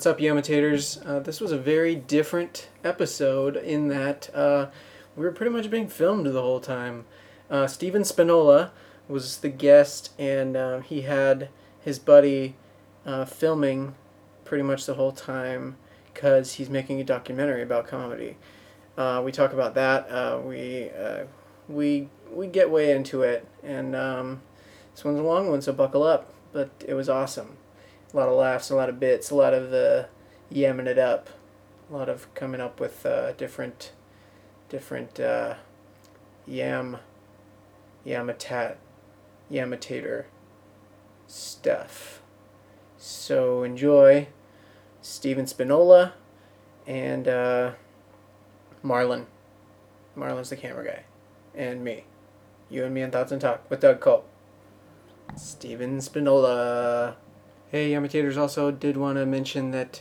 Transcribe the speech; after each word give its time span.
What's 0.00 0.06
up, 0.06 0.18
Yamitators? 0.18 1.06
Uh, 1.06 1.18
this 1.18 1.42
was 1.42 1.52
a 1.52 1.58
very 1.58 1.94
different 1.94 2.70
episode 2.82 3.54
in 3.54 3.88
that 3.88 4.34
uh, 4.34 4.68
we 5.14 5.26
were 5.26 5.30
pretty 5.30 5.52
much 5.52 5.70
being 5.70 5.88
filmed 5.88 6.24
the 6.24 6.40
whole 6.40 6.58
time. 6.58 7.04
Uh, 7.50 7.66
Stephen 7.66 8.02
Spinola 8.02 8.70
was 9.08 9.36
the 9.36 9.50
guest, 9.50 10.12
and 10.18 10.56
uh, 10.56 10.80
he 10.80 11.02
had 11.02 11.50
his 11.82 11.98
buddy 11.98 12.56
uh, 13.04 13.26
filming 13.26 13.94
pretty 14.46 14.62
much 14.62 14.86
the 14.86 14.94
whole 14.94 15.12
time 15.12 15.76
because 16.14 16.54
he's 16.54 16.70
making 16.70 16.98
a 16.98 17.04
documentary 17.04 17.60
about 17.60 17.86
comedy. 17.86 18.38
Uh, 18.96 19.20
we 19.22 19.30
talk 19.30 19.52
about 19.52 19.74
that. 19.74 20.10
Uh, 20.10 20.40
we 20.42 20.90
we 21.68 22.08
we 22.32 22.46
get 22.46 22.70
way 22.70 22.90
into 22.90 23.20
it, 23.20 23.46
and 23.62 23.94
um, 23.94 24.40
this 24.94 25.04
one's 25.04 25.20
a 25.20 25.22
long 25.22 25.50
one, 25.50 25.60
so 25.60 25.74
buckle 25.74 26.04
up. 26.04 26.32
But 26.54 26.70
it 26.88 26.94
was 26.94 27.10
awesome. 27.10 27.58
A 28.12 28.16
lot 28.16 28.28
of 28.28 28.36
laughs, 28.36 28.70
a 28.70 28.76
lot 28.76 28.88
of 28.88 28.98
bits, 28.98 29.30
a 29.30 29.34
lot 29.34 29.54
of 29.54 29.70
the 29.70 30.08
yamming 30.52 30.86
it 30.86 30.98
up, 30.98 31.30
a 31.90 31.96
lot 31.96 32.08
of 32.08 32.32
coming 32.34 32.60
up 32.60 32.80
with 32.80 33.06
uh, 33.06 33.32
different 33.32 33.92
different 34.68 35.20
uh, 35.20 35.54
yam 36.46 36.98
yamatat 38.06 38.76
yamatator 39.50 40.24
stuff. 41.26 42.20
So 42.96 43.62
enjoy 43.62 44.28
Stephen 45.00 45.46
Spinola 45.46 46.12
and 46.86 47.28
uh, 47.28 47.72
Marlon. 48.84 49.26
Marlon's 50.16 50.50
the 50.50 50.56
camera 50.56 50.84
guy. 50.84 51.04
And 51.54 51.82
me. 51.82 52.04
You 52.68 52.84
and 52.84 52.94
me 52.94 53.02
on 53.02 53.10
Thoughts 53.10 53.32
and 53.32 53.40
Talk 53.40 53.68
with 53.70 53.80
Doug 53.80 54.00
Culp. 54.00 54.28
Stephen 55.36 56.00
Spinola. 56.00 57.16
Hey, 57.70 57.92
Yamitators 57.92 58.36
also 58.36 58.72
did 58.72 58.96
want 58.96 59.16
to 59.16 59.24
mention 59.24 59.70
that 59.70 60.00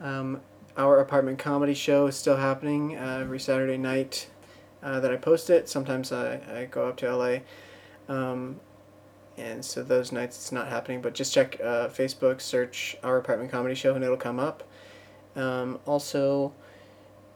um, 0.00 0.40
our 0.74 1.00
apartment 1.00 1.38
comedy 1.38 1.74
show 1.74 2.06
is 2.06 2.16
still 2.16 2.38
happening 2.38 2.96
uh, 2.96 3.18
every 3.20 3.38
Saturday 3.38 3.76
night 3.76 4.30
uh, 4.82 5.00
that 5.00 5.12
I 5.12 5.16
post 5.16 5.50
it. 5.50 5.68
Sometimes 5.68 6.12
I, 6.12 6.40
I 6.50 6.64
go 6.64 6.88
up 6.88 6.96
to 6.96 7.14
LA. 7.14 7.40
Um, 8.08 8.58
and 9.36 9.62
so 9.62 9.82
those 9.82 10.12
nights 10.12 10.38
it's 10.38 10.50
not 10.50 10.68
happening, 10.68 11.02
but 11.02 11.12
just 11.12 11.34
check 11.34 11.60
uh, 11.60 11.88
Facebook, 11.88 12.40
search 12.40 12.96
Our 13.02 13.18
Apartment 13.18 13.50
Comedy 13.50 13.74
Show, 13.74 13.94
and 13.94 14.02
it'll 14.02 14.16
come 14.16 14.40
up. 14.40 14.62
Um, 15.36 15.78
also, 15.84 16.54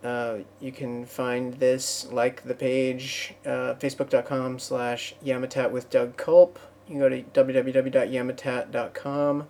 uh, 0.02 0.38
you 0.60 0.72
can 0.72 1.04
find 1.04 1.60
this, 1.60 2.10
like 2.10 2.44
the 2.44 2.54
page, 2.54 3.34
uh, 3.44 3.74
facebook.com 3.74 4.60
slash 4.60 5.14
Yamatat 5.22 5.70
with 5.70 5.91
Doug 5.91 6.16
Culp. 6.16 6.58
You 6.88 6.92
can 6.92 7.00
go 7.00 7.10
to 7.10 7.22
www.yamatat.com. 7.22 9.46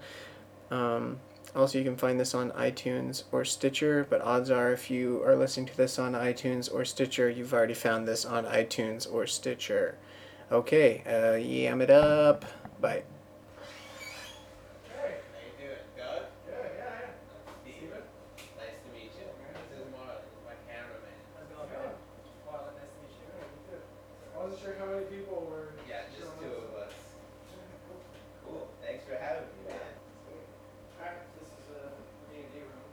Um, 0.74 1.20
also, 1.54 1.78
you 1.78 1.84
can 1.84 1.96
find 1.96 2.18
this 2.18 2.34
on 2.34 2.50
iTunes 2.52 3.22
or 3.30 3.44
Stitcher, 3.44 4.06
but 4.10 4.20
odds 4.22 4.50
are 4.50 4.72
if 4.72 4.90
you 4.90 5.22
are 5.24 5.36
listening 5.36 5.66
to 5.66 5.76
this 5.76 6.00
on 6.00 6.14
iTunes 6.14 6.72
or 6.72 6.84
Stitcher, 6.84 7.30
you've 7.30 7.54
already 7.54 7.74
found 7.74 8.08
this 8.08 8.24
on 8.24 8.44
iTunes 8.44 9.10
or 9.10 9.24
Stitcher. 9.26 9.96
Okay, 10.50 11.02
uh, 11.06 11.36
yam 11.36 11.80
it 11.80 11.90
up. 11.90 12.44
Bye. 12.80 13.04
Hey, 14.90 15.22
how 15.30 15.38
you 15.46 15.54
doing, 15.62 15.78
Doug? 15.96 16.26
Yeah, 16.42 16.58
yeah, 16.58 16.68
yeah. 16.76 17.14
Stephen? 17.62 18.02
Nice 18.58 18.78
to 18.82 18.88
meet 18.92 19.14
you. 19.14 19.30
This 19.70 19.78
is 19.78 19.86
Marlon, 19.94 20.26
my 20.44 20.58
cameraman. 20.66 21.18
I 24.34 24.42
wasn't 24.42 24.60
sure 24.60 24.74
how 24.78 24.86
many 24.86 25.06
people 25.06 25.46
were. 25.48 25.72
Yeah, 25.88 26.02
just 26.10 26.34
two 26.42 26.50
of 26.50 26.74
us. 26.82 26.92
Cool. 28.44 28.68
Thanks 28.82 29.04
for 29.06 29.14
having 29.16 29.48
me, 29.64 29.70
man. 29.70 29.94
Alright, 31.00 31.24
this 31.40 31.48
is 31.48 31.66
a 31.72 31.88
D&D 32.28 32.60
room. 32.60 32.84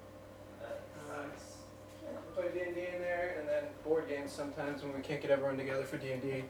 Nice. 1.12 1.68
We 2.08 2.32
play 2.34 2.48
D&D 2.54 2.80
in 2.96 3.02
there, 3.02 3.36
and 3.40 3.48
then 3.50 3.64
board 3.84 4.08
games 4.08 4.31
sometimes 4.42 4.82
when 4.84 4.94
we 4.96 5.02
can't 5.02 5.22
get 5.22 5.30
everyone 5.32 5.58
together 5.58 5.84
for 5.84 5.98
D&D. 5.98 6.44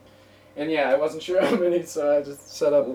And 0.55 0.71
yeah, 0.71 0.89
I 0.89 0.95
wasn't 0.97 1.23
sure 1.27 1.41
how 1.45 1.55
many, 1.55 1.83
so 1.83 2.17
I 2.17 2.21
just 2.21 2.55
set 2.55 2.73
up. 2.73 2.87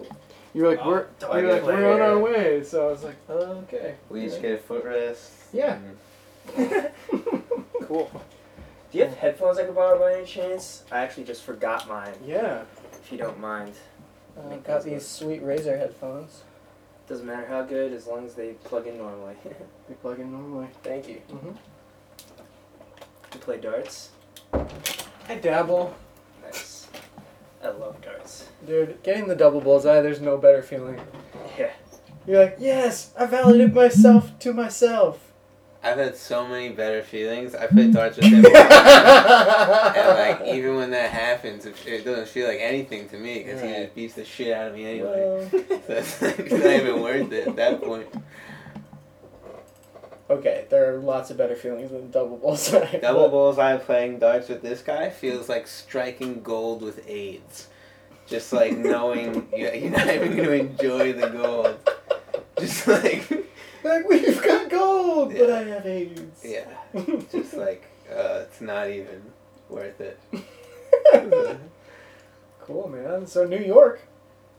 You 0.55 0.62
were 0.62 0.71
like, 0.71 0.79
Oh, 0.83 0.89
we're, 0.89 1.07
do 1.19 1.27
I 1.27 1.41
you 1.41 1.47
were 1.47 1.53
get 1.55 1.65
like, 1.65 1.75
we're 1.77 1.87
on 1.87 1.93
later? 1.93 2.03
our 2.05 2.19
way. 2.19 2.65
So 2.65 2.89
I 2.89 2.91
was 2.93 3.05
like, 3.05 3.17
oh, 3.29 3.65
okay. 3.65 3.95
We 4.09 4.27
each 4.27 4.41
get 4.41 4.53
a 4.53 4.57
footrest. 4.59 5.29
Yeah. 5.53 5.79
Cool. 7.83 8.11
Do 8.91 8.99
you 8.99 9.05
have 9.05 9.15
headphones 9.17 9.59
I 9.59 9.65
could 9.65 9.77
borrow 9.77 9.97
by 9.97 10.15
any 10.19 10.27
chance? 10.27 10.83
I 10.91 10.99
actually 10.99 11.23
just 11.23 11.45
forgot 11.45 11.87
mine, 11.89 12.15
Yeah. 12.27 12.63
if 13.01 13.13
you 13.13 13.19
don't 13.19 13.39
mind. 13.39 13.75
Uh, 14.37 14.57
got 14.57 14.83
these 14.83 15.07
sweet 15.07 15.41
Razer 15.41 15.78
headphones. 15.78 16.43
Doesn't 17.09 17.25
matter 17.25 17.47
how 17.47 17.63
good, 17.63 17.93
as 17.93 18.09
long 18.09 18.27
as 18.27 18.34
they 18.34 18.55
plug 18.65 18.89
in 18.89 18.99
normally. 18.99 19.37
We 19.89 19.95
plug 19.95 20.19
in 20.19 20.33
normally. 20.33 20.67
Thank 20.83 21.09
you. 21.09 21.23
Mm-hmm. 21.31 21.51
You 23.34 23.41
play 23.41 23.59
darts? 23.59 24.11
I 24.53 25.34
dabble. 25.41 25.95
Nice. 26.43 26.89
I 27.62 27.69
love 27.69 28.01
darts. 28.01 28.49
Dude, 28.67 29.03
getting 29.03 29.29
the 29.29 29.37
double 29.37 29.61
bullseye, 29.61 30.01
there's 30.01 30.21
no 30.21 30.37
better 30.39 30.62
feeling. 30.62 31.01
Yeah. 31.59 31.71
You're 32.27 32.45
like, 32.45 32.57
yes, 32.59 33.12
I 33.19 33.27
validated 33.27 33.75
myself 33.75 34.37
to 34.41 34.53
myself. 34.53 35.27
I've 35.87 35.99
had 35.99 36.17
so 36.17 36.49
many 36.49 36.71
better 36.71 37.01
feelings. 37.03 37.55
I 37.55 37.69
played 37.69 37.93
darts 37.93 38.17
with 38.17 38.27
him. 38.27 38.45
and 38.45 38.55
like 40.19 40.55
even 40.55 40.75
when 40.75 40.91
that 40.91 41.11
happens, 41.11 41.65
it, 41.65 42.05
doesn't 42.05 42.27
feel 42.27 42.49
like 42.49 42.59
anything 42.61 43.09
to 43.11 43.17
me 43.17 43.45
because 43.45 43.61
he 43.61 43.69
just 43.69 43.95
beats 43.95 44.15
the 44.15 44.25
shit 44.25 44.53
out 44.53 44.69
of 44.69 44.75
me 44.75 44.84
anyway. 44.84 45.49
Well, 45.53 45.81
So 45.87 45.93
it's, 45.95 46.23
like, 46.23 46.39
it's 46.41 46.53
not 46.53 46.73
even 46.73 47.03
worth 47.03 47.31
it 47.31 47.47
at 47.47 47.57
that 47.57 47.83
point. 47.83 48.09
Okay, 50.31 50.66
there 50.70 50.92
are 50.94 50.98
lots 50.98 51.31
of 51.31 51.37
better 51.37 51.56
feelings 51.56 51.91
than 51.91 52.10
double 52.10 52.37
bullseye. 52.37 52.98
Double 52.98 53.28
bullseye 53.28 53.76
playing 53.78 54.19
darts 54.19 54.48
with 54.48 54.62
this 54.62 54.82
guy 54.82 55.10
feels 55.10 55.48
like 55.48 55.66
striking 55.66 56.42
gold 56.42 56.82
with 56.82 57.09
AIDS. 57.09 57.69
Just 58.26 58.53
like 58.53 58.76
knowing 58.92 59.48
you- 59.54 59.70
you're 59.72 59.91
not 59.91 60.09
even 60.09 60.34
going 60.36 60.48
to 60.48 60.53
enjoy 60.54 61.12
the 61.12 61.28
gold. 61.28 61.78
Just 62.59 62.86
like, 62.86 63.28
Like, 63.84 64.09
we've 64.09 64.42
got 64.42 64.69
gold, 64.69 65.32
but 65.32 65.48
I 65.48 65.62
have 65.65 65.86
AIDS. 65.86 66.42
yeah. 66.44 66.65
Just 67.31 67.54
like, 67.54 67.84
uh, 68.10 68.41
it's 68.42 68.60
not 68.60 68.91
even 68.91 69.22
worth 69.69 70.00
it. 70.00 70.19
cool, 72.60 72.88
man. 72.88 73.26
So, 73.26 73.44
New 73.47 73.60
York. 73.60 74.00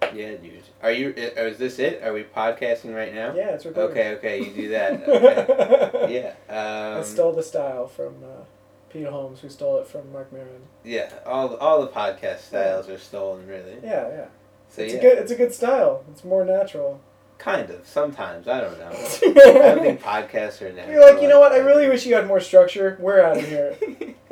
Yeah, 0.01 0.35
dude. 0.35 0.63
Are 0.81 0.91
you, 0.91 1.09
is 1.09 1.57
this 1.57 1.79
it? 1.79 2.01
Are 2.03 2.13
we 2.13 2.23
podcasting 2.23 2.95
right 2.95 3.13
now? 3.13 3.33
Yeah, 3.35 3.49
it's 3.49 3.65
recording. 3.65 3.91
Okay, 3.91 4.15
okay, 4.15 4.39
you 4.39 4.51
do 4.53 4.69
that. 4.69 5.03
Okay. 5.07 6.33
Yeah. 6.49 6.93
Um, 6.93 6.99
I 7.01 7.03
stole 7.03 7.33
the 7.33 7.43
style 7.43 7.87
from 7.87 8.15
uh, 8.23 8.43
Pete 8.89 9.05
Holmes, 9.07 9.39
who 9.41 9.49
stole 9.49 9.79
it 9.79 9.87
from 9.87 10.11
Marc 10.13 10.31
Maron. 10.31 10.61
Yeah, 10.83 11.11
all 11.25 11.55
all 11.57 11.81
the 11.81 11.87
podcast 11.87 12.39
styles 12.39 12.87
are 12.89 12.97
stolen, 12.97 13.47
really. 13.47 13.75
Yeah, 13.83 14.07
yeah. 14.09 14.25
So 14.69 14.81
it's 14.83 14.93
yeah, 14.93 14.99
a 14.99 15.01
good. 15.01 15.17
It's 15.17 15.31
a 15.31 15.35
good 15.35 15.53
style. 15.53 16.03
It's 16.11 16.23
more 16.23 16.45
natural. 16.45 17.01
kind 17.37 17.69
of. 17.69 17.85
Sometimes 17.87 18.47
I 18.47 18.61
don't 18.61 18.79
know. 18.79 18.89
I 18.91 19.75
don't 19.75 19.81
think 19.81 20.01
podcasts 20.01 20.61
are 20.61 20.71
natural. 20.71 20.91
You're 20.93 21.11
like, 21.13 21.21
you 21.21 21.27
know 21.27 21.39
what? 21.39 21.51
I 21.51 21.57
really 21.57 21.87
wish 21.89 22.05
you 22.05 22.15
had 22.15 22.27
more 22.27 22.39
structure. 22.39 22.97
We're 22.99 23.21
out 23.21 23.37
of 23.37 23.47
here. 23.47 23.75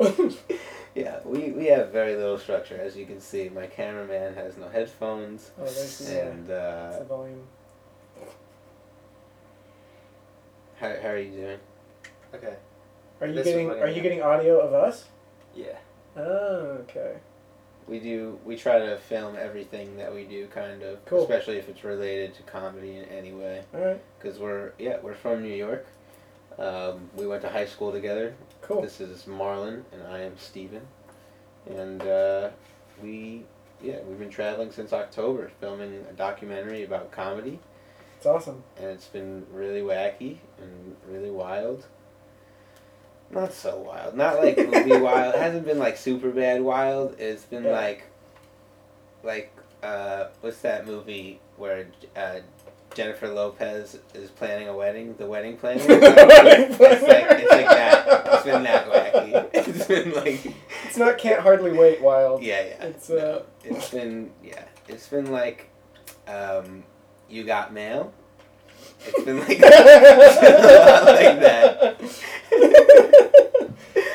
yeah, 0.96 1.18
we, 1.24 1.50
we 1.50 1.66
have 1.66 1.90
very 1.92 2.16
little 2.16 2.38
structure, 2.38 2.76
as 2.80 2.96
you 2.96 3.04
can 3.06 3.20
see. 3.20 3.48
My 3.50 3.66
cameraman 3.66 4.34
has 4.34 4.56
no 4.56 4.68
headphones, 4.68 5.50
Oh, 5.60 5.64
there's 5.64 5.98
the, 5.98 6.22
uh, 6.22 6.30
and 6.30 6.46
that's 6.48 6.96
uh, 6.96 6.98
the 7.00 7.04
volume. 7.04 7.42
how, 10.80 10.94
how 11.02 11.08
are 11.08 11.18
you 11.18 11.30
doing? 11.30 11.58
Okay. 12.34 12.54
Are 13.20 13.26
you 13.26 13.34
this 13.34 13.44
getting? 13.44 13.70
Are 13.70 13.88
you 13.88 14.02
getting 14.02 14.22
audio 14.22 14.58
of 14.60 14.72
us? 14.74 15.04
Yeah. 15.54 15.76
Oh, 16.16 16.78
okay. 16.82 17.16
We 17.86 17.98
do. 18.00 18.38
We 18.44 18.56
try 18.56 18.78
to 18.78 18.96
film 18.98 19.36
everything 19.38 19.96
that 19.96 20.12
we 20.14 20.24
do, 20.24 20.46
kind 20.48 20.82
of, 20.82 21.02
Cool. 21.06 21.22
especially 21.22 21.56
if 21.56 21.68
it's 21.68 21.84
related 21.84 22.34
to 22.34 22.42
comedy 22.42 22.96
in 22.96 23.04
any 23.04 23.32
way. 23.32 23.62
All 23.74 23.80
right. 23.80 24.00
Because 24.18 24.38
we're 24.38 24.72
yeah, 24.78 24.98
we're 25.02 25.14
from 25.14 25.42
New 25.42 25.54
York. 25.54 25.86
Um, 26.58 27.08
we 27.14 27.26
went 27.26 27.42
to 27.42 27.48
high 27.48 27.66
school 27.66 27.92
together. 27.92 28.34
Cool. 28.66 28.82
This 28.82 29.00
is 29.00 29.22
Marlon, 29.24 29.82
and 29.92 30.02
I 30.10 30.20
am 30.22 30.36
Stephen. 30.38 30.82
And 31.68 32.02
uh, 32.02 32.50
we, 33.02 33.44
yeah, 33.82 33.98
we've 34.06 34.18
been 34.18 34.30
traveling 34.30 34.72
since 34.72 34.92
October, 34.92 35.50
filming 35.60 36.04
a 36.10 36.12
documentary 36.12 36.82
about 36.84 37.10
comedy, 37.12 37.58
It's 38.16 38.26
awesome. 38.26 38.62
and 38.76 38.86
it's 38.86 39.06
been 39.06 39.46
really 39.52 39.82
wacky 39.82 40.38
and 40.60 40.96
really 41.08 41.30
wild. 41.30 41.86
Not 43.30 43.52
so 43.52 43.76
wild, 43.78 44.16
not 44.16 44.38
like 44.42 44.56
movie 44.56 44.96
wild. 45.00 45.34
It 45.34 45.40
hasn't 45.40 45.64
been 45.66 45.78
like 45.78 45.96
super 45.96 46.30
bad 46.30 46.62
wild. 46.62 47.16
It's 47.20 47.44
been 47.44 47.64
Yeah. 47.64 47.72
like, 47.72 48.04
like 49.24 49.52
uh, 49.82 50.26
what's 50.40 50.60
that 50.62 50.86
movie 50.86 51.40
where 51.56 51.86
uh, 52.16 52.38
Jennifer 52.96 53.28
Lopez 53.28 53.98
is 54.14 54.30
planning 54.30 54.68
a 54.68 54.74
wedding? 54.74 55.14
The 55.18 55.26
wedding 55.26 55.58
planner. 55.58 55.82
it's 55.86 56.80
like 56.80 57.26
it's 57.30 57.50
like 57.52 57.66
that. 57.66 58.26
It's 58.32 58.44
been 58.44 58.62
that 58.62 58.88
wacky. 58.90 59.50
It's 59.68 59.86
been 59.86 60.12
like 60.14 60.54
It's 60.86 60.96
not 60.96 61.18
can't 61.18 61.42
hardly 61.42 61.72
wait. 61.72 62.00
Wild. 62.00 62.42
yeah, 62.42 62.62
yeah. 62.64 62.84
It's, 62.86 63.10
no, 63.10 63.16
uh, 63.18 63.42
it's 63.64 63.90
been 63.90 64.30
yeah. 64.42 64.64
It's 64.88 65.06
been 65.08 65.30
like, 65.30 65.68
um, 66.26 66.84
you 67.28 67.44
got 67.44 67.70
mail, 67.74 68.14
It's 69.06 69.24
been 69.24 69.40
like 69.40 69.48
like 69.60 69.60
that. 71.40 71.96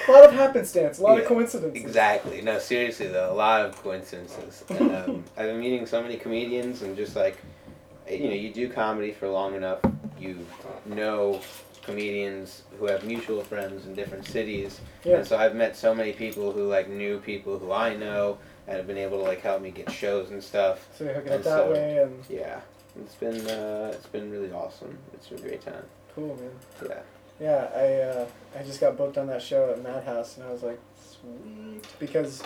a 0.08 0.12
lot 0.12 0.24
of 0.26 0.34
happenstance, 0.34 0.98
a 0.98 1.04
lot 1.04 1.18
of 1.18 1.24
Yeah, 1.24 1.28
coincidences. 1.28 1.84
Exactly. 1.84 2.42
No, 2.42 2.58
seriously 2.58 3.10
though, 3.10 3.32
a 3.32 3.36
lot 3.36 3.62
of 3.64 3.76
coincidences. 3.84 4.64
Um, 4.72 5.24
I've 5.38 5.46
been 5.50 5.60
meeting 5.60 5.86
so 5.86 6.02
many 6.02 6.18
comedians 6.18 6.82
and 6.82 6.98
just 6.98 7.16
like, 7.16 7.38
you 8.10 8.28
know, 8.28 8.34
you 8.36 8.52
do 8.54 8.70
comedy 8.70 9.12
for 9.12 9.28
long 9.28 9.56
enough, 9.56 9.80
you 10.20 10.46
know 10.86 11.42
comedians 11.84 12.62
who 12.78 12.86
have 12.86 13.04
mutual 13.04 13.44
friends 13.44 13.88
in 13.88 13.96
different 13.96 14.24
cities. 14.26 14.80
Yeah. 15.04 15.18
And 15.18 15.28
so 15.28 15.36
I've 15.38 15.56
met 15.56 15.76
so 15.76 15.96
many 15.96 16.14
people 16.14 16.52
who 16.52 16.68
like 16.68 16.88
knew 16.90 17.18
people 17.20 17.58
who 17.58 17.72
I 17.72 17.96
know 17.96 18.38
and 18.68 18.78
have 18.78 18.86
been 18.86 19.00
able 19.00 19.18
to 19.18 19.24
like 19.24 19.42
help 19.42 19.62
me 19.64 19.72
get 19.72 19.90
shows 19.92 20.30
and 20.30 20.44
stuff. 20.44 20.88
So 20.96 21.06
you're 21.06 21.14
hooking 21.14 21.32
up 21.32 21.36
And 21.38 21.44
that 21.46 21.58
so- 21.66 21.72
way, 21.72 21.98
and 21.98 22.24
Yeah. 22.30 22.60
It's 23.00 23.16
been 23.16 23.48
uh, 23.48 23.92
it's 23.96 24.06
been 24.08 24.30
really 24.30 24.52
awesome. 24.52 24.98
It's 25.14 25.28
been 25.30 25.40
a 25.40 25.42
great 25.42 25.62
time. 25.66 25.84
cool, 26.14 26.36
man. 26.36 26.52
Yeah. 26.90 27.00
Yeah, 27.40 27.70
I 27.74 27.94
uh, 28.02 28.26
I 28.60 28.64
just 28.64 28.80
got 28.82 28.98
booked 28.98 29.18
on 29.18 29.28
that 29.28 29.42
show 29.42 29.72
at 29.72 29.82
Madhouse, 29.82 30.38
and 30.38 30.46
I 30.46 30.52
was 30.52 30.62
like, 30.62 30.78
sweet, 31.02 31.82
because 32.00 32.44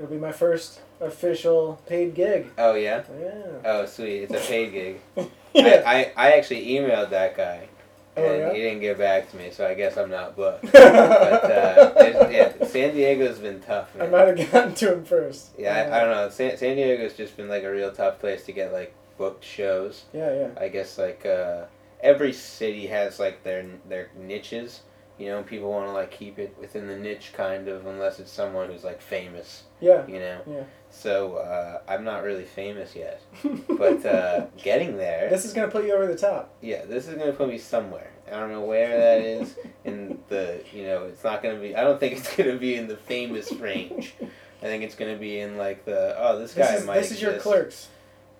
it'll 0.00 0.10
be 0.10 0.16
my 0.18 0.32
first 0.32 0.80
official 1.00 1.80
paid 1.86 2.14
gig. 2.14 2.46
Oh 2.56 2.74
yeah. 2.74 3.02
Yeah. 3.20 3.42
Oh 3.64 3.86
sweet. 3.86 4.22
It's 4.24 4.32
a 4.34 4.48
paid 4.48 4.72
gig. 4.72 5.00
yeah. 5.54 5.82
I, 5.86 5.94
I, 5.94 6.12
I 6.16 6.32
actually 6.32 6.66
emailed 6.68 7.10
that 7.10 7.36
guy, 7.36 7.68
Oh, 8.16 8.24
and 8.24 8.38
yeah? 8.40 8.52
he 8.52 8.60
didn't 8.60 8.80
get 8.80 8.98
back 8.98 9.30
to 9.30 9.36
me, 9.36 9.50
so 9.50 9.66
I 9.66 9.74
guess 9.74 9.96
I'm 9.96 10.10
not 10.10 10.34
booked. 10.36 10.62
but 10.72 10.74
uh, 10.84 12.28
yeah, 12.30 12.64
San 12.66 12.94
Diego's 12.94 13.38
been 13.38 13.60
tough. 13.60 13.90
I 14.00 14.06
might 14.06 14.26
have 14.36 14.50
gotten 14.52 14.74
to 14.74 14.94
him 14.94 15.04
first. 15.04 15.50
Yeah, 15.58 15.74
I, 15.74 15.96
I 15.96 16.00
don't 16.04 16.10
know. 16.10 16.28
San, 16.30 16.56
San 16.56 16.76
Diego's 16.76 17.14
just 17.14 17.36
been 17.36 17.48
like 17.48 17.62
a 17.62 17.70
real 17.70 17.92
tough 17.92 18.18
place 18.18 18.44
to 18.46 18.52
get 18.52 18.72
like 18.72 18.94
booked 19.18 19.44
shows. 19.44 20.04
Yeah, 20.12 20.32
yeah. 20.34 20.48
I 20.58 20.68
guess 20.68 20.98
like 20.98 21.24
uh, 21.26 21.64
every 22.02 22.32
city 22.32 22.86
has 22.88 23.18
like 23.18 23.42
their 23.44 23.64
their 23.88 24.10
niches. 24.18 24.80
You 25.18 25.28
know, 25.28 25.42
people 25.42 25.70
want 25.70 25.86
to 25.86 25.92
like 25.92 26.10
keep 26.10 26.38
it 26.38 26.56
within 26.58 26.88
the 26.88 26.96
niche 26.96 27.32
kind 27.34 27.68
of, 27.68 27.86
unless 27.86 28.18
it's 28.18 28.32
someone 28.32 28.70
who's 28.70 28.84
like 28.84 29.00
famous. 29.02 29.64
Yeah. 29.80 30.06
You 30.06 30.18
know. 30.18 30.40
Yeah. 30.46 30.62
So 30.90 31.36
uh, 31.36 31.80
I'm 31.88 32.02
not 32.04 32.22
really 32.24 32.44
famous 32.44 32.96
yet, 32.96 33.22
but 33.68 34.04
uh, 34.04 34.46
getting 34.60 34.96
there. 34.96 35.30
this 35.30 35.44
is 35.44 35.52
gonna 35.52 35.70
put 35.70 35.84
you 35.84 35.94
over 35.94 36.06
the 36.06 36.16
top. 36.18 36.52
Yeah, 36.60 36.84
this 36.84 37.06
is 37.06 37.14
gonna 37.14 37.32
put 37.32 37.48
me 37.48 37.58
somewhere. 37.58 38.10
I 38.26 38.38
don't 38.38 38.50
know 38.50 38.62
where 38.62 38.98
that 38.98 39.20
is 39.24 39.56
in 39.84 40.18
the. 40.28 40.62
You 40.72 40.84
know, 40.84 41.04
it's 41.04 41.22
not 41.24 41.42
gonna 41.42 41.58
be. 41.60 41.76
I 41.76 41.82
don't 41.84 42.00
think 42.00 42.14
it's 42.18 42.36
gonna 42.36 42.56
be 42.56 42.74
in 42.74 42.88
the 42.88 42.96
famous 42.96 43.52
range. 43.52 44.14
I 44.62 44.64
think 44.66 44.82
it's 44.82 44.94
gonna 44.96 45.16
be 45.16 45.38
in 45.38 45.56
like 45.56 45.84
the. 45.84 46.14
Oh, 46.18 46.38
this 46.38 46.54
guy 46.54 46.72
This 46.72 46.80
is, 46.80 46.86
might. 46.86 46.94
this 47.00 47.10
is 47.12 47.22
your 47.22 47.38
clerks. 47.38 47.88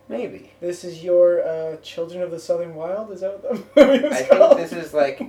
Maybe. 0.09 0.51
This 0.61 0.83
is 0.83 1.05
your 1.05 1.47
uh, 1.47 1.77
Children 1.77 2.23
of 2.23 2.33
the 2.33 2.41
Southern 2.41 2.75
Wild. 2.75 3.13
Is 3.13 3.21
that 3.21 3.41
what 3.45 3.75
the 3.75 3.87
movie 3.87 4.07
I 4.09 4.25
called? 4.25 4.57
think 4.57 4.69
this 4.71 4.87
is 4.87 4.93
like 4.93 5.23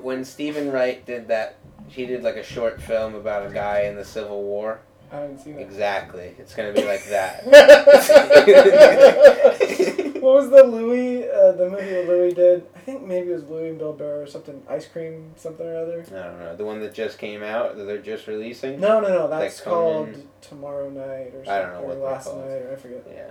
when 0.00 0.24
Stephen 0.24 0.70
Wright 0.70 1.04
did 1.04 1.26
that. 1.28 1.56
He 1.88 2.06
did 2.06 2.22
like 2.22 2.36
a 2.36 2.42
short 2.44 2.80
film 2.82 3.14
about 3.16 3.50
a 3.50 3.52
guy 3.52 3.80
in 3.82 3.96
the 3.96 4.04
Civil 4.04 4.42
War. 4.44 4.80
I 5.10 5.16
haven't 5.16 5.38
seen 5.38 5.58
it. 5.58 5.62
Exactly. 5.62 6.34
It's 6.38 6.54
gonna 6.54 6.72
be 6.72 6.84
like 6.84 7.04
that. 7.06 7.46
what 10.20 10.34
was 10.34 10.50
the 10.50 10.64
Louis, 10.64 11.28
uh, 11.28 11.52
the 11.52 11.70
movie 11.70 11.90
that 11.90 12.08
Louis 12.08 12.32
did? 12.34 12.66
I 12.76 12.80
think 12.80 13.02
maybe 13.02 13.30
it 13.30 13.34
was 13.34 13.44
Louis 13.44 13.70
and 13.70 13.78
Bill 13.78 13.92
Burr 13.92 14.22
or 14.22 14.26
something. 14.26 14.62
Ice 14.68 14.86
cream, 14.86 15.32
something 15.36 15.66
or 15.66 15.76
other. 15.78 16.04
I 16.08 16.26
don't 16.26 16.38
know. 16.40 16.56
The 16.56 16.64
one 16.64 16.80
that 16.80 16.94
just 16.94 17.18
came 17.18 17.42
out 17.42 17.76
that 17.76 17.84
they're 17.84 17.98
just 18.02 18.26
releasing. 18.26 18.80
No, 18.80 19.00
no, 19.00 19.08
no. 19.08 19.28
That's 19.28 19.56
Like 19.58 19.64
called 19.64 20.06
Conan. 20.08 20.28
Tomorrow 20.40 20.90
Night 20.90 21.32
or 21.34 21.44
something. 21.44 21.50
I 21.52 21.62
don't 21.62 21.72
know 21.72 21.80
or 21.80 21.86
what 21.88 21.98
Last 22.00 22.24
called. 22.24 22.44
Night 22.44 22.62
or 22.62 22.72
I 22.72 22.76
forget. 22.76 23.06
Yeah. 23.10 23.30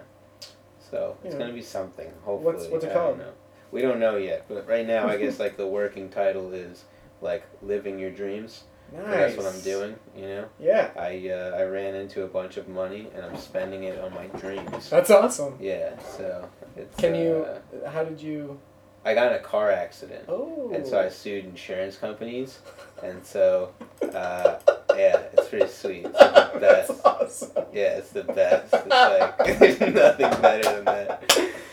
So 0.89 1.17
it's 1.23 1.35
gonna 1.35 1.53
be 1.53 1.61
something. 1.61 2.11
Hopefully. 2.23 2.53
What's- 2.55 2.67
what's 2.69 2.85
it 2.85 2.91
I 2.91 2.93
don't 2.93 3.03
called? 3.03 3.19
know. 3.19 3.31
We 3.71 3.81
don't 3.81 3.99
know 3.99 4.15
yet, 4.15 4.45
but 4.47 4.67
right 4.67 4.87
now 4.87 5.07
I 5.07 5.17
guess 5.17 5.39
like 5.39 5.57
the 5.57 5.67
working 5.67 6.09
title 6.09 6.53
is 6.53 6.85
like 7.21 7.43
living 7.61 7.99
your 7.99 8.11
dreams. 8.11 8.63
Nice. 8.93 9.05
That's 9.35 9.37
what 9.37 9.45
I'm 9.53 9.61
doing. 9.61 9.95
You 10.15 10.21
know. 10.27 10.45
Yeah, 10.59 10.91
I 10.97 11.29
uh, 11.29 11.57
I 11.57 11.63
ran 11.63 11.95
into 11.95 12.23
a 12.23 12.27
bunch 12.27 12.57
of 12.57 12.67
money 12.67 13.07
and 13.15 13.25
I'm 13.25 13.37
spending 13.37 13.83
it 13.83 13.99
on 13.99 14.13
my 14.13 14.27
dreams. 14.39 14.89
that's 14.89 15.09
awesome. 15.11 15.57
Yeah. 15.59 15.97
So 15.99 16.47
it's. 16.75 16.95
Can 16.97 17.15
you? 17.15 17.45
uh, 17.83 17.89
How 17.89 18.03
did 18.03 18.21
you? 18.21 18.59
I 19.05 19.13
got 19.13 19.27
in 19.31 19.39
a 19.39 19.41
car 19.41 19.71
accident. 19.71 20.25
Oh. 20.27 20.69
And 20.73 20.85
so 20.85 20.99
I 20.99 21.07
sued 21.09 21.45
insurance 21.45 21.95
companies, 21.97 22.59
and 23.03 23.25
so 23.25 23.73
uh, 24.01 24.55
yeah, 24.95 25.21
it's 25.33 25.47
pretty 25.47 25.67
sweet. 25.67 26.05
It's 26.05 26.17
the 26.19 26.51
that's 26.59 26.87
best. 26.89 27.01
awesome. 27.05 27.65
Yeah, 27.73 27.97
it's 27.97 28.09
the 28.09 28.23
best. 28.23 28.73
It's 28.73 28.87
like 28.87 29.37
there's 29.59 29.79
nothing 29.79 30.41
better 30.41 30.63
than 30.75 30.85
that. 30.85 31.23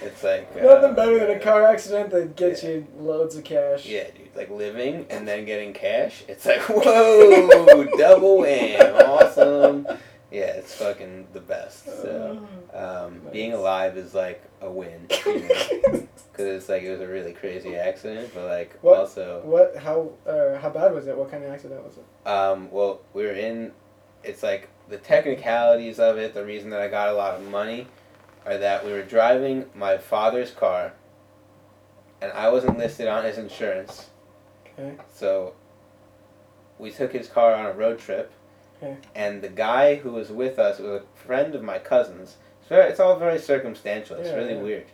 It's 0.02 0.22
like 0.22 0.54
Nothing 0.54 0.90
uh, 0.90 0.92
better 0.94 1.18
than 1.18 1.30
a 1.30 1.40
car 1.40 1.64
accident 1.64 2.10
that 2.10 2.36
gets 2.36 2.62
Yeah. 2.62 2.70
you 2.70 2.86
loads 2.98 3.34
of 3.36 3.42
cash. 3.44 3.86
Yeah, 3.86 4.04
dude, 4.16 4.23
like 4.36 4.50
living 4.50 5.06
and 5.10 5.26
then 5.26 5.44
getting 5.44 5.72
cash. 5.72 6.24
It's 6.28 6.44
like 6.46 6.60
whoa, 6.68 7.84
double 7.96 8.38
wham, 8.38 8.94
awesome. 9.08 9.86
Yeah, 10.30 10.46
it's 10.46 10.74
fucking 10.74 11.28
the 11.32 11.40
best. 11.40 11.84
So 11.84 12.44
um, 12.72 13.20
being 13.32 13.52
alive 13.52 13.96
is 13.96 14.14
like 14.14 14.42
a 14.60 14.68
win, 14.70 15.06
you 15.26 15.40
know, 15.48 16.08
because 16.32 16.46
it's 16.46 16.68
like 16.68 16.82
it 16.82 16.90
was 16.90 17.00
a 17.00 17.06
really 17.06 17.32
crazy 17.32 17.76
accident, 17.76 18.30
but 18.34 18.46
like 18.48 18.76
What? 18.82 18.98
also. 18.98 19.42
what? 19.44 19.76
How? 19.76 20.10
Uh, 20.26 20.58
how 20.58 20.70
bad 20.70 20.92
was 20.92 21.06
it? 21.06 21.16
What 21.16 21.30
kind 21.30 21.44
of 21.44 21.50
accident 21.52 21.84
was 21.84 21.98
it? 21.98 22.28
Um, 22.28 22.68
well, 22.72 23.00
we 23.12 23.22
were 23.24 23.32
in. 23.32 23.70
It's 24.24 24.42
like 24.42 24.68
the 24.88 24.96
technicalities 24.96 26.00
of 26.00 26.18
it. 26.18 26.34
The 26.34 26.44
reason 26.44 26.70
that 26.70 26.80
I 26.80 26.88
got 26.88 27.10
a 27.10 27.12
lot 27.12 27.34
of 27.34 27.48
money, 27.48 27.86
are 28.44 28.58
that 28.58 28.84
we 28.84 28.90
were 28.90 29.02
driving 29.02 29.66
my 29.74 29.98
father's 29.98 30.50
car, 30.50 30.94
and 32.20 32.32
I 32.32 32.48
wasn't 32.48 32.76
listed 32.78 33.06
on 33.06 33.22
his 33.24 33.38
insurance. 33.38 34.10
Okay. 34.78 34.96
So. 35.14 35.54
We 36.78 36.90
took 36.90 37.12
his 37.12 37.28
car 37.28 37.54
on 37.54 37.66
a 37.66 37.72
road 37.72 38.00
trip, 38.00 38.32
Okay. 38.82 38.96
and 39.14 39.40
the 39.42 39.48
guy 39.48 39.94
who 39.94 40.10
was 40.10 40.30
with 40.30 40.58
us 40.58 40.80
was 40.80 41.02
a 41.02 41.04
friend 41.14 41.54
of 41.54 41.62
my 41.62 41.78
cousin's. 41.78 42.36
It's 42.60 42.68
very, 42.68 42.90
it's 42.90 42.98
all 42.98 43.16
very 43.16 43.38
circumstantial. 43.38 44.16
It's 44.16 44.28
Yeah, 44.28 44.34
really 44.34 44.54
yeah. 44.54 44.60
weird, 44.60 44.86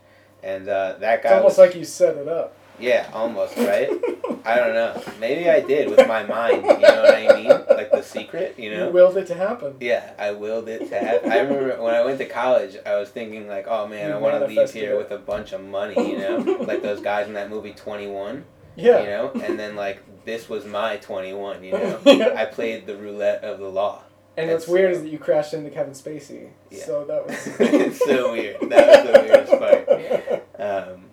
and 0.42 0.68
uh, 0.68 0.96
that 1.00 1.22
guy 1.22 1.30
It's 1.30 1.36
almost 1.36 1.56
was 1.56 1.66
like 1.66 1.74
you 1.76 1.84
set 1.86 2.18
it 2.18 2.28
up. 2.28 2.54
yeah, 2.78 3.08
almost 3.14 3.56
right. 3.56 3.88
I 4.44 4.56
don't 4.56 4.74
know. 4.74 5.02
Maybe 5.18 5.48
I 5.48 5.60
did 5.60 5.88
with 5.88 6.06
my 6.06 6.22
mind. 6.22 6.56
You 6.66 6.78
know 6.80 7.02
what 7.02 7.14
I 7.14 7.34
mean? 7.36 7.48
Like 7.48 7.90
the 7.90 8.02
secret. 8.02 8.58
You 8.58 8.70
know. 8.74 8.86
You 8.88 8.92
willed 8.92 9.16
it 9.16 9.26
to 9.28 9.34
happen. 9.34 9.76
Yeah, 9.80 10.12
I 10.18 10.32
willed 10.32 10.68
it 10.68 10.86
to 10.90 10.98
happen. 10.98 11.32
I 11.32 11.38
remember 11.40 11.82
when 11.82 11.94
I 11.94 12.04
went 12.04 12.18
to 12.18 12.26
college, 12.26 12.76
I 12.84 12.96
was 12.96 13.08
thinking 13.08 13.48
like, 13.48 13.66
oh 13.66 13.86
man, 13.88 14.10
You 14.10 14.14
I 14.16 14.18
want 14.18 14.38
to 14.38 14.46
leave 14.46 14.70
here 14.70 14.92
it. 14.92 14.98
with 14.98 15.10
a 15.12 15.18
bunch 15.18 15.52
of 15.52 15.62
money, 15.64 15.94
you 16.10 16.18
know, 16.18 16.36
like 16.68 16.82
those 16.82 17.00
guys 17.00 17.26
in 17.26 17.32
that 17.34 17.48
movie 17.48 17.72
Twenty 17.72 18.06
One, 18.06 18.44
Yeah. 18.76 19.00
you 19.00 19.06
know, 19.06 19.30
and 19.44 19.58
then 19.58 19.76
like 19.76 20.02
this 20.24 20.48
was 20.48 20.64
my 20.64 20.96
Twenty 20.98 21.32
One, 21.32 21.62
you 21.64 21.72
know. 21.72 21.98
Yeah. 22.06 22.34
I 22.36 22.44
played 22.46 22.86
the 22.86 22.96
roulette 22.96 23.42
of 23.44 23.58
the 23.58 23.68
law. 23.68 24.02
And 24.36 24.44
And 24.48 24.54
what's 24.54 24.68
weird 24.68 24.92
so- 24.94 24.98
is 24.98 25.02
that 25.04 25.10
you 25.10 25.18
crashed 25.18 25.54
into 25.54 25.70
Kevin 25.70 25.92
Spacey. 25.92 26.48
Yeah. 26.70 26.84
So 26.84 27.04
that 27.04 27.26
was. 27.26 27.98
so 28.06 28.32
weird. 28.32 28.56
That 28.70 29.04
was 29.04 29.12
the 29.12 29.20
weirdest 29.20 30.50
part. 30.58 30.92
Um, 30.92 31.04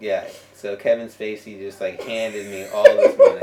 yeah. 0.00 0.24
So 0.54 0.76
Kevin 0.76 1.08
Spacey 1.08 1.58
just 1.58 1.80
like 1.80 2.02
handed 2.02 2.46
me 2.46 2.66
all 2.68 2.84
this 2.84 3.16
money, 3.18 3.40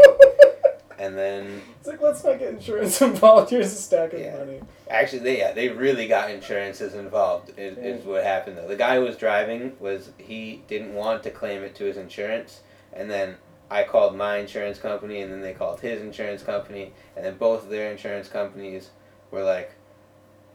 and 0.99 1.17
then 1.17 1.61
It's 1.79 1.87
like 1.87 2.01
let's 2.01 2.23
not 2.23 2.39
get 2.39 2.49
insurance 2.49 3.01
involved. 3.01 3.49
Here's 3.49 3.67
a 3.71 3.75
stack 3.75 4.13
of 4.13 4.19
Yeah. 4.19 4.37
money. 4.37 4.61
Actually, 4.89 5.19
they 5.19 5.37
yeah 5.39 5.51
they 5.51 5.69
really 5.69 6.07
got 6.07 6.29
insurances 6.29 6.93
involved. 6.93 7.51
Is, 7.57 7.77
is 7.77 8.05
what 8.05 8.23
happened 8.23 8.57
though. 8.57 8.67
The 8.67 8.75
guy 8.75 8.95
who 8.97 9.01
was 9.01 9.17
driving 9.17 9.73
was 9.79 10.11
he 10.17 10.63
didn't 10.67 10.93
want 10.93 11.23
to 11.23 11.31
claim 11.31 11.63
it 11.63 11.75
to 11.75 11.85
his 11.85 11.97
insurance, 11.97 12.61
and 12.93 13.09
then 13.09 13.35
I 13.73 13.83
called 13.83 14.15
my 14.15 14.37
insurance 14.37 14.77
company, 14.77 15.21
and 15.21 15.31
then 15.33 15.41
they 15.41 15.53
called 15.53 15.79
his 15.79 15.99
insurance 16.01 16.43
company, 16.43 16.93
and 17.15 17.25
then 17.25 17.37
both 17.37 17.63
of 17.63 17.69
their 17.69 17.91
insurance 17.91 18.27
companies 18.27 18.91
were 19.31 19.43
like, 19.43 19.71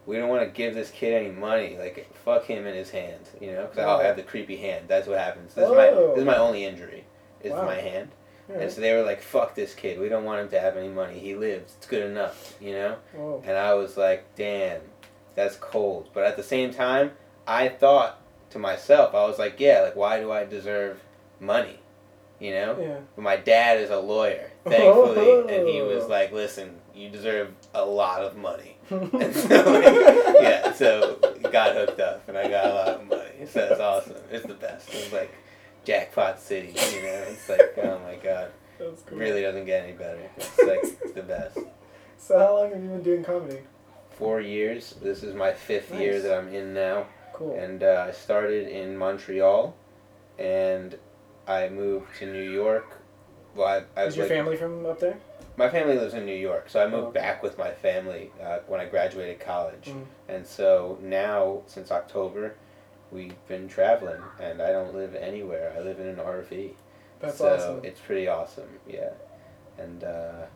"We 0.06 0.16
don't 0.16 0.28
want 0.28 0.42
to 0.44 0.50
give 0.50 0.74
this 0.74 0.90
kid 0.90 1.12
any 1.12 1.30
money. 1.32 1.76
Like 1.76 2.08
fuck 2.24 2.44
him 2.44 2.64
in 2.64 2.74
his 2.76 2.90
hand, 2.90 3.28
you 3.40 3.52
know, 3.52 3.66
because 3.66 3.78
I 3.84 4.04
have 4.04 4.16
the 4.16 4.22
creepy 4.22 4.56
hand. 4.56 4.84
That's 4.86 5.08
what 5.08 5.18
happens. 5.18 5.54
This 5.54 5.64
is 5.68 5.74
my 5.76 5.90
this 5.90 6.18
is 6.18 6.24
my 6.24 6.36
only 6.38 6.64
injury. 6.64 7.04
Is 7.42 7.52
Wow. 7.52 7.64
my 7.64 7.74
hand." 7.76 8.10
Alright. 8.48 8.62
And 8.62 8.72
so 8.72 8.80
they 8.80 8.94
were 8.94 9.02
like, 9.02 9.20
"Fuck 9.20 9.54
this 9.56 9.74
kid. 9.74 9.98
We 9.98 10.08
don't 10.08 10.24
want 10.24 10.40
him 10.40 10.48
to 10.50 10.60
have 10.60 10.76
any 10.76 10.88
money. 10.88 11.18
He 11.18 11.34
lives. 11.34 11.74
It's 11.76 11.86
good 11.86 12.04
enough, 12.04 12.54
you 12.60 12.72
know." 12.72 12.96
Whoa. 13.14 13.42
And 13.44 13.56
I 13.56 13.74
was 13.74 13.96
like, 13.96 14.24
damn, 14.36 14.80
that's 15.34 15.56
cold. 15.56 16.08
But 16.14 16.24
at 16.24 16.36
the 16.36 16.42
same 16.42 16.72
time, 16.72 17.12
I 17.46 17.68
thought 17.68 18.20
to 18.50 18.58
myself, 18.58 19.14
I 19.14 19.24
was 19.26 19.38
like, 19.38 19.58
yeah, 19.60 19.82
like, 19.82 19.96
why 19.96 20.20
do 20.20 20.30
I 20.32 20.44
deserve 20.44 21.02
money? 21.40 21.80
You 22.40 22.52
know? 22.52 22.78
Yeah. 22.80 22.98
But 23.16 23.22
my 23.22 23.36
dad 23.36 23.80
is 23.80 23.90
a 23.90 23.98
lawyer, 23.98 24.50
thankfully. 24.64 25.40
And 25.56 25.68
he 25.68 25.82
was 25.82 26.06
like, 26.06 26.32
listen, 26.32 26.76
you 26.94 27.10
deserve 27.10 27.52
a 27.74 27.84
lot 27.84 28.22
of 28.22 28.36
money. 28.36 28.76
And 28.90 29.34
so, 29.34 29.80
yeah, 30.40 30.72
so 30.72 31.16
got 31.50 31.74
hooked 31.74 32.00
up 32.00 32.28
and 32.28 32.38
I 32.38 32.48
got 32.48 32.66
a 32.66 32.74
lot 32.74 32.88
of 32.88 33.08
money. 33.08 33.46
So 33.50 33.66
it's 33.70 33.80
awesome. 33.80 34.16
It's 34.30 34.46
the 34.46 34.54
best. 34.54 34.88
It's 34.92 35.12
like 35.12 35.32
jackpot 35.84 36.40
city, 36.40 36.68
you 36.68 37.02
know? 37.02 37.24
It's 37.28 37.48
like, 37.48 37.74
oh 37.82 37.98
my 38.04 38.16
god. 38.16 38.50
That's 38.78 39.02
cool. 39.02 39.18
Really 39.18 39.42
doesn't 39.42 39.64
get 39.64 39.82
any 39.84 39.92
better. 39.92 40.20
It's 40.36 40.58
like 40.58 41.14
the 41.14 41.22
best. 41.22 41.58
So 42.18 42.38
how 42.38 42.58
long 42.58 42.70
have 42.72 42.82
you 42.82 42.88
been 42.90 43.02
doing 43.02 43.24
comedy? 43.24 43.60
four 44.18 44.40
years. 44.40 44.96
This 45.00 45.22
is 45.22 45.34
my 45.34 45.52
fifth 45.52 45.94
year 45.94 46.20
that 46.20 46.36
I'm 46.36 46.52
in 46.52 46.74
now, 46.74 47.06
Cool. 47.32 47.54
and 47.56 47.82
uh, 47.84 48.06
I 48.08 48.10
started 48.10 48.66
in 48.66 48.96
Montreal, 48.96 49.76
and 50.40 50.98
I 51.48 51.68
moved 51.70 52.14
to 52.18 52.26
New 52.32 52.48
York. 52.50 53.00
Well, 53.56 53.84
I, 53.96 54.00
I 54.00 54.04
Is 54.04 54.16
your 54.16 54.26
like- 54.26 54.36
family 54.36 54.56
from 54.56 54.86
up 54.86 55.00
there? 55.00 55.18
My 55.56 55.68
family 55.68 55.98
lives 55.98 56.14
in 56.14 56.24
New 56.24 56.36
York, 56.36 56.68
so 56.68 56.80
I 56.80 56.84
moved 56.84 56.94
Oh, 57.06 57.08
okay. 57.08 57.18
back 57.18 57.42
with 57.42 57.58
my 57.58 57.72
family 57.72 58.30
uh, 58.40 58.58
when 58.68 58.78
I 58.80 58.84
graduated 58.84 59.40
college. 59.40 59.86
Mm. 59.88 60.04
And 60.28 60.46
so 60.46 60.98
now, 61.02 61.62
since 61.66 61.90
October, 61.90 62.54
we've 63.10 63.34
been 63.48 63.66
traveling, 63.66 64.22
and 64.38 64.62
I 64.62 64.70
don't 64.70 64.94
live 64.94 65.16
anywhere. 65.16 65.74
I 65.76 65.80
live 65.80 65.98
in 65.98 66.06
an 66.06 66.16
RV. 66.16 66.74
That's 67.18 67.38
so 67.38 67.52
awesome. 67.56 67.80
It's 67.84 67.98
pretty 67.98 68.28
awesome, 68.28 68.68
yeah. 68.86 69.10
And 69.78 70.04
uh, 70.04 70.46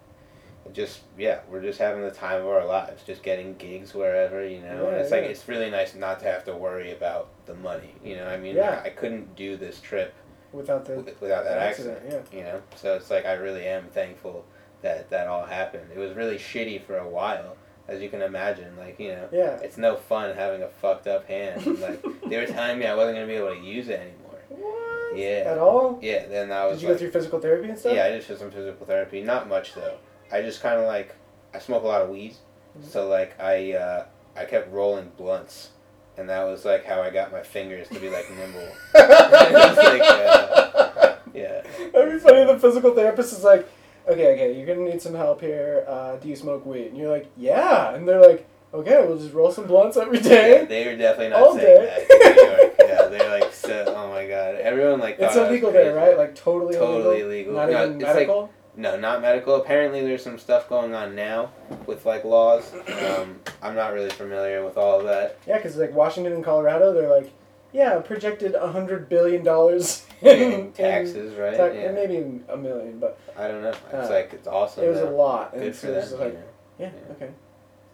just 0.73 1.01
yeah, 1.19 1.41
we're 1.51 1.63
just 1.63 1.81
having 1.81 2.03
the 2.05 2.11
time 2.13 2.41
of 2.43 2.47
our 2.47 2.65
lives, 2.65 3.03
just 3.05 3.25
getting 3.25 3.55
gigs 3.57 3.95
wherever, 3.95 4.47
you 4.47 4.61
know. 4.61 4.69
and 4.69 4.97
Yeah, 4.97 5.03
it's 5.03 5.11
like 5.11 5.25
it's 5.25 5.49
really 5.49 5.69
nice 5.71 5.97
not 5.97 6.21
to 6.21 6.27
have 6.27 6.45
to 6.45 6.55
worry 6.55 6.93
about 6.93 7.29
the 7.47 7.55
money, 7.55 7.93
you 8.05 8.15
know. 8.15 8.29
I 8.29 8.37
mean, 8.37 8.55
Yeah. 8.55 8.81
I 8.85 8.91
couldn't 8.91 9.35
do 9.35 9.57
this 9.57 9.81
trip 9.81 10.15
Without 10.53 10.85
the 10.85 10.97
without 11.21 11.45
that 11.45 11.59
accident, 11.59 11.99
accident, 12.05 12.27
you 12.33 12.43
know. 12.43 12.61
So 12.77 12.95
it's 12.95 13.11
like 13.11 13.25
I 13.27 13.33
really 13.35 13.65
am 13.67 13.85
thankful 13.87 14.45
that 14.83 15.09
that 15.11 15.27
all 15.29 15.45
happened. 15.47 15.91
It 15.95 15.99
was 15.99 16.13
really 16.15 16.37
shitty 16.37 16.83
for 16.83 16.99
a 16.99 17.09
while, 17.09 17.57
as 17.89 18.03
you 18.03 18.09
can 18.09 18.21
imagine. 18.23 18.77
Like 18.77 18.99
you 19.01 19.09
know, 19.09 19.29
yeah. 19.33 19.59
it's 19.63 19.79
no 19.79 19.97
fun 19.97 20.35
having 20.37 20.63
a 20.63 20.69
fucked 20.69 21.07
up 21.07 21.27
hand. 21.27 21.67
And, 21.67 21.79
like 21.81 22.03
they 22.27 22.37
were 22.37 22.47
telling 22.47 22.79
me 22.79 22.87
I 22.87 22.95
wasn't 22.95 23.17
gonna 23.17 23.27
be 23.27 23.35
able 23.35 23.55
to 23.55 23.61
use 23.61 23.89
it 23.89 24.01
anymore. 24.01 24.39
What? 24.49 25.17
Yeah. 25.19 25.45
At 25.47 25.59
all? 25.59 25.99
Yeah. 26.03 26.27
Then 26.27 26.53
I 26.53 26.67
was 26.67 26.79
Did 26.79 26.83
you 26.83 26.89
like, 26.89 26.95
go 26.97 26.99
through 27.01 27.11
physical 27.13 27.41
therapy 27.41 27.69
and 27.69 27.79
stuff? 27.79 27.95
yeah, 27.95 28.05
I 28.07 28.17
just 28.17 28.29
did 28.29 28.39
some 28.39 28.51
physical 28.51 28.87
therapy. 28.87 29.23
Not 29.23 29.49
much 29.49 29.75
though. 29.75 29.97
I 30.31 30.43
just 30.43 30.61
kind 30.63 30.79
of 30.81 30.87
like 30.87 31.15
I 31.55 31.59
smoke 31.59 31.83
a 31.85 31.87
lot 31.87 32.03
of 32.03 32.09
weed, 32.11 32.35
Mhm. 32.79 32.85
so 32.87 33.09
like 33.09 33.39
I 33.41 33.73
uh, 33.73 34.05
I 34.37 34.45
kept 34.47 34.73
rolling 34.73 35.13
blunts, 35.17 35.71
and 36.17 36.29
that 36.29 36.45
was 36.45 36.65
like 36.65 36.85
how 36.85 37.01
I 37.03 37.11
got 37.11 37.33
my 37.33 37.43
fingers 37.43 37.89
to 37.89 37.99
be 38.01 38.09
like 38.11 38.31
nimble. 38.31 38.69
Like, 38.95 39.11
uh, 40.03 41.17
Yeah. 41.35 41.63
That'd 41.93 42.13
be 42.13 42.19
funny. 42.19 42.45
The 42.45 42.59
physical 42.59 42.95
therapist 42.95 43.33
is 43.33 43.43
like, 43.43 43.67
okay, 44.07 44.35
okay, 44.35 44.57
you're 44.57 44.67
gonna 44.67 44.89
need 44.89 45.01
some 45.01 45.15
help 45.15 45.41
here. 45.41 45.85
Uh, 45.89 46.17
do 46.17 46.29
you 46.29 46.37
smoke 46.37 46.67
weed? 46.67 46.89
And 46.89 46.99
you're 46.99 47.11
like, 47.11 47.31
yeah. 47.37 47.95
And 47.95 48.07
they're 48.07 48.21
like, 48.21 48.47
okay, 48.75 49.05
we'll 49.07 49.19
just 49.19 49.33
roll 49.33 49.51
some 49.51 49.67
blunts 49.67 49.97
every 49.97 50.21
day. 50.21 50.61
Yeah, 50.61 50.65
they 50.67 50.87
were 50.87 50.97
definitely 50.97 51.29
not 51.31 51.41
All 51.43 51.55
saying 51.57 51.81
day. 51.81 52.07
that 52.09 52.29
in 52.29 52.37
New 52.37 52.43
York. 52.51 52.75
Yeah, 52.81 53.07
they're 53.09 53.41
like, 53.41 53.53
so, 53.55 53.85
oh 53.97 54.09
my 54.11 54.27
god, 54.29 54.57
everyone 54.57 55.01
like. 55.01 55.19
It's 55.19 55.35
thought 55.35 55.37
I 55.39 55.41
was 55.43 55.51
illegal 55.51 55.73
there, 55.73 55.95
right? 55.95 56.19
Like 56.19 56.35
totally, 56.35 56.75
Totally 56.75 57.21
illegal. 57.21 57.31
illegal. 57.31 57.55
Not 57.55 57.71
No, 57.71 57.83
even 57.85 57.95
it's 57.97 58.05
like- 58.05 58.15
medical. 58.15 58.51
No, 58.75 58.99
not 58.99 59.21
medical. 59.21 59.57
Apparently, 59.57 60.01
there's 60.01 60.23
some 60.25 60.39
stuff 60.39 60.69
going 60.69 60.95
on 60.95 61.15
now 61.15 61.51
with 61.87 62.07
like 62.07 62.25
laws. 62.25 62.73
Um, 62.75 63.41
I'm 63.61 63.75
not 63.75 63.93
really 63.93 64.09
familiar 64.11 64.65
with 64.65 64.77
all 64.79 65.01
of 65.01 65.07
that. 65.07 65.39
yeah, 65.47 65.57
because 65.59 65.77
like 65.77 65.93
Washington 65.93 66.33
and 66.33 66.45
Colorado, 66.45 66.93
they're 66.95 67.11
like, 67.11 67.31
yeah, 67.73 67.99
projected 68.01 68.55
a 68.55 68.73
hundred 68.73 69.09
billion 69.11 69.43
dollars 69.45 70.07
In 70.23 70.73
taxes, 70.73 71.35
right? 71.37 71.57
tax- 71.57 71.75
yeah. 71.75 71.91
maybe 71.93 72.41
a 72.49 72.57
million, 72.57 72.99
but 72.99 73.19
I 73.37 73.49
don't 73.49 73.63
know. 73.63 73.71
It's 73.71 73.95
Uh, 73.95 74.09
like 74.11 74.33
it's 74.33 74.47
awesome. 74.49 74.85
it 74.85 74.89
was 74.89 75.01
a 75.01 75.11
lot. 75.11 75.53
Good 75.53 75.75
so 75.75 75.89
for 75.89 75.99
it's 75.99 76.11
them. 76.11 76.21
like, 76.21 76.39
yeah, 76.79 76.87
Yeah. 76.87 77.13
okay. 77.17 77.31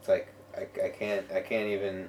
It's 0.00 0.08
like 0.08 0.28
I, 0.56 0.66
I 0.84 0.88
can't 0.90 1.24
I 1.32 1.40
can't 1.40 1.68
even 1.68 2.08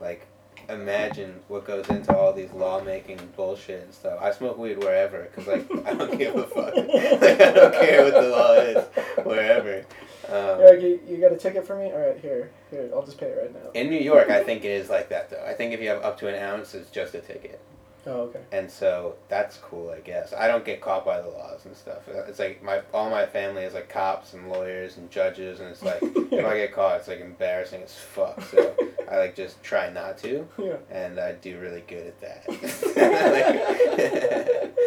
like 0.00 0.26
imagine 0.68 1.40
what 1.48 1.64
goes 1.66 1.88
into 1.88 2.14
all 2.16 2.32
these 2.32 2.52
lawmaking 2.52 3.20
bullshit 3.36 3.82
and 3.84 3.92
stuff. 3.94 4.18
I 4.20 4.30
smoke 4.32 4.58
weed 4.58 4.78
wherever 4.78 5.22
because 5.22 5.46
like 5.46 5.86
I 5.86 5.94
don't 5.94 6.18
give 6.18 6.36
a 6.36 6.44
fuck. 6.44 6.74
like, 6.74 6.86
I 7.40 7.52
don't 7.52 7.74
care 7.74 8.04
what 8.04 8.14
the 8.14 8.28
law 8.28 8.52
is 8.54 8.84
wherever. 9.24 9.84
Um, 10.28 10.60
Eric, 10.60 10.82
you, 10.82 11.00
you 11.06 11.16
got 11.18 11.32
a 11.32 11.36
ticket 11.36 11.66
for 11.66 11.76
me? 11.76 11.86
All 11.86 11.98
right, 11.98 12.18
here, 12.18 12.50
here, 12.70 12.88
I'll 12.94 13.04
just 13.04 13.18
pay 13.18 13.26
it 13.26 13.38
right 13.42 13.52
now. 13.52 13.70
in 13.74 13.90
New 13.90 13.98
York, 13.98 14.30
I 14.30 14.42
think 14.44 14.64
it 14.64 14.70
is 14.70 14.88
like 14.88 15.08
that 15.08 15.30
though. 15.30 15.44
I 15.44 15.52
think 15.52 15.72
if 15.72 15.80
you 15.80 15.88
have 15.88 16.02
up 16.02 16.18
to 16.20 16.28
an 16.28 16.36
ounce, 16.36 16.74
it's 16.74 16.90
just 16.90 17.14
a 17.14 17.20
ticket, 17.20 17.60
Oh, 18.04 18.22
okay. 18.22 18.40
and 18.50 18.68
so 18.70 19.14
that's 19.28 19.58
cool. 19.58 19.90
I 19.90 20.00
guess 20.00 20.32
I 20.32 20.48
don't 20.48 20.64
get 20.64 20.80
caught 20.80 21.04
by 21.04 21.20
the 21.20 21.28
laws 21.28 21.64
and 21.66 21.76
stuff. 21.76 22.08
It's 22.08 22.38
like 22.40 22.62
my 22.62 22.82
all 22.92 23.10
my 23.10 23.26
family 23.26 23.62
is 23.62 23.74
like 23.74 23.88
cops 23.88 24.34
and 24.34 24.50
lawyers 24.50 24.96
and 24.96 25.08
judges, 25.10 25.60
and 25.60 25.68
it's 25.68 25.82
like 25.82 25.98
if 26.02 26.44
I 26.44 26.56
get 26.56 26.72
caught, 26.72 26.98
it's 26.98 27.08
like 27.08 27.20
embarrassing 27.20 27.82
as 27.82 27.94
fuck. 27.94 28.42
So 28.42 28.74
I 29.10 29.18
like 29.18 29.36
just 29.36 29.62
try 29.62 29.88
not 29.90 30.18
to. 30.18 30.48
Yeah. 30.58 30.76
and 30.90 31.20
I 31.20 31.32
do 31.32 31.58
really 31.60 31.84
good 31.86 32.06
at 32.08 32.20
that. 32.20 32.42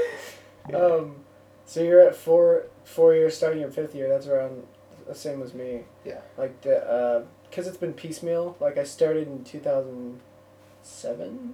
Um, 0.74 1.18
so 1.66 1.82
you're 1.84 2.02
at 2.02 2.16
four 2.16 2.66
four 2.84 3.14
years, 3.14 3.38
starting 3.38 3.62
your 3.62 3.70
fifth 3.70 3.94
year. 3.96 4.10
That's 4.10 4.28
around 4.28 4.64
the 5.08 5.14
same 5.16 5.42
as 5.44 5.54
me. 5.54 5.82
Yeah. 6.04 6.22
Like 6.38 6.60
the 6.62 6.78
uh, 6.90 7.24
cause 7.52 7.68
it's 7.68 7.78
been 7.78 7.94
piecemeal. 7.94 8.58
Like 8.60 8.78
I 8.78 8.84
started 8.84 9.28
in 9.28 9.44
two 9.44 9.60
thousand 9.60 10.22
seven, 10.82 11.54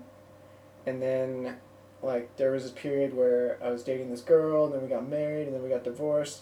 and 0.85 1.01
then 1.01 1.57
like 2.01 2.35
there 2.37 2.51
was 2.51 2.63
this 2.63 2.71
period 2.71 3.15
where 3.15 3.57
I 3.63 3.69
was 3.69 3.83
dating 3.83 4.09
this 4.09 4.21
girl, 4.21 4.65
and 4.65 4.73
then 4.73 4.81
we 4.81 4.87
got 4.87 5.07
married, 5.07 5.47
and 5.47 5.55
then 5.55 5.63
we 5.63 5.69
got 5.69 5.83
divorced, 5.83 6.41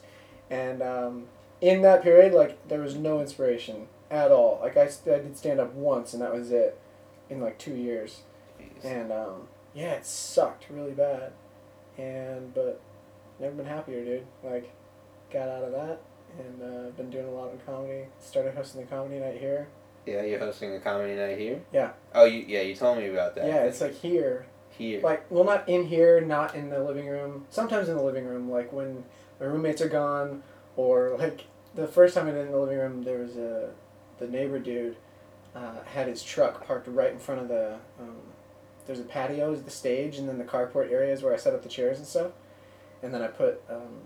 and 0.49 0.81
um, 0.81 1.25
in 1.61 1.81
that 1.81 2.03
period, 2.03 2.33
like 2.33 2.67
there 2.67 2.79
was 2.79 2.95
no 2.95 3.19
inspiration 3.19 3.87
at 4.09 4.31
all. 4.31 4.59
Like 4.61 4.77
I, 4.77 4.83
I 4.83 5.19
did 5.19 5.37
stand 5.37 5.59
up 5.59 5.73
once, 5.73 6.13
and 6.13 6.21
that 6.21 6.33
was 6.33 6.51
it, 6.51 6.79
in 7.29 7.41
like 7.41 7.57
two 7.57 7.75
years. 7.75 8.21
And 8.83 9.11
um, 9.11 9.47
yeah, 9.73 9.93
it 9.93 10.05
sucked 10.05 10.65
really 10.69 10.93
bad. 10.93 11.33
And 11.97 12.53
but 12.53 12.81
never 13.39 13.55
been 13.55 13.65
happier, 13.65 14.03
dude. 14.03 14.25
Like 14.43 14.71
got 15.31 15.49
out 15.49 15.63
of 15.63 15.71
that 15.71 16.01
and 16.37 16.61
uh, 16.61 16.89
been 16.91 17.09
doing 17.09 17.27
a 17.27 17.31
lot 17.31 17.53
of 17.53 17.65
comedy. 17.65 18.05
Started 18.19 18.55
hosting 18.55 18.81
the 18.81 18.87
comedy 18.87 19.19
night 19.19 19.37
here. 19.37 19.67
Yeah, 20.09 20.23
you're 20.23 20.39
hosting 20.39 20.73
a 20.73 20.79
comedy 20.79 21.15
night 21.15 21.37
here. 21.37 21.61
Yeah. 21.71 21.91
Oh, 22.13 22.25
you 22.25 22.45
yeah, 22.47 22.61
you 22.61 22.75
told 22.75 22.97
me 22.97 23.07
about 23.07 23.35
that. 23.35 23.47
Yeah, 23.47 23.63
it's 23.63 23.81
like 23.81 23.93
here. 23.93 24.47
here. 24.71 25.01
Like 25.01 25.29
well, 25.29 25.43
not 25.43 25.67
in 25.69 25.85
here, 25.85 26.21
not 26.21 26.55
in 26.55 26.69
the 26.69 26.83
living 26.83 27.07
room. 27.07 27.45
Sometimes 27.49 27.89
in 27.89 27.95
the 27.95 28.03
living 28.03 28.25
room, 28.25 28.49
like 28.49 28.71
when 28.73 29.03
my 29.39 29.45
roommates 29.45 29.81
are 29.81 29.89
gone, 29.89 30.43
or 30.75 31.15
like 31.17 31.45
the 31.75 31.87
first 31.87 32.15
time 32.15 32.27
I 32.27 32.31
did 32.31 32.45
in 32.47 32.51
the 32.51 32.57
living 32.59 32.77
room, 32.77 33.03
there 33.03 33.19
was 33.19 33.37
a 33.37 33.71
the 34.17 34.27
neighbor 34.27 34.59
dude 34.59 34.97
uh, 35.55 35.83
had 35.85 36.07
his 36.07 36.23
truck 36.23 36.65
parked 36.65 36.87
right 36.87 37.11
in 37.11 37.19
front 37.19 37.41
of 37.41 37.47
the. 37.47 37.77
Um, 37.99 38.17
there's 38.85 38.99
a 38.99 39.03
patio, 39.03 39.53
is 39.53 39.61
the 39.61 39.69
stage, 39.69 40.17
and 40.17 40.27
then 40.27 40.39
the 40.39 40.43
carport 40.43 40.91
area 40.91 41.13
is 41.13 41.21
where 41.21 41.31
I 41.31 41.37
set 41.37 41.53
up 41.53 41.61
the 41.61 41.69
chairs 41.69 41.99
and 41.99 42.07
stuff. 42.07 42.31
And 43.03 43.13
then 43.13 43.21
I 43.21 43.27
put 43.27 43.61
um, 43.69 44.01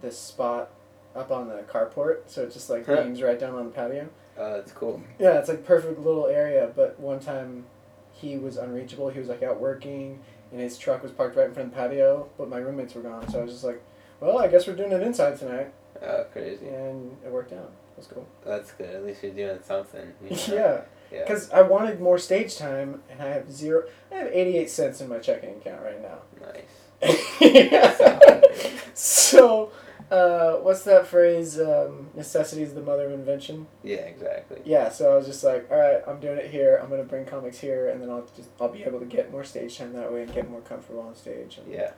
this 0.00 0.18
spot 0.18 0.70
up 1.14 1.30
on 1.30 1.48
the 1.48 1.64
carport, 1.70 2.20
so 2.26 2.44
it 2.44 2.52
just 2.52 2.70
like 2.70 2.86
beams 2.86 3.20
right 3.20 3.38
down 3.38 3.54
on 3.54 3.66
the 3.66 3.70
patio. 3.70 4.08
Oh, 4.38 4.54
that's 4.54 4.72
cool. 4.72 5.02
Yeah, 5.18 5.38
it's 5.38 5.48
like 5.48 5.64
perfect 5.64 5.98
little 5.98 6.26
area. 6.26 6.70
But 6.74 6.98
one 7.00 7.20
time, 7.20 7.64
he 8.12 8.36
was 8.38 8.56
unreachable. 8.56 9.08
He 9.08 9.18
was 9.18 9.28
like 9.28 9.42
out 9.42 9.60
working, 9.60 10.20
and 10.52 10.60
his 10.60 10.76
truck 10.78 11.02
was 11.02 11.12
parked 11.12 11.36
right 11.36 11.46
in 11.48 11.54
front 11.54 11.68
of 11.68 11.74
the 11.74 11.80
patio. 11.80 12.28
But 12.38 12.48
my 12.48 12.58
roommates 12.58 12.94
were 12.94 13.02
gone, 13.02 13.28
so 13.28 13.40
I 13.40 13.42
was 13.44 13.52
just 13.52 13.64
like, 13.64 13.82
"Well, 14.20 14.38
I 14.38 14.48
guess 14.48 14.66
we're 14.66 14.76
doing 14.76 14.92
it 14.92 15.02
inside 15.02 15.38
tonight," 15.38 15.72
Oh, 16.02 16.24
crazy. 16.32 16.68
and 16.68 17.16
it 17.24 17.30
worked 17.32 17.52
out. 17.52 17.72
That's 17.96 18.08
cool. 18.08 18.26
That's 18.44 18.72
good. 18.72 18.94
At 18.94 19.04
least 19.06 19.22
you're 19.22 19.32
doing 19.32 19.58
something. 19.62 20.12
you 20.22 20.28
know? 20.48 20.54
yeah, 20.54 20.80
Yeah. 21.10 21.20
because 21.22 21.50
I 21.50 21.62
wanted 21.62 21.98
more 22.00 22.18
stage 22.18 22.56
time, 22.58 23.02
and 23.10 23.22
I 23.22 23.28
have 23.28 23.50
zero. 23.50 23.84
I 24.12 24.16
have 24.16 24.28
eighty-eight 24.32 24.68
cents 24.68 25.00
in 25.00 25.08
my 25.08 25.18
checking 25.18 25.56
account 25.56 25.80
right 25.82 26.02
now. 26.02 26.18
Nice. 26.42 26.64
so, 28.94 29.70
uh, 30.10 30.52
what's 30.56 30.84
that 30.84 31.06
phrase? 31.06 31.58
Um, 31.60 32.08
necessity 32.14 32.62
is 32.62 32.74
the 32.74 32.80
mother 32.80 33.06
of 33.06 33.12
invention. 33.12 33.66
Yeah, 33.82 33.96
exactly. 33.96 34.60
Yeah, 34.64 34.88
so 34.88 35.12
I 35.12 35.16
was 35.16 35.26
just 35.26 35.42
like, 35.42 35.70
all 35.70 35.78
right, 35.78 36.02
I'm 36.06 36.20
doing 36.20 36.38
it 36.38 36.50
here. 36.50 36.78
I'm 36.82 36.88
gonna 36.88 37.04
bring 37.04 37.24
comics 37.24 37.58
here, 37.58 37.88
and 37.88 38.00
then 38.00 38.10
I'll 38.10 38.26
just 38.36 38.48
I'll 38.60 38.68
be 38.68 38.84
able 38.84 39.00
to 39.00 39.06
get 39.06 39.32
more 39.32 39.44
stage 39.44 39.78
time 39.78 39.92
that 39.94 40.12
way 40.12 40.22
and 40.22 40.32
get 40.32 40.48
more 40.50 40.60
comfortable 40.60 41.00
on 41.00 41.14
stage. 41.14 41.58
And, 41.58 41.72
Yeah. 41.72 41.92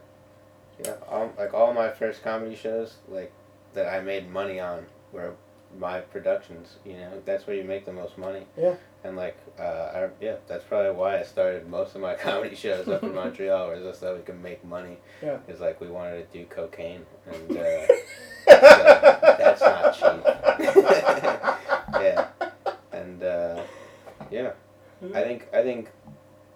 Yeah. 0.84 0.94
All, 1.08 1.32
like 1.36 1.52
all 1.54 1.72
my 1.74 1.90
first 1.90 2.22
comedy 2.22 2.54
shows, 2.54 2.96
like 3.08 3.32
that 3.74 3.92
I 3.92 4.00
made 4.00 4.30
money 4.30 4.60
on, 4.60 4.86
were 5.12 5.34
my 5.78 6.00
productions. 6.00 6.76
You 6.84 6.94
know, 6.94 7.22
that's 7.24 7.46
where 7.46 7.56
you 7.56 7.64
make 7.64 7.84
the 7.84 7.92
most 7.92 8.16
money. 8.16 8.46
Yeah. 8.56 8.76
And 9.04 9.16
like, 9.16 9.36
uh, 9.58 9.62
I, 9.62 10.08
yeah, 10.20 10.36
that's 10.48 10.64
probably 10.64 10.90
why 10.90 11.20
I 11.20 11.22
started 11.22 11.68
most 11.68 11.94
of 11.94 12.00
my 12.00 12.14
comedy 12.26 12.56
shows 12.56 12.88
up 12.88 13.02
in 13.02 13.14
Montreal, 13.14 13.70
was 13.70 13.82
just 13.82 14.00
so 14.00 14.16
we 14.16 14.22
could 14.22 14.42
make 14.42 14.64
money. 14.64 14.98
Yeah. 15.22 15.36
Because 15.36 15.60
like 15.60 15.80
we 15.80 15.88
wanted 15.88 16.30
to 16.30 16.38
do 16.38 16.44
cocaine, 16.46 17.06
and 17.26 17.56
uh, 17.56 17.86
so 17.86 17.96
that's 19.38 19.60
not 19.60 19.94
cheap. 19.94 20.24
yeah. 22.02 22.28
And 22.92 23.22
uh, 23.22 23.62
yeah, 24.30 24.52
I 25.14 25.22
think 25.22 25.48
I 25.52 25.62
think. 25.62 25.88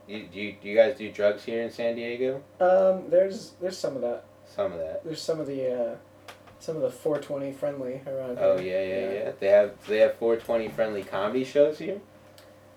You, 0.09 0.27
do, 0.27 0.41
you, 0.41 0.57
do 0.61 0.69
you 0.69 0.77
guys 0.77 0.99
do 0.99 1.11
drugs 1.13 1.45
here 1.45 1.63
in 1.63 1.71
San 1.71 1.95
Diego? 1.95 2.43
Um, 2.59 3.09
there's 3.09 3.53
there's 3.61 3.79
some 3.79 3.95
of 3.95 4.03
that. 4.03 4.25
Some 4.45 4.73
of 4.73 4.79
that. 4.79 5.05
There's 5.05 5.23
some 5.23 5.39
of 5.39 5.47
the 5.47 5.73
uh, 5.73 5.97
some 6.59 6.75
of 6.77 6.83
the 6.83 6.91
420 6.91 7.53
friendly 7.53 8.03
around 8.07 8.37
here. 8.37 8.45
Oh 8.45 8.59
here. 8.59 8.83
yeah, 8.83 8.95
yeah, 8.95 9.25
yeah. 9.27 9.33
They 9.39 9.47
have 9.47 9.87
they 9.87 9.99
have 9.99 10.17
420 10.17 10.69
friendly 10.69 11.05
comedy 11.05 11.45
shows 11.45 11.79
here. 11.79 12.01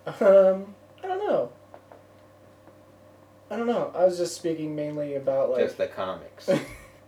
Um, 0.08 0.76
I 1.04 1.08
don't 1.08 1.20
know. 1.28 1.52
I 3.50 3.56
don't 3.58 3.68
know. 3.68 3.92
I 3.96 4.06
was 4.06 4.18
just 4.18 4.36
speaking 4.36 4.76
mainly 4.76 5.16
about 5.16 5.50
like 5.52 5.62
Just 5.64 5.78
the 5.78 5.88
comics. 5.88 6.50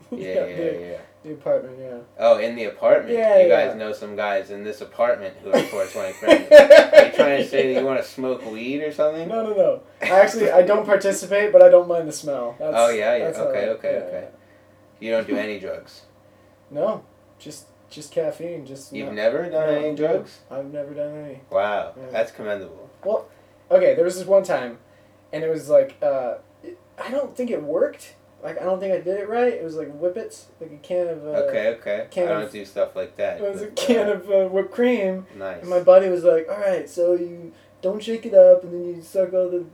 Yeah, 0.10 0.46
yeah, 0.46 0.56
the, 0.56 0.78
yeah. 0.80 0.98
The 1.24 1.34
apartment, 1.34 1.78
yeah. 1.82 1.98
Oh, 2.18 2.38
in 2.38 2.56
the 2.56 2.64
apartment. 2.64 3.14
Yeah, 3.14 3.42
you 3.42 3.50
guys 3.50 3.76
know 3.76 3.92
some 3.92 4.16
guys 4.16 4.52
in 4.52 4.64
this 4.64 4.80
apartment 4.80 5.36
who 5.44 5.50
are 5.50 5.60
420 5.64 6.14
friends. 6.14 6.50
Are 6.50 7.06
you 7.08 7.12
trying 7.12 7.44
to 7.44 7.46
say 7.50 7.74
that 7.74 7.80
you 7.82 7.86
want 7.86 8.02
to 8.02 8.08
smoke 8.08 8.50
weed 8.50 8.82
or 8.84 8.94
something? 8.94 9.28
No, 9.28 9.44
no, 9.44 9.54
no. 9.54 9.82
I 10.02 10.22
actually 10.22 10.50
I 10.50 10.62
don't 10.62 10.86
participate, 10.86 11.52
but 11.52 11.62
I 11.62 11.68
don't 11.68 11.90
mind 11.90 12.08
the 12.08 12.14
smell. 12.14 12.56
That's, 12.58 12.74
Oh, 12.74 12.90
yeah, 12.90 13.18
yeah. 13.18 13.26
Okay, 13.26 13.60
right. 13.60 13.70
okay, 13.78 13.92
Yeah, 13.92 14.06
okay. 14.06 14.28
You 15.02 15.12
don't 15.12 15.28
do 15.28 15.36
any 15.36 15.60
drugs. 15.60 16.04
No, 16.72 17.04
just 17.38 17.66
just 17.90 18.14
caffeine. 18.14 18.66
Just 18.66 18.94
You've 18.94 19.08
no- 19.08 19.14
never 19.14 19.42
done 19.50 19.52
no, 19.52 19.80
any 19.82 19.94
drugs? 19.94 20.40
I've 20.50 20.72
never 20.72 20.94
done 20.94 21.16
any. 21.26 21.42
Wow, 21.50 21.96
Yeah. 21.98 22.04
that's 22.12 22.32
commendable. 22.32 22.87
Well, 23.08 23.28
okay, 23.72 23.96
there 23.96 24.04
was 24.04 24.18
this 24.18 24.26
one 24.28 24.44
time, 24.44 24.80
and 25.32 25.44
it 25.44 25.50
was 25.50 25.70
like 25.70 25.96
uh, 26.02 26.36
it, 26.64 26.78
I 27.04 27.10
don't 27.10 27.36
think 27.36 27.50
it 27.50 27.64
worked. 27.64 28.16
Like 28.44 28.60
I 28.62 28.66
don't 28.66 28.80
think 28.80 28.94
I 28.94 28.98
did 28.98 29.20
it 29.20 29.28
right. 29.30 29.54
It 29.54 29.64
was 29.64 29.76
like 29.76 29.90
whippets, 30.00 30.46
like 30.62 30.72
a 30.72 30.78
can 30.78 31.08
of. 31.08 31.26
Uh, 31.26 31.30
Okay, 31.48 31.68
okay. 31.80 32.08
I 32.24 32.28
don't 32.28 32.44
of- 32.44 32.52
do 32.52 32.66
stuff 32.66 32.96
like 32.96 33.16
that. 33.18 33.42
It 33.42 33.52
was 33.52 33.62
a 33.62 33.68
can 33.72 34.08
uh, 34.10 34.12
of 34.14 34.30
uh, 34.30 34.48
whipped 34.50 34.72
cream, 34.72 35.26
Nice. 35.36 35.62
and 35.62 35.70
my 35.70 35.80
buddy 35.80 36.10
was 36.10 36.24
like, 36.24 36.48
"All 36.50 36.60
right, 36.60 36.88
so 36.90 37.14
you 37.14 37.54
don't 37.82 38.04
shake 38.04 38.26
it 38.26 38.34
up, 38.34 38.64
and 38.64 38.74
then 38.74 38.96
you 38.96 39.02
suck 39.02 39.34
all 39.34 39.50
the 39.50 39.66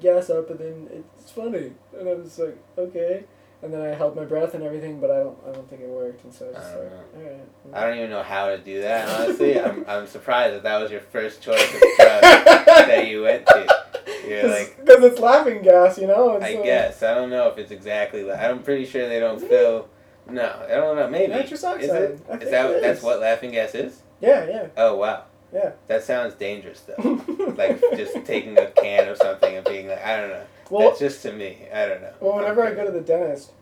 gas 0.00 0.30
up, 0.30 0.48
and 0.50 0.58
then 0.58 0.88
it's 1.18 1.30
funny." 1.30 1.72
And 1.98 2.08
I 2.08 2.14
was 2.14 2.38
like, 2.38 2.56
"Okay." 2.78 3.24
And 3.66 3.74
then 3.74 3.80
I 3.80 3.96
held 3.96 4.14
my 4.14 4.24
breath 4.24 4.54
and 4.54 4.62
everything, 4.62 5.00
but 5.00 5.10
I 5.10 5.16
don't, 5.24 5.36
I 5.44 5.50
don't 5.50 5.68
think 5.68 5.82
it 5.82 5.88
worked, 5.88 6.22
and 6.22 6.32
so 6.32 6.44
I 6.44 6.48
was 6.50 6.56
just 6.56 6.68
I 6.68 6.78
like, 6.78 6.92
"All 6.92 7.22
right." 7.22 7.40
I 7.72 7.80
don't 7.84 7.98
even 7.98 8.10
know 8.10 8.22
how 8.22 8.46
to 8.46 8.58
do 8.58 8.82
that. 8.82 9.08
Honestly, 9.20 9.60
I'm, 9.60 9.84
I'm 9.88 10.06
surprised 10.06 10.54
that 10.54 10.62
that 10.62 10.80
was 10.80 10.92
your 10.92 11.00
first 11.00 11.42
choice 11.42 11.74
of 11.74 11.80
drug 11.80 12.22
that 12.22 13.08
you 13.08 13.24
went 13.24 13.44
to. 13.48 13.84
You're 14.24 14.48
like, 14.48 14.76
because 14.78 15.02
it's 15.02 15.18
laughing 15.18 15.62
gas, 15.62 15.98
you 15.98 16.06
know. 16.06 16.40
I 16.40 16.52
guess 16.52 17.02
I 17.02 17.12
don't 17.14 17.28
know 17.28 17.48
if 17.48 17.58
it's 17.58 17.72
exactly. 17.72 18.22
Like, 18.22 18.38
I'm 18.38 18.62
pretty 18.62 18.86
sure 18.86 19.08
they 19.08 19.18
don't 19.18 19.40
fill. 19.40 19.88
No, 20.30 20.64
I 20.64 20.74
don't 20.76 20.94
know. 20.94 21.10
Maybe 21.10 21.32
Nitrous 21.32 21.54
is 21.54 21.64
oxide. 21.64 22.02
it? 22.02 22.20
I 22.30 22.34
Is 22.34 22.50
that 22.52 22.70
it 22.70 22.82
that's 22.82 23.02
what 23.02 23.18
laughing 23.18 23.50
gas 23.50 23.74
is? 23.74 24.00
Yeah, 24.20 24.46
yeah, 24.48 24.68
Oh 24.76 24.94
wow. 24.94 25.24
Yeah. 25.52 25.72
That 25.88 26.04
sounds 26.04 26.34
dangerous 26.34 26.82
though. 26.82 27.24
like 27.58 27.80
just 27.96 28.24
taking 28.24 28.56
a 28.58 28.66
can 28.70 29.08
of 29.08 29.16
something 29.16 29.56
and 29.56 29.66
being 29.66 29.88
like, 29.88 30.04
I 30.04 30.20
don't 30.20 30.30
know. 30.30 30.46
Well, 30.70 30.88
That's 30.88 31.00
just 31.00 31.22
to 31.22 31.32
me. 31.32 31.58
I 31.72 31.86
don't 31.86 32.02
know. 32.02 32.12
well, 32.20 32.36
whenever 32.36 32.64
I 32.64 32.74
go 32.74 32.84
to 32.84 32.92
the 32.92 33.00
dentist, 33.00 33.52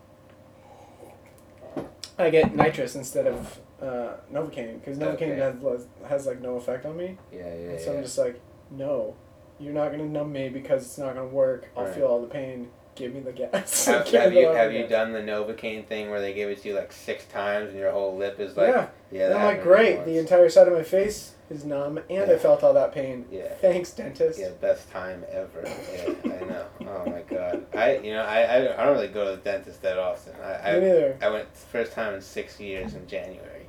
I 2.17 2.29
get 2.29 2.55
nitrous 2.55 2.95
instead 2.95 3.27
of 3.27 3.59
uh, 3.81 4.13
Novocaine 4.31 4.79
because 4.79 4.97
Novocaine 4.97 5.37
Okay. 5.39 5.59
has 5.67 5.85
has 6.07 6.25
like 6.25 6.41
no 6.41 6.55
effect 6.55 6.85
on 6.85 6.95
me. 6.97 7.17
Yeah, 7.31 7.39
yeah, 7.39 7.69
And 7.71 7.79
so 7.79 7.91
yeah. 7.91 7.97
I'm 7.97 8.03
just 8.03 8.17
like, 8.17 8.39
no, 8.71 9.15
you're 9.59 9.73
not 9.73 9.91
gonna 9.91 10.05
numb 10.05 10.31
me 10.31 10.49
because 10.49 10.83
it's 10.83 10.97
not 10.97 11.13
gonna 11.15 11.27
work. 11.27 11.69
I'll 11.75 11.85
Right. 11.85 11.93
feel 11.93 12.07
all 12.07 12.21
the 12.21 12.27
pain. 12.27 12.69
Give 12.95 13.13
me 13.13 13.19
the 13.19 13.33
gas. 13.33 13.85
Have, 13.87 14.07
have 14.07 14.33
you 14.33 14.47
have 14.47 14.71
you 14.71 14.83
gas. 14.83 14.89
done 14.89 15.11
the 15.11 15.19
Novocaine 15.19 15.85
thing 15.85 16.09
where 16.09 16.21
they 16.21 16.33
give 16.33 16.49
it 16.49 16.61
to 16.61 16.69
you 16.69 16.75
like 16.75 16.93
six 16.93 17.25
times 17.25 17.71
and 17.71 17.77
your 17.79 17.91
whole 17.91 18.15
lip 18.15 18.39
is 18.39 18.55
like 18.55 18.69
yeah, 18.69 18.87
yeah? 19.11 19.25
and 19.25 19.33
I'm 19.33 19.41
like, 19.43 19.57
happened 19.57 19.63
to 19.63 19.83
me 19.83 19.95
great. 19.95 20.05
The 20.05 20.17
entire 20.17 20.49
side 20.49 20.67
of 20.69 20.73
my 20.73 20.83
face 20.83 21.34
is 21.49 21.65
numb, 21.65 21.99
and 22.09 22.31
I 22.31 22.37
felt 22.37 22.63
all 22.63 22.73
that 22.73 22.91
pain. 22.93 23.25
yeah. 23.31 23.53
Thanks, 23.55 23.91
dentist. 23.91 24.39
Yeah, 24.39 24.49
best 24.61 24.91
time 24.91 25.23
ever. 25.31 25.63
Yeah, 25.63 26.13
I 26.23 26.45
know. 26.45 26.65
Oh 26.81 27.09
my 27.09 27.21
god. 27.21 27.65
I 27.73 27.97
you 27.97 28.13
know 28.13 28.23
I, 28.23 28.55
I, 28.57 28.85
don't 28.85 28.93
really 28.95 29.07
go 29.07 29.25
to 29.25 29.31
the 29.31 29.37
dentist 29.37 29.81
that 29.83 29.97
often. 29.97 30.33
I 30.41 30.47
Me 30.47 30.77
I, 30.77 30.79
neither. 30.79 31.17
I 31.21 31.29
went 31.29 31.55
first 31.55 31.93
time 31.93 32.13
in 32.13 32.21
six 32.21 32.59
years 32.59 32.93
in 32.93 33.07
January. 33.07 33.67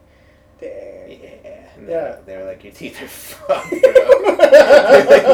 Dang. 0.61 1.21
Yeah. 1.21 1.69
And 1.77 1.89
Yeah. 1.89 2.17
They, 2.25 2.33
they 2.33 2.39
were 2.39 2.45
like, 2.47 2.65
your 2.65 2.73
teeth 2.73 3.03
are 3.03 3.09
fucked, 3.09 3.71
bro. 3.71 3.79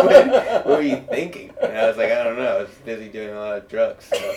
what, 0.04 0.66
what 0.66 0.66
were 0.66 0.82
you 0.82 1.04
thinking? 1.08 1.52
And 1.62 1.76
I 1.76 1.86
was 1.86 1.96
like, 1.96 2.10
I 2.10 2.24
don't 2.24 2.36
know. 2.36 2.56
I 2.56 2.62
was 2.62 2.70
busy 2.84 3.08
doing 3.08 3.30
a 3.30 3.38
lot 3.38 3.58
of 3.58 3.68
drugs. 3.68 4.06
So 4.06 4.34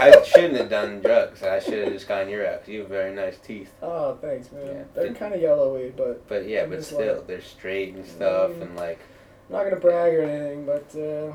I 0.00 0.22
shouldn't 0.22 0.56
have 0.56 0.68
done 0.70 1.00
drugs. 1.00 1.42
I 1.42 1.58
should 1.60 1.84
have 1.84 1.92
just 1.92 2.06
gone 2.08 2.28
your 2.28 2.42
route 2.44 2.60
'cause 2.60 2.68
you 2.68 2.80
have 2.80 2.88
very 2.88 3.14
nice 3.14 3.38
teeth. 3.38 3.72
Oh, 3.82 4.16
thanks, 4.20 4.50
man. 4.52 4.66
Yeah. 4.66 4.82
They're 4.94 5.14
kind 5.14 5.34
of 5.34 5.40
yellowy, 5.40 5.92
but 5.96 6.26
But 6.28 6.46
yeah, 6.48 6.62
I'm 6.64 6.70
but 6.70 6.84
still, 6.84 7.14
like- 7.16 7.26
they're 7.26 7.40
straight 7.40 7.94
and 7.94 8.04
stuff, 8.06 8.50
Mm. 8.52 8.62
and 8.62 8.76
like, 8.76 8.98
I'm 9.48 9.56
not 9.56 9.64
gonna 9.64 9.76
brag 9.76 10.14
or 10.14 10.22
anything. 10.22 10.64
But 10.66 10.94
uh, 10.98 11.32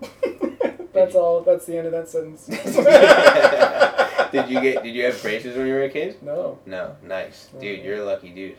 that's 0.92 1.14
all. 1.14 1.40
That's 1.42 1.66
the 1.66 1.76
end 1.78 1.86
of 1.86 1.92
that 1.92 2.08
sentence. 2.08 2.46
did 4.32 4.48
you 4.50 4.60
get? 4.60 4.82
Did 4.82 4.94
you 4.94 5.04
have 5.04 5.20
braces 5.22 5.56
when 5.56 5.66
you 5.66 5.74
were 5.74 5.82
a 5.84 5.88
kid? 5.90 6.22
No, 6.22 6.58
No, 6.66 6.96
nice, 7.02 7.48
dude. 7.60 7.82
You're 7.84 7.98
a 8.02 8.04
lucky 8.04 8.30
dude. 8.30 8.56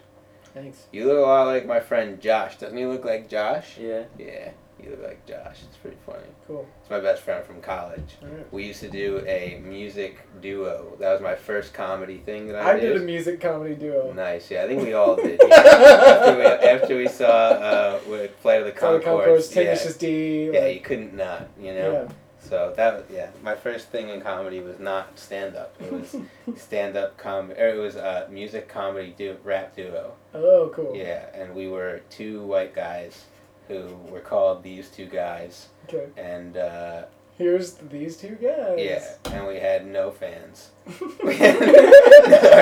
thanks. 0.54 0.88
You 0.92 1.06
look 1.06 1.18
a 1.18 1.22
lot 1.22 1.46
like 1.48 1.66
my 1.66 1.80
friend 1.80 2.20
Josh. 2.22 2.58
Doesn't 2.58 2.78
he 2.78 2.86
look 2.86 3.06
like 3.06 3.30
Josh? 3.30 3.78
Yeah. 3.78 4.04
Yeah, 4.18 4.52
you 4.82 4.92
look 4.92 5.04
like 5.04 5.26
Josh. 5.26 5.60
It's 5.68 5.78
pretty 5.78 5.98
funny. 6.06 6.28
Cool. 6.48 6.68
It's 6.82 6.90
my 6.90 7.00
best 7.00 7.24
friend 7.24 7.46
from 7.46 7.62
college. 7.62 8.16
Right. 8.22 8.54
We 8.54 8.66
used 8.66 8.80
to 8.82 8.90
do 8.90 9.24
a 9.26 9.62
music 9.63 10.18
duo. 10.42 10.96
That 11.00 11.12
was 11.13 11.22
my 11.22 11.36
first 11.36 11.74
comedy 11.74 12.18
thing 12.18 12.48
that 12.48 12.56
I, 12.58 12.76
did. 12.76 12.84
I 12.84 12.94
did 12.94 13.02
a 13.02 13.06
music 13.06 13.40
comedy 13.42 13.76
duo. 13.76 14.13
Nice, 14.13 14.52
yeah. 14.52 14.63
I 14.63 14.68
think 14.68 14.84
we 14.84 14.94
all 14.94 15.16
did. 15.16 15.40
yeah. 15.48 15.56
after, 15.56 16.38
we, 16.38 16.44
after 16.46 16.98
we 16.98 17.08
saw 17.08 17.28
uh, 17.28 18.00
with 18.08 18.36
Flight 18.38 18.62
of 18.62 18.66
the 18.66 18.72
Conchords, 18.72 19.04
Concourse, 19.04 19.56
yeah, 19.56 19.63
Tenacious 19.63 19.98
D. 19.98 20.52
yeah, 20.54 20.68
you 20.68 20.80
couldn't 20.80 21.16
not, 21.16 21.50
you 21.60 21.74
know. 21.74 21.92
yeah. 22.08 22.13
So 22.40 22.74
that 22.78 22.94
was 22.96 23.04
yeah. 23.12 23.30
My 23.44 23.56
first 23.56 23.90
thing 23.90 24.08
in 24.08 24.22
comedy 24.22 24.62
was 24.62 24.80
not 24.80 25.20
stand 25.20 25.56
up. 25.58 25.76
It 25.82 25.92
was 25.92 26.16
stand 26.56 26.96
up 26.96 27.18
comedy. 27.18 27.60
Or 27.60 27.68
it 27.68 27.78
was 27.78 27.98
a 27.98 28.28
music 28.32 28.70
comedy 28.70 29.13
du- 29.18 29.38
rap 29.44 29.76
duo. 29.76 30.13
Oh, 30.34 30.72
cool. 30.74 30.96
Yeah, 30.96 31.26
and 31.34 31.54
we 31.54 31.68
were 31.68 32.02
two 32.10 32.44
white 32.44 32.74
guys 32.74 33.26
who 33.68 33.88
were 34.10 34.20
called 34.22 34.64
these 34.64 34.90
two 34.90 35.06
guys, 35.06 35.68
Okay. 35.88 36.08
and 36.18 36.58
uh, 36.58 37.04
Here's 37.38 37.74
these 37.74 38.18
two 38.18 38.36
guys. 38.42 38.78
yeah, 38.80 39.14
and 39.32 39.48
we 39.48 39.58
had 39.60 39.86
no 39.86 40.10
fans. 40.12 40.72
our 40.88 41.32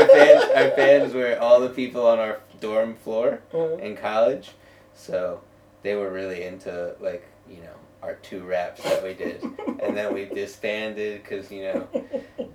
fans, 0.07 0.43
our 0.55 0.69
fans 0.71 1.13
were 1.13 1.37
all 1.39 1.59
the 1.61 1.69
people 1.69 2.05
on 2.05 2.19
our 2.19 2.39
dorm 2.59 2.95
floor 2.95 3.41
Uh, 3.53 3.75
in 3.77 3.95
college, 3.95 4.51
so 4.93 5.41
they 5.83 5.95
were 5.95 6.11
really 6.11 6.43
into 6.43 6.95
like 6.99 7.23
you 7.49 7.57
know 7.61 7.74
our 8.05 8.15
two 8.15 8.41
raps 8.43 8.81
that 8.83 9.03
we 9.03 9.13
did, 9.13 9.43
and 9.81 9.97
then 9.97 10.13
we 10.13 10.25
disbanded 10.25 11.23
because 11.23 11.51
you 11.51 11.63
know 11.63 11.87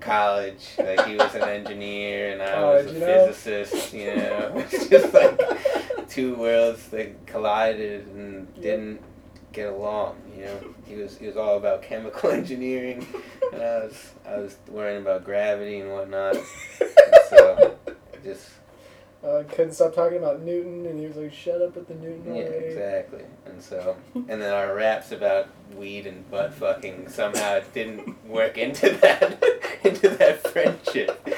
college, 0.00 0.68
like 0.78 1.04
he 1.06 1.16
was 1.16 1.34
an 1.34 1.42
engineer 1.42 2.32
and 2.32 2.42
I 2.42 2.62
was 2.62 2.86
a 2.86 2.92
you 2.94 3.00
know? 3.00 3.06
physicist, 3.26 3.92
you 3.92 4.06
know, 4.06 4.52
it's 4.70 4.88
just 4.88 5.12
like 5.12 6.08
two 6.08 6.34
worlds 6.36 6.88
that 6.88 7.26
collided 7.26 8.06
and 8.08 8.48
Yeah. 8.56 8.62
didn't 8.62 9.00
get 9.52 9.68
along. 9.68 10.16
You 10.36 10.44
know, 10.44 10.60
he 10.86 10.94
was 10.94 11.18
he 11.18 11.26
was 11.26 11.36
all 11.36 11.56
about 11.56 11.82
chemical 11.82 12.30
engineering, 12.40 13.06
and 13.52 13.60
I 13.62 13.78
was 13.84 14.10
I 14.26 14.36
was 14.38 14.56
worrying 14.68 15.02
about 15.02 15.24
gravity 15.24 15.80
and 15.80 15.90
whatnot. 15.92 16.36
so 17.28 17.76
just 18.24 18.48
uh, 19.22 19.42
couldn't 19.48 19.72
stop 19.72 19.94
talking 19.94 20.18
about 20.18 20.40
Newton, 20.40 20.86
and 20.86 20.98
he 20.98 21.06
was 21.06 21.16
like, 21.16 21.32
"Shut 21.32 21.60
up 21.60 21.76
with 21.76 21.88
the 21.88 21.94
Newton 21.94 22.34
yeah, 22.34 22.42
already." 22.42 22.66
exactly. 22.66 23.24
And 23.44 23.62
so 23.62 23.96
and 24.14 24.40
then 24.40 24.52
our 24.52 24.74
raps 24.74 25.12
about 25.12 25.48
weed 25.76 26.06
and 26.06 26.28
butt 26.30 26.54
fucking 26.54 27.08
somehow 27.08 27.60
didn't 27.74 28.26
work 28.26 28.56
into 28.56 28.90
that 29.02 29.42
into 29.84 30.08
that 30.08 30.46
friendship. 30.46 31.28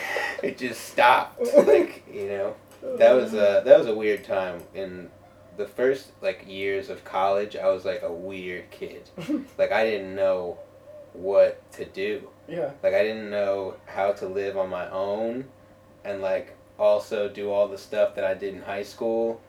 It 0.42 0.58
just 0.58 0.84
stopped. 0.84 1.40
Like 1.56 2.04
you 2.12 2.28
know. 2.28 2.56
that 2.98 3.12
was 3.12 3.32
a 3.32 3.62
that 3.64 3.78
was 3.78 3.86
a 3.86 3.94
weird 3.94 4.24
time 4.24 4.62
in 4.74 5.10
the 5.56 5.66
first 5.66 6.12
like 6.20 6.44
years 6.48 6.88
of 6.88 7.04
college 7.04 7.56
i 7.56 7.68
was 7.68 7.84
like 7.84 8.02
a 8.02 8.12
weird 8.12 8.68
kid 8.70 9.08
like 9.58 9.70
i 9.70 9.84
didn't 9.84 10.14
know 10.14 10.58
what 11.12 11.60
to 11.70 11.84
do 11.84 12.26
yeah. 12.48 12.70
like 12.82 12.94
i 12.94 13.02
didn't 13.02 13.30
know 13.30 13.74
how 13.86 14.12
to 14.12 14.26
live 14.26 14.56
on 14.56 14.70
my 14.70 14.88
own 14.90 15.44
and 16.04 16.22
like 16.22 16.56
also 16.82 17.28
do 17.28 17.50
all 17.50 17.68
the 17.68 17.78
stuff 17.78 18.14
that 18.16 18.24
i 18.24 18.34
did 18.34 18.54
in 18.54 18.62
high 18.62 18.82
school 18.82 19.40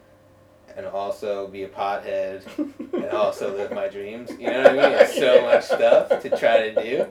and 0.78 0.86
also 0.86 1.48
be 1.48 1.64
a 1.64 1.68
pothead 1.68 2.46
and 2.94 3.10
also 3.10 3.56
live 3.58 3.72
my 3.72 3.88
dreams 3.88 4.30
you 4.40 4.48
know 4.48 4.62
what 4.64 4.70
i 4.70 4.74
mean 4.74 4.92
it's 5.02 5.18
so 5.18 5.42
much 5.50 5.64
stuff 5.64 6.22
to 6.22 6.30
try 6.38 6.70
to 6.70 6.84
do 6.84 7.08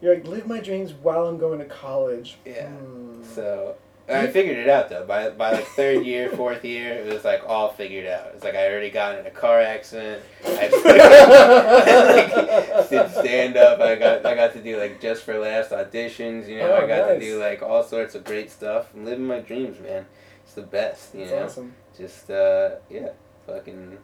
You're 0.00 0.14
like, 0.14 0.26
live 0.26 0.46
my 0.46 0.60
dreams 0.60 0.94
while 0.94 1.26
I'm 1.26 1.36
going 1.36 1.58
to 1.58 1.66
college. 1.66 2.38
Yeah. 2.46 2.68
Hmm. 2.68 3.22
So 3.22 3.76
I 4.12 4.26
figured 4.28 4.58
it 4.58 4.68
out 4.68 4.88
though. 4.88 5.04
By 5.06 5.30
by 5.30 5.52
like 5.52 5.66
third 5.68 6.04
year, 6.04 6.30
fourth 6.36 6.64
year, 6.64 6.92
it 6.92 7.12
was 7.12 7.24
like 7.24 7.42
all 7.46 7.70
figured 7.70 8.06
out. 8.06 8.32
It's 8.34 8.44
like 8.44 8.54
I 8.54 8.68
already 8.70 8.90
got 8.90 9.18
in 9.18 9.26
a 9.26 9.30
car 9.30 9.60
accident. 9.60 10.22
I 10.44 10.68
like, 12.76 12.90
did 12.90 13.10
stand 13.10 13.56
up. 13.56 13.80
I 13.80 13.96
got 13.96 14.24
I 14.26 14.34
got 14.34 14.52
to 14.54 14.62
do 14.62 14.78
like 14.78 15.00
Just 15.00 15.22
for 15.24 15.38
Laughs 15.38 15.70
auditions. 15.70 16.48
You 16.48 16.58
know, 16.58 16.72
Oh, 16.72 16.84
I 16.84 16.86
got 16.86 17.08
nice. 17.08 17.18
to 17.18 17.20
do 17.20 17.40
like 17.40 17.62
all 17.62 17.82
sorts 17.82 18.14
of 18.14 18.24
great 18.24 18.50
stuff. 18.50 18.88
I'm 18.94 19.04
living 19.04 19.26
my 19.26 19.40
dreams, 19.40 19.80
man. 19.80 20.06
It's 20.44 20.54
the 20.54 20.62
best. 20.62 21.14
You 21.14 21.20
That's 21.20 21.32
know, 21.32 21.44
awesome. 21.44 21.74
just 21.96 22.30
uh, 22.30 22.70
yeah, 22.88 23.10
fucking 23.46 23.98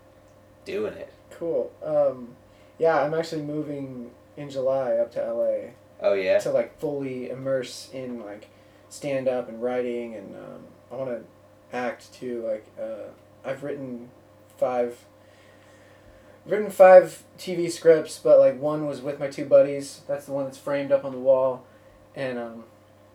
doing 0.64 0.94
it. 0.94 1.12
Cool. 1.30 1.72
Um, 1.84 2.36
yeah, 2.78 3.02
I'm 3.02 3.14
actually 3.14 3.42
moving 3.42 4.10
in 4.36 4.50
July 4.50 4.96
up 4.96 5.12
to 5.12 5.32
LA 5.32 5.70
Oh 6.00 6.12
yeah. 6.12 6.38
to 6.40 6.50
like 6.50 6.78
fully 6.78 7.30
immerse 7.30 7.88
in 7.92 8.22
like 8.22 8.48
stand 8.96 9.28
up 9.28 9.48
and 9.48 9.62
writing, 9.62 10.14
and 10.14 10.35
um, 10.35 10.62
I 10.90 10.96
want 10.96 11.11
to 11.11 11.76
act 11.76 12.12
too. 12.12 12.42
Like, 12.46 12.66
uh, 12.80 13.11
I've 13.44 13.62
written 13.62 14.11
five. 14.56 15.04
Written 16.44 16.70
five 16.70 17.24
TV 17.38 17.68
scripts, 17.70 18.20
but 18.22 18.38
like 18.38 18.61
one 18.61 18.87
was 18.87 19.00
with 19.00 19.18
my 19.18 19.26
two 19.26 19.44
buddies. 19.44 20.02
That's 20.06 20.26
the 20.26 20.32
one 20.32 20.44
that's 20.44 20.59
framed 20.59 20.92
up 20.92 21.04
on 21.04 21.11
the 21.11 21.18
wall, 21.18 21.64
and 22.14 22.38
um, 22.38 22.64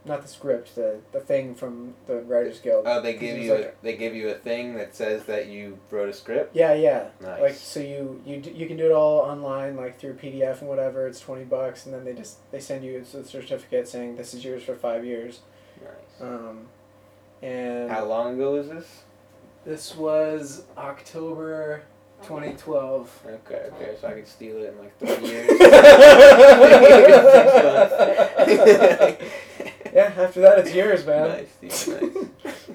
not 0.04 0.22
the 0.22 0.28
script, 0.28 0.76
the 0.76 1.00
the 1.12 1.20
thing 1.20 1.54
from 1.56 1.94
the 2.08 2.16
Writers 2.22 2.60
Guild. 2.60 2.86
Oh, 2.88 3.02
they 3.02 3.14
give 3.14 3.38
you 3.38 3.54
like 3.54 3.66
a, 3.66 3.74
they 3.84 3.96
give 3.96 4.16
you 4.16 4.30
a 4.30 4.34
thing 4.34 4.76
that 4.76 4.96
says 4.96 5.26
that 5.26 5.48
you 5.48 5.78
wrote 5.92 6.10
a 6.10 6.14
script. 6.14 6.56
Yeah, 6.56 6.74
yeah. 6.74 7.10
Nice. 7.22 7.42
Like 7.42 7.54
so 7.56 7.80
you 7.80 8.22
you 8.26 8.42
d- 8.42 8.52
you 8.52 8.68
can 8.68 8.78
do 8.78 8.86
it 8.86 8.92
all 8.92 9.20
online 9.20 9.76
like 9.78 10.00
through 10.00 10.16
PDF 10.16 10.60
and 10.60 10.70
whatever. 10.70 11.08
It's 11.08 11.20
twenty 11.20 11.44
bucks, 11.44 11.86
and 11.86 11.94
then 11.94 12.04
they 12.04 12.14
just 12.14 12.52
they 12.52 12.60
send 12.60 12.84
you 12.84 12.98
a 12.98 13.24
certificate 13.24 13.88
saying 13.88 14.16
this 14.16 14.34
is 14.34 14.44
yours 14.44 14.64
for 14.64 14.76
five 14.76 15.06
years. 15.06 15.42
Um, 16.20 16.68
and 17.42 17.90
How 17.90 18.06
long 18.06 18.36
ago 18.36 18.54
was 18.54 18.68
this? 18.70 19.04
this 19.66 19.96
was 19.96 20.64
October, 20.78 21.84
twenty 22.24 22.54
twelve. 22.54 23.12
Okay, 23.26 23.70
okay, 23.74 23.96
so 24.00 24.08
I 24.08 24.14
could 24.14 24.28
steal 24.28 24.58
it 24.58 24.74
in 24.74 24.80
like 24.80 24.98
three 24.98 25.28
years. 25.30 25.50
yeah, 29.94 30.14
after 30.18 30.42
that 30.42 30.60
it's 30.60 30.74
yours, 30.74 31.06
man. 31.06 31.48
Nice, 31.62 31.86
dude, 31.86 32.16
nice. 32.44 32.70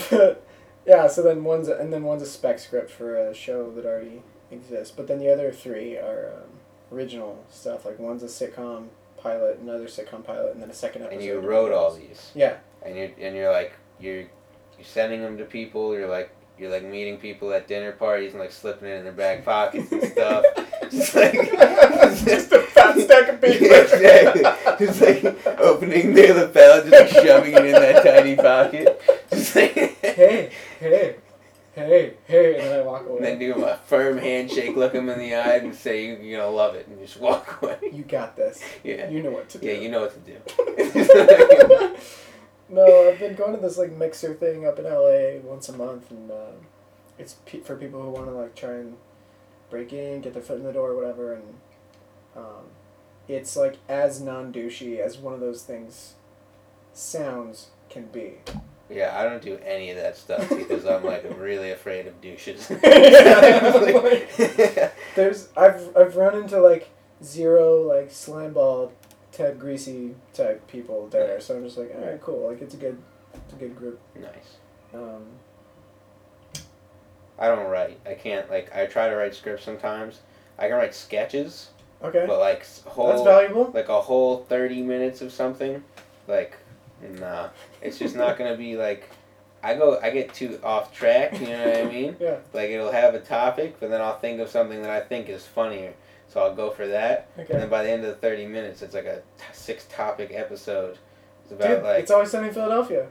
but 0.10 0.46
yeah, 0.86 1.06
so 1.06 1.22
then 1.22 1.44
one's 1.44 1.68
a, 1.68 1.76
and 1.76 1.92
then 1.92 2.02
one's 2.02 2.22
a 2.22 2.26
spec 2.26 2.58
script 2.58 2.90
for 2.90 3.16
a 3.16 3.34
show 3.34 3.70
that 3.72 3.84
already 3.86 4.22
exists. 4.50 4.92
But 4.94 5.06
then 5.06 5.18
the 5.18 5.32
other 5.32 5.50
three 5.52 5.96
are 5.96 6.32
um, 6.34 6.50
original 6.96 7.44
stuff. 7.50 7.84
Like 7.84 7.98
one's 7.98 8.22
a 8.22 8.26
sitcom 8.26 8.88
pilot, 9.24 9.58
another 9.58 9.86
sitcom 9.86 10.22
pilot, 10.24 10.52
and 10.52 10.62
then 10.62 10.70
a 10.70 10.74
second 10.74 11.02
episode. 11.02 11.16
And 11.16 11.24
you 11.24 11.40
wrote 11.40 11.72
all 11.72 11.92
these, 11.94 12.30
Yeah, 12.34 12.58
and 12.82 12.94
you're 12.96 13.10
and 13.18 13.34
you're 13.34 13.50
like 13.50 13.72
you're 13.98 14.20
you're 14.20 14.84
sending 14.84 15.22
them 15.22 15.36
to 15.38 15.44
people. 15.44 15.94
You're 15.94 16.08
like 16.08 16.30
you're 16.58 16.70
like 16.70 16.84
meeting 16.84 17.16
people 17.16 17.52
at 17.52 17.66
dinner 17.66 17.90
parties 17.90 18.32
and 18.32 18.40
like 18.40 18.52
slipping 18.52 18.88
it 18.88 18.98
in 18.98 19.04
their 19.04 19.12
back 19.12 19.44
pockets 19.44 19.90
and 19.90 20.04
stuff. 20.04 20.44
Just 20.90 21.14
like 21.16 21.32
just 21.32 22.52
a 22.52 22.60
fat 22.60 22.96
stack 23.00 23.28
of 23.30 23.40
paper. 23.40 23.64
exactly. 23.64 24.42
Just 24.86 25.00
like 25.00 25.46
opening 25.58 26.12
their 26.12 26.34
lapel, 26.34 26.82
just 26.82 26.92
like 26.92 27.24
shoving 27.24 27.54
it 27.54 27.64
in 27.64 27.72
that 27.72 28.04
tiny 28.04 28.36
pocket. 28.36 29.00
Just 29.30 29.56
like 29.56 29.72
hey, 29.72 30.50
hey, 30.78 31.16
hey, 31.74 32.14
hey, 32.26 32.54
and 32.54 32.62
then 32.64 32.78
I 32.80 32.82
walk 32.82 33.06
away. 33.06 33.16
And 33.16 33.24
then 33.24 33.38
give 33.38 33.54
them 33.56 33.64
a 33.64 33.76
firm 33.76 34.18
handshake, 34.18 34.76
look 34.76 34.92
them 34.92 35.08
in 35.08 35.18
the 35.18 35.34
eye, 35.34 35.56
and 35.56 35.74
say 35.74 36.06
you- 36.06 36.16
you're 36.16 36.40
gonna 36.40 36.50
love 36.54 36.74
it, 36.74 36.86
and 36.86 36.98
just 36.98 37.18
walk 37.20 37.58
away. 37.62 37.78
you 37.92 38.02
got 38.04 38.36
this. 38.36 38.62
Yeah, 38.82 39.08
You 39.08 39.22
know 39.22 39.30
what 39.30 39.48
to 39.50 39.58
do. 39.58 39.66
yeah, 39.66 39.72
you 39.74 39.88
know 39.88 40.00
what 40.02 40.12
to 40.14 40.20
do. 40.20 41.96
no, 42.68 43.08
I've 43.10 43.18
been 43.18 43.34
going 43.34 43.54
to 43.54 43.60
this 43.60 43.76
like 43.78 43.92
mixer 43.92 44.34
thing 44.34 44.66
up 44.66 44.78
in 44.78 44.84
LA 44.84 45.40
once 45.48 45.68
a 45.68 45.76
month, 45.76 46.10
and 46.10 46.30
uh, 46.30 46.52
it's 47.18 47.36
pe- 47.46 47.60
for 47.60 47.76
people 47.76 48.02
who 48.02 48.10
want 48.10 48.26
to 48.26 48.32
like 48.32 48.54
try 48.54 48.72
and 48.74 48.96
break 49.70 49.92
in, 49.92 50.20
get 50.20 50.32
their 50.34 50.42
foot 50.42 50.58
in 50.58 50.64
the 50.64 50.72
door, 50.72 50.94
whatever. 50.94 51.34
And 51.34 51.54
um, 52.36 52.64
it's 53.28 53.56
like 53.56 53.76
as 53.88 54.20
non 54.20 54.52
douchey 54.52 54.98
as 55.00 55.18
one 55.18 55.34
of 55.34 55.40
those 55.40 55.62
things 55.62 56.14
sounds 56.92 57.68
can 57.90 58.06
be. 58.06 58.34
Yeah, 58.94 59.18
I 59.18 59.24
don't 59.24 59.42
do 59.42 59.58
any 59.64 59.90
of 59.90 59.96
that 59.96 60.16
stuff 60.16 60.48
because 60.56 60.86
I'm 60.86 61.04
like 61.04 61.24
really 61.38 61.72
afraid 61.72 62.06
of 62.06 62.20
douches. 62.20 62.68
There's 65.16 65.48
I've 65.56 65.96
I've 65.96 66.16
run 66.16 66.36
into 66.36 66.60
like 66.60 66.88
zero 67.22 67.82
like 67.82 68.10
slimeball 68.10 68.92
Ted 69.32 69.58
Greasy 69.58 70.14
type 70.32 70.66
people 70.68 71.08
there, 71.08 71.40
so 71.40 71.56
I'm 71.56 71.64
just 71.64 71.76
like, 71.76 71.92
all 71.96 72.04
right, 72.06 72.20
cool. 72.20 72.48
Like 72.48 72.62
it's 72.62 72.74
a 72.74 72.78
good, 72.78 72.96
it's 73.34 73.52
a 73.52 73.56
good 73.56 73.76
group. 73.76 74.00
nice. 74.14 74.56
Um, 74.94 75.24
I 77.38 77.48
don't 77.48 77.68
write. 77.68 77.98
I 78.06 78.14
can't 78.14 78.48
like. 78.50 78.74
I 78.74 78.86
try 78.86 79.08
to 79.08 79.16
write 79.16 79.34
scripts 79.34 79.64
sometimes. 79.64 80.20
I 80.56 80.68
can 80.68 80.76
write 80.76 80.94
sketches, 80.94 81.70
okay, 82.02 82.24
but 82.28 82.38
like 82.38 82.60
s- 82.60 82.84
whole 82.86 83.08
that's 83.08 83.22
valuable. 83.22 83.72
like 83.74 83.88
a 83.88 84.00
whole 84.00 84.44
30 84.44 84.82
minutes 84.82 85.20
of 85.20 85.32
something 85.32 85.82
like 86.28 86.56
nah 87.20 87.48
it's 87.82 87.98
just 87.98 88.16
not 88.16 88.36
gonna 88.38 88.56
be 88.56 88.76
like 88.76 89.10
i 89.62 89.74
go 89.74 89.98
i 90.02 90.10
get 90.10 90.32
too 90.32 90.58
off 90.62 90.92
track 90.96 91.38
you 91.40 91.46
know 91.48 91.64
what 91.66 91.76
i 91.76 91.84
mean 91.84 92.16
Yeah. 92.20 92.36
like 92.52 92.70
it'll 92.70 92.92
have 92.92 93.14
a 93.14 93.20
topic 93.20 93.76
but 93.80 93.90
then 93.90 94.00
i'll 94.00 94.18
think 94.18 94.40
of 94.40 94.48
something 94.48 94.80
that 94.82 94.90
i 94.90 95.00
think 95.00 95.28
is 95.28 95.44
funnier 95.46 95.92
so 96.28 96.40
i'll 96.42 96.54
go 96.54 96.70
for 96.70 96.86
that 96.88 97.28
Okay. 97.38 97.52
and 97.52 97.62
then 97.62 97.68
by 97.68 97.82
the 97.82 97.90
end 97.90 98.04
of 98.04 98.08
the 98.10 98.16
30 98.16 98.46
minutes 98.46 98.82
it's 98.82 98.94
like 98.94 99.04
a 99.06 99.16
t- 99.38 99.44
six 99.52 99.86
topic 99.90 100.30
episode 100.32 100.98
it's 101.42 101.52
about 101.52 101.68
Dude, 101.68 101.82
like 101.84 102.00
it's 102.02 102.10
always 102.10 102.30
sunny 102.30 102.48
in 102.48 102.54
Philadelphia. 102.54 103.06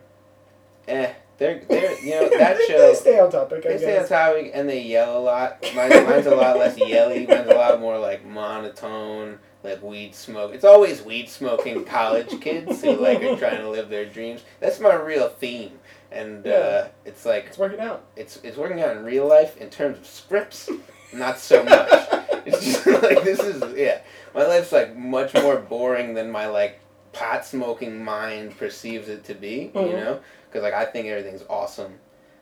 eh 0.87 1.13
they're, 1.37 1.61
they're 1.67 1.99
you 1.99 2.11
know 2.11 2.29
that 2.37 2.57
they, 2.57 2.65
show 2.65 2.77
They 2.89 2.93
stay 2.95 3.19
on 3.19 3.31
topic. 3.31 3.65
I 3.65 3.69
they 3.69 3.77
stay 3.79 3.97
on 3.97 4.07
topic 4.07 4.51
and 4.53 4.69
they 4.69 4.81
yell 4.81 5.17
a 5.17 5.19
lot. 5.19 5.57
Mine, 5.75 5.89
mine's 6.05 6.27
a 6.27 6.35
lot 6.35 6.57
less 6.59 6.77
yelly. 6.77 7.25
Mine's 7.25 7.49
a 7.49 7.55
lot 7.55 7.79
more 7.79 7.97
like 7.97 8.23
monotone, 8.23 9.39
like 9.63 9.81
weed 9.81 10.13
smoke. 10.13 10.53
It's 10.53 10.65
always 10.65 11.01
weed 11.01 11.29
smoking 11.29 11.85
college 11.97 12.39
kids 12.41 12.81
who 12.81 12.91
like 12.97 13.21
are 13.23 13.37
trying 13.37 13.57
to 13.61 13.69
live 13.69 13.89
their 13.89 14.05
dreams. 14.05 14.43
That's 14.59 14.79
my 14.79 14.93
real 14.95 15.29
theme, 15.29 15.79
and 16.11 16.45
uh, 16.47 16.87
it's 17.05 17.25
like 17.25 17.45
It's 17.47 17.57
working 17.57 17.79
out. 17.79 18.03
it's 18.15 18.39
it's 18.43 18.57
working 18.57 18.81
out 18.81 18.95
in 18.97 19.03
real 19.03 19.27
life 19.27 19.57
in 19.57 19.69
terms 19.69 19.97
of 19.97 20.05
scripts, 20.05 20.69
not 21.13 21.39
so 21.39 21.63
much. 21.63 21.89
it's 22.45 22.63
just 22.63 22.85
like 23.03 23.23
this 23.23 23.39
is 23.39 23.63
yeah. 23.77 24.01
My 24.35 24.45
life's 24.45 24.71
like 24.71 24.95
much 24.97 25.33
more 25.35 25.57
boring 25.57 26.13
than 26.13 26.31
my 26.31 26.47
like 26.47 26.79
pot 27.13 27.45
smoking 27.45 28.03
mind 28.03 28.57
perceives 28.57 29.07
it 29.07 29.23
to 29.25 29.33
be. 29.35 29.71
You 29.75 29.81
Mhm. 29.81 29.91
know, 30.03 30.19
because 30.49 30.63
like 30.63 30.73
I 30.73 30.85
think 30.85 31.07
everything's 31.07 31.43
awesome, 31.49 31.93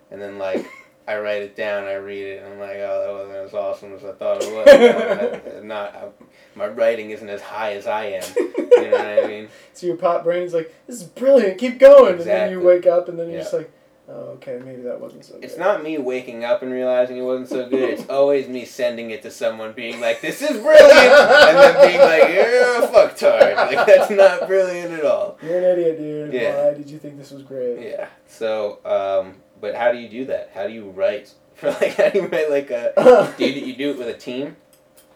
and 0.10 0.22
then 0.22 0.38
like. 0.40 0.66
I 1.08 1.18
write 1.20 1.42
it 1.42 1.56
down, 1.56 1.86
I 1.86 1.96
read 1.96 2.24
it, 2.24 2.44
and 2.44 2.54
I'm 2.54 2.60
like, 2.60 2.78
oh, 2.78 3.04
that 3.06 3.14
wasn't 3.14 3.48
as 3.48 3.54
awesome 3.54 3.94
as 3.94 4.04
I 4.06 4.12
thought 4.14 4.44
it 4.44 5.44
was. 5.54 5.64
Not, 5.64 5.96
I, 5.96 6.08
my 6.56 6.68
writing 6.68 7.10
isn't 7.12 7.28
as 7.30 7.42
high 7.42 7.74
as 7.74 7.88
I 7.88 8.06
am. 8.06 8.24
You 8.38 8.90
know 8.90 8.92
what 8.92 9.24
I 9.24 9.28
mean? 9.28 9.48
So 9.74 9.88
your 9.88 9.98
pot 9.98 10.24
brain's 10.24 10.54
like, 10.54 10.74
this 10.86 10.98
is 10.98 11.04
brilliant. 11.04 11.58
Keep 11.58 11.80
going. 11.80 12.16
And 12.16 12.22
then 12.22 12.52
you 12.52 12.60
wake 12.62 12.86
up, 12.86 13.10
and 13.10 13.18
then 13.18 13.28
you're 13.28 13.38
Yeah. 13.38 13.42
just 13.44 13.54
like, 13.54 13.72
oh, 14.08 14.34
okay, 14.36 14.60
maybe 14.64 14.82
that 14.84 15.00
wasn't 15.02 15.26
so. 15.26 15.36
Good. 15.36 15.44
It's 15.46 15.58
not 15.58 15.82
me 15.84 15.98
waking 15.98 16.44
up 16.44 16.62
and 16.62 16.72
realizing 16.72 17.18
it 17.18 17.22
wasn't 17.24 17.50
so 17.50 17.68
good. 17.68 17.90
It's 17.90 18.06
always 18.10 18.48
me 18.48 18.66
sending 18.66 19.10
it 19.12 19.24
to 19.24 19.32
someone, 19.32 19.72
being 19.74 20.00
like, 20.02 20.22
"This 20.22 20.42
is 20.42 20.58
brilliant," 20.62 20.92
and 20.92 21.58
then 21.58 21.88
being 21.88 22.00
like, 22.00 22.30
"You're 22.30 22.84
a 22.84 22.88
fucktard." 22.88 23.56
Like 23.56 23.88
that's 23.88 24.12
not 24.12 24.48
brilliant 24.48 24.92
at 24.94 25.06
all. 25.06 25.38
You're 25.42 25.58
an 25.58 25.64
idiot, 25.64 25.98
dude. 25.98 26.34
Yeah. 26.34 26.66
Why 26.68 26.74
did 26.76 26.90
you 26.90 27.00
think 27.00 27.18
this 27.18 27.32
was 27.32 27.42
great? 27.44 27.80
Yeah. 27.80 28.08
So, 28.28 28.80
um, 28.86 29.36
but 29.62 29.76
how 29.76 29.92
do 29.92 30.00
you 30.00 30.10
do 30.10 30.26
that? 30.26 30.52
How 30.54 30.68
do 30.68 30.74
you 30.74 30.90
write? 30.90 31.34
For 31.54 31.70
like, 31.70 31.96
how 31.96 32.10
do 32.10 32.20
you 32.20 32.28
write 32.28 32.50
like 32.50 32.72
a? 32.72 33.34
Do 33.38 33.46
you, 33.46 33.66
you 33.66 33.76
do 33.76 33.92
it 33.92 33.98
with 33.98 34.08
a 34.08 34.14
team? 34.14 34.56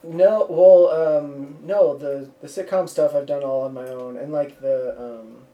No, 0.03 0.45
well, 0.47 0.89
um, 0.89 1.57
no, 1.63 1.97
the 1.97 2.29
the 2.41 2.47
sitcom 2.47 2.87
stuff 2.87 3.15
I've 3.15 3.25
done 3.25 3.41
all 3.41 3.61
on 3.61 3.73
my 3.73 3.87
own, 3.87 4.17
and 4.17 4.31
like 4.31 4.61
the 4.61 4.95
um, 5.01 5.45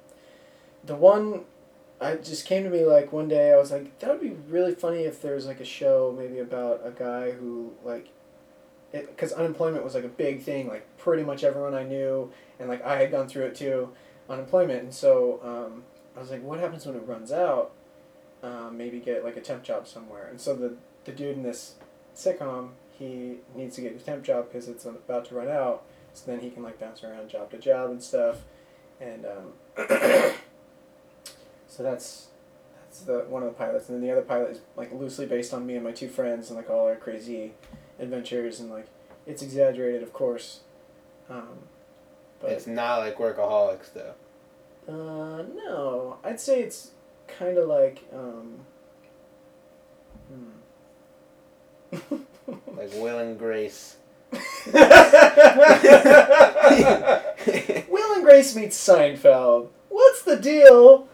the 0.84 0.95
one, 0.95 1.45
I 2.01 2.15
just 2.15 2.45
came 2.45 2.63
to 2.63 2.69
me 2.69 2.84
like 2.84 3.13
one 3.13 3.30
day 3.30 3.54
I 3.54 3.58
was 3.58 3.71
like 3.71 3.97
that 3.99 4.10
would 4.10 4.19
be 4.21 4.36
really 4.49 4.75
funny 4.75 5.04
if 5.04 5.21
there 5.21 5.36
was 5.36 5.45
like 5.45 5.62
a 5.62 5.65
show 5.65 6.13
maybe 6.17 6.39
about 6.39 6.82
a 6.84 6.91
guy 6.91 7.32
who 7.32 7.71
like, 7.86 8.10
because 8.91 9.32
unemployment 9.32 9.86
was 9.86 9.95
like 9.95 10.04
a 10.04 10.10
big 10.10 10.41
thing, 10.41 10.67
like 10.67 10.86
pretty 10.97 11.23
much 11.23 11.43
everyone 11.45 11.73
I 11.75 11.84
knew, 11.84 12.32
and 12.60 12.67
like 12.67 12.84
I 12.84 12.97
had 12.97 13.12
gone 13.12 13.30
through 13.30 13.45
it 13.45 13.56
too, 13.56 13.91
unemployment, 14.30 14.84
and 14.84 14.93
so 14.93 15.39
um, 15.43 15.84
I 16.17 16.19
was 16.19 16.32
like, 16.32 16.43
what 16.43 16.60
happens 16.60 16.86
when 16.86 16.95
it 16.95 17.08
runs 17.08 17.32
out? 17.32 17.71
Um, 18.43 18.75
maybe 18.77 18.99
get 18.99 19.23
like 19.23 19.38
a 19.38 19.41
temp 19.41 19.63
job 19.63 19.88
somewhere, 19.88 20.27
and 20.30 20.41
so 20.41 20.56
the 20.56 20.73
the 21.06 21.12
dude 21.12 21.38
in 21.38 21.43
this 21.43 21.75
sitcom 22.15 22.69
he 22.97 23.38
needs 23.56 23.75
to 23.75 23.82
get 23.82 23.95
a 23.95 23.99
temp 23.99 24.23
job 24.23 24.47
because 24.51 24.67
it's 24.67 24.86
about 24.86 25.25
to 25.25 25.36
run 25.36 25.47
out. 25.49 25.84
So 26.13 26.30
then 26.30 26.39
he 26.39 26.49
can 26.49 26.62
like 26.63 26.80
bounce 26.80 27.04
around 27.04 27.30
job 27.30 27.49
to 27.51 27.58
job 27.58 27.89
and 27.91 28.01
stuff, 28.04 28.38
and 28.99 29.25
um, 29.25 29.54
so 31.67 31.84
that's 31.84 32.27
that's 32.84 33.01
the 33.01 33.25
one 33.30 33.43
of 33.43 33.49
the 33.49 33.56
pilots. 33.56 33.89
And 33.89 33.97
then 33.97 34.08
the 34.08 34.12
other 34.12 34.21
pilot 34.23 34.51
is 34.51 34.62
like 34.75 34.91
loosely 34.91 35.25
based 35.25 35.54
on 35.54 35.65
me 35.65 35.75
and 35.75 35.84
my 35.84 35.91
two 35.91 36.10
friends 36.10 36.49
and 36.49 36.58
like 36.58 36.69
all 36.69 36.86
our 36.88 36.95
crazy 36.95 37.54
adventures 37.99 38.60
and 38.60 38.69
like 38.69 38.88
it's 39.25 39.41
exaggerated, 39.41 40.04
of 40.04 40.13
course. 40.13 40.62
Um, 41.30 41.60
but 42.41 42.51
It's 42.51 42.67
not 42.67 42.97
like 42.99 43.17
workaholics 43.17 43.93
though. 43.93 44.13
uh, 44.88 45.43
no, 45.43 46.17
I'd 46.23 46.39
say 46.39 46.62
it's 46.63 46.91
kind 47.38 47.58
of 47.58 47.67
like 47.67 48.04
um, 48.13 48.60
hmm. 51.91 52.15
Like 52.76 52.94
Will 52.96 53.20
and 53.20 53.38
Grace. 53.38 53.98
Will 54.32 54.84
and 58.13 58.24
Grace 58.24 58.56
meets 58.56 58.78
Seinfeld. 58.78 59.70
What's 59.89 60.24
the 60.24 60.38
deal? 60.38 61.08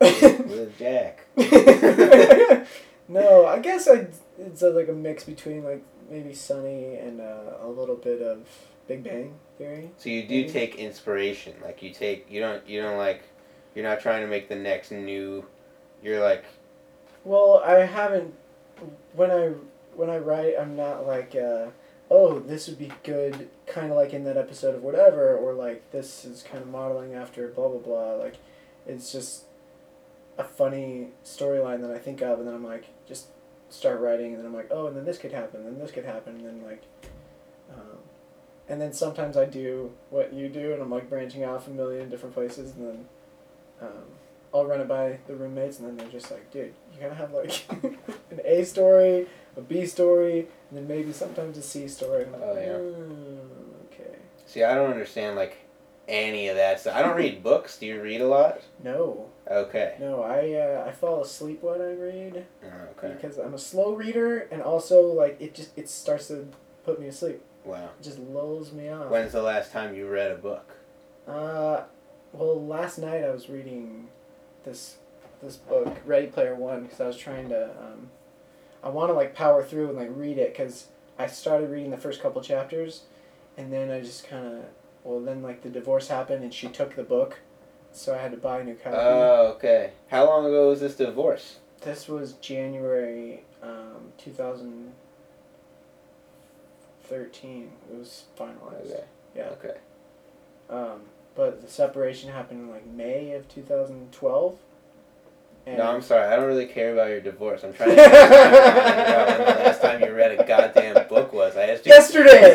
with 0.00 0.76
Jack. 0.78 1.26
no, 3.08 3.46
I 3.46 3.58
guess 3.60 3.88
I 3.88 4.08
it's 4.38 4.62
a, 4.62 4.70
like 4.70 4.88
a 4.88 4.92
mix 4.92 5.24
between 5.24 5.62
like 5.62 5.84
maybe 6.10 6.34
Sunny 6.34 6.96
and 6.96 7.20
uh, 7.20 7.58
a 7.62 7.68
little 7.68 7.96
bit 7.96 8.20
of 8.20 8.48
Big 8.88 9.04
Bang 9.04 9.34
Theory. 9.58 9.90
So 9.98 10.08
you 10.10 10.22
do 10.22 10.40
Maybe. 10.42 10.50
take 10.50 10.76
inspiration. 10.76 11.54
Like 11.62 11.82
you 11.82 11.92
take 11.92 12.30
you 12.30 12.40
don't 12.40 12.66
you 12.68 12.82
don't 12.82 12.98
like 12.98 13.22
you're 13.74 13.84
not 13.84 14.00
trying 14.00 14.22
to 14.22 14.28
make 14.28 14.48
the 14.48 14.56
next 14.56 14.90
new 14.90 15.44
you're 16.02 16.20
like 16.20 16.44
Well, 17.24 17.62
I 17.64 17.80
haven't 17.86 18.34
when 19.14 19.30
I 19.30 19.52
when 19.94 20.10
I 20.10 20.18
write, 20.18 20.54
I'm 20.58 20.76
not 20.76 21.06
like 21.06 21.34
uh, 21.34 21.66
oh, 22.10 22.38
this 22.38 22.68
would 22.68 22.78
be 22.78 22.92
good, 23.04 23.48
kind 23.66 23.90
of 23.90 23.96
like 23.96 24.12
in 24.12 24.24
that 24.24 24.36
episode 24.36 24.74
of 24.74 24.82
whatever, 24.82 25.36
or 25.36 25.54
like 25.54 25.90
this 25.90 26.24
is 26.24 26.42
kind 26.42 26.62
of 26.62 26.68
modeling 26.68 27.14
after 27.14 27.48
blah 27.48 27.68
blah 27.68 27.78
blah. 27.78 28.14
Like, 28.14 28.36
it's 28.86 29.12
just 29.12 29.44
a 30.38 30.44
funny 30.44 31.08
storyline 31.24 31.80
that 31.82 31.90
I 31.90 31.98
think 31.98 32.20
of, 32.22 32.38
and 32.38 32.48
then 32.48 32.54
I'm 32.54 32.64
like, 32.64 32.86
just 33.06 33.26
start 33.70 34.00
writing, 34.00 34.34
and 34.34 34.38
then 34.38 34.46
I'm 34.46 34.54
like, 34.54 34.68
oh, 34.70 34.86
and 34.86 34.96
then 34.96 35.04
this 35.04 35.18
could 35.18 35.32
happen, 35.32 35.60
and 35.60 35.74
then 35.74 35.78
this 35.78 35.90
could 35.90 36.04
happen, 36.04 36.36
and 36.36 36.46
then 36.46 36.62
like, 36.62 36.82
um, 37.72 37.98
and 38.68 38.80
then 38.80 38.92
sometimes 38.92 39.36
I 39.36 39.44
do 39.44 39.92
what 40.10 40.32
you 40.32 40.48
do, 40.48 40.72
and 40.72 40.82
I'm 40.82 40.90
like 40.90 41.08
branching 41.08 41.44
off 41.44 41.66
a 41.66 41.70
million 41.70 42.08
different 42.08 42.34
places, 42.34 42.74
and 42.74 42.86
then 42.86 43.08
um, 43.82 43.88
I'll 44.54 44.66
run 44.66 44.80
it 44.80 44.88
by 44.88 45.18
the 45.26 45.34
roommates, 45.34 45.78
and 45.78 45.88
then 45.88 45.96
they're 45.96 46.08
just 46.20 46.30
like, 46.30 46.50
dude, 46.50 46.74
you 46.94 47.00
gotta 47.00 47.14
have 47.14 47.32
like 47.32 47.64
an 48.30 48.40
A 48.44 48.64
story, 48.64 49.26
a 49.56 49.60
B 49.60 49.86
story, 49.86 50.40
and 50.70 50.78
then 50.78 50.86
maybe 50.88 51.12
sometimes 51.12 51.56
a 51.58 51.62
C 51.62 51.88
story. 51.88 52.26
Oh, 52.34 52.54
yeah. 52.54 52.72
"Mm, 52.74 53.38
okay. 53.86 54.16
See, 54.46 54.62
I 54.62 54.74
don't 54.74 54.90
understand 54.90 55.36
like 55.36 55.56
any 56.08 56.48
of 56.48 56.56
that 56.56 56.80
stuff. 56.80 56.96
I 56.96 57.02
don't 57.02 57.16
read 57.16 57.42
books. 57.50 57.78
Do 57.78 57.86
you 57.86 58.00
read 58.02 58.20
a 58.20 58.26
lot? 58.26 58.60
No, 58.82 59.28
Okay. 59.50 59.96
no, 60.00 60.22
I 60.22 60.52
uh, 60.54 60.84
I 60.88 60.92
fall 60.92 61.22
asleep 61.22 61.62
when 61.62 61.80
I 61.80 61.92
read 61.94 62.44
Oh, 62.64 62.68
okay. 62.98 63.14
because 63.14 63.38
I'm 63.38 63.54
a 63.54 63.58
slow 63.58 63.94
reader, 63.94 64.40
and 64.50 64.60
also 64.62 65.00
like 65.02 65.40
it 65.40 65.54
just 65.54 65.76
it 65.78 65.88
starts 65.88 66.28
to 66.28 66.46
put 66.84 67.00
me 67.00 67.06
to 67.06 67.12
sleep. 67.12 67.40
Wow. 67.64 67.90
It 67.98 68.02
just 68.02 68.18
lulls 68.18 68.72
me 68.72 68.88
off. 68.90 69.08
When's 69.08 69.32
the 69.32 69.42
last 69.42 69.72
time 69.72 69.94
you 69.94 70.08
read 70.08 70.30
a 70.32 70.36
book? 70.36 70.74
Uh, 71.28 71.82
well, 72.32 72.64
last 72.64 72.98
night 72.98 73.24
I 73.24 73.30
was 73.30 73.48
reading 73.48 74.08
this 74.64 74.96
this 75.42 75.56
book, 75.56 75.98
Ready 76.06 76.28
Player 76.28 76.54
One, 76.54 76.84
because 76.84 77.00
I 77.00 77.06
was 77.06 77.16
trying 77.16 77.48
to. 77.50 77.70
Um, 77.70 78.10
I 78.82 78.88
want 78.88 79.10
to 79.10 79.14
like 79.14 79.34
power 79.34 79.62
through 79.62 79.88
and 79.88 79.98
like 79.98 80.10
read 80.12 80.38
it 80.38 80.52
because 80.52 80.88
I 81.18 81.26
started 81.26 81.70
reading 81.70 81.90
the 81.90 81.96
first 81.96 82.22
couple 82.22 82.40
chapters, 82.42 83.02
and 83.56 83.72
then 83.72 83.90
I 83.90 84.00
just 84.00 84.28
kind 84.28 84.46
of. 84.46 84.64
Well, 85.04 85.20
then 85.20 85.42
like 85.42 85.62
the 85.62 85.68
divorce 85.68 86.08
happened, 86.08 86.44
and 86.44 86.54
she 86.54 86.68
took 86.68 86.94
the 86.94 87.02
book, 87.02 87.40
so 87.90 88.14
I 88.14 88.18
had 88.18 88.30
to 88.30 88.36
buy 88.36 88.60
a 88.60 88.64
new 88.64 88.74
copy. 88.74 88.96
Oh, 88.98 89.54
okay. 89.56 89.92
How 90.08 90.26
long 90.26 90.46
ago 90.46 90.68
was 90.68 90.80
this 90.80 90.94
divorce? 90.94 91.58
this 91.82 92.08
was 92.08 92.34
January, 92.34 93.42
um, 93.62 94.12
two 94.18 94.30
thousand 94.30 94.92
thirteen. 97.04 97.70
It 97.90 97.98
was 97.98 98.24
finalized. 98.38 98.92
Okay. 98.92 99.04
Yeah. 99.36 99.48
Okay. 99.58 99.76
Um, 100.70 101.00
but 101.34 101.62
the 101.62 101.68
separation 101.68 102.30
happened 102.30 102.60
in 102.60 102.70
like 102.70 102.86
May 102.86 103.32
of 103.32 103.48
2012. 103.48 104.58
And 105.64 105.78
No, 105.78 105.84
I'm 105.92 106.02
sorry. 106.02 106.26
I 106.26 106.34
don't 106.36 106.46
really 106.46 106.66
care 106.66 106.92
about 106.92 107.08
your 107.10 107.20
divorce. 107.20 107.62
I'm 107.62 107.72
trying 107.72 107.90
to 107.90 107.96
figure 108.02 108.18
out 108.18 109.28
when 109.28 109.38
the 109.38 109.44
last 109.62 109.80
time 109.80 110.00
you 110.02 110.12
read 110.12 110.38
a 110.38 110.44
goddamn 110.44 111.06
book 111.08 111.32
was. 111.32 111.56
I 111.56 111.66
asked 111.68 111.86
you. 111.86 111.92
Yesterday. 111.92 112.54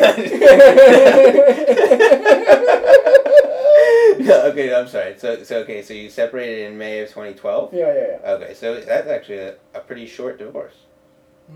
no, 4.20 4.42
okay, 4.50 4.74
I'm 4.74 4.88
sorry. 4.88 5.14
So, 5.18 5.42
so 5.42 5.58
okay, 5.60 5.82
so 5.82 5.94
you 5.94 6.10
separated 6.10 6.70
in 6.70 6.76
May 6.78 7.00
of 7.00 7.08
2012. 7.08 7.72
yeah, 7.72 7.86
yeah, 7.86 7.94
yeah. 8.22 8.30
Okay, 8.32 8.54
so 8.54 8.80
that's 8.80 9.08
actually 9.08 9.38
a, 9.38 9.54
a 9.74 9.80
pretty 9.80 10.06
short 10.06 10.38
divorce. 10.38 10.74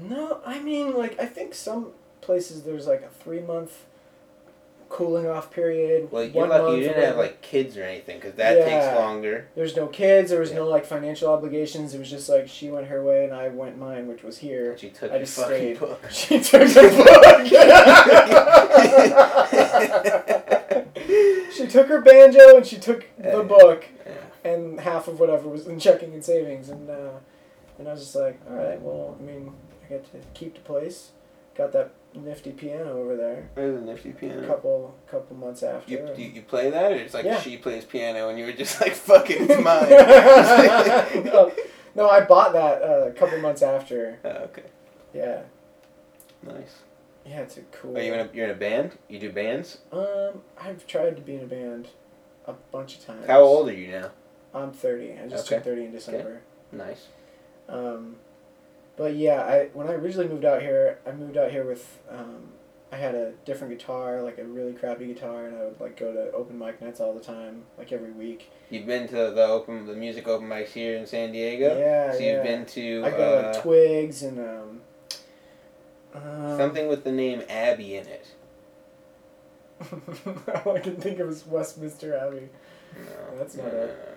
No, 0.09 0.41
I 0.47 0.59
mean 0.61 0.97
like 0.97 1.21
I 1.21 1.27
think 1.27 1.55
some 1.55 1.89
places 2.23 2.63
there's 2.63 2.87
like 2.87 3.03
a 3.03 3.11
three 3.23 3.41
month 3.41 3.85
cooling 4.93 5.27
off 5.27 5.51
period. 5.51 6.13
Well, 6.13 6.25
you're 6.25 6.47
lucky 6.47 6.77
you 6.77 6.83
didn't 6.89 7.03
have 7.03 7.17
like 7.17 7.41
kids 7.41 7.79
or 7.79 7.83
anything, 7.83 8.19
because 8.19 8.35
that 8.35 8.59
Yeah. 8.59 8.65
takes 8.65 8.95
longer. 8.99 9.49
There's 9.57 9.75
no 9.75 9.87
kids. 9.87 10.31
There 10.31 10.39
was 10.41 10.51
Yeah. 10.51 10.57
no 10.57 10.69
like 10.69 10.85
financial 10.85 11.33
obligations. 11.33 11.95
It 11.95 11.99
was 11.99 12.11
just 12.11 12.29
like 12.29 12.47
she 12.47 12.71
went 12.71 12.89
her 12.89 13.03
way 13.03 13.25
and 13.25 13.33
I 13.33 13.49
went 13.49 13.79
mine, 13.79 14.07
which 14.07 14.23
was 14.23 14.39
here. 14.39 14.77
You 14.79 14.91
took 14.91 15.11
I 15.11 15.19
just 15.19 15.35
fucking 15.37 15.57
stayed. 15.57 15.81
book. 15.81 16.01
She 16.11 16.39
took 16.41 16.69
the 16.69 17.05
book. 17.05 17.47
she 21.55 21.67
took 21.67 21.89
her 21.89 22.01
banjo 22.01 22.57
and 22.57 22.67
she 22.67 22.79
took 22.79 23.07
the 23.19 23.43
book 23.43 23.85
and 24.45 24.81
half 24.81 25.09
of 25.09 25.21
whatever 25.21 25.49
was 25.49 25.67
in 25.67 25.79
checking 25.79 26.13
and 26.15 26.25
savings 26.25 26.69
and 26.69 26.89
uh, 26.91 27.11
and 27.79 27.89
I 27.89 27.93
was 27.93 28.01
just 28.03 28.15
like, 28.15 28.39
all 28.49 28.57
right, 28.57 28.81
well, 28.81 29.17
I 29.19 29.23
mean, 29.23 29.53
I 29.85 29.89
get 29.89 30.05
to 30.13 30.19
keep 30.35 30.55
the 30.55 30.61
place. 30.61 31.11
Got 31.57 31.73
that 31.73 31.91
nifty 32.15 32.53
piano 32.53 32.99
over 32.99 33.17
there. 33.17 33.49
Where's 33.55 33.75
the 33.81 33.87
nifty 33.87 34.11
A 34.11 34.13
piano? 34.13 34.47
couple 34.47 34.95
couple 35.11 35.37
months 35.37 35.63
after. 35.63 35.91
You, 35.91 36.09
you, 36.17 36.27
you 36.35 36.43
play 36.43 36.71
that, 36.71 36.93
or 36.93 36.97
it's 36.97 37.15
like 37.15 37.25
Yeah. 37.25 37.41
she 37.41 37.57
plays 37.57 37.85
piano 37.85 38.29
and 38.29 38.39
you 38.39 38.47
were 38.47 38.53
just 38.53 38.81
like, 38.81 38.93
fucking 39.11 39.47
it's 39.51 39.63
mine? 41.17 41.25
no, 41.25 41.53
no, 41.95 42.09
I 42.11 42.21
bought 42.21 42.53
that 42.53 42.83
uh, 42.83 43.07
a 43.09 43.13
couple 43.13 43.39
months 43.39 43.63
after. 43.63 44.19
Oh, 44.25 44.29
okay, 44.29 44.65
Yeah, 45.15 45.43
nice. 46.43 46.77
yeah, 47.27 47.41
it's 47.41 47.57
a 47.57 47.63
cool. 47.73 47.97
Are 47.97 48.03
you 48.03 48.15
in 48.15 48.21
a, 48.21 48.29
you're 48.33 48.45
in 48.47 48.51
a 48.53 48.55
band? 48.59 48.99
You 49.09 49.19
do 49.19 49.31
bands? 49.33 49.79
Um, 49.93 50.43
I've 50.61 50.87
tried 50.87 51.17
to 51.17 51.23
be 51.23 51.37
in 51.37 51.43
a 51.43 51.47
band 51.47 51.89
a 52.47 52.53
bunch 52.53 52.97
of 52.99 53.05
times. 53.07 53.27
How 53.27 53.41
old 53.41 53.69
are 53.69 53.73
you 53.75 53.89
now? 53.91 54.11
I'm 54.55 54.73
30. 54.73 55.13
I 55.13 55.29
just 55.29 55.47
Okay. 55.47 55.55
turned 55.57 55.65
30 55.65 55.85
in 55.87 55.93
December. 55.93 56.41
Nice. 56.73 57.07
Um, 57.69 58.17
but 59.03 59.17
yeah, 59.17 59.43
I 59.43 59.69
when 59.73 59.89
I 59.89 59.95
originally 59.95 60.29
moved 60.29 60.45
out 60.45 60.63
here, 60.63 61.01
I 61.05 61.11
moved 61.11 61.37
out 61.37 61.51
here 61.51 61.65
with 61.65 61.99
um, 62.09 62.51
I 62.93 62.97
had 62.97 63.17
a 63.17 63.33
different 63.45 63.77
guitar, 63.77 64.23
like 64.23 64.39
a 64.39 64.45
really 64.45 64.75
crappy 64.75 65.09
guitar, 65.09 65.47
and 65.47 65.57
I 65.57 65.65
would 65.65 65.81
like 65.81 65.99
go 65.99 66.13
to 66.13 66.31
open 66.31 66.57
mic 66.57 66.81
nights 66.81 67.01
all 67.01 67.13
the 67.13 67.21
time, 67.21 67.65
like 67.77 67.91
every 67.91 68.13
week. 68.13 68.53
You've 68.71 68.87
been 68.87 69.09
to 69.09 69.33
the 69.33 69.45
open 69.45 69.87
the 69.87 69.95
music 69.95 70.29
open 70.29 70.49
mics 70.49 70.69
here 70.69 70.97
in 70.97 71.05
San 71.05 71.33
Diego. 71.33 71.77
Yeah, 71.77 72.13
So 72.13 72.19
you've 72.21 72.45
been 72.45 72.65
to 72.65 73.03
I 73.05 73.11
go 73.11 73.17
to 73.17 73.49
uh, 73.49 73.53
like 73.53 73.63
Twigs 73.63 74.23
and 74.23 74.39
um, 74.39 74.81
um, 76.15 76.57
something 76.57 76.87
with 76.87 77.03
the 77.03 77.13
name 77.13 77.43
Abby 77.49 77.97
in 77.97 78.07
it. 78.07 78.27
all 80.65 80.77
I 80.77 80.79
can 80.79 80.95
think 80.95 81.19
of 81.19 81.29
is 81.29 81.45
Westminster 81.45 82.15
Abbey. 82.17 82.49
No, 82.97 83.37
That's 83.37 83.57
no, 83.57 83.65
not 83.65 83.73
no, 83.73 83.79
it. 83.81 84.12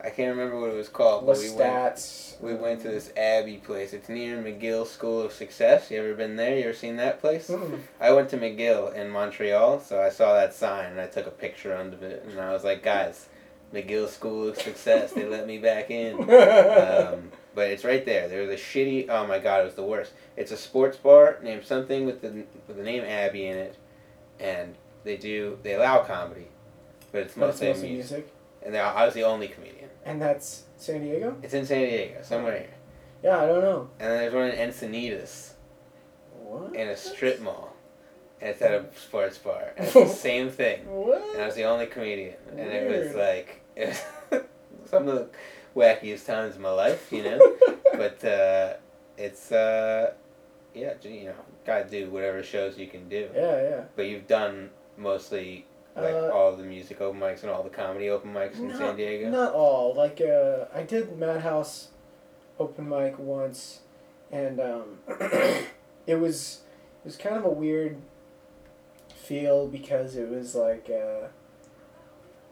I 0.00 0.10
can't 0.10 0.36
remember 0.36 0.60
what 0.60 0.70
it 0.70 0.76
was 0.76 0.88
called, 0.88 1.26
but 1.26 1.38
we 1.38 1.50
went. 1.50 2.36
We 2.40 2.54
went 2.54 2.82
to 2.82 2.88
this 2.88 3.10
Abbey 3.16 3.56
place. 3.56 3.92
It's 3.92 4.08
near 4.08 4.36
McGill 4.36 4.86
School 4.86 5.22
of 5.22 5.32
Success. 5.32 5.90
You 5.90 5.98
ever 5.98 6.14
been 6.14 6.36
there? 6.36 6.56
You 6.56 6.64
ever 6.64 6.72
seen 6.72 6.96
that 6.98 7.20
place? 7.20 7.48
Mm. 7.48 7.80
I 8.00 8.12
went 8.12 8.28
to 8.30 8.38
McGill 8.38 8.94
in 8.94 9.10
Montreal, 9.10 9.80
so 9.80 10.00
I 10.00 10.10
saw 10.10 10.34
that 10.34 10.54
sign 10.54 10.92
and 10.92 11.00
I 11.00 11.06
took 11.06 11.26
a 11.26 11.32
picture 11.32 11.76
under 11.76 11.96
it, 12.06 12.24
and 12.28 12.40
I 12.40 12.52
was 12.52 12.62
like, 12.62 12.84
guys, 12.84 13.26
McGill 13.74 14.08
School 14.08 14.48
of 14.48 14.56
Success. 14.60 15.12
They 15.12 15.24
let 15.26 15.46
me 15.46 15.58
back 15.58 15.90
in. 15.90 16.18
Um, 16.28 17.32
but 17.54 17.70
it's 17.70 17.82
right 17.84 18.04
there. 18.04 18.28
There's 18.28 18.50
a 18.50 18.54
shitty. 18.62 19.08
Oh 19.08 19.26
my 19.26 19.40
god, 19.40 19.62
it 19.62 19.64
was 19.64 19.74
the 19.74 19.82
worst. 19.82 20.12
It's 20.36 20.52
a 20.52 20.56
sports 20.56 20.96
bar 20.96 21.38
named 21.42 21.64
something 21.64 22.06
with 22.06 22.20
the 22.22 22.44
with 22.68 22.76
the 22.76 22.84
name 22.84 23.02
Abbey 23.02 23.46
in 23.46 23.56
it, 23.56 23.76
and 24.38 24.76
they 25.02 25.16
do 25.16 25.58
they 25.64 25.74
allow 25.74 26.04
comedy, 26.04 26.46
but 27.10 27.22
it's 27.22 27.34
But 27.34 27.48
it's 27.50 27.60
mostly 27.60 27.68
mostly 27.68 27.88
music. 27.94 28.10
music. 28.18 28.34
And 28.64 28.76
I 28.76 29.04
was 29.04 29.14
the 29.14 29.24
only 29.24 29.48
comedian. 29.48 29.88
And 30.04 30.20
that's 30.20 30.64
San 30.76 31.02
Diego? 31.02 31.36
It's 31.42 31.54
in 31.54 31.66
San 31.66 31.82
Diego, 31.88 32.20
somewhere 32.22 32.58
here. 32.58 32.74
Yeah, 33.22 33.42
I 33.42 33.46
don't 33.46 33.62
know. 33.62 33.90
And 33.98 34.10
then 34.10 34.18
there's 34.18 34.34
one 34.34 34.48
in 34.48 34.70
Encinitas 34.70 35.52
What? 36.40 36.74
in 36.74 36.88
a 36.88 36.96
strip 36.96 37.40
mall. 37.40 37.74
And 38.40 38.50
it's 38.50 38.62
at 38.62 38.72
a 38.72 38.84
sports 38.96 39.38
bar. 39.38 39.72
And 39.76 39.84
it's 39.86 39.94
the 39.94 40.06
same 40.28 40.50
thing. 40.50 40.86
What? 40.86 41.22
And 41.34 41.42
I 41.42 41.46
was 41.46 41.56
the 41.56 41.64
only 41.64 41.86
comedian. 41.86 42.34
And 42.50 42.60
it 42.60 43.06
was 43.06 43.14
like 43.14 43.62
it 43.76 43.88
was 44.30 44.42
some 44.86 45.08
of 45.08 45.14
the 45.14 45.28
wackiest 45.76 46.26
times 46.26 46.54
of 46.54 46.60
my 46.60 46.70
life, 46.70 47.12
you 47.12 47.22
know? 47.24 47.56
but 47.94 48.24
uh, 48.24 48.74
it's, 49.16 49.50
uh, 49.52 50.12
yeah, 50.74 50.94
you 51.02 51.24
know, 51.24 51.34
gotta 51.66 51.84
do 51.88 52.10
whatever 52.10 52.42
shows 52.42 52.78
you 52.78 52.86
can 52.86 53.08
do. 53.08 53.28
Yeah, 53.34 53.62
yeah. 53.62 53.84
But 53.96 54.06
you've 54.06 54.26
done 54.28 54.70
mostly 54.96 55.66
like 56.02 56.14
Uh, 56.14 56.28
all 56.28 56.56
the 56.56 56.64
music 56.64 57.00
open 57.00 57.20
mics 57.20 57.42
and 57.42 57.50
all 57.50 57.62
the 57.62 57.70
comedy 57.70 58.08
open 58.08 58.32
mics 58.32 58.58
in 58.58 58.74
San 58.76 58.96
Diego. 58.96 59.30
Not 59.30 59.54
all. 59.54 59.94
Like, 59.94 60.20
uh, 60.20 60.66
I 60.74 60.82
did 60.82 61.16
Madhouse 61.18 61.88
open 62.58 62.88
mic 62.88 63.18
once, 63.18 63.80
and 64.30 64.60
um, 64.60 64.98
it 66.06 66.16
was 66.20 66.62
it 67.04 67.06
was 67.06 67.16
kind 67.16 67.36
of 67.36 67.44
a 67.44 67.50
weird 67.50 68.00
feel 69.14 69.68
because 69.68 70.16
it 70.16 70.28
was 70.28 70.54
like 70.54 70.90
uh, 70.90 71.28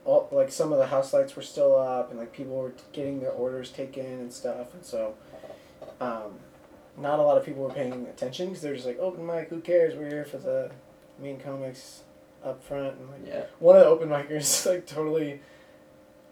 all 0.05 0.29
like 0.31 0.53
some 0.53 0.73
of 0.73 0.79
the 0.79 0.87
house 0.87 1.13
lights 1.13 1.35
were 1.37 1.43
still 1.43 1.77
up, 1.77 2.11
and 2.11 2.19
like 2.19 2.33
people 2.33 2.55
were 2.57 2.75
getting 2.93 3.21
their 3.21 3.33
orders 3.33 3.71
taken 3.71 4.07
and 4.07 4.33
stuff, 4.33 4.75
and 4.75 4.85
so. 4.85 5.15
Um, 6.01 6.41
not 6.99 7.19
a 7.19 7.23
lot 7.23 7.37
of 7.37 7.45
people 7.45 7.63
were 7.63 7.71
paying 7.71 8.07
attention 8.07 8.49
because 8.49 8.63
they're 8.63 8.75
just 8.75 8.87
like 8.87 8.99
open 8.99 9.27
mic. 9.27 9.49
Who 9.51 9.61
cares? 9.61 9.95
We're 9.95 10.09
here 10.09 10.25
for 10.25 10.39
the 10.39 10.71
main 11.21 11.39
comics 11.39 12.03
up 12.47 12.63
front 12.63 12.97
and 12.99 13.11
like 13.11 13.27
Yeah. 13.27 13.45
one 13.59 13.77
of 13.77 13.83
the 13.83 13.89
open 13.89 14.09
micers 14.09 14.65
like 14.71 14.87
totally 14.87 15.41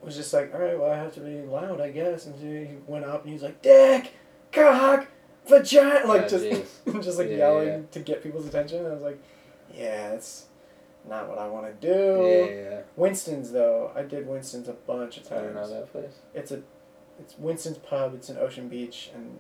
was 0.03 0.17
just 0.17 0.33
like, 0.33 0.55
all 0.55 0.61
right, 0.61 0.79
well 0.79 0.91
I 0.91 0.97
have 0.97 1.15
to 1.15 1.21
be 1.21 1.41
loud, 1.43 1.81
I 1.81 1.91
guess. 1.91 2.27
And 2.27 2.35
he 2.39 2.77
went 2.87 3.05
up 3.05 3.21
and 3.23 3.29
he 3.29 3.33
was 3.35 3.43
like, 3.43 3.61
dick, 3.63 4.13
cock, 4.53 5.07
vagina, 5.49 6.07
like 6.07 6.23
Oh, 6.25 6.29
just 6.29 6.45
just 7.03 7.19
like 7.19 7.29
Yeah, 7.31 7.37
yelling 7.37 7.69
yeah. 7.69 7.81
to 7.93 8.01
get 8.01 8.23
people's 8.23 8.47
attention. 8.47 8.79
And 8.79 8.89
I 8.89 8.93
was 8.95 9.03
like, 9.03 9.21
yeah, 9.75 10.11
that's 10.11 10.47
not 11.09 11.29
what 11.29 11.39
I 11.39 11.49
want 11.49 11.67
to 11.81 11.87
do. 11.87 12.23
yeah, 12.27 12.71
yeah. 12.71 12.81
Winston's 12.97 13.51
though, 13.53 13.91
I 13.95 14.03
did 14.03 14.27
Winston's 14.27 14.69
a 14.69 14.73
bunch 14.75 15.17
of 15.19 15.31
I 15.33 15.37
don't 15.37 15.55
know 15.55 15.61
times. 15.61 15.73
that 15.73 15.93
place. 15.93 16.15
It's 16.35 16.51
a, 16.53 16.63
it's 17.19 17.37
Winston's 17.39 17.79
pub. 17.79 18.15
It's 18.15 18.29
in 18.31 18.39
Ocean 18.39 18.69
Beach, 18.69 19.11
and 19.15 19.39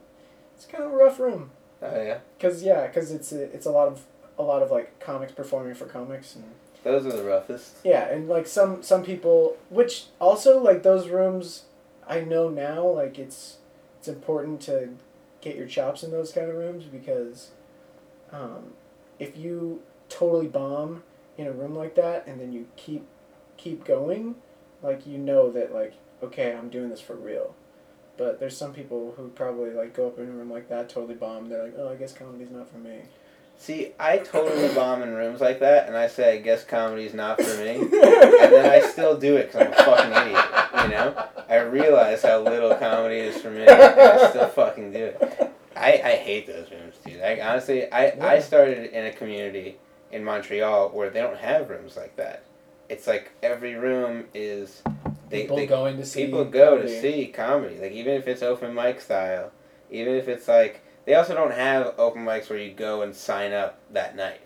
it's 0.56 0.64
kind 0.66 0.84
of 0.84 0.92
a 0.92 0.96
rough 0.96 1.18
room. 1.20 1.50
Oh 1.82 2.02
yeah. 2.02 2.18
Cause 2.40 2.62
yeah, 2.62 2.86
cause 2.88 3.10
it's 3.10 3.32
a, 3.32 3.42
it's 3.44 3.66
a 3.66 3.70
lot 3.70 3.88
of 3.88 4.04
a 4.38 4.42
lot 4.42 4.62
of 4.62 4.70
like 4.70 4.98
comics 5.00 5.32
performing 5.32 5.74
for 5.74 5.84
comics 5.86 6.34
and 6.34 6.44
Those 6.84 7.06
are 7.06 7.12
the 7.16 7.24
roughest. 7.24 7.76
yeah, 7.82 8.08
and 8.08 8.28
like 8.28 8.46
some 8.46 8.82
some 8.82 9.02
people, 9.02 9.56
which 9.70 10.04
also 10.20 10.58
like 10.58 10.82
those 10.82 11.08
rooms, 11.08 11.64
I 12.06 12.20
know 12.20 12.48
now 12.48 12.86
like 12.86 13.18
it's 13.18 13.56
it's 13.98 14.08
important 14.08 14.60
to 14.62 14.90
get 15.40 15.56
your 15.56 15.66
chops 15.66 16.02
in 16.02 16.10
those 16.10 16.32
kind 16.32 16.48
of 16.50 16.56
rooms 16.56 16.84
because, 16.84 17.50
um, 18.32 18.72
if 19.18 19.36
you 19.36 19.82
totally 20.08 20.46
bomb 20.46 21.02
in 21.36 21.46
a 21.46 21.52
room 21.52 21.74
like 21.74 21.94
that 21.96 22.26
and 22.26 22.38
then 22.40 22.52
you 22.52 22.66
keep 22.76 23.06
keep 23.56 23.84
going, 23.84 24.34
like 24.82 25.06
you 25.06 25.16
know 25.18 25.50
that 25.50 25.72
like 25.74 25.94
okay 26.22 26.54
I'm 26.54 26.68
doing 26.68 26.90
this 26.90 27.00
for 27.00 27.14
real, 27.14 27.54
but 28.18 28.40
there's 28.40 28.56
some 28.56 28.74
people 28.74 29.14
who 29.16 29.28
probably 29.28 29.70
like 29.70 29.94
go 29.94 30.06
up 30.08 30.18
in 30.18 30.28
a 30.28 30.32
room 30.32 30.50
like 30.50 30.68
that 30.68 30.90
totally 30.90 31.14
bomb. 31.14 31.48
They're 31.48 31.64
like 31.64 31.74
oh 31.78 31.88
I 31.88 31.96
guess 31.96 32.12
comedy's 32.12 32.50
not 32.50 32.70
for 32.70 32.78
me. 32.78 33.00
See, 33.58 33.92
I 33.98 34.18
totally 34.18 34.68
bomb 34.74 35.02
in 35.02 35.14
rooms 35.14 35.40
like 35.40 35.60
that, 35.60 35.86
and 35.88 35.96
I 35.96 36.08
say, 36.08 36.34
I 36.34 36.40
guess 36.40 36.64
comedy's 36.64 37.14
not 37.14 37.40
for 37.40 37.56
me. 37.62 37.76
and 37.80 37.92
then 37.92 38.70
I 38.70 38.80
still 38.80 39.16
do 39.16 39.36
it 39.36 39.52
because 39.52 39.66
I'm 39.66 39.72
a 39.72 39.76
fucking 39.76 40.28
idiot. 40.28 40.44
You 40.82 40.88
know, 40.90 41.28
I 41.48 41.56
realize 41.60 42.22
how 42.22 42.42
little 42.42 42.74
comedy 42.74 43.16
is 43.16 43.40
for 43.40 43.50
me, 43.50 43.62
and 43.62 43.70
I 43.70 44.30
still 44.30 44.48
fucking 44.48 44.92
do 44.92 45.04
it. 45.04 45.52
I, 45.76 45.92
I 46.04 46.16
hate 46.16 46.46
those 46.46 46.70
rooms, 46.70 46.96
dude. 47.04 47.20
I 47.20 47.40
honestly, 47.40 47.90
I, 47.90 48.16
I 48.20 48.38
started 48.40 48.92
in 48.92 49.06
a 49.06 49.12
community 49.12 49.78
in 50.12 50.24
Montreal 50.24 50.90
where 50.90 51.10
they 51.10 51.20
don't 51.20 51.38
have 51.38 51.68
rooms 51.68 51.96
like 51.96 52.16
that. 52.16 52.44
It's 52.88 53.06
like 53.06 53.32
every 53.42 53.74
room 53.74 54.26
is 54.34 54.82
they, 55.30 55.42
people 55.42 55.56
they 55.56 55.66
going 55.66 55.96
to 55.96 56.06
see 56.06 56.26
people 56.26 56.44
go 56.44 56.80
to 56.80 56.88
see 56.88 57.26
comedy. 57.26 57.78
Like 57.80 57.92
even 57.92 58.14
if 58.14 58.28
it's 58.28 58.42
open 58.42 58.74
mic 58.74 59.00
style, 59.00 59.50
even 59.90 60.14
if 60.14 60.28
it's 60.28 60.46
like 60.46 60.83
they 61.06 61.14
also 61.14 61.34
don't 61.34 61.52
have 61.52 61.94
open 61.98 62.24
mics 62.24 62.48
where 62.50 62.58
you 62.58 62.72
go 62.72 63.02
and 63.02 63.14
sign 63.14 63.52
up 63.52 63.78
that 63.92 64.16
night. 64.16 64.40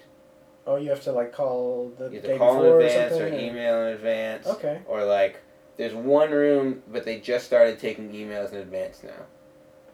Oh, 0.66 0.76
you 0.76 0.90
have 0.90 1.02
to 1.04 1.12
like 1.12 1.32
call 1.32 1.92
the 1.98 2.06
You 2.08 2.14
have 2.16 2.22
day 2.22 2.32
to 2.32 2.38
call 2.38 2.54
before 2.56 2.66
in 2.66 2.72
or 2.72 2.80
advance 2.80 3.12
or, 3.14 3.18
something. 3.30 3.40
email 3.40 3.80
in 3.86 3.94
advance. 3.94 4.46
Okay. 4.46 4.80
Or 4.86 5.04
like 5.04 5.40
there's 5.76 5.94
one 5.94 6.30
room, 6.30 6.82
but 6.92 7.04
they 7.04 7.20
just 7.20 7.46
started 7.46 7.78
taking 7.78 8.10
emails 8.12 8.52
in 8.52 8.58
advance 8.58 9.02
now, 9.02 9.24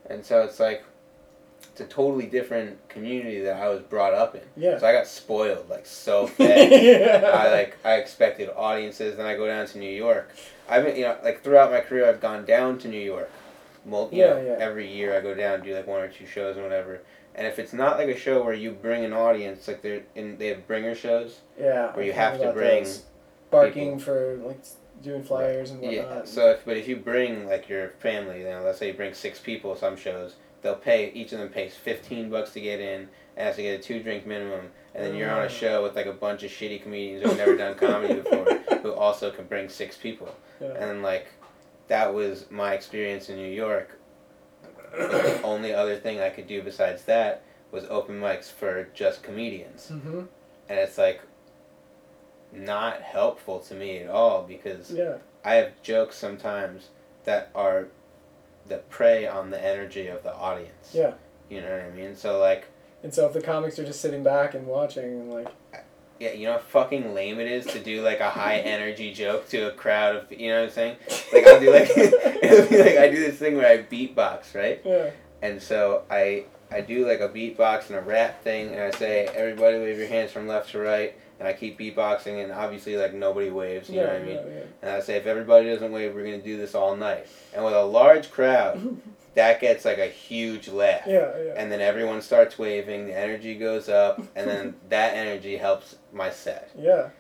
and 0.07 0.25
so 0.25 0.43
it's 0.43 0.59
like 0.59 0.83
it's 1.71 1.81
a 1.81 1.87
totally 1.87 2.27
different 2.27 2.89
community 2.89 3.41
that 3.43 3.57
I 3.61 3.69
was 3.69 3.83
brought 3.83 4.15
up 4.15 4.35
in. 4.35 4.43
Yeah. 4.57 4.79
So 4.79 4.87
I 4.87 4.93
got 4.93 5.07
spoiled 5.07 5.69
like 5.69 5.87
so 5.87 6.27
fast. 6.29 6.73
yeah. 6.73 7.31
I 7.35 7.51
like 7.53 7.77
I 7.85 7.95
expected 7.97 8.51
audiences. 8.57 9.17
Then 9.17 9.27
I 9.27 9.37
go 9.37 9.47
down 9.47 9.67
to 9.67 9.79
New 9.79 9.91
York. 9.91 10.31
I've 10.69 10.85
been 10.85 10.97
you 10.97 11.03
know 11.03 11.19
like 11.23 11.43
throughout 11.45 11.71
my 11.71 11.81
career 11.81 12.09
I've 12.09 12.21
gone 12.21 12.45
down 12.45 12.79
to 12.79 12.89
New 12.89 13.01
York. 13.01 13.31
Mul- 13.85 14.09
Yeah, 14.13 14.31
know, 14.31 14.41
yeah. 14.43 14.57
Every 14.59 14.91
year 14.91 15.17
I 15.17 15.21
go 15.21 15.35
down 15.35 15.55
and 15.57 15.65
do 15.65 15.75
like 15.75 15.87
one 15.87 16.01
or 16.01 16.09
two 16.09 16.27
shows 16.27 16.57
and 16.57 16.65
whatever. 16.65 17.03
And 17.35 17.47
if 17.47 17.59
it's 17.59 17.73
not 17.73 17.99
like 17.99 18.09
a 18.09 18.17
show 18.17 18.43
where 18.45 18.55
you 18.55 18.71
bring 18.73 19.05
an 19.05 19.13
audience, 19.13 19.67
like 19.67 19.83
they're 19.83 20.03
in 20.15 20.39
they 20.39 20.49
have 20.49 20.67
bringer 20.67 20.95
shows. 20.95 21.41
Yeah. 21.59 21.93
Where 21.95 22.05
you 22.05 22.13
I've 22.13 22.17
have 22.17 22.41
to 22.41 22.53
bring 22.53 22.87
barking 23.51 23.99
for 23.99 24.41
like 24.45 24.61
doing 25.03 25.23
flyers 25.23 25.71
and 25.71 25.81
whatnot. 25.81 26.07
Yeah. 26.09 26.25
So 26.25 26.51
if 26.51 26.65
but 26.65 26.77
if 26.77 26.89
you 26.89 26.97
bring 26.97 27.47
like 27.47 27.69
your 27.69 27.91
family, 28.01 28.41
you 28.41 28.45
know, 28.45 28.63
let's 28.65 28.79
say 28.79 28.89
you 28.89 28.95
bring 28.95 29.15
six 29.15 29.39
people 29.41 29.75
some 29.77 29.97
shows, 29.97 30.37
they'll 30.63 30.75
pay 30.77 31.11
each 31.13 31.33
of 31.33 31.39
them 31.41 31.49
pays 31.49 31.75
fifteen 31.75 32.31
bucks 32.31 32.53
to 32.53 32.61
get 32.61 32.81
in 32.81 33.09
and 33.37 33.47
has 33.49 33.57
to 33.57 33.63
get 33.63 33.81
a 33.81 33.83
two 33.83 34.03
drink 34.03 34.27
minimum. 34.27 34.71
And 34.95 35.05
then 35.05 35.17
you're 35.17 35.31
on 35.31 35.43
a 35.43 35.47
Mm. 35.49 35.51
show 35.51 35.83
with 35.83 35.97
like 35.97 36.07
a 36.07 36.13
bunch 36.13 36.45
of 36.45 36.53
shitty 36.53 36.83
comedians 36.85 37.25
who've 37.25 37.37
never 37.37 37.57
done 37.57 37.75
comedy 37.75 38.15
before, 38.21 38.45
who 38.83 38.93
also 38.93 39.33
can 39.33 39.45
bring 39.47 39.69
six 39.69 39.97
people. 39.97 40.33
Yeah. 40.61 40.69
And 40.69 41.03
like, 41.03 41.27
that 41.89 42.15
was 42.15 42.47
my 42.51 42.75
experience 42.75 43.29
in 43.29 43.37
New 43.37 43.51
York. 43.51 43.99
The 44.93 45.41
only 45.43 45.75
other 45.75 45.97
thing 45.97 46.21
I 46.21 46.31
could 46.31 46.47
do 46.47 46.63
besides 46.63 47.05
that 47.05 47.43
was 47.73 47.85
open 47.91 48.21
mics 48.21 48.51
for 48.51 48.89
just 48.95 49.23
comedians. 49.23 49.91
Mm-hmm. 49.93 50.21
And 50.69 50.79
it's 50.79 50.97
like 50.97 51.21
not 52.53 53.03
helpful 53.03 53.59
to 53.61 53.75
me 53.75 53.99
at 53.99 54.09
all 54.09 54.45
because 54.45 54.91
Yeah. 54.91 55.17
I 55.45 55.55
have 55.55 55.83
jokes 55.83 56.17
sometimes 56.17 56.89
that 57.25 57.51
are 57.55 57.89
that 58.69 58.89
prey 58.89 59.27
on 59.27 59.51
the 59.51 59.63
energy 59.63 60.07
of 60.07 60.23
the 60.23 60.35
audience. 60.35 60.93
Yeah. 60.95 61.15
You 61.51 61.61
know 61.61 61.71
what 61.71 61.81
I 61.83 61.91
mean? 61.91 62.15
So 62.17 62.39
like 62.39 62.67
And 63.03 63.13
so 63.13 63.27
if 63.27 63.33
the 63.33 63.43
comics 63.43 63.79
are 63.79 63.85
just 63.85 64.01
sitting 64.01 64.23
back 64.23 64.55
and 64.55 64.67
watching 64.67 65.05
and 65.05 65.31
like, 65.33 65.49
yeah, 66.21 66.33
you 66.33 66.47
know 66.47 66.53
how 66.55 66.59
fucking 66.59 67.15
lame 67.15 67.41
it 67.41 67.47
is 67.47 67.67
to 67.67 67.81
do 67.81 68.03
like 68.03 68.21
a 68.21 68.31
high 68.31 68.59
energy 68.59 69.13
joke 69.13 69.49
to 69.49 69.69
a 69.69 69.73
crowd 69.73 70.17
of 70.17 70.33
you 70.33 70.49
know 70.49 70.61
what 70.61 70.69
I'm 70.69 70.75
saying? 70.75 70.97
Like 71.33 71.47
I'll 71.47 71.61
do 71.61 71.73
like 71.73 71.91
it'll 71.97 72.69
be 72.69 72.79
like 72.79 72.97
I 72.99 73.09
do 73.09 73.21
this 73.21 73.37
thing 73.39 73.57
where 73.57 73.67
I 73.67 73.83
beatbox, 73.83 74.55
right? 74.55 74.81
yeah. 74.85 75.11
And 75.43 75.61
so 75.61 76.05
I 76.11 76.45
I 76.71 76.81
do 76.81 77.07
like 77.07 77.21
a 77.21 77.29
beatbox 77.29 77.89
and 77.89 77.97
a 77.97 78.01
rap 78.01 78.43
thing, 78.43 78.69
and 78.73 78.81
I 78.81 78.91
say 78.91 79.27
everybody 79.35 79.79
wave 79.79 79.99
your 79.99 80.09
hands 80.09 80.33
from 80.33 80.49
left 80.49 80.71
to 80.71 80.79
right, 80.79 81.15
and 81.39 81.47
I 81.47 81.53
keep 81.53 81.79
beatboxing, 81.79 82.43
and 82.43 82.53
obviously 82.53 82.97
like 82.97 83.15
nobody 83.15 83.51
waves, 83.51 83.89
you 83.89 83.97
yeah, 83.97 84.07
know 84.07 84.13
what 84.13 84.23
I 84.23 84.25
mean? 84.25 84.35
yeah, 84.37 84.55
yeah. 84.55 84.65
And 84.83 84.91
I 84.91 85.01
say 85.01 85.17
if 85.17 85.27
everybody 85.27 85.67
doesn't 85.67 85.93
wave, 85.93 86.15
we're 86.15 86.25
gonna 86.25 86.43
do 86.43 86.57
this 86.57 86.75
all 86.75 86.97
night. 86.97 87.27
And 87.55 87.65
with 87.65 87.75
a 87.75 87.85
large 87.85 88.31
crowd, 88.31 89.01
that 89.35 89.61
gets 89.61 89.85
like 89.85 89.99
a 89.99 90.07
huge 90.07 90.69
laugh. 90.69 91.03
Yeah, 91.07 91.33
yeah. 91.45 91.55
And 91.57 91.71
then 91.71 91.81
everyone 91.81 92.23
starts 92.23 92.59
waving, 92.59 93.07
the 93.07 93.17
energy 93.19 93.55
goes 93.57 93.89
up, 93.89 94.19
and 94.37 94.49
then 94.49 94.75
that 94.89 95.15
energy 95.15 95.57
helps 95.57 95.97
my 96.13 96.31
set. 96.31 96.71
Yeah. 96.79 97.11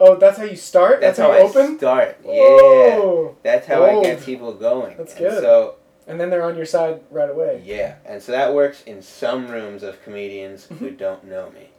Oh, 0.00 0.16
that's 0.16 0.38
how 0.38 0.44
you 0.44 0.54
start? 0.56 1.00
That's, 1.00 1.18
That's, 1.18 1.26
how 1.26 1.32
how 1.32 1.38
you 1.38 1.44
I 1.44 1.48
open? 1.48 1.78
start. 1.78 2.18
Yeah. 2.24 2.30
Whoa. 2.30 3.36
That's 3.42 3.66
how 3.66 3.84
I 3.84 4.00
get 4.02 4.22
people 4.22 4.52
going. 4.54 4.96
That's 4.96 5.12
And 5.14 5.20
good. 5.20 5.40
So 5.42 5.74
And 6.06 6.20
then 6.20 6.30
they're 6.30 6.44
on 6.44 6.56
your 6.56 6.66
side 6.66 7.00
right 7.10 7.28
away. 7.28 7.62
Yeah, 7.64 7.96
and 8.06 8.22
so 8.22 8.30
that 8.32 8.54
works 8.54 8.82
in 8.84 9.02
some 9.02 9.48
rooms 9.48 9.82
of 9.82 10.00
comedians 10.04 10.66
who 10.66 10.90
don't 11.04 11.24
know 11.24 11.50
me. 11.50 11.70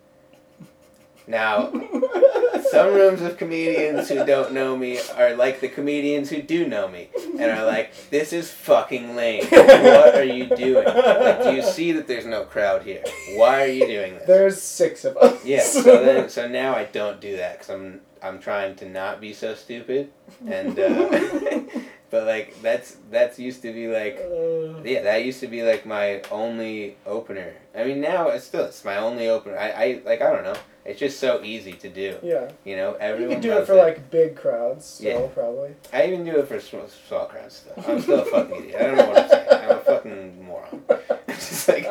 Now, 1.30 1.72
some 2.72 2.96
rooms 2.96 3.22
of 3.22 3.38
comedians 3.38 4.10
who 4.10 4.26
don't 4.26 4.52
know 4.52 4.76
me 4.76 5.00
are 5.16 5.36
like 5.36 5.60
the 5.60 5.70
comedians 5.70 6.32
who 6.32 6.42
do 6.42 6.68
know 6.68 6.88
me 6.88 7.10
and 7.16 7.52
are 7.52 7.68
like, 7.68 7.94
this 8.10 8.34
is 8.34 8.50
fucking 8.50 9.16
lame. 9.16 9.46
What 9.46 10.16
are 10.16 10.24
you 10.24 10.48
doing? 10.48 10.86
Like, 10.86 11.44
do 11.44 11.54
you 11.54 11.62
see 11.62 11.92
that 11.92 12.08
there's 12.08 12.26
no 12.26 12.46
crowd 12.46 12.82
here? 12.82 13.04
Why 13.36 13.64
are 13.64 13.68
you 13.68 13.86
doing 13.86 14.16
this? 14.16 14.26
There's 14.26 14.60
six 14.60 15.06
of 15.06 15.18
us. 15.18 15.46
Yeah, 15.46 15.62
so 15.64 16.04
then, 16.04 16.30
so 16.30 16.48
now 16.48 16.76
I 16.76 16.86
don't 16.86 17.22
do 17.22 17.38
that 17.38 17.60
because 17.60 17.70
I'm, 17.70 18.02
I'm 18.24 18.40
trying 18.40 18.76
to 18.78 18.90
not 18.90 19.22
be 19.22 19.34
so 19.34 19.54
stupid. 19.54 20.12
And, 20.48 20.80
uh, 20.80 21.62
but 22.10 22.26
like, 22.26 22.62
that's, 22.62 22.98
that's 23.12 23.38
used 23.40 23.62
to 23.64 23.74
be 23.74 23.88
like, 23.88 24.18
Uh, 24.20 24.82
yeah, 24.84 25.02
that 25.04 25.24
used 25.26 25.40
to 25.42 25.48
be 25.48 25.64
like 25.64 25.86
my 25.86 26.22
only 26.32 26.98
opener. 27.06 27.54
I 27.76 27.84
mean, 27.84 28.02
now 28.02 28.30
it's 28.30 28.46
still 28.46 28.66
it's 28.66 28.84
my 28.84 28.98
only 28.98 29.28
opener. 29.30 29.58
I, 29.58 29.70
I 29.72 30.02
like 30.06 30.22
I 30.22 30.32
don't 30.32 30.44
know. 30.44 30.56
It's 30.86 31.00
just 31.00 31.20
so 31.20 31.44
easy 31.44 31.74
to 31.74 31.90
do. 31.90 32.18
yeah. 32.24 32.50
You 32.66 32.76
know, 32.78 32.94
everyone. 32.94 33.30
You 33.32 33.36
could 33.38 33.44
do 33.44 33.58
it 33.58 33.68
for 33.68 33.76
like 33.76 34.10
big 34.10 34.36
crowds, 34.36 34.86
still, 34.86 35.22
Yeah. 35.22 35.28
probably. 35.28 35.76
I 35.94 36.08
even 36.08 36.26
do 36.26 36.40
it 36.40 36.48
for 36.48 36.60
small, 36.60 36.88
small 37.08 37.26
crowd 37.26 37.52
stuff. 37.52 37.88
I'm 37.88 38.02
still 38.02 38.22
a 38.22 38.26
fucking 38.26 38.56
idiot. 38.56 38.76
I 38.82 38.84
don't 38.86 38.98
know 38.98 39.08
what 39.10 39.18
I'm 39.24 39.30
saying. 39.30 39.48
I'm 39.52 39.70
a 39.78 39.80
fucking 39.82 40.46
moron. 40.46 40.84
It's 41.28 41.50
just 41.50 41.68
like 41.70 41.86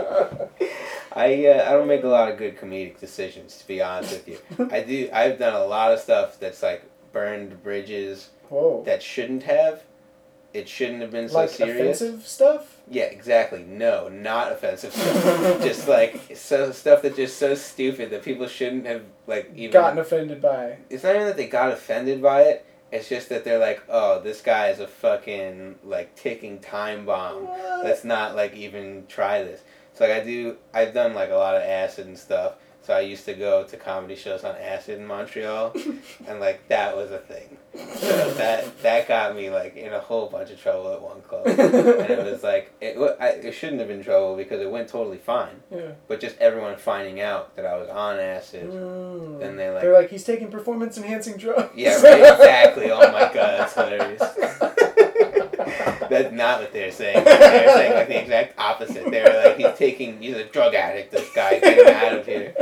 I 1.13 1.47
uh, 1.47 1.69
I 1.69 1.73
don't 1.73 1.89
make 1.89 2.05
a 2.05 2.09
lot 2.09 2.31
of 2.31 2.37
good 2.39 2.59
comedic 2.59 2.99
decisions 2.99 3.57
to 3.59 3.67
be 3.67 3.81
honest 3.81 4.13
with 4.13 4.29
you. 4.29 4.69
I 4.73 4.81
do. 4.83 5.09
I've 5.13 5.39
done 5.39 5.55
a 5.55 5.65
lot 5.65 5.93
of 5.93 6.01
stuff 6.01 6.39
that's 6.39 6.63
like 6.63 6.83
burned 7.13 7.63
bridges 7.63 8.31
Whoa. 8.51 8.83
that 8.85 9.03
shouldn't 9.03 9.45
have. 9.45 9.83
It 10.55 10.69
shouldn't 10.69 11.03
have 11.03 11.11
been 11.11 11.29
so 11.29 11.37
like 11.37 11.51
serious. 11.51 12.01
offensive 12.01 12.27
stuff? 12.27 12.79
Yeah, 12.91 13.05
exactly. 13.05 13.65
No, 13.65 14.09
not 14.09 14.53
offensive 14.53 14.93
stuff. 14.95 15.63
just 15.63 15.87
like 15.89 16.37
so 16.37 16.73
stuff 16.73 17.03
that's 17.03 17.17
just 17.17 17.39
so 17.39 17.55
stupid 17.55 18.11
that 18.11 18.23
people 18.23 18.47
shouldn't 18.47 18.87
have 18.87 19.03
like 19.27 19.53
even. 19.55 19.73
Gotten 19.73 19.99
offended 19.99 20.41
by. 20.41 20.79
It's 20.89 21.05
not 21.05 21.15
even 21.15 21.27
that 21.27 21.37
they 21.37 21.49
got 21.49 21.71
offended 21.73 22.23
by 22.23 22.43
it. 22.43 22.65
It's 22.91 23.09
just 23.09 23.29
that 23.29 23.45
they're 23.45 23.59
like, 23.59 23.83
oh, 23.91 24.21
this 24.23 24.41
guy 24.41 24.69
is 24.69 24.81
a 24.81 24.87
fucking 24.87 25.77
like 25.85 26.17
ticking 26.17 26.59
time 26.61 27.05
bomb. 27.05 27.47
Let's 27.85 28.05
not 28.05 28.35
like 28.35 28.55
even 28.55 29.05
try 29.07 29.43
this. 29.43 29.61
So 29.93 30.07
like 30.07 30.23
I 30.23 30.25
do, 30.25 30.57
I've 30.73 30.95
done 30.95 31.13
like 31.13 31.31
a 31.31 31.35
lot 31.35 31.57
of 31.57 31.63
acid 31.63 32.07
and 32.07 32.19
stuff. 32.19 32.55
So 32.83 32.95
I 32.95 33.01
used 33.01 33.27
to 33.27 33.35
go 33.35 33.65
to 33.65 33.77
comedy 33.77 34.17
shows 34.17 34.45
on 34.45 34.57
acid 34.57 34.99
in 34.99 35.07
Montreal, 35.07 35.75
and 36.27 36.41
like 36.41 36.67
that 36.69 36.97
was 36.97 37.11
a 37.11 37.19
thing. 37.19 37.58
So 37.75 38.31
that 38.39 38.83
that 38.83 39.07
got 39.09 39.37
me 39.37 39.51
like 39.51 39.77
in 39.77 39.93
a 39.93 39.99
whole 40.01 40.27
bunch 40.29 40.51
of 40.51 40.61
trouble 40.61 40.93
at 40.93 41.03
one 41.03 41.21
club 41.23 41.47
and 41.47 41.61
it 41.61 42.25
was 42.25 42.43
like 42.43 42.73
it, 42.81 42.97
I, 43.21 43.29
it 43.29 43.53
shouldn't 43.53 43.79
have 43.81 43.89
been 43.89 44.03
trouble 44.03 44.37
because 44.37 44.61
it 44.61 44.71
went 44.71 44.89
totally 44.89 45.19
fine. 45.19 45.63
Yeah. 45.71 45.93
But 46.09 46.21
just 46.21 46.39
everyone 46.39 46.77
finding 46.77 47.21
out 47.21 47.55
that 47.57 47.67
I 47.67 47.77
was 47.77 47.89
on 47.89 48.19
acid. 48.19 48.71
Mm. 48.71 49.39
Then 49.41 49.57
they 49.57 49.71
like 49.71 49.83
They're 49.83 49.93
like, 49.93 50.11
he's 50.11 50.25
taking 50.25 50.51
performance 50.51 50.97
enhancing 50.97 51.37
drugs. 51.37 51.71
yeah 51.77 51.95
right 52.03 52.21
exactly. 52.21 52.91
Oh 52.91 53.01
my 53.13 53.31
god, 53.33 53.35
that's 53.35 53.75
hilarious. 53.75 54.21
that's 56.09 56.33
not 56.33 56.61
what 56.61 56.73
they're 56.73 56.91
saying. 56.93 57.23
They're 57.25 57.75
saying 57.75 57.95
like 57.95 58.09
the 58.09 58.21
exact 58.23 58.59
opposite. 58.59 59.11
They're 59.11 59.45
like 59.49 59.57
he's 59.59 59.77
taking 59.79 60.21
he's 60.21 60.37
a 60.37 60.45
drug 60.45 60.75
addict. 60.75 61.13
This 61.13 61.31
guy 61.35 61.59
get 61.59 61.79
him 61.79 61.95
out 61.95 62.19
of 62.19 62.27
here. 62.27 62.55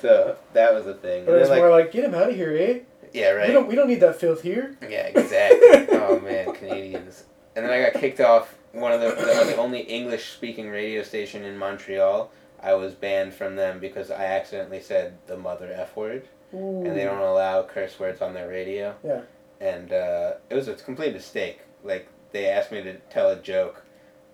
So 0.00 0.36
that 0.52 0.74
was 0.74 0.86
a 0.86 0.94
thing. 0.94 1.24
But 1.24 1.32
And 1.32 1.40
it's 1.40 1.50
then, 1.50 1.58
more 1.58 1.70
like, 1.70 1.86
like, 1.86 1.92
get 1.92 2.04
him 2.04 2.14
out 2.14 2.28
of 2.28 2.36
here, 2.36 2.54
eh? 2.56 2.80
Yeah 3.14 3.32
We 3.32 3.38
right. 3.38 3.52
don't 3.52 3.66
we 3.68 3.74
don't 3.74 3.88
need 3.88 4.00
that 4.00 4.20
filth 4.20 4.42
here. 4.42 4.76
Yeah, 4.82 5.06
exactly. 5.06 5.86
oh 5.98 6.20
man, 6.20 6.52
Canadians. 6.54 7.24
And 7.56 7.64
then 7.64 7.72
I 7.72 7.90
got 7.90 8.00
kicked 8.00 8.20
off 8.20 8.56
one 8.72 8.92
of 8.92 9.00
the, 9.00 9.10
the, 9.10 9.44
the 9.52 9.56
only 9.56 9.80
English 9.80 10.32
speaking 10.32 10.68
radio 10.68 11.02
station 11.02 11.44
in 11.44 11.56
Montreal. 11.56 12.30
I 12.60 12.74
was 12.74 12.94
banned 12.94 13.34
from 13.34 13.56
them 13.56 13.78
because 13.78 14.10
I 14.10 14.24
accidentally 14.24 14.80
said 14.80 15.18
the 15.26 15.36
mother 15.36 15.72
f 15.72 15.94
word, 15.96 16.26
and 16.50 16.86
they 16.96 17.04
don't 17.04 17.20
allow 17.20 17.62
curse 17.62 17.98
words 18.00 18.20
on 18.20 18.34
their 18.34 18.48
radio. 18.48 18.96
Yeah. 19.04 19.20
And 19.60 19.92
uh, 19.92 20.34
it 20.50 20.54
was 20.54 20.66
a 20.68 20.74
complete 20.74 21.12
mistake. 21.12 21.60
Like 21.84 22.08
they 22.32 22.46
asked 22.48 22.72
me 22.72 22.82
to 22.82 22.94
tell 23.10 23.30
a 23.30 23.36
joke, 23.36 23.83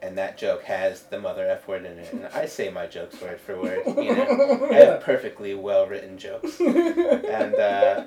and 0.03 0.16
that 0.18 0.38
joke 0.38 0.62
has 0.64 1.03
the 1.05 1.18
mother 1.20 1.46
f 1.46 1.66
word 1.68 1.84
in 1.84 1.98
it, 1.98 2.12
and 2.12 2.26
I 2.26 2.46
say 2.46 2.70
my 2.70 2.86
jokes 2.86 3.20
word 3.20 3.40
for 3.40 3.61
word. 3.61 3.82
You 3.86 4.14
know, 4.14 4.68
I 4.70 4.74
have 4.74 5.01
perfectly 5.05 5.55
well 5.55 5.86
written 5.86 6.16
jokes, 6.18 6.59
and 6.61 7.55
uh, 7.55 8.05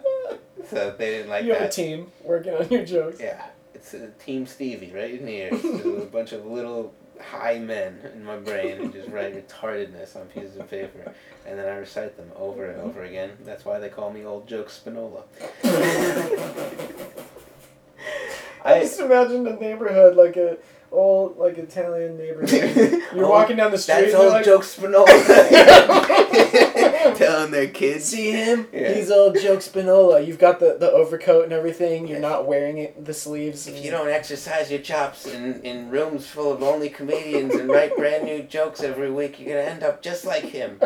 so 0.69 0.91
they 0.97 1.11
didn't 1.11 1.29
like 1.29 1.43
you 1.45 1.51
have 1.53 1.61
a 1.61 1.63
that. 1.65 1.71
team 1.71 2.11
working 2.23 2.53
on 2.53 2.69
your 2.69 2.85
jokes. 2.85 3.19
Yeah, 3.19 3.45
it's 3.73 3.93
a 3.93 4.09
Team 4.11 4.45
Stevie 4.45 4.91
right 4.93 5.19
in 5.19 5.27
here. 5.27 5.49
It's 5.51 5.85
a 5.85 6.05
bunch 6.11 6.31
of 6.31 6.45
little 6.45 6.93
high 7.21 7.59
men 7.59 7.99
in 8.13 8.25
my 8.25 8.37
brain 8.37 8.77
who 8.77 8.91
just 8.91 9.09
write 9.09 9.35
retardedness 9.35 10.15
on 10.15 10.25
pieces 10.27 10.57
of 10.57 10.69
paper, 10.69 11.13
and 11.45 11.59
then 11.59 11.67
I 11.67 11.77
recite 11.77 12.17
them 12.17 12.31
over 12.35 12.65
and 12.69 12.81
over 12.81 13.03
again. 13.03 13.31
That's 13.45 13.65
why 13.65 13.79
they 13.79 13.89
call 13.89 14.11
me 14.11 14.25
Old 14.25 14.47
Joke 14.47 14.69
Spinola. 14.69 15.23
I 15.63 17.07
I 18.65 18.79
just 18.79 18.99
imagine 18.99 19.43
the 19.43 19.53
neighborhood 19.53 20.15
like 20.15 20.37
a 20.37 20.57
old 20.93 21.37
like 21.37 21.57
Italian 21.57 22.17
neighborhood. 22.17 22.51
You're 23.15 23.25
Oh, 23.25 23.29
walking 23.29 23.57
down 23.57 23.71
the 23.71 23.77
street. 23.77 23.95
That's 23.95 24.11
you're 24.13 24.21
Old 24.21 24.31
like, 24.33 24.45
Joke 24.45 24.63
Spinola. 24.63 25.05
Telling 27.15 27.51
their 27.51 27.67
kids. 27.67 28.05
See 28.05 28.31
him? 28.31 28.67
Yeah. 28.71 28.93
He's 28.93 29.11
old 29.11 29.37
Joke 29.39 29.61
Spinola. 29.61 30.21
You've 30.21 30.39
got 30.39 30.59
the, 30.59 30.77
the 30.79 30.91
overcoat 30.91 31.43
and 31.45 31.53
everything. 31.53 32.07
You're 32.07 32.19
not 32.19 32.47
wearing 32.47 32.77
it 32.77 33.05
the 33.05 33.13
sleeves. 33.13 33.67
If 33.67 33.83
you 33.83 33.91
don't 33.91 34.09
exercise 34.09 34.71
your 34.71 34.79
chops 34.81 35.25
in, 35.25 35.61
in 35.63 35.89
rooms 35.89 36.27
full 36.27 36.51
of 36.51 36.63
only 36.63 36.89
comedians 36.89 37.55
and 37.55 37.69
write 37.69 37.95
brand 37.97 38.25
new 38.25 38.43
jokes 38.43 38.81
every 38.81 39.11
week, 39.11 39.39
you're 39.39 39.57
gonna 39.57 39.69
end 39.69 39.83
up 39.83 40.01
just 40.01 40.25
like 40.25 40.43
him. 40.43 40.79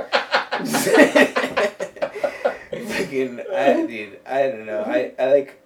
Fucking, 2.72 3.42
I, 3.54 3.86
dude, 3.86 4.20
I 4.26 4.42
don't 4.44 4.66
know. 4.66 4.84
I, 4.84 5.12
I 5.20 5.32
like, 5.32 5.62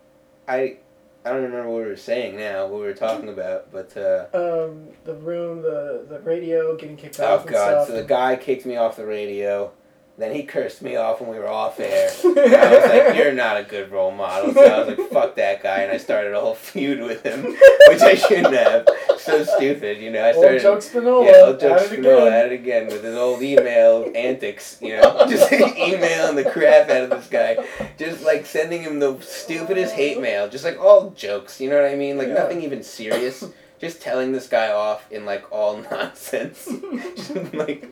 I, 0.48 0.78
I 1.24 1.30
don't 1.30 1.44
remember 1.44 1.70
what 1.70 1.84
we 1.84 1.88
were 1.90 1.96
saying 1.96 2.36
now, 2.38 2.66
what 2.66 2.80
we 2.82 2.88
were 2.88 2.94
talking 2.94 3.30
about, 3.30 3.72
but, 3.72 3.96
uh, 3.96 4.26
Um, 4.34 4.88
the 5.04 5.14
room, 5.14 5.62
the 5.62 6.06
the 6.10 6.20
radio, 6.20 6.76
getting 6.76 6.98
kicked 6.98 7.20
oh 7.20 7.36
off 7.36 7.42
and 7.42 7.52
god, 7.52 7.88
so 7.88 7.94
the 7.94 8.04
guy 8.04 8.36
kicked 8.36 8.66
me 8.66 8.76
off 8.76 8.96
the 8.98 9.06
radio, 9.06 9.72
then 10.18 10.36
he 10.36 10.44
cursed 10.44 10.82
me 10.82 10.96
off 10.98 11.20
when 11.22 11.30
we 11.30 11.40
were 11.40 11.48
off 11.50 11.80
air. 11.80 12.10
And 12.24 12.38
I 12.38 12.72
was 12.76 12.90
like, 12.90 13.16
you're 13.18 13.34
not 13.34 13.58
a 13.58 13.64
good 13.64 13.92
role 13.92 14.12
model. 14.12 14.54
So 14.54 14.62
I 14.64 14.80
was 14.80 14.98
like, 14.98 15.10
fuck 15.10 15.36
that 15.38 15.64
guy, 15.64 15.80
and 15.80 15.92
I 15.92 15.98
started 15.98 16.34
a 16.34 16.40
whole 16.40 16.54
feud 16.54 17.00
with 17.02 17.24
him, 17.24 17.44
which 17.88 18.02
I 18.02 18.16
shouldn't 18.16 18.54
have. 18.54 18.88
So 19.18 19.44
stupid, 19.44 20.00
you 20.00 20.12
know. 20.12 20.22
I 20.22 20.34
old 20.34 20.44
started. 20.44 20.62
Joke 20.62 20.80
Spinola. 20.82 21.26
Yeah, 21.26 21.42
old 21.48 21.60
Joke 21.60 21.72
at 21.72 21.82
it 21.82 21.90
Spinola 21.90 22.26
again. 22.28 22.34
at 22.34 22.46
it 22.48 22.52
again 22.54 22.86
with 22.88 23.04
his 23.04 23.16
old 23.16 23.42
email 23.42 24.12
antics, 24.16 24.78
you 24.82 24.98
know, 24.98 25.26
just 25.30 25.52
emailing 25.52 26.36
the 26.36 26.50
crap 26.52 26.90
out 26.90 27.04
of 27.04 27.10
this 27.12 27.28
guy, 27.28 27.58
just 27.98 28.24
like 28.24 28.46
sending 28.46 28.82
him 28.84 29.00
the 29.00 29.20
stupidest 29.22 29.94
hate 29.96 30.20
mail, 30.22 30.48
just 30.50 30.66
like 30.66 30.80
all 30.80 31.12
jokes, 31.12 31.60
you 31.62 31.70
know 31.70 31.82
what 31.82 31.90
I 31.92 31.96
mean? 31.96 32.18
Like 32.18 32.28
Yeah. 32.28 32.36
nothing 32.36 32.62
even 32.64 32.84
serious, 32.84 33.44
just 33.80 34.02
telling 34.02 34.32
this 34.32 34.48
guy 34.48 34.72
off 34.72 35.10
in 35.12 35.26
like 35.26 35.52
all 35.52 35.78
nonsense, 35.92 36.66
just 37.16 37.54
like. 37.54 37.92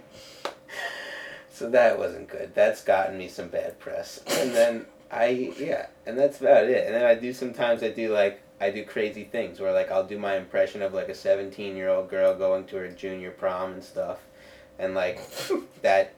So 1.60 1.70
that 1.72 2.00
wasn't 2.00 2.30
good. 2.30 2.56
That's 2.56 2.82
gotten 2.82 3.18
me 3.18 3.28
some 3.28 3.50
bad 3.50 3.78
press, 3.80 4.22
and 4.28 4.56
then 4.56 4.86
I 5.12 5.54
yeah, 5.60 5.88
and 6.06 6.18
that's 6.18 6.40
about 6.40 6.64
it. 6.64 6.86
And 6.86 6.96
then 6.96 7.04
I 7.04 7.16
do 7.16 7.34
sometimes 7.34 7.84
I 7.84 7.90
do 7.90 8.14
like 8.14 8.42
I 8.62 8.70
do 8.70 8.86
crazy 8.86 9.26
things 9.26 9.60
where 9.60 9.74
like 9.74 9.92
I'll 9.92 10.06
do 10.06 10.18
my 10.18 10.38
impression 10.38 10.82
of 10.82 10.94
like 10.94 11.10
a 11.10 11.14
seventeen 11.14 11.76
year 11.76 11.90
old 11.90 12.10
girl 12.10 12.34
going 12.34 12.64
to 12.68 12.78
her 12.78 12.88
junior 12.88 13.32
prom 13.32 13.74
and 13.74 13.84
stuff, 13.84 14.20
and 14.78 14.96
like 14.96 15.20
that 15.82 16.14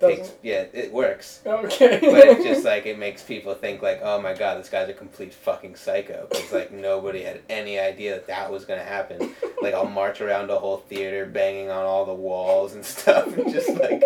takes 0.00 0.32
yeah 0.42 0.66
it 0.72 0.92
works. 0.92 1.40
Okay. 1.44 1.98
But 2.00 2.28
it's 2.28 2.44
just 2.44 2.64
like 2.64 2.86
it 2.86 2.98
makes 2.98 3.22
people 3.22 3.54
think 3.54 3.82
like, 3.82 4.00
oh 4.02 4.20
my 4.20 4.34
god, 4.34 4.58
this 4.58 4.68
guy's 4.68 4.88
a 4.88 4.94
complete 4.94 5.34
fucking 5.34 5.76
psycho. 5.76 6.26
Because 6.30 6.52
like 6.52 6.72
nobody 6.72 7.22
had 7.22 7.40
any 7.48 7.78
idea 7.78 8.14
that 8.14 8.26
that 8.26 8.50
was 8.50 8.64
gonna 8.64 8.84
happen. 8.84 9.34
Like 9.62 9.74
I'll 9.74 9.86
march 9.86 10.20
around 10.20 10.50
a 10.50 10.58
whole 10.58 10.78
theater, 10.78 11.26
banging 11.26 11.70
on 11.70 11.84
all 11.84 12.04
the 12.04 12.14
walls 12.14 12.74
and 12.74 12.84
stuff, 12.84 13.36
and 13.36 13.52
just 13.52 13.68
like 13.70 14.02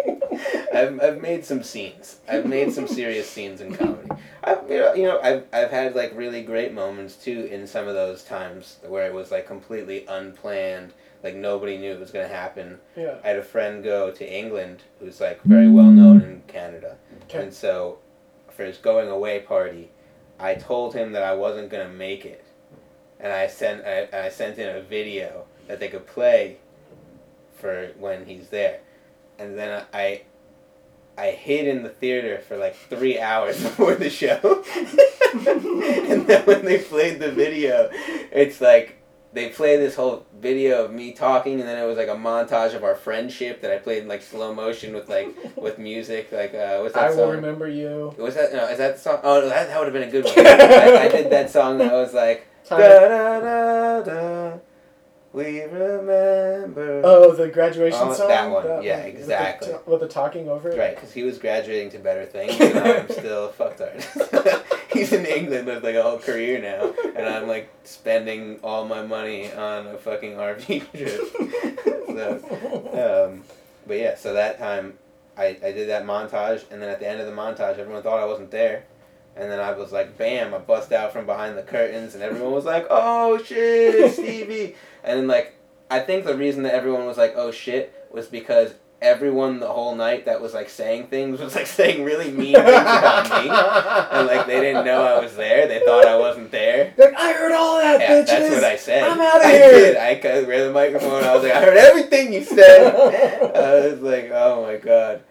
I've, 0.74 1.01
I've 1.03 1.20
made 1.20 1.45
some 1.45 1.62
scenes. 1.62 2.18
I've 2.28 2.47
made 2.47 2.72
some 2.72 2.86
serious 2.88 3.28
scenes 3.28 3.61
in 3.61 3.74
comedy. 3.74 4.09
I've 4.43 4.68
you 4.68 4.78
know, 4.78 4.95
you 4.95 5.03
know 5.05 5.20
I've 5.22 5.45
I've 5.53 5.70
had 5.70 5.95
like 5.95 6.12
really 6.16 6.43
great 6.43 6.72
moments 6.72 7.16
too 7.16 7.49
in 7.51 7.66
some 7.66 7.88
of 7.88 7.95
those 7.95 8.24
times 8.24 8.78
where 8.86 9.07
it 9.07 9.14
was 9.14 9.30
like 9.30 9.47
completely 9.47 10.07
unplanned. 10.07 10.93
Like 11.22 11.36
nobody 11.36 11.78
knew 11.78 11.92
it 11.92 12.00
was 12.00 12.10
gonna 12.10 12.28
happen. 12.28 12.80
yeah. 12.96 13.16
I 13.22 13.28
had 13.28 13.36
a 13.36 13.42
friend 13.42 13.84
go 13.84 14.10
to 14.10 14.32
England 14.32 14.82
who's 14.98 15.20
like 15.20 15.42
very 15.42 15.68
well 15.70 15.90
known 15.90 16.20
in 16.22 16.42
Canada. 16.48 16.96
Okay. 17.24 17.42
And 17.44 17.54
so 17.54 17.98
for 18.50 18.64
his 18.64 18.78
going 18.78 19.08
away 19.08 19.40
party, 19.40 19.90
I 20.38 20.54
told 20.56 20.94
him 20.94 21.12
that 21.12 21.22
I 21.22 21.34
wasn't 21.34 21.70
gonna 21.70 21.88
make 21.88 22.24
it. 22.24 22.44
And 23.20 23.32
I 23.32 23.46
sent 23.46 23.84
I, 23.86 24.08
I 24.26 24.28
sent 24.30 24.58
in 24.58 24.68
a 24.76 24.82
video 24.82 25.44
that 25.68 25.78
they 25.78 25.88
could 25.88 26.06
play 26.06 26.58
for 27.54 27.92
when 27.98 28.26
he's 28.26 28.48
there. 28.48 28.80
And 29.38 29.56
then 29.56 29.84
I 29.94 30.22
I 31.16 31.30
hid 31.30 31.68
in 31.68 31.82
the 31.82 31.88
theater 31.88 32.38
for 32.40 32.56
like 32.56 32.74
three 32.74 33.20
hours 33.20 33.62
before 33.62 33.94
the 33.94 34.10
show. 34.10 34.64
and 35.34 36.26
then 36.26 36.44
when 36.46 36.64
they 36.64 36.78
played 36.78 37.20
the 37.20 37.30
video, 37.30 37.88
it's 38.32 38.60
like 38.60 38.96
they 39.35 39.49
play 39.49 39.76
this 39.78 39.95
whole 39.95 40.26
video 40.39 40.85
of 40.85 40.93
me 40.93 41.12
talking, 41.12 41.59
and 41.61 41.68
then 41.68 41.83
it 41.83 41.87
was 41.87 41.97
like 41.97 42.09
a 42.09 42.14
montage 42.14 42.74
of 42.74 42.85
our 42.85 42.95
friendship 42.95 43.62
that 43.62 43.70
I 43.72 43.78
played 43.78 44.03
in 44.03 44.09
like 44.09 44.22
slow 44.22 44.55
motion 44.55 44.93
with 44.95 45.09
like 45.09 45.35
with 45.57 45.78
music. 45.78 46.30
Like 46.33 46.55
uh, 46.55 46.78
what's 46.80 46.95
that 46.95 47.05
I 47.05 47.09
will 47.11 47.16
song? 47.16 47.30
remember 47.30 47.68
you. 47.68 48.14
Was 48.18 48.35
that 48.35 48.53
no? 48.53 48.66
Is 48.68 48.78
that 48.78 48.95
the 48.97 49.01
song? 49.01 49.20
Oh, 49.22 49.41
no, 49.41 49.49
that, 49.49 49.68
that 49.68 49.78
would 49.78 49.87
have 49.87 49.95
been 49.95 50.09
a 50.09 50.11
good 50.12 50.24
one. 50.26 50.35
I, 50.47 51.05
I 51.05 51.09
did 51.09 51.30
that 51.30 51.51
song 51.51 51.78
that 51.78 51.93
was 51.93 52.12
like 52.12 52.47
da 52.68 52.76
da 52.78 53.41
da 53.41 54.03
da. 54.03 54.59
We 55.35 55.62
remember. 55.62 57.01
Oh, 57.03 57.33
the 57.35 57.49
graduation 57.49 57.99
Oh, 58.03 58.12
song. 58.12 58.28
that 58.28 58.51
one. 58.51 58.66
That 58.66 58.83
Yeah, 58.85 58.97
with 59.03 59.14
the- 59.14 59.18
exactly. 59.20 59.74
With 59.87 60.01
the, 60.01 60.09
talking 60.09 60.47
over 60.51 60.68
it. 60.68 60.78
Right, 60.78 60.95
because 60.95 61.11
he 61.12 61.22
was 61.22 61.39
graduating 61.39 61.89
to 61.93 61.99
better 61.99 62.26
things, 62.26 62.53
and 62.61 62.78
I'm 62.78 63.09
still 63.09 63.47
a 63.47 63.53
fuckt 63.53 63.80
He's 64.99 65.12
in 65.12 65.26
England 65.26 65.66
with 65.66 65.84
like 65.84 65.95
a 65.95 66.03
whole 66.03 66.18
career 66.18 66.61
now, 66.61 66.93
and 67.16 67.26
I'm 67.26 67.49
like 67.49 67.70
spending 67.84 68.61
all 68.62 68.86
my 68.86 69.03
money 69.03 69.53
on 69.53 69.86
a 69.86 69.99
fucking 69.99 70.32
RV 70.32 70.90
trip. 70.93 72.07
so, 72.07 73.32
um, 73.32 73.45
but 73.86 73.99
yeah, 73.99 74.14
so 74.16 74.34
that 74.34 74.59
time 74.59 74.99
I, 75.36 75.57
I 75.62 75.72
did 75.72 75.88
that 75.88 76.05
montage, 76.05 76.70
and 76.70 76.82
then 76.82 76.88
at 76.88 77.01
the 77.01 77.09
end 77.09 77.20
of 77.20 77.26
the 77.26 77.32
montage, 77.32 77.78
everyone 77.78 78.03
thought 78.03 78.20
I 78.20 78.26
wasn't 78.26 78.51
there. 78.51 78.84
And 79.34 79.51
then 79.51 79.61
I 79.61 79.72
was 79.72 79.93
like, 79.93 80.18
bam, 80.18 80.53
I 80.53 80.59
bust 80.59 80.93
out 80.93 81.12
from 81.14 81.24
behind 81.24 81.57
the 81.57 81.62
curtains, 81.62 82.14
and 82.14 82.22
everyone 82.22 82.53
was 82.53 82.66
like, 82.66 82.86
oh 82.90 83.43
shit, 83.43 84.12
Stevie. 84.12 84.76
and 85.03 85.20
then, 85.20 85.26
like, 85.26 85.55
I 85.90 86.01
think 86.01 86.26
the 86.26 86.36
reason 86.36 86.64
that 86.64 86.74
everyone 86.74 87.07
was 87.07 87.16
like, 87.16 87.32
oh 87.34 87.51
shit, 87.51 87.95
was 88.11 88.26
because 88.26 88.74
everyone 89.03 89.61
the 89.61 89.66
whole 89.68 89.94
night 89.94 90.24
that 90.26 90.40
was 90.40 90.55
like 90.55 90.70
saying 90.70 91.09
things 91.09 91.40
was 91.40 91.55
like 91.55 91.66
saying 91.78 92.05
really 92.05 92.30
mean 92.30 92.55
things 92.55 92.64
about 92.66 93.24
me. 93.44 93.50
And 93.50 94.26
like 94.26 94.46
they 94.46 94.61
didn't 94.61 94.84
know 94.86 95.03
I 95.03 95.20
was 95.20 95.34
there. 95.36 95.66
They 95.68 95.80
thought 95.80 96.07
I 96.07 96.16
wasn't 96.16 96.50
there. 96.50 96.94
Like, 96.96 97.14
I 97.14 97.32
heard 97.32 97.53
all 97.53 97.78
that, 97.78 98.00
Yeah, 98.00 98.22
bitches. 98.22 98.26
that's 98.26 98.55
what 98.55 98.64
I 98.64 98.76
said. 98.76 99.03
I'm 99.05 99.20
out 99.20 99.44
of 99.44 99.50
here. 99.50 99.70
did. 99.70 99.96
I 99.96 100.14
cut- 100.16 100.46
ran 100.46 100.66
the 100.68 100.72
microphone. 100.72 101.24
I 101.24 101.34
was 101.34 101.42
like, 101.42 101.53
I 101.53 101.61
heard 101.64 101.76
everything 101.76 102.32
you 102.32 102.44
said. 102.44 102.94
I 103.57 103.88
was 103.90 104.00
like, 104.00 104.30
oh 104.32 104.62
my 104.62 104.76
god. 104.76 105.22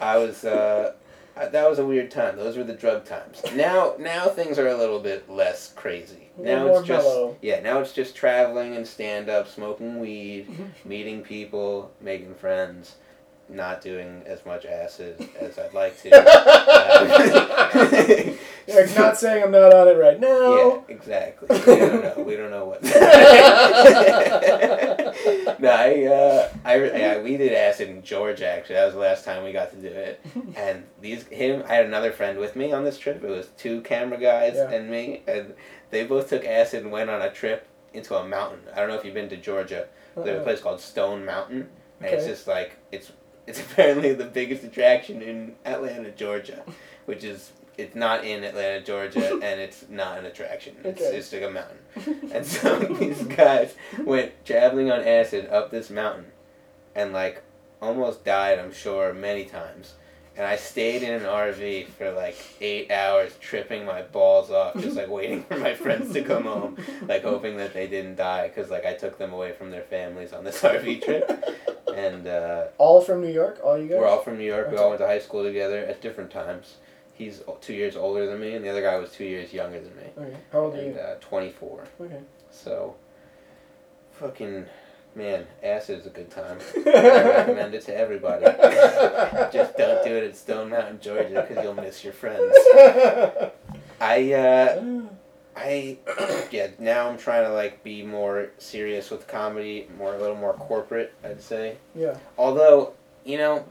I 0.00 0.18
was. 0.18 0.44
uh 0.44 0.92
I- 1.36 1.46
that 1.48 1.68
was 1.68 1.78
a 1.78 1.84
weird 1.84 2.10
time. 2.10 2.36
Those 2.36 2.56
were 2.56 2.64
the 2.64 2.72
drug 2.74 3.04
times. 3.04 3.42
Now, 3.54 3.94
now 3.98 4.26
things 4.28 4.58
are 4.58 4.68
a 4.68 4.76
little 4.76 5.00
bit 5.00 5.28
less 5.30 5.72
crazy. 5.74 6.30
Now 6.38 6.66
more 6.66 6.78
it's 6.80 6.88
just 6.88 7.06
mellow. 7.06 7.36
yeah. 7.42 7.60
Now 7.60 7.80
it's 7.80 7.92
just 7.92 8.14
traveling 8.16 8.74
and 8.76 8.86
stand 8.86 9.28
up, 9.28 9.48
smoking 9.48 10.00
weed, 10.00 10.48
meeting 10.84 11.22
people, 11.22 11.90
making 12.00 12.34
friends, 12.34 12.96
not 13.48 13.80
doing 13.80 14.22
as 14.26 14.44
much 14.44 14.66
acid 14.66 15.28
as 15.38 15.58
I'd 15.58 15.72
like 15.74 16.00
to. 16.02 16.10
Uh, 18.68 18.68
Like, 18.68 18.96
not 18.96 19.16
saying 19.16 19.44
I'm 19.44 19.52
not 19.52 19.72
on 19.72 19.86
it 19.86 19.96
right 19.96 20.18
now. 20.18 20.56
yeah, 20.56 20.80
exactly. 20.94 21.46
We 21.56 21.64
don't 21.78 22.02
know. 22.02 22.24
We 22.26 22.34
don't 22.36 22.50
know 22.50 22.64
what. 22.64 22.82
no, 25.60 25.70
I, 25.70 26.04
uh, 26.06 26.48
I, 26.64 26.84
yeah, 26.84 27.18
we 27.20 27.36
did 27.36 27.52
acid 27.52 27.88
in 27.90 28.02
Georgia. 28.02 28.48
Actually, 28.48 28.74
that 28.76 28.86
was 28.86 28.94
the 28.94 29.00
last 29.00 29.24
time 29.24 29.44
we 29.44 29.52
got 29.52 29.70
to 29.70 29.76
do 29.76 29.86
it. 29.88 30.20
And 30.56 30.84
these, 31.00 31.24
him, 31.28 31.62
I 31.68 31.74
had 31.74 31.86
another 31.86 32.10
friend 32.12 32.38
with 32.38 32.56
me 32.56 32.72
on 32.72 32.82
this 32.84 32.98
trip. 32.98 33.22
It 33.22 33.28
was 33.30 33.48
two 33.56 33.82
camera 33.82 34.18
guys 34.18 34.54
Yeah. 34.56 34.70
and 34.70 34.90
me, 34.90 35.22
and 35.28 35.54
they 35.90 36.04
both 36.04 36.28
took 36.28 36.44
acid 36.44 36.82
and 36.82 36.90
went 36.90 37.08
on 37.10 37.22
a 37.22 37.30
trip 37.30 37.68
into 37.94 38.16
a 38.16 38.26
mountain. 38.26 38.60
I 38.74 38.80
don't 38.80 38.88
know 38.88 38.96
if 38.96 39.04
you've 39.04 39.14
been 39.14 39.28
to 39.28 39.36
Georgia. 39.36 39.86
There's 40.16 40.28
a 40.28 40.36
Uh-uh. 40.38 40.42
place 40.44 40.60
called 40.60 40.80
Stone 40.80 41.24
Mountain, 41.24 41.68
and 42.00 42.14
it's 42.14 42.26
just 42.26 42.48
like 42.48 42.78
it's 42.90 43.12
it's 43.46 43.60
apparently 43.72 44.12
the 44.14 44.24
biggest 44.24 44.64
attraction 44.64 45.22
in 45.22 45.54
Atlanta, 45.64 46.10
Georgia, 46.10 46.62
which 47.06 47.24
is 47.24 47.52
it's 47.78 47.94
not 47.94 48.24
in 48.24 48.42
Atlanta, 48.42 48.80
Georgia, 48.82 49.32
and 49.42 49.60
it's 49.60 49.84
not 49.90 50.18
an 50.18 50.24
attraction. 50.26 50.76
It's 50.82 51.00
Okay. 51.02 51.16
just 51.16 51.32
like 51.32 51.42
a 51.42 51.50
mountain. 51.50 52.30
And 52.32 52.46
so 52.54 52.78
these 52.78 53.22
guys 53.24 53.74
went 54.04 54.32
traveling 54.46 54.90
on 54.90 55.00
acid 55.00 55.46
up 55.50 55.70
this 55.70 55.90
mountain, 55.90 56.26
and 56.94 57.12
like 57.12 57.42
almost 57.82 58.24
died, 58.24 58.58
I'm 58.58 58.72
sure, 58.72 59.12
many 59.12 59.44
times. 59.44 59.94
And 60.36 60.44
I 60.46 60.56
stayed 60.56 61.02
in 61.02 61.14
an 61.14 61.22
RV 61.22 61.86
for 61.88 62.12
like 62.12 62.36
eight 62.60 62.90
hours, 62.90 63.34
tripping 63.40 63.86
my 63.86 64.02
balls 64.02 64.50
off, 64.50 64.74
just 64.78 64.94
like 64.96 65.08
waiting 65.08 65.42
for 65.44 65.56
my 65.56 65.72
friends 65.74 66.12
to 66.12 66.22
come 66.22 66.42
home, 66.44 66.76
like 67.08 67.22
hoping 67.22 67.56
that 67.56 67.72
they 67.72 67.86
didn't 67.86 68.16
die, 68.16 68.48
because 68.48 68.70
like 68.70 68.84
I 68.84 68.92
took 68.94 69.16
them 69.16 69.32
away 69.32 69.52
from 69.52 69.70
their 69.70 69.82
families 69.84 70.32
on 70.34 70.44
this 70.44 70.60
RV 70.62 71.02
trip. 71.04 71.44
And 71.94 72.26
uh, 72.26 72.64
All 72.76 73.00
from 73.00 73.22
New 73.22 73.32
York? 73.32 73.60
All 73.64 73.78
you 73.78 73.88
guys? 73.88 73.98
we're 73.98 74.06
all 74.06 74.20
from 74.20 74.36
New 74.36 74.44
York. 74.44 74.70
We 74.70 74.76
all 74.76 74.90
went 74.90 75.00
to 75.00 75.06
high 75.06 75.20
school 75.20 75.42
together 75.42 75.78
at 75.86 76.02
different 76.02 76.30
times. 76.30 76.76
He's 77.14 77.42
two 77.62 77.72
years 77.72 77.96
older 77.96 78.26
than 78.26 78.38
me, 78.38 78.52
and 78.54 78.62
the 78.62 78.68
other 78.68 78.82
guy 78.82 78.96
was 78.98 79.10
two 79.12 79.24
years 79.24 79.50
younger 79.54 79.80
than 79.80 79.96
me. 79.96 80.02
Okay. 80.18 80.36
How 80.52 80.58
old 80.60 80.74
are 80.74 80.82
you? 80.82 80.92
uh, 80.92 81.14
24. 81.20 81.84
Okay. 82.02 82.20
So, 82.50 82.94
fucking, 84.12 84.66
man, 85.16 85.46
acid 85.62 86.00
is 86.00 86.06
a 86.06 86.10
good 86.10 86.30
time. 86.30 86.58
I 86.86 87.22
recommend 87.24 87.74
it 87.74 87.84
to 87.86 87.96
everybody. 87.96 88.44
Just 89.52 89.76
don't 89.76 90.04
do 90.04 90.14
it 90.14 90.24
at 90.24 90.36
Stone 90.36 90.70
Mountain, 90.70 91.00
Georgia, 91.00 91.44
because 91.48 91.64
you'll 91.64 91.74
miss 91.74 92.04
your 92.04 92.12
friends. 92.12 92.54
I, 94.00 94.32
uh, 94.34 95.02
I, 95.56 95.96
yeah, 96.50 96.68
now 96.78 97.08
I'm 97.08 97.16
trying 97.16 97.44
to, 97.44 97.52
like, 97.52 97.82
be 97.82 98.02
more 98.02 98.50
serious 98.58 99.10
with 99.10 99.26
comedy, 99.26 99.88
more, 99.98 100.14
a 100.14 100.18
little 100.18 100.36
more 100.36 100.52
corporate, 100.52 101.14
I'd 101.24 101.42
say. 101.42 101.78
yeah. 101.94 102.18
Although, 102.36 102.92
you 103.24 103.38
know, 103.38 103.64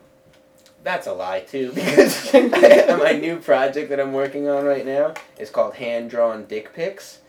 that's 0.83 1.07
a 1.07 1.13
lie 1.13 1.41
too, 1.41 1.71
because 1.75 2.33
my 2.33 3.17
new 3.19 3.37
project 3.37 3.89
that 3.89 3.99
I'm 3.99 4.13
working 4.13 4.47
on 4.47 4.65
right 4.65 4.85
now 4.85 5.13
is 5.37 5.49
called 5.49 5.75
Hand 5.75 6.09
Drawn 6.09 6.45
Dick 6.45 6.73
Pics. 6.73 7.19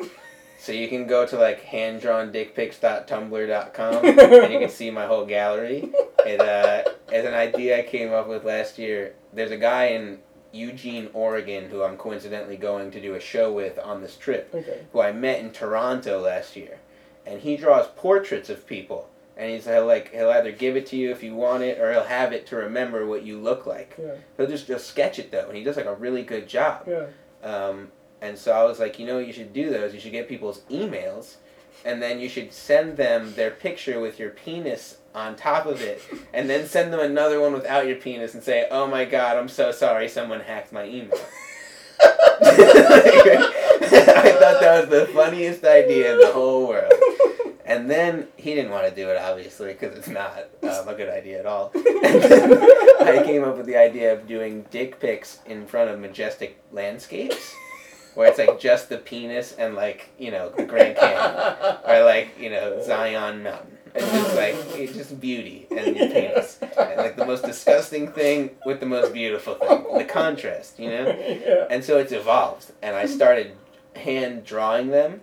So 0.66 0.72
you 0.72 0.88
can 0.88 1.06
go 1.06 1.24
to 1.24 1.38
like 1.38 1.64
handdrawndickpics.tumblr.com 1.64 4.04
and 4.42 4.52
you 4.52 4.58
can 4.58 4.68
see 4.68 4.90
my 4.90 5.06
whole 5.06 5.24
gallery. 5.24 5.88
It, 6.26 6.40
uh, 6.40 6.82
as 7.12 7.24
an 7.24 7.34
idea 7.34 7.78
I 7.78 7.82
came 7.82 8.12
up 8.12 8.26
with 8.26 8.44
last 8.44 8.76
year, 8.76 9.14
there's 9.32 9.52
a 9.52 9.56
guy 9.56 9.84
in 9.86 10.18
Eugene, 10.50 11.08
Oregon, 11.12 11.70
who 11.70 11.84
I'm 11.84 11.96
coincidentally 11.96 12.56
going 12.56 12.90
to 12.90 13.00
do 13.00 13.14
a 13.14 13.20
show 13.20 13.52
with 13.52 13.78
on 13.78 14.02
this 14.02 14.16
trip 14.16 14.50
Okay. 14.52 14.84
who 14.92 15.00
I 15.00 15.12
met 15.12 15.38
in 15.38 15.52
Toronto 15.52 16.20
last 16.20 16.56
year, 16.56 16.80
and 17.24 17.40
he 17.40 17.56
draws 17.56 17.86
portraits 17.94 18.50
of 18.50 18.66
people, 18.66 19.08
and 19.36 19.48
he's 19.52 19.66
he'll 19.66 19.86
like 19.86 20.12
he'll 20.12 20.30
either 20.30 20.50
give 20.50 20.74
it 20.76 20.86
to 20.86 20.96
you 20.96 21.12
if 21.12 21.22
you 21.22 21.36
want 21.36 21.62
it, 21.62 21.78
or 21.78 21.92
he'll 21.92 22.02
have 22.02 22.32
it 22.32 22.44
to 22.48 22.56
remember 22.56 23.06
what 23.06 23.22
you 23.22 23.38
look 23.38 23.66
like. 23.66 23.94
Yeah. 24.00 24.16
He'll 24.36 24.48
just 24.48 24.66
just 24.66 24.88
sketch 24.88 25.20
it 25.20 25.30
though, 25.30 25.46
and 25.46 25.56
he 25.56 25.62
does 25.62 25.76
like 25.76 25.86
a 25.86 25.94
really 25.94 26.24
good 26.24 26.48
job. 26.48 26.88
Yeah. 26.88 27.06
Um, 27.44 27.92
and 28.20 28.36
so 28.38 28.52
I 28.52 28.64
was 28.64 28.78
like, 28.78 28.98
you 28.98 29.06
know, 29.06 29.18
you 29.18 29.32
should 29.32 29.52
do 29.52 29.70
those. 29.70 29.94
You 29.94 30.00
should 30.00 30.12
get 30.12 30.28
people's 30.28 30.60
emails, 30.70 31.36
and 31.84 32.02
then 32.02 32.20
you 32.20 32.28
should 32.28 32.52
send 32.52 32.96
them 32.96 33.34
their 33.34 33.50
picture 33.50 34.00
with 34.00 34.18
your 34.18 34.30
penis 34.30 34.98
on 35.14 35.36
top 35.36 35.66
of 35.66 35.80
it, 35.80 36.02
and 36.32 36.48
then 36.48 36.66
send 36.66 36.92
them 36.92 37.00
another 37.00 37.40
one 37.40 37.52
without 37.52 37.86
your 37.86 37.96
penis, 37.96 38.34
and 38.34 38.42
say, 38.42 38.66
"Oh 38.70 38.86
my 38.86 39.04
God, 39.04 39.36
I'm 39.36 39.48
so 39.48 39.72
sorry, 39.72 40.08
someone 40.08 40.40
hacked 40.40 40.72
my 40.72 40.84
email." 40.84 41.18
I 43.98 44.36
thought 44.38 44.60
that 44.60 44.80
was 44.80 44.88
the 44.90 45.06
funniest 45.12 45.64
idea 45.64 46.12
in 46.12 46.20
the 46.20 46.32
whole 46.32 46.68
world. 46.68 46.92
And 47.66 47.90
then 47.90 48.28
he 48.36 48.54
didn't 48.54 48.70
want 48.70 48.88
to 48.88 48.94
do 48.94 49.10
it, 49.10 49.16
obviously, 49.16 49.72
because 49.72 49.96
it's 49.98 50.08
not 50.08 50.48
um, 50.62 50.88
a 50.88 50.94
good 50.94 51.08
idea 51.08 51.40
at 51.40 51.46
all. 51.46 51.72
I 51.74 53.22
came 53.24 53.42
up 53.42 53.56
with 53.56 53.66
the 53.66 53.76
idea 53.76 54.12
of 54.12 54.28
doing 54.28 54.64
dick 54.70 55.00
pics 55.00 55.40
in 55.46 55.66
front 55.66 55.90
of 55.90 55.98
majestic 55.98 56.62
landscapes, 56.70 57.54
where 58.16 58.28
it's 58.28 58.38
like 58.38 58.58
just 58.58 58.88
the 58.88 58.96
penis 58.96 59.52
and 59.52 59.74
like 59.74 60.08
you 60.18 60.30
know 60.30 60.48
the 60.50 60.64
Grand 60.64 60.96
Canyon, 60.96 61.76
or 61.86 62.04
like 62.04 62.36
you 62.40 62.50
know 62.50 62.82
Zion 62.82 63.42
Mountain. 63.42 63.78
It's 63.94 64.10
just 64.10 64.36
like 64.36 64.54
it's 64.78 64.92
just 64.92 65.20
beauty 65.20 65.66
and 65.70 65.96
your 65.96 66.08
penis, 66.08 66.58
and 66.60 66.96
like 66.96 67.16
the 67.16 67.24
most 67.24 67.44
disgusting 67.44 68.10
thing 68.12 68.50
with 68.64 68.80
the 68.80 68.86
most 68.86 69.12
beautiful 69.12 69.54
thing, 69.54 69.84
the 69.96 70.04
contrast, 70.04 70.78
you 70.78 70.90
know. 70.90 71.06
yeah. 71.06 71.66
And 71.70 71.84
so 71.84 71.98
it's 71.98 72.12
evolved, 72.12 72.72
and 72.82 72.96
I 72.96 73.06
started 73.06 73.52
hand 73.94 74.44
drawing 74.44 74.88
them 74.88 75.20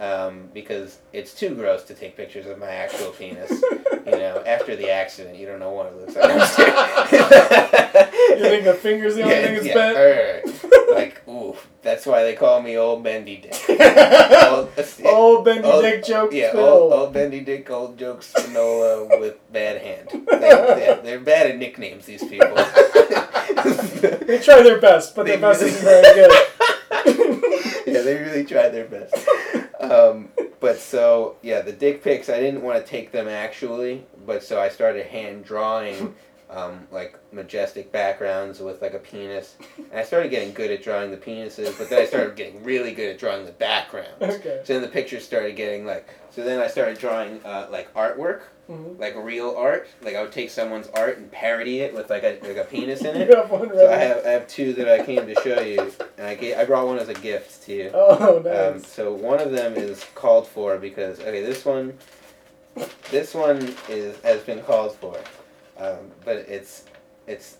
um, 0.00 0.48
because 0.52 0.98
it's 1.12 1.34
too 1.34 1.54
gross 1.54 1.84
to 1.84 1.94
take 1.94 2.16
pictures 2.16 2.46
of 2.46 2.58
my 2.58 2.68
actual 2.68 3.10
penis. 3.10 3.62
You 4.06 4.12
know, 4.12 4.42
after 4.46 4.74
the 4.76 4.90
accident, 4.90 5.36
you 5.38 5.46
don't 5.46 5.60
know 5.60 5.70
what 5.70 5.86
it 5.86 5.96
looks 5.96 6.16
like. 6.16 7.12
You 7.12 8.40
think 8.48 8.64
the 8.64 8.74
finger's 8.80 9.14
the 9.14 9.22
only 9.22 9.34
thing 9.36 9.54
that's 9.54 9.74
bent? 9.74 9.96
er, 9.96 10.42
like, 10.94 11.22
ooh, 11.28 11.56
that's 11.82 12.04
why 12.06 12.22
they 12.24 12.34
call 12.34 12.60
me 12.62 12.76
Old 12.76 13.02
Bendy 13.04 13.36
Dick. 13.36 13.54
Old, 14.50 14.70
Old 15.04 15.44
Bendy 15.44 15.68
Old- 15.68 15.82
Dick 15.82 16.04
joke. 16.04 16.32
yeah, 16.32 16.50
old, 16.54 16.92
old 16.92 17.12
Bendy 17.12 17.40
Dick, 17.40 17.70
old 17.70 17.98
joke 17.98 18.22
Spinola 18.22 19.18
with 19.20 19.36
bad 19.52 19.80
hand. 19.82 20.08
They, 20.30 20.48
yeah, 20.48 20.94
they're 21.02 21.20
bad 21.20 21.46
at 21.48 21.58
nicknames, 21.58 22.06
these 22.06 22.22
people. 22.24 22.54
They 22.56 24.38
try 24.42 24.62
their 24.62 24.80
best, 24.80 25.14
but 25.14 25.26
They 25.26 25.36
their 25.36 25.40
best 25.52 25.60
really- 25.60 25.72
isn't 25.72 25.84
very 25.84 26.14
good. 26.14 26.32
yeah, 27.86 28.02
they 28.02 28.16
really 28.22 28.44
try 28.44 28.68
their 28.68 28.86
best. 28.86 29.14
Um, 29.80 30.28
but 30.62 30.78
so 30.78 31.36
yeah, 31.42 31.60
the 31.60 31.72
dick 31.72 32.02
pics 32.02 32.30
I 32.30 32.40
didn't 32.40 32.62
want 32.62 32.82
to 32.82 32.90
take 32.90 33.12
them 33.12 33.28
actually, 33.28 34.06
but 34.24 34.42
so 34.42 34.58
I 34.58 34.70
started 34.70 35.06
hand 35.06 35.44
drawing 35.44 36.14
um, 36.52 36.86
like 36.90 37.18
majestic 37.32 37.90
backgrounds 37.92 38.60
with 38.60 38.82
like 38.82 38.94
a 38.94 38.98
penis, 38.98 39.56
and 39.78 39.98
I 40.00 40.04
started 40.04 40.30
getting 40.30 40.52
good 40.52 40.70
at 40.70 40.82
drawing 40.82 41.10
the 41.10 41.16
penises, 41.16 41.76
but 41.78 41.88
then 41.88 42.02
I 42.02 42.04
started 42.06 42.36
getting 42.36 42.62
really 42.62 42.92
good 42.92 43.10
at 43.10 43.18
drawing 43.18 43.46
the 43.46 43.52
backgrounds. 43.52 44.10
Okay. 44.22 44.60
So 44.64 44.74
then 44.74 44.82
the 44.82 44.88
pictures 44.88 45.24
started 45.24 45.56
getting 45.56 45.86
like. 45.86 46.08
So 46.30 46.42
then 46.44 46.60
I 46.60 46.66
started 46.66 46.96
drawing 46.98 47.40
uh, 47.44 47.68
like 47.70 47.92
artwork, 47.94 48.42
Mhm. 48.70 48.98
like 48.98 49.14
real 49.16 49.54
art. 49.56 49.88
Like 50.02 50.14
I 50.14 50.22
would 50.22 50.32
take 50.32 50.48
someone's 50.50 50.88
art 50.94 51.18
and 51.18 51.30
parody 51.30 51.80
it 51.80 51.92
with 51.94 52.08
like 52.10 52.22
a 52.22 52.38
like 52.42 52.56
a 52.56 52.64
penis 52.64 53.00
in 53.02 53.16
it. 53.16 53.28
You 53.30 53.36
have 53.36 53.50
one 53.50 53.68
So 53.70 53.90
I 53.90 53.96
have 53.96 54.24
I 54.26 54.30
have 54.30 54.46
two 54.46 54.72
that 54.74 54.88
I 54.88 55.04
came 55.04 55.26
to 55.26 55.34
show 55.42 55.60
you, 55.60 55.92
and 56.18 56.26
I 56.26 56.34
gave, 56.34 56.56
I 56.58 56.64
brought 56.64 56.86
one 56.86 56.98
as 56.98 57.08
a 57.08 57.14
gift 57.14 57.62
to 57.64 57.72
you. 57.74 57.90
Oh, 57.94 58.36
Um, 58.38 58.42
nice. 58.44 58.86
so 58.86 59.12
one 59.12 59.40
of 59.40 59.52
them 59.52 59.74
is 59.76 60.04
called 60.14 60.46
for 60.46 60.78
because 60.78 61.18
okay, 61.20 61.42
this 61.42 61.64
one, 61.64 61.98
this 63.10 63.34
one 63.34 63.74
is 63.88 64.18
has 64.22 64.40
been 64.42 64.62
called 64.62 64.94
for, 64.96 65.16
um, 65.82 66.10
but 66.24 66.36
it's 66.36 66.84
it's 67.26 67.56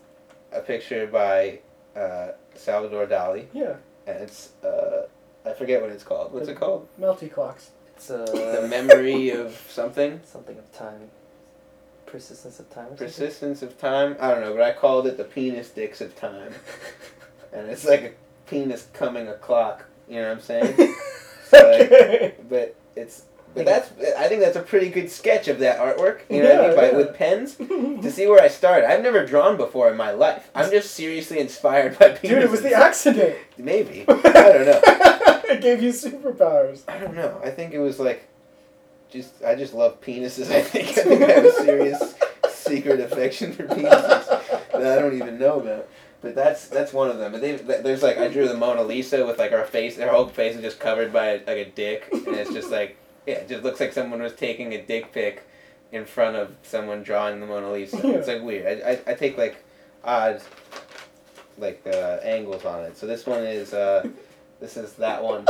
a 0.52 0.60
picture 0.60 1.06
by 1.06 1.60
uh, 1.96 2.28
Salvador 2.54 3.06
Dali, 3.06 3.46
yeah, 3.52 3.76
and 4.06 4.18
it's 4.22 4.50
uh, 4.64 5.06
I 5.44 5.52
forget 5.52 5.80
what 5.82 5.90
it's 5.90 6.04
called. 6.04 6.32
What's 6.32 6.48
it 6.48 6.56
called? 6.58 6.88
melty 7.00 7.30
clocks. 7.32 7.70
It's 7.96 8.08
The 8.08 8.64
uh, 8.64 8.66
memory 8.68 9.30
of 9.30 9.52
something. 9.68 10.20
something 10.24 10.58
of 10.58 10.70
time. 10.72 11.10
Persistence 12.06 12.58
of 12.60 12.68
time. 12.70 12.84
Or 12.84 12.88
something? 12.88 13.06
Persistence 13.06 13.62
of 13.62 13.78
time. 13.78 14.16
I 14.20 14.30
don't 14.30 14.40
know, 14.40 14.52
but 14.52 14.62
I 14.62 14.72
called 14.72 15.06
it 15.06 15.16
the 15.16 15.24
penis 15.24 15.70
dicks 15.70 16.00
of 16.00 16.14
time, 16.16 16.52
and 17.52 17.68
it's 17.70 17.84
like 17.86 18.02
a 18.02 18.12
penis 18.50 18.88
coming 18.92 19.28
a 19.28 19.34
clock. 19.34 19.84
You 20.08 20.16
know 20.16 20.28
what 20.28 20.36
I'm 20.36 20.40
saying? 20.40 20.94
So, 21.52 21.58
like, 21.58 22.48
but 22.48 22.74
it's 22.96 23.24
but 23.54 23.64
that's 23.66 23.90
I 24.16 24.28
think 24.28 24.40
that's 24.40 24.56
a 24.56 24.62
pretty 24.62 24.88
good 24.88 25.10
sketch 25.10 25.48
of 25.48 25.58
that 25.60 25.78
artwork. 25.78 26.20
You 26.30 26.42
know 26.42 26.54
what 26.54 26.64
I 26.64 26.66
mean? 26.68 26.76
By, 26.76 26.90
yeah. 26.90 26.96
With 26.96 27.14
pens 27.14 27.54
to 27.56 28.10
see 28.10 28.26
where 28.26 28.42
I 28.42 28.48
started. 28.48 28.90
I've 28.90 29.02
never 29.02 29.26
drawn 29.26 29.56
before 29.56 29.90
in 29.90 29.96
my 29.96 30.10
life. 30.10 30.50
I'm 30.54 30.70
just 30.70 30.92
seriously 30.94 31.38
inspired 31.38 31.98
by 31.98 32.10
penises. 32.10 32.20
Dude, 32.28 32.42
it 32.42 32.50
was 32.50 32.62
the 32.62 32.72
accident. 32.74 33.36
Maybe 33.58 34.04
I 34.08 34.14
don't 34.14 34.66
know. 34.66 34.80
it 34.84 35.60
gave 35.60 35.82
you 35.82 35.90
superpowers. 35.90 36.82
I 36.88 36.98
don't 36.98 37.14
know. 37.14 37.40
I 37.44 37.50
think 37.50 37.72
it 37.74 37.80
was 37.80 37.98
like 37.98 38.28
just 39.10 39.42
I 39.44 39.54
just 39.54 39.74
love 39.74 40.00
penises. 40.00 40.50
I 40.50 40.62
think 40.62 40.88
I 40.98 41.02
think 41.02 41.22
I 41.22 41.32
have 41.32 41.44
a 41.44 41.52
serious 41.52 42.14
secret 42.50 43.00
affection 43.00 43.52
for 43.52 43.64
penises 43.64 44.26
that 44.72 44.98
I 44.98 45.00
don't 45.00 45.14
even 45.14 45.38
know 45.38 45.60
about. 45.60 45.88
But 46.22 46.36
that's 46.36 46.68
that's 46.68 46.92
one 46.92 47.10
of 47.10 47.18
them. 47.18 47.32
But 47.32 47.40
they, 47.40 47.56
there's 47.56 48.02
like 48.02 48.16
I 48.16 48.28
drew 48.28 48.46
the 48.46 48.56
Mona 48.56 48.82
Lisa 48.84 49.26
with 49.26 49.38
like 49.38 49.50
her 49.50 49.64
face, 49.64 49.96
her 49.96 50.08
whole 50.08 50.28
face 50.28 50.54
is 50.54 50.62
just 50.62 50.78
covered 50.78 51.12
by 51.12 51.32
like 51.32 51.48
a 51.48 51.64
dick, 51.64 52.08
and 52.12 52.36
it's 52.36 52.52
just 52.52 52.70
like 52.70 52.96
yeah, 53.26 53.34
it 53.34 53.48
just 53.48 53.62
looks 53.62 53.80
like 53.80 53.92
someone 53.92 54.20
was 54.22 54.34
taking 54.34 54.72
a 54.74 54.82
dick 54.82 55.12
pic 55.12 55.46
in 55.92 56.04
front 56.04 56.36
of 56.36 56.54
someone 56.62 57.02
drawing 57.02 57.40
the 57.40 57.46
Mona 57.46 57.70
Lisa. 57.72 57.96
It's 58.04 58.28
like 58.28 58.42
weird. 58.42 58.82
I, 58.82 58.90
I, 58.92 59.00
I 59.12 59.14
take 59.14 59.36
like 59.38 59.56
odd 60.04 60.40
like 61.58 61.82
uh, 61.86 62.18
angles 62.22 62.64
on 62.64 62.84
it. 62.84 62.96
So 62.96 63.06
this 63.06 63.26
one 63.26 63.44
is 63.44 63.72
uh, 63.74 64.08
this 64.60 64.76
is 64.76 64.94
that 64.94 65.22
one 65.22 65.46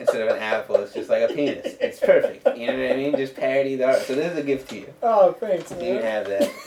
instead 0.00 0.20
of 0.22 0.28
an 0.36 0.42
apple. 0.42 0.76
It's 0.76 0.92
just 0.92 1.08
like 1.08 1.28
a 1.30 1.32
penis. 1.32 1.76
It's 1.80 2.00
perfect. 2.00 2.46
You 2.58 2.66
know 2.66 2.78
what 2.78 2.92
I 2.92 2.96
mean? 2.96 3.16
Just 3.16 3.36
parody 3.36 3.76
the 3.76 3.84
art. 3.86 4.00
So 4.02 4.14
this 4.14 4.32
is 4.32 4.38
a 4.38 4.42
gift 4.42 4.68
to 4.70 4.76
you. 4.80 4.92
Oh, 5.02 5.32
thanks, 5.32 5.70
You 5.70 5.76
can 5.78 5.94
man. 5.96 6.02
have 6.02 6.26
that. 6.28 6.50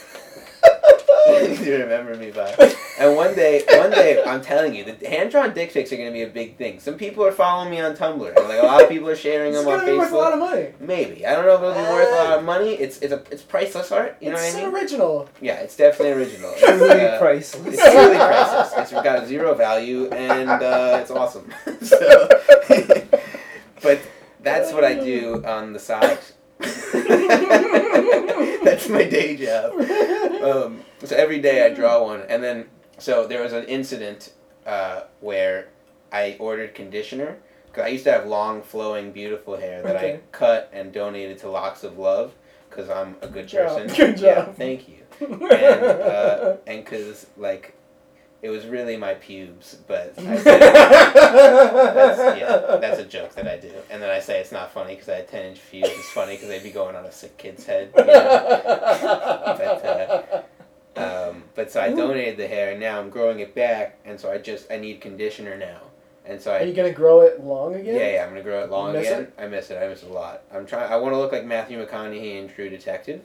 you 1.63 1.77
remember 1.77 2.15
me 2.15 2.31
by. 2.31 2.53
And 2.99 3.15
one 3.15 3.33
day, 3.33 3.63
one 3.69 3.91
day, 3.91 4.21
I'm 4.23 4.41
telling 4.41 4.75
you, 4.75 4.83
the 4.83 5.07
hand-drawn 5.07 5.53
dick 5.53 5.71
pics 5.71 5.91
are 5.93 5.95
going 5.95 6.09
to 6.09 6.13
be 6.13 6.23
a 6.23 6.27
big 6.27 6.57
thing. 6.57 6.79
Some 6.79 6.95
people 6.95 7.25
are 7.25 7.31
following 7.31 7.71
me 7.71 7.79
on 7.79 7.95
Tumblr. 7.95 8.35
and, 8.35 8.47
Like 8.49 8.61
a 8.61 8.65
lot 8.65 8.83
of 8.83 8.89
people 8.89 9.09
are 9.09 9.15
sharing 9.15 9.53
them 9.53 9.65
on 9.67 9.79
gonna 9.79 9.91
be 9.91 9.97
worth 9.97 10.11
a 10.11 10.17
lot 10.17 10.33
of 10.33 10.39
money. 10.39 10.73
Maybe 10.79 11.25
I 11.25 11.33
don't 11.33 11.45
know 11.45 11.55
if 11.55 11.61
it'll 11.61 11.73
be 11.73 11.89
worth 11.89 12.11
a 12.11 12.15
lot 12.15 12.37
of 12.39 12.43
money. 12.43 12.73
It's 12.73 12.99
it's 12.99 13.13
a 13.13 13.23
it's 13.31 13.41
priceless 13.41 13.91
art. 13.91 14.17
You 14.19 14.31
know 14.31 14.37
it's 14.37 14.53
what 14.53 14.63
I 14.63 14.65
mean? 14.65 14.75
original. 14.75 15.29
Yeah, 15.41 15.55
it's 15.55 15.75
definitely 15.77 16.13
original. 16.13 16.53
It's, 16.57 16.81
really 16.81 17.05
uh, 17.05 17.19
priceless. 17.19 17.67
it's 17.73 17.81
truly 17.81 18.17
priceless. 18.17 18.73
It's 18.77 18.91
got 18.91 19.27
zero 19.27 19.53
value 19.55 20.09
and 20.11 20.49
uh, 20.49 20.99
it's 21.01 21.11
awesome. 21.11 21.51
so, 21.81 22.27
but 23.81 23.99
that's 24.41 24.73
what 24.73 24.83
I 24.83 24.95
do 24.95 25.43
on 25.45 25.73
the 25.73 25.79
side. 25.79 26.19
that's 26.59 26.81
That's 28.63 28.89
my 28.89 29.03
day 29.03 29.35
job. 29.35 29.73
Um, 30.41 30.81
so 31.03 31.15
every 31.15 31.39
day 31.39 31.65
I 31.65 31.73
draw 31.73 32.03
one, 32.03 32.21
and 32.29 32.43
then 32.43 32.65
so 32.97 33.27
there 33.27 33.41
was 33.41 33.53
an 33.53 33.65
incident 33.65 34.33
uh, 34.65 35.01
where 35.21 35.69
I 36.11 36.35
ordered 36.39 36.75
conditioner 36.75 37.37
because 37.67 37.85
I 37.85 37.89
used 37.89 38.03
to 38.05 38.11
have 38.11 38.25
long, 38.27 38.61
flowing, 38.61 39.11
beautiful 39.11 39.57
hair 39.57 39.81
that 39.83 39.95
Okay. 39.97 40.13
I 40.15 40.19
cut 40.31 40.69
and 40.73 40.91
donated 40.91 41.37
to 41.39 41.49
Locks 41.49 41.83
of 41.83 41.97
Love 41.97 42.33
because 42.69 42.89
I'm 42.89 43.15
a 43.21 43.27
good 43.27 43.33
Good 43.33 43.47
job. 43.47 43.67
person. 43.77 43.87
Good 43.95 44.19
Yeah, 44.19 44.45
thank 44.45 44.87
you. 44.89 44.95
And 45.21 45.83
uh, 45.83 46.55
because 46.65 47.27
like 47.37 47.75
it 48.41 48.49
was 48.49 48.65
really 48.65 48.95
my 48.95 49.15
pubes, 49.15 49.75
but 49.87 50.13
I 50.17 50.37
said 50.37 50.61
that's, 50.61 52.39
yeah, 52.39 52.77
that's 52.79 52.99
a 52.99 53.03
joke 53.05 53.35
that 53.35 53.47
I 53.47 53.57
do. 53.57 53.71
And 53.91 54.01
then 54.01 54.09
I 54.09 54.19
say 54.21 54.39
it's 54.39 54.51
not 54.53 54.71
funny 54.71 54.95
because 54.95 55.09
I 55.09 55.15
had 55.15 55.27
10 55.27 55.45
inch 55.45 55.59
pubes. 55.69 55.89
It's 55.89 56.09
funny 56.11 56.35
because 56.35 56.47
they'd 56.47 56.63
be 56.63 56.71
going 56.71 56.95
on 56.95 57.03
a 57.05 57.11
sick 57.11 57.37
kid's 57.37 57.65
head. 57.65 57.91
You 57.97 58.05
know? 58.05 60.43
Um, 60.95 61.43
but 61.55 61.71
so 61.71 61.81
I 61.81 61.89
donated 61.93 62.37
the 62.37 62.47
hair 62.47 62.71
and 62.71 62.79
now 62.79 62.99
I'm 62.99 63.09
growing 63.09 63.39
it 63.39 63.55
back. 63.55 63.99
And 64.05 64.19
so 64.19 64.31
I 64.31 64.37
just, 64.37 64.71
I 64.71 64.77
need 64.77 65.01
conditioner 65.01 65.57
now. 65.57 65.81
And 66.25 66.39
so 66.39 66.53
Are 66.53 66.63
you 66.63 66.73
gonna 66.73 66.91
grow 66.91 67.21
it 67.21 67.43
long 67.43 67.73
again? 67.75 67.95
yeah, 67.95 68.13
yeah, 68.13 68.23
I'm 68.23 68.29
going 68.29 68.43
to 68.43 68.47
grow 68.47 68.63
it 68.63 68.69
long 68.69 68.93
Miss 68.93 69.07
again. 69.07 69.31
I 69.37 69.47
miss 69.47 69.71
it. 69.71 69.81
I 69.81 69.87
miss 69.87 70.03
it 70.03 70.09
a 70.09 70.13
lot. 70.13 70.43
I'm 70.53 70.65
trying, 70.65 70.91
I 70.91 70.97
want 70.97 71.13
to 71.13 71.17
look 71.17 71.31
like 71.31 71.45
Matthew 71.45 71.83
McConaughey 71.83 72.39
in 72.39 72.49
True 72.49 72.69
Detective. 72.69 73.21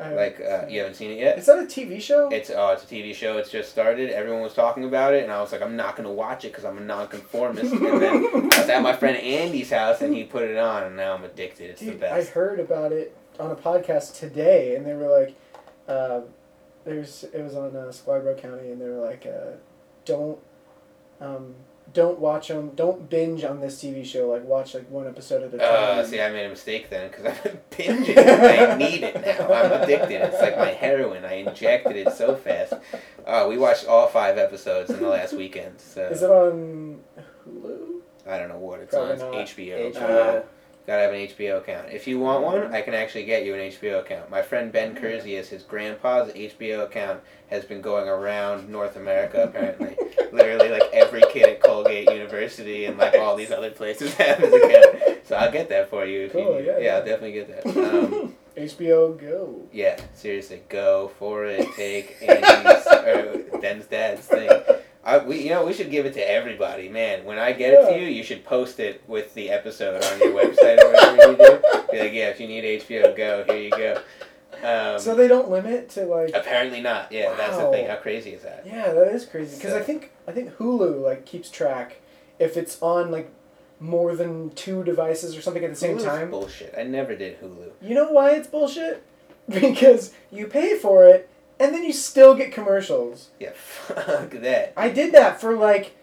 Like, 0.00 0.40
uh, 0.40 0.64
you 0.68 0.78
haven't 0.78 0.94
seen 0.94 1.10
it 1.10 1.18
yet? 1.18 1.38
Is 1.38 1.46
that 1.46 1.58
a 1.58 1.62
TV 1.62 2.00
show? 2.00 2.28
It's 2.28 2.50
oh, 2.50 2.70
it's 2.70 2.84
a 2.84 2.86
TV 2.86 3.12
show. 3.12 3.36
It's 3.38 3.50
just 3.50 3.68
started. 3.70 4.10
Everyone 4.10 4.42
was 4.42 4.54
talking 4.54 4.84
about 4.84 5.12
it, 5.12 5.24
and 5.24 5.32
I 5.32 5.40
was 5.40 5.50
like, 5.50 5.60
I'm 5.60 5.74
not 5.74 5.96
gonna 5.96 6.12
watch 6.12 6.44
it 6.44 6.52
because 6.52 6.64
I'm 6.64 6.78
a 6.78 6.80
nonconformist. 6.80 7.72
and 7.72 8.00
then 8.00 8.24
I 8.52 8.60
was 8.60 8.68
at 8.68 8.80
my 8.80 8.92
friend 8.92 9.16
Andy's 9.16 9.70
house, 9.70 10.00
and 10.00 10.14
he 10.14 10.22
put 10.22 10.44
it 10.44 10.56
on, 10.56 10.84
and 10.84 10.96
now 10.96 11.14
I'm 11.14 11.24
addicted. 11.24 11.70
It's 11.70 11.80
Dude, 11.80 11.94
the 11.94 11.98
best. 11.98 12.30
I 12.30 12.32
heard 12.32 12.60
about 12.60 12.92
it 12.92 13.16
on 13.40 13.50
a 13.50 13.56
podcast 13.56 14.16
today, 14.16 14.76
and 14.76 14.86
they 14.86 14.94
were 14.94 15.08
like, 15.08 15.34
uh, 15.88 16.20
"There's." 16.88 17.24
It 17.24 17.42
was 17.42 17.54
on 17.54 17.76
uh, 17.76 17.92
Scarborough 17.92 18.34
County, 18.36 18.70
and 18.70 18.80
they 18.80 18.88
were 18.88 19.04
like, 19.04 19.26
uh, 19.26 19.56
"Don't, 20.04 20.38
um, 21.20 21.54
don't 21.92 22.18
watch 22.18 22.48
them. 22.48 22.70
Don't 22.74 23.08
binge 23.08 23.44
on 23.44 23.60
this 23.60 23.82
TV 23.82 24.04
show. 24.04 24.28
Like, 24.28 24.44
watch 24.44 24.74
like 24.74 24.90
one 24.90 25.06
episode 25.06 25.42
at 25.42 25.54
a 25.54 25.58
time." 25.58 25.98
Uh, 26.00 26.04
see, 26.04 26.20
I 26.20 26.30
made 26.30 26.46
a 26.46 26.50
mistake 26.50 26.90
then 26.90 27.10
because 27.10 27.26
I've 27.26 27.42
been 27.42 27.58
binging. 27.70 28.18
I 28.18 28.76
need 28.76 29.02
it 29.02 29.14
now. 29.14 29.52
I'm 29.52 29.82
addicted. 29.82 30.22
It's 30.22 30.40
like 30.40 30.56
my 30.58 30.70
heroin. 30.72 31.24
I 31.24 31.34
injected 31.34 31.96
it 31.96 32.12
so 32.12 32.34
fast. 32.36 32.74
Uh, 33.26 33.46
we 33.48 33.58
watched 33.58 33.86
all 33.86 34.06
five 34.08 34.38
episodes 34.38 34.90
in 34.90 35.00
the 35.00 35.08
last 35.08 35.34
weekend. 35.34 35.80
So 35.80 36.06
Is 36.08 36.22
it 36.22 36.30
on 36.30 37.00
Hulu? 37.46 38.00
I 38.26 38.38
don't 38.38 38.48
know 38.48 38.58
what 38.58 38.80
it's 38.80 38.94
Probably 38.94 39.20
on. 39.22 39.34
It's 39.34 39.52
HBO. 39.52 39.94
HBO. 39.94 40.44
Gotta 40.88 41.02
have 41.02 41.12
an 41.12 41.18
HBO 41.18 41.58
account. 41.58 41.90
If 41.92 42.06
you 42.06 42.18
want 42.18 42.42
one, 42.42 42.72
I 42.74 42.80
can 42.80 42.94
actually 42.94 43.26
get 43.26 43.44
you 43.44 43.52
an 43.52 43.60
HBO 43.60 44.00
account. 44.00 44.30
My 44.30 44.40
friend 44.40 44.72
Ben 44.72 44.94
Curzius, 44.96 45.48
his 45.48 45.62
grandpa's 45.62 46.32
HBO 46.32 46.84
account 46.84 47.20
has 47.50 47.66
been 47.66 47.82
going 47.82 48.08
around 48.08 48.70
North 48.70 48.96
America 48.96 49.42
apparently. 49.42 49.98
Literally, 50.32 50.70
like 50.70 50.84
every 50.94 51.20
kid 51.30 51.46
at 51.46 51.62
Colgate 51.62 52.08
University 52.10 52.86
and 52.86 52.96
like 52.96 53.14
all 53.16 53.36
these 53.36 53.50
other 53.50 53.70
places 53.70 54.14
have 54.14 54.38
his 54.38 54.50
account. 54.50 55.26
So 55.26 55.36
I'll 55.36 55.52
get 55.52 55.68
that 55.68 55.90
for 55.90 56.06
you 56.06 56.24
if 56.24 56.32
Cool, 56.32 56.52
you 56.52 56.58
need 56.60 56.66
yeah. 56.68 56.78
Yeah, 56.78 56.84
yeah. 56.84 56.94
I'll 56.94 57.04
definitely 57.04 57.32
get 57.32 57.64
that. 57.64 57.76
Um, 57.76 58.34
HBO 58.56 59.20
Go. 59.20 59.68
yeah, 59.70 60.00
seriously, 60.14 60.62
go 60.70 61.12
for 61.18 61.44
it. 61.44 61.66
Take 61.76 62.16
Andy's 62.22 62.86
or 62.86 63.60
Ben's 63.60 63.84
dad's 63.84 64.22
thing. 64.26 64.48
I, 65.08 65.24
we, 65.24 65.42
you 65.42 65.48
know, 65.48 65.64
we 65.64 65.72
should 65.72 65.90
give 65.90 66.04
it 66.04 66.12
to 66.14 66.30
everybody, 66.30 66.90
man. 66.90 67.24
When 67.24 67.38
I 67.38 67.52
get 67.52 67.72
it 67.72 67.90
to 67.90 67.98
you, 67.98 68.06
you 68.06 68.22
should 68.22 68.44
post 68.44 68.78
it 68.78 69.02
with 69.08 69.32
the 69.32 69.48
episode 69.48 70.04
on 70.04 70.18
your 70.18 70.32
website 70.32 70.78
or 70.82 70.92
whatever 70.92 71.30
you 71.32 71.36
do. 71.38 71.62
Be 71.90 71.98
like, 71.98 72.12
yeah, 72.12 72.28
if 72.28 72.38
you 72.38 72.46
need 72.46 72.82
HBO 72.82 73.16
Go, 73.16 73.44
here 73.48 73.56
you 73.56 73.70
go. 73.70 74.02
Um, 74.62 74.98
so 74.98 75.14
they 75.14 75.26
don't 75.26 75.50
limit 75.50 75.88
to 75.90 76.04
like. 76.04 76.32
apparently 76.34 76.82
not. 76.82 77.10
Yeah, 77.10 77.34
that's 77.36 77.56
the 77.56 77.70
thing. 77.70 77.86
How 77.86 77.96
crazy 77.96 78.32
is 78.32 78.42
that? 78.42 78.64
Yeah, 78.66 78.92
that 78.92 79.08
is 79.14 79.24
crazy 79.24 79.56
because 79.56 79.72
I 79.72 79.80
think 79.80 80.10
I 80.26 80.32
think 80.32 80.56
Hulu 80.56 81.02
like 81.02 81.24
keeps 81.24 81.48
track 81.48 82.00
if 82.38 82.56
it's 82.56 82.80
on 82.82 83.10
like 83.10 83.32
more 83.80 84.16
than 84.16 84.50
two 84.50 84.82
devices 84.84 85.36
or 85.36 85.40
something 85.40 85.64
at 85.64 85.70
the 85.70 85.76
same 85.76 85.96
Hulu's 85.96 86.04
time. 86.04 86.30
Bullshit. 86.30 86.74
I 86.76 86.82
never 86.82 87.14
did 87.14 87.40
Hulu. 87.40 87.70
You 87.80 87.94
know 87.94 88.10
why 88.10 88.32
it's 88.32 88.48
bullshit? 88.48 89.04
Because 89.48 90.12
you 90.30 90.46
pay 90.46 90.76
for 90.76 91.06
it 91.08 91.30
and 91.60 91.74
then 91.74 91.84
you 91.84 91.92
still 91.92 92.34
get 92.34 92.52
commercials. 92.52 93.30
Yeah, 93.40 93.52
fuck 93.54 94.30
that. 94.30 94.72
I 94.76 94.88
did 94.90 95.12
that 95.12 95.40
for 95.40 95.56
like 95.56 95.96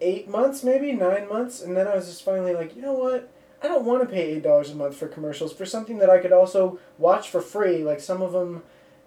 eight 0.00 0.28
months, 0.28 0.62
maybe 0.62 0.92
nine 0.92 1.28
months, 1.28 1.60
and 1.60 1.76
then 1.76 1.86
I 1.86 1.94
was 1.94 2.06
just 2.06 2.22
finally 2.22 2.54
like, 2.54 2.74
you 2.74 2.82
know 2.82 2.94
what? 2.94 3.30
I 3.62 3.68
don't 3.68 3.84
want 3.84 4.02
to 4.02 4.08
pay 4.08 4.32
eight 4.32 4.42
dollars 4.42 4.70
a 4.70 4.74
month 4.74 4.96
for 4.96 5.06
commercials 5.06 5.52
for 5.52 5.66
something 5.66 5.98
that 5.98 6.08
I 6.08 6.18
could 6.18 6.32
also 6.32 6.78
watch 6.98 7.28
for 7.28 7.40
free. 7.42 7.84
Like 7.84 8.00
some 8.00 8.22
of 8.22 8.32
them 8.32 8.62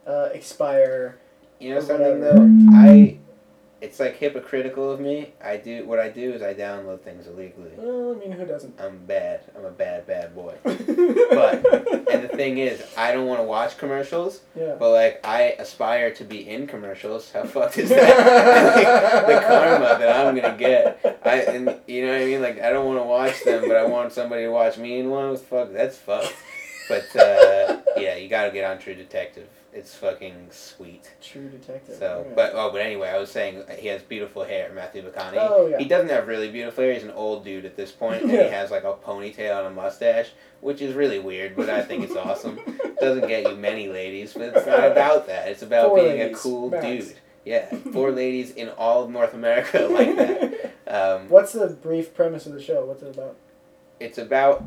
uh, 0.05 0.30
expire. 0.34 1.17
You 1.59 1.74
know 1.76 1.80
something 1.82 2.19
whatever. 2.19 2.38
though? 2.38 2.78
I. 2.78 3.17
It's 3.84 3.99
like 3.99 4.15
hypocritical 4.15 4.89
of 4.89 5.01
me. 5.01 5.34
I 5.43 5.57
do 5.57 5.86
what 5.86 5.99
I 5.99 6.07
do 6.07 6.31
is 6.31 6.41
I 6.41 6.53
download 6.53 7.01
things 7.01 7.27
illegally. 7.27 7.71
Well, 7.75 8.15
I 8.15 8.17
mean, 8.17 8.31
who 8.31 8.45
doesn't? 8.45 8.79
I'm 8.79 9.05
bad. 9.05 9.41
I'm 9.57 9.65
a 9.65 9.71
bad, 9.71 10.07
bad 10.07 10.34
boy. 10.34 10.55
but 10.63 12.09
And 12.09 12.23
the 12.23 12.29
thing 12.34 12.59
is, 12.59 12.81
I 12.95 13.11
don't 13.11 13.27
want 13.27 13.41
to 13.41 13.43
watch 13.43 13.77
commercials, 13.77 14.39
yeah. 14.55 14.75
but 14.79 14.91
like 14.91 15.19
I 15.25 15.55
aspire 15.59 16.13
to 16.13 16.23
be 16.23 16.47
in 16.49 16.65
commercials. 16.65 17.29
How 17.34 17.43
fucked 17.43 17.77
is 17.77 17.89
that? 17.89 19.27
the 19.27 19.45
karma 19.45 19.99
that 19.99 20.15
I'm 20.15 20.34
gonna 20.34 20.57
get. 20.57 21.19
I 21.25 21.39
and 21.39 21.77
you 21.86 22.05
know 22.05 22.13
what 22.13 22.21
I 22.21 22.25
mean. 22.25 22.41
Like 22.41 22.61
I 22.61 22.69
don't 22.69 22.86
want 22.86 22.99
to 22.99 23.03
watch 23.03 23.43
them, 23.43 23.67
but 23.67 23.75
I 23.75 23.84
want 23.86 24.13
somebody 24.13 24.43
to 24.43 24.49
watch 24.49 24.77
me 24.77 24.99
in 24.99 25.09
one. 25.09 25.36
Fuck, 25.36 25.73
that's 25.73 25.97
fucked. 25.97 26.34
But 26.88 27.13
uh, 27.17 27.81
yeah, 27.97 28.15
you 28.15 28.29
gotta 28.29 28.51
get 28.51 28.63
on 28.63 28.79
True 28.79 28.95
Detective. 28.95 29.49
It's 29.76 29.95
fucking 29.95 30.49
sweet. 30.51 31.11
True 31.21 31.49
detective. 31.49 31.95
So, 31.97 32.26
but 32.36 32.51
oh, 32.53 32.69
but 32.71 32.82
anyway, 32.82 33.09
I 33.09 33.17
was 33.17 33.32
saying 33.32 33.63
he 33.80 33.88
has 33.88 34.03
beautiful 34.03 34.43
hair, 34.43 34.71
Matthew 34.74 35.01
McConaughey. 35.01 35.38
Oh, 35.38 35.67
yeah. 35.67 35.80
He 35.80 35.86
doesn't 35.86 36.09
have 36.09 36.28
really 36.28 36.51
beautiful 36.51 36.84
hair. 36.84 36.93
He's 36.93 37.03
an 37.03 37.09
old 37.11 37.43
dude 37.43 37.65
at 37.65 37.76
this 37.76 37.91
point, 37.91 38.21
and 38.21 38.32
Yeah. 38.32 38.43
he 38.43 38.49
has 38.49 38.69
like 38.69 38.84
a 38.84 38.93
ponytail 38.93 39.57
and 39.59 39.67
a 39.67 39.71
mustache, 39.71 40.30
which 40.61 40.82
is 40.82 40.93
really 40.93 41.17
weird, 41.19 41.55
but 41.55 41.69
I 41.69 41.82
think 41.82 42.03
it's 42.03 42.15
awesome. 42.15 42.59
Doesn't 42.99 43.28
get 43.28 43.49
you 43.49 43.55
many 43.55 43.88
ladies, 43.89 44.34
but 44.34 44.43
it's 44.55 44.65
not 44.67 44.91
about 44.91 45.26
that. 45.28 45.47
It's 45.47 45.63
about 45.63 45.88
Four 45.89 45.97
being 45.97 46.19
ladies, 46.19 46.38
a 46.38 46.39
cool 46.41 46.69
max. 46.69 46.86
dude. 46.86 47.15
Yeah, 47.43 47.76
four 47.91 48.11
ladies 48.24 48.51
in 48.51 48.69
all 48.69 49.03
of 49.03 49.09
North 49.09 49.34
America 49.34 49.80
like 49.91 50.15
that. 50.15 50.71
Um, 50.88 51.28
What's 51.30 51.51
the 51.53 51.67
brief 51.67 52.13
premise 52.13 52.45
of 52.45 52.53
the 52.53 52.61
show? 52.61 52.86
What's 52.86 53.01
it 53.03 53.15
about? 53.15 53.36
it's 53.99 54.17
about 54.19 54.63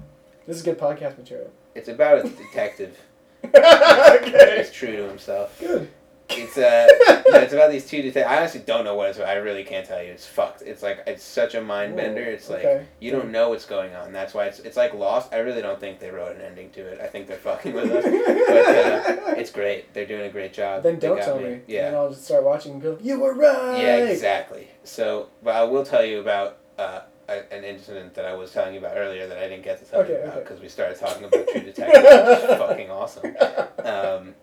This 0.46 0.56
is 0.56 0.62
good 0.62 0.78
podcast 0.78 1.16
material. 1.16 1.50
it's 1.76 1.88
about 1.88 2.24
a 2.24 2.28
detective. 2.28 2.98
Okay. 3.44 4.54
He's 4.58 4.70
true 4.70 4.96
to 4.96 5.08
himself. 5.08 5.58
Good. 5.60 5.90
It's 6.28 6.58
uh, 6.58 6.88
yeah, 7.28 7.38
it's 7.38 7.52
about 7.52 7.70
these 7.70 7.86
two 7.88 8.02
detectives. 8.02 8.26
I 8.26 8.38
honestly 8.38 8.60
don't 8.60 8.84
know 8.84 8.94
what 8.94 9.08
it's 9.08 9.18
about. 9.18 9.30
I 9.30 9.34
really 9.34 9.64
can't 9.64 9.86
tell 9.86 10.02
you. 10.02 10.10
It's 10.10 10.26
fucked. 10.26 10.62
It's 10.62 10.82
like 10.82 11.02
it's 11.06 11.22
such 11.22 11.54
a 11.54 11.60
mind 11.60 11.96
bender. 11.96 12.22
It's 12.22 12.50
like 12.50 12.64
okay. 12.64 12.86
you 13.00 13.12
don't 13.12 13.30
know 13.30 13.50
what's 13.50 13.64
going 13.64 13.94
on. 13.94 14.12
That's 14.12 14.34
why 14.34 14.46
it's 14.46 14.58
it's 14.60 14.76
like 14.76 14.92
Lost. 14.92 15.32
I 15.32 15.38
really 15.38 15.62
don't 15.62 15.78
think 15.78 16.00
they 16.00 16.10
wrote 16.10 16.34
an 16.34 16.42
ending 16.42 16.70
to 16.70 16.80
it. 16.80 17.00
I 17.00 17.06
think 17.06 17.28
they're 17.28 17.36
fucking 17.36 17.72
with 17.72 17.90
us. 17.92 18.04
But 18.04 19.28
uh, 19.28 19.34
it's 19.40 19.50
great. 19.50 19.94
They're 19.94 20.06
doing 20.06 20.22
a 20.22 20.30
great 20.30 20.52
job. 20.52 20.82
then 20.82 20.98
don't 20.98 21.18
tell 21.18 21.38
me. 21.38 21.60
Yeah. 21.66 21.90
Then 21.90 21.94
I'll 21.94 22.10
just 22.10 22.24
start 22.24 22.42
watching 22.42 22.72
and 22.72 22.82
go, 22.82 22.98
you 23.00 23.20
were 23.20 23.34
right. 23.34 23.80
Yeah, 23.80 23.96
exactly. 24.08 24.68
So, 24.84 25.28
but 25.42 25.54
I 25.54 25.64
will 25.64 25.84
tell 25.84 26.04
you 26.04 26.20
about 26.20 26.58
uh, 26.76 27.00
a, 27.28 27.52
an 27.52 27.64
incident 27.64 28.14
that 28.14 28.24
I 28.24 28.34
was 28.34 28.52
telling 28.52 28.74
you 28.74 28.80
about 28.80 28.96
earlier 28.96 29.26
that 29.26 29.38
I 29.38 29.48
didn't 29.48 29.64
get 29.64 29.78
to 29.80 29.84
tell 29.84 30.00
Okay, 30.00 30.12
you 30.12 30.18
about 30.20 30.30
okay. 30.34 30.40
because 30.40 30.60
we 30.60 30.68
started 30.68 30.98
talking 30.98 31.24
about 31.24 31.46
True 31.48 31.60
Detective. 31.62 32.02
which 32.02 32.50
is 32.50 32.58
fucking 32.58 32.90
awesome. 32.90 33.36
Um, 33.84 34.34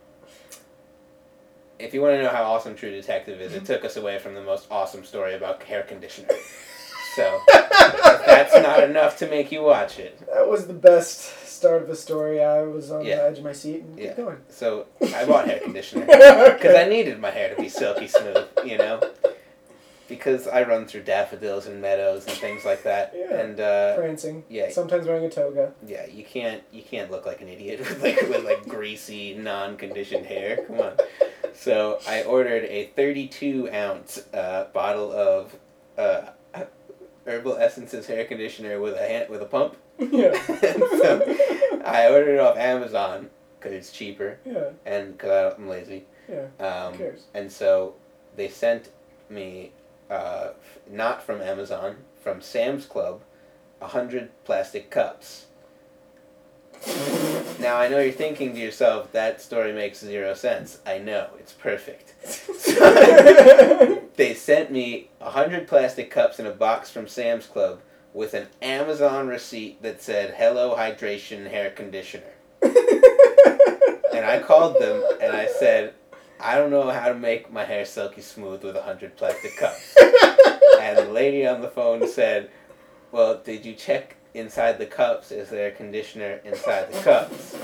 if 1.79 1.93
you 1.93 2.01
want 2.01 2.15
to 2.15 2.23
know 2.23 2.29
how 2.29 2.43
awesome 2.43 2.75
True 2.75 2.91
Detective 2.91 3.41
is, 3.41 3.53
it 3.53 3.65
took 3.65 3.83
us 3.83 3.97
away 3.97 4.19
from 4.19 4.35
the 4.35 4.41
most 4.43 4.67
awesome 4.71 5.03
story 5.03 5.33
about 5.35 5.63
hair 5.63 5.83
conditioner. 5.83 6.29
So, 7.15 7.39
that's 8.25 8.55
not 8.55 8.83
enough 8.83 9.17
to 9.17 9.27
make 9.29 9.51
you 9.51 9.61
watch 9.63 9.99
it. 9.99 10.17
That 10.33 10.47
was 10.49 10.65
the 10.67 10.73
best 10.73 11.47
start 11.47 11.83
of 11.83 11.89
a 11.89 11.95
story. 11.95 12.43
I 12.43 12.63
was 12.63 12.89
on 12.91 13.05
Yeah. 13.05 13.17
the 13.17 13.23
edge 13.25 13.37
of 13.39 13.43
my 13.43 13.53
seat 13.53 13.81
and 13.83 13.99
Yeah. 13.99 14.07
keep 14.07 14.17
going. 14.17 14.37
So, 14.49 14.85
I 15.13 15.25
bought 15.25 15.45
hair 15.47 15.59
conditioner 15.59 16.05
because 16.07 16.75
I 16.75 16.87
needed 16.89 17.19
my 17.19 17.29
hair 17.29 17.53
to 17.53 17.61
be 17.61 17.69
silky 17.69 18.07
smooth, 18.07 18.47
you 18.65 18.77
know? 18.77 18.99
Because 20.09 20.47
I 20.47 20.63
run 20.63 20.85
through 20.85 21.03
daffodils 21.03 21.65
and 21.65 21.81
meadows 21.81 22.27
and 22.27 22.35
things 22.37 22.65
like 22.65 22.83
that. 22.83 23.13
Yeah. 23.23 23.39
And, 23.39 23.59
uh, 23.59 23.95
Prancing. 23.95 24.43
yeah, 24.49 24.69
Sometimes 24.69 25.07
wearing 25.07 25.23
a 25.25 25.29
toga. 25.29 25.73
Yeah, 25.85 26.05
you 26.07 26.23
can't 26.25 26.61
you 26.71 26.81
can't 26.83 27.09
look 27.09 27.25
like 27.25 27.41
an 27.41 27.47
idiot 27.47 27.79
with 27.87 28.01
like 28.03 28.21
with 28.23 28.43
like 28.43 28.67
greasy, 28.67 29.33
non-conditioned 29.35 30.25
hair. 30.25 30.65
Come 30.67 30.79
on. 30.81 30.93
So 31.53 31.99
I 32.07 32.23
ordered 32.23 32.63
a 32.65 32.87
32 32.95 33.69
ounce 33.71 34.19
uh, 34.33 34.65
bottle 34.73 35.11
of 35.11 35.55
uh, 35.97 36.31
herbal 37.25 37.57
essences 37.57 38.07
hair 38.07 38.25
conditioner 38.25 38.79
with 38.81 38.95
a 38.95 39.07
hand, 39.07 39.29
with 39.29 39.41
a 39.41 39.45
pump. 39.45 39.77
Yeah. 39.99 40.33
so 40.45 41.21
I 41.85 42.09
ordered 42.11 42.35
it 42.35 42.39
off 42.39 42.57
Amazon 42.57 43.29
because 43.59 43.71
it's 43.73 43.91
cheaper 43.91 44.39
yeah. 44.45 44.71
and 44.85 45.13
because 45.17 45.53
I'm 45.57 45.67
lazy. 45.69 46.05
Yeah. 46.27 46.47
Um, 46.59 46.93
Who 46.93 46.97
cares? 46.99 47.23
and 47.33 47.51
so 47.51 47.93
they 48.35 48.49
sent 48.49 48.89
me, 49.29 49.71
uh, 50.13 50.53
not 50.89 51.23
from 51.23 51.41
Amazon, 51.41 51.97
from 52.21 52.41
Sam's 52.41 52.85
Club, 52.85 53.21
a 53.81 53.87
hundred 53.87 54.29
plastic 54.45 54.89
cups. 54.89 55.47
Now 57.59 57.77
I 57.77 57.87
know 57.87 57.99
you're 57.99 58.11
thinking 58.11 58.53
to 58.53 58.59
yourself, 58.59 59.11
that 59.13 59.41
story 59.41 59.73
makes 59.73 59.99
zero 59.99 60.33
sense. 60.33 60.79
I 60.85 60.97
know, 60.97 61.29
it's 61.39 61.53
perfect. 61.53 62.13
they 64.15 64.33
sent 64.33 64.71
me 64.71 65.09
a 65.19 65.31
hundred 65.31 65.67
plastic 65.67 66.11
cups 66.11 66.39
in 66.39 66.45
a 66.45 66.51
box 66.51 66.91
from 66.91 67.07
Sam's 67.07 67.45
Club 67.45 67.79
with 68.13 68.33
an 68.33 68.47
Amazon 68.61 69.27
receipt 69.27 69.81
that 69.81 70.01
said 70.01 70.35
"Hello 70.37 70.75
Hydration 70.75 71.49
Hair 71.49 71.71
Conditioner." 71.71 72.33
And 74.13 74.31
I 74.31 74.39
called 74.39 74.79
them 74.79 75.03
and 75.21 75.35
I 75.35 75.47
said, 75.47 75.95
I 76.43 76.57
don't 76.57 76.71
know 76.71 76.89
how 76.89 77.07
to 77.07 77.15
make 77.15 77.51
my 77.51 77.63
hair 77.63 77.85
silky 77.85 78.21
smooth 78.21 78.63
with 78.63 78.75
a 78.75 78.81
hundred 78.81 79.15
plastic 79.15 79.55
cups. 79.57 79.95
and 80.81 80.97
the 80.97 81.09
lady 81.11 81.47
on 81.47 81.61
the 81.61 81.69
phone 81.69 82.07
said, 82.07 82.49
Well, 83.11 83.41
did 83.43 83.65
you 83.65 83.73
check 83.73 84.17
inside 84.33 84.77
the 84.77 84.85
cups? 84.85 85.31
Is 85.31 85.49
there 85.49 85.69
a 85.69 85.71
conditioner 85.71 86.41
inside 86.43 86.91
the 86.91 86.99
cups? 86.99 87.55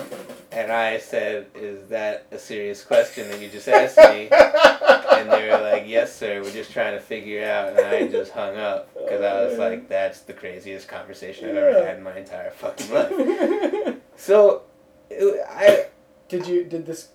And 0.54 0.72
I 0.72 0.98
said, 0.98 1.48
Is 1.56 1.90
that 1.90 2.26
a 2.32 2.40
serious 2.40 2.84
question 2.84 3.28
that 3.30 3.42
you 3.42 3.50
just 3.50 3.68
asked 3.68 3.98
me? 3.98 4.30
And 4.32 5.30
they 5.30 5.50
were 5.50 5.60
like, 5.62 5.84
Yes, 5.86 6.16
sir, 6.16 6.42
we're 6.42 6.52
just 6.52 6.72
trying 6.72 6.94
to 6.94 7.02
figure 7.02 7.44
out. 7.44 7.78
And 7.78 7.82
I 7.82 8.08
just 8.08 8.32
hung 8.32 8.56
up 8.56 8.94
because 8.94 9.22
I 9.22 9.46
was 9.46 9.58
like, 9.58 9.90
That's 9.90 10.22
the 10.22 10.34
craziest 10.34 10.88
conversation 10.88 11.50
I've 11.50 11.58
ever 11.58 11.86
had 11.86 11.98
in 11.98 12.04
my 12.04 12.18
entire 12.18 12.52
fucking 12.52 12.92
life. 12.94 13.98
So, 14.16 14.64
I. 15.12 15.88
Did 16.28 16.46
you? 16.48 16.64
Did 16.66 16.86
this? 16.86 17.10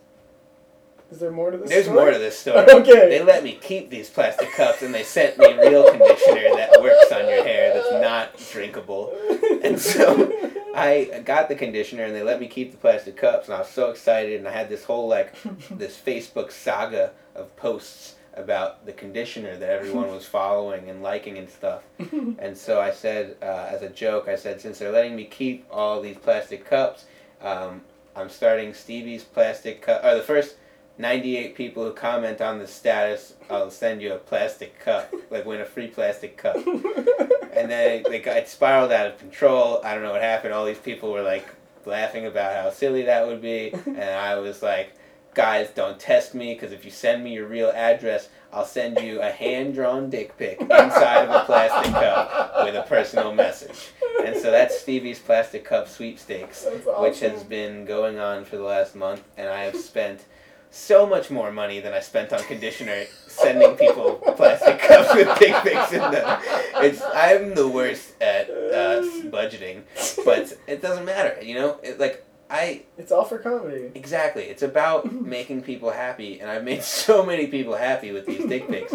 Is 1.14 1.20
there 1.20 1.30
more 1.30 1.52
to 1.52 1.58
this? 1.58 1.70
There's 1.70 1.84
story? 1.84 1.96
more 1.96 2.10
to 2.10 2.18
this 2.18 2.36
story. 2.36 2.66
Okay. 2.74 3.08
They 3.08 3.22
let 3.22 3.44
me 3.44 3.56
keep 3.62 3.88
these 3.88 4.10
plastic 4.10 4.52
cups 4.52 4.82
and 4.82 4.92
they 4.92 5.04
sent 5.04 5.38
me 5.38 5.46
real 5.56 5.88
conditioner 5.88 6.56
that 6.56 6.82
works 6.82 7.12
on 7.12 7.28
your 7.28 7.44
hair 7.44 7.72
that's 7.72 7.92
not 8.02 8.36
drinkable. 8.52 9.16
And 9.62 9.80
so 9.80 10.32
I 10.74 11.22
got 11.24 11.48
the 11.48 11.54
conditioner 11.54 12.02
and 12.02 12.16
they 12.16 12.24
let 12.24 12.40
me 12.40 12.48
keep 12.48 12.72
the 12.72 12.76
plastic 12.78 13.16
cups 13.16 13.46
and 13.46 13.54
I 13.54 13.60
was 13.60 13.68
so 13.68 13.90
excited 13.90 14.40
and 14.40 14.48
I 14.48 14.50
had 14.50 14.68
this 14.68 14.82
whole 14.82 15.06
like 15.06 15.36
this 15.70 15.96
Facebook 15.96 16.50
saga 16.50 17.12
of 17.36 17.54
posts 17.54 18.16
about 18.34 18.84
the 18.84 18.92
conditioner 18.92 19.56
that 19.56 19.70
everyone 19.70 20.08
was 20.08 20.26
following 20.26 20.90
and 20.90 21.00
liking 21.00 21.38
and 21.38 21.48
stuff. 21.48 21.84
And 22.40 22.58
so 22.58 22.80
I 22.80 22.90
said, 22.90 23.36
uh, 23.40 23.68
as 23.70 23.82
a 23.82 23.88
joke, 23.88 24.26
I 24.26 24.34
said, 24.34 24.60
since 24.60 24.80
they're 24.80 24.90
letting 24.90 25.14
me 25.14 25.24
keep 25.24 25.64
all 25.70 26.00
these 26.00 26.16
plastic 26.16 26.68
cups, 26.68 27.04
um, 27.40 27.82
I'm 28.16 28.28
starting 28.28 28.74
Stevie's 28.74 29.22
plastic 29.22 29.80
cup. 29.82 30.04
Or 30.04 30.14
the 30.16 30.22
first 30.22 30.56
98 30.96 31.54
people 31.54 31.84
who 31.84 31.92
comment 31.92 32.40
on 32.40 32.58
the 32.58 32.68
status, 32.68 33.34
I'll 33.50 33.70
send 33.70 34.00
you 34.00 34.14
a 34.14 34.18
plastic 34.18 34.78
cup, 34.78 35.12
like 35.30 35.44
win 35.44 35.60
a 35.60 35.64
free 35.64 35.88
plastic 35.88 36.36
cup. 36.36 36.56
And 37.56 37.70
then 37.70 38.02
they 38.02 38.18
got, 38.18 38.36
it 38.36 38.48
spiraled 38.48 38.90
out 38.90 39.06
of 39.06 39.18
control. 39.18 39.80
I 39.84 39.94
don't 39.94 40.02
know 40.02 40.12
what 40.12 40.22
happened. 40.22 40.52
All 40.52 40.64
these 40.64 40.78
people 40.78 41.12
were 41.12 41.22
like 41.22 41.46
laughing 41.86 42.26
about 42.26 42.56
how 42.56 42.70
silly 42.70 43.02
that 43.02 43.26
would 43.26 43.40
be. 43.40 43.72
And 43.72 44.00
I 44.00 44.36
was 44.38 44.62
like, 44.62 44.96
guys, 45.34 45.70
don't 45.70 45.98
test 45.98 46.34
me 46.34 46.54
because 46.54 46.72
if 46.72 46.84
you 46.84 46.90
send 46.90 47.22
me 47.22 47.34
your 47.34 47.46
real 47.46 47.70
address, 47.70 48.28
I'll 48.52 48.64
send 48.64 49.00
you 49.00 49.20
a 49.20 49.30
hand 49.30 49.74
drawn 49.74 50.10
dick 50.10 50.36
pic 50.36 50.60
inside 50.60 51.24
of 51.24 51.30
a 51.30 51.44
plastic 51.44 51.92
cup 51.92 52.64
with 52.64 52.74
a 52.76 52.82
personal 52.82 53.34
message. 53.34 53.90
And 54.24 54.36
so 54.36 54.50
that's 54.50 54.78
Stevie's 54.78 55.18
Plastic 55.18 55.64
Cup 55.64 55.88
Sweepstakes, 55.88 56.62
That's 56.62 56.86
which 56.98 57.20
has 57.20 57.42
been 57.42 57.84
going 57.84 58.18
on 58.18 58.44
for 58.44 58.56
the 58.56 58.62
last 58.62 58.96
month. 58.96 59.22
And 59.36 59.48
I 59.48 59.64
have 59.64 59.76
spent 59.76 60.24
so 60.74 61.06
much 61.06 61.30
more 61.30 61.52
money 61.52 61.80
than 61.80 61.94
I 61.94 62.00
spent 62.00 62.32
on 62.32 62.42
conditioner 62.44 63.04
sending 63.26 63.76
people 63.76 64.14
plastic 64.36 64.80
cups 64.80 65.14
with 65.14 65.38
dick 65.38 65.54
pics 65.62 65.92
in 65.92 66.00
them. 66.00 66.40
It's, 66.76 67.00
I'm 67.14 67.54
the 67.54 67.68
worst 67.68 68.20
at 68.20 68.50
uh, 68.50 69.02
budgeting, 69.30 69.82
but 70.24 70.52
it 70.66 70.82
doesn't 70.82 71.04
matter, 71.04 71.40
you 71.42 71.54
know? 71.54 71.78
It, 71.82 72.00
like, 72.00 72.26
I 72.50 72.82
It's 72.98 73.10
all 73.10 73.24
for 73.24 73.38
comedy. 73.38 73.90
Exactly. 73.94 74.44
It's 74.44 74.62
about 74.62 75.10
making 75.12 75.62
people 75.62 75.90
happy, 75.90 76.40
and 76.40 76.50
I've 76.50 76.64
made 76.64 76.82
so 76.82 77.24
many 77.24 77.46
people 77.46 77.74
happy 77.74 78.12
with 78.12 78.26
these 78.26 78.44
dick 78.46 78.68
pics. 78.68 78.92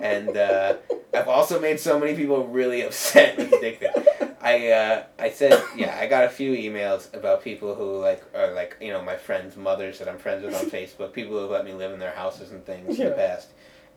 And 0.00 0.36
uh, 0.36 0.76
I've 1.12 1.28
also 1.28 1.60
made 1.60 1.80
so 1.80 1.98
many 1.98 2.14
people 2.14 2.46
really 2.46 2.82
upset 2.82 3.36
with 3.36 3.50
the 3.50 3.58
dick 3.60 3.80
pics. 3.80 4.06
I 4.52 4.68
uh, 4.70 5.02
I 5.18 5.30
said 5.30 5.62
yeah. 5.76 5.96
I 6.00 6.06
got 6.06 6.24
a 6.24 6.28
few 6.28 6.52
emails 6.52 7.12
about 7.14 7.42
people 7.42 7.74
who 7.74 7.98
like 8.00 8.22
are 8.34 8.52
like 8.52 8.76
you 8.80 8.92
know 8.92 9.02
my 9.02 9.16
friends' 9.16 9.56
mothers 9.56 9.98
that 9.98 10.08
I'm 10.08 10.18
friends 10.18 10.44
with 10.44 10.54
on 10.54 10.66
Facebook. 10.78 11.12
People 11.12 11.38
who 11.38 11.46
let 11.46 11.64
me 11.64 11.72
live 11.72 11.92
in 11.92 11.98
their 11.98 12.12
houses 12.12 12.50
and 12.52 12.64
things 12.64 12.98
in 12.98 13.06
the 13.06 13.12
past. 13.12 13.48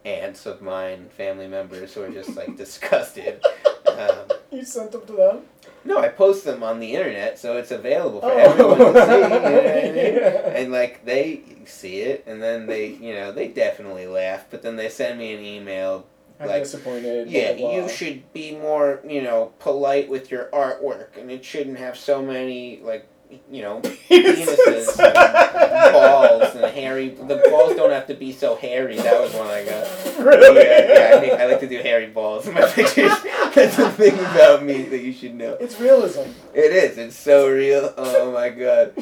Aunts 0.06 0.46
of 0.46 0.62
mine, 0.62 1.10
family 1.18 1.48
members 1.48 1.94
who 1.96 2.04
are 2.04 2.10
just 2.12 2.36
like 2.36 2.56
disgusted. 2.64 3.44
Um, 3.88 4.18
You 4.52 4.64
sent 4.64 4.92
them 4.92 5.04
to 5.08 5.14
them. 5.14 5.42
no, 5.84 5.98
I 5.98 6.10
post 6.10 6.46
them 6.46 6.62
on 6.62 6.80
the 6.80 6.94
internet, 6.94 7.40
so 7.40 7.58
it's 7.58 7.72
available 7.72 8.22
for 8.22 8.32
Oh. 8.32 8.38
everyone 8.38 8.78
to 8.94 9.06
see. 9.06 9.14
You 9.16 9.30
know 9.30 9.30
what 9.30 9.68
I 9.68 9.82
mean? 9.84 9.96
Yeah. 9.96 10.58
And 10.60 10.72
like 10.72 11.06
they 11.06 11.42
see 11.66 12.02
it, 12.02 12.24
and 12.28 12.42
then 12.42 12.68
they, 12.68 12.88
you 12.88 13.14
know, 13.16 13.32
they 13.32 13.48
definitely 13.48 14.06
laugh. 14.06 14.46
But 14.52 14.62
then 14.62 14.76
they 14.76 14.90
send 14.90 15.18
me 15.18 15.34
an 15.34 15.44
email. 15.44 16.06
I'm 16.40 16.48
Like, 16.48 16.64
disappointed. 16.64 17.30
Yeah, 17.30 17.54
blah, 17.54 17.68
blah, 17.72 17.76
you 17.76 17.90
should 17.90 18.32
be 18.34 18.52
more, 18.58 19.00
you 19.08 19.22
know, 19.22 19.54
polite 19.60 20.10
with 20.10 20.32
your 20.32 20.46
artwork, 20.54 21.18
and 21.18 21.32
it 21.32 21.46
shouldn't 21.46 21.78
have 21.80 21.98
so 21.98 22.22
many 22.22 22.80
like, 22.84 23.08
you 23.50 23.62
know, 23.62 23.80
penises 24.10 25.00
and 25.00 25.94
balls 25.94 26.56
and 26.56 26.66
hairy. 26.74 27.10
The 27.10 27.42
balls 27.50 27.76
don't 27.76 27.92
have 27.92 28.08
to 28.08 28.14
be 28.14 28.32
so 28.34 28.56
hairy. 28.56 28.98
That 28.98 29.20
was 29.20 29.34
one 29.34 29.48
I 29.48 29.64
got. 29.64 29.88
Really? 30.26 30.62
Yeah, 30.64 30.94
yeah, 31.12 31.16
I, 31.16 31.20
think, 31.20 31.34
I 31.34 31.46
like 31.48 31.60
to 31.62 31.68
do 31.68 31.78
hairy 31.80 32.08
balls 32.08 32.48
in 32.48 32.54
my 32.54 32.62
pictures. 32.70 33.12
That's 33.54 33.78
the 33.78 33.90
thing 33.92 34.14
about 34.16 34.64
me 34.64 34.84
that 34.84 35.00
you 35.02 35.14
should 35.14 35.36
know. 35.36 35.54
It's 35.54 35.80
realism. 35.80 36.30
It 36.54 36.72
is. 36.72 36.98
It's 36.98 37.18
so 37.18 37.50
real. 37.50 37.94
Oh 37.98 38.32
my 38.32 38.50
god. 38.50 38.94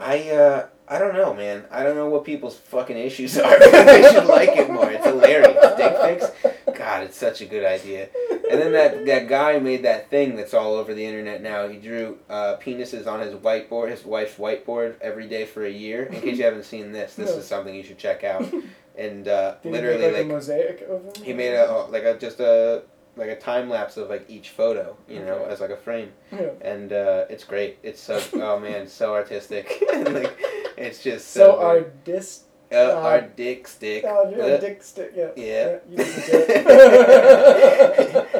I 0.00 0.30
uh 0.30 0.66
I 0.90 0.98
don't 0.98 1.14
know, 1.14 1.34
man. 1.34 1.64
I 1.70 1.82
don't 1.82 1.96
know 1.96 2.08
what 2.08 2.24
people's 2.24 2.56
fucking 2.56 2.96
issues 2.96 3.38
are. 3.46 3.58
they 3.84 4.08
should 4.10 4.26
like 4.26 4.50
it 4.56 4.70
more. 4.70 4.90
It's 4.90 5.04
hilarious. 5.04 5.76
Dick 5.76 5.96
pics. 6.02 6.78
God, 6.78 7.02
it's 7.04 7.16
such 7.16 7.40
a 7.40 7.46
good 7.46 7.64
idea. 7.64 8.08
And 8.50 8.60
then 8.60 8.72
that 8.72 9.04
that 9.06 9.28
guy 9.28 9.58
made 9.58 9.82
that 9.84 10.08
thing 10.08 10.36
that's 10.36 10.54
all 10.54 10.74
over 10.74 10.94
the 10.94 11.04
internet 11.04 11.42
now. 11.42 11.68
He 11.68 11.76
drew 11.78 12.18
uh, 12.30 12.56
penises 12.56 13.06
on 13.06 13.20
his 13.20 13.34
whiteboard, 13.34 13.90
his 13.90 14.04
wife's 14.04 14.36
whiteboard, 14.36 14.94
every 15.02 15.26
day 15.28 15.44
for 15.44 15.64
a 15.66 15.70
year. 15.70 16.04
In 16.04 16.20
case 16.22 16.38
you 16.38 16.44
haven't 16.44 16.64
seen 16.64 16.92
this, 16.92 17.14
this 17.14 17.30
No. 17.30 17.36
is 17.38 17.46
something 17.46 17.74
you 17.74 17.82
should 17.82 17.98
check 17.98 18.24
out. 18.24 18.44
And 18.98 19.28
uh, 19.28 19.54
literally, 19.62 19.98
he 19.98 20.10
make 20.10 20.12
like, 20.12 20.22
like 20.22 20.24
a 20.24 20.28
mosaic 20.34 20.80
of 20.90 21.14
them? 21.14 21.24
he 21.24 21.32
made 21.32 21.54
a 21.54 21.72
like 21.88 22.02
a 22.02 22.18
just 22.18 22.40
a 22.40 22.82
like 23.18 23.28
a 23.30 23.36
time 23.36 23.68
lapse 23.68 23.96
of 23.98 24.08
like 24.08 24.24
each 24.30 24.50
photo, 24.50 24.96
you 25.08 25.20
know, 25.20 25.34
Okay. 25.42 25.52
as 25.52 25.60
like 25.60 25.70
a 25.70 25.76
frame 25.76 26.12
Yeah. 26.32 26.50
and 26.62 26.92
uh, 26.92 27.24
it's 27.28 27.44
great. 27.44 27.78
It's 27.82 28.00
so 28.00 28.20
oh 28.34 28.58
man, 28.60 28.86
so 28.88 29.12
artistic. 29.14 29.82
like 29.92 30.32
it's 30.78 31.02
just 31.02 31.28
So 31.30 31.40
so, 31.40 31.58
our 31.60 31.80
good. 31.80 32.04
dis. 32.04 32.44
uh, 32.70 32.76
uh, 32.76 33.00
our 33.08 33.20
dick 33.22 33.66
stick. 33.66 34.04
Oh, 34.06 34.30
yeah, 34.30 34.44
Uh, 34.44 34.56
dick 34.60 34.82
stick. 34.82 35.12
Yeah. 35.16 35.30
yeah. 35.36 35.78
it. 35.90 36.64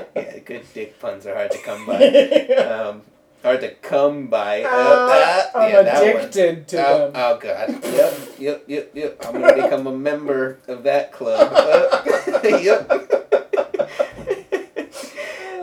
yeah, 0.17 0.39
good 0.45 0.65
dick 0.75 0.99
puns 1.01 1.27
are 1.27 1.35
hard 1.35 1.51
to 1.51 1.59
come 1.59 1.87
by. 1.87 1.99
Um, 2.69 3.03
hard 3.43 3.61
to 3.63 3.71
come 3.83 4.27
by. 4.29 4.63
Uh, 4.63 4.69
Uh, 4.69 4.73
uh, 4.79 5.59
I'm 5.59 5.71
yeah, 5.73 5.81
addicted 5.99 6.69
to 6.69 6.77
Oh, 6.87 6.99
them. 6.99 7.13
oh 7.17 7.39
god. 7.41 7.69
Yep, 7.85 8.13
yep, 8.39 8.59
yep, 8.69 8.91
yep. 8.95 9.13
I'm 9.27 9.33
gonna 9.41 9.55
become 9.63 9.87
a 9.87 9.97
member 9.97 10.59
of 10.69 10.83
that 10.85 11.11
club. 11.13 11.51
Uh, 11.51 12.49
yep. 12.59 12.85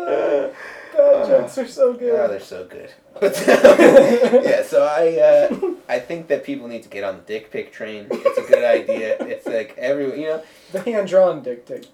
Uh, 0.08 0.50
Jokes 1.28 1.58
are 1.58 1.68
so 1.68 1.94
good. 1.94 2.20
Oh, 2.20 2.28
they're 2.28 2.40
so 2.40 2.66
good. 2.66 2.92
But 3.20 3.36
yeah, 3.48 4.64
so 4.64 4.84
I 4.84 5.18
uh, 5.20 5.72
I 5.88 6.00
think 6.00 6.28
that 6.28 6.44
people 6.44 6.68
need 6.68 6.84
to 6.84 6.90
get 6.90 7.04
on 7.04 7.16
the 7.18 7.22
dick 7.24 7.52
pic 7.52 7.72
train. 7.72 8.08
It's 8.12 8.38
a 8.38 8.42
good 8.52 8.64
idea. 8.64 9.18
It's 9.22 9.46
like 9.48 9.76
every 9.78 10.20
you 10.22 10.28
know 10.28 10.44
The 10.72 10.82
hand 10.82 11.08
drawn 11.08 11.42
dick 11.42 11.66
dick 11.66 11.86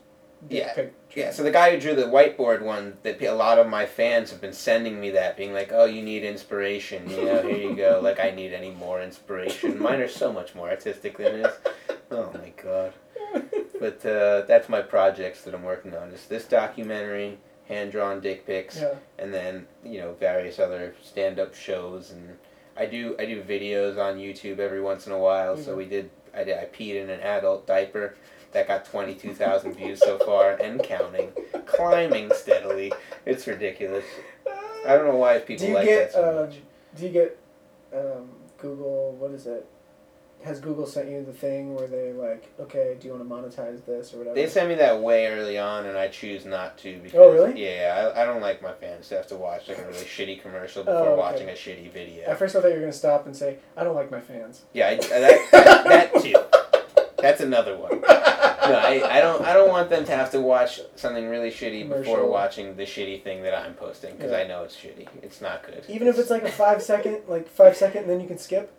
Yeah. 0.49 0.73
pic. 0.73 0.93
yeah. 1.15 1.31
So 1.31 1.43
the 1.43 1.51
guy 1.51 1.71
who 1.75 1.79
drew 1.79 1.93
the 1.95 2.03
whiteboard 2.03 2.61
one, 2.63 2.97
that 3.03 3.21
a 3.21 3.31
lot 3.31 3.59
of 3.59 3.67
my 3.67 3.85
fans 3.85 4.31
have 4.31 4.41
been 4.41 4.53
sending 4.53 4.99
me 4.99 5.11
that, 5.11 5.37
being 5.37 5.53
like, 5.53 5.71
"Oh, 5.71 5.85
you 5.85 6.01
need 6.01 6.23
inspiration. 6.23 7.07
You 7.09 7.25
know, 7.25 7.41
here 7.43 7.57
you 7.57 7.75
go. 7.75 7.99
Like 8.03 8.19
I 8.19 8.31
need 8.31 8.53
any 8.53 8.71
more 8.71 9.01
inspiration. 9.01 9.77
Mine 9.79 9.99
are 10.01 10.07
so 10.07 10.31
much 10.33 10.55
more 10.55 10.69
artistic 10.69 11.17
than 11.17 11.39
his. 11.43 11.53
Oh 12.09 12.31
my 12.33 12.51
god. 12.61 12.93
But 13.79 14.05
uh, 14.05 14.41
that's 14.41 14.67
my 14.69 14.81
projects 14.81 15.41
that 15.43 15.53
I'm 15.55 15.63
working 15.63 15.95
on. 15.95 16.09
Is 16.09 16.25
this 16.27 16.45
documentary, 16.45 17.37
hand 17.71 17.91
drawn 17.91 18.19
dick 18.19 18.45
pics 18.45 18.79
Yeah. 18.79 18.95
and 19.17 19.33
then 19.33 19.67
you 19.83 19.99
know 19.99 20.13
various 20.19 20.59
other 20.59 20.93
stand-up 21.01 21.55
shows 21.55 22.11
and 22.11 22.37
I 22.77 22.85
do 22.85 23.15
I 23.19 23.25
do 23.25 23.41
videos 23.41 23.97
on 23.97 24.17
YouTube 24.17 24.59
every 24.59 24.81
once 24.81 25.05
in 25.07 25.13
a 25.13 25.17
while. 25.19 25.57
So 25.57 25.73
Mhm. 25.73 25.77
we 25.77 25.85
did 25.85 26.09
I 26.33 26.43
did 26.43 26.57
I 26.57 26.65
peed 26.65 26.95
in 26.95 27.09
an 27.09 27.19
adult 27.19 27.67
diaper 27.67 28.15
that 28.53 28.67
got 28.67 28.85
twenty 28.85 29.13
two 29.15 29.33
thousand 29.33 29.73
views 29.73 29.99
so 29.99 30.17
far 30.19 30.51
and 30.53 30.81
counting, 30.83 31.31
climbing 31.65 32.31
steadily. 32.33 32.91
It's 33.25 33.45
ridiculous. 33.47 34.05
I 34.85 34.95
don't 34.95 35.05
know 35.07 35.15
why 35.17 35.39
people 35.39 35.65
Do 35.65 35.71
you 35.71 35.75
like 35.75 35.85
get 35.85 36.11
that 36.11 36.13
so 36.13 36.43
um, 36.43 36.49
do 36.95 37.05
you 37.05 37.09
get 37.11 37.37
um, 37.93 38.29
Google 38.57 39.15
what 39.19 39.31
is 39.31 39.45
it 39.47 39.65
has 40.43 40.59
Google 40.59 40.85
sent 40.85 41.09
you 41.09 41.23
the 41.23 41.33
thing 41.33 41.75
where 41.75 41.87
they 41.87 42.13
like, 42.13 42.51
okay, 42.59 42.97
do 42.99 43.07
you 43.07 43.13
want 43.13 43.27
to 43.27 43.33
monetize 43.59 43.85
this 43.85 44.13
or 44.13 44.17
whatever? 44.19 44.35
They 44.35 44.47
sent 44.47 44.69
me 44.69 44.75
that 44.75 44.99
way 45.01 45.27
early 45.27 45.57
on, 45.59 45.85
and 45.85 45.97
I 45.97 46.07
choose 46.07 46.45
not 46.45 46.77
to 46.79 46.97
because 46.97 47.19
Oh, 47.19 47.31
really? 47.31 47.61
yeah, 47.63 48.11
I, 48.15 48.23
I 48.23 48.25
don't 48.25 48.41
like 48.41 48.61
my 48.61 48.73
fans 48.73 49.07
to 49.09 49.15
have 49.17 49.27
to 49.27 49.35
watch 49.35 49.67
like 49.67 49.77
a 49.79 49.85
really 49.87 49.99
shitty 50.05 50.41
commercial 50.41 50.81
oh, 50.81 50.85
before 50.85 50.99
Oh, 50.99 51.11
okay. 51.13 51.19
watching 51.19 51.49
a 51.49 51.53
shitty 51.53 51.91
video. 51.91 52.25
At 52.27 52.39
first, 52.39 52.55
I 52.55 52.61
thought 52.61 52.69
you 52.69 52.75
were 52.75 52.79
gonna 52.81 52.91
stop 52.93 53.25
and 53.25 53.35
say, 53.35 53.57
"I 53.77 53.83
don't 53.83 53.95
like 53.95 54.09
my 54.11 54.21
fans." 54.21 54.63
Yeah, 54.73 54.87
I, 54.89 54.95
that, 54.95 55.49
that, 55.51 55.83
that 56.11 56.13
too. 56.23 56.35
That's 57.19 57.41
another 57.41 57.77
one. 57.77 58.01
No, 58.61 58.77
I, 58.77 59.17
I 59.17 59.21
don't 59.21 59.41
I 59.41 59.53
don't 59.53 59.69
want 59.69 59.89
them 59.89 60.05
to 60.05 60.11
have 60.15 60.29
to 60.31 60.39
watch 60.39 60.79
something 60.95 61.27
really 61.27 61.49
shitty 61.49 61.89
before 61.89 62.29
watching 62.29 62.75
the 62.75 62.83
shitty 62.83 63.23
thing 63.23 63.41
that 63.41 63.55
I'm 63.55 63.73
posting 63.73 64.15
because 64.15 64.31
Yeah. 64.31 64.37
I 64.37 64.47
know 64.47 64.63
it's 64.63 64.75
shitty. 64.77 65.07
It's 65.23 65.41
not 65.41 65.65
good. 65.65 65.83
Even 65.89 66.07
if 66.07 66.17
it's 66.19 66.29
like 66.29 66.43
a 66.43 66.51
five 66.51 66.81
second, 66.81 67.23
like 67.27 67.49
five 67.49 67.75
second, 67.75 68.01
and 68.03 68.09
then 68.11 68.21
you 68.21 68.27
can 68.27 68.37
skip. 68.37 68.71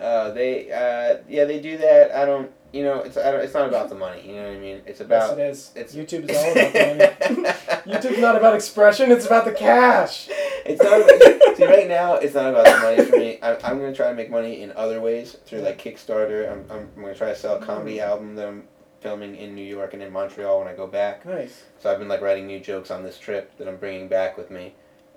Uh, 0.00 0.30
they 0.30 0.70
uh, 0.72 1.18
yeah 1.28 1.44
they 1.44 1.60
do 1.60 1.76
that. 1.78 2.10
I 2.14 2.24
don't 2.24 2.50
you 2.72 2.82
know 2.84 3.00
it's 3.00 3.16
I 3.16 3.30
don't, 3.30 3.40
it's 3.42 3.54
not 3.54 3.68
about 3.68 3.88
the 3.88 3.94
money. 3.94 4.26
You 4.26 4.34
know 4.36 4.48
what 4.48 4.56
I 4.56 4.58
mean? 4.60 4.80
It's 4.86 5.00
Yes, 5.00 5.06
about 5.06 5.38
it 5.38 5.42
is. 5.42 5.70
it's 5.76 5.94
YouTube 5.94 6.28
is 6.30 6.36
all 6.36 6.52
about 6.52 6.74
money. 6.74 7.44
YouTube's 7.98 8.18
not 8.20 8.36
about 8.36 8.54
expression; 8.54 9.10
it's 9.10 9.26
about 9.26 9.44
the 9.44 9.52
cash. 9.52 10.28
It's 10.64 10.82
not. 10.82 11.00
About, 11.00 11.56
see, 11.56 11.66
right 11.66 11.88
now 11.88 12.14
it's 12.14 12.34
not 12.34 12.50
about 12.50 12.64
the 12.64 12.78
money 12.82 13.04
for 13.10 13.16
me. 13.18 13.38
I, 13.42 13.54
I'm 13.56 13.78
gonna 13.78 13.94
try 13.94 14.08
to 14.08 14.14
make 14.14 14.30
money 14.30 14.62
in 14.62 14.72
other 14.72 15.00
ways 15.00 15.36
through 15.46 15.60
like 15.60 15.78
Kickstarter. 15.82 16.50
I'm, 16.50 16.64
I'm, 16.70 16.88
I'm 16.96 17.02
gonna 17.02 17.14
try 17.14 17.28
to 17.28 17.36
sell 17.36 17.56
a 17.56 17.60
comedy 17.64 17.96
Mm. 17.98 18.06
album 18.06 18.34
that 18.36 18.48
I'm 18.48 18.64
filming 19.00 19.34
in 19.36 19.54
New 19.54 19.64
York 19.64 19.94
and 19.94 20.02
in 20.02 20.12
Montreal 20.12 20.58
when 20.60 20.68
I 20.68 20.74
go 20.74 20.86
back. 20.86 21.24
Nice. 21.26 21.64
So 21.78 21.90
I've 21.92 21.98
been 21.98 22.08
like 22.08 22.20
writing 22.20 22.46
new 22.46 22.60
jokes 22.60 22.90
on 22.90 23.02
this 23.02 23.18
trip 23.18 23.56
that 23.58 23.66
I'm 23.68 23.76
bringing 23.76 24.08
back 24.08 24.36
with 24.38 24.50
me, 24.50 24.74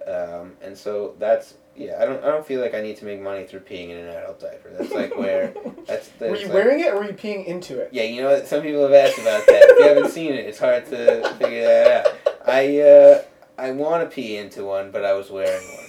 um, 0.08 0.54
and 0.62 0.78
so 0.78 1.16
that's 1.20 1.56
yeah. 1.76 1.98
I 2.00 2.06
don't 2.06 2.24
I 2.24 2.28
don't 2.28 2.46
feel 2.46 2.62
like 2.62 2.74
I 2.74 2.82
need 2.82 2.98
to 2.98 3.06
make 3.06 3.22
money 3.22 3.46
through 3.46 3.62
peeing 3.62 3.90
in 3.90 3.98
an 3.98 4.10
adult 4.10 4.40
diaper. 4.40 4.70
That's 4.78 4.92
like 4.92 5.16
where 5.18 5.54
that's. 5.88 6.10
Were 6.20 6.36
you 6.36 6.46
like- 6.46 6.54
wearing 6.54 6.80
it 6.82 6.94
or 6.94 6.98
were 6.98 7.06
you 7.06 7.14
peeing 7.14 7.46
into 7.46 7.80
it? 7.80 7.90
Yeah, 7.92 8.04
you 8.04 8.22
know 8.22 8.32
what? 8.32 8.48
Some 8.48 8.62
people 8.62 8.84
have 8.84 8.94
asked 8.94 9.20
about 9.20 9.46
that. 9.46 9.62
If 9.70 9.80
you 9.80 9.86
haven't 9.88 10.12
seen 10.12 10.34
it, 10.34 10.46
it's 10.46 10.60
hard 10.60 10.86
to 10.88 11.36
figure 11.40 11.64
that 11.64 12.06
out. 12.08 12.14
I 12.46 12.80
uh, 12.82 13.22
I 13.58 13.72
want 13.72 14.10
to 14.10 14.14
pee 14.14 14.38
into 14.38 14.66
one, 14.66 14.92
but 14.92 15.06
I 15.06 15.14
was 15.14 15.30
wearing 15.30 15.66
one. 15.68 15.80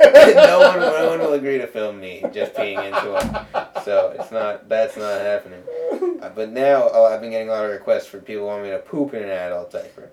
no 0.02 0.60
one, 0.60 0.80
no 0.80 1.08
one 1.10 1.18
will 1.18 1.34
agree 1.34 1.58
to 1.58 1.66
film 1.66 2.00
me 2.00 2.24
just 2.32 2.54
peeing 2.54 2.82
into 2.82 3.10
one. 3.12 3.46
So 3.84 4.14
it's 4.18 4.32
not. 4.32 4.68
That's 4.68 4.96
not 4.96 5.20
happening. 5.20 5.62
Uh, 6.22 6.30
but 6.34 6.50
now 6.50 6.88
oh, 6.92 7.04
I've 7.04 7.20
been 7.20 7.30
getting 7.30 7.48
a 7.48 7.52
lot 7.52 7.64
of 7.64 7.70
requests 7.70 8.06
for 8.06 8.18
people 8.18 8.46
wanting 8.46 8.64
me 8.64 8.70
to 8.70 8.78
poop 8.78 9.14
in 9.14 9.22
an 9.22 9.30
adult 9.30 9.70
diaper. 9.72 10.10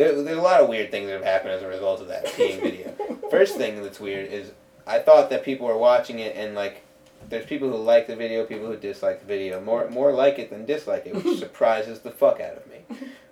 There, 0.00 0.22
there's 0.22 0.38
a 0.38 0.40
lot 0.42 0.60
of 0.62 0.68
weird 0.68 0.90
things 0.90 1.06
that 1.08 1.12
have 1.12 1.24
happened 1.24 1.50
as 1.52 1.62
a 1.62 1.68
result 1.68 2.00
of 2.00 2.08
that 2.08 2.24
peeing 2.26 2.60
video. 2.62 2.94
First 3.30 3.56
thing 3.56 3.82
that's 3.82 4.00
weird 4.00 4.32
is 4.32 4.52
I 4.86 4.98
thought 4.98 5.28
that 5.30 5.44
people 5.44 5.66
were 5.66 5.76
watching 5.76 6.20
it 6.20 6.34
and 6.36 6.54
like 6.54 6.82
there's 7.28 7.44
people 7.44 7.68
who 7.68 7.76
like 7.76 8.06
the 8.06 8.16
video, 8.16 8.44
people 8.44 8.66
who 8.66 8.76
dislike 8.76 9.20
the 9.20 9.26
video. 9.26 9.60
More 9.60 9.90
more 9.90 10.12
like 10.12 10.38
it 10.38 10.48
than 10.48 10.64
dislike 10.64 11.06
it, 11.06 11.14
which 11.14 11.38
surprises 11.46 12.00
the 12.00 12.10
fuck 12.10 12.40
out 12.40 12.56
of 12.56 12.66
me. 12.66 12.78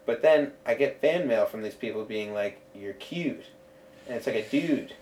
But 0.04 0.20
then 0.20 0.52
I 0.66 0.74
get 0.74 1.00
fan 1.00 1.26
mail 1.26 1.46
from 1.46 1.62
these 1.62 1.74
people 1.74 2.04
being 2.04 2.34
like, 2.34 2.60
"You're 2.74 2.92
cute," 2.94 3.46
and 4.06 4.16
it's 4.16 4.26
like 4.26 4.36
a 4.36 4.46
dude 4.48 4.92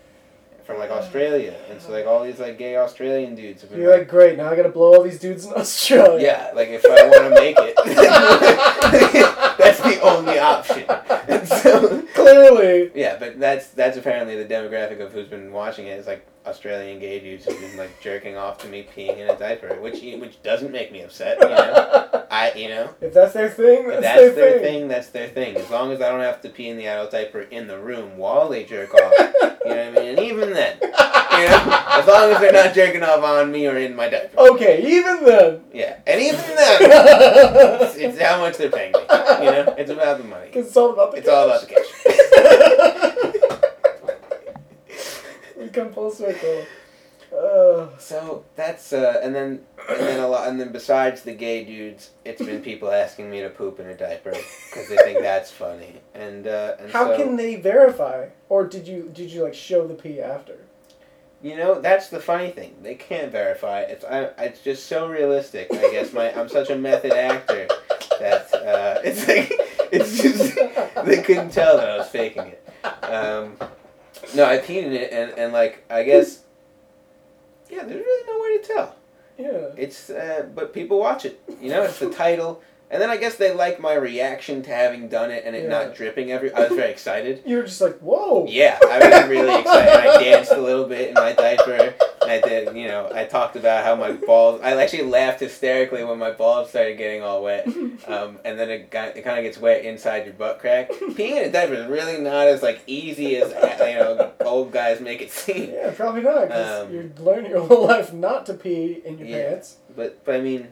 from 0.64 0.78
like 0.78 0.90
Australia, 0.90 1.54
and 1.70 1.80
so 1.80 1.90
like 1.92 2.06
all 2.06 2.24
these 2.24 2.38
like 2.40 2.58
gay 2.58 2.76
Australian 2.76 3.34
dudes 3.34 3.62
have 3.62 3.70
been 3.70 3.80
You're 3.80 3.98
like, 3.98 4.08
great. 4.08 4.36
Now 4.36 4.50
I 4.50 4.56
gotta 4.56 4.68
blow 4.68 4.94
all 4.94 5.02
these 5.02 5.18
dudes 5.20 5.46
in 5.46 5.52
Australia. 5.56 6.24
yeah, 6.24 6.50
like 6.54 6.68
if 6.70 6.84
I 6.84 7.06
want 7.08 7.34
to 7.34 7.40
make 7.40 7.56
it, 7.58 9.35
that's 9.58 9.80
the 9.80 10.00
only 10.02 10.38
option. 10.38 10.84
And 11.28 11.46
so, 11.46 12.02
Clearly. 12.14 12.90
yeah, 12.94 13.16
but 13.18 13.38
that's 13.38 13.68
that's 13.68 13.96
apparently 13.96 14.42
the 14.42 14.52
demographic 14.52 15.00
of 15.00 15.12
who's 15.12 15.28
been 15.28 15.52
watching 15.52 15.86
it. 15.86 15.90
it 15.90 15.98
is 16.00 16.06
like 16.06 16.26
Australian 16.46 16.98
gay 17.00 17.18
dudes 17.20 17.44
who've 17.44 17.60
been 17.60 17.76
like 17.76 18.00
jerking 18.00 18.36
off 18.36 18.58
to 18.58 18.68
me 18.68 18.86
peeing 18.96 19.18
in 19.18 19.28
a 19.28 19.36
diaper, 19.38 19.80
which 19.80 20.00
which 20.20 20.42
doesn't 20.42 20.70
make 20.72 20.92
me 20.92 21.02
upset. 21.02 21.38
You 21.40 21.48
know, 21.48 22.24
I 22.30 22.52
you 22.54 22.68
know 22.68 22.90
If 23.00 23.12
that's 23.14 23.32
their 23.34 23.48
thing, 23.50 23.84
if 23.84 24.00
that's, 24.00 24.02
that's 24.02 24.16
their, 24.20 24.34
their 24.34 24.52
thing. 24.60 24.62
thing. 24.62 24.88
That's 24.88 25.08
their 25.10 25.28
thing. 25.28 25.56
As 25.56 25.70
long 25.70 25.90
as 25.92 26.00
I 26.00 26.08
don't 26.08 26.20
have 26.20 26.40
to 26.42 26.48
pee 26.48 26.68
in 26.68 26.76
the 26.76 26.86
adult 26.86 27.10
diaper 27.10 27.40
in 27.42 27.66
the 27.66 27.78
room 27.78 28.16
while 28.16 28.48
they 28.48 28.64
jerk 28.64 28.94
off. 28.94 29.12
You 29.66 29.74
know 29.74 29.90
what 29.90 29.98
I 29.98 30.02
mean? 30.02 30.08
And 30.10 30.18
even 30.20 30.52
then, 30.52 30.78
you 31.40 31.48
know, 31.48 31.82
as 31.90 32.06
long 32.06 32.30
as 32.32 32.40
they're 32.40 32.52
not 32.52 32.74
jerking 32.74 33.02
off 33.02 33.22
on 33.22 33.50
me 33.52 33.66
or 33.66 33.76
in 33.76 33.94
my 33.96 34.08
diaper. 34.08 34.38
Okay, 34.38 34.82
even 34.86 35.24
then. 35.24 35.60
Yeah, 35.72 35.98
and 36.06 36.20
even 36.20 36.40
then, 36.40 36.78
it's, 37.82 37.96
it's 37.96 38.20
how 38.20 38.38
much 38.40 38.56
they're 38.56 38.70
paying 38.70 38.92
me. 38.92 39.00
You 39.00 39.50
know, 39.52 39.74
it's 39.78 39.90
about 39.90 40.18
the 40.18 40.24
money. 40.24 40.50
it's 40.52 40.76
all 40.76 40.92
about 40.92 41.12
the 41.12 41.18
It's 41.18 41.28
all 41.28 41.44
about 41.46 41.60
the 41.62 41.66
cash. 41.66 41.86
we 45.56 45.68
come 45.68 45.92
full 45.92 46.10
circle. 46.10 46.64
Uh, 47.36 47.88
So 47.98 48.44
that's 48.54 48.92
uh, 48.92 49.20
and 49.22 49.34
then 49.34 49.60
and 49.88 50.00
then 50.00 50.20
a 50.20 50.28
lot 50.28 50.48
and 50.48 50.60
then 50.60 50.70
besides 50.72 51.22
the 51.22 51.32
gay 51.34 51.64
dudes, 51.64 52.10
it's 52.24 52.40
been 52.40 52.62
people 52.62 52.90
asking 52.90 53.30
me 53.30 53.40
to 53.40 53.50
poop 53.50 53.80
in 53.80 53.86
a 53.86 53.94
diaper 53.94 54.30
because 54.30 54.88
they 54.88 54.96
think 54.96 55.20
that's 55.20 55.50
funny. 55.50 56.00
And 56.14 56.46
uh, 56.46 56.76
and 56.78 56.90
how 56.90 57.06
so, 57.08 57.16
can 57.16 57.36
they 57.36 57.56
verify? 57.56 58.28
Or 58.48 58.66
did 58.66 58.86
you 58.86 59.10
did 59.12 59.30
you 59.32 59.42
like 59.42 59.54
show 59.54 59.86
the 59.86 59.94
pee 59.94 60.20
after? 60.20 60.56
You 61.42 61.56
know, 61.56 61.80
that's 61.80 62.08
the 62.08 62.18
funny 62.18 62.50
thing. 62.50 62.74
They 62.82 62.94
can't 62.94 63.30
verify. 63.30 63.80
It's 63.80 64.04
I, 64.04 64.30
it's 64.38 64.60
just 64.60 64.86
so 64.86 65.08
realistic. 65.08 65.68
I 65.72 65.90
guess 65.90 66.12
my 66.12 66.32
I'm 66.34 66.48
such 66.48 66.70
a 66.70 66.76
method 66.76 67.12
actor 67.12 67.68
that 68.18 68.54
uh, 68.54 69.00
it's 69.04 69.28
like 69.28 69.52
it's 69.92 70.22
just 70.22 70.56
they 71.04 71.22
couldn't 71.22 71.50
tell 71.50 71.76
that 71.76 71.88
I 71.88 71.98
was 71.98 72.08
faking 72.08 72.46
it. 72.46 72.64
Um, 73.04 73.56
no, 74.34 74.44
I 74.44 74.58
peed 74.58 74.84
in 74.84 74.92
it, 74.92 75.12
and, 75.12 75.38
and 75.38 75.52
like 75.52 75.84
I 75.90 76.02
guess, 76.02 76.42
yeah, 77.70 77.84
there's 77.84 78.04
really 78.04 78.26
no 78.26 78.42
way 78.42 78.58
to 78.62 78.74
tell. 78.74 78.96
Yeah. 79.38 79.74
It's 79.76 80.10
uh, 80.10 80.48
but 80.54 80.72
people 80.72 80.98
watch 80.98 81.24
it. 81.24 81.40
You 81.60 81.68
know, 81.70 81.82
it's 81.82 81.98
the 81.98 82.10
title, 82.10 82.62
and 82.90 83.02
then 83.02 83.10
I 83.10 83.16
guess 83.16 83.34
they 83.36 83.52
like 83.52 83.80
my 83.80 83.94
reaction 83.94 84.62
to 84.62 84.70
having 84.70 85.08
done 85.08 85.30
it 85.30 85.44
and 85.44 85.54
it 85.56 85.64
Yeah. 85.64 85.68
not 85.70 85.94
dripping 85.94 86.30
every. 86.32 86.52
I 86.52 86.60
was 86.68 86.72
very 86.76 86.90
excited. 86.90 87.42
You 87.46 87.56
were 87.58 87.62
just 87.64 87.80
like, 87.80 87.98
whoa. 87.98 88.46
Yeah, 88.48 88.78
I 88.82 88.98
was 89.20 89.28
really 89.28 89.54
excited. 89.60 89.92
I 90.10 90.22
danced 90.22 90.52
a 90.52 90.60
little 90.60 90.86
bit 90.86 91.08
in 91.08 91.14
my 91.14 91.32
diaper. 91.32 91.94
And 92.22 92.30
I 92.30 92.40
did, 92.40 92.76
you 92.76 92.88
know, 92.88 93.08
I 93.14 93.24
talked 93.24 93.54
about 93.56 93.84
how 93.84 93.94
my 93.94 94.12
balls. 94.12 94.60
I 94.62 94.72
actually 94.82 95.04
laughed 95.04 95.38
hysterically 95.40 96.02
when 96.02 96.18
my 96.18 96.32
balls 96.32 96.70
started 96.70 96.96
getting 96.98 97.22
all 97.22 97.42
wet. 97.42 97.66
Um, 98.06 98.38
and 98.44 98.58
then 98.58 98.68
it 98.70 98.90
got, 98.90 99.16
it 99.16 99.22
kind 99.22 99.38
of 99.38 99.42
gets 99.44 99.58
wet 99.58 99.84
inside 99.84 100.26
your 100.26 100.34
butt 100.34 100.58
crack. 100.60 100.90
Peeing 100.90 101.38
in 101.40 101.48
a 101.48 101.50
diaper 101.50 101.74
is 101.74 101.86
really 101.86 102.20
not 102.20 102.46
as 102.46 102.62
like 102.62 102.82
easy 102.86 103.36
as 103.38 103.50
you 103.80 103.94
know 103.96 104.32
old 104.44 104.70
guys 104.70 105.00
make 105.00 105.22
it 105.22 105.32
seem. 105.32 105.70
Yeah, 105.72 105.90
probably 105.92 106.20
not. 106.20 106.42
Because 106.48 106.86
Um, 106.86 106.92
you 106.94 107.10
learn 107.18 107.46
your 107.46 107.62
whole 107.66 107.86
life 107.86 108.12
not 108.12 108.44
to 108.46 108.54
pee 108.54 109.00
in 109.04 109.18
your 109.18 109.26
Yeah. 109.26 109.48
pants. 109.50 109.76
But 109.96 110.22
but 110.24 110.34
I 110.36 110.40
mean, 110.40 110.68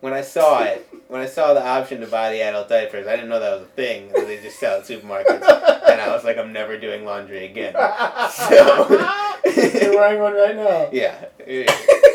when 0.00 0.12
I 0.12 0.20
saw 0.20 0.62
it, 0.62 0.88
when 1.08 1.20
I 1.20 1.26
saw 1.26 1.54
the 1.54 1.64
option 1.64 2.00
to 2.00 2.06
buy 2.06 2.30
the 2.30 2.42
adult 2.42 2.68
diapers, 2.68 3.06
I 3.06 3.16
didn't 3.16 3.28
know 3.30 3.40
that 3.40 3.52
was 3.58 3.62
a 3.62 3.70
thing 3.72 4.08
that 4.12 4.26
they 4.26 4.40
just 4.40 4.58
sell 4.58 4.78
at 4.78 4.86
supermarkets. 4.86 5.42
And 5.88 6.00
I 6.00 6.14
was 6.14 6.24
like, 6.24 6.38
I'm 6.38 6.52
never 6.52 6.78
doing 6.78 7.04
laundry 7.04 7.46
again. 7.46 7.72
You're 9.56 9.96
wearing 9.96 10.20
one 10.20 10.34
right 10.34 10.54
now. 10.56 10.88
Yeah. 10.92 11.18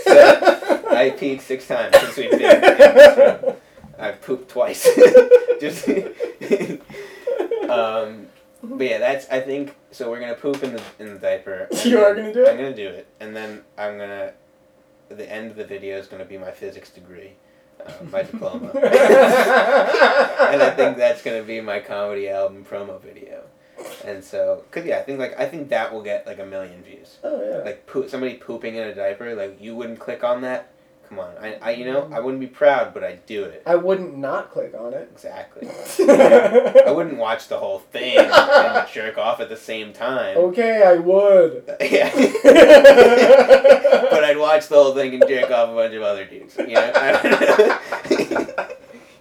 So 0.04 0.86
I 0.92 1.10
peed 1.18 1.42
six 1.42 1.68
times 1.68 1.98
since 1.98 2.18
we've 2.18 2.32
been. 2.32 3.56
I've 3.98 4.22
pooped 4.22 4.50
twice. 4.50 4.84
Just. 5.60 5.88
um, 7.70 8.28
but 8.62 8.88
yeah, 8.88 8.98
that's 9.00 9.28
I 9.30 9.40
think 9.42 9.76
so. 9.92 10.10
We're 10.10 10.20
gonna 10.20 10.36
poop 10.36 10.64
in 10.64 10.74
the 10.74 10.82
in 11.00 11.14
the 11.14 11.20
diaper. 11.20 11.68
You 11.84 12.00
are 12.00 12.14
gonna 12.16 12.34
do 12.34 12.44
it? 12.44 12.50
I'm 12.50 12.58
gonna 12.58 12.76
do 12.76 12.88
it, 12.88 13.08
and 13.20 13.36
then 13.36 13.64
I'm 13.78 13.98
gonna. 13.98 14.34
The 15.10 15.32
end 15.32 15.52
of 15.52 15.58
the 15.58 15.66
video 15.66 15.98
is 15.98 16.08
gonna 16.08 16.26
be 16.26 16.38
my 16.38 16.52
physics 16.52 16.90
degree, 16.90 17.34
uh, 17.86 17.92
my 18.12 18.24
diploma, 18.24 18.72
and 18.76 20.62
I 20.62 20.70
think 20.76 20.98
that's 20.98 21.22
gonna 21.22 21.44
be 21.44 21.62
my 21.62 21.80
comedy 21.80 22.30
album 22.30 22.66
promo 22.70 23.02
video. 23.02 23.44
And 24.06 24.24
so, 24.24 24.64
cause 24.72 24.86
yeah, 24.86 25.00
I 25.00 25.02
think 25.02 25.20
like 25.20 25.40
I 25.40 25.46
think 25.48 25.70
that 25.70 25.92
will 25.94 26.04
get 26.04 26.26
like 26.28 26.40
a 26.40 26.46
million 26.46 26.84
views 26.84 27.18
Oh 27.24 27.42
yeah. 27.44 27.58
like 27.66 27.86
poo- 27.88 28.08
somebody 28.08 28.36
pooping 28.36 28.76
in 28.76 28.88
a 28.88 28.96
diaper, 28.96 29.36
like 29.36 29.60
you 29.62 29.76
wouldn't 29.76 30.00
click 30.00 30.24
on 30.24 30.42
that. 30.42 30.72
Come 31.14 31.26
on, 31.26 31.38
I, 31.40 31.58
I 31.62 31.72
you 31.74 31.86
know 31.86 32.10
I 32.12 32.20
wouldn't 32.20 32.40
be 32.42 32.48
proud, 32.48 32.92
but 32.92 33.04
I'd 33.04 33.24
do 33.28 33.44
it 33.44 33.62
I 33.68 33.76
wouldn't 33.76 34.18
not 34.18 34.50
click 34.50 34.74
on 34.74 34.96
it. 34.96 35.10
exactly. 35.14 35.68
I 35.70 36.90
wouldn't 36.92 37.18
watch 37.18 37.50
the 37.50 37.58
whole 37.60 37.78
thing 37.80 38.18
and 38.18 38.88
jerk 38.92 39.20
off 39.20 39.40
at 39.40 39.48
the 39.48 39.56
same 39.56 39.94
time. 39.94 40.36
Okay, 40.38 40.82
I 40.82 40.96
would. 40.96 41.70
Yeah, 41.82 42.10
but 44.10 44.24
I'd 44.24 44.38
watch 44.40 44.70
the 44.70 44.76
whole 44.76 44.96
thing 44.96 45.14
and 45.14 45.24
jerk 45.28 45.52
off 45.52 45.70
a 45.70 45.76
bunch 45.76 45.94
of 45.94 46.02
other 46.02 46.26
dudes. 46.26 46.58
You 46.58 46.68
know, 46.74 46.92
I 46.96 47.12
don't 47.12 48.32
know. 48.32 48.68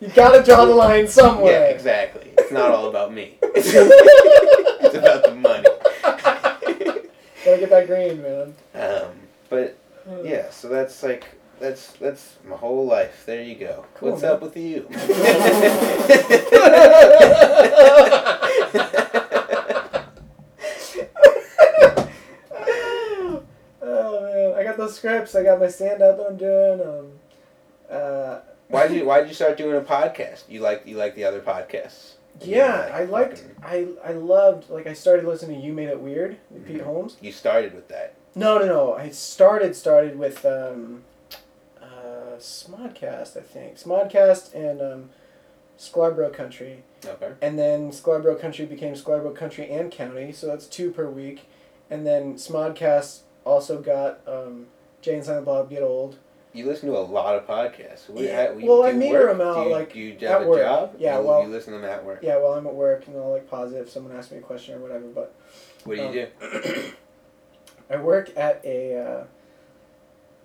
You 0.00 0.08
gotta 0.14 0.42
draw 0.42 0.64
the 0.64 0.74
line 0.74 1.06
somewhere. 1.06 1.52
yeah, 1.52 1.74
exactly. 1.74 2.32
It's 2.38 2.50
not 2.52 2.70
all 2.70 2.88
about 2.88 3.12
me. 3.12 3.36
It's, 3.42 3.68
it's 3.74 4.94
about 4.94 5.24
the 5.24 5.34
money. 5.34 5.68
Gotta 7.44 7.58
get 7.60 7.68
that 7.70 7.86
green, 7.86 8.22
man. 8.22 8.54
Um, 8.74 9.10
but 9.50 9.76
Yeah, 10.24 10.48
so 10.50 10.68
that's 10.68 11.02
like 11.02 11.26
that's 11.60 11.92
that's 11.92 12.36
my 12.48 12.56
whole 12.56 12.86
life. 12.86 13.24
There 13.26 13.42
you 13.42 13.54
go. 13.56 13.84
Cool, 13.94 14.10
What's 14.10 14.22
man. 14.22 14.32
up 14.32 14.42
with 14.42 14.56
you? 14.56 14.88
oh 23.82 24.20
man, 24.22 24.54
I 24.58 24.64
got 24.64 24.76
those 24.76 24.96
scripts. 24.96 25.30
scripts. 25.32 25.34
I 25.34 25.42
got 25.42 25.60
my 25.60 25.68
stand 25.68 26.02
up 26.02 26.16
that 26.18 26.26
I'm 26.26 26.36
doing. 26.36 26.80
Um, 26.80 27.12
uh, 27.90 28.40
Why 28.68 28.88
did 28.88 28.98
you 28.98 29.04
Why 29.06 29.20
did 29.20 29.28
you 29.28 29.34
start 29.34 29.56
doing 29.56 29.76
a 29.76 29.80
podcast? 29.80 30.44
You 30.48 30.60
like 30.60 30.86
You 30.86 30.96
like 30.96 31.14
the 31.14 31.24
other 31.24 31.40
podcasts? 31.40 32.12
Yeah, 32.40 32.76
like 32.76 32.92
I 32.92 33.04
liked. 33.04 33.38
fucking- 33.38 33.96
I 34.04 34.10
I 34.10 34.12
loved. 34.12 34.70
Like 34.70 34.86
I 34.86 34.92
started 34.94 35.26
listening 35.26 35.60
to 35.60 35.66
You 35.66 35.72
Made 35.72 35.88
It 35.88 36.00
Weird, 36.00 36.36
with 36.50 36.66
Pete 36.66 36.78
Mhm. 36.78 36.84
Holmes. 36.84 37.16
You 37.20 37.32
started 37.32 37.74
with 37.74 37.88
that. 37.88 38.14
No, 38.34 38.58
no, 38.58 38.66
no. 38.66 38.94
I 38.94 39.10
started 39.10 39.76
started 39.76 40.18
with 40.18 40.44
um, 40.46 41.02
Smodcast, 42.42 43.36
I 43.36 43.40
think. 43.40 43.76
Smodcast 43.76 44.54
and 44.54 44.80
um, 44.80 45.10
Scarborough 45.76 46.30
Country. 46.30 46.82
Okay. 47.04 47.32
And 47.40 47.58
then 47.58 47.92
Scarborough 47.92 48.36
Country 48.36 48.66
became 48.66 48.94
Scarborough 48.96 49.32
Country 49.34 49.70
and 49.70 49.90
County, 49.90 50.32
so 50.32 50.46
that's 50.46 50.66
two 50.66 50.90
per 50.90 51.08
week. 51.08 51.46
And 51.90 52.06
then 52.06 52.34
Smodcast 52.34 53.20
also 53.44 53.80
got 53.80 54.20
um, 54.26 54.66
Jay 55.00 55.14
and 55.14 55.24
Silent 55.24 55.46
Bob 55.46 55.70
Get 55.70 55.82
Old. 55.82 56.18
You 56.54 56.66
listen 56.66 56.88
to 56.90 56.96
a 56.96 57.00
lot 57.00 57.34
of 57.34 57.46
podcasts. 57.46 58.10
What, 58.10 58.22
Yeah. 58.24 58.52
you 58.52 58.66
Well, 58.66 58.84
I 58.84 58.92
meter 58.92 59.20
work? 59.26 59.30
'em 59.30 59.40
out, 59.40 59.54
Do 59.54 59.60
you, 59.62 59.70
like, 59.74 59.92
do 59.94 59.98
you 59.98 60.26
at 60.28 60.42
a 60.42 60.46
work. 60.46 60.60
job? 60.60 60.94
Yeah, 60.98 61.18
you, 61.18 61.26
well- 61.26 61.42
you 61.42 61.48
listen 61.48 61.72
to 61.72 61.78
them 61.78 61.88
at 61.88 62.04
work. 62.04 62.20
Yeah, 62.22 62.36
while 62.38 62.52
I'm 62.52 62.66
at 62.66 62.74
work, 62.74 63.06
and 63.06 63.16
I'll 63.16 63.30
like 63.30 63.48
pause 63.48 63.72
it 63.72 63.78
if 63.78 63.90
someone 63.90 64.14
asks 64.16 64.30
me 64.32 64.38
a 64.38 64.42
question 64.42 64.74
or 64.74 64.78
whatever. 64.78 65.06
But 65.06 65.34
What 65.84 65.96
do 65.96 66.02
you 66.02 66.08
Um, 66.08 66.12
do? 66.12 66.92
I 67.90 67.96
work 67.96 68.30
at 68.36 68.60
a 68.64 68.96
uh, 68.96 69.24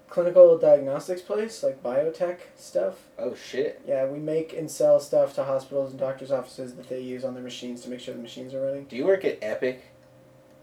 clinical 0.09 0.57
diagnostics 0.57 1.21
place, 1.21 1.63
like 1.63 1.81
biotech 1.83 2.37
stuff. 2.55 2.95
Oh 3.19 3.35
shit! 3.35 3.81
Yeah, 3.87 4.05
we 4.05 4.19
make 4.19 4.53
and 4.53 4.69
sell 4.69 4.99
stuff 4.99 5.33
to 5.35 5.43
hospitals 5.43 5.91
and 5.91 5.99
doctors' 5.99 6.31
offices 6.31 6.75
that 6.75 6.89
they 6.89 6.99
use 7.01 7.23
on 7.25 7.33
their 7.33 7.43
machines 7.43 7.81
to 7.81 7.89
make 7.89 7.99
sure 7.99 8.13
the 8.13 8.21
machines 8.21 8.53
are 8.53 8.61
running. 8.61 8.85
Do 8.85 8.95
you 8.95 9.05
work 9.05 9.25
at 9.25 9.37
Epic? 9.41 9.83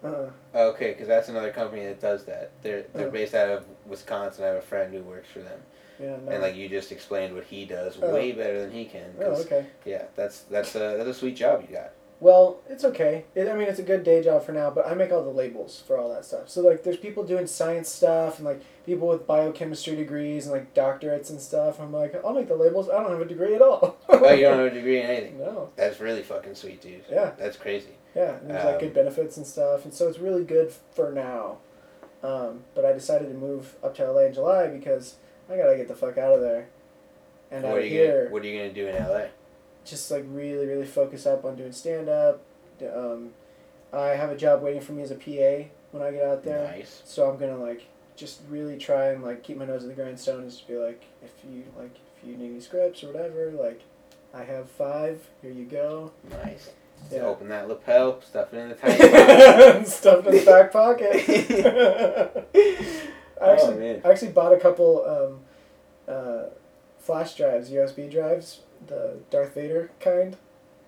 Uh, 0.03 0.29
Okay, 0.55 0.89
because 0.93 1.09
that's 1.09 1.29
another 1.31 1.51
company 1.51 1.85
that 1.87 2.01
does 2.01 2.25
that. 2.25 2.51
They're 2.63 2.85
they're 2.93 3.09
Oh. 3.09 3.11
based 3.11 3.35
out 3.35 3.49
of 3.49 3.65
Wisconsin. 3.87 4.45
I 4.45 4.49
have 4.49 4.57
a 4.57 4.63
friend 4.63 4.93
who 4.93 5.03
works 5.03 5.29
for 5.31 5.39
them, 5.41 5.61
yeah, 5.99 6.17
no. 6.25 6.33
and 6.33 6.43
like 6.43 6.55
you 6.57 6.69
just 6.69 6.93
explained 6.93 7.35
what 7.35 7.45
he 7.45 7.65
does 7.65 7.97
Oh. 8.03 8.13
way 8.13 8.33
better 8.33 8.61
than 8.61 8.71
he 8.71 8.85
can. 8.85 9.15
oh, 9.21 9.33
okay. 9.43 9.67
Yeah, 9.87 10.03
that's 10.15 10.41
that's 10.43 10.75
a 10.75 10.97
that's 10.99 11.09
a 11.09 11.15
sweet 11.15 11.37
job 11.37 11.65
you 11.69 11.75
got. 11.75 11.93
Well, 12.21 12.61
it's 12.71 12.85
okay. 12.85 13.25
It, 13.35 13.49
I 13.49 13.55
mean, 13.55 13.69
it's 13.69 13.79
a 13.81 13.83
good 13.83 14.03
day 14.05 14.23
job 14.23 14.45
for 14.45 14.53
now, 14.53 14.71
but 14.71 14.87
I 14.87 14.95
make 14.95 15.13
all 15.13 15.23
the 15.23 15.31
labels 15.31 15.83
for 15.87 15.99
all 15.99 16.09
that 16.15 16.25
stuff. 16.25 16.49
So, 16.49 16.63
like, 16.63 16.83
there's 16.83 16.97
people 16.97 17.25
doing 17.25 17.47
science 17.47 17.89
stuff 17.89 18.39
and, 18.39 18.47
like, 18.47 18.63
people 18.87 19.09
with 19.09 19.27
biochemistry 19.27 19.97
degrees 19.97 20.47
and, 20.47 20.53
like, 20.53 20.73
doctorates 20.75 21.29
and 21.31 21.41
stuff. 21.41 21.81
I'm 21.81 21.93
like, 21.93 22.15
I'll 22.25 22.33
make 22.33 22.49
the 22.49 22.57
labels. 22.57 22.89
I 22.89 23.03
don't 23.03 23.11
have 23.11 23.21
a 23.21 23.25
degree 23.27 23.55
at 23.55 23.63
all. 23.63 23.99
Oh, 24.09 24.33
you 24.33 24.43
don't 24.45 24.59
have 24.59 24.73
a 24.73 24.75
degree 24.75 25.01
in 25.01 25.07
anything. 25.07 25.39
No. 25.39 25.71
That's 25.77 26.01
really 26.01 26.23
fucking 26.23 26.55
sweet, 26.55 26.81
dude. 26.81 27.05
Yeah. 27.11 27.33
That's 27.37 27.57
crazy. 27.57 27.97
Yeah. 28.15 28.37
And 28.37 28.49
there's, 28.51 28.65
like, 28.65 28.75
Um, 28.75 28.81
good 28.81 28.95
benefits 28.95 29.37
and 29.37 29.47
stuff. 29.47 29.85
And 29.85 29.93
so 29.93 30.09
it's 30.09 30.19
really 30.19 30.45
good 30.45 30.73
for 30.93 31.13
now. 31.13 31.59
Um, 32.23 32.61
but 32.75 32.87
I 32.87 32.93
decided 32.93 33.29
to 33.29 33.35
move 33.35 33.75
up 33.83 33.95
to 33.97 34.11
LA 34.11 34.21
in 34.27 34.33
July 34.35 34.69
because 34.69 35.17
I 35.51 35.57
got 35.59 35.67
to 35.67 35.77
get 35.77 35.89
the 35.89 35.95
fuck 35.95 36.17
out 36.17 36.33
of 36.33 36.41
there. 36.41 36.69
And 37.51 37.65
what 37.65 37.73
out 37.73 37.79
are 37.79 37.81
you 37.83 37.91
here. 37.91 38.19
gonna 38.23 38.31
What 38.33 38.43
are 38.43 38.47
you 38.47 38.59
gonna 38.59 38.73
do 38.73 38.87
in 38.89 38.95
LA? 38.97 39.27
Just 39.85 40.11
like 40.11 40.25
really 40.29 40.67
really 40.67 40.87
focus 40.87 41.27
up 41.27 41.45
on 41.45 41.57
doing 41.57 41.73
stand 41.73 42.09
up. 42.09 42.43
Um, 42.95 43.31
I 43.93 44.09
have 44.09 44.31
a 44.31 44.37
job 44.37 44.63
waiting 44.63 44.81
for 44.81 44.93
me 44.93 45.03
as 45.03 45.11
a 45.11 45.15
PA 45.15 45.69
when 45.93 46.03
I 46.03 46.11
get 46.11 46.25
out 46.25 46.43
there, 46.43 46.65
Nice. 46.65 47.03
so 47.05 47.31
I'm 47.31 47.39
gonna 47.39 47.57
like 47.57 47.87
just 48.17 48.41
really 48.49 48.77
try 48.79 49.07
and 49.09 49.23
like 49.23 49.43
keep 49.43 49.57
my 49.57 49.65
nose 49.65 49.83
in 49.83 49.89
the 49.89 49.95
grindstone 49.95 50.41
and 50.43 50.51
just 50.51 50.67
be 50.67 50.77
like, 50.77 51.05
if 51.23 51.31
you 51.49 51.65
like, 51.79 51.95
if 52.21 52.29
you 52.29 52.37
need 52.37 52.51
any 52.51 52.61
scripts 52.61 53.03
or 53.05 53.09
whatever, 53.13 53.51
like, 53.53 53.83
I 54.33 54.43
have 54.45 54.69
five. 54.71 55.29
Here 55.43 55.53
you 55.53 55.65
go. 55.65 56.13
Nice. 56.31 56.71
Yeah. 57.13 57.23
Open 57.23 57.49
that 57.49 57.69
lapel, 57.69 58.21
stuff 58.23 58.53
it 58.55 58.59
in 58.59 58.69
the 58.71 58.75
tight. 58.77 59.85
Stuff 59.87 60.27
in 60.27 60.37
the 60.37 60.45
back 60.45 60.73
pocket. 60.73 61.11
I 63.43 63.51
actually, 63.53 63.75
Oh, 63.75 63.79
man. 63.79 64.01
I 64.05 64.11
actually 64.11 64.33
bought 64.33 64.53
a 64.53 64.59
couple 64.59 65.05
um, 65.05 66.13
uh, 66.15 66.45
flash 66.99 67.35
drives, 67.37 67.71
USB 67.71 68.11
drives, 68.11 68.61
the 68.87 69.17
Darth 69.31 69.55
Vader 69.55 69.91
kind, 70.01 70.37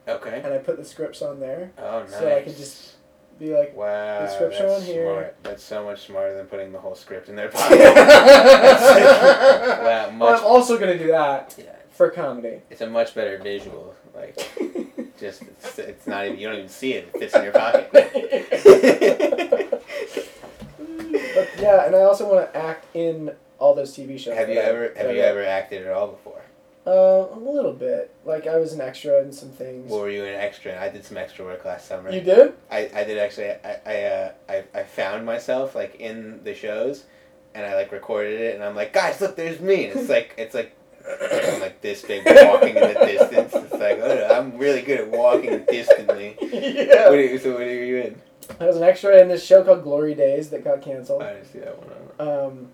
okay. 0.08 0.40
and 0.44 0.52
I 0.54 0.58
put 0.58 0.76
the 0.76 0.84
scripts 0.84 1.22
on 1.22 1.40
there. 1.40 1.72
Oh, 1.78 2.00
nice. 2.00 2.10
So 2.10 2.36
I 2.36 2.40
could 2.42 2.56
just 2.56 2.92
Be 3.38 3.54
like, 3.54 3.76
Wow, 3.76 4.20
The 4.20 4.28
scripts 4.28 4.60
are 4.60 4.68
on 4.68 4.82
here. 4.82 5.34
That's 5.42 5.62
so 5.62 5.84
much 5.84 6.06
smarter 6.06 6.34
than 6.36 6.46
putting 6.46 6.72
the 6.72 6.78
whole 6.78 6.94
script 6.94 7.28
in 7.28 7.36
their 7.36 7.48
pocket. 7.50 7.78
wow, 7.78 7.94
well. 10.18 10.38
I'm 10.38 10.44
also 10.44 10.78
gonna 10.78 10.98
do 10.98 11.08
that 11.08 11.54
Yeah, 11.58 11.76
for 11.90 12.10
comedy. 12.10 12.62
it's 12.70 12.80
a 12.80 12.86
much 12.86 13.14
better 13.14 13.38
visual. 13.38 13.94
Like, 14.14 14.36
just 15.18 15.42
it's, 15.42 15.78
it's 15.78 16.06
not 16.06 16.24
even 16.26 16.38
you 16.38 16.46
don't 16.48 16.56
even 16.56 16.68
see 16.70 16.94
it. 16.94 17.08
It 17.14 17.18
fits 17.18 17.34
in 17.34 17.42
your 17.44 17.52
pocket. 17.52 17.90
But 21.36 21.48
yeah, 21.58 21.86
and 21.86 21.94
I 21.94 22.00
also 22.02 22.30
want 22.32 22.50
to 22.52 22.58
act 22.58 22.86
in 22.94 23.32
all 23.58 23.74
those 23.74 23.94
TV 23.94 24.18
shows. 24.18 24.34
have 24.36 24.48
you 24.48 24.58
I- 24.58 24.62
ever 24.62 24.92
have 24.96 25.06
I 25.08 25.12
you 25.12 25.20
ever 25.20 25.44
acted 25.44 25.86
at 25.86 25.92
all 25.92 26.08
before? 26.08 26.42
Uh, 26.86 27.26
a 27.34 27.38
little 27.38 27.72
bit. 27.72 28.14
Like 28.24 28.46
I 28.46 28.58
was 28.58 28.72
an 28.72 28.80
extra 28.80 29.20
in 29.20 29.32
some 29.32 29.50
things. 29.50 29.90
What 29.90 30.02
were 30.02 30.10
you 30.10 30.24
an 30.24 30.34
extra? 30.34 30.72
in? 30.72 30.78
I 30.78 30.88
did 30.88 31.04
some 31.04 31.16
extra 31.16 31.44
work 31.44 31.64
last 31.64 31.88
summer. 31.88 32.12
You 32.12 32.20
did? 32.20 32.54
I, 32.70 32.88
I 32.94 33.04
did 33.04 33.18
actually. 33.18 33.50
I 33.50 33.80
I, 33.84 34.02
uh, 34.02 34.32
I 34.48 34.64
I 34.72 34.82
found 34.84 35.26
myself 35.26 35.74
like 35.74 35.96
in 35.96 36.44
the 36.44 36.54
shows, 36.54 37.04
and 37.54 37.66
I 37.66 37.74
like 37.74 37.90
recorded 37.90 38.40
it, 38.40 38.54
and 38.54 38.62
I'm 38.62 38.76
like, 38.76 38.92
guys, 38.92 39.20
look, 39.20 39.34
there's 39.34 39.60
me. 39.60 39.86
And 39.86 39.98
it's 39.98 40.08
like 40.08 40.34
it's 40.38 40.54
like 40.54 40.76
I'm 41.08 41.60
like 41.60 41.80
this 41.80 42.02
big 42.02 42.24
walking 42.24 42.76
in 42.76 42.94
the 42.94 43.00
distance. 43.04 43.52
It's 43.54 43.72
like 43.72 43.98
oh, 43.98 44.28
I'm 44.32 44.56
really 44.56 44.82
good 44.82 45.00
at 45.00 45.08
walking 45.08 45.64
distantly. 45.64 46.36
yeah. 46.40 47.08
What 47.08 47.18
are 47.18 47.20
you, 47.20 47.38
so 47.38 47.54
what 47.54 47.62
are 47.62 47.84
you 47.84 47.96
in? 47.98 48.22
I 48.60 48.66
was 48.66 48.76
an 48.76 48.84
extra 48.84 49.20
in 49.20 49.26
this 49.26 49.44
show 49.44 49.64
called 49.64 49.82
Glory 49.82 50.14
Days 50.14 50.50
that 50.50 50.62
got 50.62 50.82
canceled. 50.82 51.22
I 51.22 51.34
didn't 51.34 51.52
see 51.52 51.58
that 51.58 51.76
one. 51.78 52.28
Um, 52.28 52.68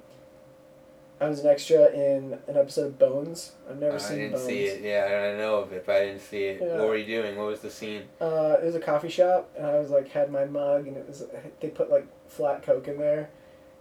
I 1.23 1.29
was 1.29 1.41
an 1.41 1.47
extra 1.51 1.89
in 1.93 2.37
an 2.49 2.57
episode 2.57 2.87
of 2.87 2.99
Bones. 2.99 3.53
I've 3.71 3.79
never 3.79 3.95
I 3.95 3.99
seen 3.99 4.19
didn't 4.19 4.33
Bones. 4.33 4.45
see 4.47 4.65
it. 4.65 4.83
Yeah, 4.83 5.33
I 5.35 5.39
know 5.39 5.57
of 5.61 5.73
it, 5.73 5.87
but 5.87 5.95
I 5.97 6.07
didn't 6.07 6.21
see 6.23 6.45
it. 6.45 6.61
Yeah. 6.61 6.79
What 6.79 6.89
were 6.89 6.97
you 6.97 7.07
doing? 7.07 7.37
What 7.37 7.47
was 7.47 7.61
the 7.61 7.71
scene? 7.71 8.03
Uh, 8.21 8.57
it 8.61 8.65
was 8.65 8.75
a 8.75 8.81
coffee 8.81 9.09
shop, 9.09 9.49
and 9.57 9.65
I 9.65 9.79
was 9.79 9.91
like 9.91 10.09
had 10.09 10.33
my 10.33 10.47
mug, 10.47 10.89
and 10.89 10.97
it 10.97 11.07
was 11.07 11.25
they 11.61 11.69
put 11.69 11.91
like 11.91 12.09
flat 12.27 12.65
Coke 12.65 12.89
in 12.89 12.99
there, 12.99 13.31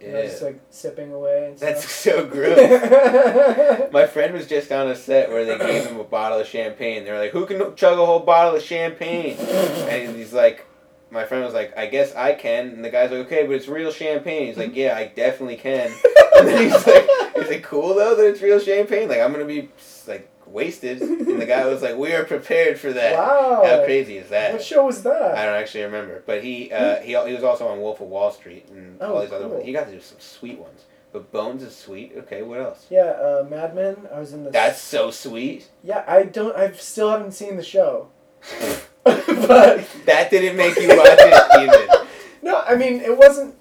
and 0.00 0.16
I 0.16 0.22
was 0.22 0.30
just 0.30 0.42
like 0.42 0.60
sipping 0.70 1.12
away 1.12 1.48
and 1.48 1.58
That's 1.58 1.90
so 1.90 2.26
gross. 2.26 2.58
My 3.92 4.06
friend 4.06 4.34
was 4.34 4.46
just 4.46 4.70
on 4.70 4.88
a 4.88 4.94
set 4.94 5.28
where 5.28 5.44
they 5.44 5.58
gave 5.58 5.86
him 5.86 5.98
a 5.98 6.04
bottle 6.04 6.38
of 6.38 6.46
champagne. 6.46 7.04
They 7.04 7.10
were 7.10 7.18
like, 7.18 7.32
"Who 7.32 7.46
can 7.46 7.74
chug 7.74 7.98
a 7.98 8.06
whole 8.06 8.20
bottle 8.20 8.54
of 8.56 8.62
champagne?" 8.62 9.36
And 9.92 10.14
he's 10.16 10.32
like, 10.32 10.66
my 11.12 11.24
friend 11.24 11.44
was 11.44 11.54
like, 11.54 11.76
"I 11.76 11.86
guess 11.86 12.14
I 12.16 12.32
can." 12.32 12.68
And 12.70 12.84
the 12.84 12.90
guy's 12.90 13.10
like, 13.10 13.26
"Okay, 13.26 13.46
but 13.46 13.54
it's 13.54 13.68
real 13.68 13.92
champagne." 13.92 14.46
He's 14.46 14.56
like, 14.56 14.74
"Yeah, 14.82 14.96
I 14.96 15.04
definitely 15.14 15.56
can." 15.56 15.92
And 16.34 16.48
then 16.48 16.62
he's 16.64 16.86
like, 16.86 17.06
"Is 17.36 17.50
it 17.50 17.62
cool 17.62 17.94
though 17.94 18.16
that 18.16 18.26
it's 18.26 18.40
real 18.40 18.58
champagne? 18.58 19.08
Like 19.08 19.20
I'm 19.20 19.32
gonna 19.32 19.44
be 19.44 19.68
like 20.08 20.28
wasted." 20.46 21.00
And 21.02 21.40
the 21.40 21.44
guy 21.46 21.66
was 21.66 21.82
like, 21.82 21.96
"We 21.96 22.14
are 22.14 22.24
prepared 22.24 22.80
for 22.80 22.92
that." 22.94 23.16
wow. 23.16 23.62
How 23.64 23.84
crazy 23.84 24.16
is 24.16 24.30
that? 24.30 24.54
What 24.54 24.62
show 24.62 24.86
was 24.86 25.02
that? 25.02 25.36
I 25.36 25.44
don't 25.44 25.54
actually 25.54 25.84
remember, 25.84 26.22
but 26.26 26.42
he 26.42 26.72
uh, 26.72 26.96
he 27.00 27.10
he 27.12 27.34
was 27.34 27.44
also 27.44 27.68
on 27.68 27.80
Wolf 27.80 28.00
of 28.00 28.08
Wall 28.08 28.30
Street 28.32 28.66
and 28.70 28.96
Oh, 29.00 29.14
all 29.14 29.20
these 29.20 29.30
other 29.30 29.46
ones. 29.46 29.64
He 29.64 29.72
got 29.72 29.86
to 29.86 29.92
do 29.92 30.00
some 30.00 30.18
sweet 30.20 30.58
ones. 30.58 30.84
But 31.12 31.30
Bones 31.30 31.62
is 31.62 31.76
sweet. 31.76 32.14
Okay, 32.16 32.40
what 32.42 32.58
else? 32.58 32.86
Yeah, 32.88 33.10
uh, 33.10 33.46
Mad 33.48 33.74
Men. 33.74 34.08
I 34.12 34.18
was 34.18 34.32
in 34.32 34.44
the. 34.44 34.50
That's 34.50 34.80
so 34.80 35.10
sweet. 35.10 35.68
Yeah, 35.84 36.02
I 36.08 36.22
don't. 36.22 36.56
I 36.56 36.72
still 36.72 37.10
haven't 37.10 37.32
seen 37.32 37.56
the 37.58 37.62
show. 37.62 38.08
but 39.04 39.88
That 40.06 40.28
didn't 40.30 40.56
make 40.56 40.76
you 40.76 40.88
watch 40.88 41.18
it 41.18 41.62
even. 41.62 42.06
no, 42.42 42.60
I 42.60 42.74
mean 42.76 43.00
it 43.00 43.16
wasn't 43.16 43.54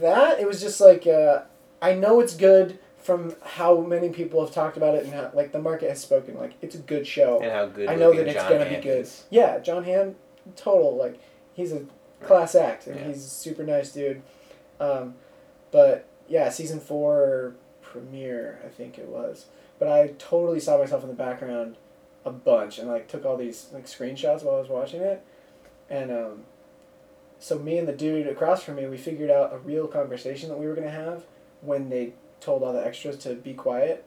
that. 0.00 0.40
It 0.40 0.46
was 0.46 0.60
just 0.60 0.80
like 0.80 1.06
uh, 1.06 1.42
I 1.82 1.94
know 1.94 2.20
it's 2.20 2.34
good 2.34 2.78
from 2.98 3.36
how 3.42 3.80
many 3.80 4.08
people 4.08 4.44
have 4.44 4.52
talked 4.52 4.76
about 4.76 4.94
it 4.96 5.04
and 5.04 5.14
how 5.14 5.30
like 5.34 5.52
the 5.52 5.60
market 5.60 5.88
has 5.88 6.00
spoken. 6.00 6.36
Like 6.36 6.54
it's 6.62 6.74
a 6.74 6.78
good 6.78 7.06
show. 7.06 7.40
And 7.40 7.52
how 7.52 7.66
good 7.66 7.88
I 7.88 7.94
know 7.94 8.12
that 8.14 8.26
it's 8.26 8.34
Jon 8.34 8.52
gonna 8.52 8.64
Hamm 8.64 8.80
be 8.80 8.88
good. 8.88 9.00
is. 9.02 9.24
Yeah, 9.30 9.58
Jon 9.60 9.84
Hamm, 9.84 10.16
total 10.56 10.96
like 10.96 11.18
he's 11.54 11.72
a 11.72 11.82
class 12.22 12.54
act 12.54 12.86
and 12.86 12.96
Yeah. 12.98 13.06
he's 13.08 13.18
a 13.24 13.28
super 13.28 13.62
nice 13.62 13.92
dude. 13.92 14.22
Um, 14.80 15.14
but 15.70 16.06
yeah, 16.28 16.48
season 16.50 16.80
four 16.80 17.54
premiere 17.82 18.58
I 18.64 18.68
think 18.68 18.98
it 18.98 19.06
was. 19.08 19.46
But 19.78 19.88
I 19.88 20.08
totally 20.18 20.58
saw 20.60 20.78
myself 20.78 21.02
in 21.02 21.08
the 21.08 21.14
background 21.14 21.76
a 22.26 22.30
bunch 22.30 22.78
and 22.78 22.88
like 22.88 23.08
took 23.08 23.24
all 23.24 23.38
these 23.38 23.68
like 23.72 23.86
screenshots 23.86 24.42
while 24.42 24.56
I 24.56 24.60
was 24.60 24.68
watching 24.68 25.00
it, 25.00 25.24
and 25.88 26.10
um, 26.10 26.42
so 27.38 27.58
me 27.58 27.78
and 27.78 27.88
the 27.88 27.92
dude 27.92 28.26
across 28.26 28.62
from 28.62 28.74
me 28.74 28.86
we 28.86 28.98
figured 28.98 29.30
out 29.30 29.54
a 29.54 29.58
real 29.58 29.86
conversation 29.86 30.50
that 30.50 30.58
we 30.58 30.66
were 30.66 30.74
gonna 30.74 30.90
have 30.90 31.24
when 31.62 31.88
they 31.88 32.12
told 32.40 32.62
all 32.62 32.72
the 32.72 32.84
extras 32.84 33.16
to 33.18 33.34
be 33.34 33.54
quiet. 33.54 34.04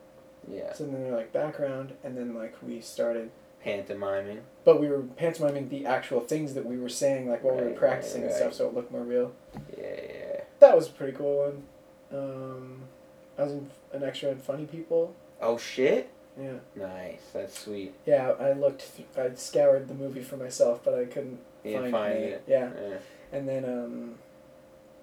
Yeah. 0.48 0.72
So 0.72 0.84
then 0.84 1.02
they're 1.02 1.16
like 1.16 1.32
background, 1.32 1.94
and 2.04 2.16
then 2.16 2.34
like 2.34 2.54
we 2.62 2.80
started 2.80 3.30
Pantomiming. 3.64 4.40
but 4.64 4.80
we 4.80 4.88
were 4.88 5.02
pantomiming 5.02 5.68
the 5.68 5.84
actual 5.84 6.20
things 6.20 6.54
that 6.54 6.64
we 6.64 6.78
were 6.78 6.88
saying, 6.88 7.28
like 7.28 7.44
while 7.44 7.56
we 7.56 7.64
were 7.64 7.70
practicing 7.72 8.22
right, 8.22 8.30
and 8.30 8.36
stuff, 8.36 8.54
so 8.54 8.66
it 8.66 8.74
looked 8.74 8.90
more 8.90 9.02
real. 9.02 9.32
Yeah, 9.76 9.84
yeah. 10.02 10.40
That 10.60 10.74
was 10.74 10.88
a 10.88 10.92
pretty 10.92 11.12
cool 11.12 11.50
one. 11.50 11.62
Um, 12.10 12.82
I 13.38 13.42
was 13.42 13.52
in, 13.52 13.70
an 13.92 14.02
extra 14.02 14.30
in 14.30 14.38
Funny 14.38 14.64
People. 14.64 15.14
Oh 15.42 15.58
shit. 15.58 16.10
Yeah, 16.40 16.52
Nice. 16.76 17.20
That's 17.32 17.58
sweet. 17.58 17.92
yeah. 18.06 18.30
I 18.40 18.52
looked, 18.52 18.96
th- 18.96 19.08
I 19.16 19.34
scoured 19.34 19.88
the 19.88 19.94
movie 19.94 20.22
for 20.22 20.36
myself, 20.36 20.80
but 20.84 20.94
I 20.94 21.04
couldn't 21.04 21.38
didn't 21.62 21.82
find, 21.82 21.92
find 21.92 22.14
me. 22.20 22.24
it. 22.26 22.44
Yeah, 22.46 22.70
Yeah. 22.80 22.96
and 23.32 23.48
then 23.48 23.64
um, 23.64 24.14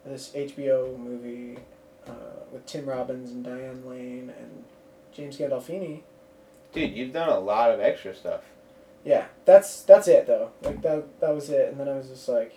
this 0.06 0.32
HBO 0.36 0.98
movie, 0.98 1.60
uh, 2.08 2.12
with 2.52 2.66
Tim 2.66 2.86
Robbins 2.88 3.32
and 3.32 3.44
Diane 3.44 3.84
Lane 3.86 4.34
and 4.40 4.64
James 5.12 5.38
Gandolfini. 5.38 6.02
Dude, 6.72 6.94
you've 6.94 7.14
done 7.14 7.30
a 7.30 7.40
lot 7.40 7.72
of 7.72 7.80
extra 7.80 8.16
stuff. 8.16 8.42
Yeah, 9.06 9.26
that's 9.46 9.82
that's 9.84 10.08
it 10.08 10.26
though. 10.28 10.52
Like 10.64 10.82
that 10.82 11.20
that 11.22 11.34
was 11.36 11.50
it, 11.50 11.70
and 11.70 11.80
then 11.80 11.88
I 11.88 11.94
was 11.96 12.10
just 12.10 12.28
like, 12.28 12.54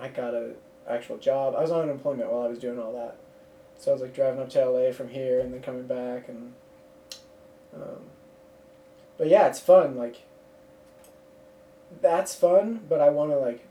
I 0.00 0.08
got 0.08 0.34
a 0.34 0.52
actual 0.88 1.16
job. 1.18 1.54
I 1.56 1.60
was 1.62 1.70
on 1.70 1.82
unemployment 1.82 2.30
while 2.30 2.42
I 2.42 2.48
was 2.48 2.58
doing 2.58 2.78
all 2.80 2.92
that, 2.94 3.16
so 3.78 3.90
I 3.90 3.94
was 3.94 4.02
like 4.02 4.14
driving 4.14 4.40
up 4.40 4.50
to 4.50 4.64
LA 4.68 4.90
from 4.92 5.08
here 5.08 5.38
and 5.40 5.54
then 5.54 5.62
coming 5.62 5.86
back 5.86 6.28
and. 6.28 6.52
Um, 7.74 8.00
but 9.18 9.28
yeah, 9.28 9.46
it's 9.46 9.60
fun. 9.60 9.96
Like. 9.96 10.22
That's 12.00 12.34
fun, 12.34 12.80
but 12.88 13.00
I 13.00 13.08
want 13.10 13.30
to 13.30 13.36
like, 13.38 13.66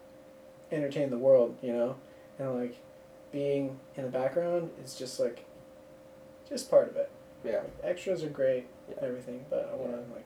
entertain 0.72 1.10
the 1.10 1.18
world, 1.18 1.58
you 1.62 1.74
know, 1.74 1.96
and 2.40 2.56
like, 2.58 2.78
being 3.32 3.80
in 3.96 4.04
the 4.04 4.10
background 4.10 4.70
is 4.84 4.96
just 4.96 5.20
like. 5.20 5.46
Just 6.50 6.70
part 6.70 6.90
of 6.90 6.96
it. 6.98 7.10
Yeah. 7.44 7.58
Like, 7.58 7.72
extras 7.84 8.24
are 8.24 8.30
great, 8.30 8.66
Yeah. 8.90 8.96
and 8.98 9.06
everything, 9.08 9.46
but 9.50 9.70
I 9.72 9.76
want 9.76 9.92
to 9.94 10.14
like. 10.14 10.26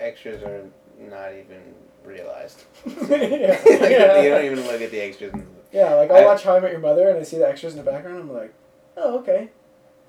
Extras 0.00 0.42
are 0.42 0.64
not 0.98 1.32
even 1.32 1.74
realized. 2.04 2.64
yeah. 2.86 2.96
Like, 3.00 3.90
yeah. 3.90 4.20
You 4.22 4.28
don't 4.30 4.44
even 4.44 4.60
look 4.66 4.80
at 4.80 4.90
the 4.90 5.00
extras. 5.00 5.32
in 5.32 5.40
the- 5.40 5.46
Yeah, 5.72 5.94
like 5.94 6.10
I'll 6.10 6.22
I- 6.22 6.24
watch 6.26 6.42
How 6.42 6.56
I 6.56 6.60
Met 6.60 6.72
Your 6.72 6.80
Mother 6.80 7.08
and 7.08 7.18
I 7.18 7.22
see 7.22 7.38
the 7.38 7.48
extras 7.48 7.74
in 7.74 7.82
the 7.84 7.90
background. 7.90 8.18
I'm 8.18 8.32
like, 8.32 8.52
oh 8.96 9.18
okay, 9.20 9.50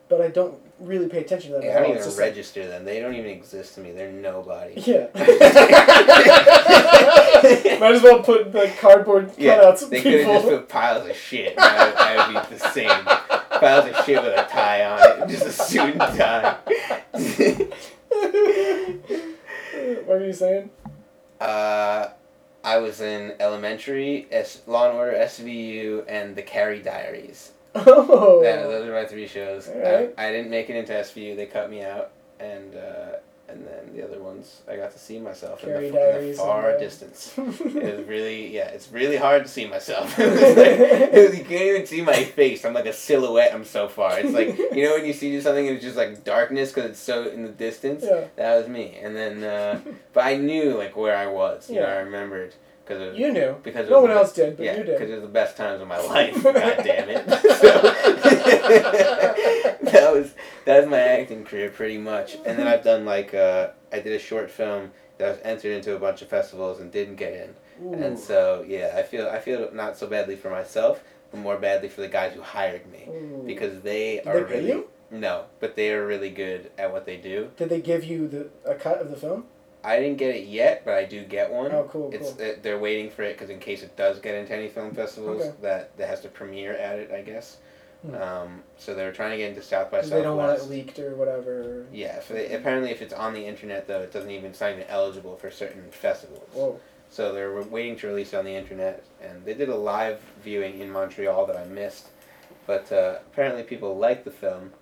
but 0.09 0.21
I 0.21 0.27
don't 0.29 0.57
really 0.79 1.07
pay 1.07 1.19
attention 1.19 1.51
to 1.51 1.59
them. 1.59 1.69
I 1.69 1.79
don't 1.79 1.91
even 1.91 2.03
just 2.03 2.17
like- 2.17 2.27
register 2.29 2.67
them. 2.67 2.85
They 2.85 2.99
don't 2.99 3.13
even 3.15 3.29
exist 3.31 3.75
to 3.75 3.81
me. 3.81 3.91
They're 3.91 4.11
nobody. 4.11 4.73
yeah. 4.81 5.07
Might 7.79 7.95
as 7.95 8.01
well 8.01 8.21
put 8.23 8.51
the 8.51 8.71
cardboard 8.79 9.31
Yeah, 9.37 9.57
cutouts 9.59 9.89
they 9.89 10.01
could 10.01 10.13
have 10.21 10.27
just 10.27 10.45
put 10.47 10.69
piles 10.69 11.09
of 11.09 11.15
shit. 11.15 11.57
I 11.57 11.85
would, 11.85 11.95
I 11.95 12.27
would 12.27 12.49
be 12.49 12.55
the 12.57 12.69
same. 12.71 13.05
Piles 13.59 13.89
of 13.89 14.05
shit 14.05 14.21
with 14.21 14.33
a 14.37 14.45
tie 14.49 14.85
on 14.85 15.21
it, 15.23 15.29
just 15.29 15.45
a 15.45 15.51
suit 15.51 15.95
and 15.95 16.17
tie. 16.17 16.55
what 20.05 20.07
were 20.07 20.25
you 20.25 20.33
saying? 20.33 20.69
uh, 21.39 22.07
I 22.63 22.77
was 22.79 23.01
in 23.01 23.33
elementary, 23.39 24.27
S- 24.31 24.61
Law 24.65 24.89
and 24.89 24.97
Order, 24.97 25.13
SVU, 25.13 26.05
and 26.07 26.35
The 26.35 26.41
Carrie 26.41 26.81
Diaries. 26.81 27.51
Oh. 27.75 28.41
That, 28.43 28.63
those 28.63 28.87
are 28.87 28.93
my 28.93 29.05
three 29.05 29.27
shows. 29.27 29.67
Alright. 29.67 30.13
I, 30.17 30.27
I 30.27 30.31
didn't 30.31 30.49
make 30.51 30.69
it 30.69 30.75
into 30.75 30.93
SVU. 30.93 31.35
They 31.35 31.45
cut 31.45 31.69
me 31.69 31.83
out, 31.83 32.11
and 32.39 32.75
uh, 32.75 33.17
and 33.47 33.65
then 33.67 33.95
the 33.95 34.03
other 34.03 34.19
ones, 34.23 34.61
I 34.67 34.75
got 34.75 34.91
to 34.93 34.97
see 34.99 35.19
myself 35.19 35.63
in 35.63 35.69
the, 35.69 35.85
in 36.19 36.31
the 36.31 36.33
far 36.35 36.69
and, 36.69 36.77
uh, 36.77 36.79
distance. 36.79 37.33
It 37.37 37.97
was 37.99 38.07
really, 38.07 38.51
yeah, 38.53 38.69
it's 38.69 38.91
really 38.91 39.17
hard 39.17 39.43
to 39.43 39.49
see 39.49 39.67
myself. 39.67 40.17
Like- 40.19 41.11
was- 41.13 41.37
you 41.37 41.43
can't 41.45 41.61
even 41.61 41.85
see 41.85 42.01
my 42.01 42.23
face. 42.23 42.65
I'm 42.65 42.73
like 42.73 42.87
a 42.87 42.93
silhouette. 42.93 43.53
I'm 43.53 43.63
so 43.65 43.87
far. 43.87 44.19
It's 44.19 44.33
like 44.33 44.57
you 44.57 44.83
know 44.83 44.95
when 44.95 45.05
you 45.05 45.13
see 45.13 45.39
something 45.41 45.67
and 45.67 45.75
it's 45.75 45.85
just 45.85 45.97
like 45.97 46.23
darkness 46.23 46.71
because 46.71 46.89
it's 46.91 46.99
so 46.99 47.27
in 47.29 47.43
the 47.43 47.49
distance. 47.49 48.03
yeah. 48.07 48.25
That 48.35 48.57
was 48.57 48.67
me. 48.67 48.97
And 49.01 49.15
then, 49.15 49.43
uh, 49.43 49.79
but 50.13 50.23
I 50.25 50.37
knew 50.37 50.75
like 50.77 50.95
where 50.97 51.15
I 51.15 51.27
was. 51.27 51.69
You 51.69 51.75
know, 51.75 51.81
Yeah. 51.87 51.93
I 51.93 51.97
remembered 51.99 52.55
because 52.85 53.17
You 53.17 53.31
knew. 53.33 53.55
because 53.63 53.89
No 53.89 54.01
one 54.01 54.11
the 54.11 54.17
else 54.17 54.31
did, 54.33 54.57
but 54.57 54.65
yeah, 54.65 54.77
you 54.77 54.83
did 54.83 54.97
because 54.97 55.09
it 55.09 55.13
was 55.15 55.23
the 55.23 55.27
best 55.27 55.57
times 55.57 55.81
of 55.81 55.87
my 55.87 55.99
life. 56.13 56.41
God 56.43 56.53
damn 56.83 57.09
it! 57.09 57.25
So, 57.55 57.71
that 59.91 60.11
was 60.13 60.33
that 60.65 60.79
was 60.81 60.89
my 60.89 60.99
acting 60.99 61.43
career 61.45 61.69
pretty 61.69 61.97
much. 61.97 62.35
And 62.45 62.57
then 62.59 62.67
I've 62.67 62.83
done 62.83 63.05
like 63.05 63.33
uh, 63.33 63.69
I 63.91 63.99
did 63.99 64.13
a 64.13 64.19
short 64.19 64.49
film 64.51 64.91
that 65.17 65.29
was 65.29 65.39
entered 65.43 65.71
into 65.75 65.95
a 65.95 65.99
bunch 65.99 66.21
of 66.21 66.27
festivals 66.27 66.79
and 66.79 66.91
didn't 66.91 67.15
get 67.15 67.33
in. 67.33 67.55
And 68.03 68.17
so 68.17 68.63
yeah, 68.67 68.93
I 68.95 69.03
feel 69.03 69.27
I 69.27 69.39
feel 69.39 69.69
not 69.73 69.97
so 69.97 70.07
badly 70.07 70.35
for 70.35 70.49
myself, 70.49 71.03
but 71.31 71.39
more 71.39 71.57
badly 71.57 71.89
for 71.89 72.01
the 72.01 72.07
guys 72.07 72.33
who 72.33 72.41
hired 72.41 72.89
me 72.91 73.05
Ooh. 73.09 73.43
because 73.45 73.81
they 73.81 74.17
Did 74.23 74.27
are 74.27 74.43
they 74.43 74.55
really 74.55 74.67
you? 74.69 74.87
no, 75.11 75.45
but 75.59 75.75
they 75.75 75.91
are 75.93 76.05
really 76.05 76.29
good 76.29 76.71
at 76.77 76.91
what 76.91 77.05
they 77.05 77.17
do. 77.17 77.51
Did 77.57 77.69
they 77.69 77.81
give 77.81 78.03
you 78.03 78.27
the 78.27 78.49
a 78.65 78.75
cut 78.75 78.99
of 79.01 79.09
the 79.09 79.17
film? 79.17 79.45
I 79.85 79.99
didn't 79.99 80.17
get 80.17 80.35
it 80.35 80.47
yet, 80.47 80.83
but 80.83 80.95
I 80.95 81.05
do 81.05 81.23
get 81.23 81.51
one. 81.51 81.71
Oh, 81.71 81.83
cool, 81.89 82.11
It's 82.13 82.31
cool. 82.33 82.45
uh, 82.45 82.53
they're 82.61 82.79
waiting 82.79 83.09
for 83.11 83.23
it 83.23 83.33
because 83.37 83.49
in 83.49 83.59
case 83.59 83.83
it 83.83 83.95
does 83.95 84.19
get 84.19 84.35
into 84.35 84.53
any 84.53 84.67
film 84.67 84.93
festivals, 84.93 85.41
Okay. 85.41 85.53
that 85.61 85.95
that 85.97 86.09
has 86.09 86.21
to 86.21 86.29
premiere 86.29 86.73
at 86.73 86.97
it, 86.99 87.11
I 87.11 87.21
guess. 87.21 87.57
Hmm. 88.05 88.15
Um, 88.15 88.63
so 88.77 88.93
they're 88.93 89.11
trying 89.11 89.31
to 89.31 89.37
get 89.37 89.49
into 89.49 89.61
South 89.61 89.89
by 89.91 89.97
Because 89.97 90.09
they 90.11 90.21
don't 90.21 90.37
want 90.37 90.57
it 90.59 90.69
leaked 90.69 90.99
or 90.99 91.15
whatever. 91.15 91.85
Yeah, 91.91 92.17
if 92.17 92.27
they, 92.27 92.53
apparently 92.53 92.91
if 92.91 93.01
it's 93.01 93.13
on 93.13 93.33
the 93.33 93.45
internet 93.45 93.87
though, 93.87 94.01
it 94.01 94.11
doesn't 94.11 94.31
even 94.31 94.53
sign 94.53 94.77
it 94.79 94.87
eligible 94.89 95.35
for 95.37 95.49
certain 95.51 95.89
festivals. 95.91 96.49
Whoa. 96.53 96.79
So 97.09 97.31
they're 97.33 97.61
waiting 97.61 97.95
to 97.97 98.07
release 98.07 98.33
it 98.33 98.37
on 98.37 98.45
the 98.45 98.55
internet, 98.55 99.03
and 99.21 99.45
they 99.45 99.53
did 99.53 99.69
a 99.69 99.75
live 99.75 100.19
viewing 100.43 100.79
in 100.79 100.91
Montreal 100.91 101.45
that 101.45 101.55
I 101.55 101.65
missed. 101.65 102.07
But 102.67 102.91
uh, 102.91 103.19
apparently 103.31 103.63
people 103.63 103.95
liked 103.97 104.25
the 104.25 104.31
film. 104.31 104.73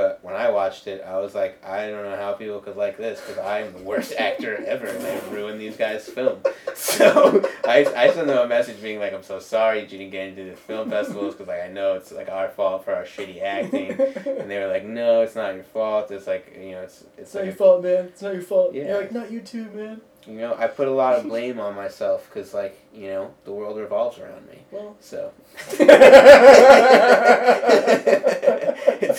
But 0.00 0.24
when 0.24 0.34
I 0.34 0.48
watched 0.50 0.86
it, 0.86 1.02
I 1.06 1.18
was 1.18 1.34
like, 1.34 1.62
I 1.62 1.90
don't 1.90 2.04
know 2.04 2.16
how 2.16 2.32
people 2.32 2.58
could 2.60 2.76
like 2.76 2.96
this 2.96 3.20
because 3.20 3.36
I'm 3.36 3.70
the 3.74 3.80
worst 3.80 4.14
actor 4.18 4.64
ever, 4.66 4.86
and 4.86 5.06
I 5.06 5.20
ruined 5.28 5.60
these 5.60 5.76
guys' 5.76 6.08
film. 6.08 6.40
So 6.74 7.42
I, 7.66 7.84
I 7.94 8.10
sent 8.10 8.26
them 8.28 8.38
a 8.38 8.46
message 8.48 8.80
being 8.80 8.98
like, 9.00 9.12
I'm 9.12 9.22
so 9.22 9.38
sorry 9.38 9.82
you 9.82 9.86
didn't 9.86 10.10
get 10.10 10.28
into 10.28 10.44
the 10.44 10.56
film 10.56 10.88
festivals 10.88 11.34
because 11.34 11.48
like 11.48 11.60
I 11.62 11.68
know 11.68 11.94
it's 11.94 12.10
like 12.10 12.30
our 12.30 12.48
fault 12.48 12.84
for 12.86 12.94
our 12.94 13.04
shitty 13.04 13.42
acting. 13.42 13.90
And 13.90 14.50
they 14.50 14.58
were 14.58 14.68
like, 14.68 14.84
No, 14.84 15.20
it's 15.20 15.34
not 15.36 15.54
your 15.54 15.64
fault. 15.64 16.10
It's 16.10 16.26
like 16.26 16.56
you 16.58 16.70
know, 16.72 16.80
it's 16.82 17.04
it's 17.18 17.18
It's 17.18 17.34
not 17.34 17.40
like 17.40 17.46
your 17.48 17.56
fault, 17.56 17.82
man. 17.82 18.04
It's 18.06 18.22
not 18.22 18.32
your 18.32 18.42
fault. 18.42 18.72
Yeah. 18.74 18.84
You're 18.88 19.00
like, 19.02 19.12
not 19.12 19.30
you 19.30 19.40
too, 19.40 19.66
man. 19.74 20.00
you 20.26 20.38
know, 20.38 20.54
I 20.58 20.68
put 20.68 20.88
a 20.88 20.92
lot 20.92 21.16
of 21.16 21.24
blame 21.28 21.60
on 21.60 21.74
myself 21.76 22.26
because, 22.28 22.54
like, 22.54 22.78
you 22.94 23.08
know, 23.08 23.34
the 23.44 23.52
world 23.52 23.76
revolves 23.76 24.18
around 24.18 24.46
me. 24.48 24.58
Well. 24.70 24.96
So. 25.00 25.32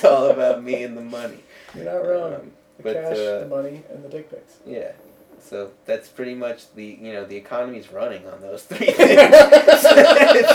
It's 0.02 0.06
all 0.12 0.30
about 0.30 0.64
me 0.64 0.84
and 0.84 0.98
the 0.98 1.02
money. 1.02 1.40
You're 1.76 1.86
not 1.86 2.08
wrong. 2.08 2.34
Um, 2.34 2.52
the 2.78 2.84
but, 2.84 2.94
cash, 2.94 3.18
uh, 3.18 3.40
the 3.40 3.48
money, 3.48 3.84
and 3.92 4.04
the 4.04 4.10
dick 4.10 4.30
pics. 4.30 4.58
yeah. 4.66 4.92
So 5.40 5.72
that's 5.86 6.08
pretty 6.08 6.36
much 6.36 6.74
the, 6.76 6.86
you 6.86 7.14
know, 7.14 7.26
the 7.26 7.36
economy's 7.36 7.92
running 7.92 8.28
on 8.28 8.42
those 8.42 8.64
three 8.64 8.92
things. 8.92 9.32
Like, 9.84 10.46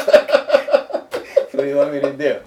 what 1.52 1.62
do 1.62 1.68
you 1.68 1.76
want 1.76 1.92
me 1.92 2.00
to 2.00 2.12
do? 2.12 2.38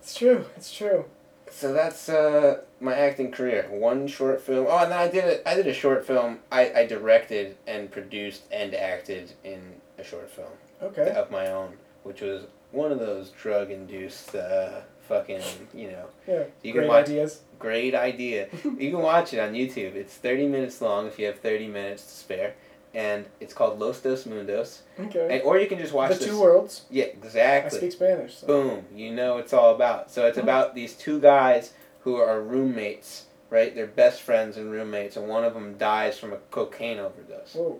It's 0.00 0.14
true. 0.14 0.44
It's 0.56 0.72
true. 0.72 1.04
So 1.50 1.72
that's 1.72 2.08
uh, 2.08 2.60
my 2.80 2.94
acting 2.94 3.30
career. 3.30 3.66
One 3.70 4.06
short 4.06 4.40
film. 4.42 4.66
Oh, 4.68 4.78
and 4.78 4.92
then 4.92 4.98
I 4.98 5.08
did 5.08 5.24
a, 5.24 5.48
I 5.48 5.54
did 5.54 5.66
a 5.66 5.74
short 5.74 6.06
film. 6.06 6.38
I, 6.52 6.72
I 6.72 6.86
directed 6.86 7.56
and 7.66 7.90
produced 7.90 8.42
and 8.52 8.74
acted 8.74 9.32
in 9.44 9.60
a 9.98 10.04
short 10.04 10.30
film. 10.30 10.52
Okay. 10.82 11.10
of 11.10 11.30
my 11.30 11.48
own, 11.48 11.74
which 12.04 12.20
was 12.22 12.44
one 12.72 12.90
of 12.92 12.98
those 12.98 13.30
drug 13.30 13.70
induced 13.70 14.34
uh, 14.34 14.80
fucking, 15.10 15.42
you 15.74 15.90
know, 15.90 16.06
Yeah. 16.26 16.44
you 16.62 16.72
Great 16.72 16.82
can 16.82 16.88
watch 16.88 17.06
ideas. 17.08 17.40
great 17.58 17.94
idea. 17.96 18.48
you 18.64 18.90
can 18.92 19.00
watch 19.02 19.34
it 19.34 19.40
on 19.40 19.52
YouTube. 19.54 19.94
It's 19.96 20.14
30 20.14 20.46
minutes 20.46 20.80
long 20.80 21.06
if 21.08 21.18
you 21.18 21.26
have 21.26 21.40
30 21.40 21.66
minutes 21.66 22.04
to 22.04 22.10
spare. 22.12 22.54
And 22.94 23.26
it's 23.40 23.52
called 23.52 23.78
Los 23.80 24.00
Dos 24.00 24.24
Mundos. 24.24 24.80
Okay. 24.98 25.26
And, 25.34 25.42
or 25.42 25.58
you 25.58 25.66
can 25.66 25.78
just 25.78 25.92
watch 25.92 26.10
the 26.12 26.16
this. 26.18 26.26
two 26.28 26.40
worlds. 26.40 26.82
Yeah, 26.90 27.04
exactly. 27.04 27.76
I 27.76 27.80
speak 27.80 27.92
Spanish. 27.92 28.36
So. 28.38 28.46
Boom. 28.46 28.84
You 28.94 29.12
know 29.12 29.38
it's 29.38 29.52
all 29.52 29.74
about. 29.74 30.10
So 30.10 30.26
it's 30.26 30.38
about 30.38 30.74
these 30.74 30.94
two 30.94 31.20
guys 31.20 31.72
who 32.00 32.16
are 32.16 32.40
roommates, 32.40 33.26
right? 33.50 33.74
They're 33.74 33.86
best 33.86 34.22
friends 34.22 34.56
and 34.56 34.70
roommates, 34.72 35.16
and 35.16 35.28
one 35.28 35.44
of 35.44 35.54
them 35.54 35.76
dies 35.78 36.18
from 36.18 36.32
a 36.32 36.38
cocaine 36.50 36.98
overdose. 36.98 37.54
Whoa. 37.54 37.78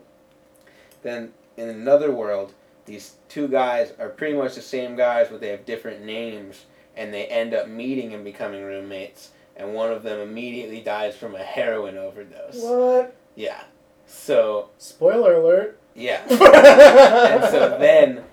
Then 1.02 1.32
in 1.56 1.68
another 1.68 2.10
world, 2.12 2.52
these 2.86 3.14
two 3.28 3.48
guys 3.48 3.92
are 3.98 4.08
pretty 4.10 4.36
much 4.36 4.54
the 4.54 4.62
same 4.62 4.94
guys, 4.96 5.26
but 5.30 5.40
they 5.40 5.48
have 5.48 5.64
different 5.66 6.04
names, 6.04 6.66
and 6.96 7.12
they 7.12 7.26
end 7.26 7.54
up 7.54 7.68
meeting 7.68 8.12
and 8.14 8.24
becoming 8.24 8.62
roommates. 8.62 9.30
And 9.56 9.74
one 9.74 9.92
of 9.92 10.02
them 10.02 10.20
immediately 10.20 10.80
dies 10.80 11.16
from 11.16 11.34
a 11.34 11.42
heroin 11.42 11.96
overdose. 11.98 12.56
What? 12.62 13.14
Yeah. 13.34 13.62
So 14.06 14.70
Spoiler 14.78 15.34
alert. 15.34 15.78
yeah. 15.94 16.22
and 16.28 17.44
so 17.50 17.76
then, 17.78 18.24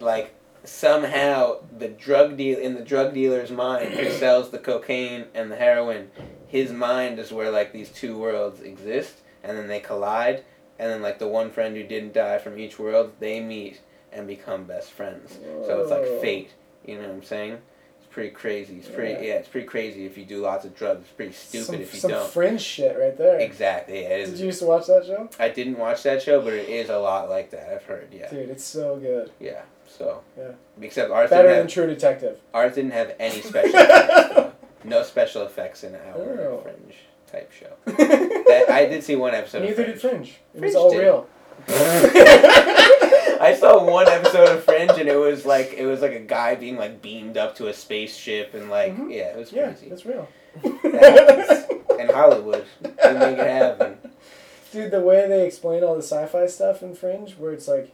like 0.00 0.34
somehow 0.64 1.56
the 1.78 1.88
drug 1.88 2.36
deal 2.36 2.58
in 2.58 2.74
the 2.74 2.80
drug 2.82 3.14
dealer's 3.14 3.50
mind 3.50 3.92
who 3.92 4.10
sells 4.10 4.50
the 4.50 4.58
cocaine 4.58 5.24
and 5.34 5.50
the 5.50 5.56
heroin, 5.56 6.10
his 6.46 6.72
mind 6.72 7.18
is 7.18 7.32
where 7.32 7.50
like 7.50 7.72
these 7.72 7.90
two 7.90 8.16
worlds 8.18 8.60
exist, 8.60 9.18
and 9.44 9.56
then 9.56 9.68
they 9.68 9.80
collide, 9.80 10.42
and 10.78 10.90
then 10.90 11.02
like 11.02 11.18
the 11.18 11.28
one 11.28 11.50
friend 11.50 11.76
who 11.76 11.82
didn't 11.84 12.14
die 12.14 12.38
from 12.38 12.58
each 12.58 12.78
world, 12.78 13.12
they 13.20 13.40
meet 13.40 13.80
and 14.12 14.26
become 14.26 14.64
best 14.64 14.90
friends. 14.90 15.38
So 15.66 15.80
it's 15.80 15.90
like 15.90 16.20
fate. 16.20 16.50
You 16.84 16.96
know 16.96 17.02
what 17.02 17.10
I'm 17.10 17.22
saying? 17.22 17.58
It's 17.98 18.06
pretty 18.10 18.30
crazy. 18.30 18.76
It's 18.78 18.88
pretty 18.88 19.12
Yeah. 19.12 19.20
yeah. 19.20 19.34
It's 19.34 19.48
pretty 19.48 19.66
crazy 19.66 20.06
if 20.06 20.16
you 20.18 20.24
do 20.24 20.40
lots 20.40 20.64
of 20.64 20.74
drugs. 20.74 21.02
It's 21.02 21.12
pretty 21.12 21.32
stupid 21.32 21.66
some, 21.66 21.74
if 21.76 21.94
you 21.94 22.00
some 22.00 22.10
don't. 22.12 22.30
fringe 22.30 22.60
shit 22.60 22.98
right 22.98 23.16
there. 23.16 23.38
Exactly. 23.38 24.02
Yeah, 24.02 24.08
it 24.08 24.26
Did 24.26 24.38
you 24.38 24.46
used 24.46 24.60
to 24.60 24.66
watch 24.66 24.86
that 24.86 25.04
show? 25.06 25.28
I 25.38 25.48
didn't 25.50 25.78
watch 25.78 26.02
that 26.04 26.22
show, 26.22 26.40
but 26.40 26.52
it 26.54 26.68
is 26.68 26.88
a 26.90 26.98
lot 26.98 27.28
like 27.30 27.50
that. 27.50 27.68
I've 27.72 27.84
heard. 27.84 28.08
Yeah. 28.12 28.28
Dude, 28.30 28.48
it's 28.50 28.64
so 28.64 28.96
good. 28.96 29.30
Yeah. 29.38 29.62
So. 29.86 30.22
Yeah. 30.38 30.52
Except 30.80 31.10
ours 31.10 31.30
Better 31.30 31.42
didn't 31.42 31.56
than 31.56 31.66
have, 31.66 31.72
True 31.72 31.86
Detective. 31.86 32.38
ours 32.54 32.74
didn't 32.74 32.92
have 32.92 33.14
any 33.18 33.40
special 33.42 33.78
effects. 33.78 34.54
No 34.84 35.02
special 35.02 35.42
effects 35.42 35.84
in 35.84 35.94
our 35.94 36.00
Oh. 36.16 36.60
Fringe 36.62 36.94
type 37.30 37.52
show. 37.52 37.68
That, 37.84 38.66
I 38.70 38.86
did 38.86 39.04
see 39.04 39.14
one 39.14 39.34
episode. 39.34 39.62
Neither 39.62 39.82
of 39.82 39.88
did 39.88 40.00
Fringe. 40.00 40.14
Fringe. 40.16 40.40
It 40.54 40.60
was 40.62 40.74
all 40.74 40.90
did. 40.90 40.98
real. 41.00 41.26
I 43.50 43.54
saw 43.56 43.84
one 43.84 44.08
episode 44.08 44.48
of 44.56 44.64
Fringe, 44.64 44.92
and 44.98 45.08
it 45.08 45.16
was 45.18 45.44
like 45.44 45.74
it 45.74 45.86
was 45.86 46.00
like 46.00 46.12
a 46.12 46.20
guy 46.20 46.54
being 46.54 46.76
like 46.76 47.02
beamed 47.02 47.36
up 47.36 47.56
to 47.56 47.68
a 47.68 47.72
spaceship, 47.72 48.54
and 48.54 48.70
like 48.70 48.96
Mhm. 48.96 49.10
yeah, 49.12 49.28
it 49.32 49.36
was 49.36 49.52
Yeah, 49.52 49.66
crazy. 49.72 49.88
that's 49.88 50.04
real. 50.06 50.28
In 50.64 52.08
Hollywood, 52.14 52.64
they 52.82 53.12
make 53.12 53.38
it 53.38 53.46
happen. 53.46 53.98
Dude, 54.72 54.90
the 54.92 55.00
way 55.00 55.26
they 55.28 55.46
explain 55.46 55.82
all 55.82 55.94
the 55.96 56.02
sci-fi 56.02 56.46
stuff 56.46 56.82
in 56.82 56.94
Fringe, 56.94 57.32
where 57.36 57.52
it's 57.52 57.66
like, 57.66 57.90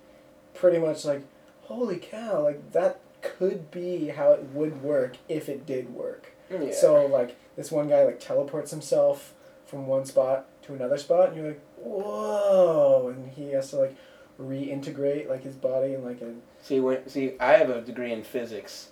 pretty 0.55 0.79
much 0.79 1.05
like, 1.05 1.23
holy 1.63 1.97
cow, 1.97 2.43
like 2.43 2.73
that 2.73 3.01
could 3.23 3.71
be 3.71 4.09
how 4.09 4.33
it 4.33 4.43
would 4.53 4.83
work 4.83 5.17
if 5.29 5.49
it 5.49 5.65
did 5.67 5.95
work. 5.95 6.33
Yeah. 6.51 6.73
So 6.73 7.07
like 7.07 7.37
this 7.57 7.73
one 7.73 7.89
guy 7.89 8.05
like 8.05 8.21
teleports 8.21 8.71
himself 8.71 9.33
from 9.65 9.87
one 9.87 10.05
spot 10.05 10.47
to 10.63 10.75
another 10.75 10.97
spot, 10.99 11.29
and 11.29 11.37
you're 11.39 11.47
like, 11.49 11.61
whoa, 11.77 13.09
and 13.15 13.31
he 13.33 13.51
has 13.53 13.71
to 13.71 13.77
like 13.77 13.97
reintegrate 14.41 15.29
like 15.29 15.43
his 15.43 15.55
body 15.55 15.95
and 15.95 16.05
like 16.05 16.21
a 16.21 16.33
See 16.63 16.81
when 16.81 17.09
see 17.09 17.33
I 17.41 17.53
have 17.53 17.71
a 17.71 17.81
degree 17.81 18.13
in 18.13 18.23
physics, 18.23 18.89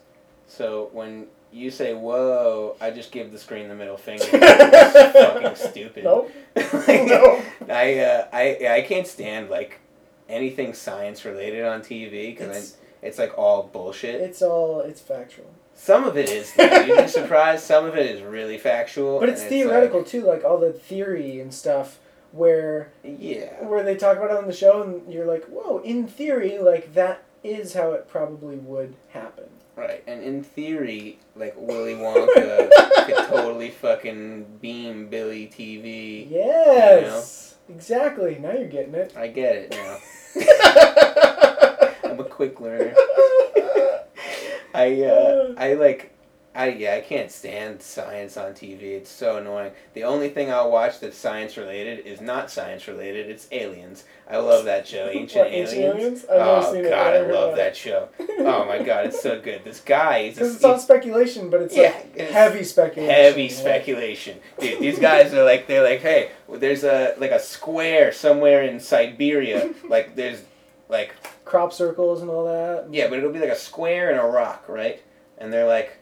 so 0.46 0.88
when 0.92 1.26
you 1.52 1.70
say 1.70 1.92
whoa, 1.94 2.76
I 2.80 2.90
just 2.90 3.10
give 3.12 3.30
the 3.32 3.38
screen 3.38 3.68
the 3.68 3.74
middle 3.74 3.96
finger. 3.96 4.24
it's 4.32 5.18
fucking 5.18 5.70
stupid. 5.70 6.04
nope, 6.04 6.30
Like, 6.56 7.04
no. 7.06 7.42
I 7.68 7.98
uh, 7.98 8.26
I 8.32 8.58
I 8.70 8.82
can't 8.82 9.06
stand 9.06 9.50
like 9.50 9.80
anything 10.28 10.72
science 10.72 11.24
related 11.24 11.64
on 11.64 11.80
TV 11.82 12.34
because 12.36 12.56
It's, 12.56 12.76
it's 13.02 13.18
like 13.18 13.36
all 13.36 13.64
bullshit. 13.64 14.20
it's 14.20 14.40
all 14.40 14.80
it's 14.80 15.00
factual, 15.00 15.46
Some 15.74 16.04
of 16.04 16.16
it 16.16 16.30
is. 16.30 16.52
You'd 16.56 16.96
be 16.96 17.08
surprised. 17.08 17.64
Some 17.64 17.84
of 17.84 17.96
it 17.96 18.06
is 18.06 18.22
really 18.22 18.56
factual. 18.58 19.20
but 19.20 19.28
it's 19.28 19.42
theoretical 19.42 20.02
too, 20.04 20.22
like 20.22 20.42
all 20.44 20.58
the 20.58 20.72
theory 20.72 21.40
and 21.40 21.52
stuff 21.52 21.98
where 22.34 22.92
yeah. 23.04 23.64
where 23.64 23.84
they 23.84 23.94
talk 23.94 24.16
about 24.16 24.32
it 24.32 24.36
on 24.36 24.46
the 24.46 24.52
show, 24.52 24.82
and 24.82 25.12
you're 25.12 25.26
like, 25.26 25.44
whoa, 25.46 25.78
in 25.78 26.08
theory, 26.08 26.58
like 26.58 26.94
that 26.94 27.22
is 27.44 27.74
how 27.74 27.92
it 27.92 28.08
probably 28.08 28.56
would 28.56 28.96
happen. 29.10 29.44
Right, 29.76 30.02
and 30.06 30.22
in 30.22 30.42
theory, 30.42 31.18
like 31.36 31.54
Willy 31.56 31.94
Wonka 31.94 32.70
could 33.06 33.16
totally 33.28 33.70
fucking 33.70 34.58
beam 34.60 35.08
Billy 35.08 35.46
TV. 35.46 36.28
Yes, 36.28 37.56
exactly. 37.68 38.38
Now 38.40 38.52
you're 38.52 38.68
getting 38.68 38.94
it. 38.94 39.12
I 39.16 39.28
get 39.28 39.56
it 39.56 39.70
now. 39.70 39.98
I'm 42.10 42.20
a 42.20 42.24
quick 42.24 42.60
learner. 42.60 42.94
I 44.74 45.02
uh, 45.02 45.54
I 45.56 45.74
like, 45.74 46.13
I 46.56 46.68
yeah, 46.68 46.94
I 46.94 47.00
can't 47.00 47.32
stand 47.32 47.82
science 47.82 48.36
on 48.36 48.52
TV. 48.52 48.82
It's 48.92 49.10
so 49.10 49.38
annoying. 49.38 49.72
The 49.94 50.04
only 50.04 50.28
thing 50.28 50.52
I'll 50.52 50.70
watch 50.70 51.00
that's 51.00 51.16
science 51.16 51.56
related 51.56 52.06
is 52.06 52.20
not 52.20 52.48
science 52.50 52.86
related. 52.86 53.28
It's 53.28 53.48
Aliens. 53.50 54.04
I 54.30 54.36
love 54.36 54.64
that 54.66 54.86
show, 54.86 55.08
Ancient 55.12 55.46
What, 55.46 55.52
Ancient 55.52 55.80
Aliens. 55.80 55.98
Aliens? 55.98 56.24
I've 56.26 56.74
never 56.74 56.86
oh 56.86 56.90
god, 56.90 57.14
I 57.14 57.20
love 57.32 57.56
that 57.56 57.76
show. 57.76 58.08
Oh 58.46 58.66
my 58.66 58.82
god, 58.82 59.06
it's 59.06 59.20
so 59.22 59.40
good. 59.40 59.64
This 59.64 59.80
guy, 59.80 60.28
Because 60.28 60.54
it's 60.56 60.64
all 60.64 60.78
speculation, 60.78 61.50
but 61.50 61.62
it's 61.62 61.74
Yeah, 61.76 61.88
like 61.94 62.12
it's 62.14 62.32
heavy 62.32 62.62
speculation. 62.62 63.14
heavy 63.14 63.42
like- 63.48 63.50
speculation. 63.52 64.38
Dude, 64.60 64.80
these 64.80 64.98
guys 64.98 65.32
are 65.34 65.44
like 65.44 65.66
they're 65.66 65.82
like, 65.82 66.00
hey, 66.00 66.30
there's 66.48 66.84
a 66.84 67.14
like 67.18 67.30
a 67.32 67.40
square 67.40 68.12
somewhere 68.12 68.62
in 68.62 68.78
Siberia. 68.80 69.72
Like 69.88 70.14
there's 70.16 70.40
like 70.88 71.14
crop 71.44 71.72
circles 71.72 72.20
and 72.20 72.30
all 72.30 72.44
that. 72.46 72.92
Yeah, 72.92 73.08
but 73.08 73.18
it'll 73.18 73.32
be 73.32 73.38
like 73.40 73.50
a 73.50 73.56
square 73.56 74.10
and 74.10 74.20
a 74.20 74.24
rock, 74.24 74.64
right? 74.68 75.02
And 75.38 75.52
they're 75.52 75.66
like, 75.66 75.96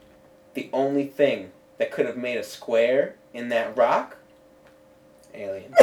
the 0.55 0.69
only 0.73 1.07
thing 1.07 1.51
that 1.79 1.91
could 1.91 2.07
have 2.07 2.17
made 2.17 2.37
a 2.37 2.45
square 2.45 3.17
in 3.33 3.49
that 3.49 3.77
rock, 3.77 4.17
alien. 5.35 5.75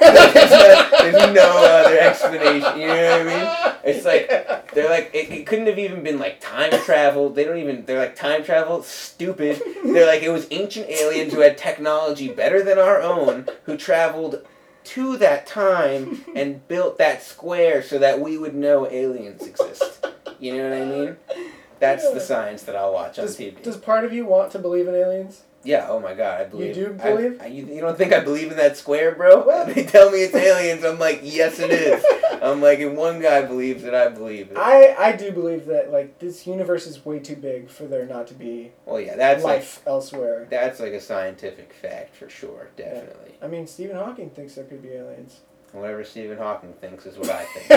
there's, 0.00 0.50
no, 0.50 0.90
there's 0.90 1.34
no 1.34 1.64
other 1.64 1.98
explanation. 1.98 2.80
You 2.80 2.86
know 2.88 3.18
what 3.18 3.20
I 3.20 3.24
mean? 3.24 3.76
It's 3.84 4.04
like 4.04 4.72
they're 4.72 4.88
like 4.88 5.10
it, 5.14 5.30
it 5.30 5.46
couldn't 5.46 5.66
have 5.66 5.78
even 5.78 6.02
been 6.02 6.18
like 6.18 6.40
time 6.40 6.70
travel. 6.84 7.30
They 7.30 7.44
don't 7.44 7.58
even. 7.58 7.84
They're 7.84 7.98
like 7.98 8.16
time 8.16 8.44
travel. 8.44 8.82
Stupid. 8.82 9.60
They're 9.84 10.06
like 10.06 10.22
it 10.22 10.30
was 10.30 10.46
ancient 10.50 10.88
aliens 10.88 11.32
who 11.32 11.40
had 11.40 11.58
technology 11.58 12.28
better 12.28 12.62
than 12.62 12.78
our 12.78 13.00
own 13.00 13.46
who 13.64 13.76
traveled 13.76 14.46
to 14.82 15.16
that 15.18 15.46
time 15.46 16.24
and 16.34 16.66
built 16.66 16.98
that 16.98 17.22
square 17.22 17.82
so 17.82 17.98
that 17.98 18.20
we 18.20 18.38
would 18.38 18.54
know 18.54 18.90
aliens 18.90 19.46
exist. 19.46 20.06
You 20.38 20.56
know 20.56 20.70
what 20.70 20.78
I 20.78 20.84
mean? 20.84 21.16
That's 21.80 22.04
Yeah. 22.04 22.14
the 22.14 22.20
science 22.20 22.62
that 22.64 22.76
I'll 22.76 22.92
watch 22.92 23.18
on 23.18 23.26
TV. 23.26 23.60
does 23.62 23.76
part 23.76 24.04
of 24.04 24.12
you 24.12 24.24
want 24.26 24.52
to 24.52 24.58
believe 24.58 24.86
in 24.86 24.94
aliens? 24.94 25.42
yeah. 25.62 25.86
Oh 25.90 26.00
my 26.00 26.14
god, 26.14 26.40
I 26.40 26.44
believe. 26.44 26.74
You 26.76 26.86
do 26.86 26.98
I- 27.02 27.10
believe? 27.10 27.42
I- 27.42 27.46
you, 27.46 27.66
you 27.66 27.80
don't 27.82 27.98
think 27.98 28.12
I 28.14 28.20
believe 28.20 28.50
in 28.50 28.56
that 28.56 28.76
square, 28.78 29.14
bro? 29.14 29.44
They 29.74 29.84
tell 29.84 30.10
me 30.10 30.18
it's 30.22 30.34
aliens. 30.34 30.84
I'm 30.84 30.98
like, 30.98 31.20
yes, 31.22 31.58
it 31.58 31.70
is. 31.70 32.02
I'm 32.42 32.62
like, 32.62 32.78
if 32.78 32.90
one 32.92 33.20
guy 33.20 33.42
believes 33.42 33.84
it, 33.84 33.92
I 33.92 34.08
believe 34.08 34.50
it. 34.50 34.56
I, 34.56 34.94
I 34.98 35.12
do 35.12 35.30
believe 35.32 35.66
that 35.66 35.90
like 35.92 36.18
this 36.18 36.46
universe 36.46 36.86
is 36.86 37.04
way 37.04 37.18
too 37.18 37.36
big 37.36 37.68
for 37.68 37.84
there 37.84 38.06
not 38.06 38.26
to 38.28 38.34
be 38.34 38.72
Well, 38.86 38.98
yeah, 39.00 39.16
that's 39.16 39.44
like 39.44 39.56
life 39.60 39.82
elsewhere. 39.86 40.46
that's 40.48 40.80
like 40.80 40.92
a 40.94 41.00
scientific 41.02 41.74
fact 41.74 42.16
for 42.16 42.30
sure, 42.30 42.70
definitely. 42.78 43.34
I 43.42 43.46
mean, 43.46 43.66
Stephen 43.66 43.96
Hawking 43.96 44.30
thinks 44.30 44.54
there 44.54 44.64
could 44.64 44.80
be 44.82 44.92
aliens. 44.92 45.40
Whatever 45.72 46.02
Stephen 46.04 46.36
Hawking 46.36 46.72
thinks 46.80 47.06
is 47.06 47.16
what 47.16 47.30
I 47.30 47.44
think. 47.44 47.68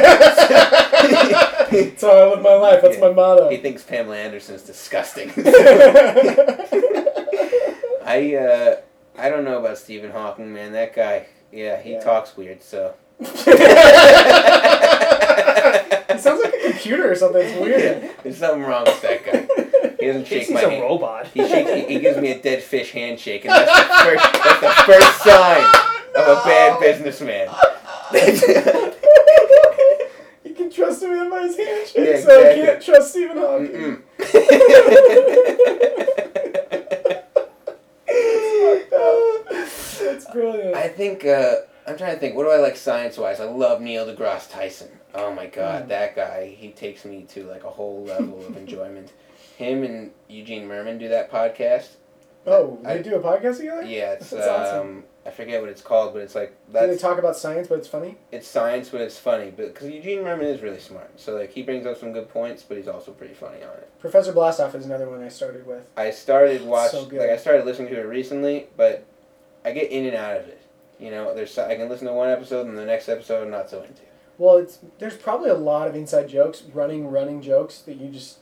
That's 1.92 2.02
how 2.02 2.10
I 2.10 2.26
live 2.30 2.42
my 2.42 2.54
life. 2.56 2.82
That's 2.82 2.96
Yeah. 2.98 3.08
my 3.08 3.12
motto. 3.14 3.50
he 3.50 3.58
thinks 3.58 3.84
Pamela 3.84 4.18
Anderson 4.18 4.56
is 4.56 4.64
disgusting. 4.64 5.32
I 8.06 8.36
uh, 8.36 8.76
I 9.18 9.30
don't 9.30 9.46
know 9.46 9.60
about 9.60 9.78
Stephen 9.78 10.12
Hawking, 10.12 10.52
man. 10.54 10.72
That 10.74 10.94
guy, 10.96 11.28
yeah, 11.52 11.80
he 11.82 11.94
Yeah. 11.94 12.02
talks 12.04 12.36
weird. 12.36 12.62
So 12.64 12.94
he 13.20 13.26
sounds 16.20 16.42
like 16.44 16.54
a 16.54 16.62
computer 16.72 17.10
or 17.12 17.16
something. 17.16 17.42
It's 17.46 17.60
weird. 17.60 18.04
Yeah, 18.04 18.12
there's 18.24 18.38
something 18.38 18.64
wrong 18.64 18.84
with 18.86 19.02
that 19.02 19.24
guy. 19.26 19.48
He 20.00 20.08
doesn't 20.08 20.26
shake 20.28 20.42
he's 20.48 20.52
my 20.52 20.62
a 20.62 20.70
hand. 20.70 20.82
robot. 20.82 21.28
He 21.28 21.48
shakes. 21.48 21.70
He, 21.72 21.86
he 21.94 22.00
gives 22.00 22.18
me 22.20 22.32
a 22.32 22.40
dead 22.42 22.62
fish 22.64 22.92
handshake, 22.92 23.46
and 23.46 23.54
that's 23.54 23.72
the 23.72 23.84
first. 24.04 24.24
That's 24.44 24.62
the 24.62 24.74
first 24.94 25.24
sign 25.24 25.64
of 26.16 26.28
a 26.38 26.42
bad 26.44 26.80
businessman. 26.80 27.48
you 30.44 30.54
can 30.56 30.70
trust 30.72 31.04
him 31.04 31.12
in 31.12 31.32
his 31.42 31.58
handshake, 31.58 31.96
Yeah, 31.96 32.20
so 32.20 32.32
I 32.32 32.44
exactly. 32.44 32.66
can't 32.66 32.82
trust 32.82 33.10
Stephen 33.12 33.38
Hawking. 33.38 34.04
That's 40.00 40.26
brilliant. 40.32 40.76
I 40.76 40.88
think 40.88 41.26
uh, 41.26 41.56
I'm 41.88 41.98
trying 41.98 42.14
to 42.14 42.20
think. 42.20 42.36
What 42.36 42.44
do 42.44 42.52
I 42.52 42.58
like 42.58 42.76
science 42.76 43.18
wise? 43.18 43.40
I 43.40 43.46
love 43.46 43.82
Neil 43.82 44.06
deGrasse 44.06 44.52
Tyson. 44.52 44.90
Oh 45.16 45.34
my 45.34 45.48
god, 45.48 45.86
Mm. 45.86 45.88
that 45.90 46.16
guy. 46.16 46.56
He 46.58 46.70
takes 46.72 47.06
me 47.06 47.24
to 47.30 47.44
like 47.46 47.64
a 47.64 47.70
whole 47.70 48.04
level 48.04 48.46
of 48.46 48.58
enjoyment. 48.58 49.12
Him 49.58 49.84
and 49.84 50.12
Eugene 50.28 50.68
Mirman 50.68 51.00
do 51.00 51.08
that 51.10 51.32
podcast. 51.32 51.90
oh, 52.48 52.80
I- 52.86 52.98
they 52.98 53.04
do 53.04 53.16
a 53.16 53.20
podcast 53.20 53.58
together? 53.58 53.84
Yeah, 53.84 54.14
it's 54.14 54.30
That's 54.32 54.48
um, 54.48 54.62
awesome. 54.62 55.04
I 55.26 55.32
forget 55.32 55.62
what 55.62 55.70
it's 55.70 55.82
called, 55.82 56.14
but 56.14 56.22
it's 56.22 56.36
like 56.36 56.56
Do 56.68 56.86
they 56.88 56.98
talk 56.98 57.18
about 57.18 57.38
science, 57.38 57.68
but 57.68 57.78
it's 57.78 57.88
funny? 57.88 58.18
it's 58.32 58.48
science, 58.48 58.90
but 58.90 59.02
it's 59.02 59.18
funny. 59.18 59.52
But 59.56 59.74
because 59.74 59.90
Eugene 59.90 60.20
Mirman 60.20 60.44
is 60.44 60.62
really 60.62 60.80
smart, 60.80 61.20
so 61.20 61.36
like 61.36 61.52
he 61.52 61.64
brings 61.64 61.86
up 61.86 61.98
some 61.98 62.12
good 62.12 62.30
points, 62.30 62.64
but 62.64 62.78
he's 62.78 62.88
also 62.88 63.12
pretty 63.12 63.34
funny 63.34 63.64
on 63.64 63.72
it. 63.78 63.90
Professor 64.00 64.34
Blastoff 64.34 64.76
is 64.76 64.86
another 64.86 65.10
one 65.10 65.24
I 65.24 65.30
started 65.30 65.66
with. 65.66 65.86
I 65.96 66.12
started 66.12 66.66
watch 66.66 66.92
So 66.92 67.04
like 67.04 67.30
I 67.30 67.38
started 67.38 67.66
listening 67.66 67.90
to 67.90 68.00
it 68.00 68.04
recently, 68.06 68.68
but 68.76 69.06
I 69.64 69.72
get 69.72 69.92
in 69.92 70.06
and 70.06 70.16
out 70.16 70.38
of 70.38 70.48
it. 70.48 70.62
You 71.00 71.12
know, 71.12 71.34
there's 71.34 71.58
I 71.58 71.76
can 71.76 71.90
listen 71.90 72.08
to 72.08 72.14
one 72.14 72.30
episode 72.30 72.68
and 72.68 72.78
the 72.78 72.86
next 72.86 73.08
episode 73.10 73.44
I'm 73.44 73.52
not 73.52 73.70
so 73.70 73.82
into. 73.82 74.02
Well, 74.38 74.58
it's 74.58 74.80
there's 75.00 75.16
probably 75.16 75.50
a 75.50 75.56
lot 75.56 75.88
of 75.88 75.96
inside 75.96 76.28
jokes, 76.28 76.64
running, 76.74 77.08
running 77.08 77.42
jokes 77.42 77.80
that 77.80 77.96
you 77.98 78.10
just 78.10 78.40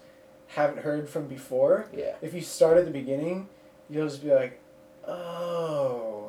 haven't 0.47 0.79
heard 0.79 1.07
from 1.09 1.27
before. 1.27 1.87
Yeah. 1.95 2.15
If 2.21 2.33
you 2.33 2.41
start 2.41 2.77
at 2.77 2.85
the 2.85 2.91
beginning, 2.91 3.49
you'll 3.89 4.07
just 4.07 4.23
be 4.23 4.33
like, 4.33 4.59
oh, 5.07 6.20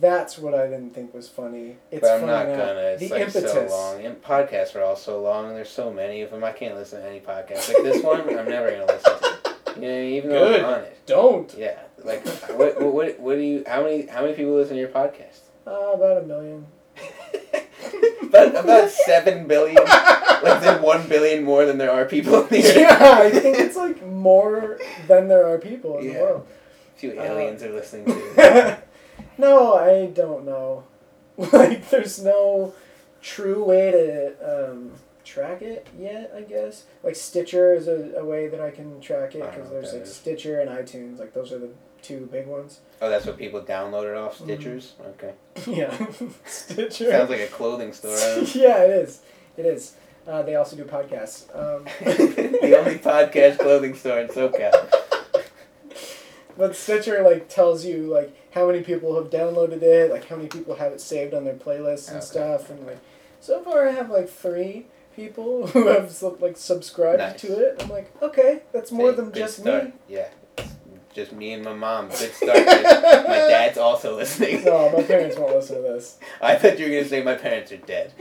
that's 0.00 0.36
what 0.38 0.54
I 0.54 0.66
didn't 0.66 0.90
think 0.94 1.14
was 1.14 1.28
funny. 1.28 1.76
It's 1.90 2.00
but 2.00 2.10
I'm 2.14 2.20
funny 2.20 2.32
not 2.32 2.46
gonna. 2.58 2.80
It's 2.80 3.02
the 3.02 3.08
like 3.10 3.20
impetus. 3.22 3.52
so 3.52 3.66
long. 3.68 4.04
And 4.04 4.20
podcasts 4.22 4.74
are 4.76 4.82
all 4.82 4.96
so 4.96 5.20
long, 5.22 5.48
and 5.48 5.56
there's 5.56 5.70
so 5.70 5.92
many 5.92 6.22
of 6.22 6.30
them. 6.30 6.44
I 6.44 6.52
can't 6.52 6.74
listen 6.74 7.00
to 7.00 7.08
any 7.08 7.20
podcast 7.20 7.72
like 7.72 7.82
this 7.82 8.02
one. 8.02 8.20
I'm 8.20 8.48
never 8.48 8.70
gonna 8.70 8.86
listen 8.86 9.12
to. 9.20 9.32
You 9.76 9.88
know, 9.88 10.00
even 10.02 10.30
though 10.30 10.48
Good. 10.48 10.60
I'm 10.60 10.66
on 10.74 10.80
it. 10.80 10.98
Don't. 11.06 11.54
Yeah. 11.56 11.78
Like, 12.04 12.26
what, 12.50 12.80
what, 12.80 12.92
what, 12.94 13.20
what 13.20 13.34
do 13.36 13.40
you? 13.40 13.64
How 13.66 13.82
many? 13.82 14.06
How 14.06 14.22
many 14.22 14.34
people 14.34 14.54
listen 14.54 14.74
to 14.74 14.80
your 14.80 14.90
podcast? 14.90 15.40
Uh, 15.66 15.92
about 15.94 16.22
a 16.22 16.26
million. 16.26 16.66
about, 18.22 18.56
about 18.64 18.90
seven 18.90 19.46
billion. 19.46 19.76
like 19.76 20.60
there's 20.60 20.80
one 20.82 21.08
billion 21.08 21.44
more 21.44 21.64
than 21.64 21.78
there 21.78 21.90
are 21.90 22.04
people 22.04 22.42
in 22.42 22.48
the 22.48 22.58
earth. 22.66 22.76
yeah, 22.76 23.14
I 23.18 23.30
think 23.30 23.58
it's 23.58 23.76
like 23.76 24.04
more 24.06 24.78
than 25.08 25.28
there 25.28 25.46
are 25.46 25.58
people 25.58 25.98
in 25.98 26.06
Yeah. 26.06 26.12
the 26.12 26.20
world. 26.20 26.46
A 26.94 26.98
few 26.98 27.10
Uh, 27.18 27.22
aliens 27.22 27.62
are 27.62 27.72
listening 27.72 28.06
to. 28.06 28.78
no, 29.38 29.74
I 29.74 30.06
don't 30.06 30.44
know. 30.44 30.84
Like, 31.52 31.88
there's 31.90 32.22
no 32.22 32.74
true 33.22 33.64
way 33.64 33.90
to 33.90 34.70
um, 34.72 34.92
track 35.24 35.62
it 35.62 35.86
yet. 35.98 36.30
I 36.36 36.42
guess 36.42 36.84
like 37.02 37.16
Stitcher 37.16 37.72
is 37.74 37.88
a, 37.88 38.12
a 38.18 38.24
way 38.24 38.48
that 38.48 38.60
I 38.60 38.70
can 38.70 39.00
track 39.00 39.34
it 39.34 39.42
I 39.42 39.46
don't 39.46 39.50
know 39.50 39.54
because 39.64 39.70
there's 39.70 39.92
like 39.94 40.02
is. 40.02 40.14
Stitcher 40.14 40.60
and 40.60 40.70
iTunes. 40.70 41.18
Like 41.18 41.32
those 41.32 41.50
are 41.52 41.58
the 41.58 41.70
two 42.02 42.28
big 42.30 42.46
ones. 42.46 42.80
Oh, 43.00 43.08
that's 43.08 43.24
what 43.26 43.38
people 43.38 43.60
downloaded 43.62 44.16
off 44.22 44.38
Mm-hmm. 44.38 44.50
Stitchers. 44.50 44.90
Okay. 45.14 45.32
yeah, 45.66 46.06
Stitcher. 46.44 47.10
Sounds 47.10 47.30
like 47.30 47.40
a 47.40 47.46
clothing 47.46 47.92
store. 47.92 48.14
I 48.16 48.20
don't 48.20 48.54
know. 48.54 48.62
yeah, 48.62 48.82
it 48.84 48.90
is. 48.90 49.20
It 49.56 49.64
is. 49.66 49.94
Uh, 50.28 50.42
they 50.42 50.54
also 50.56 50.76
do 50.76 50.84
podcasts. 50.84 51.44
Um, 51.56 51.84
the 52.04 52.76
only 52.78 52.98
podcast 52.98 53.58
clothing 53.58 53.94
store 53.94 54.20
in 54.20 54.28
SoCal. 54.28 54.92
But 56.56 56.76
Stitcher 56.76 57.22
like 57.22 57.48
tells 57.48 57.84
you 57.84 58.02
like 58.12 58.36
how 58.52 58.66
many 58.66 58.82
people 58.82 59.14
have 59.16 59.30
downloaded 59.30 59.82
it, 59.82 60.10
like 60.10 60.26
how 60.28 60.36
many 60.36 60.48
people 60.48 60.74
have 60.76 60.92
it 60.92 61.00
saved 61.00 61.34
on 61.34 61.44
their 61.44 61.54
playlists 61.54 62.08
and 62.08 62.18
Okay. 62.18 62.26
stuff, 62.26 62.70
and 62.70 62.86
like 62.86 62.98
so 63.40 63.60
far 63.62 63.88
I 63.88 63.92
have 63.92 64.10
like 64.10 64.28
three 64.28 64.86
people 65.16 65.66
who 65.72 65.86
have 65.88 66.14
like 66.40 66.56
subscribed 66.56 67.18
Nice. 67.18 67.40
to 67.42 67.52
it. 67.58 67.82
I'm 67.82 67.88
like, 67.88 68.10
okay, 68.22 68.62
that's 68.72 68.90
more 68.92 69.10
Hey, 69.10 69.16
than 69.16 69.32
just 69.32 69.58
start. 69.58 69.84
me. 69.86 69.92
Yeah. 70.08 70.28
Just 71.14 71.32
me 71.32 71.52
and 71.52 71.62
my 71.62 71.74
mom. 71.74 72.08
Good 72.08 72.32
start. 72.32 72.56
my 72.56 72.62
dad's 73.52 73.76
also 73.76 74.16
listening. 74.16 74.64
No, 74.64 74.90
my 74.96 75.02
parents 75.02 75.36
won't 75.36 75.54
listen 75.54 75.76
to 75.76 75.82
this. 75.82 76.16
I 76.40 76.54
thought 76.56 76.78
you 76.78 76.86
were 76.86 76.90
gonna 76.92 77.04
say 77.08 77.22
my 77.22 77.34
parents 77.34 77.70
are 77.70 77.76
dead. 77.76 78.14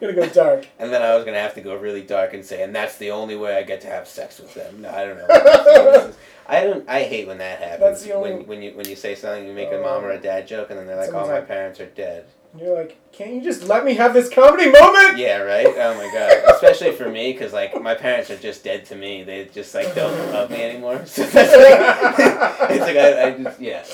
Gonna 0.00 0.12
go 0.12 0.26
dark. 0.28 0.66
And 0.78 0.92
then 0.92 1.02
I 1.02 1.16
was 1.16 1.24
gonna 1.24 1.40
have 1.40 1.54
to 1.54 1.60
go 1.60 1.74
really 1.76 2.02
dark 2.02 2.32
and 2.34 2.44
say, 2.44 2.62
and 2.62 2.74
that's 2.74 2.96
the 2.98 3.10
only 3.10 3.34
way 3.36 3.56
I 3.56 3.62
get 3.62 3.80
to 3.82 3.86
have 3.88 4.06
sex 4.06 4.38
with 4.38 4.54
them. 4.54 4.82
No, 4.82 4.90
I 4.90 5.04
don't 5.04 5.16
know. 5.18 6.12
I 6.46 6.60
don't. 6.64 6.88
I 6.88 7.02
hate 7.04 7.26
when 7.26 7.38
that 7.38 7.58
happens. 7.58 7.80
That's 7.80 8.02
the 8.04 8.12
only- 8.12 8.32
when 8.32 8.46
when 8.46 8.62
you 8.62 8.72
when 8.72 8.88
you 8.88 8.96
say 8.96 9.14
something, 9.14 9.46
you 9.46 9.52
make 9.52 9.72
a 9.72 9.78
mom 9.78 10.04
or 10.04 10.10
a 10.10 10.18
dad 10.18 10.46
joke, 10.46 10.70
and 10.70 10.78
then 10.78 10.86
they're 10.86 10.96
like, 10.96 11.12
"Oh, 11.12 11.26
my 11.26 11.34
like- 11.34 11.48
parents 11.48 11.80
are 11.80 11.86
dead." 11.86 12.26
And 12.52 12.62
you're 12.62 12.76
like, 12.76 12.96
can't 13.10 13.32
you 13.34 13.42
just 13.42 13.64
let 13.64 13.84
me 13.84 13.94
have 13.94 14.14
this 14.14 14.28
comedy 14.28 14.70
moment? 14.70 15.18
Yeah, 15.18 15.38
right. 15.38 15.66
Oh 15.66 15.94
my 15.96 16.08
god. 16.12 16.32
Especially 16.54 16.92
for 16.92 17.08
me, 17.08 17.32
because 17.32 17.52
like 17.52 17.80
my 17.82 17.96
parents 17.96 18.30
are 18.30 18.36
just 18.36 18.62
dead 18.62 18.84
to 18.86 18.94
me. 18.94 19.24
They 19.24 19.46
just 19.46 19.74
like 19.74 19.92
don't 19.96 20.16
love 20.32 20.50
me 20.50 20.62
anymore. 20.62 21.04
So 21.04 21.24
that's 21.24 21.52
like, 21.52 22.70
it's 22.70 22.80
like 22.80 22.96
I, 22.96 23.26
I 23.26 23.30
just 23.42 23.60
yeah. 23.60 23.84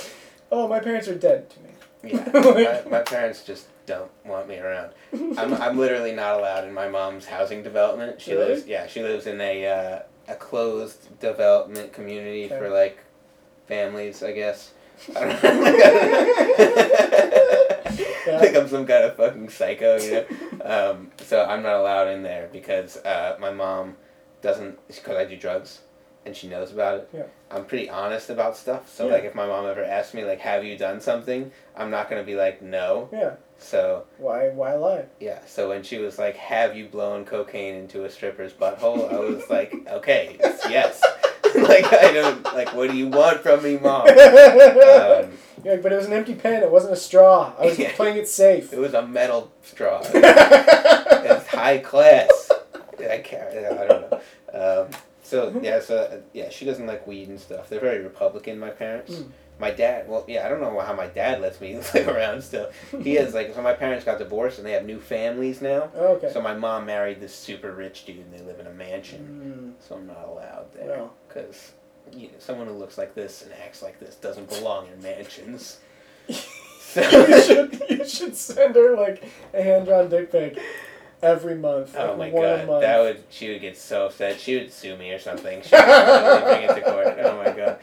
Oh, 0.52 0.68
my 0.68 0.78
parents 0.81 1.09
are 1.09 1.14
dead 1.14 1.48
to 1.51 1.60
me. 1.60 1.70
Yeah, 2.12 2.31
my, 2.35 2.90
my 2.98 3.01
parents 3.02 3.44
just 3.44 3.66
don't 3.86 4.10
want 4.27 4.47
me 4.48 4.59
around. 4.59 4.90
I'm, 5.39 5.55
I'm 5.55 5.78
literally 5.78 6.12
not 6.12 6.39
allowed 6.39 6.64
in 6.64 6.74
my 6.74 6.89
mom's 6.89 7.24
housing 7.27 7.62
development. 7.62 8.20
She 8.20 8.32
Really? 8.35 8.55
lives, 8.55 8.66
yeah, 8.66 8.86
she 8.86 9.02
lives 9.02 9.27
in 9.27 9.40
a 9.40 9.66
uh, 9.66 9.98
a 10.31 10.35
closed 10.36 11.19
development 11.20 11.93
community 11.93 12.47
Okay. 12.47 12.59
for 12.59 12.69
like 12.70 12.98
families, 13.66 14.23
I 14.23 14.32
guess. 14.32 14.73
I 15.16 15.20
don't 15.24 15.43
like 18.40 18.55
I'm 18.57 18.69
some 18.69 18.86
kind 18.86 19.05
of 19.05 19.16
fucking 19.16 19.48
psycho, 19.48 19.97
you 19.98 20.12
know. 20.12 20.24
Um, 20.65 21.11
so 21.19 21.44
I'm 21.44 21.62
not 21.62 21.74
allowed 21.77 22.09
in 22.09 22.23
there 22.23 22.48
because 22.52 22.97
uh, 22.98 23.36
my 23.40 23.51
mom 23.51 23.97
doesn't 24.43 24.78
because 24.89 25.16
I 25.16 25.24
do 25.24 25.36
drugs, 25.36 25.81
and 26.27 26.36
she 26.36 26.48
knows 26.48 26.70
about 26.73 26.98
it. 26.98 27.09
Yeah. 27.12 27.23
I'm 27.51 27.65
pretty 27.65 27.89
honest 27.90 28.31
about 28.31 28.57
stuff. 28.57 28.89
So 28.94 29.07
Yeah. 29.07 29.15
like 29.15 29.24
if 29.24 29.35
my 29.35 29.47
mom 29.47 29.66
ever 29.66 29.82
asks 29.85 30.15
me 30.15 30.24
like, 30.24 30.40
"Have 30.40 30.65
you 30.65 30.77
done 30.77 31.01
something?" 31.01 31.51
I'm 31.77 31.90
not 31.90 32.09
gonna 32.11 32.23
be 32.24 32.35
like, 32.36 32.62
"No." 32.62 33.09
Yeah. 33.12 33.35
So 33.62 34.04
Why? 34.18 34.48
Why 34.48 34.74
lie? 34.74 35.04
yeah. 35.20 35.38
So 35.46 35.68
when 35.68 35.82
she 35.82 35.98
was 35.98 36.18
like, 36.18 36.36
"Have 36.36 36.74
you 36.76 36.86
blown 36.86 37.24
cocaine 37.24 37.74
into 37.74 38.04
a 38.04 38.10
stripper's 38.10 38.52
butthole?" 38.52 39.12
I 39.12 39.18
was 39.18 39.48
like, 39.50 39.74
"Okay, 39.90 40.36
yes." 40.68 41.00
like 41.54 41.92
I 41.92 42.10
don't 42.12 42.42
like. 42.44 42.72
What 42.74 42.90
do 42.90 42.96
you 42.96 43.08
want 43.08 43.40
from 43.40 43.62
me, 43.62 43.76
mom? 43.78 44.06
Um, 44.18 45.32
like, 45.62 45.82
but 45.82 45.92
it 45.92 45.96
was 45.96 46.06
an 46.06 46.14
empty 46.14 46.34
pen. 46.34 46.62
It 46.62 46.70
wasn't 46.70 46.94
a 46.94 46.96
straw. 46.96 47.52
I 47.58 47.66
was 47.66 47.78
Yeah. 47.78 47.92
playing 47.94 48.16
it 48.16 48.28
safe. 48.28 48.72
it 48.72 48.78
was 48.78 48.94
a 48.94 49.06
metal 49.06 49.52
straw. 49.62 50.00
it's 50.04 51.46
high 51.48 51.78
class. 51.78 52.50
I 52.98 53.18
can't. 53.18 53.50
I 53.66 53.86
don't 53.86 54.10
know. 54.10 54.20
Um, 54.82 54.88
so 55.22 55.60
yeah, 55.62 55.80
so 55.80 55.96
uh, 55.98 56.16
yeah, 56.32 56.48
she 56.48 56.64
doesn't 56.64 56.86
like 56.86 57.06
weed 57.06 57.28
and 57.28 57.38
stuff. 57.38 57.68
They're 57.68 57.78
very 57.80 58.02
Republican, 58.02 58.58
my 58.58 58.70
parents. 58.70 59.12
Mm. 59.14 59.30
My 59.60 59.70
dad, 59.70 60.08
well, 60.08 60.24
yeah, 60.26 60.46
I 60.46 60.48
don't 60.48 60.60
know 60.62 60.80
how 60.80 60.94
my 60.94 61.06
dad 61.06 61.40
lets 61.42 61.60
me 61.60 61.76
live 61.94 62.08
around 62.08 62.42
still. 62.42 62.70
He 63.02 63.16
is 63.18 63.34
like, 63.34 63.54
so 63.54 63.60
my 63.62 63.74
parents 63.74 64.04
got 64.06 64.18
divorced 64.18 64.56
and 64.58 64.66
they 64.66 64.72
have 64.72 64.86
new 64.86 64.98
families 64.98 65.60
now. 65.60 65.90
Oh, 65.94 66.14
okay. 66.14 66.32
So 66.32 66.40
my 66.40 66.54
mom 66.54 66.86
married 66.86 67.20
this 67.20 67.34
super 67.34 67.72
rich 67.72 68.06
dude 68.06 68.16
and 68.16 68.32
they 68.32 68.40
live 68.42 68.58
in 68.58 68.66
a 68.66 68.72
mansion. 68.72 69.76
Mm, 69.78 69.86
So 69.86 69.96
I'm 69.96 70.06
not 70.06 70.24
allowed 70.26 70.72
there 70.72 70.86
well, 70.86 71.12
because 71.28 71.72
you 72.12 72.28
know, 72.28 72.34
someone 72.38 72.66
who 72.66 72.72
looks 72.72 72.96
like 72.98 73.14
this 73.14 73.42
and 73.42 73.52
acts 73.62 73.82
like 73.82 74.00
this 74.00 74.14
doesn't 74.16 74.48
belong 74.48 74.86
in 74.92 75.00
mansions. 75.02 75.78
So 76.90 77.02
you 77.02 77.42
should 77.46 77.84
you 77.88 78.04
should 78.08 78.34
send 78.34 78.74
her 78.74 78.96
like 78.96 79.22
a 79.54 79.62
hand 79.62 79.86
drawn 79.86 80.08
dick 80.08 80.32
pic 80.32 80.58
every 81.22 81.54
month. 81.54 81.94
Oh 81.96 82.14
like 82.16 82.32
my 82.32 82.40
one 82.40 82.42
god, 82.42 82.66
month. 82.66 82.80
that 82.82 82.98
would 82.98 83.22
she 83.30 83.48
would 83.52 83.60
get 83.60 83.76
so 83.78 84.06
upset. 84.06 84.40
She 84.40 84.56
would 84.56 84.72
sue 84.72 84.96
me 84.96 85.12
or 85.12 85.20
something. 85.20 85.62
She 85.62 85.76
would 85.76 85.84
bring 85.84 86.62
it 86.62 86.74
to 86.74 86.80
court. 86.80 87.16
Oh 87.20 87.36
my 87.44 87.50
god. 87.52 87.78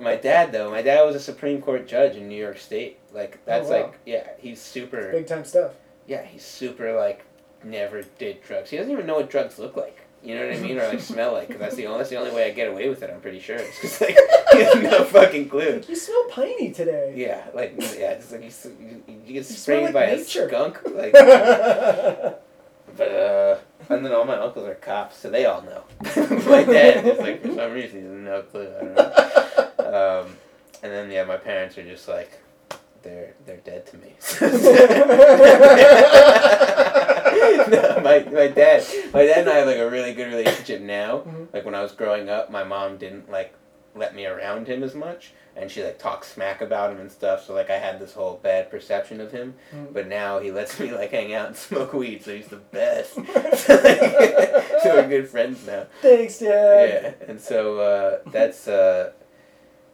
My 0.00 0.16
dad 0.16 0.52
though, 0.52 0.70
my 0.70 0.82
dad 0.82 1.02
was 1.04 1.14
a 1.14 1.20
Supreme 1.20 1.62
Court 1.62 1.86
judge 1.86 2.16
in 2.16 2.28
New 2.28 2.40
York 2.40 2.58
State. 2.58 2.98
Like 3.12 3.44
that's 3.44 3.68
Oh, 3.68 3.70
wow. 3.72 3.82
like 3.82 3.98
yeah, 4.04 4.28
he's 4.38 4.60
super. 4.60 5.12
Big 5.12 5.26
time 5.26 5.44
stuff. 5.44 5.72
Yeah, 6.06 6.24
he's 6.24 6.44
super 6.44 6.92
like 6.94 7.24
never 7.62 8.02
did 8.18 8.42
drugs. 8.42 8.70
He 8.70 8.76
doesn't 8.76 8.90
even 8.92 9.06
know 9.06 9.14
what 9.16 9.30
drugs 9.30 9.58
look 9.58 9.76
like. 9.76 10.00
You 10.22 10.34
know 10.36 10.46
what 10.46 10.56
I 10.56 10.58
mean, 10.60 10.78
or 10.78 10.88
like 10.88 11.00
smell 11.00 11.32
like. 11.34 11.48
Because 11.48 11.60
that's 11.60 11.76
the 11.76 11.86
only 11.86 11.98
that's 11.98 12.10
the 12.10 12.16
only 12.16 12.30
way 12.32 12.46
I 12.46 12.50
get 12.50 12.68
away 12.68 12.88
with 12.88 13.02
it. 13.02 13.10
I'm 13.10 13.20
pretty 13.20 13.40
sure. 13.40 13.56
It's 13.56 13.76
because 13.80 14.00
like 14.00 14.16
he 14.52 14.62
has 14.62 14.74
no 14.82 15.04
fucking 15.04 15.48
clue. 15.50 15.74
Like, 15.74 15.88
you 15.88 15.94
smell 15.96 16.24
piney 16.30 16.72
today. 16.72 17.12
Yeah, 17.14 17.44
like 17.54 17.74
yeah, 17.78 18.12
it's 18.12 18.32
like 18.32 18.42
you, 18.42 18.50
you, 19.06 19.20
you 19.26 19.32
get 19.34 19.44
sprayed 19.46 19.84
like 19.84 19.92
by 19.94 20.06
nature. 20.06 20.46
a 20.46 20.48
skunk. 20.48 20.80
Like, 20.86 21.12
but 22.96 23.08
uh, 23.10 23.58
and 23.90 24.04
then 24.04 24.12
all 24.12 24.24
my 24.24 24.36
uncles 24.36 24.66
are 24.66 24.74
cops, 24.76 25.18
so 25.18 25.30
they 25.30 25.44
all 25.44 25.62
know. 25.62 25.84
my 26.46 26.64
dad 26.64 27.04
is 27.06 27.18
like 27.18 27.42
for 27.42 27.54
some 27.54 27.72
reason 27.72 28.00
he 28.00 28.06
has 28.06 28.16
no 28.16 28.42
clue. 28.42 28.68
I 28.76 28.80
don't 28.84 28.94
know. 28.96 29.63
Um, 29.94 30.36
and 30.82 30.92
then 30.92 31.10
yeah, 31.10 31.24
my 31.24 31.36
parents 31.36 31.78
are 31.78 31.84
just 31.84 32.08
like 32.08 32.40
they're 33.02 33.34
they're 33.46 33.58
dead 33.58 33.86
to 33.86 33.96
me. 33.98 34.14
no, 37.68 38.00
my 38.02 38.18
my 38.30 38.48
dad 38.48 38.84
my 39.12 39.24
dad 39.24 39.38
and 39.38 39.50
I 39.50 39.56
have 39.56 39.66
like 39.66 39.78
a 39.78 39.88
really 39.88 40.14
good 40.14 40.28
relationship 40.28 40.80
now. 40.80 41.20
Mhm. 41.20 41.52
Like 41.52 41.64
when 41.64 41.74
I 41.74 41.82
was 41.82 41.92
growing 41.92 42.28
up, 42.28 42.50
my 42.50 42.64
mom 42.64 42.96
didn't 42.96 43.30
like 43.30 43.54
let 43.94 44.14
me 44.16 44.26
around 44.26 44.66
him 44.66 44.82
as 44.82 44.94
much, 44.94 45.32
and 45.54 45.70
she 45.70 45.84
like 45.84 45.98
talked 46.00 46.26
smack 46.26 46.60
about 46.60 46.90
him 46.90 46.98
and 46.98 47.10
stuff. 47.12 47.44
So 47.44 47.54
like 47.54 47.70
I 47.70 47.78
had 47.78 48.00
this 48.00 48.14
whole 48.14 48.40
bad 48.42 48.70
perception 48.70 49.20
of 49.20 49.30
him. 49.30 49.54
Mm. 49.72 49.92
But 49.92 50.08
now 50.08 50.40
he 50.40 50.50
lets 50.50 50.80
me 50.80 50.92
like 50.92 51.12
hang 51.12 51.32
out 51.32 51.46
and 51.46 51.56
smoke 51.56 51.92
weed, 51.92 52.22
so 52.24 52.34
he's 52.34 52.48
the 52.48 52.56
best. 52.56 53.14
so 53.14 54.94
we're 54.96 55.08
good 55.08 55.28
friends 55.28 55.64
now. 55.66 55.86
Thanks, 56.02 56.38
Dad. 56.40 57.14
Yeah, 57.20 57.28
and 57.28 57.40
so 57.40 57.78
uh, 57.78 58.18
that's 58.30 58.66
uh, 58.66 59.12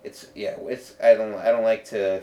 it's 0.04 0.26
yeah, 0.34 0.56
it's 0.62 0.94
I 1.02 1.14
don't 1.14 1.34
I 1.34 1.50
don't 1.50 1.64
like 1.64 1.84
to 1.86 2.22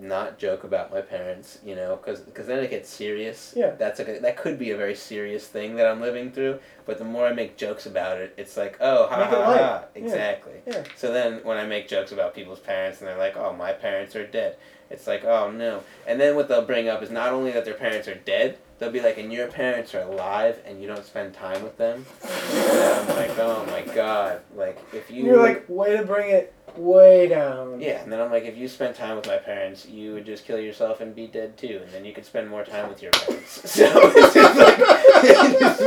not 0.00 0.38
joke 0.38 0.62
about 0.62 0.92
my 0.92 1.00
parents, 1.00 1.58
you 1.64 1.74
know, 1.74 1.96
because 1.96 2.22
cause 2.32 2.46
then 2.46 2.62
it 2.62 2.70
gets 2.70 2.88
serious. 2.88 3.52
Yeah. 3.56 3.70
That's 3.70 3.98
like 3.98 4.08
a, 4.08 4.20
that 4.20 4.36
could 4.36 4.58
be 4.58 4.70
a 4.70 4.76
very 4.76 4.94
serious 4.94 5.46
thing 5.46 5.74
that 5.76 5.86
I'm 5.86 6.00
living 6.00 6.30
through. 6.30 6.60
But 6.86 6.98
the 6.98 7.04
more 7.04 7.26
I 7.26 7.32
make 7.32 7.56
jokes 7.56 7.86
about 7.86 8.18
it, 8.18 8.32
it's 8.36 8.56
like 8.56 8.76
oh 8.80 9.08
ha 9.08 9.18
Make 9.18 9.28
ha 9.28 9.44
ha 9.44 9.54
Yeah. 9.54 9.84
exactly. 9.94 10.54
Yeah. 10.66 10.84
So 10.96 11.12
then 11.12 11.40
when 11.42 11.56
I 11.58 11.66
make 11.66 11.88
jokes 11.88 12.12
about 12.12 12.34
people's 12.34 12.60
parents 12.60 13.00
and 13.00 13.08
they're 13.08 13.18
like 13.18 13.36
oh 13.36 13.52
my 13.52 13.72
parents 13.72 14.14
are 14.14 14.26
dead, 14.26 14.56
it's 14.90 15.06
like 15.06 15.24
oh 15.24 15.50
no. 15.50 15.82
And 16.06 16.20
then 16.20 16.36
what 16.36 16.48
they'll 16.48 16.64
bring 16.64 16.88
up 16.88 17.02
is 17.02 17.10
not 17.10 17.32
only 17.32 17.50
that 17.52 17.64
their 17.64 17.74
parents 17.74 18.06
are 18.06 18.14
dead, 18.14 18.58
they'll 18.78 18.92
be 18.92 19.00
like 19.00 19.18
and 19.18 19.32
your 19.32 19.48
parents 19.48 19.94
are 19.96 20.02
alive 20.02 20.60
and 20.64 20.80
you 20.80 20.86
don't 20.86 21.04
spend 21.04 21.34
time 21.34 21.62
with 21.64 21.76
them. 21.76 22.06
And 22.22 23.10
I'm 23.10 23.16
like 23.16 23.36
oh 23.38 23.66
my 23.66 23.82
god, 23.94 24.42
like 24.54 24.78
if 24.92 25.10
you 25.10 25.24
You're 25.24 25.42
like, 25.42 25.64
way 25.68 25.96
to 25.96 26.04
bring 26.04 26.30
it 26.30 26.54
way 26.78 27.26
down. 27.28 27.80
yeah, 27.80 28.00
and 28.02 28.10
then 28.12 28.20
I'm 28.20 28.30
like, 28.30 28.44
if 28.44 28.56
you 28.56 28.68
spent 28.68 28.96
time 28.96 29.16
with 29.16 29.26
my 29.26 29.36
parents, 29.36 29.86
you 29.86 30.14
would 30.14 30.24
just 30.26 30.44
kill 30.46 30.58
yourself 30.60 31.00
and 31.00 31.14
be 31.14 31.26
dead 31.26 31.56
too, 31.58 31.80
and 31.84 31.92
then 31.92 32.04
you 32.04 32.12
could 32.12 32.24
spend 32.24 32.48
more 32.48 32.64
time 32.64 32.88
with 32.88 33.02
your 33.02 33.12
parents. 33.12 33.60
So 33.78 33.84
it's 34.14 34.34
just 34.34 34.58
like, 34.58 34.76
it's 35.24 35.80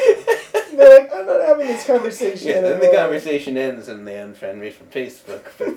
They're 0.78 1.00
like, 1.00 1.10
I'm 1.16 1.26
not 1.26 1.42
having 1.42 1.68
this 1.68 1.86
conversation. 1.86 2.48
yeah, 2.50 2.62
then 2.62 2.80
the 2.82 2.92
conversation 2.94 3.58
ends 3.58 3.88
and 3.88 4.06
they 4.08 4.16
unfriend 4.16 4.58
me 4.58 4.70
from 4.72 4.88
Facebook. 4.88 5.44
But 5.58 5.76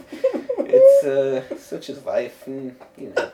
it's 0.69 1.05
uh, 1.07 1.57
such 1.59 1.89
is 1.89 2.05
life, 2.05 2.47
and 2.47 2.75
you 2.97 3.13
know, 3.17 3.31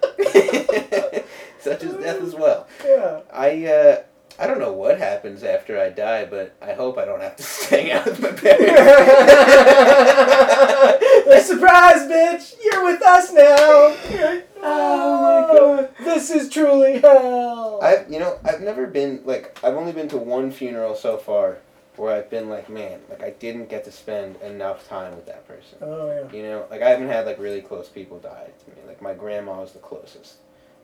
such 1.60 1.82
is 1.84 1.94
death 1.96 2.20
as 2.22 2.34
well. 2.34 2.66
yeah. 2.84 3.20
I 3.32 3.64
uh, 3.66 4.02
I 4.38 4.46
don't 4.46 4.58
know 4.58 4.72
what 4.72 4.98
happens 4.98 5.44
after 5.44 5.78
I 5.80 5.90
die, 5.90 6.24
but 6.24 6.56
I 6.60 6.72
hope 6.72 6.98
I 6.98 7.04
don't 7.04 7.20
have 7.22 7.36
to 7.36 7.42
hang 7.70 7.92
out 7.92 8.04
with 8.06 8.20
my 8.20 8.32
parents. 8.32 8.64
the 11.26 11.40
surprise, 11.40 12.02
bitch! 12.08 12.54
You're 12.64 12.84
with 12.84 13.02
us 13.02 13.32
now. 13.32 14.40
Oh 14.66 15.20
my 15.20 15.46
"Oh, 15.50 15.88
This 16.02 16.30
is 16.30 16.48
truly 16.48 16.98
hell. 17.00 17.78
I've 17.82 18.10
you 18.10 18.18
know 18.18 18.38
I've 18.46 18.62
never 18.62 18.86
been 18.86 19.20
like 19.26 19.58
I've 19.62 19.74
only 19.74 19.92
been 19.92 20.08
to 20.08 20.16
one 20.16 20.50
funeral 20.50 20.94
so 20.94 21.18
far 21.18 21.58
where 21.96 22.14
I've 22.16 22.30
been 22.30 22.48
like 22.48 22.70
man 22.70 23.00
like 23.10 23.22
I 23.22 23.28
didn't 23.30 23.68
get 23.68 23.84
to 23.84 23.92
spend 23.92 24.36
enough 24.36 24.88
time 24.88 25.14
with 25.16 25.26
that 25.26 25.46
person. 25.46 25.76
oh 25.82 26.10
yeah. 26.10 26.32
You 26.34 26.44
know 26.44 26.64
like 26.70 26.80
I 26.80 26.88
haven't 26.88 27.08
had 27.08 27.26
like 27.26 27.38
really 27.38 27.60
close 27.60 27.90
people 27.90 28.18
die 28.20 28.48
to 28.64 28.70
me 28.70 28.76
like 28.86 29.02
my 29.02 29.12
grandma 29.12 29.60
was 29.60 29.72
the 29.72 29.80
closest, 29.80 30.36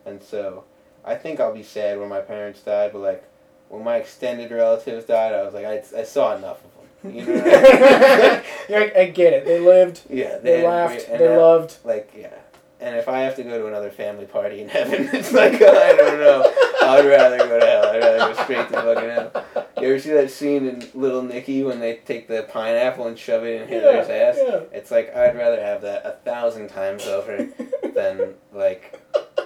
and 0.05 0.23
so 0.23 0.65
I 1.03 1.15
think 1.15 1.41
I'll 1.41 1.55
be 1.55 1.63
sad 1.63 1.99
when 1.99 2.11
my 2.11 2.21
parents 2.21 2.61
died, 2.61 2.93
but 2.93 3.01
like 3.01 3.25
when 3.71 3.83
my 3.85 3.97
extended 3.97 4.51
relatives 4.51 5.07
died, 5.07 5.33
I 5.33 5.43
was 5.43 5.55
like 5.55 5.65
I, 5.65 5.83
I 5.99 6.03
saw 6.05 6.37
enough 6.37 6.59
of 6.65 6.71
them. 6.75 7.15
You 7.17 7.25
know 7.27 7.33
I 7.43 8.43
mean? 8.43 8.43
Like, 8.81 8.95
I 8.97 9.05
get 9.07 9.33
it. 9.33 9.45
They 9.47 9.59
lived. 9.59 10.03
yeah, 10.11 10.37
They 10.39 10.59
had 10.61 10.67
laughed. 10.67 11.09
They 11.09 11.19
now- 11.31 11.41
loved. 11.41 11.77
like 11.85 12.13
yeah 12.15 12.35
And 12.79 12.95
if 12.97 13.09
I 13.09 13.21
have 13.21 13.37
to 13.37 13.43
go 13.43 13.59
to 13.59 13.67
another 13.69 13.91
family 13.91 14.27
party 14.27 14.61
in 14.61 14.69
heaven, 14.77 15.09
it's 15.13 15.33
like 15.33 15.55
I 15.63 15.93
don't 15.97 16.21
know. 16.21 16.43
I'd 16.83 17.07
rather 17.07 17.39
go 17.39 17.59
to 17.59 17.67
hell. 17.67 17.87
I'd 17.87 17.99
rather 18.01 18.35
go 18.35 18.43
straight 18.43 18.69
to 18.69 18.75
fucking 18.75 19.09
hell. 19.11 19.67
You 19.81 19.89
ever 19.89 19.99
see 19.99 20.11
that 20.11 20.31
scene 20.31 20.67
in 20.67 20.89
Little 20.95 21.23
Nicky 21.23 21.63
when 21.63 21.81
they 21.81 21.97
take 21.97 22.29
the 22.29 22.43
pineapple 22.51 23.07
and 23.07 23.19
shove 23.19 23.45
it 23.45 23.63
in 23.63 23.69
Hitler's 23.69 24.09
yeah, 24.09 24.15
ass? 24.15 24.39
Yeah. 24.39 24.61
It's 24.73 24.91
like 24.91 25.15
I'd 25.17 25.37
rather 25.37 25.61
have 25.61 25.81
that 25.83 26.05
a 26.05 26.13
thousand 26.25 26.69
times 26.69 27.07
over 27.07 27.47
than 27.95 28.35
like 28.53 29.01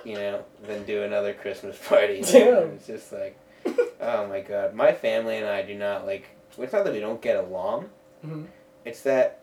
you 0.04 0.14
know 0.14 0.44
than 0.66 0.84
do 0.84 1.02
another 1.02 1.34
Christmas 1.34 1.76
party. 1.86 2.22
Yeah. 2.26 2.58
It's 2.74 2.86
just 2.88 3.12
like 3.12 3.38
oh 4.00 4.26
my 4.28 4.40
god, 4.40 4.74
my 4.74 4.92
family 4.92 5.36
and 5.38 5.46
I 5.46 5.62
do 5.62 5.74
not 5.74 6.06
like. 6.06 6.28
It's 6.58 6.72
not 6.72 6.84
that 6.84 6.92
we 6.92 7.00
don't 7.00 7.20
get 7.20 7.36
along. 7.36 7.90
Mhm. 8.24 8.46
It's 8.84 9.00
that 9.02 9.40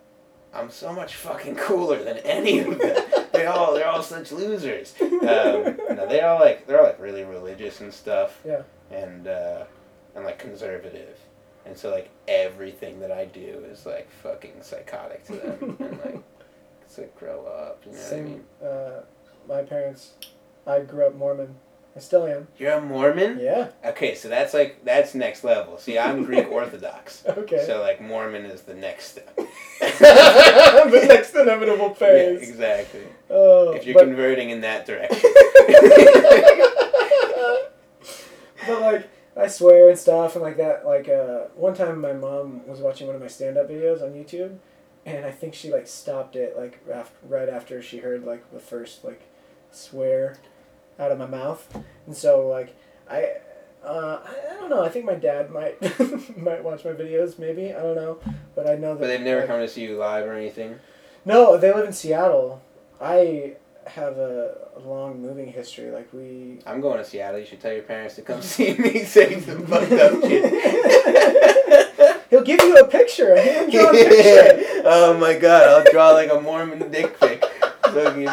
I'm 0.53 0.69
so 0.69 0.93
much 0.93 1.15
fucking 1.15 1.55
cooler 1.55 2.03
than 2.03 2.17
any 2.19 2.59
of 2.59 2.77
them. 2.79 3.03
they 3.33 3.45
all 3.45 3.73
they're 3.73 3.87
all 3.87 4.03
such 4.03 4.31
losers. 4.31 4.93
Um, 5.01 5.09
no, 5.21 6.05
they 6.07 6.21
all 6.21 6.39
like 6.39 6.67
they're 6.67 6.79
all 6.79 6.85
like 6.85 6.99
really 6.99 7.23
religious 7.23 7.81
and 7.81 7.93
stuff. 7.93 8.39
Yeah. 8.45 8.61
And 8.91 9.27
uh, 9.27 9.63
and 10.15 10.25
like 10.25 10.39
conservative, 10.39 11.17
and 11.65 11.77
so 11.77 11.89
like 11.91 12.09
everything 12.27 12.99
that 12.99 13.11
I 13.11 13.25
do 13.25 13.63
is 13.69 13.85
like 13.85 14.09
fucking 14.21 14.55
psychotic 14.61 15.23
to 15.27 15.33
them, 15.33 15.77
and 15.79 15.99
like 16.03 16.21
it's 16.83 16.97
like 16.97 17.15
grow 17.17 17.45
up. 17.45 17.81
You 17.85 17.93
know 17.93 17.97
what 17.97 18.05
I 18.05 18.09
Same. 18.09 18.25
mean? 18.25 18.43
Uh, 18.61 19.01
my 19.47 19.61
parents. 19.63 20.13
I 20.67 20.79
grew 20.81 21.05
up 21.07 21.15
Mormon. 21.15 21.55
I 21.95 21.99
still 21.99 22.25
am. 22.25 22.47
You're 22.57 22.71
a 22.73 22.81
Mormon. 22.81 23.39
Yeah. 23.39 23.69
Okay, 23.83 24.15
so 24.15 24.29
that's 24.29 24.53
like 24.53 24.83
that's 24.85 25.13
next 25.13 25.43
level. 25.43 25.77
See, 25.77 25.99
I'm 25.99 26.23
Greek 26.29 26.49
Orthodox. 26.49 27.23
Okay. 27.27 27.65
So 27.65 27.81
like 27.81 27.99
Mormon 28.01 28.45
is 28.45 28.61
the 28.61 28.73
next 28.75 29.07
step. 29.11 29.35
the 29.79 31.05
next 31.07 31.35
inevitable 31.35 31.93
phase. 31.93 32.41
Yeah, 32.41 32.47
exactly. 32.47 33.01
Oh, 33.29 33.71
If 33.73 33.85
you're 33.85 33.95
but- 33.95 34.05
converting 34.05 34.51
in 34.51 34.61
that 34.61 34.85
direction. 34.85 35.29
but 38.67 38.81
like 38.81 39.09
I 39.35 39.47
swear 39.47 39.89
and 39.89 39.97
stuff 39.97 40.35
and 40.35 40.43
like 40.43 40.57
that. 40.57 40.85
Like 40.85 41.09
uh, 41.09 41.45
one 41.55 41.73
time 41.73 41.99
my 42.01 42.13
mom 42.13 42.65
was 42.67 42.79
watching 42.79 43.07
one 43.07 43.15
of 43.15 43.21
my 43.21 43.27
stand 43.27 43.57
up 43.57 43.69
videos 43.69 44.01
on 44.01 44.11
YouTube, 44.13 44.57
and 45.05 45.25
I 45.25 45.31
think 45.31 45.53
she 45.53 45.71
like 45.71 45.87
stopped 45.87 46.35
it 46.35 46.57
like 46.57 46.79
af- 46.91 47.11
right 47.27 47.49
after 47.49 47.81
she 47.81 47.99
heard 47.99 48.23
like 48.25 48.49
the 48.51 48.59
first 48.59 49.03
like 49.03 49.21
swear 49.71 50.37
out 51.01 51.11
of 51.11 51.17
my 51.17 51.27
mouth, 51.27 51.67
and 52.05 52.15
so 52.15 52.47
like 52.47 52.75
I. 53.09 53.27
Uh, 53.83 54.21
I, 54.23 54.53
I 54.53 54.59
don't 54.59 54.69
know. 54.69 54.83
I 54.83 54.89
think 54.89 55.05
my 55.05 55.15
dad 55.15 55.49
might 55.49 55.81
might 56.37 56.63
watch 56.63 56.85
my 56.85 56.91
videos. 56.91 57.39
Maybe 57.39 57.73
I 57.73 57.81
don't 57.81 57.95
know, 57.95 58.19
but 58.53 58.69
I 58.69 58.75
know 58.75 58.93
that. 58.93 58.99
But 58.99 59.07
they've 59.07 59.19
never 59.19 59.39
like- 59.39 59.49
come 59.49 59.59
to 59.59 59.67
see 59.67 59.81
you 59.81 59.97
live 59.97 60.27
or 60.27 60.33
anything. 60.33 60.75
No, 61.25 61.57
they 61.57 61.73
live 61.73 61.87
in 61.87 61.93
Seattle. 61.93 62.61
I 63.01 63.55
have 63.87 64.17
a, 64.17 64.69
long 64.85 65.21
moving 65.21 65.47
history. 65.51 65.91
Like 65.91 66.11
we 66.13 66.59
I'm 66.65 66.81
going 66.81 66.97
to 66.97 67.03
Seattle. 67.03 67.39
You 67.39 67.45
should 67.45 67.59
tell 67.59 67.73
your 67.73 67.83
parents 67.83 68.15
to 68.15 68.21
come 68.21 68.41
see 68.43 68.73
me 68.75 69.03
say 69.05 69.39
some 69.39 69.65
fucked 69.65 69.91
up 69.91 70.21
shit. 70.21 70.53
He'll 72.29 72.43
give 72.43 72.61
you 72.61 72.77
a 72.77 72.87
picture, 72.87 73.33
a 73.33 73.41
hand 73.41 73.71
drawn 73.71 73.91
picture. 73.93 74.81
oh 74.85 75.17
my 75.19 75.37
god, 75.37 75.67
I'll 75.67 75.91
draw 75.91 76.11
like 76.11 76.31
a 76.31 76.39
Mormon 76.39 76.89
dick 76.91 77.19
pic. 77.19 77.43
Fucking 77.83 78.27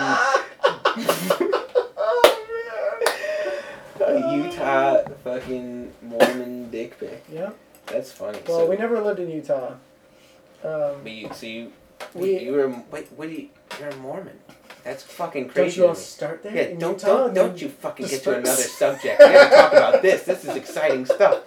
a 4.00 4.36
Utah 4.36 5.02
fucking 5.24 5.92
Mormon 6.02 6.70
dick 6.70 6.98
pic. 6.98 7.24
Yeah. 7.32 7.50
That's 7.86 8.12
funny. 8.12 8.38
Well, 8.46 8.60
so, 8.60 8.66
we 8.70 8.76
never 8.76 9.00
lived 9.00 9.20
in 9.20 9.30
Utah. 9.30 9.72
Um, 10.64 10.96
but 11.02 11.12
you, 11.12 11.30
so 11.32 11.46
you, 11.46 11.72
we 12.14 12.38
you 12.40 12.52
were 12.52 12.68
wait, 12.90 13.08
what 13.16 13.28
do 13.28 13.34
you? 13.34 13.48
You're 13.78 13.88
a 13.90 13.96
Mormon. 13.96 14.38
That's 14.84 15.02
fucking 15.02 15.44
don't 15.44 15.54
crazy. 15.54 15.80
you 15.80 15.86
all 15.88 15.94
start 15.94 16.42
there 16.42 16.54
Yeah, 16.54 16.62
in 16.62 16.78
don't 16.78 16.92
Utah? 16.94 17.06
don't 17.06 17.34
don't 17.34 17.60
you 17.62 17.68
fucking 17.68 18.06
get 18.06 18.22
to 18.24 18.36
another 18.38 18.62
subject. 18.62 19.18
We 19.20 19.26
gotta 19.26 19.54
talk 19.54 19.72
about 19.72 20.02
this. 20.02 20.24
This 20.24 20.44
is 20.44 20.56
exciting 20.56 21.04
stuff. 21.16 21.42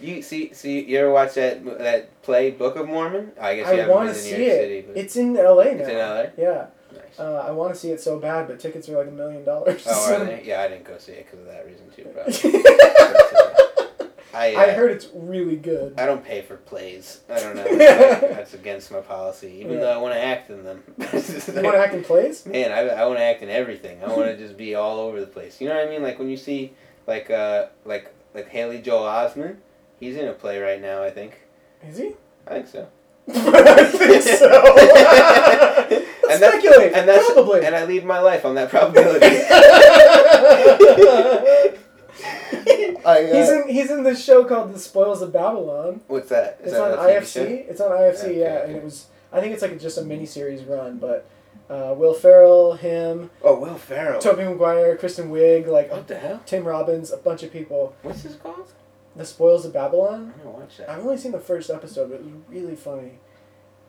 You 0.00 0.22
see, 0.22 0.52
see, 0.54 0.84
you 0.84 0.98
ever 0.98 1.10
watch 1.10 1.34
that 1.34 1.64
that 1.78 2.22
play 2.22 2.50
Book 2.52 2.76
of 2.76 2.86
Mormon? 2.88 3.32
I 3.40 3.56
guess 3.56 3.66
you 3.66 3.72
I 3.72 3.76
haven't 3.86 4.06
been 4.06 4.14
see 4.14 4.30
New 4.32 4.36
York 4.38 4.48
it. 4.52 4.60
City, 4.62 4.80
but 4.86 4.96
It's 4.96 5.16
in 5.16 5.34
LA 5.34 5.64
now. 5.64 5.70
it's 5.70 5.88
in 5.88 5.98
LA. 5.98 6.24
Yeah. 6.38 6.66
Uh, 7.18 7.44
I 7.46 7.50
want 7.50 7.74
to 7.74 7.78
see 7.80 7.90
it 7.90 8.00
so 8.00 8.18
bad, 8.18 8.46
but 8.46 8.60
tickets 8.60 8.88
are 8.88 8.96
like 8.96 9.08
a 9.08 9.10
million 9.10 9.44
dollars. 9.44 9.84
oh, 9.88 10.14
are 10.14 10.24
they? 10.24 10.42
Yeah, 10.46 10.60
I 10.62 10.68
didn't 10.68 10.84
go 10.84 10.98
see 10.98 11.12
it 11.12 11.26
because 11.26 11.40
of 11.40 11.46
that 11.46 11.66
reason 11.66 11.90
too. 11.94 12.04
Probably. 12.04 12.64
I 14.34 14.54
uh, 14.54 14.60
I 14.60 14.70
heard 14.72 14.90
it's 14.92 15.08
really 15.14 15.56
good. 15.56 15.98
I 15.98 16.04
don't 16.06 16.22
pay 16.24 16.42
for 16.42 16.58
plays. 16.58 17.22
I 17.30 17.40
don't 17.40 17.56
know. 17.56 17.62
Like- 17.64 17.78
that's 18.20 18.54
against 18.54 18.92
my 18.92 19.00
policy. 19.00 19.48
Even 19.60 19.72
Yeah. 19.72 19.80
though 19.80 19.92
I 19.94 19.96
want 19.96 20.14
to 20.14 20.22
act 20.22 20.50
in 20.50 20.62
them. 20.64 20.82
You 20.98 21.02
want 21.02 21.74
to 21.74 21.78
act 21.78 21.94
in 21.94 22.04
plays? 22.04 22.44
Man, 22.46 22.70
I, 22.70 22.80
I 22.88 23.06
want 23.06 23.18
to 23.18 23.24
act 23.24 23.42
in 23.42 23.48
everything. 23.48 24.04
I 24.04 24.06
want 24.08 24.26
to 24.26 24.36
just 24.36 24.56
be 24.56 24.74
all 24.74 25.00
over 25.00 25.18
the 25.18 25.26
place. 25.26 25.60
You 25.60 25.68
know 25.68 25.74
what 25.76 25.86
I 25.88 25.90
mean? 25.90 26.02
Like 26.02 26.18
when 26.18 26.28
you 26.28 26.36
see 26.36 26.72
like 27.06 27.30
uh 27.30 27.66
like 27.84 28.12
like 28.34 28.48
Haley 28.48 28.80
Joel 28.82 29.04
Osment, 29.04 29.56
he's 29.98 30.14
in 30.16 30.28
a 30.28 30.34
play 30.34 30.58
right 30.60 30.80
now. 30.80 31.02
I 31.02 31.10
think. 31.10 31.40
Is 31.82 31.96
he? 31.96 32.12
I 32.46 32.50
think 32.62 32.68
so. 32.68 32.86
I 33.30 33.84
think 33.84 34.22
so. 34.22 35.64
And 36.30 36.42
that's- 36.42 36.62
Speculate. 36.62 36.92
And 36.94 37.08
that's 37.08 37.30
probably. 37.32 37.64
and 37.64 37.74
I 37.74 37.84
lead 37.84 38.04
my 38.04 38.20
life 38.20 38.44
on 38.44 38.54
that 38.56 38.70
probability. 38.70 39.26
I, 43.04 43.24
uh, 43.24 43.36
he's 43.36 43.48
in 43.48 43.68
he's 43.68 43.90
in 43.90 44.02
this 44.02 44.22
show 44.22 44.44
called 44.44 44.74
The 44.74 44.78
Spoils 44.78 45.22
of 45.22 45.32
Babylon. 45.32 46.00
What's 46.08 46.28
that? 46.28 46.58
Is 46.60 46.72
It's 46.72 46.72
that 46.72 46.98
on 46.98 47.08
IFC. 47.08 47.32
show? 47.32 47.42
It's 47.70 47.80
on 47.80 47.90
IFC, 47.92 48.24
Okay, 48.24 48.40
yeah, 48.40 48.46
okay. 48.46 48.64
and 48.66 48.76
it 48.76 48.84
was 48.84 49.06
I 49.32 49.40
think 49.40 49.52
it's 49.54 49.62
like 49.62 49.78
just 49.80 49.98
a 49.98 50.02
mini 50.02 50.26
series 50.26 50.62
run, 50.64 50.98
but 50.98 51.26
uh, 51.70 51.94
Will 51.96 52.14
Ferrell, 52.14 52.74
him, 52.74 53.30
Oh, 53.42 53.58
Will 53.60 53.76
Ferrell. 53.76 54.20
Tobey 54.20 54.44
Maguire, 54.44 54.96
Kristen 54.96 55.30
Wiig, 55.30 55.66
like 55.68 55.90
What 55.90 56.08
the 56.08 56.18
hell? 56.18 56.42
Tim 56.46 56.64
Robbins, 56.64 57.12
a 57.12 57.16
bunch 57.18 57.42
of 57.42 57.52
people. 57.52 57.94
What's 58.02 58.22
this 58.22 58.36
called? 58.36 58.72
The 59.16 59.24
Spoils 59.24 59.64
of 59.64 59.72
Babylon. 59.72 60.32
I'm 60.36 60.44
gonna 60.44 60.58
watch 60.58 60.76
that. 60.78 60.90
I've 60.90 61.00
only 61.00 61.16
seen 61.18 61.32
the 61.32 61.40
first 61.40 61.70
episode, 61.70 62.10
but 62.10 62.16
it 62.20 62.24
was 62.24 62.34
really 62.48 62.76
funny. 62.76 63.18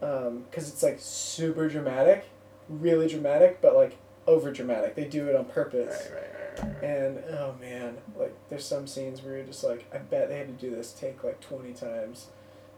Um, 0.02 0.46
because 0.50 0.70
it's 0.70 0.82
like 0.82 0.98
super 1.00 1.68
dramatic, 1.68 2.30
really 2.70 3.08
dramatic, 3.08 3.62
but 3.62 3.76
like 3.76 3.98
over 4.28 4.52
dramatic. 4.52 4.96
They 4.96 5.06
do 5.06 5.28
it 5.28 5.36
on 5.36 5.46
purpose. 5.46 6.10
right, 6.12 6.22
right, 6.64 6.82
right. 6.82 6.84
And 6.84 7.20
oh 7.32 7.56
man, 7.60 7.98
like 8.18 8.34
there's 8.50 8.66
some 8.66 8.88
scenes 8.88 9.22
where 9.24 9.38
you're 9.38 9.46
just 9.46 9.64
like, 9.64 9.86
I 9.94 9.98
bet 9.98 10.30
they 10.30 10.38
had 10.38 10.48
to 10.48 10.66
do 10.66 10.74
this 10.74 10.92
take 10.94 11.24
like 11.24 11.42
20 11.42 11.74
times, 11.74 12.28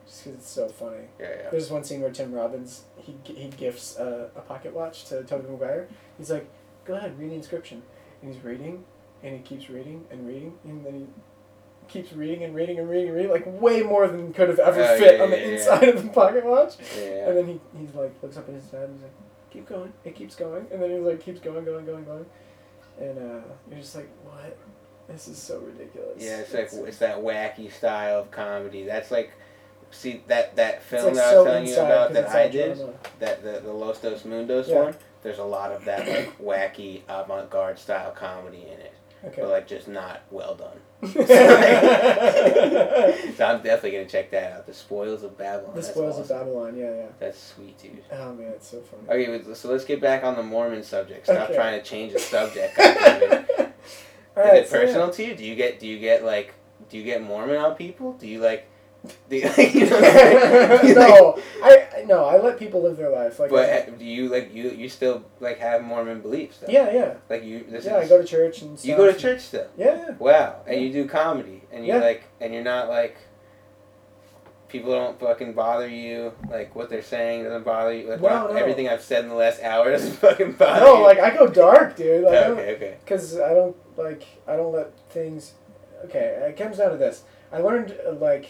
just 0.05 0.23
because 0.23 0.39
it's 0.39 0.49
so 0.49 0.67
funny. 0.67 1.05
Yeah, 1.19 1.27
yeah. 1.43 1.49
There's 1.51 1.69
one 1.69 1.83
scene 1.83 2.01
where 2.01 2.11
Tim 2.11 2.31
Robbins 2.31 2.85
he 2.97 3.15
he 3.23 3.49
gifts 3.49 3.97
a, 3.97 4.31
a 4.35 4.41
pocket 4.41 4.73
watch 4.73 5.05
to 5.05 5.23
Tobey 5.23 5.49
Maguire. 5.49 5.87
He's 6.17 6.31
like, 6.31 6.49
"Go 6.85 6.95
ahead, 6.95 7.19
read 7.19 7.31
the 7.31 7.35
inscription," 7.35 7.83
and 8.21 8.33
he's 8.33 8.43
reading, 8.43 8.85
and 9.23 9.35
he 9.35 9.41
keeps 9.41 9.69
reading 9.69 10.05
and 10.09 10.27
reading, 10.27 10.53
and 10.63 10.85
then 10.85 10.93
he 10.93 11.05
keeps 11.91 12.13
reading 12.13 12.43
and 12.43 12.55
reading 12.55 12.79
and 12.79 12.89
reading 12.89 13.07
and 13.09 13.15
reading, 13.17 13.31
like 13.31 13.45
way 13.61 13.81
more 13.83 14.07
than 14.07 14.33
could 14.33 14.49
have 14.49 14.59
ever 14.59 14.81
Oh, 14.81 14.97
fit 14.97 15.17
yeah, 15.17 15.23
on 15.23 15.29
the 15.29 15.37
yeah, 15.37 15.45
yeah. 15.45 15.51
inside 15.53 15.89
of 15.89 16.03
the 16.03 16.09
pocket 16.09 16.45
watch. 16.45 16.75
Yeah. 16.97 17.27
And 17.29 17.37
then 17.37 17.47
he 17.47 17.59
he's 17.79 17.93
like 17.93 18.13
looks 18.23 18.37
up 18.37 18.47
at 18.49 18.55
his 18.55 18.63
dad 18.65 18.83
and 18.83 18.93
he's 18.95 19.03
like, 19.03 19.13
"Keep 19.51 19.67
going." 19.69 19.93
It 20.05 20.15
keeps 20.15 20.35
going, 20.35 20.65
and 20.71 20.81
then 20.81 20.91
he's 20.91 21.01
like, 21.01 21.19
keeps 21.23 21.39
going, 21.39 21.65
going, 21.65 21.85
going, 21.85 22.05
going, 22.05 22.25
and 22.99 23.17
uh, 23.17 23.43
you're 23.69 23.79
just 23.79 23.95
like, 23.95 24.09
"What? 24.23 24.57
This 25.07 25.27
is 25.27 25.37
so 25.37 25.59
ridiculous." 25.59 26.17
Yeah, 26.23 26.37
it's 26.39 26.53
like 26.53 26.69
it's 26.87 26.97
that 26.99 27.17
wacky 27.17 27.71
style 27.71 28.19
of 28.19 28.31
comedy. 28.31 28.85
That's 28.85 29.11
like, 29.11 29.31
see 29.91 30.23
that 30.27 30.55
that 30.55 30.83
film 30.83 31.05
like, 31.07 31.15
that 31.15 31.27
I 31.27 31.31
so 31.31 31.43
was 31.43 31.51
telling 31.51 31.67
you 31.67 31.75
about 31.75 32.13
that 32.13 32.29
I 32.29 32.47
did, 32.47 32.77
drama. 32.77 32.93
that 33.19 33.43
the 33.43 33.59
the 33.59 33.73
Los 33.73 33.99
Dos 33.99 34.23
Mundos 34.23 34.67
Yeah. 34.69 34.83
one. 34.83 34.95
There's 35.23 35.37
a 35.39 35.43
lot 35.43 35.71
of 35.71 35.85
that 35.85 36.07
like 36.07 36.37
wacky 36.39 37.01
avant-garde 37.07 37.77
style 37.77 38.11
comedy 38.11 38.63
in 38.63 38.79
it, 38.79 38.93
Okay. 39.23 39.41
but 39.41 39.49
like 39.51 39.67
just 39.67 39.87
not 39.87 40.21
well 40.31 40.55
done. 40.55 40.79
So 43.37 43.45
I'm 43.45 43.61
definitely 43.63 43.91
gonna 43.91 44.05
check 44.07 44.31
that 44.31 44.51
out. 44.53 44.65
The 44.67 44.73
Spoils 44.73 45.23
of 45.23 45.37
Babylon. 45.37 45.75
The 45.75 45.81
spoils 45.83 46.19
awesome. 46.19 46.23
of 46.23 46.29
Babylon. 46.45 46.75
Yeah, 46.77 46.93
yeah. 46.93 47.05
That's 47.19 47.39
sweet, 47.41 47.77
dude. 47.77 48.03
Oh 48.11 48.33
man, 48.33 48.51
it's 48.51 48.69
so 48.69 48.81
funny. 48.81 49.25
Okay, 49.25 49.53
so 49.53 49.69
let's 49.71 49.85
get 49.85 49.99
back 50.01 50.23
on 50.23 50.35
the 50.35 50.43
Mormon 50.43 50.83
subject. 50.83 51.25
Stop 51.25 51.45
Okay. 51.49 51.55
trying 51.55 51.79
to 51.81 51.85
change 51.87 52.13
the 52.13 52.19
subject. 52.35 52.77
All 52.79 52.85
Is 52.85 53.69
right, 54.35 54.55
it 54.57 54.67
so, 54.69 54.77
yeah. 54.79 54.85
personal 54.85 55.09
to 55.11 55.23
you? 55.25 55.35
Do 55.35 55.43
you 55.43 55.55
get 55.55 55.79
do 55.79 55.87
you 55.87 55.99
get 55.99 56.23
like 56.23 56.53
do 56.89 56.97
you 56.97 57.03
get 57.03 57.21
Mormon 57.23 57.57
on 57.57 57.75
people? 57.75 58.13
Do 58.13 58.27
you 58.27 58.39
like 58.39 58.67
you, 59.29 59.37
you 59.57 59.85
know 59.89 59.95
what 59.99 60.03
I'm 60.03 60.13
saying? 60.13 60.81
Do 60.81 60.87
you, 60.87 60.95
like- 60.95 61.09
no, 61.09 61.39
I 61.63 61.87
I- 61.97 62.03
no, 62.05 62.25
I 62.25 62.37
let 62.37 62.57
people 62.59 62.81
live 62.83 62.97
their 62.97 63.09
life. 63.09 63.39
Like, 63.39 63.49
but 63.49 63.69
uh, 63.69 63.91
do 63.91 64.05
you 64.05 64.27
like 64.29 64.53
you 64.53 64.69
you 64.71 64.89
still 64.89 65.23
like 65.39 65.59
have 65.59 65.81
Mormon 65.83 66.21
beliefs? 66.21 66.57
Though? 66.59 66.67
yeah, 66.71 66.91
yeah, 66.91 67.13
Like 67.29 67.43
you 67.43 67.65
this 67.69 67.85
yeah. 67.85 67.97
I 67.97 68.07
go 68.07 68.17
to 68.19 68.23
church 68.27 68.61
and. 68.61 68.77
Stuff. 68.77 68.89
you 68.89 68.95
go 68.97 69.11
to 69.11 69.17
church 69.17 69.41
still. 69.41 69.67
Yeah, 69.77 69.95
yeah. 70.07 70.11
Wow, 70.19 70.61
and 70.67 70.81
you 70.81 70.91
do 70.91 71.07
comedy, 71.07 71.61
and 71.71 71.85
you 71.85 71.93
Yeah. 71.93 71.99
like, 72.01 72.23
and 72.39 72.53
you're 72.53 72.63
not 72.63 72.89
like. 72.89 73.17
People 74.67 74.91
don't 74.93 75.19
fucking 75.19 75.51
bother 75.53 75.87
you. 75.87 76.31
Like 76.49 76.73
what 76.75 76.89
they're 76.89 77.01
saying 77.01 77.43
doesn't 77.43 77.65
bother 77.65 77.93
you. 77.93 78.07
Like 78.09 78.21
what- 78.21 78.31
no. 78.31 78.47
everything 78.55 78.87
I've 78.87 79.01
said 79.01 79.23
in 79.23 79.29
the 79.29 79.35
last 79.35 79.61
hour 79.61 79.91
doesn't 79.91 80.13
fucking 80.13 80.53
bother 80.53 80.85
No, 80.85 80.97
you. 80.99 81.03
like 81.03 81.19
I 81.19 81.35
go 81.35 81.47
dark, 81.47 81.97
dude. 81.97 82.23
Like, 82.23 82.33
okay, 82.35 82.75
okay. 82.75 82.97
Because 83.03 83.37
I 83.39 83.53
don't 83.53 83.75
like 83.97 84.23
I 84.47 84.55
don't 84.55 84.71
let 84.73 84.97
things. 85.09 85.53
Okay, 86.05 86.45
it 86.49 86.55
comes 86.57 86.77
down 86.77 86.91
to 86.91 86.97
this. 86.97 87.23
I 87.51 87.59
learned 87.59 87.95
uh, 88.07 88.13
like 88.13 88.47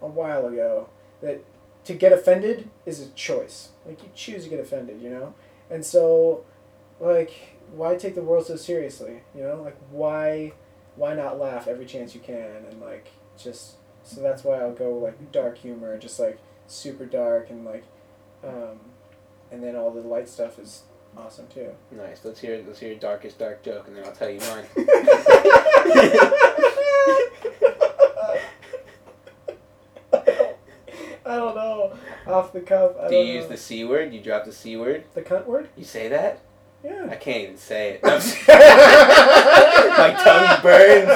a 0.00 0.06
while 0.06 0.46
ago 0.46 0.88
that 1.20 1.44
to 1.84 1.94
get 1.94 2.12
offended 2.12 2.68
is 2.86 3.00
a 3.00 3.08
choice. 3.10 3.70
Like 3.86 4.02
you 4.02 4.08
choose 4.14 4.44
to 4.44 4.50
get 4.50 4.60
offended, 4.60 5.00
you 5.00 5.10
know. 5.10 5.34
And 5.70 5.84
so 5.84 6.44
like 7.00 7.56
why 7.72 7.96
take 7.96 8.14
the 8.14 8.22
world 8.22 8.46
so 8.46 8.56
seriously? 8.56 9.22
You 9.34 9.42
know, 9.42 9.62
like 9.62 9.76
why 9.90 10.52
why 10.96 11.14
not 11.14 11.38
laugh 11.38 11.68
every 11.68 11.86
chance 11.86 12.14
you 12.14 12.20
can 12.20 12.64
and 12.70 12.80
like 12.80 13.08
just 13.36 13.76
so 14.02 14.22
that's 14.22 14.42
why 14.42 14.58
I'll 14.60 14.72
go 14.72 14.92
like 14.94 15.32
dark 15.32 15.58
humor, 15.58 15.98
just 15.98 16.18
like 16.18 16.38
super 16.66 17.04
dark 17.04 17.50
and 17.50 17.64
like 17.64 17.84
um, 18.44 18.78
and 19.50 19.62
then 19.62 19.76
all 19.76 19.90
the 19.90 20.00
light 20.00 20.28
stuff 20.28 20.58
is 20.58 20.82
awesome 21.16 21.46
too. 21.48 21.70
Nice. 21.90 22.24
Let's 22.24 22.40
hear 22.40 22.62
let's 22.66 22.80
hear 22.80 22.90
your 22.90 22.98
darkest 22.98 23.38
dark 23.38 23.62
joke, 23.62 23.88
and 23.88 23.96
then 23.96 24.04
I'll 24.04 24.12
tell 24.12 24.30
you 24.30 24.40
mine. 24.40 24.64
I 31.26 31.36
don't 31.36 31.54
know. 31.54 31.92
Off 32.38 32.52
the 32.52 32.60
cuff. 32.60 32.92
I 33.02 33.08
Do 33.08 33.16
you 33.16 33.34
use 33.34 33.44
know. 33.44 33.48
the 33.50 33.56
c 33.56 33.84
word? 33.84 34.12
You 34.14 34.20
drop 34.20 34.44
the 34.44 34.52
c 34.52 34.76
word? 34.76 35.02
the 35.14 35.22
cunt 35.22 35.46
word? 35.46 35.68
You 35.76 35.84
say 35.84 36.06
that? 36.08 36.38
Yeah. 36.84 37.08
I 37.10 37.16
can't 37.16 37.42
even 37.42 37.56
say 37.56 37.98
it. 38.00 38.02
My 38.04 38.10
tongue 40.24 40.62
burns 40.62 41.08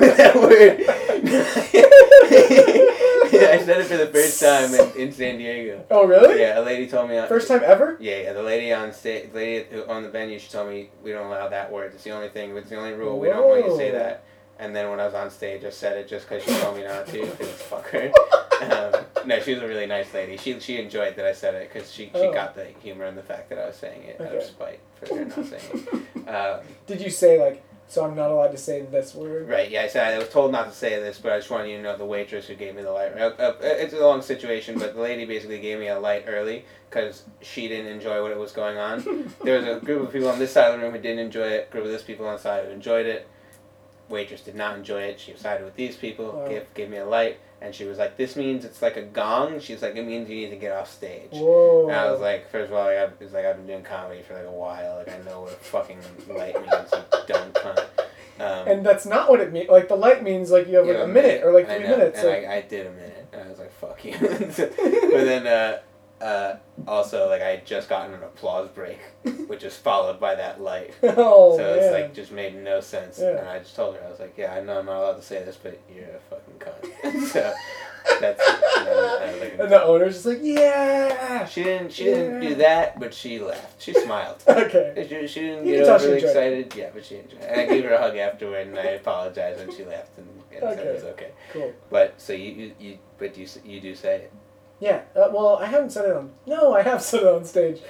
with 0.00 0.16
that 0.16 0.34
word. 0.34 0.80
I 3.42 3.58
said 3.64 3.80
it 3.80 3.84
for 3.86 3.96
the 3.98 4.06
first 4.06 4.40
time 4.40 4.72
in, 4.74 4.90
in 5.08 5.12
San 5.12 5.36
Diego. 5.36 5.84
Oh 5.90 6.06
really? 6.06 6.40
Yeah, 6.40 6.58
a 6.58 6.62
lady 6.62 6.86
told 6.88 7.10
me. 7.10 7.20
First 7.28 7.48
time 7.48 7.60
ever? 7.64 7.98
Yeah, 8.00 8.22
yeah. 8.22 8.32
The 8.32 8.42
lady 8.42 8.72
on 8.72 8.92
stage, 8.94 9.30
the 9.32 9.36
lady 9.36 9.66
on 9.86 10.02
the 10.02 10.08
venue, 10.08 10.38
she 10.38 10.48
told 10.50 10.70
me 10.70 10.88
we 11.02 11.12
don't 11.12 11.26
allow 11.26 11.48
that 11.48 11.70
word. 11.70 11.92
It's 11.94 12.04
the 12.04 12.10
only 12.12 12.30
thing. 12.30 12.56
It's 12.56 12.70
the 12.70 12.76
only 12.76 12.92
rule. 12.94 13.18
We 13.18 13.28
don't 13.28 13.46
want 13.46 13.64
you 13.64 13.70
to 13.72 13.76
say 13.76 13.90
that. 13.90 14.24
And 14.58 14.74
then 14.74 14.88
when 14.90 15.00
I 15.00 15.04
was 15.06 15.14
on 15.14 15.30
stage, 15.30 15.64
I 15.64 15.70
said 15.70 15.96
it 15.98 16.08
just 16.08 16.26
because 16.28 16.42
she 16.44 16.52
told 16.60 16.76
me 16.76 16.84
not 16.84 17.06
to. 17.08 17.20
Because 17.26 17.48
fuck 17.62 17.86
her. 17.90 18.10
Um, 18.60 19.04
no, 19.26 19.40
she 19.40 19.54
was 19.54 19.62
a 19.62 19.66
really 19.68 19.86
nice 19.86 20.12
lady. 20.14 20.36
She 20.36 20.58
she 20.60 20.78
enjoyed 20.78 21.16
that 21.16 21.24
I 21.26 21.32
said 21.32 21.54
it 21.54 21.72
because 21.72 21.92
she, 21.92 22.06
she 22.06 22.10
Oh. 22.14 22.32
got 22.32 22.54
the 22.54 22.66
humor 22.82 23.04
and 23.04 23.16
the 23.16 23.22
fact 23.22 23.48
that 23.50 23.58
I 23.58 23.66
was 23.66 23.76
saying 23.76 24.02
it 24.04 24.20
out 24.20 24.34
of 24.34 24.42
spite 24.42 24.80
for 24.94 25.16
her 25.16 25.24
not 25.24 25.44
saying 25.46 25.62
it. 25.72 26.02
Um, 26.28 26.60
Did 26.86 27.00
you 27.00 27.10
say 27.10 27.40
like 27.40 27.62
so 27.88 28.04
I'm 28.04 28.14
not 28.14 28.30
allowed 28.30 28.52
to 28.52 28.56
say 28.58 28.82
this 28.82 29.14
word? 29.16 29.48
right, 29.48 29.68
yeah, 29.68 29.82
I 29.82 29.88
said 29.88 30.14
I 30.14 30.18
was 30.18 30.28
told 30.28 30.52
not 30.52 30.68
to 30.70 30.76
say 30.76 31.00
this, 31.00 31.18
but 31.18 31.32
I 31.32 31.38
just 31.38 31.50
wanted 31.50 31.70
you 31.70 31.78
to 31.78 31.82
know 31.82 31.96
the 31.96 32.04
waitress 32.04 32.46
who 32.46 32.54
gave 32.54 32.76
me 32.76 32.82
the 32.82 32.92
light. 32.92 33.12
Uh, 33.18 33.32
uh, 33.36 33.54
it's 33.62 33.92
a 33.94 33.98
long 33.98 34.22
situation, 34.22 34.78
but 34.78 34.94
the 34.94 35.00
lady 35.00 35.24
basically 35.24 35.58
gave 35.58 35.80
me 35.80 35.88
a 35.88 35.98
light 35.98 36.24
early 36.28 36.64
because 36.88 37.24
she 37.40 37.66
didn't 37.66 37.90
enjoy 37.90 38.22
what 38.22 38.30
it 38.30 38.38
was 38.38 38.52
going 38.52 38.78
on. 38.78 39.32
There 39.44 39.58
was 39.58 39.66
a 39.66 39.84
group 39.84 40.02
of 40.06 40.12
people 40.12 40.28
on 40.28 40.38
this 40.38 40.52
side 40.52 40.72
of 40.72 40.78
the 40.78 40.84
room 40.86 40.94
who 40.94 41.00
didn't 41.00 41.18
enjoy 41.18 41.48
it. 41.48 41.66
A 41.68 41.72
group 41.72 41.84
of 41.86 41.90
this 41.90 42.02
people 42.02 42.26
on 42.26 42.34
the 42.34 42.38
side 42.42 42.64
who 42.66 42.70
enjoyed 42.70 43.06
it. 43.06 43.26
Waitress 44.08 44.42
did 44.42 44.54
not 44.54 44.76
enjoy 44.76 45.02
it. 45.02 45.18
She 45.18 45.34
sided 45.36 45.64
with 45.64 45.74
these 45.74 45.96
people. 45.96 46.32
Wow. 46.32 46.48
Gave, 46.48 46.74
gave 46.74 46.90
me 46.90 46.98
a 46.98 47.06
light, 47.06 47.38
and 47.62 47.74
she 47.74 47.84
was 47.84 47.98
like, 47.98 48.16
"This 48.16 48.36
means 48.36 48.64
it's 48.64 48.82
like 48.82 48.96
a 48.96 49.02
gong." 49.02 49.60
She's 49.60 49.82
like, 49.82 49.96
"It 49.96 50.06
means 50.06 50.28
you 50.28 50.36
need 50.36 50.50
to 50.50 50.56
get 50.56 50.72
off 50.72 50.92
stage." 50.92 51.30
Whoa. 51.32 51.88
And 51.88 51.96
I 51.96 52.10
was 52.10 52.20
like, 52.20 52.50
first 52.50 52.70
of 52.70 52.76
all, 52.76 52.84
like, 52.84 52.96
I've, 52.96 53.12
it's 53.20 53.32
like 53.32 53.44
I've 53.44 53.56
been 53.56 53.66
doing 53.66 53.82
comedy 53.82 54.22
for 54.22 54.34
like 54.34 54.46
a 54.46 54.50
while. 54.50 54.96
Like 54.96 55.08
I 55.08 55.22
know 55.22 55.42
what 55.42 55.52
a 55.52 55.56
fucking 55.56 55.98
light 56.28 56.54
means. 56.54 56.92
You 56.92 57.04
dumb 57.26 57.52
cunt. 57.52 57.86
Um, 58.40 58.68
and 58.68 58.86
that's 58.86 59.04
not 59.04 59.28
what 59.28 59.40
it 59.40 59.52
means. 59.52 59.68
Like 59.68 59.88
the 59.88 59.96
light 59.96 60.22
means 60.22 60.50
like 60.50 60.66
you 60.66 60.76
have 60.76 60.86
like 60.86 60.96
yeah, 60.96 61.04
a 61.04 61.08
minute 61.08 61.42
or 61.44 61.52
like 61.52 61.68
I 61.68 61.76
three 61.76 61.88
know, 61.88 61.98
minutes. 61.98 62.20
And 62.20 62.28
like- 62.28 62.46
I, 62.46 62.56
I 62.56 62.60
did 62.62 62.86
a 62.86 62.90
minute, 62.92 63.28
and 63.32 63.42
I 63.42 63.48
was 63.48 63.58
like, 63.58 63.72
"Fuck 63.72 64.04
you." 64.04 64.16
but 64.20 64.76
then, 65.24 65.46
uh, 65.46 65.78
uh, 66.20 66.56
also, 66.86 67.28
like, 67.28 67.40
I 67.40 67.48
had 67.48 67.66
just 67.66 67.88
gotten 67.88 68.14
an 68.14 68.22
applause 68.22 68.68
break, 68.68 68.98
which 69.46 69.64
is 69.64 69.76
followed 69.76 70.20
by 70.20 70.34
that 70.34 70.60
light. 70.60 70.94
oh 71.02 71.56
so 71.56 71.62
man. 71.62 71.78
it's 71.78 71.92
like 71.92 72.14
just 72.14 72.32
made 72.32 72.62
no 72.62 72.80
sense. 72.80 73.18
Yeah. 73.20 73.38
And 73.38 73.48
I 73.48 73.58
just 73.58 73.74
told 73.74 73.96
her, 73.96 74.04
I 74.04 74.10
was 74.10 74.20
like, 74.20 74.34
"Yeah, 74.36 74.54
I 74.54 74.60
know 74.60 74.78
I'm 74.78 74.86
not 74.86 74.96
allowed 74.96 75.16
to 75.16 75.22
say 75.22 75.42
this, 75.44 75.56
but 75.56 75.80
you're 75.94 76.04
a 76.04 76.20
fucking 76.28 76.58
cunt." 76.58 77.22
so 77.28 77.54
that's. 78.20 78.42
And 78.48 78.86
then 78.86 78.96
I 78.96 79.38
like, 79.40 79.56
and 79.58 79.70
the 79.70 79.82
owner's 79.82 80.14
just 80.14 80.26
like, 80.26 80.40
yeah. 80.42 81.46
she 81.46 81.62
didn't. 81.62 81.92
She 81.92 82.04
didn't 82.04 82.40
do 82.40 82.54
that, 82.56 83.00
but 83.00 83.14
she 83.14 83.38
laughed. 83.38 83.80
She 83.80 83.94
smiled. 83.94 84.42
Okay. 84.46 85.06
She, 85.08 85.26
she 85.26 85.40
didn't 85.40 85.66
You 85.66 85.72
get 85.72 85.78
can 85.78 85.86
tell 85.86 85.98
she 85.98 86.04
overly 86.04 86.22
it. 86.22 86.24
excited. 86.24 86.74
Yeah, 86.76 86.90
but 86.92 87.04
she 87.04 87.16
enjoyed 87.16 87.40
it. 87.40 87.46
And 87.48 87.60
I 87.60 87.66
gave 87.66 87.84
her 87.84 87.94
a 87.94 87.98
hug 87.98 88.16
afterward, 88.16 88.66
and 88.66 88.78
I 88.78 88.82
apologized, 88.82 89.60
and 89.60 89.72
she 89.72 89.84
laughed 89.84 90.18
and, 90.18 90.28
and 90.52 90.60
said 90.60 90.86
it 90.86 90.94
was 90.94 91.04
okay. 91.04 91.30
Cool. 91.52 91.72
But 91.90 92.20
so 92.20 92.34
you 92.34 92.50
you, 92.50 92.72
you 92.78 92.98
but 93.18 93.36
you 93.38 93.46
you 93.64 93.80
do 93.80 93.94
say 93.94 94.16
it 94.16 94.32
Yeah. 94.80 95.02
Uh, 95.14 95.28
well, 95.32 95.56
I 95.56 95.66
haven't 95.66 95.90
said 95.90 96.06
it 96.06 96.16
on. 96.16 96.30
No, 96.46 96.74
I 96.74 96.82
have 96.82 97.02
said 97.08 97.20
it 97.22 97.28
on 97.28 97.44
stage. 97.44 97.80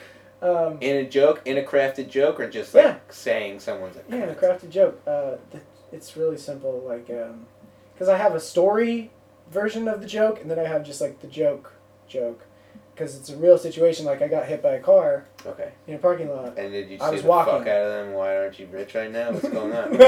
Um, 0.43 0.79
in 0.81 0.97
a 0.97 1.09
joke, 1.09 1.43
in 1.45 1.59
a 1.59 1.63
crafted 1.63 2.09
joke, 2.09 2.41
or 2.41 2.49
just 2.51 2.75
like 2.75 2.85
Yeah. 2.85 2.97
saying 3.11 3.61
someone's 3.61 3.97
a 3.97 4.03
yeah, 4.09 4.27
the 4.27 4.35
cunt? 4.35 4.61
crafted 4.61 4.71
joke. 4.71 5.01
Uh, 5.07 5.37
th- 5.53 5.63
it's 5.93 6.17
really 6.17 6.39
simple. 6.39 6.83
Like, 6.87 7.07
because 7.07 8.09
I 8.09 8.17
have 8.17 8.35
a 8.35 8.41
story 8.41 9.11
version 9.51 9.87
of 9.89 10.01
the 10.01 10.07
joke, 10.07 10.41
and 10.41 10.51
then 10.51 10.59
I 10.59 10.65
have 10.67 10.85
just 10.85 11.01
like 11.01 11.21
the 11.21 11.27
joke 11.27 11.73
joke. 12.09 12.45
Because 12.95 13.17
it's 13.17 13.31
a 13.31 13.37
real 13.37 13.57
situation. 13.59 14.05
Like 14.07 14.21
I 14.23 14.29
got 14.29 14.47
hit 14.47 14.63
by 14.63 14.73
a 14.73 14.81
car 14.81 15.27
Okay. 15.47 15.73
in 15.87 15.95
a 15.95 15.99
parking 15.99 16.29
lot. 16.29 16.59
And 16.59 16.73
did 16.73 16.91
you 16.91 16.99
I 17.01 17.07
say 17.07 17.13
was 17.13 17.23
the 17.23 17.29
walking. 17.29 17.53
fuck 17.55 17.67
out 17.67 17.87
of 17.87 17.93
them? 17.93 18.13
Why 18.15 18.37
aren't 18.37 18.59
you 18.59 18.67
rich 18.71 18.95
right 18.95 19.11
now? 19.11 19.31
What's 19.33 19.49
going 19.49 19.73
on? 19.73 19.91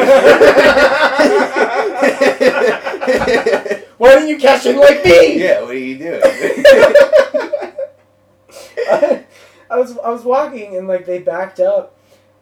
Why 3.98 4.14
didn't 4.14 4.28
you 4.28 4.38
cash 4.38 4.66
in 4.66 4.76
like 4.78 5.04
me? 5.04 5.42
yeah. 5.42 5.60
What 5.62 5.70
are 5.70 5.78
you 5.78 5.98
doing? 5.98 6.20
I 9.70 9.78
was 9.78 9.96
I 9.98 10.10
was 10.10 10.22
walking 10.24 10.76
and 10.76 10.86
like 10.86 11.06
they 11.06 11.18
backed 11.20 11.60
up, 11.60 11.96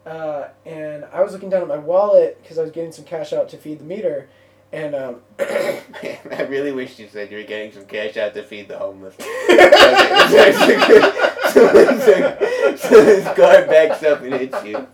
uh, 0.05 0.47
and 0.65 1.05
I 1.13 1.23
was 1.23 1.31
looking 1.31 1.49
down 1.49 1.61
at 1.61 1.67
my 1.67 1.77
wallet 1.77 2.37
because 2.41 2.57
I 2.57 2.61
was 2.63 2.71
getting 2.71 2.91
some 2.91 3.05
cash 3.05 3.31
out 3.31 3.47
to 3.49 3.57
feed 3.57 3.79
the 3.79 3.85
meter, 3.85 4.27
and 4.71 4.95
um, 4.95 5.21
Man, 5.37 5.81
I 6.31 6.43
really 6.43 6.71
wish 6.71 6.97
you 6.99 7.07
said 7.07 7.31
you 7.31 7.37
were 7.37 7.43
getting 7.43 7.71
some 7.71 7.85
cash 7.85 8.17
out 8.17 8.33
to 8.35 8.43
feed 8.43 8.67
the 8.67 8.77
homeless. 8.77 9.15
so, 12.79 13.03
this 13.03 13.25
car 13.35 13.65
backs 13.65 14.03
up 14.03 14.21
and 14.21 14.33
hits 14.33 14.63
you. 14.63 14.87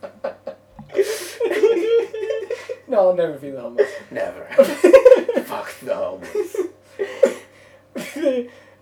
no, 2.87 3.09
I'll 3.09 3.15
never 3.15 3.37
feed 3.37 3.51
the 3.51 3.61
homeless. 3.61 3.91
Never. 4.09 4.45
Fuck 5.43 5.79
the 5.81 5.95
homeless. 5.95 6.55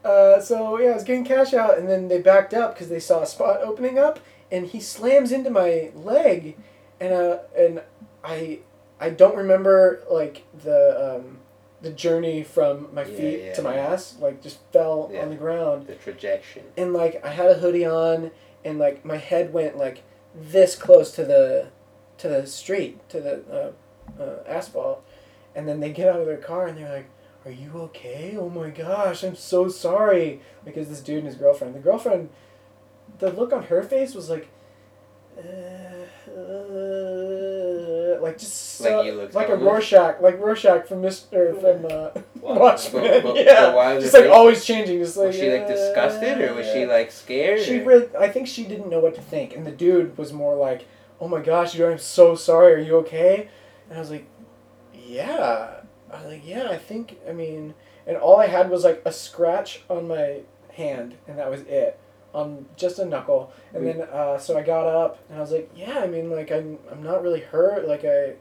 uh, 0.05 0.39
so 0.39 0.79
yeah, 0.79 0.91
I 0.91 0.93
was 0.93 1.03
getting 1.03 1.25
cash 1.25 1.53
out, 1.53 1.77
and 1.77 1.89
then 1.89 2.07
they 2.07 2.21
backed 2.21 2.53
up 2.53 2.73
because 2.73 2.89
they 2.89 2.99
saw 2.99 3.21
a 3.21 3.27
spot 3.27 3.59
opening 3.61 3.99
up, 3.99 4.19
and 4.49 4.67
he 4.67 4.79
slams 4.79 5.33
into 5.33 5.49
my 5.49 5.91
leg, 5.93 6.55
and 7.01 7.13
uh, 7.13 7.39
and 7.57 7.81
I 8.23 8.59
I 8.99 9.09
don't 9.09 9.35
remember 9.35 10.03
like 10.09 10.43
the 10.63 11.15
um, 11.17 11.39
the 11.81 11.91
journey 11.91 12.43
from 12.43 12.93
my 12.93 13.03
Yeah, 13.03 13.17
feet 13.17 13.43
yeah, 13.45 13.53
to 13.53 13.61
my 13.61 13.75
yeah. 13.75 13.87
ass, 13.87 14.15
like 14.19 14.41
just 14.41 14.59
fell 14.71 15.11
on 15.21 15.29
the 15.29 15.35
ground, 15.35 15.87
The 15.87 15.95
trajectory. 15.95 16.63
and 16.77 16.93
like 16.93 17.23
I 17.25 17.29
had 17.29 17.49
a 17.49 17.55
hoodie 17.55 17.85
on, 17.85 18.31
and 18.63 18.79
like 18.79 19.03
my 19.05 19.17
head 19.17 19.51
went 19.53 19.77
like 19.77 20.03
this 20.33 20.75
close 20.75 21.11
to 21.13 21.25
the 21.25 21.67
to 22.17 22.27
the 22.29 22.47
street 22.47 23.07
to 23.09 23.19
the 23.19 23.73
uh, 24.17 24.21
uh, 24.21 24.43
asphalt, 24.47 25.03
and 25.53 25.67
then 25.67 25.79
they 25.81 25.91
get 25.91 26.07
out 26.09 26.19
of 26.21 26.25
their 26.25 26.37
car 26.37 26.65
and 26.67 26.77
they're 26.77 26.91
like, 26.91 27.09
"Are 27.45 27.51
you 27.51 27.71
okay? 27.75 28.35
Oh 28.39 28.49
my 28.49 28.69
gosh, 28.69 29.23
I'm 29.23 29.35
so 29.35 29.67
sorry." 29.67 30.39
Because 30.63 30.87
this 30.89 31.01
dude 31.01 31.17
and 31.19 31.27
his 31.27 31.35
girlfriend, 31.35 31.75
the 31.75 31.79
girlfriend, 31.79 32.29
the 33.19 33.31
look 33.31 33.51
on 33.51 33.63
her 33.63 33.83
face 33.83 34.15
was 34.15 34.29
like. 34.29 34.47
Uh, 35.37 35.41
uh, 36.95 38.21
like 38.21 38.37
just 38.37 38.81
Like 38.81 38.89
so- 38.89 39.01
you 39.03 39.13
like 39.13 39.47
a 39.49 39.51
homeless? 39.51 39.61
Rorschach, 39.61 40.21
like 40.21 40.39
Rorschach 40.39 40.87
from 40.87 41.01
Mister 41.01 41.53
from 41.55 41.85
uh, 41.85 42.09
Wow. 42.41 42.59
Watchmen. 42.59 43.03
But- 43.03 43.23
but- 43.23 43.35
yeah, 43.37 43.67
but 43.67 43.75
why 43.75 43.93
was 43.95 44.03
just 44.03 44.15
it 44.15 44.19
like 44.19 44.27
face- 44.27 44.35
always 44.35 44.65
changing. 44.65 44.99
Just 44.99 45.17
like 45.17 45.27
Was 45.27 45.35
she 45.35 45.51
like 45.51 45.67
disgusted 45.67 46.41
or 46.41 46.53
was 46.53 46.71
she 46.71 46.85
like 46.85 47.11
scared? 47.11 47.61
she 47.61 47.79
or- 47.81 47.85
really, 47.85 48.07
I 48.17 48.29
think 48.29 48.47
she 48.47 48.63
didn't 48.65 48.89
know 48.89 48.99
what 48.99 49.15
to 49.15 49.21
think, 49.21 49.55
and 49.55 49.65
the 49.65 49.71
dude 49.71 50.17
was 50.17 50.31
more 50.33 50.55
like, 50.55 50.85
"Oh 51.19 51.27
my 51.27 51.41
gosh, 51.41 51.73
dude, 51.73 51.91
I'm 51.91 51.97
so 51.97 52.35
sorry. 52.35 52.73
Are 52.73 52.77
you 52.79 52.97
okay?" 52.97 53.49
And 53.89 53.97
I 53.97 53.99
was 53.99 54.11
like, 54.11 54.25
"Yeah." 54.93 55.81
I 56.11 56.17
was 56.21 56.31
like, 56.31 56.47
"Yeah, 56.47 56.69
I 56.69 56.77
think. 56.77 57.17
I 57.27 57.33
mean," 57.33 57.73
and 58.07 58.15
all 58.17 58.37
I 58.39 58.47
had 58.47 58.69
was 58.69 58.83
like 58.83 59.01
a 59.05 59.11
scratch 59.11 59.81
on 59.89 60.07
my 60.07 60.41
hand, 60.73 61.15
and 61.27 61.37
that 61.39 61.49
was 61.49 61.61
it, 61.61 61.99
on 62.35 62.65
just 62.75 62.99
a 62.99 63.05
knuckle. 63.05 63.51
And 63.73 63.87
then, 63.87 64.01
uh, 64.01 64.37
so 64.37 64.57
I 64.57 64.61
got 64.61 64.85
up, 64.85 65.19
and 65.29 65.37
I 65.37 65.41
was 65.41 65.51
like, 65.51 65.71
"Yeah, 65.75 65.99
I 65.99 66.07
mean, 66.07 66.29
like 66.29 66.51
I'm, 66.51 66.77
I'm 66.91 67.01
not 67.01 67.23
really 67.23 67.41
hurt. 67.41 67.87
Like 67.87 68.03
I." 68.05 68.33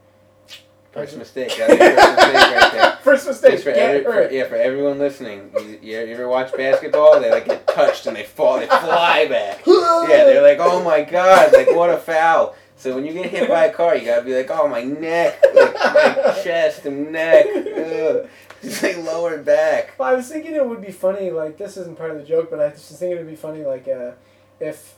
First 0.92 1.16
mistake. 1.16 1.50
First 1.50 1.68
mistake 1.70 1.96
right 1.98 2.72
there. 2.72 2.92
First 3.02 3.26
mistake. 3.26 3.52
Just 3.52 3.64
for 3.64 3.72
Get 3.72 3.96
every, 3.96 4.04
for, 4.04 4.32
yeah, 4.32 4.44
for 4.46 4.54
everyone 4.54 5.00
listening, 5.00 5.50
you, 5.58 5.78
you 5.82 5.98
ever 5.98 6.28
watch 6.28 6.52
basketball? 6.56 7.20
They 7.20 7.32
like 7.32 7.46
get 7.46 7.66
touched 7.66 8.06
and 8.06 8.16
they 8.16 8.22
fall, 8.22 8.60
they 8.60 8.66
fly 8.66 9.26
back. 9.28 9.62
Yeah, 10.06 10.24
they're 10.24 10.42
like, 10.42 10.58
oh 10.60 10.84
my 10.84 11.02
god, 11.02 11.52
like 11.52 11.74
what 11.74 11.90
a 11.90 11.96
foul. 11.96 12.54
So 12.76 12.94
when 12.94 13.04
you 13.06 13.12
get 13.12 13.30
hit 13.30 13.48
by 13.48 13.66
a 13.66 13.72
car, 13.72 13.96
you 13.96 14.04
gotta 14.04 14.22
be 14.22 14.34
like, 14.34 14.50
oh 14.50 14.68
my 14.68 14.82
neck, 14.82 15.42
like 15.54 15.74
my 15.74 16.40
chest 16.44 16.84
and 16.86 17.12
neck, 17.12 17.46
ugh. 17.46 18.28
just 18.62 18.82
like 18.82 18.98
lower 18.98 19.38
back. 19.38 19.94
Well, 19.98 20.08
I 20.08 20.14
was 20.14 20.28
thinking 20.28 20.54
it 20.54 20.66
would 20.66 20.82
be 20.82 20.92
funny. 20.92 21.30
Like 21.30 21.56
this 21.56 21.76
isn't 21.76 21.96
part 21.96 22.10
of 22.10 22.18
the 22.18 22.24
joke, 22.24 22.50
but 22.50 22.60
I 22.60 22.68
was 22.68 22.74
just 22.88 22.98
thinking 22.98 23.16
it'd 23.16 23.28
be 23.28 23.36
funny. 23.36 23.62
Like 23.64 23.86
uh, 23.88 24.12
if 24.60 24.94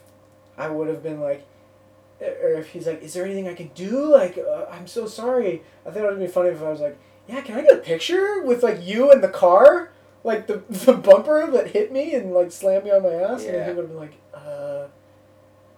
I 0.57 0.69
would 0.69 0.89
have 0.89 1.03
been 1.03 1.20
like, 1.20 1.47
or 2.20 2.55
if 2.55 2.69
he's 2.70 2.86
like, 2.86 3.03
"Is 3.03 3.15
there 3.15 3.24
anything 3.24 3.47
I 3.48 3.55
can 3.55 3.69
do?" 3.74 4.11
Like, 4.11 4.39
uh, 4.39 4.65
I'm 4.70 4.86
so 4.86 5.07
sorry. 5.07 5.62
I 5.85 5.90
thought 5.90 6.05
it 6.05 6.11
would 6.11 6.19
be 6.19 6.27
funny 6.27 6.51
if 6.51 6.62
I 6.62 6.70
was 6.70 6.81
like, 6.81 6.98
"Yeah, 7.28 7.40
can 7.43 7.59
I 7.59 7.62
get 7.62 7.74
a 7.74 7.78
picture 7.78 8.43
with 8.43 8.62
like 8.62 8.85
you 8.85 9.12
and 9.12 9.23
the 9.23 9.28
car, 9.28 9.93
like 10.24 10.47
the 10.47 10.62
the 10.70 10.94
bumper 10.94 11.47
that 11.51 11.69
hit 11.69 11.93
me 11.93 12.15
and 12.15 12.32
like 12.32 12.53
slammed 12.53 12.85
me 12.85 12.90
on 12.90 13.03
my 13.03 13.12
ass?" 13.12 13.44
yeah. 13.44 13.51
And 13.51 13.59
then 13.59 13.69
he 13.69 13.74
would 13.74 13.82
have 13.82 13.90
been 13.90 14.01
like, 14.01 14.15
"Uh, 14.32 14.66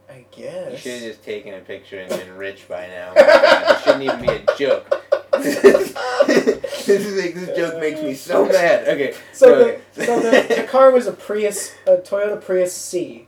I 0.08 0.24
guess. 0.32 0.72
You 0.72 0.78
should 0.78 0.92
have 0.92 1.02
just 1.02 1.24
taken 1.24 1.54
a 1.54 1.60
picture 1.60 2.00
and 2.00 2.08
been 2.08 2.36
rich 2.36 2.68
by 2.68 2.86
now. 2.86 3.12
This 3.14 3.82
shouldn't 3.84 4.02
even 4.04 4.20
be 4.20 4.28
a 4.28 4.56
joke. 4.56 5.04
this 5.32 6.88
is 6.88 7.22
like, 7.22 7.34
this 7.34 7.56
joke 7.56 7.80
makes 7.80 8.00
me 8.02 8.14
so 8.14 8.46
mad. 8.46 8.88
Okay. 8.88 9.14
So 9.32 9.46
go 9.46 9.80
the, 9.94 10.04
so 10.04 10.20
the, 10.20 10.54
the 10.56 10.62
car 10.64 10.90
was 10.90 11.06
a 11.06 11.12
Prius, 11.12 11.74
a 11.86 11.98
Toyota 11.98 12.42
Prius 12.42 12.74
C, 12.74 13.26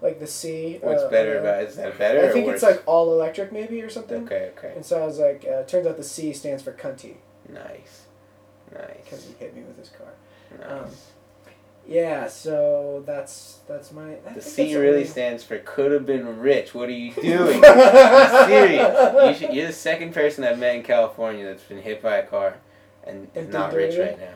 like 0.00 0.20
the 0.20 0.26
C. 0.26 0.78
What's 0.80 1.02
uh, 1.02 1.10
better 1.10 1.36
uh, 1.36 1.40
about 1.40 1.62
it? 1.62 1.68
Is 1.70 1.76
that 1.76 1.98
better 1.98 2.24
I 2.24 2.32
think 2.32 2.48
it's 2.48 2.62
like 2.62 2.82
all 2.86 3.12
electric 3.12 3.52
maybe 3.52 3.82
or 3.82 3.90
something. 3.90 4.24
Okay, 4.24 4.52
okay. 4.56 4.72
And 4.74 4.84
so 4.86 5.02
I 5.02 5.06
was 5.06 5.18
like, 5.18 5.44
uh, 5.44 5.64
turns 5.64 5.86
out 5.86 5.96
the 5.96 6.04
C 6.04 6.32
stands 6.32 6.62
for 6.62 6.72
cunty 6.72 7.16
Nice. 7.52 8.04
Nice. 8.72 8.86
Because 9.04 9.24
he 9.24 9.32
hit 9.38 9.54
me 9.54 9.62
with 9.62 9.78
his 9.78 9.88
car. 9.90 10.12
Nice. 10.58 10.70
um, 10.70 10.90
Yeah, 11.90 12.28
so 12.28 13.02
that's 13.04 13.58
that's 13.66 13.90
my. 13.90 14.12
I 14.24 14.34
the 14.34 14.40
C 14.40 14.76
really 14.76 15.04
stands 15.04 15.42
for 15.42 15.58
could 15.58 15.90
have 15.90 16.06
been 16.06 16.38
rich. 16.38 16.72
What 16.72 16.88
are 16.88 16.92
you 16.92 17.12
doing? 17.20 17.60
Be 17.60 17.66
serious. 17.66 19.40
You 19.40 19.48
you're 19.52 19.66
the 19.66 19.72
second 19.72 20.14
person 20.14 20.44
I've 20.44 20.60
met 20.60 20.76
in 20.76 20.84
California 20.84 21.44
that's 21.44 21.64
been 21.64 21.82
hit 21.82 22.00
by 22.00 22.18
a 22.18 22.22
car 22.26 22.58
and 23.04 23.24
is 23.34 23.44
And 23.44 23.52
not 23.52 23.72
rich 23.74 23.98
right 23.98 24.16
now. 24.18 24.34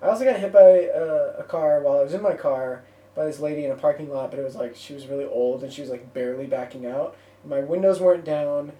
I 0.00 0.06
also 0.10 0.24
got 0.24 0.38
hit 0.38 0.52
by 0.52 0.86
uh, 0.86 1.34
a 1.38 1.42
car 1.42 1.80
while 1.80 1.98
I 1.98 2.04
was 2.04 2.14
in 2.14 2.22
my 2.22 2.34
car 2.34 2.84
by 3.16 3.24
this 3.26 3.40
lady 3.40 3.64
in 3.64 3.72
a 3.72 3.76
parking 3.76 4.08
lot, 4.08 4.30
but 4.30 4.38
it 4.38 4.44
was 4.44 4.54
like 4.54 4.76
she 4.76 4.94
was 4.94 5.08
really 5.08 5.24
old 5.24 5.64
and 5.64 5.72
she 5.72 5.80
was 5.80 5.90
like 5.90 6.14
barely 6.14 6.46
backing 6.46 6.86
out. 6.86 7.16
My 7.44 7.58
windows 7.58 7.98
weren't 8.00 8.24
down, 8.24 8.70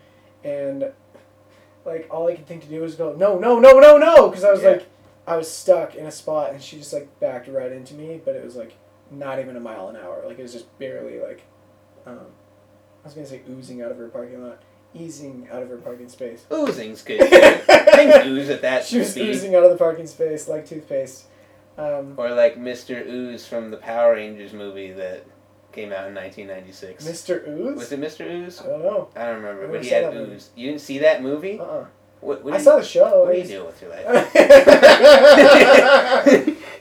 and 0.44 0.92
like 1.84 2.06
all 2.12 2.28
I 2.28 2.36
could 2.36 2.46
think 2.46 2.62
to 2.62 2.68
do 2.68 2.80
was 2.80 2.94
go 2.94 3.12
no 3.14 3.40
no 3.40 3.58
no 3.58 3.80
no 3.80 3.98
no 3.98 4.28
because 4.28 4.44
I 4.44 4.52
was 4.52 4.62
Yeah. 4.62 4.68
like 4.70 4.86
I 5.26 5.36
was 5.36 5.50
stuck 5.50 5.94
in 5.94 6.06
a 6.06 6.10
spot 6.10 6.52
and 6.52 6.62
she 6.62 6.78
just 6.78 6.92
like 6.92 7.08
backed 7.20 7.48
right 7.48 7.70
into 7.72 7.94
me, 7.94 8.20
but 8.24 8.34
it 8.34 8.44
was 8.44 8.56
like 8.56 8.74
not 9.10 9.38
even 9.38 9.56
a 9.56 9.60
mile 9.60 9.88
an 9.88 9.96
hour. 9.96 10.22
Like 10.26 10.38
it 10.38 10.42
was 10.42 10.52
just 10.52 10.76
barely 10.78 11.20
like 11.20 11.42
um, 12.06 12.18
I 12.18 13.04
was 13.04 13.14
gonna 13.14 13.26
say 13.26 13.42
oozing 13.48 13.82
out 13.82 13.90
of 13.92 13.98
her 13.98 14.08
parking 14.08 14.42
lot, 14.42 14.60
easing 14.94 15.48
out 15.52 15.62
of 15.62 15.68
her 15.68 15.76
parking 15.76 16.08
space. 16.08 16.44
Oozing's 16.52 17.02
good. 17.04 17.20
Things 17.20 18.26
ooze 18.26 18.50
at 18.50 18.62
that 18.62 18.84
She 18.84 18.98
was 18.98 19.10
speed. 19.12 19.28
oozing 19.28 19.54
out 19.54 19.62
of 19.64 19.70
the 19.70 19.76
parking 19.76 20.06
space 20.06 20.48
like 20.48 20.66
toothpaste. 20.66 21.26
Um, 21.78 22.14
Or 22.18 22.30
like 22.34 22.58
Mr. 22.58 23.06
Ooze 23.06 23.46
from 23.46 23.70
the 23.70 23.78
Power 23.78 24.14
Rangers 24.14 24.52
movie 24.52 24.92
that 24.92 25.24
came 25.72 25.90
out 25.90 26.06
in 26.06 26.14
1996. 26.14 27.02
Mr. 27.06 27.48
Ooze? 27.48 27.76
Was 27.78 27.92
it 27.92 28.00
Mr. 28.00 28.30
Ooze? 28.30 28.60
I 28.60 28.66
don't 28.66 28.82
know. 28.82 29.08
I 29.16 29.24
don't 29.26 29.36
remember, 29.36 29.64
I 29.68 29.70
but 29.70 29.82
he 29.84 29.88
had 29.90 30.04
that 30.04 30.14
movie. 30.14 30.38
You 30.54 30.68
didn't 30.68 30.82
see 30.82 30.98
that 30.98 31.22
movie? 31.22 31.58
Uh-uh. 31.58 31.86
What, 32.22 32.44
what 32.44 32.54
I 32.54 32.58
do 32.58 32.62
saw 32.64 32.76
you, 32.76 32.82
the 32.82 32.86
show. 32.86 33.20
What 33.24 33.30
are 33.30 33.34
you 33.34 33.44
doing 33.44 33.66
with 33.66 33.82
your 33.82 33.90
life? 33.90 34.06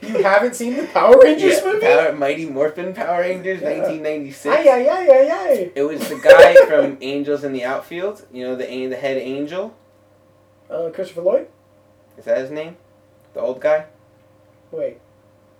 you 0.02 0.22
haven't 0.22 0.54
seen 0.54 0.76
the 0.76 0.86
Power 0.86 1.18
Rangers 1.20 1.58
Yeah, 1.58 1.64
movie? 1.72 1.86
Power, 1.86 2.12
Mighty 2.12 2.46
Morphin 2.46 2.94
Power 2.94 3.20
Rangers, 3.22 3.60
Yeah. 3.60 3.70
1996. 3.82 4.46
Ay, 4.46 4.68
ay, 4.68 4.88
ay, 4.88 5.08
ay, 5.10 5.30
ay. 5.30 5.72
It 5.74 5.82
was 5.82 6.08
the 6.08 6.14
guy 6.16 6.54
from 6.68 6.96
Angels 7.00 7.42
in 7.42 7.52
the 7.52 7.64
Outfield. 7.64 8.24
You 8.32 8.44
know 8.44 8.54
the 8.56 8.86
the 8.86 8.96
head 8.96 9.16
angel. 9.18 9.74
Uh, 10.70 10.90
Christopher 10.94 11.22
Lloyd? 11.22 11.48
Is 12.16 12.24
that 12.26 12.38
his 12.38 12.50
name? 12.52 12.76
The 13.34 13.40
old 13.40 13.60
guy. 13.60 13.86
Wait. 14.70 15.00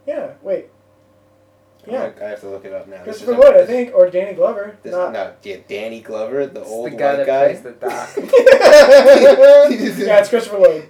Yeah, 0.06 0.34
wait. 0.42 0.68
Yeah. 1.86 2.10
I 2.20 2.24
have 2.24 2.40
to 2.40 2.48
look 2.48 2.64
it 2.64 2.72
up 2.72 2.86
now. 2.86 2.98
This 2.98 3.18
Christopher 3.22 3.32
is- 3.32 3.38
Lloyd, 3.38 3.56
I 3.56 3.66
think, 3.66 3.94
or 3.94 4.08
Danny 4.08 4.34
Glover. 4.34 4.76
This, 4.82 4.92
Not- 4.92 5.12
no, 5.12 5.32
yeah, 5.42 5.56
Danny 5.68 6.00
Glover, 6.00 6.46
the 6.46 6.60
It's 6.60 6.70
old 6.70 6.92
the 6.92 6.96
guy 6.96 7.16
white 7.16 7.16
that 7.16 7.26
guy. 7.26 7.44
plays 7.46 7.62
the 7.62 7.72
doc. 7.72 8.10
yeah, 10.06 10.20
it's 10.20 10.28
Christopher 10.28 10.58
Lloyd. 10.58 10.88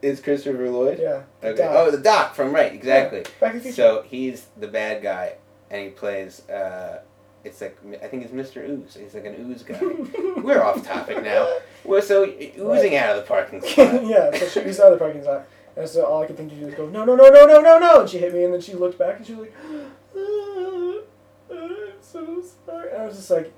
Is 0.00 0.20
Christopher 0.20 0.68
Lloyd? 0.70 0.98
Yeah. 1.00 1.22
the 1.40 1.48
Okay. 1.48 1.62
Doc. 1.62 1.72
Oh, 1.74 1.90
the 1.90 1.98
Doc 1.98 2.34
from 2.34 2.52
right, 2.52 2.72
exactly. 2.72 3.24
Back 3.40 3.52
to 3.54 3.60
the 3.60 3.72
So 3.72 4.02
he's 4.08 4.46
the 4.58 4.68
bad 4.68 5.02
guy, 5.02 5.34
and 5.70 5.82
he 5.82 5.88
plays. 5.90 6.48
Uh, 6.48 7.00
it's 7.44 7.60
like 7.60 7.76
I 8.02 8.06
think 8.06 8.24
it's 8.24 8.32
Mr. 8.32 8.68
Ooze. 8.68 8.96
He's 9.00 9.14
like 9.14 9.24
an 9.26 9.34
ooze 9.40 9.62
guy. 9.64 9.78
We're 10.42 10.62
off 10.62 10.84
topic 10.86 11.22
now. 11.22 11.48
Well, 11.84 12.00
so 12.02 12.24
oozing 12.24 12.96
out 12.96 13.16
of 13.16 13.22
the 13.22 13.28
parking 13.28 13.60
lot. 13.60 14.04
yeah, 14.06 14.30
so 14.36 14.46
she 14.48 14.60
was 14.66 14.78
out 14.80 14.92
of 14.92 14.98
the 14.98 15.04
parking 15.04 15.24
lot. 15.24 15.46
And 15.76 15.88
so 15.88 16.04
all 16.04 16.22
I 16.22 16.26
could 16.26 16.36
think 16.36 16.50
to 16.50 16.56
do 16.56 16.66
was 16.66 16.74
go, 16.74 16.86
no, 16.88 17.04
no, 17.04 17.14
no, 17.16 17.30
no, 17.30 17.46
no, 17.46 17.60
no, 17.60 17.78
no. 17.78 18.00
And 18.02 18.10
she 18.10 18.18
hit 18.18 18.34
me, 18.34 18.44
and 18.44 18.52
then 18.52 18.60
she 18.60 18.74
looked 18.74 18.98
back, 18.98 19.16
and 19.16 19.26
she 19.26 19.32
was 19.34 19.40
like, 19.48 19.54
"Ah, 19.64 19.86
I'm 20.14 21.92
so 22.00 22.42
sorry. 22.66 22.92
And 22.92 23.02
I 23.02 23.06
was 23.06 23.16
just 23.16 23.30
like, 23.30 23.52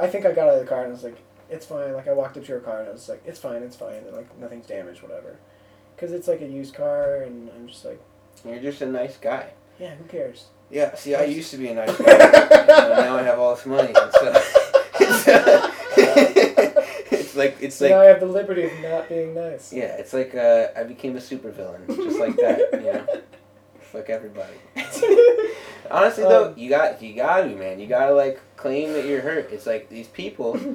I 0.00 0.06
think 0.06 0.26
I 0.26 0.32
got 0.32 0.48
out 0.48 0.54
of 0.54 0.60
the 0.60 0.66
car, 0.66 0.80
and 0.82 0.88
I 0.88 0.92
was 0.92 1.04
like, 1.04 1.18
it's 1.50 1.66
fine. 1.66 1.92
Like, 1.94 2.08
I 2.08 2.12
walked 2.12 2.36
up 2.36 2.44
to 2.44 2.52
her 2.52 2.60
car, 2.60 2.80
and 2.80 2.88
I 2.88 2.92
was 2.92 3.08
like, 3.08 3.22
it's 3.26 3.38
fine, 3.38 3.62
it's 3.62 3.76
fine. 3.76 3.96
And, 4.06 4.12
like, 4.16 4.38
nothing's 4.38 4.66
damaged, 4.66 5.02
whatever. 5.02 5.36
Because 5.94 6.12
it's 6.12 6.28
like 6.28 6.40
a 6.40 6.46
used 6.46 6.74
car, 6.74 7.22
and 7.22 7.50
I'm 7.56 7.68
just 7.68 7.84
like, 7.84 8.00
You're 8.44 8.58
just 8.60 8.82
a 8.82 8.86
nice 8.86 9.16
guy. 9.16 9.50
yeah, 9.78 9.94
who 9.94 10.04
cares? 10.04 10.46
Yeah. 10.70 10.94
See, 10.94 11.14
I 11.14 11.24
used 11.24 11.50
to 11.50 11.58
be 11.58 11.68
a 11.68 11.74
nice 11.74 11.94
guy. 11.96 12.12
and 12.12 12.68
now 12.68 13.16
I 13.18 13.22
have 13.22 13.38
all 13.38 13.54
this 13.54 13.66
money, 13.66 13.92
and 13.94 14.12
so 14.12 14.32
it's, 15.00 15.28
uh, 15.28 15.70
it's 17.10 17.36
like 17.36 17.56
it's 17.60 17.76
So 17.76 17.84
like 17.84 17.92
now 17.94 18.00
I 18.00 18.06
have 18.06 18.20
the 18.20 18.26
liberty 18.26 18.64
of 18.64 18.72
not 18.80 19.08
being 19.08 19.34
nice. 19.34 19.70
yeah, 19.72 19.96
it's 19.96 20.12
like 20.14 20.34
uh, 20.34 20.68
I 20.76 20.84
became 20.84 21.14
a 21.16 21.20
supervillain, 21.20 21.86
just 21.86 22.18
like 22.18 22.36
that. 22.36 22.60
You 22.72 22.80
know, 22.92 23.06
fuck 23.92 24.08
everybody. 24.10 24.54
Honestly 25.90 26.24
though, 26.24 26.46
Um, 26.48 26.54
you 26.56 26.70
got 26.70 27.02
you 27.02 27.14
got 27.14 27.42
to 27.42 27.54
man. 27.54 27.78
You 27.78 27.86
gotta 27.86 28.14
like 28.14 28.40
claim 28.56 28.92
that 28.94 29.04
you're 29.06 29.20
hurt. 29.20 29.50
It's 29.52 29.66
like 29.66 29.88
these 29.88 30.08
people. 30.08 30.58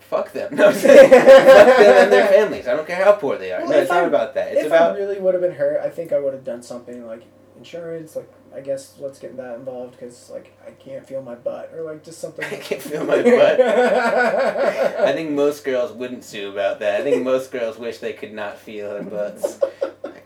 Fuck 0.00 0.32
them. 0.32 0.52
No, 0.56 0.72
fuck 0.72 0.82
them 0.82 1.12
and 1.12 2.12
their 2.12 2.26
families. 2.26 2.66
I 2.66 2.74
don't 2.74 2.84
care 2.84 2.96
how 3.04 3.12
poor 3.12 3.38
they 3.38 3.52
are. 3.52 3.60
Well, 3.60 3.70
no, 3.70 3.78
it's 3.78 3.90
not 3.90 4.06
about 4.08 4.34
that. 4.34 4.50
It's 4.52 4.62
if 4.62 4.66
about 4.66 4.96
I 4.96 4.98
really 4.98 5.20
would 5.20 5.34
have 5.34 5.40
been 5.40 5.52
hurt, 5.54 5.80
I 5.80 5.88
think 5.88 6.12
I 6.12 6.18
would 6.18 6.34
have 6.34 6.42
done 6.42 6.64
something 6.64 7.06
like 7.06 7.22
insurance. 7.56 8.16
Like 8.16 8.28
I 8.52 8.60
guess 8.60 8.94
let's 8.98 9.20
get 9.20 9.36
that 9.36 9.54
involved 9.54 9.92
because 9.92 10.28
like 10.30 10.52
I 10.66 10.72
can't 10.72 11.06
feel 11.06 11.22
my 11.22 11.36
butt 11.36 11.70
or 11.72 11.82
like 11.82 12.02
just 12.02 12.18
something. 12.18 12.44
I 12.44 12.56
can't 12.56 12.82
feel 12.82 13.04
my 13.04 13.22
butt. 13.22 13.60
I 13.60 15.12
think 15.12 15.30
most 15.30 15.64
girls 15.64 15.92
wouldn't 15.92 16.24
sue 16.24 16.50
about 16.50 16.80
that. 16.80 17.02
I 17.02 17.04
think 17.04 17.22
most 17.22 17.52
girls 17.52 17.78
wish 17.78 17.98
they 17.98 18.12
could 18.12 18.32
not 18.32 18.58
feel 18.58 18.90
their 18.90 19.04
butts. 19.04 19.60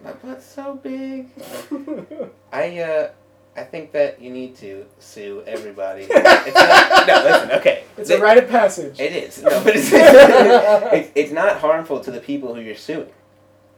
Like 0.05 0.23
my 0.25 0.31
butt's 0.31 0.45
so 0.47 0.75
big. 0.75 1.29
I 2.53 2.79
uh, 2.81 3.11
I 3.57 3.63
think 3.63 3.93
that 3.93 4.21
you 4.21 4.31
need 4.31 4.57
to 4.57 4.85
sue 4.99 5.43
everybody. 5.47 6.07
It's 6.11 6.55
not, 6.55 7.07
no, 7.07 7.23
listen. 7.23 7.51
Okay, 7.53 7.85
It's 7.97 8.09
The- 8.09 8.17
a 8.19 8.21
rite 8.21 8.39
of 8.39 8.49
passage. 8.49 8.99
It 8.99 9.13
is. 9.13 9.43
No, 9.43 9.63
but 9.63 9.77
it's, 9.77 9.91
it's, 9.93 11.11
it's 11.15 11.33
not 11.33 11.59
harmful 11.59 12.01
to 12.01 12.11
the 12.11 12.21
people 12.21 12.55
who 12.55 12.61
you're 12.61 12.75
suing. 12.75 13.11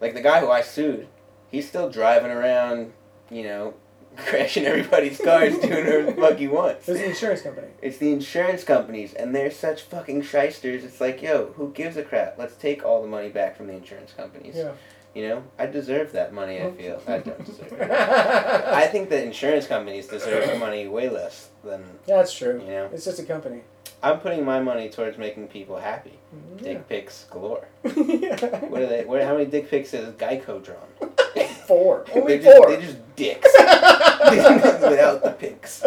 Like 0.01 0.15
the 0.15 0.23
guy 0.23 0.41
who 0.41 0.51
I 0.51 0.63
sued, 0.63 1.09
he's 1.51 1.69
still 1.69 1.91
driving 1.91 2.31
around, 2.31 2.93
you 3.31 3.43
know, 3.45 3.75
crashing 4.17 4.65
everybody's 4.65 5.19
cars, 5.21 5.59
doing 5.59 5.85
whatever 5.85 6.03
the 6.11 6.13
fuck 6.21 6.37
he 6.39 6.49
wants. 6.49 6.89
It's 6.89 6.99
the 7.01 7.07
insurance 7.07 7.43
company. 7.43 7.69
It's 7.83 7.99
the 7.99 8.13
insurance 8.13 8.65
companies, 8.65 9.13
and 9.13 9.35
they're 9.35 9.51
such 9.51 9.83
fucking 9.83 10.23
shysters. 10.23 10.85
It's 10.85 11.01
like, 11.03 11.21
yo, 11.21 11.53
who 11.57 11.71
gives 11.73 11.99
a 11.99 12.03
crap? 12.03 12.39
Let's 12.39 12.57
take 12.57 12.83
all 12.85 13.03
the 13.03 13.09
money 13.09 13.29
back 13.29 13.57
from 13.59 13.67
the 13.67 13.75
insurance 13.75 14.13
companies. 14.17 14.55
Yeah. 14.57 14.73
You 15.17 15.29
know, 15.29 15.43
I 15.59 15.65
deserve 15.65 16.13
that 16.13 16.35
money. 16.35 16.61
I 16.61 16.71
feel 16.73 17.03
I 17.09 17.19
don't 17.19 17.43
deserve 17.43 17.73
it. 17.73 17.91
I 17.91 18.87
think 18.87 19.09
that 19.09 19.25
insurance 19.25 19.67
companies 19.67 20.07
deserve 20.09 20.59
money 20.61 20.87
way 20.89 21.09
less 21.09 21.49
than 21.65 21.83
Yeah, 22.07 22.19
that's 22.19 22.35
true. 22.35 22.61
you 22.63 22.71
know. 22.71 22.91
It's 22.93 23.07
just 23.07 23.19
a 23.19 23.25
company. 23.25 23.63
I'm 24.03 24.21
putting 24.21 24.45
my 24.45 24.61
money 24.61 24.91
towards 24.91 25.17
making 25.17 25.49
people 25.49 25.79
happy. 25.79 26.19
Yeah. 26.59 26.65
Dick 26.65 26.89
pics 26.89 27.25
galore. 27.31 27.67
What 27.83 28.83
are 28.83 28.87
they? 28.87 29.05
What? 29.07 29.23
How 29.23 29.33
many 29.33 29.47
dick 29.47 29.71
pics 29.71 29.93
has 29.93 30.13
Geico 30.17 30.63
drawn? 30.63 30.87
Four. 31.67 32.05
Only 32.15 32.37
they're 32.37 32.43
just, 32.45 32.57
four. 32.59 32.69
They're 32.71 32.81
just 32.83 33.17
dicks 33.17 33.53
without 33.59 35.23
the 35.25 35.35
pics. 35.39 35.83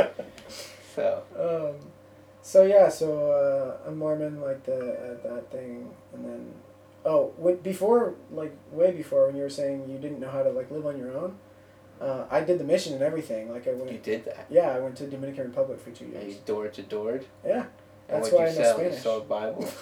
So 0.95 1.23
Um, 1.37 1.87
so 2.41 2.63
yeah, 2.65 2.89
so 2.89 3.07
uh, 3.31 3.87
I'm 3.87 3.97
Mormon, 3.99 4.41
like 4.41 4.65
the 4.65 4.79
uh, 5.21 5.27
that 5.35 5.51
thing, 5.51 5.87
and 6.13 6.25
then 6.25 6.51
oh, 7.05 7.33
when, 7.37 7.57
before 7.57 8.15
like 8.31 8.55
way 8.71 8.91
before 8.91 9.27
when 9.27 9.35
you 9.35 9.43
were 9.43 9.49
saying 9.49 9.89
you 9.89 9.97
didn't 9.97 10.19
know 10.19 10.29
how 10.29 10.43
to 10.43 10.49
like 10.51 10.69
live 10.71 10.85
on 10.85 10.97
your 10.97 11.15
own, 11.17 11.35
uh, 12.01 12.25
I 12.29 12.41
did 12.41 12.59
the 12.59 12.63
mission 12.63 12.93
and 12.93 13.01
everything. 13.03 13.51
Like 13.51 13.67
I 13.67 13.73
went. 13.73 13.91
you 13.91 13.97
did 13.99 14.25
that. 14.25 14.47
yeah, 14.49 14.69
I 14.69 14.79
went 14.79 14.95
to 14.97 15.07
Dominican 15.07 15.45
Republic 15.47 15.79
for 15.81 15.91
two 15.91 16.05
years. 16.05 16.33
you 16.35 16.39
door 16.45 16.67
to 16.67 16.81
doored. 16.83 17.25
Yeah, 17.45 17.65
And 18.07 18.23
that's 18.23 18.31
why 18.31 18.45
I 18.45 18.49
you 18.49 18.55
know 18.57 18.63
sell? 18.63 18.77
You 18.77 18.83
Spanish. 18.85 19.01
sold 19.03 19.29
Bible. 19.29 19.69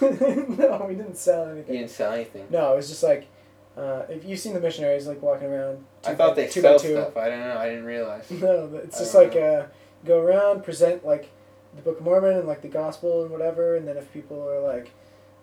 no, 0.58 0.86
we 0.88 0.94
didn't 0.94 1.16
sell 1.16 1.48
anything. 1.48 1.74
You 1.74 1.80
didn't 1.80 1.90
sell 1.92 2.12
anything. 2.12 2.46
No, 2.50 2.72
it 2.72 2.76
was 2.76 2.88
just 2.88 3.02
like 3.02 3.28
uh, 3.76 4.02
if 4.08 4.24
you've 4.24 4.40
seen 4.40 4.54
the 4.54 4.60
missionaries 4.60 5.06
like 5.06 5.22
walking 5.22 5.46
around. 5.48 5.84
I 6.04 6.14
thought 6.14 6.34
by- 6.36 6.42
they 6.42 6.48
two 6.48 6.60
sell 6.60 6.78
two. 6.78 6.92
stuff. 6.92 7.16
I 7.16 7.28
don't 7.28 7.40
know. 7.40 7.56
I 7.56 7.68
didn't 7.68 7.84
realize. 7.84 8.30
No, 8.30 8.70
it's 8.82 8.96
I 8.96 9.00
just 9.00 9.14
like 9.14 9.36
uh, 9.36 9.66
go 10.04 10.20
around, 10.20 10.64
present 10.64 11.04
like 11.06 11.30
the 11.76 11.82
Book 11.82 11.98
of 12.00 12.04
Mormon 12.04 12.36
and 12.38 12.48
like 12.48 12.62
the 12.62 12.68
gospel 12.68 13.22
and 13.22 13.30
whatever, 13.30 13.76
and 13.76 13.86
then 13.86 13.96
if 13.96 14.12
people 14.12 14.42
are 14.48 14.60
like, 14.60 14.90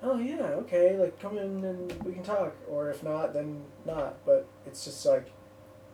"Oh 0.06 0.18
yeah, 0.18 0.52
okay, 0.61 0.98
like 0.98 1.19
come 1.19 1.38
in 1.38 1.64
and 1.64 2.03
we 2.03 2.14
can 2.14 2.23
talk," 2.23 2.53
or 2.69 2.90
if 2.90 3.03
not, 3.03 3.34
then 3.34 3.64
not. 3.86 4.23
But 4.26 4.48
it's 4.65 4.86
just 4.86 5.06
like 5.06 5.32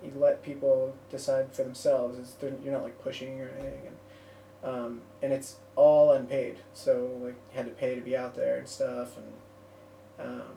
you 0.03 0.11
let 0.15 0.43
people 0.43 0.93
decide 1.09 1.53
for 1.53 1.63
themselves. 1.63 2.19
It's 2.19 2.35
you're 2.63 2.73
not 2.73 2.83
like 2.83 3.01
pushing 3.01 3.39
or 3.39 3.49
anything, 3.49 3.81
and 3.88 4.75
um, 4.75 5.01
and 5.21 5.31
it's 5.31 5.55
all 5.75 6.11
unpaid. 6.11 6.57
So 6.73 7.17
like 7.21 7.35
you 7.51 7.57
had 7.57 7.65
to 7.67 7.71
pay 7.71 7.95
to 7.95 8.01
be 8.01 8.17
out 8.17 8.35
there 8.35 8.57
and 8.57 8.67
stuff, 8.67 9.17
and 9.17 10.27
um, 10.27 10.53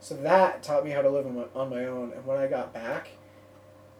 so 0.00 0.16
that 0.16 0.62
taught 0.62 0.84
me 0.84 0.92
how 0.92 1.02
to 1.02 1.10
live 1.10 1.26
on 1.26 1.36
my, 1.36 1.44
on 1.54 1.70
my 1.70 1.84
own. 1.84 2.12
And 2.12 2.24
when 2.26 2.38
I 2.38 2.46
got 2.46 2.72
back. 2.72 3.10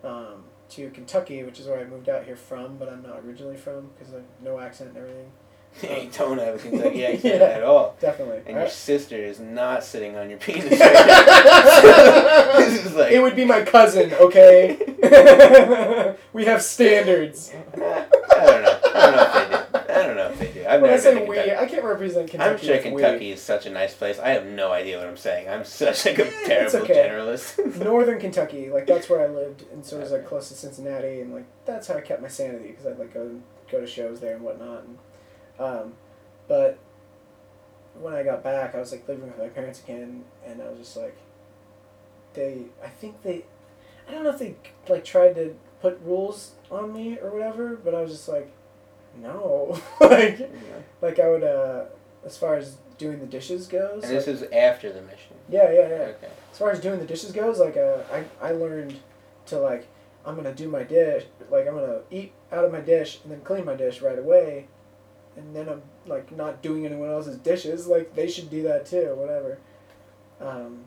Um, 0.02 0.44
to 0.72 0.88
Kentucky, 0.90 1.42
which 1.42 1.60
is 1.60 1.66
where 1.66 1.78
I 1.78 1.84
moved 1.84 2.08
out 2.08 2.24
here 2.24 2.36
from, 2.36 2.78
but 2.78 2.88
I'm 2.88 3.02
not 3.02 3.20
originally 3.24 3.58
from 3.58 3.90
because 3.94 4.14
of 4.14 4.22
no 4.42 4.58
accent 4.58 4.90
and 4.90 4.98
everything. 4.98 5.30
You 5.82 6.10
don't 6.16 6.38
have 6.38 6.54
a 6.54 6.58
Kentucky 6.58 7.06
accent 7.06 7.40
Yeah. 7.40 7.46
at 7.46 7.62
all. 7.62 7.96
Definitely. 8.00 8.42
And 8.46 8.56
I- 8.56 8.60
your 8.60 8.68
uh, 8.68 8.70
sister 8.70 9.16
is 9.16 9.40
not 9.40 9.84
sitting 9.84 10.16
on 10.16 10.28
your 10.30 10.38
penis 10.44 10.64
right 10.64 10.78
this 12.58 12.86
is 12.86 12.94
like 12.94 13.12
it 13.12 13.20
would 13.20 13.36
be 13.36 13.44
my 13.44 13.62
cousin, 13.62 14.12
okay? 14.14 14.76
we 16.32 16.44
have 16.44 16.62
standards. 16.62 17.52
I 17.74 18.06
don't 18.46 18.62
know. 18.62 18.80
I 18.84 19.10
don't 19.12 19.14
know 19.16 19.22
if 19.22 19.32
they 19.32 19.50
do. 19.50 19.72
I 19.88 20.02
don't 20.06 20.16
know 20.16 20.26
if 20.28 20.38
they 20.38 20.52
do. 20.52 20.66
I've 20.66 20.80
when 20.80 20.90
never 20.90 20.94
I 20.94 20.96
say 20.98 21.14
we, 21.14 21.36
Kentucky. 21.36 21.56
I 21.56 21.66
can't 21.66 21.84
represent 21.84 22.30
Kentucky. 22.30 22.50
I'm 22.50 22.58
sure 22.58 22.76
with 22.76 22.84
we. 22.84 23.02
Kentucky 23.02 23.30
is 23.32 23.42
such 23.42 23.66
a 23.66 23.70
nice 23.70 23.94
place. 23.94 24.18
I 24.18 24.30
have 24.30 24.46
no 24.46 24.72
idea 24.72 24.98
what 24.98 25.06
I'm 25.06 25.16
saying. 25.16 25.48
I'm 25.48 25.64
such 25.64 26.06
like 26.06 26.18
a 26.18 26.30
terrible 26.46 26.78
okay. 26.78 26.94
generalist. 26.94 27.82
Northern 27.82 28.20
Kentucky, 28.20 28.70
like 28.70 28.86
that's 28.86 29.08
where 29.10 29.22
I 29.22 29.26
lived, 29.28 29.64
and 29.72 29.84
so 29.84 29.98
it 29.98 30.02
was 30.02 30.12
like 30.12 30.26
close 30.26 30.48
to 30.48 30.54
Cincinnati, 30.54 31.20
and 31.20 31.34
like 31.34 31.46
that's 31.64 31.88
how 31.88 31.96
I 31.96 32.00
kept 32.00 32.22
my 32.22 32.28
sanity 32.28 32.68
because 32.68 32.86
I'd 32.86 32.98
like 32.98 33.12
go 33.12 33.40
go 33.70 33.80
to 33.80 33.86
shows 33.86 34.20
there 34.20 34.34
and 34.34 34.44
whatnot. 34.44 34.84
And, 34.84 34.98
um, 35.62 35.94
but 36.48 36.78
when 38.01 38.14
I 38.14 38.22
got 38.22 38.43
back, 38.43 38.74
I 38.74 38.78
was 38.78 38.93
like 38.93 39.06
living 39.09 39.26
with 39.26 39.39
my 39.39 39.48
parents 39.48 39.82
again, 39.82 40.24
and 40.47 40.60
I 40.62 40.68
was 40.68 40.78
just 40.78 40.97
like, 40.97 41.16
they, 42.34 42.62
I 42.82 42.89
think 42.89 43.22
they, 43.22 43.44
I 44.09 44.12
don't 44.12 44.24
know 44.24 44.30
if 44.30 44.39
they 44.39 44.56
like 44.89 45.05
tried 45.05 45.34
to 45.34 45.55
put 45.80 46.01
rules 46.05 46.52
on 46.70 46.93
me 46.93 47.18
or 47.22 47.30
whatever, 47.30 47.76
but 47.76 47.94
I 47.94 48.01
was 48.02 48.12
just 48.12 48.28
like, 48.28 48.51
no, 49.20 49.78
like 50.01 50.51
like 51.02 51.18
I 51.18 51.28
would 51.28 51.44
uh, 51.44 51.84
as 52.24 52.36
far 52.39 52.55
as 52.56 52.76
doing 52.98 53.20
the 53.20 53.26
dishes 53.26 53.66
goes. 53.66 54.05
And 54.05 54.12
this 54.16 54.26
like- 54.26 54.36
is 54.36 54.43
after 54.52 54.90
the 54.93 55.02
mission. 55.02 55.36
yeah, 55.51 55.70
yeah, 55.70 55.89
yeah 55.89 55.94
Okay. 56.16 56.28
as 56.51 56.59
far 56.59 56.70
as 56.70 56.80
doing 56.80 56.98
the 56.98 57.05
dishes 57.06 57.30
goes, 57.32 57.59
like 57.59 57.76
uh, 57.76 57.98
I 58.12 58.24
I 58.40 58.52
learned 58.52 58.94
to 59.47 59.59
like 59.59 59.86
I'm 60.24 60.34
gonna 60.36 60.55
do 60.55 60.68
my 60.68 60.82
dish, 60.84 61.24
like 61.51 61.66
I'm 61.68 61.74
gonna 61.74 62.01
eat 62.10 62.32
out 62.51 62.64
of 62.64 62.72
my 62.72 62.80
dish 62.80 63.18
and 63.22 63.32
then 63.32 63.40
clean 63.43 63.64
my 63.66 63.74
dish 63.74 64.01
right 64.01 64.18
away, 64.18 64.68
and 65.36 65.54
then 65.54 65.68
I'm 65.68 65.82
like 66.06 66.34
not 66.36 66.62
doing 66.62 66.86
anyone 66.86 67.10
else's 67.10 67.36
dishes. 67.38 67.86
Like 67.86 68.14
they 68.14 68.28
should 68.28 68.50
do 68.50 68.62
that 68.64 68.86
too, 68.86 69.14
whatever. 69.16 69.59
Um, 70.40 70.84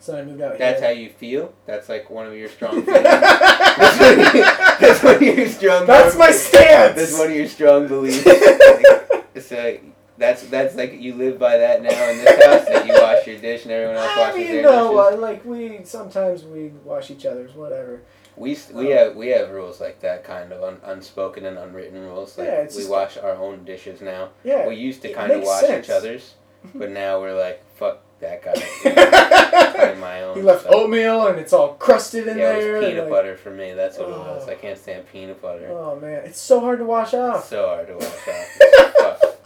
so 0.00 0.18
I 0.18 0.24
moved 0.24 0.40
out 0.40 0.58
That's 0.58 0.80
how 0.80 0.88
you 0.88 1.10
feel. 1.10 1.52
That's 1.66 1.88
like 1.88 2.08
one 2.08 2.26
of 2.26 2.34
your 2.34 2.48
strong 2.48 2.84
that's, 2.84 4.00
one 4.00 4.12
of 4.12 4.34
your, 4.34 4.44
that's 4.44 5.02
one 5.02 5.14
of 5.16 5.22
your 5.22 5.48
strong. 5.48 5.86
That's 5.86 6.16
my 6.16 6.30
stance. 6.30 6.96
That's 6.96 7.18
one 7.18 7.30
of 7.30 7.36
your 7.36 7.46
strong 7.46 7.86
beliefs. 7.86 8.24
so 9.46 9.78
that's 10.16 10.42
that's 10.44 10.74
like 10.74 11.00
you 11.00 11.14
live 11.14 11.38
by 11.38 11.56
that 11.58 11.82
now 11.82 12.10
in 12.10 12.18
this 12.18 12.44
house 12.44 12.68
that 12.68 12.86
you 12.86 12.92
wash 12.94 13.26
your 13.26 13.38
dish 13.38 13.64
and 13.64 13.72
everyone 13.72 13.96
else 13.96 14.10
I 14.10 14.18
washes 14.18 14.36
mean, 14.36 14.52
their 14.52 14.62
no, 14.62 15.06
dishes. 15.06 15.18
uh, 15.18 15.22
like 15.22 15.44
we 15.44 15.80
sometimes 15.84 16.44
we 16.44 16.68
wash 16.84 17.10
each 17.10 17.26
other's, 17.26 17.54
whatever. 17.54 18.02
We 18.36 18.56
we 18.72 18.92
um, 18.92 18.98
have 18.98 19.16
we 19.16 19.28
have 19.28 19.50
rules 19.50 19.80
like 19.80 20.00
that 20.00 20.24
kind 20.24 20.52
of 20.52 20.62
un, 20.62 20.78
unspoken 20.84 21.44
and 21.46 21.58
unwritten 21.58 22.00
rules. 22.00 22.38
Like 22.38 22.46
Yeah, 22.48 22.60
we 22.62 22.66
just- 22.68 22.88
wash 22.90 23.16
our 23.18 23.36
own 23.36 23.64
dishes 23.64 24.00
now. 24.00 24.30
Yeah. 24.44 24.66
We 24.66 24.76
used 24.76 25.02
to 25.02 25.12
kind 25.12 25.30
of 25.32 25.42
wash 25.42 25.60
sense. 25.62 25.86
each 25.86 25.90
other's, 25.90 26.34
but 26.74 26.90
now 26.90 27.20
we're 27.20 27.38
like 27.38 27.62
fuck 27.76 28.00
that 28.20 28.42
guy. 28.42 28.52
Own. 30.22 30.36
he 30.36 30.42
left 30.42 30.66
oatmeal 30.68 31.26
and 31.28 31.38
it's 31.38 31.52
all 31.52 31.74
crusted 31.74 32.26
in 32.28 32.36
Yeah, 32.38 32.52
it 32.52 32.60
there. 32.60 32.72
was 32.78 32.84
peanut 32.86 33.04
like- 33.04 33.10
butter 33.10 33.36
for 33.36 33.50
me. 33.50 33.72
That's 33.72 33.96
what 33.98 34.08
it 34.08 34.12
was. 34.16 34.44
Oh. 34.46 34.50
I 34.50 34.54
can't 34.54 34.78
stand 34.78 35.06
peanut 35.10 35.40
butter. 35.40 35.68
Oh 35.70 35.98
man, 35.98 36.24
it's 36.24 36.38
so 36.40 36.60
hard 36.60 36.78
to 36.80 36.84
wash 36.84 37.08
It's 37.08 37.14
off. 37.14 37.48
so 37.48 37.66
hard 37.68 37.86
to 37.88 37.94
wash 37.94 38.28
off. 38.28 39.24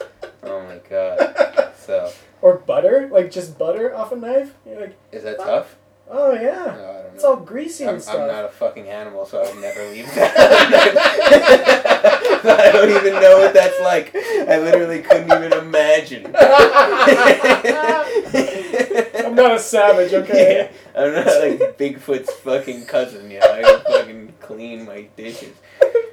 Oh 0.46 0.62
my 0.66 0.78
god. 0.90 1.72
So 1.78 2.10
Or 2.42 2.58
butter, 2.58 3.08
like 3.10 3.30
just 3.30 3.58
butter 3.58 3.94
off 3.94 4.12
a 4.12 4.16
knife. 4.16 4.54
You're 4.66 4.80
like, 4.80 4.96
is 5.10 5.22
that 5.24 5.38
Fuck. 5.38 5.46
tough? 5.46 5.76
Oh 6.10 6.34
No, 6.34 6.40
yeah, 6.40 6.62
I 6.62 7.02
don't 7.02 7.14
it's 7.14 7.24
all 7.24 7.36
greasy 7.36 7.84
I'm, 7.86 7.94
and 7.94 8.02
stuff. 8.02 8.16
I'm 8.20 8.26
not 8.26 8.44
a 8.44 8.48
fucking 8.48 8.88
animal, 8.88 9.24
so 9.24 9.40
I 9.42 9.48
would 9.52 9.60
never 9.60 9.84
leave 9.90 10.12
that. 10.14 10.36
I 12.44 12.72
don't 12.72 12.90
even 12.90 13.14
know 13.20 13.38
what 13.38 13.54
that's 13.54 13.80
like. 13.80 14.14
I 14.14 14.58
literally 14.58 15.00
couldn't 15.00 15.30
even 15.32 15.52
imagine. 15.52 16.26
I'm 19.24 19.34
not 19.34 19.54
a 19.54 19.58
savage, 19.58 20.12
okay? 20.22 20.70
Yeah, 20.94 21.00
I'm 21.00 21.14
not 21.14 21.26
like 21.26 21.78
Bigfoot's 21.78 22.32
fucking 22.32 22.86
cousin, 22.86 23.30
you 23.30 23.40
know. 23.40 23.52
I 23.52 23.62
can 23.62 23.80
fucking 23.84 24.32
clean 24.40 24.84
my 24.84 25.02
dishes. 25.16 25.56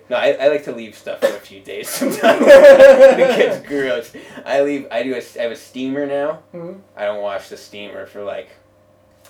No, 0.09 0.17
I, 0.17 0.31
I 0.33 0.47
like 0.49 0.63
to 0.65 0.73
leave 0.73 0.97
stuff 0.97 1.21
for 1.21 1.27
a 1.27 1.39
few 1.39 1.61
days 1.61 1.89
sometimes. 1.89 2.41
it 2.41 3.37
gets 3.37 3.67
gross. 3.67 4.11
I 4.45 4.61
leave. 4.61 4.87
I 4.91 5.03
do. 5.03 5.13
A, 5.15 5.21
I 5.39 5.43
have 5.43 5.51
a 5.51 5.55
steamer 5.55 6.05
now. 6.05 6.39
Mhm. 6.53 6.81
I 6.97 7.05
don't 7.05 7.21
wash 7.21 7.49
the 7.49 7.57
steamer 7.57 8.05
for 8.05 8.23
like. 8.23 8.49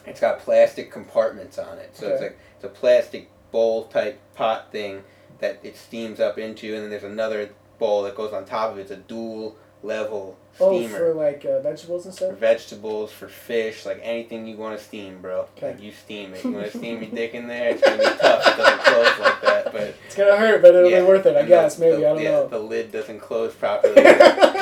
It's 0.06 0.20
got 0.20 0.40
plastic 0.40 0.92
compartments 0.92 1.58
on 1.58 1.78
it, 1.78 1.96
so 1.96 2.08
it's 2.08 2.22
like 2.22 2.38
it's 2.56 2.64
a 2.64 2.70
plastic 2.70 3.30
bowl 3.52 3.86
type 3.86 4.20
pot 4.36 4.72
thing 4.72 5.04
that 5.40 5.60
it 5.64 5.78
steams 5.78 6.20
up 6.20 6.38
into, 6.38 6.74
and 6.74 6.84
then 6.84 6.90
there's 6.90 7.04
another 7.04 7.52
bowl 7.80 8.04
that 8.04 8.16
goes 8.16 8.34
on 8.34 8.46
top 8.46 8.72
of 8.72 8.78
it. 8.78 8.82
It's 8.82 8.92
a 8.92 8.98
dual 8.98 9.56
level 9.84 10.38
Oh, 10.60 10.78
steamer 10.78 10.98
for 10.98 11.14
like 11.14 11.46
uh, 11.46 11.62
vegetables 11.62 12.06
and 12.06 12.14
for 12.14 12.26
stuff. 12.26 12.38
vegetables, 12.38 13.12
for 13.12 13.28
fish, 13.28 13.86
like 13.86 14.00
anything 14.04 14.46
you 14.46 14.58
want 14.58 14.78
to 14.78 14.84
steam, 14.84 15.22
bro. 15.22 15.48
Okay. 15.58 15.72
Like 15.72 15.82
you 15.82 15.92
steam 15.92 16.34
it. 16.34 16.44
You 16.44 16.52
want 16.52 16.72
to 16.72 16.78
steam 16.78 17.02
your 17.02 17.12
dick 17.12 17.34
in 17.34 17.48
there? 17.48 17.70
It's 17.70 17.82
gonna 17.82 17.98
be 17.98 18.04
tough. 18.04 18.48
It 18.48 18.58
doesn't 18.58 18.80
close 18.82 19.20
like 19.20 19.42
that, 19.42 19.72
but 19.72 19.96
It's 20.06 20.16
gonna 20.16 20.38
hurt, 20.38 20.62
but 20.62 20.76
it'll 20.76 20.90
yeah. 20.90 21.00
be 21.02 21.06
worth 21.08 21.26
it. 21.26 21.36
I 21.36 21.40
And 21.40 21.48
guess 21.48 21.76
the, 21.76 21.82
maybe 21.86 22.02
the- 22.02 22.08
I 22.10 22.14
don't 22.14 22.22
yeah, 22.24 22.32
know. 22.32 22.48
The 22.48 22.60
lid 22.60 22.92
doesn't 22.92 23.20
close 23.22 23.54
properly. 23.56 23.94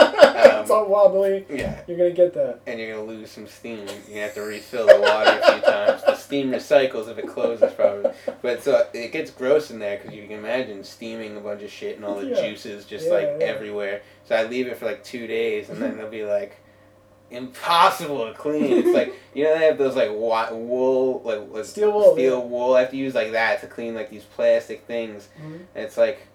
it's 0.04 0.70
all 0.70 0.88
wobbly. 0.88 1.46
yeah, 1.50 1.82
You're 1.88 1.98
gonna 1.98 2.12
get 2.12 2.34
that. 2.36 2.60
and 2.68 2.80
you're 2.80 2.96
gonna 2.96 3.08
lose 3.08 3.32
some 3.32 3.48
steam. 3.48 3.80
You're 3.80 3.88
gonna 4.10 4.22
have 4.22 4.34
to 4.36 4.42
refill 4.42 4.88
the 4.88 5.00
water 5.00 5.40
a 5.42 5.52
few 5.54 5.62
times. 5.62 6.04
The 6.04 6.16
steam 6.16 6.52
recycles 6.52 7.10
if 7.10 7.18
it 7.18 7.28
closes 7.28 7.74
properly. 7.74 8.14
But 8.42 8.64
so 8.64 8.88
it 8.94 9.12
gets 9.12 9.32
gross 9.32 9.72
in 9.72 9.80
there 9.80 9.98
because 9.98 10.14
you 10.14 10.24
can 10.28 10.38
imagine 10.38 10.84
steaming 10.84 11.36
a 11.38 11.40
bunch 11.40 11.64
of 11.64 11.72
shit 11.72 11.96
and 11.96 12.06
all 12.06 12.16
the 12.20 12.28
Yeah. 12.28 12.42
juices 12.42 12.86
just 12.86 13.10
like 13.10 13.26
everywhere. 13.42 14.02
So 14.30 14.36
I 14.36 14.44
leave 14.44 14.68
it 14.68 14.78
for 14.78 14.86
like 14.86 15.04
two 15.04 15.28
days, 15.28 15.70
and 15.70 15.82
then 15.82 15.98
they'll 15.98 16.10
be 16.10 16.24
like. 16.24 16.56
Impossible 17.32 18.26
to 18.28 18.34
clean. 18.34 18.78
It's 18.80 18.88
like 18.88 19.14
you 19.36 19.44
know 19.44 19.56
they 19.58 19.66
have 19.66 19.78
those 19.78 19.96
like 19.96 20.10
wool 20.10 21.22
like, 21.24 21.42
like 21.52 21.66
Steel 21.66 21.92
wool, 21.92 22.14
steel 22.16 22.48
wool. 22.48 22.74
I 22.74 22.80
have 22.82 22.90
to 22.90 22.98
use 22.98 23.14
like 23.14 23.34
that 23.34 23.62
to 23.62 23.68
clean 23.68 23.94
like 23.94 24.10
these 24.10 24.24
plastic 24.24 24.86
things. 24.86 25.30
Mhm. 25.40 25.54
And 25.76 25.86
it's 25.86 25.96
like 25.96 26.28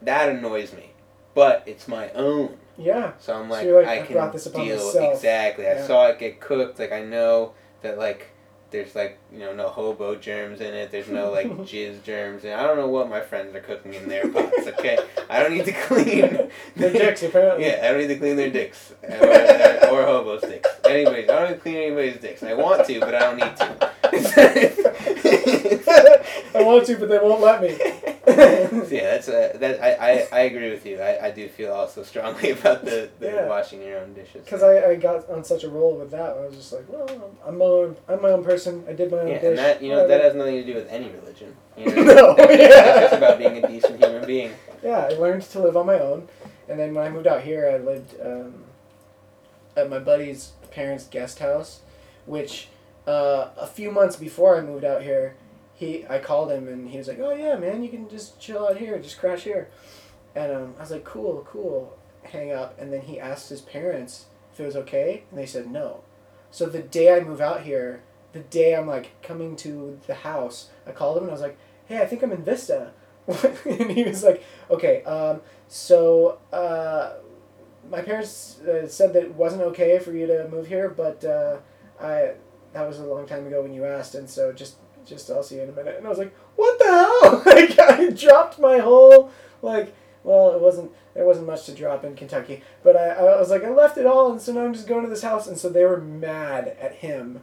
that 0.00 0.30
annoys 0.30 0.72
me, 0.72 0.92
but 1.34 1.62
it's 1.66 1.86
my 1.86 2.10
own. 2.12 2.56
Yeah. 2.78 3.12
So 3.18 3.34
I'm 3.34 3.50
like, 3.50 3.66
you're 3.66 3.82
like, 3.82 3.88
I 3.88 4.00
I 4.00 4.06
can 4.06 4.14
brought 4.14 4.32
this 4.32 4.46
upon 4.46 4.64
deal 4.64 4.76
myself. 4.86 5.14
exactly. 5.16 5.68
I 5.68 5.86
saw 5.86 6.06
it 6.06 6.18
get 6.18 6.40
cooked. 6.40 6.78
Like 6.78 6.92
I 6.92 7.02
know 7.02 7.52
that 7.82 7.98
like 7.98 8.28
there's 8.70 8.94
like 8.94 9.18
you 9.32 9.38
know 9.38 9.54
no 9.54 9.68
hobo 9.68 10.16
germs 10.16 10.60
in 10.60 10.74
it. 10.74 10.90
There's 10.90 11.08
no 11.08 11.30
like 11.38 11.48
jizz 11.48 12.02
germs, 12.02 12.44
and 12.44 12.54
I 12.54 12.66
don't 12.66 12.76
know 12.76 12.88
what 12.88 13.08
my 13.08 13.20
friends 13.20 13.54
are 13.54 13.60
cooking 13.60 13.94
in 13.94 14.08
their 14.08 14.28
pots. 14.28 14.66
Okay, 14.66 14.98
I 15.30 15.42
don't 15.42 15.52
need 15.52 15.64
to 15.66 15.72
clean 15.86 16.50
Their 16.76 16.92
dicks, 16.92 17.22
apparently. 17.22 17.66
Yeah, 17.66 17.80
I 17.82 17.88
don't 17.88 18.00
need 18.00 18.08
to 18.08 18.18
clean 18.18 18.36
their 18.36 18.50
dicks 18.50 18.92
uh, 19.02 19.14
or, 19.14 19.32
uh, 19.32 19.90
or, 19.90 20.02
or 20.02 20.06
hobos' 20.06 20.42
dicks. 20.42 20.68
Anybody's. 20.88 21.28
I 21.28 21.38
don't 21.40 21.48
to 21.52 21.56
clean 21.58 21.76
anybody's 21.76 22.16
dicks. 22.18 22.42
I 22.42 22.54
want 22.54 22.86
to, 22.86 23.00
but 23.00 23.14
I 23.14 23.18
don't 23.20 23.36
need 23.36 23.56
to. 23.56 23.92
I 26.54 26.62
want 26.62 26.86
to, 26.86 26.96
but 26.96 27.08
they 27.08 27.18
won't 27.18 27.40
let 27.40 27.62
me. 27.62 27.76
Yeah, 28.90 29.12
that's 29.12 29.28
uh, 29.28 29.56
that. 29.60 29.82
I, 29.82 29.94
I, 30.12 30.28
I 30.32 30.40
agree 30.40 30.70
with 30.70 30.84
you. 30.84 31.00
I, 31.00 31.26
I 31.26 31.30
do 31.30 31.48
feel 31.48 31.72
also 31.72 32.02
strongly 32.02 32.50
about 32.56 32.84
the, 32.84 33.08
the 33.18 33.26
Yeah. 33.26 33.46
washing 33.48 33.80
your 33.82 33.98
own 34.00 34.12
dishes. 34.14 34.44
Because 34.44 34.62
I, 34.62 34.90
I 34.90 34.94
got 34.96 35.28
on 35.30 35.42
such 35.44 35.64
a 35.64 35.68
roll 35.68 35.96
with 35.96 36.10
that. 36.10 36.36
I 36.36 36.40
was 36.46 36.54
just 36.54 36.72
like, 36.72 36.84
well, 36.88 37.08
I'm 37.46 37.56
my 37.58 37.64
own, 37.64 37.96
I'm 38.08 38.20
my 38.20 38.30
own 38.30 38.44
person. 38.44 38.84
I 38.88 38.92
did 38.92 39.10
my 39.10 39.18
own 39.18 39.28
yeah, 39.28 39.38
dish. 39.38 39.48
and 39.50 39.58
that 39.58 39.82
you 39.82 39.90
know 39.90 40.06
that 40.06 40.20
has 40.20 40.34
nothing 40.34 40.54
to 40.56 40.64
do 40.64 40.74
with 40.74 40.88
any 40.88 41.08
religion. 41.10 41.56
You 41.76 41.86
know, 41.86 42.02
No, 42.04 42.36
just, 42.36 42.50
yeah. 42.50 42.68
that's 42.68 43.00
just 43.00 43.14
about 43.14 43.38
being 43.38 43.64
a 43.64 43.68
decent 43.68 44.04
human 44.04 44.26
being. 44.26 44.52
yeah, 44.82 45.08
I 45.10 45.14
learned 45.14 45.42
to 45.42 45.60
live 45.60 45.76
on 45.76 45.86
my 45.86 45.98
own. 45.98 46.28
And 46.68 46.78
then 46.78 46.94
when 46.94 47.06
I 47.06 47.10
moved 47.10 47.26
out 47.26 47.42
here, 47.42 47.70
I 47.72 47.78
lived 47.78 48.14
um, 48.20 48.64
at 49.76 49.88
my 49.88 49.98
buddy's 50.00 50.52
parents' 50.76 51.06
guest 51.06 51.38
house, 51.38 51.80
which 52.26 52.68
uh, 53.06 53.48
a 53.56 53.66
few 53.66 53.90
months 53.90 54.14
before 54.14 54.58
I 54.58 54.60
moved 54.60 54.84
out 54.84 55.02
here, 55.02 55.34
he 55.74 56.06
I 56.06 56.18
called 56.18 56.52
him 56.52 56.68
and 56.68 56.90
he 56.90 56.98
was 56.98 57.08
like, 57.08 57.18
"Oh 57.18 57.32
yeah, 57.32 57.56
man, 57.56 57.82
you 57.82 57.88
can 57.88 58.08
just 58.08 58.38
chill 58.38 58.68
out 58.68 58.76
here, 58.76 58.98
just 58.98 59.18
crash 59.18 59.42
here." 59.42 59.68
And 60.34 60.52
um, 60.52 60.74
I 60.76 60.82
was 60.82 60.90
like, 60.90 61.04
"Cool, 61.04 61.46
cool." 61.48 61.96
Hang 62.24 62.52
up, 62.52 62.78
and 62.78 62.92
then 62.92 63.02
he 63.02 63.18
asked 63.18 63.48
his 63.48 63.62
parents 63.62 64.26
if 64.52 64.60
it 64.60 64.66
was 64.66 64.76
okay, 64.76 65.22
and 65.30 65.38
they 65.38 65.46
said 65.46 65.70
no. 65.70 66.02
So 66.50 66.66
the 66.66 66.82
day 66.82 67.14
I 67.14 67.20
move 67.20 67.40
out 67.40 67.62
here, 67.62 68.02
the 68.32 68.40
day 68.40 68.74
I'm 68.74 68.86
like 68.86 69.22
coming 69.22 69.56
to 69.56 69.98
the 70.06 70.14
house, 70.14 70.70
I 70.86 70.92
called 70.92 71.16
him 71.16 71.24
and 71.24 71.30
I 71.30 71.32
was 71.32 71.40
like, 71.40 71.56
"Hey, 71.86 72.02
I 72.02 72.06
think 72.06 72.22
I'm 72.22 72.32
in 72.32 72.44
Vista," 72.44 72.92
and 73.26 73.90
he 73.92 74.04
was 74.04 74.22
like, 74.22 74.42
"Okay, 74.70 75.02
um, 75.04 75.40
so 75.68 76.38
uh, 76.52 77.14
my 77.90 78.02
parents 78.02 78.60
uh, 78.60 78.86
said 78.86 79.12
that 79.12 79.22
it 79.22 79.34
wasn't 79.34 79.62
okay 79.62 79.98
for 79.98 80.12
you 80.12 80.26
to 80.26 80.48
move 80.48 80.66
here, 80.66 80.88
but 80.88 81.24
uh, 81.24 81.58
I 82.00 82.32
that 82.72 82.86
was 82.86 82.98
a 82.98 83.06
long 83.06 83.26
time 83.26 83.46
ago 83.46 83.62
when 83.62 83.72
you 83.72 83.84
asked, 83.84 84.14
and 84.14 84.28
so 84.28 84.52
just 84.52 84.76
just 85.04 85.30
I'll 85.30 85.42
see 85.42 85.56
you 85.56 85.62
in 85.62 85.68
a 85.68 85.72
minute." 85.72 85.96
And 85.96 86.06
I 86.06 86.10
was 86.10 86.18
like, 86.18 86.34
"What 86.56 86.78
the 86.78 86.84
hell?" 86.84 87.42
like 87.46 87.78
I 87.78 88.10
dropped 88.10 88.58
my 88.58 88.78
whole 88.78 89.30
like. 89.62 89.94
Well, 90.24 90.56
it 90.56 90.60
wasn't. 90.60 90.90
There 91.14 91.24
wasn't 91.24 91.46
much 91.46 91.66
to 91.66 91.72
drop 91.72 92.04
in 92.04 92.16
Kentucky, 92.16 92.60
but 92.82 92.96
I, 92.96 93.10
I 93.10 93.38
was 93.38 93.48
like, 93.48 93.62
I 93.62 93.70
left 93.70 93.96
it 93.96 94.06
all, 94.06 94.32
and 94.32 94.40
so 94.40 94.52
now 94.52 94.64
I'm 94.64 94.74
just 94.74 94.88
going 94.88 95.04
to 95.04 95.08
this 95.08 95.22
house, 95.22 95.46
and 95.46 95.56
so 95.56 95.68
they 95.68 95.84
were 95.84 96.00
mad 96.00 96.76
at 96.80 96.96
him 96.96 97.42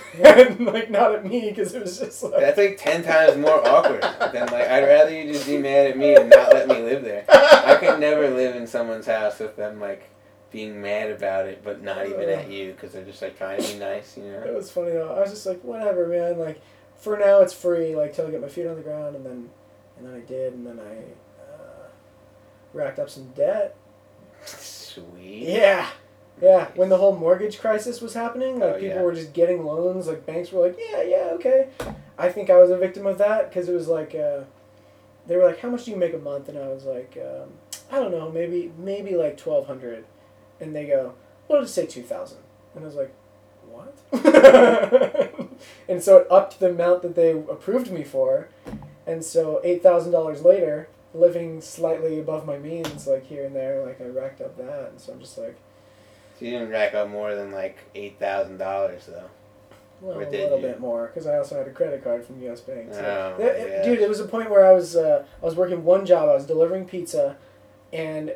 and 0.24 0.66
like 0.66 0.90
not 0.90 1.14
at 1.14 1.24
me 1.24 1.48
because 1.50 1.74
it 1.74 1.82
was 1.82 1.98
just 1.98 2.22
like 2.22 2.40
That's 2.40 2.58
like 2.58 2.76
ten 2.78 3.02
times 3.02 3.36
more 3.36 3.66
awkward 3.66 4.02
than 4.32 4.46
like 4.48 4.68
I'd 4.68 4.84
rather 4.84 5.10
you 5.10 5.32
just 5.32 5.46
be 5.46 5.58
mad 5.58 5.88
at 5.88 5.96
me 5.96 6.14
and 6.14 6.30
not 6.30 6.52
let 6.52 6.68
me 6.68 6.80
live 6.82 7.02
there. 7.02 7.24
I 7.28 7.76
could 7.76 8.00
never 8.00 8.28
live 8.30 8.56
in 8.56 8.66
someone's 8.66 9.06
house 9.06 9.38
with 9.38 9.56
them 9.56 9.80
like 9.80 10.10
being 10.52 10.80
mad 10.80 11.10
about 11.10 11.46
it, 11.46 11.62
but 11.64 11.82
not 11.82 12.06
even 12.06 12.28
at 12.28 12.50
you 12.50 12.72
because 12.72 12.92
they're 12.92 13.04
just 13.04 13.22
like 13.22 13.36
trying 13.36 13.60
to 13.60 13.72
be 13.72 13.78
nice, 13.78 14.16
you 14.16 14.24
know. 14.24 14.42
It 14.42 14.54
was 14.54 14.70
funny 14.70 14.90
though. 14.90 15.14
I 15.14 15.20
was 15.20 15.30
just 15.30 15.46
like, 15.46 15.62
whatever, 15.64 16.06
man. 16.06 16.38
Like, 16.38 16.60
for 16.96 17.18
now, 17.18 17.40
it's 17.40 17.54
free. 17.54 17.96
Like, 17.96 18.14
till 18.14 18.26
I 18.26 18.30
get 18.30 18.42
my 18.42 18.48
feet 18.48 18.66
on 18.66 18.76
the 18.76 18.82
ground, 18.82 19.16
and 19.16 19.24
then, 19.24 19.50
and 19.96 20.06
then 20.06 20.14
I 20.14 20.20
did, 20.20 20.52
and 20.52 20.66
then 20.66 20.78
I 20.78 21.42
uh, 21.42 21.86
racked 22.74 22.98
up 22.98 23.08
some 23.08 23.28
debt. 23.28 23.74
Sweet. 24.44 25.48
Yeah, 25.48 25.88
yeah. 26.42 26.66
When 26.74 26.88
the 26.90 26.98
whole 26.98 27.16
mortgage 27.16 27.58
crisis 27.60 28.00
was 28.02 28.14
happening, 28.14 28.58
like 28.58 28.74
Oh, 28.74 28.78
people 28.78 28.96
yeah. 28.96 29.02
were 29.02 29.14
just 29.14 29.32
getting 29.32 29.64
loans. 29.64 30.06
Like 30.08 30.26
banks 30.26 30.52
were 30.52 30.60
like, 30.66 30.76
yeah, 30.78 31.02
yeah, 31.02 31.30
okay. 31.34 31.68
I 32.18 32.28
think 32.30 32.50
I 32.50 32.58
was 32.58 32.70
a 32.70 32.76
victim 32.76 33.06
of 33.06 33.16
that 33.18 33.48
because 33.48 33.68
it 33.68 33.72
was 33.74 33.88
like, 33.88 34.14
uh, 34.14 34.40
they 35.26 35.36
were 35.36 35.44
like, 35.46 35.60
how 35.60 35.70
much 35.70 35.84
do 35.84 35.92
you 35.92 35.96
make 35.96 36.12
a 36.14 36.18
month? 36.18 36.48
And 36.48 36.58
I 36.58 36.68
was 36.68 36.84
like, 36.84 37.16
um, 37.16 37.50
I 37.90 38.00
don't 38.00 38.10
know, 38.10 38.30
maybe 38.30 38.72
maybe 38.76 39.14
like 39.16 39.36
twelve 39.36 39.66
hundred. 39.66 40.04
And 40.60 40.74
they 40.74 40.86
go, 40.86 41.14
well, 41.48 41.62
just 41.62 41.74
say 41.74 41.86
two 41.86 42.02
thousand. 42.02 42.38
And 42.74 42.82
I 42.84 42.86
was 42.86 42.96
like, 42.96 43.14
what? 43.70 43.96
and 45.88 46.02
so 46.02 46.18
it 46.18 46.26
upped 46.30 46.58
the 46.58 46.70
amount 46.70 47.02
that 47.02 47.14
they 47.14 47.30
approved 47.32 47.90
me 47.92 48.02
for. 48.02 48.48
And 49.06 49.24
so 49.24 49.60
eight 49.62 49.82
thousand 49.82 50.12
dollars 50.12 50.42
later, 50.44 50.88
living 51.14 51.60
slightly 51.60 52.18
above 52.18 52.46
my 52.46 52.58
means, 52.58 53.06
like 53.06 53.26
here 53.26 53.44
and 53.44 53.54
there, 53.54 53.84
like 53.84 54.00
I 54.00 54.04
racked 54.06 54.40
up 54.40 54.56
that. 54.56 54.88
And 54.90 55.00
so 55.00 55.12
I'm 55.12 55.20
just 55.20 55.38
like, 55.38 55.56
You 56.44 56.50
didn't 56.52 56.70
rack 56.70 56.94
up 56.94 57.08
more 57.08 57.34
than 57.34 57.52
like 57.52 57.78
eight 57.94 58.18
thousand 58.18 58.58
dollars 58.58 59.06
though. 59.06 59.28
well, 60.00 60.18
a 60.18 60.28
little 60.28 60.58
you? 60.58 60.62
bit 60.66 60.80
more 60.80 61.06
because 61.06 61.26
I 61.26 61.36
also 61.38 61.56
had 61.56 61.66
a 61.68 61.70
credit 61.72 62.02
card 62.02 62.24
from 62.24 62.40
U.S. 62.42 62.60
Bank. 62.60 62.92
So. 62.92 63.36
Oh, 63.38 63.42
it- 63.42 63.68
yeah. 63.70 63.82
Dude, 63.84 64.00
it 64.00 64.08
was 64.08 64.20
a 64.20 64.26
point 64.26 64.50
where 64.50 64.66
I 64.66 64.72
was 64.72 64.96
uh, 64.96 65.24
I 65.40 65.44
was 65.44 65.54
working 65.54 65.84
one 65.84 66.04
job. 66.06 66.28
I 66.28 66.34
was 66.34 66.46
delivering 66.46 66.86
pizza, 66.86 67.36
and 67.92 68.34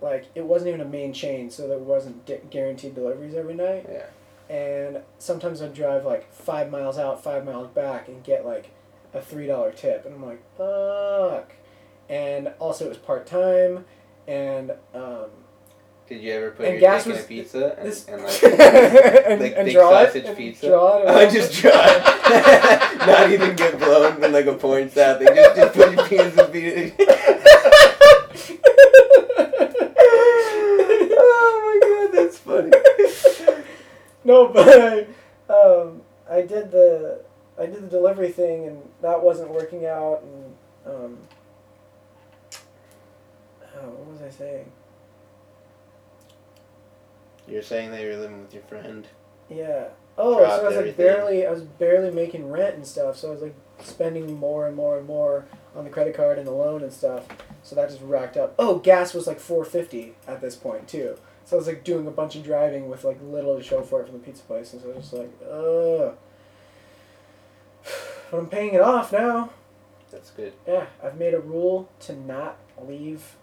like 0.00 0.26
it 0.34 0.44
wasn't 0.44 0.68
even 0.70 0.80
a 0.80 0.88
main 0.88 1.12
chain, 1.12 1.50
so 1.50 1.68
there 1.68 1.78
wasn't 1.78 2.24
di- 2.26 2.40
guaranteed 2.50 2.94
deliveries 2.94 3.34
every 3.34 3.54
night. 3.54 3.86
Yeah. 3.90 4.06
And 4.54 4.98
sometimes 5.18 5.62
I'd 5.62 5.72
drive 5.74 6.04
like 6.04 6.30
five 6.32 6.70
miles 6.70 6.98
out, 6.98 7.22
five 7.22 7.44
miles 7.44 7.68
back, 7.68 8.08
and 8.08 8.22
get 8.24 8.44
like 8.44 8.70
a 9.14 9.20
three 9.20 9.46
dollar 9.46 9.72
tip, 9.72 10.04
and 10.04 10.14
I'm 10.14 10.24
like, 10.24 10.42
fuck. 10.56 11.52
And 12.08 12.52
also, 12.58 12.86
it 12.86 12.88
was 12.88 12.98
part 12.98 13.26
time, 13.26 13.84
and 14.26 14.72
um, 14.94 15.30
Did 16.08 16.22
you 16.22 16.32
ever 16.32 16.50
put 16.50 16.66
And 16.66 16.74
your 16.74 16.80
gas 16.80 17.04
dick 17.04 17.14
in 17.14 17.20
a 17.20 17.24
pizza 17.24 17.74
and, 17.78 17.88
this 17.88 18.06
and 18.06 18.22
like 18.22 18.42
and, 18.42 18.58
like 19.40 19.54
and 19.56 19.66
big 19.66 19.74
draw 19.74 19.90
sausage 19.90 20.24
it, 20.24 20.36
pizza? 20.36 20.66
Draw 20.68 20.98
it 20.98 21.04
around. 21.06 21.32
just 21.32 21.54
try. 21.54 22.98
Not 23.06 23.30
even 23.30 23.56
get 23.56 23.78
blown 23.78 24.20
when 24.20 24.32
like 24.32 24.46
a 24.46 24.54
porn 24.54 24.90
star. 24.90 25.18
They 25.18 25.26
just, 25.26 25.56
just 25.56 25.74
put 25.74 25.92
your 25.92 26.06
penis 26.06 26.36
in 26.36 26.50
it. 26.54 26.94
oh 31.18 31.80
my 31.80 31.88
god, 31.88 32.12
that's 32.12 32.38
funny. 32.38 32.70
no, 34.24 34.48
but 34.48 34.68
I, 34.68 35.06
um, 35.52 36.02
I 36.28 36.42
did 36.42 36.70
the 36.72 37.22
I 37.58 37.66
did 37.66 37.82
the 37.82 37.88
delivery 37.88 38.32
thing, 38.32 38.66
and 38.66 38.82
that 39.02 39.22
wasn't 39.22 39.50
working 39.50 39.86
out. 39.86 40.22
And 40.24 40.54
um, 40.84 41.18
oh, 43.76 43.88
what 43.88 44.12
was 44.12 44.22
I 44.22 44.30
saying? 44.30 44.70
You're 47.52 47.62
saying 47.62 47.90
that 47.90 48.00
you're 48.00 48.16
living 48.16 48.40
with 48.40 48.54
your 48.54 48.62
friend. 48.62 49.06
Yeah. 49.50 49.88
Oh, 50.16 50.38
Dropped 50.38 50.54
so 50.54 50.60
I 50.60 50.64
was 50.64 50.76
like 50.76 50.80
everything. 50.80 51.06
barely 51.06 51.46
I 51.46 51.50
was 51.50 51.62
barely 51.62 52.10
making 52.10 52.50
rent 52.50 52.76
and 52.76 52.86
stuff. 52.86 53.18
So 53.18 53.28
I 53.28 53.30
was 53.32 53.42
like 53.42 53.54
spending 53.80 54.38
more 54.38 54.66
and 54.66 54.74
more 54.74 54.96
and 54.96 55.06
more 55.06 55.44
on 55.76 55.84
the 55.84 55.90
credit 55.90 56.14
card 56.14 56.38
and 56.38 56.46
the 56.46 56.52
loan 56.52 56.82
and 56.82 56.92
stuff. 56.92 57.26
So 57.62 57.76
that 57.76 57.90
just 57.90 58.00
racked 58.00 58.38
up. 58.38 58.54
Oh, 58.58 58.78
gas 58.78 59.12
was 59.12 59.26
like 59.26 59.38
four 59.38 59.66
fifty 59.66 60.14
at 60.26 60.40
this 60.40 60.56
point 60.56 60.88
too. 60.88 61.18
So 61.44 61.56
I 61.56 61.58
was 61.58 61.66
like 61.66 61.84
doing 61.84 62.06
a 62.06 62.10
bunch 62.10 62.36
of 62.36 62.42
driving 62.44 62.88
with 62.88 63.04
like 63.04 63.18
little 63.22 63.56
to 63.58 63.62
show 63.62 63.82
for 63.82 64.00
it 64.00 64.06
from 64.08 64.14
the 64.14 64.24
pizza 64.24 64.44
place, 64.44 64.72
and 64.72 64.80
so 64.80 64.90
I 64.90 64.94
was 64.94 65.10
just 65.10 65.12
like, 65.12 65.30
ugh. 65.50 66.16
But 68.30 68.38
I'm 68.38 68.48
paying 68.48 68.72
it 68.72 68.80
off 68.80 69.12
now. 69.12 69.50
That's 70.10 70.30
good. 70.30 70.54
Yeah, 70.66 70.86
I've 71.02 71.18
made 71.18 71.34
a 71.34 71.40
rule 71.40 71.90
to 72.00 72.14
not 72.16 72.56
leave. 72.80 73.36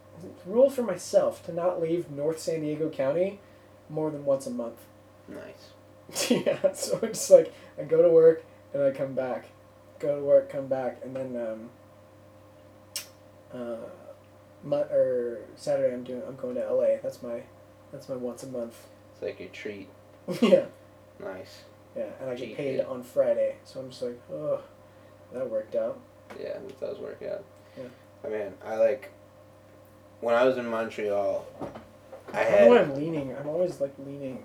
Rule 0.47 0.71
for 0.71 0.81
myself 0.81 1.45
to 1.45 1.53
not 1.53 1.79
leave 1.79 2.09
North 2.09 2.39
San 2.39 2.61
Diego 2.61 2.89
County 2.89 3.39
more 3.89 4.11
than 4.11 4.25
once 4.25 4.45
a 4.47 4.51
month. 4.51 4.79
Nice. 5.27 6.29
yeah, 6.31 6.71
so 6.73 6.99
it's 7.03 7.29
like 7.29 7.53
I 7.79 7.83
go 7.83 8.01
to 8.01 8.09
work 8.09 8.43
and 8.73 8.81
I 8.83 8.91
come 8.91 9.13
back, 9.13 9.45
go 9.99 10.15
to 10.17 10.23
work, 10.23 10.49
come 10.49 10.67
back, 10.67 10.99
and 11.03 11.15
then 11.15 11.35
um, 11.35 11.69
uh, 13.53 13.75
mon- 14.63 14.89
or 14.91 15.39
Saturday 15.55 15.93
I'm 15.93 16.03
doing 16.03 16.21
I'm 16.27 16.35
going 16.35 16.55
to 16.55 16.73
LA. 16.73 16.97
That's 17.01 17.21
my 17.21 17.43
that's 17.91 18.09
my 18.09 18.15
once 18.15 18.43
a 18.43 18.47
month. 18.47 18.87
It's 19.13 19.21
like 19.21 19.39
your 19.39 19.49
treat. 19.49 19.87
yeah, 20.41 20.65
Nice. 21.19 21.63
yeah, 21.95 22.05
and 22.21 22.29
I 22.29 22.35
get 22.35 22.47
Cheat 22.49 22.57
paid 22.57 22.77
day. 22.77 22.83
on 22.83 23.01
Friday, 23.03 23.55
so 23.63 23.79
I'm 23.79 23.89
just 23.89 24.01
like, 24.03 24.19
oh, 24.31 24.61
that 25.33 25.49
worked 25.49 25.75
out. 25.75 25.99
Yeah, 26.39 26.49
it 26.49 26.79
does 26.79 26.99
work 26.99 27.21
out. 27.23 27.43
Yeah. 27.77 27.83
I 28.23 28.27
mean, 28.29 28.53
I 28.63 28.75
like 28.75 29.11
when 30.21 30.35
I 30.35 30.43
was 30.45 30.57
in 30.57 30.67
Montreal. 30.67 31.45
I 32.33 32.41
I 32.41 32.43
don't 32.43 32.51
know 32.61 32.67
why 32.69 32.77
had 32.77 32.85
I'm 32.89 32.95
leaning. 32.95 33.35
I'm 33.37 33.47
always 33.47 33.81
like 33.81 33.93
leaning. 34.05 34.43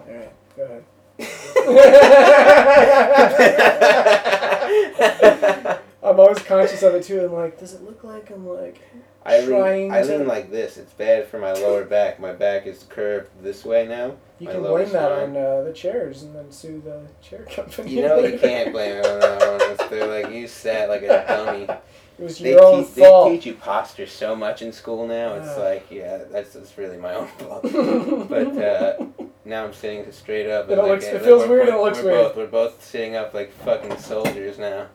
All 0.00 0.06
right, 0.14 0.32
go 0.56 0.62
ahead. 0.64 0.84
I'm 6.02 6.20
always 6.20 6.38
conscious 6.40 6.82
of 6.82 6.94
it 6.94 7.04
too. 7.04 7.24
I'm 7.24 7.32
like, 7.32 7.58
does 7.58 7.72
it 7.74 7.82
look 7.82 8.04
like 8.04 8.30
I'm 8.30 8.46
like? 8.46 8.80
I 9.24 9.40
lean, 9.40 9.48
trying 9.48 9.90
I 9.92 10.02
to- 10.02 10.18
lean 10.18 10.28
like 10.28 10.50
this. 10.52 10.76
It's 10.76 10.92
bad 10.92 11.26
for 11.26 11.38
my 11.40 11.52
lower 11.52 11.84
back. 11.84 12.20
My 12.20 12.32
back 12.32 12.66
is 12.66 12.84
curved 12.88 13.30
this 13.42 13.64
way 13.64 13.86
now. 13.86 14.14
You 14.38 14.46
My 14.46 14.52
can 14.52 14.62
blame 14.62 14.90
that 14.92 15.10
spine. 15.10 15.30
on 15.30 15.36
uh, 15.36 15.62
the 15.62 15.72
chairs 15.72 16.22
and 16.22 16.34
then 16.36 16.52
sue 16.52 16.80
the 16.84 17.00
chair 17.26 17.44
company. 17.50 17.90
You 17.92 18.02
know 18.02 18.18
you 18.20 18.38
can't 18.38 18.70
blame 18.72 18.96
it 18.98 19.06
on 19.06 19.18
that 19.20 19.40
one. 19.80 19.90
They're 19.90 20.06
like 20.22 20.32
you 20.32 20.46
sat 20.46 20.88
like 20.88 21.02
a 21.02 21.24
dummy. 21.26 21.68
It 22.18 22.22
was 22.22 22.38
They 22.38 22.52
your 22.52 22.64
own 22.64 22.84
teach, 22.84 22.94
fault. 22.94 23.28
they 23.28 23.36
teach 23.36 23.46
you 23.46 23.54
posture 23.54 24.06
so 24.06 24.34
much 24.34 24.62
in 24.62 24.72
school 24.72 25.06
now. 25.06 25.34
It's 25.34 25.46
Yeah. 25.48 25.64
like 25.64 25.90
yeah, 25.90 26.18
that's 26.30 26.54
that's 26.54 26.76
really 26.78 26.96
my 26.96 27.14
own 27.14 27.26
fault. 27.28 27.62
But 28.28 28.56
uh, 28.56 29.04
now 29.44 29.64
I'm 29.64 29.72
sitting 29.74 30.10
straight 30.12 30.48
up. 30.50 30.66
It 30.68 30.72
and, 30.72 30.82
like, 30.82 30.90
looks- 30.92 31.04
it 31.04 31.22
feels 31.22 31.46
weird 31.46 31.68
it 31.68 31.74
looks 31.76 31.98
we're 31.98 32.04
weird. 32.12 32.24
Both, 32.28 32.36
we're 32.36 32.46
both 32.46 32.82
sitting 32.84 33.16
up 33.16 33.34
like 33.34 33.52
fucking 33.52 33.98
soldiers 33.98 34.58
now. 34.58 34.86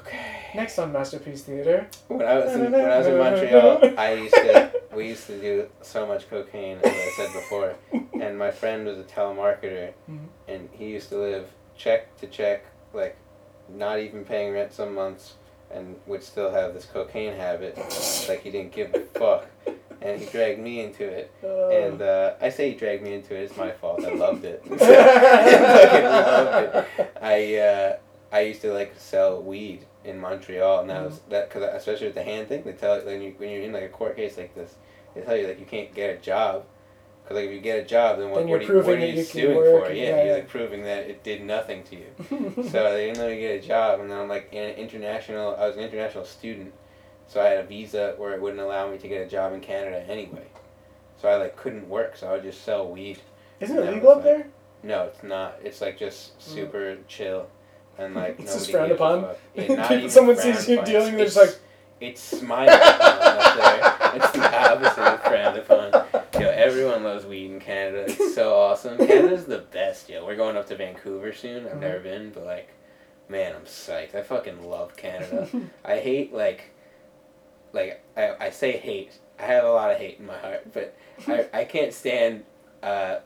Okay. 0.00 0.50
Next 0.54 0.78
on 0.78 0.92
Masterpiece 0.92 1.42
Theater. 1.42 1.88
When 2.08 2.22
I 2.26 2.34
was 2.38 2.54
in, 2.54 2.70
when 2.70 2.74
I 2.90 2.98
was 2.98 3.06
in 3.06 3.18
Montreal, 3.18 3.98
I 3.98 4.12
used 4.12 4.34
to 4.34 4.72
we 4.94 5.08
used 5.08 5.26
to 5.26 5.40
do 5.40 5.68
so 5.82 6.06
much 6.06 6.28
cocaine, 6.30 6.78
as 6.84 6.92
I 6.92 7.10
said 7.16 7.32
before. 7.32 7.74
And 8.20 8.38
my 8.38 8.50
friend 8.50 8.86
was 8.86 8.98
a 8.98 9.02
telemarketer, 9.04 9.92
Mhm. 10.10 10.28
and 10.48 10.68
he 10.72 10.86
used 10.86 11.10
to 11.10 11.18
live 11.18 11.46
check 11.76 12.16
to 12.20 12.26
check, 12.26 12.64
like 12.94 13.16
not 13.68 13.98
even 13.98 14.24
paying 14.24 14.52
rent 14.54 14.72
some 14.72 14.94
months, 14.94 15.34
and 15.72 15.96
would 16.06 16.22
still 16.22 16.50
have 16.50 16.74
this 16.74 16.84
cocaine 16.86 17.34
habit. 17.34 17.76
like 18.28 18.42
he 18.42 18.50
didn't 18.50 18.72
give 18.72 18.94
a 18.94 19.00
fuck, 19.18 19.46
and 20.00 20.20
he 20.20 20.26
dragged 20.26 20.60
me 20.60 20.80
into 20.80 21.04
it. 21.04 21.30
Uh, 21.42 21.68
And 21.68 22.02
uh, 22.02 22.34
I 22.40 22.50
say 22.50 22.70
he 22.70 22.76
dragged 22.76 23.02
me 23.02 23.14
into 23.14 23.34
it. 23.34 23.42
It's 23.44 23.56
my 23.56 23.70
fault. 23.72 24.04
I 24.04 24.10
loved 24.14 24.44
it. 24.44 24.62
I 24.70 24.76
fucking 24.76 26.04
loved 26.04 26.88
it. 26.98 27.16
I 27.20 27.56
uh, 27.58 27.96
I 28.32 28.40
used 28.40 28.60
to 28.62 28.72
like 28.72 28.94
sell 28.98 29.42
weed 29.42 29.86
in 30.04 30.20
Montreal, 30.20 30.80
and 30.80 30.90
that 30.90 31.04
was 31.04 31.14
Mm-hmm. 31.18 31.30
that 31.30 31.48
because 31.48 31.62
especially 31.74 32.06
with 32.06 32.14
the 32.16 32.22
hand 32.22 32.48
thing, 32.48 32.62
they 32.64 32.72
tell 32.72 33.00
when 33.00 33.22
you 33.22 33.34
when 33.38 33.50
you're 33.50 33.62
in 33.62 33.72
like 33.72 33.84
a 33.84 33.88
court 33.88 34.16
case 34.16 34.36
like 34.36 34.54
this, 34.54 34.74
they 35.14 35.20
tell 35.22 35.36
you 35.36 35.46
like 35.48 35.58
you 35.60 35.66
can't 35.66 35.92
get 35.94 36.10
a 36.10 36.18
job. 36.18 36.64
Because 37.26 37.42
like 37.42 37.46
if 37.48 37.54
you 37.54 37.60
get 37.60 37.80
a 37.80 37.84
job, 37.84 38.18
then 38.18 38.30
what, 38.30 38.38
Then 38.38 38.48
what, 38.50 38.60
are 38.60 38.64
you, 38.64 38.74
what 38.76 38.86
are 38.86 38.98
you 39.04 39.24
suing 39.24 39.54
for? 39.54 39.90
Yeah, 39.92 40.04
yeah, 40.04 40.24
you're 40.26 40.34
like 40.36 40.48
proving 40.48 40.84
that 40.84 41.10
it 41.10 41.24
did 41.24 41.42
nothing 41.44 41.82
to 41.82 41.96
you. 41.96 42.06
so 42.70 42.92
they 42.92 43.06
didn't 43.06 43.18
let 43.18 43.30
me 43.30 43.40
get 43.40 43.64
a 43.64 43.66
job, 43.66 43.98
and 43.98 44.08
then 44.08 44.16
I'm 44.16 44.28
like 44.28 44.48
an 44.52 44.76
international. 44.76 45.56
I 45.56 45.66
was 45.66 45.76
an 45.76 45.82
international 45.82 46.24
student, 46.24 46.72
so 47.26 47.40
I 47.42 47.46
had 47.46 47.58
a 47.58 47.66
visa 47.66 48.14
where 48.16 48.32
it 48.34 48.40
wouldn't 48.40 48.60
allow 48.62 48.88
me 48.88 48.98
to 48.98 49.08
get 49.08 49.26
a 49.26 49.28
job 49.28 49.52
in 49.54 49.60
Canada 49.60 50.04
anyway. 50.08 50.46
So 51.20 51.28
I 51.28 51.34
like 51.36 51.56
couldn't 51.56 51.88
work, 51.88 52.16
so 52.16 52.28
I 52.28 52.32
would 52.34 52.44
just 52.44 52.62
sell 52.62 52.88
weed. 52.88 53.18
Isn't 53.58 53.76
it 53.76 53.92
legal 53.92 54.10
up 54.10 54.22
there? 54.22 54.46
No, 54.84 55.02
it's 55.06 55.24
not. 55.24 55.58
It's 55.64 55.80
like 55.80 55.98
just 55.98 56.40
super 56.40 56.96
chill, 57.08 57.48
and 57.98 58.14
like 58.22 58.36
Mm. 58.38 58.42
It's 58.44 58.54
just 58.54 58.70
frowned 58.70 58.92
upon? 58.92 59.26
People- 59.56 60.08
someone 60.10 60.36
sees 60.36 60.68
you 60.68 60.80
dealing, 60.84 61.16
they're 61.16 61.26
It's- 61.26 61.34
just 61.34 61.36
like- 61.36 61.58
it's 61.98 62.20
smiled 62.20 62.68
upon 62.68 63.00
up 63.00 63.56
there. 63.56 64.16
It's 64.16 64.30
the 64.32 64.70
opposite 64.70 64.98
of 65.02 65.22
frowned 65.22 65.56
upon. 65.58 66.05
Yo, 66.66 66.72
everyone 66.72 67.04
loves 67.04 67.24
weed 67.24 67.48
in 67.52 67.60
Canada. 67.60 68.06
It's 68.08 68.34
so 68.34 68.52
awesome. 68.58 68.98
Canada's 68.98 69.44
the 69.44 69.58
best, 69.58 70.08
yo. 70.08 70.26
We're 70.26 70.34
going 70.34 70.56
up 70.56 70.66
to 70.66 70.76
Vancouver 70.76 71.32
soon. 71.32 71.64
I've 71.64 71.74
Mhm. 71.74 71.80
never 71.80 72.00
been, 72.00 72.30
but 72.30 72.44
like, 72.44 72.70
man, 73.28 73.54
I'm 73.54 73.62
psyched. 73.66 74.16
I 74.16 74.22
fucking 74.22 74.68
love 74.68 74.96
Canada. 74.96 75.48
I 75.84 75.98
hate 75.98 76.34
like, 76.34 76.70
like 77.72 78.02
I, 78.16 78.34
I 78.46 78.50
say 78.50 78.72
hate. 78.72 79.12
I 79.38 79.42
have 79.44 79.62
a 79.64 79.70
lot 79.70 79.92
of 79.92 79.98
hate 79.98 80.18
in 80.18 80.26
my 80.26 80.36
heart, 80.38 80.72
but 80.72 80.96
I, 81.28 81.46
I 81.52 81.64
can't 81.66 81.92
stand 81.94 82.44
uh, 82.82 83.18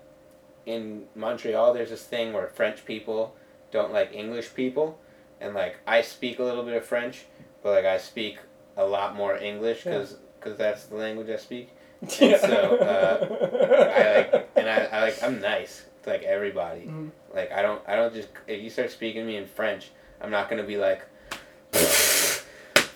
in 0.67 1.05
Montreal, 1.15 1.73
there's 1.73 1.91
this 1.91 2.05
thing 2.05 2.33
where 2.35 2.47
French 2.49 2.85
people 2.85 3.35
don't 3.71 3.91
like 3.93 4.13
English 4.13 4.53
people, 4.55 4.99
and 5.41 5.55
like 5.55 5.77
I 5.87 6.03
speak 6.03 6.41
a 6.41 6.43
little 6.45 6.63
bit 6.63 6.75
of 6.75 6.85
French, 6.85 7.25
but 7.63 7.71
like 7.73 7.87
I 7.87 7.97
speak 7.97 8.39
a 8.77 8.85
lot 8.85 9.17
more 9.17 9.37
English 9.39 9.85
because 9.85 10.17
because 10.39 10.59
that's 10.59 10.85
the 10.87 10.97
language 10.97 11.31
I 11.31 11.37
speak. 11.37 11.71
And 12.03 12.11
so, 12.11 12.79
uh, 12.79 13.27
I 13.31 14.17
like 14.17 14.49
and 14.57 14.69
I, 14.69 14.85
I 14.93 15.01
like 15.03 15.23
I'm 15.23 15.41
nice 15.41 15.85
to 16.05 16.11
like 16.11 16.23
everybody. 16.23 16.83
Mhm. 16.87 17.11
Like 17.35 17.53
I 17.53 17.61
don't 17.63 17.81
I 17.87 17.97
don't 17.97 18.13
just 18.15 18.29
if 18.47 18.63
you 18.63 18.71
start 18.71 18.91
speaking 18.91 19.23
to 19.23 19.27
me 19.27 19.37
in 19.37 19.47
French, 19.47 19.91
I'm 20.21 20.31
not 20.31 20.49
gonna 20.49 20.63
be 20.65 20.77
like 20.79 21.03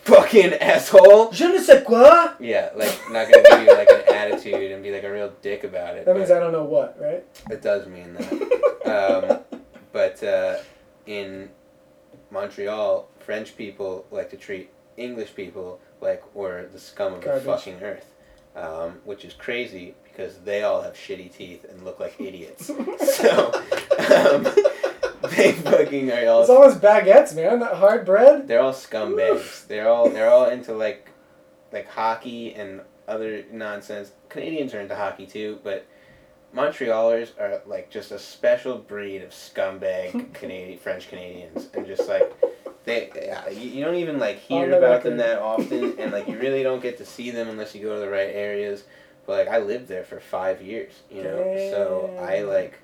fucking 0.05 0.55
asshole. 0.55 1.31
Je 1.33 1.47
ne 1.49 1.59
sais 1.59 1.83
quoi. 1.85 2.35
Yeah, 2.41 2.71
like 2.75 2.93
not 3.11 3.31
gonna 3.31 3.43
give 3.49 3.61
you 3.63 3.75
like 3.75 3.91
an 3.91 4.15
attitude 4.15 4.71
and 4.73 4.83
be 4.83 4.91
like 4.91 5.05
a 5.05 5.11
real 5.13 5.33
dick 5.43 5.65
about 5.65 5.97
it. 5.97 6.05
That 6.07 6.17
means 6.17 6.31
I 6.31 6.39
don't 6.39 6.53
know 6.53 6.65
what, 6.65 6.97
right? 7.01 7.25
it 7.51 7.63
does 7.63 7.87
mean 7.87 8.15
that. 8.15 8.51
Um, 8.85 9.39
but 9.93 10.23
uh, 10.23 10.59
in 11.07 11.49
Montreal, 12.31 13.09
French 13.21 13.57
people 13.57 14.05
like 14.11 14.29
to 14.31 14.37
treat 14.37 14.69
English 14.99 15.35
people 15.35 15.81
like 16.03 16.23
we're 16.35 16.67
the 16.69 16.79
scum 16.79 17.15
of 17.15 17.23
Garbage. 17.23 17.45
the 17.45 17.51
fucking 17.51 17.83
earth, 17.83 18.05
um, 18.57 19.01
which 19.05 19.25
is 19.25 19.33
crazy 19.35 19.95
because 20.05 20.39
they 20.39 20.63
all 20.63 20.83
have 20.83 20.95
shitty 20.95 21.35
teeth 21.35 21.65
and 21.65 21.85
look 21.85 21.99
like 22.01 22.21
idiots. 22.21 22.67
so 23.17 23.53
um, 24.09 24.47
they 25.31 25.53
fucking 25.53 26.11
are 26.13 26.29
all 26.29 26.41
it's 26.43 26.51
almost 26.51 26.81
baguettes, 26.81 27.35
man. 27.35 27.61
Not 27.61 27.77
hard 27.77 28.05
bread. 28.05 28.47
they're 28.47 28.61
all 28.61 28.73
scumbags. 28.73 29.67
They're 29.67 29.89
all 29.89 30.09
they're 30.09 30.31
all 30.31 30.49
into 30.49 30.75
like 30.75 31.11
like 31.73 31.89
hockey 31.89 32.55
and 32.55 32.81
other 33.09 33.45
nonsense. 33.51 34.13
Canadians 34.29 34.75
are 34.75 34.81
into 34.81 34.95
hockey 34.95 35.27
too, 35.27 35.59
but 35.63 35.87
Montrealers 36.55 37.31
are 37.41 37.61
like 37.67 37.91
just 37.91 38.13
a 38.13 38.19
special 38.19 38.79
breed 38.79 39.23
of 39.23 39.31
scumbag 39.31 40.33
Canadian 40.35 40.79
French 40.79 41.09
Canadians, 41.09 41.69
and 41.75 41.87
just 41.87 42.09
like 42.09 42.33
they 42.85 43.11
you, 43.53 43.83
don't 43.85 43.95
even 43.97 44.19
like 44.19 44.39
hear 44.39 44.69
the 44.69 44.79
about 44.79 45.03
them 45.03 45.17
that 45.19 45.39
often, 45.39 45.95
and 45.99 46.13
like 46.13 46.29
you 46.29 46.39
really 46.39 46.63
don't 46.63 46.83
get 46.83 46.99
to 46.99 47.05
see 47.07 47.31
them 47.31 47.49
unless 47.49 47.75
you 47.75 47.83
go 47.83 47.95
to 47.95 48.01
the 48.01 48.11
right 48.11 48.31
areas. 48.33 48.85
But 49.27 49.47
like 49.47 49.55
I 49.55 49.59
lived 49.59 49.89
there 49.89 50.05
for 50.05 50.21
five 50.21 50.61
years, 50.61 50.93
you 51.11 51.23
know, 51.23 51.37
so 51.71 52.17
I 52.21 52.43
like 52.43 52.79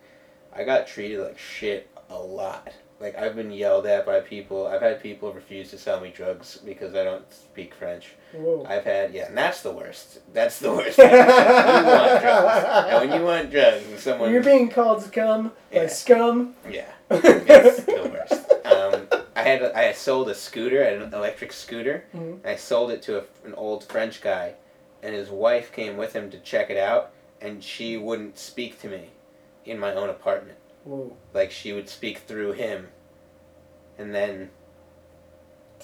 I 0.54 0.64
got 0.64 0.86
treated 0.86 1.20
like 1.20 1.38
shit 1.38 1.88
a 2.08 2.18
lot. 2.18 2.72
Like 2.98 3.16
I've 3.16 3.34
been 3.34 3.50
yelled 3.50 3.86
at 3.86 4.04
by 4.04 4.20
people. 4.20 4.66
I've 4.66 4.82
had 4.82 5.02
people 5.02 5.32
refuse 5.32 5.70
to 5.70 5.78
sell 5.78 6.00
me 6.00 6.10
drugs 6.14 6.58
because 6.64 6.94
I 6.94 7.04
don't 7.04 7.30
speak 7.32 7.74
French. 7.74 8.12
Whoa. 8.32 8.64
I've 8.68 8.84
had 8.84 9.12
yeah, 9.14 9.26
and 9.28 9.36
that's 9.36 9.62
the 9.62 9.70
worst. 9.72 10.20
That's 10.34 10.58
the 10.58 10.70
worst. 10.72 10.98
you 10.98 11.04
want 11.04 12.22
drugs, 12.22 12.64
and 12.88 13.10
when 13.10 13.18
you 13.20 13.24
want 13.26 13.50
drugs, 13.50 13.86
and 13.86 13.98
someone 13.98 14.32
You're 14.32 14.42
being 14.42 14.68
called 14.70 15.02
scum 15.02 15.52
by 15.72 15.82
Yeah. 15.82 15.86
scum. 15.88 16.54
yeah, 16.70 16.86
it's 17.10 17.84
the 17.84 18.10
worst. 18.10 18.46
Um, 18.70 19.08
I 19.36 19.42
had 19.42 19.62
a, 19.62 19.76
I 19.76 19.82
had 19.82 19.96
sold 19.96 20.28
a 20.28 20.34
scooter, 20.34 20.82
an 20.82 21.12
electric 21.14 21.52
scooter. 21.52 22.04
Mhm. 22.14 22.44
I 22.44 22.56
sold 22.56 22.90
it 22.90 23.02
to 23.02 23.18
a, 23.20 23.24
an 23.44 23.54
old 23.54 23.84
French 23.84 24.20
guy, 24.20 24.54
and 25.02 25.14
his 25.14 25.30
wife 25.30 25.72
came 25.72 25.96
with 25.96 26.12
him 26.12 26.30
to 26.30 26.38
check 26.38 26.70
it 26.70 26.76
out, 26.76 27.12
and 27.40 27.62
she 27.62 27.96
wouldn't 27.96 28.38
speak 28.38 28.80
to 28.82 28.88
me 28.88 29.10
in 29.64 29.78
my 29.78 29.94
own 29.94 30.08
apartment. 30.10 30.58
Whoa. 30.84 31.16
Like 31.32 31.50
she 31.50 31.72
would 31.72 31.88
speak 31.88 32.18
through 32.18 32.52
him, 32.52 32.88
and 33.98 34.14
then 34.14 34.50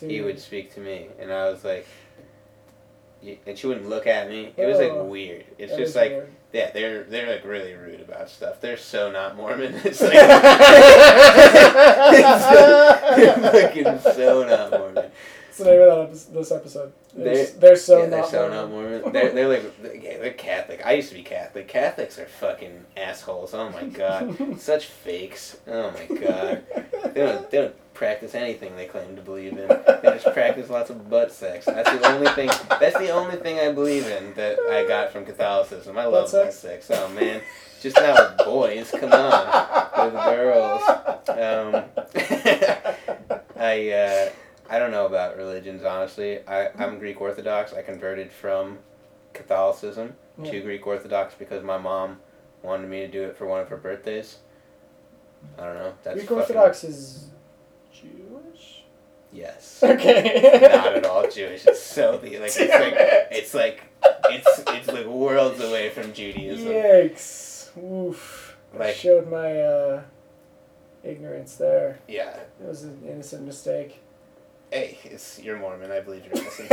he 0.00 0.20
would 0.20 0.38
speak 0.40 0.74
to 0.74 0.80
me, 0.80 1.08
and 1.18 1.32
I 1.32 1.48
was 1.50 1.64
like, 1.64 1.86
and 3.46 3.58
she 3.58 3.66
wouldn't 3.66 3.88
look 3.88 4.06
at 4.06 4.28
me. 4.28 4.52
It 4.56 4.66
was 4.66 4.78
like 4.78 4.92
Oh. 4.92 5.04
weird. 5.04 5.44
It's 5.58 5.72
That 5.72 5.78
just 5.78 5.96
like 5.96 6.10
weird. 6.12 6.28
yeah, 6.52 6.70
they're 6.70 7.04
they're 7.04 7.30
like 7.32 7.44
really 7.44 7.74
rude 7.74 8.00
about 8.00 8.30
stuff. 8.30 8.60
They're 8.60 8.76
so 8.76 9.10
not 9.10 9.36
Mormon. 9.36 9.74
It's 9.84 10.00
like 10.00 10.12
fucking 13.52 13.98
so 14.14 14.44
not 14.46 14.70
Mormon. 14.70 15.10
That's 15.46 15.58
the 15.58 15.64
name 15.64 15.80
of 15.88 16.32
this 16.34 16.52
episode. 16.52 16.92
They're, 17.14 17.34
They're- 17.34 17.46
they're 17.58 17.76
so 17.76 17.98
yeah, 18.02 18.06
they're 18.06 18.20
not 18.20 18.30
so 18.30 18.40
Mormon. 18.40 18.56
not 18.56 18.70
Mormon. 18.70 19.12
They're, 19.12 19.32
they're 19.32 19.48
like 19.48 20.02
yeah, 20.02 20.18
they're 20.18 20.32
Catholic. 20.34 20.84
I 20.84 20.92
used 20.92 21.08
to 21.10 21.14
be 21.14 21.22
Catholic. 21.22 21.66
Catholics 21.68 22.18
are 22.18 22.26
fucking 22.26 22.84
assholes. 22.96 23.54
Oh 23.54 23.70
my 23.70 23.84
god, 23.84 24.60
such 24.60 24.86
fakes. 24.86 25.56
Oh 25.66 25.90
my 25.92 26.16
god. 26.16 26.64
They 27.14 27.20
don't 27.22 27.50
they 27.50 27.58
don't 27.58 27.74
practice 27.96 28.34
anything 28.34 28.76
they 28.76 28.86
claim 28.86 29.16
to 29.16 29.22
believe 29.22 29.52
in. 29.58 29.66
They 29.68 30.00
just 30.04 30.32
practice 30.32 30.68
lots 30.70 30.90
of 30.90 31.08
butt 31.10 31.32
sex. 31.32 31.64
That's 31.66 31.90
the 31.90 32.06
only 32.14 32.28
thing. 32.32 32.48
That's 32.80 32.96
the 32.98 33.10
only 33.10 33.36
thing 33.36 33.58
I 33.58 33.72
believe 33.72 34.06
in 34.06 34.34
that 34.34 34.58
I 34.70 34.86
got 34.86 35.10
from 35.12 35.24
Catholicism. 35.24 35.96
I 35.98 36.04
love 36.04 36.30
Butt 36.30 36.44
butt 36.46 36.54
sex? 36.54 36.90
Oh 36.92 37.08
man, 37.08 37.40
just 37.80 37.96
not 37.96 38.36
with 38.38 38.46
boys. 38.46 38.90
Come 38.90 39.12
on, 39.12 40.12
with 40.12 40.24
girls. 40.24 40.82
Um, 41.28 41.84
I 43.58 43.90
uh, 43.90 44.30
I 44.68 44.78
don't 44.78 44.90
know 44.90 45.06
about 45.06 45.36
religions 45.36 45.82
honestly. 45.84 46.40
I 46.46 46.68
I'm 46.78 46.98
Greek 46.98 47.20
Orthodox. 47.20 47.72
I 47.72 47.82
converted 47.82 48.30
from 48.30 48.78
Catholicism 49.32 50.14
Yeah. 50.42 50.50
to 50.52 50.60
Greek 50.60 50.86
Orthodox 50.86 51.34
because 51.38 51.64
my 51.64 51.78
mom 51.78 52.18
wanted 52.62 52.88
me 52.90 53.00
to 53.00 53.08
do 53.08 53.22
it 53.22 53.36
for 53.36 53.46
one 53.46 53.60
of 53.60 53.68
her 53.68 53.76
birthdays. 53.76 54.38
I 55.58 55.64
don't 55.64 55.74
know. 55.74 55.94
That's 56.02 56.16
Greek 56.18 56.30
Orthodox 56.30 56.84
is. 56.84 57.30
Yes. 59.32 59.80
Okay. 59.82 60.68
Not 60.72 60.96
at 60.96 61.04
all 61.04 61.28
Jewish. 61.28 61.66
It's 61.66 61.82
so 61.82 62.16
the 62.22 62.38
like 62.38 62.52
it's 62.56 62.58
like 62.58 62.94
it's 63.30 63.54
like 63.54 63.82
it's 64.30 64.62
it's 64.68 64.88
like 64.88 65.06
worlds 65.06 65.60
away 65.60 65.90
from 65.90 66.12
Judaism. 66.12 66.68
Yikes! 66.68 67.76
Oof. 67.78 68.56
I 68.78 68.92
showed 68.92 69.30
my 69.30 69.60
uh, 69.60 70.02
ignorance 71.02 71.56
there. 71.56 71.98
Yeah. 72.08 72.36
It 72.60 72.66
was 72.66 72.84
an 72.84 73.02
innocent 73.06 73.46
mistake. 73.46 74.00
Hey, 74.70 74.98
it's 75.04 75.38
you're 75.40 75.58
Mormon. 75.58 75.90
I 75.90 76.00
believe 76.00 76.24
you're 76.26 76.42
innocent. 76.42 76.68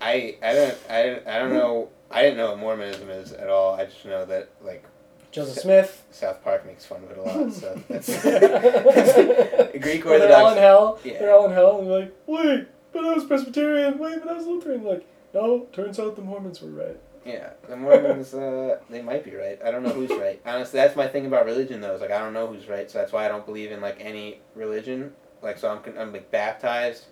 I 0.00 0.36
I 0.42 0.52
don't 0.54 0.78
I 0.88 1.20
I 1.26 1.38
don't 1.38 1.52
know. 1.52 1.88
I 2.10 2.22
didn't 2.22 2.38
know 2.38 2.50
what 2.50 2.58
Mormonism 2.58 3.10
is 3.10 3.32
at 3.32 3.48
all. 3.48 3.74
I 3.74 3.84
just 3.84 4.04
know 4.04 4.24
that 4.26 4.48
like 4.62 4.84
Joseph 5.30 5.58
Smith. 5.58 6.04
South 6.10 6.42
Park 6.42 6.66
makes 6.66 6.84
fun 6.84 7.02
of 7.04 7.10
it 7.10 7.18
a 7.18 7.22
lot. 7.22 7.52
So 7.52 7.80
that's 7.88 8.08
Greek 9.78 10.04
When 10.04 10.20
they're 10.20 10.36
all 10.36 10.52
in 10.52 10.58
hell. 10.58 10.98
Yeah. 11.04 11.18
They're 11.18 11.34
all 11.34 11.46
in 11.46 11.52
hell, 11.52 11.78
and 11.78 11.88
they're 11.88 12.00
like, 12.00 12.16
"Wait, 12.26 12.68
but 12.92 13.04
I 13.04 13.14
was 13.14 13.24
Presbyterian. 13.24 13.98
Wait, 13.98 14.20
but 14.22 14.30
I 14.30 14.34
was 14.34 14.46
Lutheran." 14.46 14.84
Like, 14.84 15.06
no. 15.32 15.66
Turns 15.72 15.98
out 15.98 16.16
the 16.16 16.22
Mormons 16.22 16.60
were 16.60 16.70
right. 16.70 16.96
Yeah, 17.24 17.50
the 17.68 17.76
Mormons, 17.76 18.32
uh, 18.32 18.78
they 18.88 19.02
might 19.02 19.24
be 19.24 19.34
right. 19.34 19.60
I 19.62 19.70
don't 19.70 19.82
know 19.82 19.90
who's 19.90 20.10
right. 20.10 20.40
Honestly, 20.46 20.80
that's 20.80 20.96
my 20.96 21.06
thing 21.06 21.26
about 21.26 21.44
religion, 21.44 21.80
though. 21.80 21.94
Is 21.94 22.00
like 22.00 22.10
I 22.10 22.18
don't 22.18 22.32
know 22.32 22.46
who's 22.46 22.66
right, 22.66 22.90
so 22.90 22.98
that's 22.98 23.12
why 23.12 23.26
I 23.26 23.28
don't 23.28 23.44
believe 23.46 23.72
in 23.72 23.80
like 23.80 23.98
any 24.00 24.40
religion. 24.54 25.12
Like, 25.42 25.58
so 25.58 25.70
I'm 25.70 25.98
I'm 25.98 26.12
like 26.12 26.30
baptized 26.30 27.06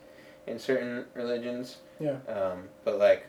in 0.47 0.59
certain 0.59 1.05
religions. 1.15 1.77
Yeah. 2.01 2.17
Um, 2.27 2.69
but 2.85 2.99
like, 2.99 3.27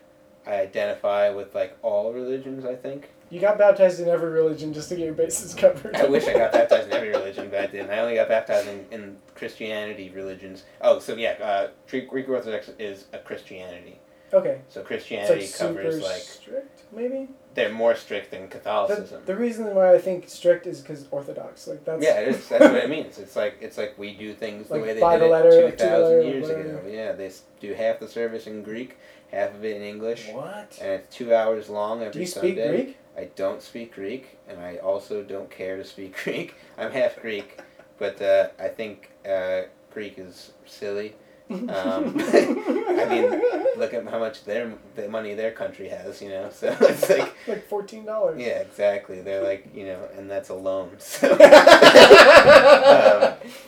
I 0.48 0.56
identify 0.56 1.30
with 1.30 1.54
like 1.54 1.78
all 1.82 2.14
religions. 2.14 2.66
I 2.66 2.76
think. 2.76 3.10
You 3.30 3.40
got 3.40 3.58
baptized 3.58 4.00
in 4.00 4.08
every 4.08 4.30
religion 4.32 4.74
just 4.74 4.90
to 4.90 4.96
get 4.96 5.06
your 5.06 5.14
bases 5.14 5.54
covered. 5.56 5.96
I 5.96 6.06
wish 6.06 6.28
I 6.28 6.34
got 6.34 6.52
baptized 6.52 6.88
in 6.88 6.94
every 6.94 7.10
religion, 7.10 7.50
but 7.50 7.60
I 7.62 7.68
didn't. 7.68 7.92
I 7.92 8.00
only 8.00 8.16
got 8.16 8.28
baptized 8.28 8.68
in, 8.68 8.86
in 8.92 9.18
Christianity 9.36 10.10
religions. 10.10 10.64
Oh, 10.82 11.00
so 11.00 11.16
yeah, 11.16 11.32
uh, 11.42 11.68
Greek 11.88 12.28
Orthodox 12.30 12.72
is 12.80 13.06
a 13.14 13.20
Christianity. 13.20 14.00
Okay. 14.34 14.62
So 14.70 14.84
Christianity 14.84 15.42
like 15.42 15.58
covers 15.58 16.02
like 16.04 16.22
strict, 16.22 16.84
maybe. 16.94 17.30
they're 17.56 17.72
more 17.74 17.96
strict 17.96 18.30
than 18.32 18.48
Catholicism. 18.48 19.24
the 19.26 19.36
reason 19.36 19.74
why 19.74 19.94
I 19.94 19.98
think 19.98 20.30
strict 20.30 20.68
is 20.68 20.82
because 20.82 21.08
Orthodox. 21.10 21.68
Like 21.68 21.84
that's. 21.84 22.04
Yeah, 22.04 22.20
it 22.22 22.28
is. 22.30 22.48
That's 22.48 22.64
what 22.66 22.76
it 22.76 22.90
means. 22.90 23.18
It's 23.18 23.36
like 23.36 23.58
it's 23.60 23.78
like 23.78 23.98
we 23.98 24.14
do 24.14 24.34
things 24.34 24.68
the 24.68 24.76
way 24.76 24.94
they 24.94 25.00
did 25.00 25.02
the 25.02 25.26
it 25.26 25.32
letter, 25.32 25.50
two 25.52 25.66
like 25.66 25.78
to 25.78 25.84
the 25.86 25.98
letter, 25.98 26.22
years 26.22 26.50
ago. 26.50 26.82
Yeah, 26.88 27.12
they 27.14 27.32
do 27.60 27.74
half 27.74 28.00
the 28.00 28.08
service 28.08 28.46
in 28.46 28.62
Greek, 28.62 28.98
half 29.32 29.56
of 29.56 29.66
it 29.66 29.76
in 29.78 29.82
English, 29.82 30.30
What? 30.32 30.78
and 30.80 30.92
it's 30.92 31.16
two 31.16 31.34
hours 31.34 31.68
long 31.70 32.02
every 32.02 32.14
Do 32.14 32.20
you 32.20 32.28
speak 32.28 32.58
Sunday. 32.58 32.84
Greek? 32.84 32.98
I 33.20 33.26
don't 33.36 33.62
speak 33.62 33.94
Greek, 33.96 34.38
and 34.48 34.60
I 34.60 34.78
also 34.78 35.24
don't 35.24 35.50
care 35.52 35.76
to 35.78 35.84
speak 35.84 36.16
Greek. 36.24 36.56
I'm 36.78 36.92
half 36.92 37.20
Greek, 37.22 37.60
but 37.98 38.22
uh, 38.22 38.48
I 38.58 38.70
think 38.70 39.12
uh, 39.30 39.64
Greek 39.94 40.16
is 40.18 40.54
silly. 40.66 41.16
Um, 41.52 41.68
I 41.76 43.08
mean, 43.10 43.42
Look 43.76 43.94
at 43.96 44.06
how 44.08 44.20
much 44.20 44.44
their 44.46 44.72
the 44.96 45.08
money 45.10 45.34
their 45.34 45.52
country 45.52 45.88
has, 45.90 46.22
you 46.22 46.30
know. 46.30 46.50
So 46.52 46.68
it's 46.82 47.10
like 47.10 47.34
like 47.48 47.68
fourteen 47.68 48.06
dollars. 48.06 48.40
yeah, 48.40 48.60
exactly. 48.60 49.22
They're 49.22 49.42
like 49.44 49.68
you 49.74 49.86
know, 49.88 50.00
and 50.16 50.30
that's 50.30 50.50
a 50.50 50.54
loan. 50.54 50.92
So 51.00 51.28
Um, 51.32 51.38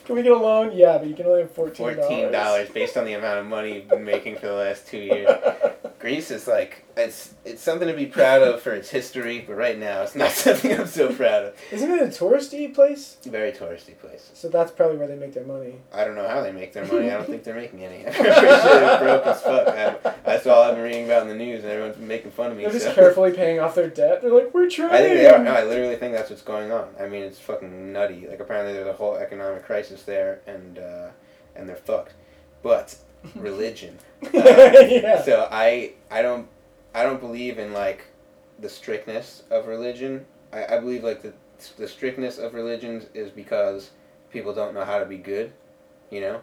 can 0.06 0.16
we 0.16 0.22
get 0.24 0.32
a 0.32 0.38
loan? 0.38 0.72
Yeah, 0.74 0.98
but 1.00 1.08
you 1.08 1.16
can 1.16 1.26
only 1.26 1.42
have 1.42 1.52
fourteen 1.52 1.86
dollars. 1.88 1.98
fourteen 2.08 2.32
dollars 2.32 2.70
based 2.70 2.98
on 2.98 3.06
the 3.06 3.14
amount 3.14 3.40
of 3.40 3.46
money 3.48 3.76
you've 3.76 3.90
been 3.90 4.06
making 4.06 4.36
for 4.38 4.48
the 4.48 4.54
last 4.54 4.88
two 4.88 5.00
years. 5.00 5.30
Greece 6.02 6.32
is 6.32 6.48
like 6.48 6.84
it's 6.98 7.36
it's 7.46 7.62
something 7.62 7.88
to 7.88 7.94
be 7.94 8.08
proud 8.08 8.42
of 8.42 8.60
for 8.62 8.74
its 8.74 8.90
history, 8.90 9.44
but 9.46 9.54
right 9.54 9.78
now 9.78 10.02
it's 10.02 10.16
not 10.16 10.32
something 10.46 10.74
I'm 10.74 10.88
so 10.88 11.14
proud 11.14 11.46
of. 11.46 11.56
Isn't 11.72 11.92
it 11.92 12.02
a 12.02 12.08
touristy 12.08 12.74
place? 12.74 13.18
Very 13.24 13.52
touristy 13.52 13.98
place. 13.98 14.32
So 14.34 14.50
that's 14.50 14.72
probably 14.72 14.98
where 14.98 15.08
they 15.08 15.16
make 15.16 15.34
their 15.34 15.46
money. 15.46 15.76
I 15.94 16.04
don't 16.04 16.16
know 16.16 16.28
how 16.28 16.42
they 16.42 16.52
make 16.52 16.74
their 16.74 16.86
money. 16.86 17.12
I 17.12 17.14
don't 17.14 17.28
think 17.28 17.44
they're 17.44 17.54
making 17.54 17.84
any. 17.84 17.98
I'm 18.08 18.14
pretty 18.14 18.32
sure 18.32 19.00
broke 19.00 19.28
as 19.28 19.42
fuck. 19.42 19.68
I, 19.68 20.14
that's 20.26 20.48
all 20.48 20.64
I've 20.64 20.76
been 20.76 20.84
reading 20.84 21.06
about 21.06 21.22
in 21.22 21.30
the 21.30 21.36
news, 21.36 21.64
and 21.64 21.72
everyone's 21.72 21.98
making 21.98 22.32
fun 22.32 22.52
of 22.52 22.58
me. 22.58 22.64
They're 22.64 22.74
just 22.74 22.86
so. 22.86 22.96
carefully 22.96 23.34
paying 23.34 23.60
off 23.60 23.76
their 23.76 23.90
debt. 23.90 24.24
They're 24.24 24.34
like, 24.34 24.54
we're 24.56 24.70
trying. 24.70 24.92
I 24.92 24.98
think 24.98 25.16
they 25.18 25.30
are. 25.30 25.38
No, 25.38 25.54
I 25.54 25.64
literally 25.64 25.98
think 25.98 26.14
that's 26.14 26.32
what's 26.32 26.42
going 26.42 26.72
on. 26.72 26.88
I 27.00 27.08
mean, 27.08 27.22
it's 27.22 27.40
fucking 27.40 27.94
nutty. 27.94 28.28
Like 28.28 28.40
apparently 28.40 28.74
there's 28.74 28.88
a 28.88 28.94
whole 28.94 29.18
economic 29.18 29.64
crisis 29.66 30.02
there, 30.02 30.42
and 30.48 30.80
uh, 30.80 31.10
and 31.56 31.70
they're 31.70 31.76
fucked. 31.76 32.16
But 32.64 32.96
religion. 33.36 33.98
Uh, 34.24 34.30
yeah. 34.88 35.22
So 35.24 35.48
I 35.52 35.94
I 36.12 36.22
don't 36.22 36.48
I 36.94 37.02
don't 37.04 37.20
believe 37.20 37.58
in 37.58 37.74
like 37.74 38.06
the 38.60 38.70
strictness 38.70 39.44
of 39.50 39.66
religion. 39.68 40.26
I, 40.54 40.76
I 40.76 40.80
believe 40.80 41.04
like 41.04 41.22
the 41.24 41.34
the 41.78 41.88
strictness 41.88 42.38
of 42.38 42.54
religions 42.54 43.06
is 43.16 43.32
because 43.32 43.90
people 44.32 44.54
don't 44.54 44.74
know 44.76 44.86
how 44.86 45.00
to 45.00 45.06
be 45.06 45.18
good, 45.18 45.54
you 46.12 46.22
know. 46.22 46.42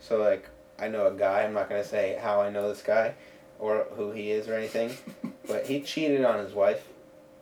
So 0.00 0.18
like 0.18 0.48
I 0.78 0.86
know 0.88 1.08
a 1.08 1.10
guy. 1.12 1.42
I'm 1.42 1.52
not 1.52 1.68
gonna 1.68 1.84
say 1.84 2.16
how 2.22 2.40
I 2.40 2.48
know 2.50 2.68
this 2.68 2.82
guy, 2.82 3.14
or 3.58 3.86
who 3.96 4.12
he 4.12 4.30
is 4.30 4.48
or 4.48 4.54
anything, 4.54 4.92
but 5.48 5.66
he 5.66 5.80
cheated 5.80 6.24
on 6.24 6.38
his 6.38 6.52
wife. 6.52 6.86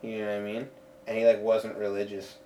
You 0.02 0.19
know 0.20 0.27
what 0.28 0.36
I 0.36 0.40
mean? 0.40 0.69
And 1.06 1.19
he 1.19 1.27
like 1.27 1.43
wasn't 1.43 1.77
religious 1.77 2.36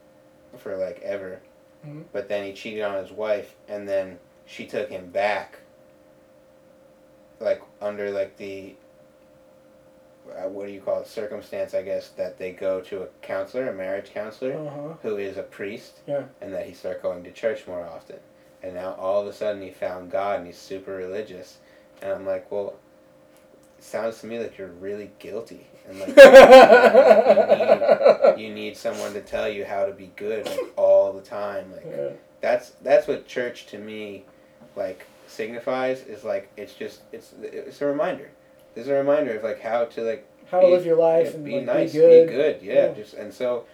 for 0.57 0.77
like 0.77 1.01
ever, 1.03 1.41
Mhm. 1.87 2.05
but 2.13 2.29
then 2.29 2.45
he 2.45 2.53
cheated 2.53 2.83
on 2.83 3.01
his 3.03 3.13
wife, 3.13 3.55
and 3.69 3.89
then 3.89 4.19
she 4.47 4.67
took 4.67 4.89
him 4.91 5.11
back. 5.11 5.59
Like 7.41 7.63
under 7.81 8.11
like 8.11 8.37
the 8.37 8.75
uh, 10.29 10.49
what 10.49 10.67
do 10.67 10.73
you 10.73 10.81
call 10.81 11.01
it 11.01 11.07
circumstance 11.07 11.73
I 11.75 11.83
guess 11.83 12.11
that 12.11 12.39
they 12.39 12.53
go 12.53 12.81
to 12.83 13.03
a 13.03 13.07
counselor 13.23 13.69
a 13.71 13.75
marriage 13.75 14.13
counselor 14.13 14.55
Uh 14.59 14.71
huh. 14.71 14.95
who 15.03 15.17
is 15.17 15.39
a 15.39 15.43
priest 15.43 16.01
Yeah. 16.07 16.25
and 16.43 16.53
that 16.53 16.67
he 16.67 16.75
start 16.75 17.03
going 17.03 17.25
to 17.25 17.33
church 17.33 17.67
more 17.67 17.83
often 17.85 18.17
and 18.63 18.75
now 18.75 18.93
all 18.99 19.23
of 19.23 19.27
a 19.27 19.33
sudden 19.33 19.63
he 19.63 19.71
found 19.71 20.11
God 20.11 20.39
and 20.39 20.47
he's 20.47 20.59
super 20.59 20.95
religious 20.95 21.59
and 22.03 22.13
I'm 22.13 22.27
like 22.27 22.51
well 22.53 22.75
it 23.79 23.85
sounds 23.85 24.21
to 24.21 24.27
me 24.27 24.39
like 24.39 24.59
you're 24.59 24.69
really 24.69 25.11
guilty 25.19 25.67
and 25.89 25.99
like 26.01 26.09
you, 28.37 28.37
need, 28.37 28.49
you 28.49 28.55
need 28.55 28.77
someone 28.77 29.15
to 29.15 29.23
tell 29.23 29.49
you 29.49 29.65
how 29.65 29.87
to 29.87 29.93
be 29.93 30.11
good 30.17 30.45
like 30.47 30.61
all 30.77 31.13
the 31.15 31.23
time 31.23 31.73
like 31.73 31.87
Yeah. 31.89 32.11
that's 32.43 32.71
that's 32.83 33.07
what 33.07 33.27
church 33.27 33.65
to 33.69 33.79
me 33.79 34.25
like 34.77 35.07
signifies 35.29 36.03
is 36.05 36.25
like 36.25 36.51
it's 36.57 36.75
just 36.75 37.03
it's 37.13 37.35
it's 37.43 37.81
a 37.83 37.87
reminder 37.87 38.31
there's 38.75 38.89
a 38.89 38.95
reminder 38.95 39.37
of 39.37 39.43
like 39.45 39.61
how 39.61 39.85
to 39.85 40.03
like 40.03 40.27
How 40.51 40.61
to 40.61 40.67
live 40.69 40.87
your 40.87 40.97
life 40.97 41.29
yeah, 41.31 41.35
and 41.37 41.45
be 41.45 41.57
like, 41.57 41.65
nice 41.67 41.93
be 41.93 41.99
good. 41.99 42.27
be 42.29 42.33
good 42.35 42.63
yeah, 42.63 42.87
Yeah. 42.89 42.93
just 42.95 43.15
and 43.15 43.33
so 43.33 43.65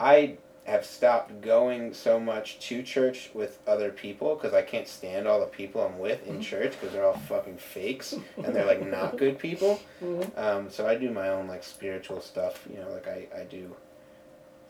i 0.00 0.36
have 0.64 0.84
stopped 0.84 1.40
going 1.42 1.94
so 1.94 2.18
much 2.18 2.58
to 2.58 2.82
church 2.82 3.30
with 3.34 3.58
other 3.68 3.90
people 3.90 4.34
because 4.34 4.52
i 4.52 4.62
can't 4.62 4.88
stand 4.88 5.28
all 5.28 5.38
the 5.40 5.46
people 5.46 5.80
i'm 5.80 5.98
with 5.98 6.22
Mm-hmm. 6.24 6.36
in 6.36 6.40
church 6.40 6.72
because 6.72 6.92
they're 6.92 7.06
all 7.06 7.16
fucking 7.28 7.56
fakes 7.58 8.12
and 8.12 8.54
they're 8.54 8.66
like 8.66 8.84
not 8.86 9.16
good 9.22 9.38
people 9.38 9.80
Mhm. 10.02 10.36
um, 10.38 10.70
so 10.70 10.86
i 10.86 10.96
do 10.96 11.10
my 11.10 11.28
own 11.28 11.46
like 11.46 11.62
spiritual 11.62 12.20
stuff 12.20 12.66
you 12.68 12.78
know 12.80 12.90
like 12.90 13.06
i, 13.06 13.26
I 13.36 13.44
do 13.44 13.74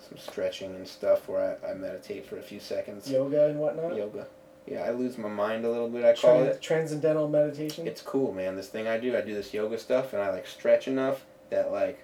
some 0.07 0.19
stretching 0.19 0.75
and 0.75 0.87
stuff 0.87 1.27
where 1.29 1.59
I, 1.65 1.71
I 1.71 1.75
meditate 1.75 2.27
for 2.27 2.37
a 2.39 2.43
few 2.43 2.61
seconds 2.61 3.11
Yoga 3.11 3.47
and 3.49 3.59
whatnot. 3.59 3.97
yoga. 3.97 4.27
Yeah, 4.67 4.83
I 4.83 4.91
lose 4.91 5.17
my 5.17 5.29
mind 5.29 5.65
a 5.65 5.71
little 5.71 5.89
bit. 5.89 6.05
I 6.05 6.15
call 6.15 6.39
Trans- 6.41 6.57
it. 6.57 6.63
transcendental 6.63 7.29
meditation. 7.29 7.87
It's 7.87 8.03
cool, 8.03 8.33
man. 8.33 8.57
This 8.57 8.69
thing 8.69 8.89
I 8.89 8.99
do, 8.99 9.17
I 9.17 9.21
do 9.21 9.33
this 9.35 9.55
yoga 9.55 9.79
stuff, 9.79 10.13
and 10.13 10.21
I 10.23 10.31
like 10.31 10.47
stretch 10.47 10.89
enough 10.89 11.25
that 11.51 11.71
like 11.71 12.03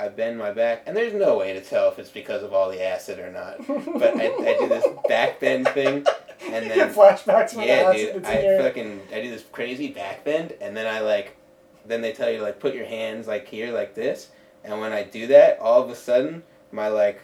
I 0.00 0.08
bend 0.08 0.38
my 0.38 0.50
back, 0.52 0.84
and 0.86 0.96
there's 0.96 1.12
no 1.12 1.36
way 1.36 1.52
to 1.52 1.60
tell 1.60 1.88
if 1.90 1.98
it's 1.98 2.08
because 2.10 2.42
of 2.42 2.52
all 2.54 2.70
the 2.70 2.82
acid 2.82 3.18
or 3.18 3.30
not. 3.30 3.58
But 3.66 4.16
I, 4.16 4.26
I 4.28 4.56
do 4.58 4.68
this 4.68 4.86
back 5.08 5.40
bend 5.40 5.68
thing, 5.68 6.06
and 6.50 6.64
You 6.66 6.72
then 6.74 6.94
flashbacks 6.94 7.50
from 7.50 7.62
the 7.62 7.66
yeah, 7.66 7.90
acid 7.92 8.12
dude, 8.14 8.24
I 8.24 8.40
your- 8.42 8.58
fucking 8.62 9.00
I 9.12 9.20
do 9.20 9.30
this 9.30 9.44
crazy 9.52 9.88
back 9.88 10.24
bend, 10.24 10.54
and 10.62 10.74
then 10.76 10.86
I 10.86 11.00
like, 11.00 11.36
then 11.84 12.00
they 12.00 12.12
tell 12.12 12.30
you 12.30 12.40
like 12.42 12.60
put 12.60 12.74
your 12.74 12.86
hands 12.86 13.26
like 13.26 13.46
here 13.48 13.72
like 13.74 13.94
this, 13.94 14.28
and 14.64 14.80
when 14.80 14.92
I 14.92 15.02
do 15.02 15.26
that, 15.26 15.58
all 15.58 15.82
of 15.82 15.90
a 15.90 15.94
sudden 15.96 16.44
my 16.72 16.88
like, 16.88 17.20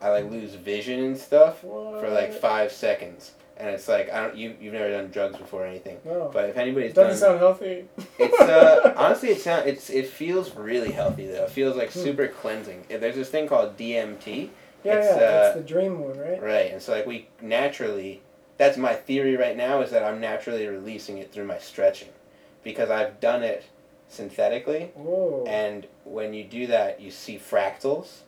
I 0.00 0.08
like 0.10 0.30
lose 0.30 0.54
vision 0.54 1.00
and 1.04 1.18
stuff 1.18 1.60
for 1.60 2.08
like 2.08 2.32
five 2.32 2.70
seconds, 2.72 3.32
and 3.58 3.68
it's 3.70 3.88
like 3.88 4.10
I 4.12 4.22
don't 4.22 4.36
you 4.36 4.54
you've 4.60 4.72
never 4.72 4.90
done 4.90 5.08
drugs 5.10 5.36
before 5.36 5.64
or 5.64 5.66
anything, 5.66 5.98
No. 6.04 6.30
but 6.32 6.48
if 6.48 6.56
anybody's 6.56 6.90
It 6.92 6.94
doesn't 6.94 7.20
done, 7.20 7.38
sound 7.38 7.40
healthy. 7.40 7.84
it's 8.18 8.40
uh 8.40 8.94
honestly 8.96 9.30
it 9.30 9.40
sound 9.40 9.68
it's 9.68 9.90
it 9.90 10.06
feels 10.06 10.54
really 10.54 10.92
healthy 10.92 11.26
though. 11.26 11.44
It 11.44 11.50
feels 11.50 11.76
like 11.76 11.92
Hmm. 11.92 11.98
super 12.00 12.28
cleansing. 12.28 12.84
There's 12.88 13.14
this 13.16 13.30
thing 13.30 13.48
called 13.48 13.76
DMT, 13.76 14.50
yeah, 14.84 14.92
it's, 14.94 15.06
yeah. 15.08 15.12
uh, 15.14 15.18
That's 15.18 15.56
the 15.56 15.62
dream 15.64 15.98
one, 16.00 16.18
right? 16.18 16.42
right? 16.42 16.72
And 16.72 16.80
so 16.80 16.92
like 16.92 17.06
we 17.06 17.28
naturally, 17.42 18.22
that's 18.56 18.76
my 18.76 18.94
theory 18.94 19.36
right 19.36 19.56
now 19.56 19.80
is 19.82 19.90
that 19.90 20.02
I'm 20.04 20.20
naturally 20.20 20.66
releasing 20.66 21.18
it 21.18 21.32
through 21.32 21.44
my 21.46 21.58
stretching, 21.58 22.08
because 22.62 22.90
I've 22.90 23.18
done 23.20 23.42
it 23.42 23.64
synthetically, 24.08 24.90
Whoa. 24.94 25.44
and 25.46 25.86
when 26.04 26.32
you 26.34 26.44
do 26.44 26.66
that, 26.68 27.00
you 27.00 27.10
see 27.10 27.38
fractals, 27.38 28.20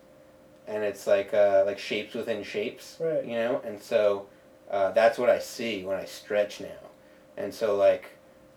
and 0.66 0.82
it's 0.85 1.07
like 1.07 1.32
uh, 1.35 1.62
like 1.66 1.78
shapes 1.78 2.15
within 2.15 2.43
shapes, 2.43 2.97
Right. 3.01 3.24
you 3.24 3.35
know, 3.35 3.61
and 3.65 3.81
so 3.81 4.27
uh, 4.70 4.92
that's 4.92 5.18
what 5.18 5.28
I 5.30 5.38
see 5.38 5.84
when 5.84 5.97
I 5.97 6.05
stretch 6.05 6.60
now, 6.60 6.68
and 7.36 7.52
so 7.52 7.76
like 7.76 8.10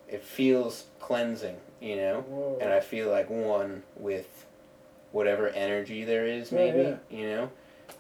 it 0.08 0.22
feels 0.24 0.86
cleansing, 1.00 1.58
you 1.82 1.96
know, 1.96 2.22
Whoa. 2.28 2.60
and 2.62 2.72
I 2.72 2.80
feel 2.80 3.10
like 3.10 3.30
one 3.30 3.84
with 3.96 4.46
whatever 5.12 5.50
energy 5.50 6.04
there 6.04 6.26
is, 6.28 6.52
Yeah, 6.52 6.58
maybe 6.58 6.82
yeah. 6.82 6.96
you 7.10 7.28
know, 7.28 7.50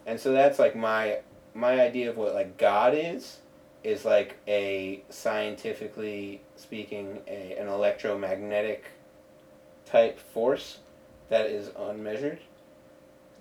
and 0.05 0.19
so 0.19 0.31
that's 0.31 0.59
like 0.59 0.75
my 0.75 1.19
my 1.53 1.79
idea 1.81 2.09
of 2.09 2.17
what 2.17 2.33
like 2.33 2.57
God 2.57 2.93
is 2.95 3.37
is 3.83 4.05
like 4.05 4.37
a 4.47 5.03
scientifically 5.09 6.41
speaking 6.55 7.19
a 7.27 7.57
an 7.57 7.67
electromagnetic 7.67 8.85
type 9.85 10.17
force 10.19 10.79
that 11.29 11.47
is 11.47 11.71
unmeasured. 11.77 12.39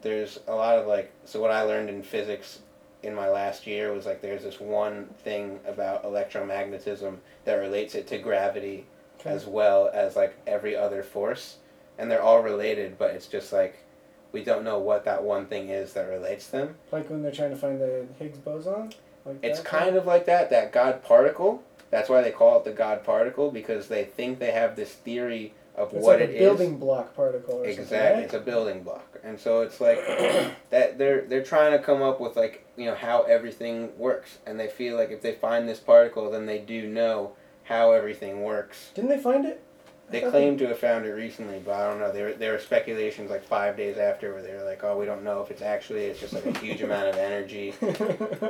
There's 0.03 0.41
a 0.49 0.55
lot 0.55 0.79
of 0.79 0.87
like 0.87 1.13
so 1.25 1.41
what 1.41 1.51
I 1.51 1.63
learned 1.63 1.89
in 1.91 2.03
physics 2.03 2.61
in 3.03 3.15
my 3.15 3.29
last 3.29 3.67
year 3.67 3.93
was 3.93 4.07
like 4.07 4.21
there's 4.21 4.43
this 4.45 4.61
one 4.61 5.07
thing 5.25 5.59
about 5.67 6.05
electromagnetism 6.05 7.17
that 7.45 7.55
relates 7.55 7.95
it 7.95 8.07
to 8.09 8.19
gravity 8.19 8.87
Okay. 9.21 9.31
as 9.31 9.47
well 9.47 9.89
as 9.95 10.17
like 10.17 10.35
every 10.49 10.75
other 10.75 11.03
force 11.05 11.59
and 11.97 12.11
they're 12.11 12.23
all 12.23 12.43
related 12.43 12.99
but 12.99 13.11
it's 13.13 13.27
just 13.29 13.53
like 13.53 13.85
we 14.33 14.43
don't 14.43 14.65
know 14.65 14.79
what 14.81 15.05
that 15.05 15.23
one 15.23 15.47
thing 15.47 15.69
is 15.69 15.93
that 15.93 16.09
relates 16.09 16.49
them 16.49 16.75
Like 16.91 17.09
when 17.09 17.23
they're 17.23 17.31
trying 17.31 17.51
to 17.51 17.57
find 17.57 17.81
the 17.81 18.07
Higgs 18.19 18.39
boson. 18.39 18.93
Like 19.25 19.37
it's 19.43 19.61
that 19.61 19.67
kind 19.69 19.95
of 19.97 20.07
like 20.07 20.27
that 20.27 20.51
that 20.51 20.73
god 20.73 21.05
particle 21.05 21.63
that's 21.91 22.09
why 22.09 22.23
they 22.23 22.33
call 22.33 22.59
it 22.59 22.65
the 22.65 22.73
god 22.73 23.05
particle 23.05 23.51
because 23.53 23.87
they 23.87 24.05
think 24.05 24.41
they 24.41 24.51
have 24.51 24.75
this 24.75 24.91
theory 24.93 25.55
of 25.75 25.93
It's 25.93 26.05
what 26.05 26.21
like 26.21 26.29
it 26.31 26.37
a 26.37 26.39
building 26.39 26.79
block 26.79 27.15
particle. 27.15 27.57
Or 27.57 27.65
exactly 27.65 27.97
Something, 27.97 28.25
it's 28.25 28.35
a 28.35 28.41
building 28.41 28.83
block 28.83 29.19
and 29.25 29.39
so 29.39 29.63
it's 29.63 29.81
like 29.81 29.99
that 30.71 30.99
they're 30.99 31.23
they're 31.23 31.43
trying 31.43 31.73
to 31.73 31.79
come 31.79 32.03
up 32.03 32.21
with 32.21 32.37
like 32.37 32.67
you 32.77 32.87
know 32.87 32.95
how 32.95 33.23
everything 33.23 33.97
works 33.99 34.39
and 34.47 34.59
they 34.59 34.69
feel 34.69 34.97
like 34.97 35.11
if 35.11 35.23
they 35.23 35.33
find 35.33 35.69
this 35.69 35.79
particle 35.79 36.31
then 36.31 36.47
they 36.47 36.59
do 36.59 36.89
know 36.89 37.33
how 37.65 37.93
everything 37.93 38.43
works? 38.43 38.91
Didn't 38.95 39.11
they 39.11 39.19
find 39.19 39.45
it? 39.45 39.63
I 40.09 40.13
They 40.13 40.31
claim 40.31 40.59
to 40.59 40.69
have 40.69 40.79
found 40.79 41.07
it 41.07 41.13
recently, 41.13 41.63
but 41.65 41.73
I 41.75 41.89
don't 41.89 41.99
know. 41.99 42.13
There, 42.13 42.35
there 42.35 42.53
were 42.53 42.59
speculations 42.59 43.31
like 43.31 43.43
five 43.43 43.79
days 43.79 43.97
after 43.97 44.35
where 44.35 44.43
they 44.43 44.53
were 44.53 44.65
like, 44.65 44.85
"Oh, 44.85 44.99
we 44.99 45.07
don't 45.07 45.23
know 45.25 45.41
if 45.41 45.51
it's 45.51 45.63
actually 45.63 46.05
it's 46.05 46.21
just 46.21 46.35
like 46.35 46.45
a 46.45 46.59
huge 46.59 46.83
amount 46.89 47.09
of 47.09 47.17
energy." 47.17 47.75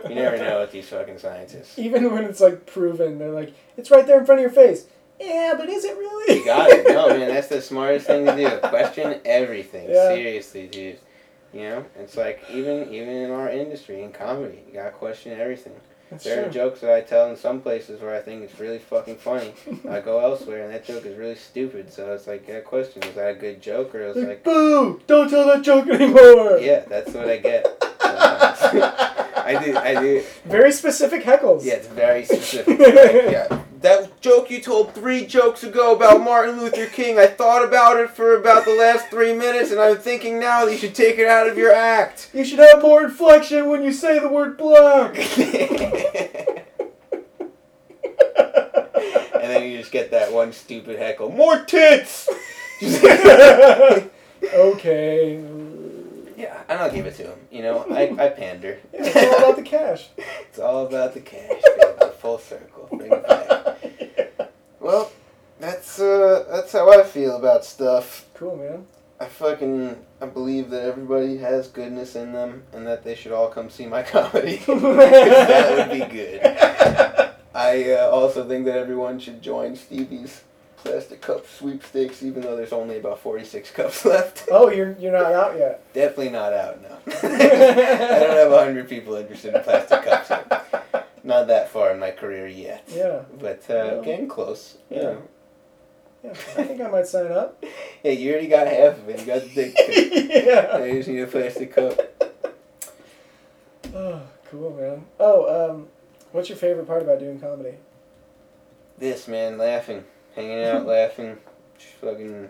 You 0.09 0.17
never 0.17 0.37
know 0.37 0.61
with 0.61 0.73
these 0.73 0.89
fucking 0.89 1.19
scientists. 1.19 1.79
Even 1.79 2.13
when 2.13 2.25
it's 2.25 2.41
like 2.41 2.67
proven, 2.67 3.19
they're 3.19 3.31
like, 3.31 3.55
it's 3.77 3.91
right 3.91 4.07
there 4.07 4.19
in 4.19 4.27
front 4.27 4.41
of 4.41 4.43
your 4.43 4.51
face. 4.51 4.87
Yeah, 5.23 5.55
but 5.57 5.69
is 5.69 5.85
it 5.85 5.97
really? 5.97 6.39
You 6.39 6.45
got 6.45 6.71
it. 6.71 6.87
No, 6.89 7.09
man, 7.09 7.29
that's 7.29 7.49
the 7.49 7.63
smartest 7.63 8.07
thing 8.07 8.27
to 8.27 8.37
do. 8.37 8.49
Question 8.69 9.21
everything. 9.25 9.89
Yeah. 9.89 10.09
Seriously, 10.15 10.67
dude. 10.67 10.99
You 11.55 11.61
know, 11.61 11.85
it's 11.99 12.17
like 12.17 12.43
even 12.51 12.93
even 12.93 13.09
in 13.15 13.31
our 13.31 13.49
industry, 13.51 14.03
in 14.03 14.13
comedy, 14.13 14.63
you 14.67 14.73
gotta 14.75 14.91
question 14.91 15.39
everything. 15.39 15.75
That's 16.11 16.25
There 16.25 16.47
are 16.47 16.51
jokes 16.51 16.81
that 16.81 16.93
I 16.93 17.01
tell 17.01 17.31
in 17.31 17.37
some 17.37 17.61
places 17.63 18.01
where 18.03 18.15
I 18.15 18.21
think 18.21 18.43
it's 18.43 18.59
really 18.61 18.79
fucking 18.79 19.17
funny. 19.17 19.55
I 19.89 20.01
go 20.01 20.19
elsewhere 20.21 20.65
and 20.65 20.75
that 20.75 20.85
joke 20.85 21.07
is 21.07 21.17
really 21.17 21.37
stupid. 21.37 21.91
So 21.93 22.13
it's 22.13 22.27
like, 22.27 22.47
yeah, 22.49 22.61
question: 22.61 23.03
is 23.03 23.15
that 23.15 23.31
a 23.31 23.35
good 23.35 23.63
joke 23.63 23.95
or 23.95 24.03
is 24.03 24.17
Like, 24.17 24.29
like, 24.29 24.45
boo! 24.45 25.01
Don't 25.07 25.31
tell 25.31 25.47
that 25.47 25.63
joke 25.63 25.89
anymore. 25.89 26.59
yeah, 26.59 26.81
that's 26.81 27.13
what 27.15 27.29
I 27.29 27.37
get. 27.39 27.67
I 29.45 29.61
do, 29.65 29.77
I 29.77 29.95
do. 30.01 30.23
Very 30.45 30.73
specific 30.73 31.23
heckles. 31.25 31.65
Yeah, 31.65 31.75
it's 31.75 31.87
very 31.89 32.25
specific. 32.25 32.79
Yeah, 32.79 33.63
that 33.83 34.21
joke 34.21 34.51
you 34.51 34.61
told 34.61 34.95
three 34.95 35.27
jokes 35.27 35.65
ago 35.65 35.95
about 35.95 36.21
Martin 36.23 36.61
Luther 36.61 36.87
King. 36.87 37.19
I 37.19 37.27
thought 37.27 37.65
about 37.65 37.99
it 38.01 38.11
for 38.11 38.37
about 38.37 38.65
the 38.65 38.75
last 38.75 39.09
three 39.09 39.35
minutes, 39.35 39.71
and 39.71 39.81
I'm 39.81 39.99
thinking 39.99 40.39
now 40.39 40.65
that 40.65 40.73
you 40.73 40.79
should 40.79 40.95
take 40.95 41.19
it 41.19 41.27
out 41.27 41.49
of 41.49 41.59
your 41.59 41.73
act. 41.73 42.31
You 42.33 42.45
should 42.45 42.61
have 42.61 42.81
more 42.83 43.05
inflection 43.05 43.69
when 43.69 43.83
you 43.83 43.93
say 43.93 44.19
the 44.19 44.29
word 44.29 44.57
black. 44.57 45.17
and 48.39 49.51
then 49.51 49.71
you 49.71 49.79
just 49.79 49.93
get 49.93 50.11
that 50.13 50.33
one 50.33 50.53
stupid 50.53 50.99
heckle. 50.99 51.31
More 51.31 51.59
tits. 51.65 52.29
okay. 54.43 55.37
yeah, 56.37 56.63
and 56.69 56.81
I'll 56.81 56.91
give 56.93 57.07
it 57.07 57.17
to 57.17 57.25
him. 57.25 57.39
You 57.51 57.63
know, 57.63 57.87
I, 57.91 58.03
I 58.19 58.29
pander. 58.29 58.79
Yeah, 58.93 59.01
it's 59.05 59.17
all 59.17 59.39
about 59.39 59.57
the 59.57 59.63
cash. 59.63 60.09
It's 60.49 60.59
all 60.59 60.87
about 60.87 61.15
the 61.15 61.21
cash, 61.21 61.63
baby. 61.77 62.13
Full 62.21 62.39
circle. 62.39 62.89
Bring 62.93 63.13
it 63.13 63.29
back. 63.29 63.62
Well, 64.83 65.13
that's 65.61 66.01
uh, 66.01 66.45
that's 66.51 66.73
how 66.73 66.91
I 66.91 67.05
feel 67.05 67.37
about 67.37 67.65
stuff. 67.65 68.27
Cool, 68.35 68.57
man. 68.57 68.87
I 69.21 69.27
fucking 69.27 69.97
I 70.21 70.27
believe 70.27 70.71
that 70.71 70.83
everybody 70.83 71.37
has 71.37 71.69
goodness 71.69 72.17
in 72.17 72.33
them, 72.33 72.65
and 72.73 72.85
that 72.89 73.05
they 73.05 73.15
should 73.15 73.31
all 73.31 73.49
come 73.49 73.71
see 73.71 73.87
my 73.87 74.03
comedy. 74.03 74.57
that 74.67 75.89
would 75.89 75.99
be 75.99 76.13
good. 76.13 76.41
I 77.55 77.93
uh, 77.93 78.11
also 78.11 78.47
think 78.49 78.65
that 78.65 78.77
everyone 78.77 79.21
should 79.21 79.41
join 79.41 79.77
Stevie's 79.77 80.43
plastic 80.79 81.21
cup 81.21 81.47
sweepstakes, 81.47 82.25
even 82.25 82.43
though 82.43 82.57
there's 82.57 82.73
only 82.73 82.97
about 82.99 83.21
46 83.21 83.71
cups 83.75 84.05
left. 84.05 84.49
Oh, 84.51 84.69
you're 84.69 84.97
you're 84.99 85.13
not 85.13 85.33
out 85.33 85.57
yet. 85.57 85.93
Definitely 85.93 86.31
not 86.31 86.53
out 86.53 86.83
now. 86.83 86.99
I 87.07 87.21
don't 87.21 88.37
have 88.37 88.51
100 88.51 88.89
people 88.89 89.15
interested 89.15 89.55
in 89.55 89.63
plastic 89.63 90.03
cups. 90.03 90.31
Yet. 90.31 90.82
Not 91.25 91.47
that 91.49 91.69
far 91.71 91.93
in 91.93 92.01
my 92.01 92.11
career 92.11 92.47
yet. 92.49 92.85
Yeah. 92.89 93.23
But 93.39 93.61
uh, 93.71 93.75
Well, 93.95 94.03
getting 94.03 94.29
close. 94.29 94.77
You 94.91 94.97
yeah. 94.97 95.03
know. 95.03 95.23
Yeah. 96.25 96.31
I 96.31 96.35
think 96.65 96.81
I 96.81 96.89
might 96.89 97.07
sign 97.07 97.31
up. 97.33 97.63
yeah, 98.05 98.13
you 98.13 98.31
already 98.33 98.49
got 98.49 98.67
half 98.67 98.99
of 98.99 99.09
it. 99.09 99.21
You 99.21 99.27
got 99.27 99.43
the 99.43 99.49
dick 99.49 99.75
pic. 99.75 100.31
yeah. 100.47 100.71
I 100.75 100.91
just 100.93 101.09
need 101.09 101.21
a 101.21 101.27
plastic 101.27 101.75
cup. 101.75 101.99
Oh, 103.95 104.23
cool, 104.51 104.71
man. 104.75 105.05
Oh, 105.21 105.71
um, 105.71 105.89
what's 106.33 106.49
your 106.49 106.59
favorite 106.59 106.87
part 106.87 107.03
about 107.03 107.19
doing 107.19 107.39
comedy? 107.41 107.75
This 108.99 109.27
man, 109.29 109.59
laughing, 109.59 110.05
hanging 110.35 110.65
out, 110.65 110.87
laughing, 110.87 111.39
just 111.79 111.95
fucking 111.95 112.49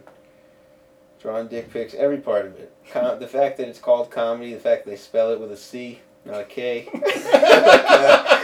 drawing 1.20 1.48
dick 1.48 1.72
pics, 1.72 1.94
every 1.94 2.18
part 2.18 2.46
of 2.46 2.58
it. 2.58 2.72
Com- 2.90 3.18
the 3.18 3.26
fact 3.28 3.56
that 3.58 3.68
it's 3.68 3.78
called 3.78 4.10
comedy, 4.10 4.52
the 4.52 4.60
fact 4.60 4.84
that 4.84 4.90
they 4.90 4.96
spell 4.96 5.30
it 5.32 5.40
with 5.40 5.50
a 5.50 5.56
C, 5.56 6.00
not 6.24 6.40
a 6.40 6.44
K. 6.44 6.88
like, 6.92 7.02
uh, 7.04 8.41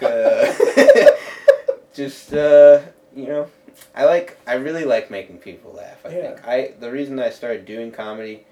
just 1.94 2.32
uh, 2.32 2.80
you 3.14 3.26
know, 3.28 3.50
I 3.94 4.04
like, 4.04 4.38
I 4.46 4.54
really 4.54 4.84
like 4.84 5.10
making 5.10 5.38
people 5.38 5.72
laugh. 5.72 6.04
I 6.04 6.08
Yeah. 6.08 6.34
think 6.34 6.46
I 6.48 6.74
the 6.80 6.90
reason 6.90 7.18
I 7.20 7.30
started 7.30 7.64
doing 7.64 7.90
comedy, 7.92 8.44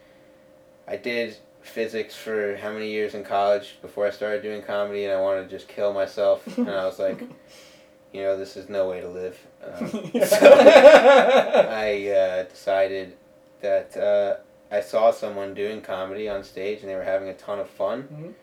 I 0.87 0.97
did 0.97 1.37
physics 1.63 2.15
for 2.17 2.57
how 2.57 2.73
many 2.73 2.91
years 2.91 3.15
in 3.15 3.23
college 3.25 3.77
before 3.83 4.07
I 4.07 4.11
started 4.11 4.43
doing 4.43 4.63
comedy, 4.63 5.05
and 5.05 5.13
I 5.13 5.21
wanted 5.21 5.45
to 5.45 5.49
just 5.49 5.69
kill 5.69 5.93
myself, 5.93 6.47
and 6.59 6.69
I 6.71 6.85
was 6.85 6.99
like, 6.99 7.21
you 8.13 8.21
know, 8.23 8.37
this 8.37 8.57
is 8.57 8.69
no 8.69 8.89
way 8.89 9.01
to 9.01 9.09
live. 9.09 9.39
Um, 9.63 9.89
so 10.27 10.39
I 10.59 12.09
uh, 12.09 12.43
decided 12.51 13.17
that 13.61 13.97
uh, 13.97 14.75
I 14.75 14.81
saw 14.81 15.13
someone 15.13 15.55
doing 15.55 15.81
comedy 15.81 16.29
on 16.29 16.43
stage, 16.43 16.81
and 16.81 16.89
they 16.91 16.97
were 16.97 17.05
having 17.05 17.29
a 17.29 17.35
ton 17.35 17.61
of 17.61 17.71
fun. 17.71 18.09
Mhm. 18.13 18.35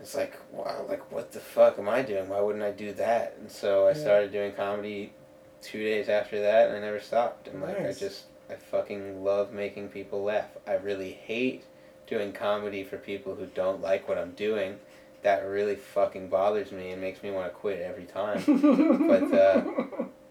It's 0.00 0.14
like, 0.14 0.34
wow, 0.52 0.84
like 0.88 1.10
what 1.10 1.32
the 1.32 1.40
fuck 1.40 1.78
am 1.78 1.88
I 1.88 2.02
doing? 2.02 2.28
Why 2.28 2.40
wouldn't 2.40 2.64
I 2.64 2.70
do 2.70 2.92
that? 2.94 3.36
And 3.40 3.50
so 3.50 3.86
I 3.86 3.90
Yeah. 3.90 3.94
started 3.96 4.32
doing 4.32 4.52
comedy 4.52 5.12
two 5.62 5.82
days 5.82 6.08
after 6.08 6.40
that, 6.42 6.68
and 6.68 6.76
I 6.76 6.80
never 6.80 7.00
stopped. 7.00 7.48
And 7.48 7.62
like 7.62 7.80
I 7.80 7.92
just, 7.92 8.24
I 8.50 8.54
fucking 8.54 9.24
love 9.24 9.52
making 9.52 9.88
people 9.88 10.22
laugh. 10.22 10.48
I 10.66 10.74
really 10.74 11.12
hate 11.12 11.64
doing 12.06 12.32
comedy 12.32 12.84
for 12.84 12.98
people 12.98 13.34
who 13.34 13.46
don't 13.46 13.80
like 13.80 14.08
what 14.08 14.18
I'm 14.18 14.32
doing. 14.32 14.76
That 15.22 15.44
really 15.44 15.74
fucking 15.74 16.28
bothers 16.28 16.70
me 16.70 16.92
and 16.92 17.00
makes 17.00 17.22
me 17.22 17.32
want 17.32 17.46
to 17.48 17.50
quit 17.54 17.80
every 17.80 18.04
time. 18.04 18.42
But, 19.08 19.32
uh, 19.32 19.62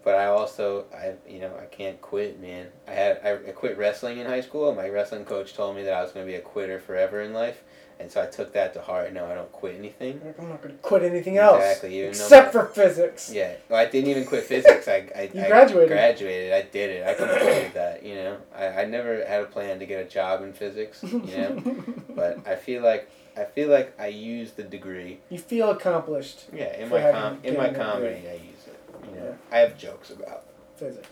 But 0.06 0.14
I 0.14 0.26
also, 0.26 0.84
I 0.94 1.14
you 1.28 1.40
know, 1.40 1.50
I 1.60 1.64
can't 1.64 2.00
quit, 2.00 2.40
man. 2.40 2.68
I 2.86 2.92
had 2.92 3.20
I, 3.24 3.32
I 3.48 3.50
quit 3.50 3.76
wrestling 3.76 4.18
in 4.18 4.26
high 4.26 4.40
school. 4.40 4.72
My 4.72 4.88
wrestling 4.88 5.24
coach 5.24 5.52
told 5.52 5.74
me 5.74 5.82
that 5.82 5.92
I 5.92 6.00
was 6.00 6.12
going 6.12 6.24
to 6.24 6.30
be 6.30 6.36
a 6.36 6.40
quitter 6.40 6.78
forever 6.78 7.22
in 7.22 7.32
life, 7.32 7.64
and 7.98 8.10
so 8.10 8.22
I 8.22 8.26
took 8.26 8.52
that 8.52 8.74
to 8.74 8.80
heart. 8.82 9.12
No, 9.12 9.26
I 9.26 9.34
don't 9.34 9.50
quit 9.52 9.74
anything. 9.76 10.20
I'm 10.38 10.48
not 10.48 10.62
going 10.62 10.74
to 10.74 10.80
quit 10.82 11.02
anything 11.02 11.38
else. 11.38 11.62
Exactly, 11.64 12.00
Except 12.00 12.52
for 12.52 12.66
physics. 12.66 13.32
Yeah, 13.32 13.54
well, 13.68 13.78
I 13.80 13.86
didn't 13.86 14.10
even 14.10 14.24
quit 14.26 14.44
physics. 14.44 14.86
I, 14.88 15.08
I, 15.16 15.30
You 15.34 15.42
I 15.42 15.48
graduated. 15.48 15.88
graduated. 15.88 16.52
I 16.52 16.62
did 16.62 16.90
it. 16.90 17.06
I 17.06 17.14
completed 17.14 17.72
that. 17.74 18.02
You 18.04 18.14
know, 18.16 18.36
I, 18.54 18.66
I 18.66 18.84
never 18.84 19.24
had 19.26 19.42
a 19.42 19.46
plan 19.46 19.78
to 19.78 19.86
get 19.86 20.04
a 20.04 20.08
job 20.08 20.42
in 20.42 20.52
physics. 20.52 21.02
You 21.02 21.18
know, 21.20 21.82
but 22.10 22.46
I 22.46 22.56
feel 22.56 22.82
like 22.82 23.10
I 23.36 23.44
feel 23.44 23.68
like 23.68 23.98
I 24.00 24.06
used 24.08 24.56
the 24.56 24.62
degree. 24.62 25.20
you 25.30 25.38
feel 25.38 25.70
accomplished. 25.70 26.44
Yeah, 26.52 26.76
in 26.76 26.88
my 26.88 27.10
com- 27.10 27.40
in 27.42 27.56
my 27.56 27.72
comedy, 27.72 28.28
I 28.28 28.34
use 28.34 28.66
it. 28.66 28.80
You 29.12 29.20
know, 29.20 29.36
I 29.52 29.58
have 29.58 29.76
jokes 29.78 30.10
about. 30.10 30.44
Physics. 30.76 31.08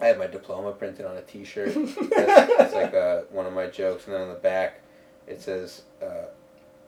I 0.00 0.06
have 0.06 0.18
my 0.18 0.26
diploma 0.28 0.72
printed 0.72 1.04
on 1.06 1.16
a 1.16 1.22
T-shirt. 1.22 1.74
That's, 1.74 2.56
that's 2.56 2.74
like 2.74 2.94
uh, 2.94 3.22
one 3.30 3.46
of 3.46 3.52
my 3.52 3.66
jokes, 3.66 4.06
and 4.06 4.14
then 4.14 4.22
on 4.22 4.28
the 4.28 4.34
back, 4.34 4.80
it 5.28 5.40
says, 5.40 5.82
uh, 6.02 6.26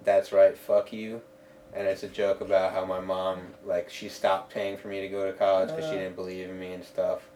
"That's 0.05 0.33
right, 0.33 0.57
fuck 0.57 0.93
you," 0.93 1.21
and 1.75 1.87
it's 1.87 2.03
a 2.03 2.09
joke 2.09 2.41
about 2.41 2.73
how 2.73 2.85
my 2.85 3.01
mom, 3.01 3.55
like, 3.65 3.91
she 3.91 4.09
stopped 4.09 4.53
paying 4.53 4.77
for 4.77 4.89
me 4.89 5.01
to 5.03 5.09
go 5.09 5.27
to 5.31 5.37
college 5.37 5.69
because 5.69 5.85
she 5.85 5.97
Uh. 5.97 6.01
didn't 6.01 6.17
believe 6.17 6.49
in 6.51 6.59
me 6.59 6.73
and 6.73 6.85
stuff. 6.85 7.29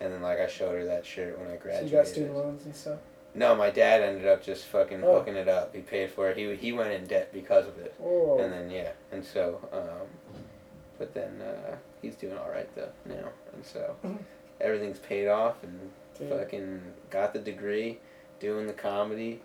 And 0.00 0.12
then, 0.12 0.22
like, 0.22 0.38
I 0.40 0.46
showed 0.46 0.74
her 0.76 0.84
that 0.84 1.04
shirt 1.06 1.38
when 1.38 1.48
I 1.48 1.54
So 1.54 1.58
graduated. 1.62 1.90
you 1.90 1.96
got 1.96 2.06
student 2.06 2.36
loans 2.36 2.64
and 2.66 2.74
stuff. 2.76 2.98
No, 3.34 3.54
my 3.54 3.68
dad 3.70 4.00
ended 4.02 4.26
up 4.26 4.42
just 4.42 4.64
fucking 4.66 5.02
Oh. 5.04 5.18
hooking 5.18 5.36
it 5.36 5.48
up. 5.48 5.74
He 5.74 5.82
paid 5.82 6.10
for 6.10 6.30
it. 6.30 6.36
He 6.38 6.54
he 6.54 6.72
went 6.72 6.92
in 6.92 7.06
debt 7.06 7.32
because 7.32 7.66
of 7.66 7.78
it. 7.78 7.94
Oh. 8.02 8.38
And 8.38 8.52
then 8.52 8.70
yeah, 8.70 8.92
and 9.12 9.22
so, 9.24 9.60
um, 9.72 10.06
but 10.98 11.12
then 11.12 11.42
uh, 11.42 11.76
he's 12.00 12.14
doing 12.16 12.36
all 12.38 12.48
right 12.50 12.68
though 12.74 12.88
now, 13.04 13.28
and 13.52 13.64
so 13.64 13.94
everything's 14.60 14.98
paid 14.98 15.28
off, 15.28 15.62
and 15.62 15.90
Dude. 16.18 16.30
fucking 16.30 16.80
got 17.10 17.32
the 17.34 17.38
degree, 17.38 17.98
doing 18.40 18.66
the 18.66 18.72
comedy, 18.72 19.42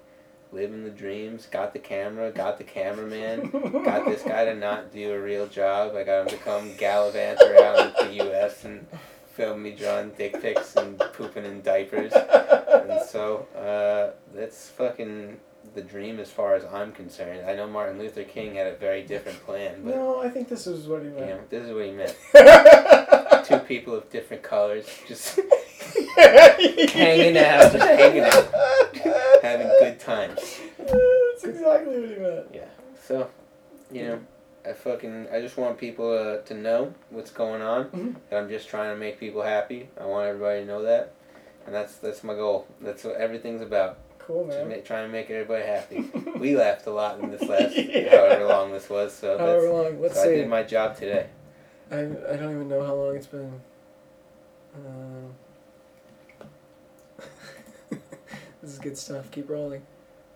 living 0.52 0.84
the 0.84 0.90
dreams, 0.90 1.48
got 1.50 1.74
the 1.74 1.80
camera, 1.80 2.32
got 2.32 2.58
the 2.58 2.64
cameraman, 2.64 3.50
got 3.84 4.06
this 4.06 4.22
guy 4.24 4.46
to 4.46 4.56
not 4.56 4.92
do 4.92 5.12
a 5.14 5.20
real 5.22 5.48
job. 5.48 5.96
I 5.96 6.04
got 6.04 6.24
him 6.24 6.28
to 6.38 6.44
come 6.44 6.76
gallivant 6.78 7.40
around 7.42 7.94
the 8.00 8.14
U.S. 8.26 8.66
and 8.66 8.86
film 9.34 9.64
me 9.64 9.72
drawing 9.72 10.10
dick 10.12 10.42
pics 10.42 10.76
and 10.76 11.00
pooping 11.14 11.46
in 11.46 11.62
diapers, 11.62 12.12
and 12.14 13.02
so 13.08 13.48
uh, 13.58 14.12
that's 14.36 14.70
fucking 14.70 15.40
the 15.74 15.82
dream 15.82 16.20
as 16.20 16.30
far 16.30 16.56
as 16.56 16.66
I'm 16.66 16.92
concerned. 16.92 17.50
I 17.50 17.56
know 17.56 17.66
Martin 17.68 17.98
Luther 17.98 18.24
King 18.26 18.56
had 18.56 18.68
a 18.68 18.76
very 18.76 19.04
different 19.04 19.40
plan, 19.46 19.84
but 19.86 19.96
No, 19.96 20.20
I 20.22 20.28
think 20.30 20.50
this 20.50 20.68
is 20.68 20.86
what 20.88 21.02
he 21.02 21.08
you 21.08 21.14
meant. 21.14 21.30
know, 21.30 21.40
this 21.50 21.66
is 21.66 21.74
what 21.74 21.86
he 21.86 21.92
meant. 21.92 22.16
Two 23.46 23.58
people 23.60 23.96
of 23.96 24.10
different 24.10 24.44
colors 24.44 24.88
just 25.08 25.40
hanging 26.18 27.38
out, 27.38 27.72
just 27.72 27.86
hanging 27.86 28.24
out, 28.24 28.50
having 29.42 29.68
good 29.80 30.00
times. 30.00 30.40
That's 30.78 31.44
exactly 31.44 32.00
what 32.00 32.10
he 32.10 32.16
meant. 32.16 32.46
Yeah. 32.54 32.66
So, 33.08 33.30
you 33.92 34.04
know, 34.04 34.20
I 34.66 34.74
fucking 34.74 35.28
I 35.34 35.42
just 35.42 35.58
want 35.58 35.78
people 35.78 36.12
uh, 36.12 36.38
to 36.48 36.54
know 36.54 36.94
what's 37.10 37.32
going 37.32 37.62
on. 37.62 37.86
Mhm. 37.86 38.16
That 38.30 38.38
I'm 38.44 38.50
just 38.50 38.68
trying 38.70 38.94
to 38.94 38.98
make 39.00 39.20
people 39.20 39.42
happy. 39.42 39.90
I 40.00 40.06
want 40.06 40.28
everybody 40.28 40.62
to 40.62 40.66
know 40.66 40.84
that, 40.84 41.14
and 41.66 41.74
that's 41.74 41.96
that's 41.96 42.24
my 42.24 42.34
goal. 42.36 42.68
That's 42.80 43.04
what 43.04 43.16
everything's 43.16 43.62
about. 43.62 43.98
Cool, 44.20 44.46
Just 44.46 44.60
man. 44.60 44.70
ma- 44.70 44.76
trying 44.86 45.08
to 45.08 45.12
make 45.12 45.30
everybody 45.32 45.66
happy. 45.66 46.06
We 46.42 46.56
laughed 46.56 46.86
a 46.88 46.92
lot 46.92 47.20
in 47.20 47.32
this 47.32 47.42
last 47.44 47.76
Yeah. 47.76 48.10
however 48.16 48.46
long 48.46 48.72
this 48.72 48.90
was. 48.90 49.14
So 49.14 49.38
However 49.38 49.62
that's 49.62 49.74
long. 49.74 50.02
Let's 50.02 50.16
so 50.16 50.24
I 50.24 50.28
did 50.36 50.48
my 50.48 50.64
job 50.64 50.96
today. 50.98 51.28
I, 51.92 52.00
I 52.00 52.38
don't 52.38 52.52
even 52.56 52.70
know 52.70 52.84
how 52.86 52.96
long 52.96 53.16
it's 53.16 53.28
been. 53.28 53.60
Um, 54.76 55.34
this 58.62 58.72
is 58.72 58.80
good 58.80 58.98
stuff. 58.98 59.30
Keep 59.32 59.50
rolling. 59.50 59.82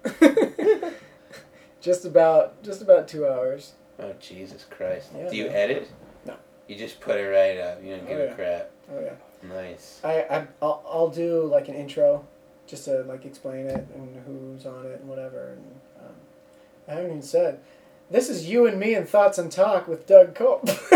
just 1.82 2.06
about 2.06 2.61
just 2.64 2.82
about 2.82 3.07
two 3.07 3.27
hours. 3.27 3.73
Oh 3.99 4.14
Jesus 4.19 4.65
Christ! 4.69 5.10
Yeah, 5.15 5.30
Do 5.30 5.38
you 5.38 5.48
edit? 5.48 5.90
No. 6.26 6.36
You 6.68 6.76
just 6.76 6.99
put 6.99 7.18
it 7.18 7.23
right 7.27 7.57
up. 7.57 7.82
You 7.84 7.95
don't 7.95 8.06
Oh, 8.06 8.07
give 8.10 8.19
yeah. 8.19 8.26
a 8.26 8.36
crap. 8.36 8.72
Oh 8.91 8.99
yeah. 8.99 9.14
Nice. 9.48 10.02
I, 10.03 10.22
I 10.23 10.48
I'll, 10.61 10.84
I'll 10.90 11.10
do 11.10 11.45
like 11.45 11.69
an 11.69 11.76
intro, 11.76 12.26
just 12.68 12.86
to 12.86 13.03
like 13.03 13.26
explain 13.26 13.68
it 13.68 13.88
and 13.95 14.22
who's 14.26 14.65
on 14.65 14.86
it 14.86 14.99
and 14.99 15.07
whatever. 15.10 15.53
And 15.53 15.65
um, 16.02 16.15
I 16.88 16.91
haven't 16.95 17.10
even 17.11 17.22
said. 17.22 17.60
This 18.10 18.30
is 18.30 18.48
you 18.48 18.68
and 18.68 18.80
me 18.80 18.94
and 18.94 19.10
thoughts 19.10 19.38
and 19.40 19.52
talk 19.52 19.88
with 19.88 20.06
Doug 20.06 20.36
Culp. 20.36 20.65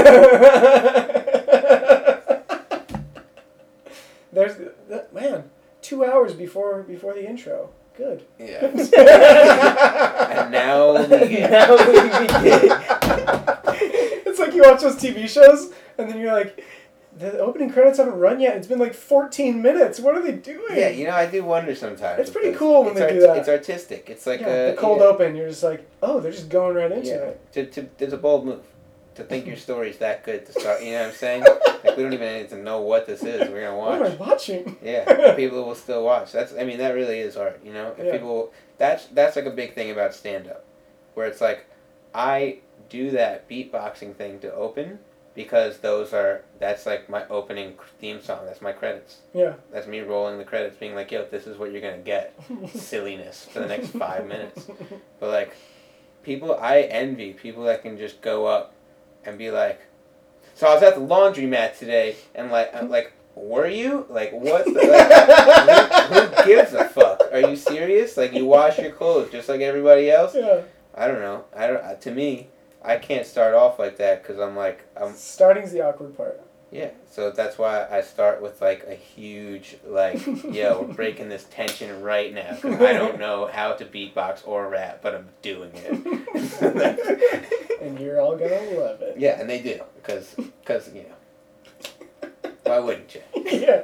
There's 4.31 4.56
that 4.90 5.11
man. 5.11 5.49
Two 5.81 6.06
hours 6.06 6.34
before 6.34 6.84
before 6.84 7.14
the 7.15 7.27
intro. 7.27 7.72
Good. 7.98 8.26
Yeah. 8.38 8.65
and 8.65 10.52
now 10.52 10.98
we 10.98 11.07
begin. 11.19 11.52
Now 11.52 11.72
we 11.72 11.86
begin. 11.86 12.77
it's 14.26 14.40
like 14.40 14.53
you 14.53 14.61
watch 14.61 14.81
those 14.81 14.95
TV 14.98 15.27
shows 15.27 15.73
and 15.98 16.10
then 16.10 16.19
you're 16.19 16.31
like, 16.31 16.64
the 17.19 17.37
opening 17.39 17.69
credits 17.69 17.97
haven't 17.97 18.17
run 18.17 18.39
yet. 18.39 18.55
It's 18.55 18.67
been 18.67 18.79
like 18.79 18.93
14 18.93 19.61
minutes. 19.61 19.99
What 19.99 20.15
are 20.15 20.21
they 20.21 20.31
doing? 20.31 20.63
Yeah, 20.77 20.89
you 20.89 21.05
know, 21.05 21.13
I 21.15 21.25
do 21.25 21.43
wonder 21.43 21.75
sometimes. 21.75 22.19
It's 22.21 22.29
pretty 22.29 22.53
cool 22.55 22.83
when 22.83 22.91
it's 22.91 22.99
they 23.01 23.13
do 23.13 23.19
that. 23.21 23.37
It's 23.37 23.49
artistic. 23.49 24.09
It's 24.09 24.25
like 24.25 24.39
yeah, 24.39 24.47
a 24.47 24.71
the 24.71 24.77
cold 24.77 24.99
yeah, 25.01 25.07
open. 25.07 25.35
You're 25.35 25.49
just 25.49 25.63
like, 25.63 25.85
oh, 26.01 26.19
they're 26.21 26.31
just 26.31 26.49
going 26.49 26.75
right 26.75 26.91
into 26.91 27.09
Yeah. 27.09 27.15
it. 27.15 27.51
To, 27.53 27.65
to, 27.65 27.89
it's 27.99 28.13
a 28.13 28.17
bold 28.17 28.45
move 28.45 28.63
to 29.15 29.23
think 29.25 29.45
your 29.45 29.57
story's 29.57 29.97
that 29.97 30.23
good 30.23 30.45
to 30.45 30.53
start. 30.53 30.81
You 30.81 30.93
know 30.93 30.99
what 31.01 31.07
I'm 31.09 31.15
saying? 31.15 31.43
Like 31.81 31.95
we 31.95 32.03
don't 32.03 32.11
even 32.11 32.33
need 32.33 32.49
to 32.49 32.57
know 32.57 32.81
what 32.81 33.05
this 33.07 33.23
is. 33.23 33.49
We're 33.49 33.61
gonna 33.63 33.77
What 33.77 33.93
am 33.95 34.03
I 34.03 34.09
watch. 34.09 34.19
watching? 34.19 34.75
Yeah, 34.83 35.33
people 35.37 35.63
will 35.63 35.75
still 35.75 36.03
watch. 36.03 36.33
That's 36.33 36.53
I 36.53 36.65
mean 36.65 36.77
that 36.79 36.93
really 36.93 37.19
is 37.19 37.37
art. 37.37 37.61
You 37.63 37.71
know, 37.71 37.95
if 37.97 38.05
Yeah. 38.05 38.11
people 38.11 38.51
that's 38.77 39.05
that's 39.05 39.37
like 39.37 39.45
a 39.45 39.49
big 39.51 39.75
thing 39.75 39.89
about 39.89 40.13
stand 40.13 40.47
up, 40.49 40.65
where 41.13 41.25
it's 41.25 41.39
like 41.39 41.67
I 42.13 42.57
do 42.89 43.11
that 43.11 43.47
beatboxing 43.49 44.13
thing 44.15 44.39
to 44.39 44.53
open 44.53 44.99
because 45.39 45.77
those 45.77 46.11
are 46.11 46.43
that's 46.59 46.85
like 46.85 47.09
my 47.09 47.25
opening 47.29 47.73
theme 47.97 48.21
song. 48.21 48.39
That's 48.43 48.61
my 48.61 48.73
credits. 48.73 49.19
Yeah. 49.33 49.53
That's 49.71 49.87
me 49.87 50.01
rolling 50.01 50.37
the 50.37 50.43
credits, 50.43 50.75
being 50.75 50.95
like, 50.95 51.13
"Yo, 51.13 51.25
this 51.31 51.47
is 51.47 51.57
what 51.57 51.71
you're 51.71 51.79
gonna 51.79 51.99
get." 51.99 52.37
Silliness 52.73 53.47
for 53.49 53.59
the 53.59 53.67
next 53.67 53.87
five 54.05 54.27
minutes. 54.27 54.67
But 55.21 55.29
like, 55.29 55.55
people, 56.23 56.57
I 56.59 56.81
envy 56.81 57.31
people 57.31 57.63
that 57.63 57.83
can 57.83 57.97
just 57.97 58.21
go 58.21 58.47
up 58.47 58.73
and 59.23 59.37
be 59.37 59.49
like, 59.49 59.79
"So 60.55 60.67
I 60.67 60.73
was 60.73 60.83
at 60.83 60.95
the 60.95 61.01
laundromat 61.01 61.79
today, 61.79 62.17
and 62.35 62.51
like, 62.51 62.75
I'm 62.75 62.89
like, 62.89 63.13
were 63.33 63.67
you? 63.67 64.07
Like, 64.09 64.33
what? 64.33 64.65
The, 64.65 64.73
like, 64.73 66.09
who, 66.09 66.35
who 66.35 66.45
gives 66.53 66.73
a 66.73 66.83
fuck? 66.83 67.21
Are 67.31 67.39
you 67.49 67.55
serious? 67.55 68.17
Like, 68.17 68.33
you 68.33 68.45
wash 68.45 68.77
your 68.77 68.91
clothes 68.91 69.31
just 69.31 69.47
like 69.47 69.61
everybody 69.61 70.11
else? 70.11 70.35
yeah. 70.35 70.63
I 70.93 71.07
don't 71.07 71.21
know. 71.21 71.45
I 71.55 71.67
don't. 71.67 72.01
To 72.01 72.11
me, 72.11 72.49
I 72.84 72.97
can't 72.97 73.26
start 73.26 73.53
off 73.56 73.80
like 73.80 73.97
that 73.97 74.22
because 74.23 74.39
I'm 74.39 74.56
like, 74.56 74.85
I'm 74.95 75.14
Starting's 75.14 75.72
the 75.72 75.81
awkward 75.81 76.15
part. 76.15 76.39
yeah. 76.72 76.89
So 77.11 77.31
that's 77.31 77.57
why 77.57 77.85
I 77.91 78.01
start 78.01 78.41
with 78.41 78.61
like 78.61 78.85
a 78.88 78.95
huge 78.95 79.76
like, 79.85 80.26
yo, 80.45 80.81
we're 80.88 80.93
breaking 80.95 81.27
this 81.30 81.45
tension 81.51 82.01
right 82.01 82.34
now 82.34 82.56
'cause 82.61 82.80
I 82.81 82.93
don't 82.93 83.19
know 83.26 83.47
how 83.51 83.73
to 83.73 83.85
beatbox 83.85 84.47
or 84.47 84.69
rap, 84.69 84.99
but 85.01 85.15
I'm 85.15 85.27
doing 85.41 85.72
it. 85.73 86.61
and 87.81 87.99
you're 87.99 88.22
all 88.22 88.38
gonna 88.38 88.80
love 88.80 89.01
it. 89.01 89.15
yeah, 89.18 89.39
and 89.39 89.49
they 89.49 89.61
do 89.61 89.81
because 89.97 90.34
because 90.35 90.89
you 90.93 91.03
know. 91.03 91.15
Why 92.64 92.80
wouldn't 92.80 93.15
you? 93.15 93.22
yeah. 93.45 93.81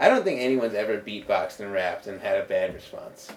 I 0.00 0.08
don't 0.08 0.24
think 0.24 0.40
anyone's 0.40 0.74
ever 0.74 0.98
beatboxed 0.98 1.60
and 1.60 1.72
rapped 1.72 2.06
and 2.06 2.20
had 2.20 2.38
a 2.38 2.44
bad 2.44 2.74
response. 2.74 3.30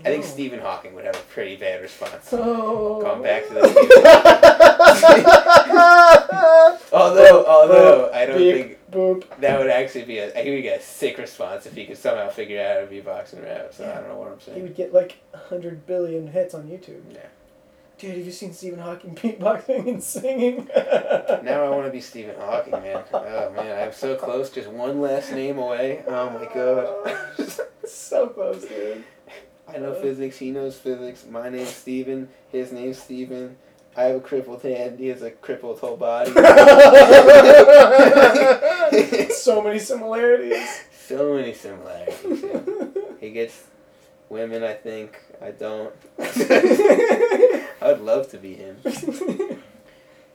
I 0.00 0.10
think 0.10 0.24
Stephen 0.24 0.60
Hawking 0.60 0.94
would 0.94 1.04
have 1.04 1.16
a 1.16 1.22
pretty 1.32 1.56
bad 1.56 1.80
response. 1.80 2.28
Oh. 2.32 3.00
Going 3.00 3.22
back 3.22 3.48
to 3.48 3.54
the 3.54 3.62
Although, 6.92 7.44
although 7.46 8.10
I 8.12 8.26
don't 8.26 8.38
Beep, 8.38 8.54
think 8.54 8.78
Boop. 8.90 9.24
that 9.40 9.58
would 9.58 9.70
actually 9.70 10.04
be 10.04 10.18
a, 10.18 10.30
he 10.42 10.50
would 10.50 10.62
get 10.62 10.80
a 10.80 10.82
sick 10.82 11.16
response 11.18 11.66
if 11.66 11.74
he 11.74 11.86
could 11.86 11.96
somehow 11.98 12.28
figure 12.28 12.60
out 12.60 12.76
how 12.76 12.80
to 12.86 12.94
beatbox 12.94 13.32
and 13.32 13.42
rap. 13.42 13.72
So 13.72 13.90
I 13.90 13.94
don't 14.00 14.08
know 14.08 14.16
what 14.16 14.32
I'm 14.32 14.40
saying. 14.40 14.56
He 14.58 14.62
would 14.62 14.76
get 14.76 14.92
like 14.92 15.16
hundred 15.34 15.86
billion 15.86 16.26
hits 16.28 16.54
on 16.54 16.64
YouTube. 16.64 17.00
Yeah. 17.12 17.20
Dude, 17.98 18.16
have 18.18 18.26
you 18.26 18.32
seen 18.32 18.52
Stephen 18.52 18.78
Hawking 18.78 19.14
beatboxing 19.14 19.88
and 19.88 20.02
singing? 20.02 20.68
Now 21.42 21.64
I 21.64 21.70
want 21.70 21.86
to 21.86 21.90
be 21.90 22.00
Stephen 22.02 22.36
Hawking, 22.38 22.72
man. 22.72 23.02
Oh 23.12 23.52
man, 23.56 23.82
I'm 23.82 23.92
so 23.94 24.14
close, 24.16 24.50
just 24.50 24.68
one 24.68 25.00
last 25.00 25.32
name 25.32 25.56
away. 25.58 26.04
Oh 26.06 26.28
my 26.30 26.44
god. 26.52 27.48
so 27.86 28.28
close, 28.28 28.64
dude. 28.66 29.02
I 29.68 29.78
know 29.78 29.94
physics, 29.94 30.38
he 30.38 30.50
knows 30.52 30.78
physics. 30.78 31.24
My 31.28 31.48
name's 31.48 31.74
Stephen, 31.74 32.28
his 32.52 32.72
name's 32.72 33.02
Stephen. 33.02 33.56
I 33.96 34.04
have 34.04 34.16
a 34.16 34.20
crippled 34.20 34.62
hand, 34.62 34.98
he 34.98 35.08
has 35.08 35.22
a 35.22 35.30
crippled 35.30 35.80
whole 35.80 35.96
body. 35.96 36.30
so 39.32 39.62
many 39.62 39.78
similarities. 39.78 40.84
so 40.92 41.34
many 41.34 41.54
similarities. 41.54 42.42
yeah. 42.42 42.60
He 43.20 43.30
gets 43.30 43.64
women, 44.28 44.62
I 44.62 44.74
think. 44.74 45.18
I 45.42 45.50
don't. 45.50 45.94
I 46.18 47.92
would 47.92 48.00
love 48.00 48.30
to 48.30 48.38
be 48.38 48.54
him. 48.54 48.76
He's 48.84 49.04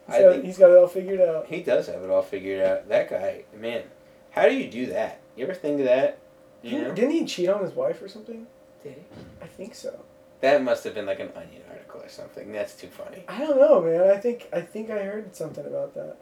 I 0.08 0.22
got, 0.22 0.32
think 0.32 0.44
he's 0.44 0.58
got 0.58 0.70
it 0.70 0.78
all 0.78 0.88
figured 0.88 1.20
out. 1.20 1.46
he 1.46 1.62
does 1.62 1.86
have 1.86 2.02
it 2.02 2.10
all 2.10 2.22
figured 2.22 2.64
out. 2.64 2.88
That 2.88 3.08
guy, 3.08 3.44
man, 3.56 3.84
how 4.30 4.48
do 4.48 4.54
you 4.54 4.70
do 4.70 4.86
that? 4.86 5.20
You 5.36 5.44
ever 5.44 5.54
think 5.54 5.78
of 5.80 5.86
that? 5.86 6.18
You 6.62 6.82
know? 6.82 6.92
Didn't 6.92 7.12
he 7.12 7.24
cheat 7.24 7.48
on 7.48 7.62
his 7.62 7.72
wife 7.72 8.02
or 8.02 8.08
something? 8.08 8.46
Did 8.82 8.94
he? 8.94 9.02
I 9.40 9.46
think 9.46 9.74
so. 9.74 10.04
That 10.40 10.62
must 10.62 10.82
have 10.84 10.94
been 10.94 11.06
like 11.06 11.20
an 11.20 11.30
Onion 11.36 11.62
article 11.70 12.00
or 12.00 12.08
something. 12.08 12.50
That's 12.52 12.74
too 12.74 12.88
funny. 12.88 13.24
I 13.28 13.38
don't 13.38 13.58
know, 13.58 13.80
man. 13.80 14.10
I 14.10 14.16
think 14.18 14.48
I 14.52 14.60
think 14.60 14.90
I 14.90 15.02
heard 15.04 15.34
something 15.36 15.64
about 15.64 15.94
that. 15.94 16.16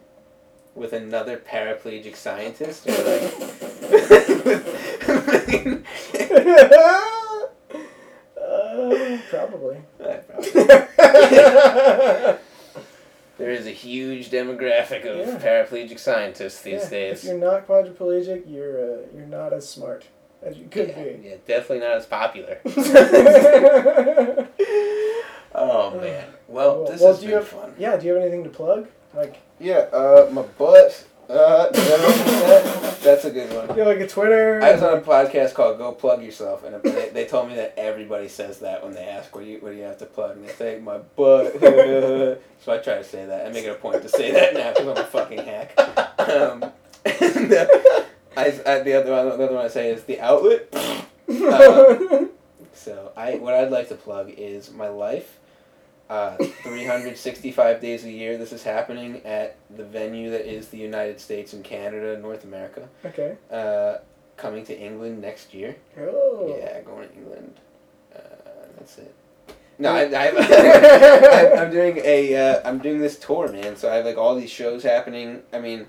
With 0.75 0.93
another 0.93 1.39
paraplegic 1.39 2.17
scientist, 2.17 2.87
or 2.87 2.93
like. 2.93 3.01
uh, 8.41 9.19
probably. 9.31 9.77
Uh, 9.99 10.17
probably. 10.29 10.65
There 13.39 13.51
is 13.53 13.67
a 13.67 13.71
huge 13.71 14.31
demographic 14.31 15.07
of 15.07 15.17
Yeah. 15.17 15.39
paraplegic 15.39 15.99
scientists 15.99 16.61
these 16.61 16.93
Yeah, 16.93 16.99
If 16.99 17.25
you're 17.25 17.39
not 17.39 17.67
quadriplegic, 17.67 18.43
you're 18.47 18.79
uh, 18.79 18.99
you're 19.15 19.25
not 19.25 19.55
as 19.55 19.67
smart 19.67 20.05
as 20.43 20.57
you 20.57 20.69
could 20.69 20.89
yeah, 20.89 21.03
be. 21.05 21.21
yeah, 21.29 21.35
definitely 21.47 21.81
not 21.81 21.97
as 21.97 22.07
popular. 22.07 22.59
Oh 25.53 25.99
man. 26.01 26.27
Well, 26.49 26.85
this 26.87 27.01
well, 27.01 27.11
has 27.11 27.19
do 27.19 27.23
been 27.23 27.31
you 27.31 27.37
have, 27.37 27.49
fun. 27.49 27.75
Yeah, 27.79 27.97
do 27.97 28.07
you 28.07 28.13
have 28.15 28.23
anything 28.23 28.45
to 28.45 28.51
plug? 28.51 28.87
Like, 29.15 29.39
Yeah, 29.59 29.79
uh, 29.93 30.29
my 30.33 30.43
butt. 30.43 31.07
Uh, 31.29 31.69
that- 31.71 32.99
that's 33.03 33.25
a 33.25 33.31
good 33.31 33.53
one. 33.55 33.77
you 33.77 33.85
like 33.85 33.99
a 34.01 34.07
Twitter? 34.07 34.61
I 34.63 34.73
was 34.73 34.83
on 34.83 34.99
a 34.99 35.01
podcast 35.01 35.55
called 35.55 35.79
"Go 35.79 35.93
Plug 35.93 36.23
Yourself," 36.23 36.65
and 36.65 36.83
they, 36.83 37.09
they 37.11 37.25
told 37.25 37.49
me 37.49 37.55
that 37.57 37.75
everybody 37.77 38.29
says 38.29 38.59
that 38.61 38.83
when 38.85 38.95
they 38.95 39.05
ask 39.05 39.35
what 39.35 39.45
do 39.45 39.51
you 39.51 39.59
what 39.61 39.71
do 39.71 39.77
you 39.77 39.85
have 39.85 39.99
to 39.99 40.07
plug, 40.07 40.37
and 40.37 40.47
they 40.47 40.53
say 40.53 40.79
my 40.81 40.99
butt. 40.99 41.53
so 41.61 42.39
I 42.69 42.79
try 42.79 42.95
to 42.97 43.05
say 43.05 43.27
that. 43.27 43.47
I 43.47 43.51
make 43.51 43.65
it 43.65 43.71
a 43.71 43.75
point 43.75 44.03
to 44.03 44.09
say 44.09 44.33
that 44.33 44.55
now 44.55 44.71
because 44.73 44.87
I'm 44.89 44.97
a 45.05 45.07
fucking 45.07 45.39
hack. 45.39 45.73
Um, 46.19 46.65
and, 47.05 47.53
uh, 47.53 47.67
I, 48.37 48.47
I, 48.67 48.79
the 48.81 48.95
other 48.95 49.11
one, 49.13 49.39
the 49.39 49.45
other 49.45 49.55
one 49.55 49.65
I 49.65 49.69
say 49.69 49.91
is 49.91 50.05
the 50.05 50.21
outlet. 50.21 50.69
Uh, 50.73 51.03
So 52.73 53.13
I 53.17 53.35
what 53.35 53.53
I'd 53.55 53.71
like 53.71 53.89
to 53.89 53.95
plug 53.95 54.31
is 54.37 54.73
my 54.73 54.89
life. 54.89 55.39
Uh, 56.09 56.37
365 56.37 57.81
days 57.83 58.05
a 58.05 58.11
year. 58.11 58.39
This 58.39 58.53
is 58.53 58.63
happening 58.63 59.21
at 59.25 59.57
the 59.77 59.85
venue 59.85 60.31
that 60.31 60.51
is 60.51 60.69
the 60.69 60.79
United 60.79 61.21
States 61.21 61.53
and 61.53 61.63
Canada, 61.63 62.19
North 62.19 62.43
America. 62.45 62.89
okay. 63.05 63.37
Uh, 63.51 63.99
coming 64.37 64.65
to 64.65 64.79
England 64.79 65.21
next 65.21 65.53
year. 65.53 65.77
Oh. 65.99 66.57
Yeah, 66.59 66.81
going 66.81 67.09
to 67.11 67.15
England. 67.15 67.61
Uh, 68.17 68.19
that's 68.79 68.97
it. 68.99 69.15
No, 69.79 69.93
I, 69.93 70.05
I, 70.05 70.31
I'm, 70.31 71.59
I'm 71.67 71.71
doing 71.71 71.99
a 72.03 72.35
uh, 72.37 72.69
I'm 72.69 72.79
doing 72.79 72.99
this 73.01 73.19
tour, 73.19 73.53
man. 73.53 73.77
So 73.77 73.91
I 73.93 73.97
have 73.97 74.07
like 74.07 74.17
all 74.17 74.35
these 74.37 74.51
shows 74.51 74.83
happening. 74.83 75.43
I 75.53 75.59
mean, 75.59 75.87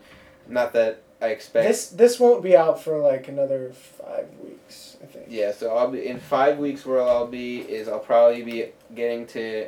not 0.47 0.73
that 0.73 1.01
I 1.21 1.27
expect. 1.27 1.67
This 1.67 1.87
this 1.89 2.19
won't 2.19 2.41
be 2.41 2.55
out 2.57 2.81
for 2.81 2.97
like 2.97 3.27
another 3.27 3.71
five 3.73 4.27
weeks, 4.43 4.97
I 5.03 5.05
think. 5.05 5.27
Yeah, 5.29 5.51
so 5.51 5.75
I'll 5.75 5.91
be 5.91 6.07
in 6.07 6.19
five 6.19 6.57
weeks. 6.57 6.85
Where 6.85 7.01
I'll 7.01 7.27
be 7.27 7.59
is 7.59 7.87
I'll 7.87 7.99
probably 7.99 8.41
be 8.41 8.65
getting 8.95 9.27
to 9.27 9.67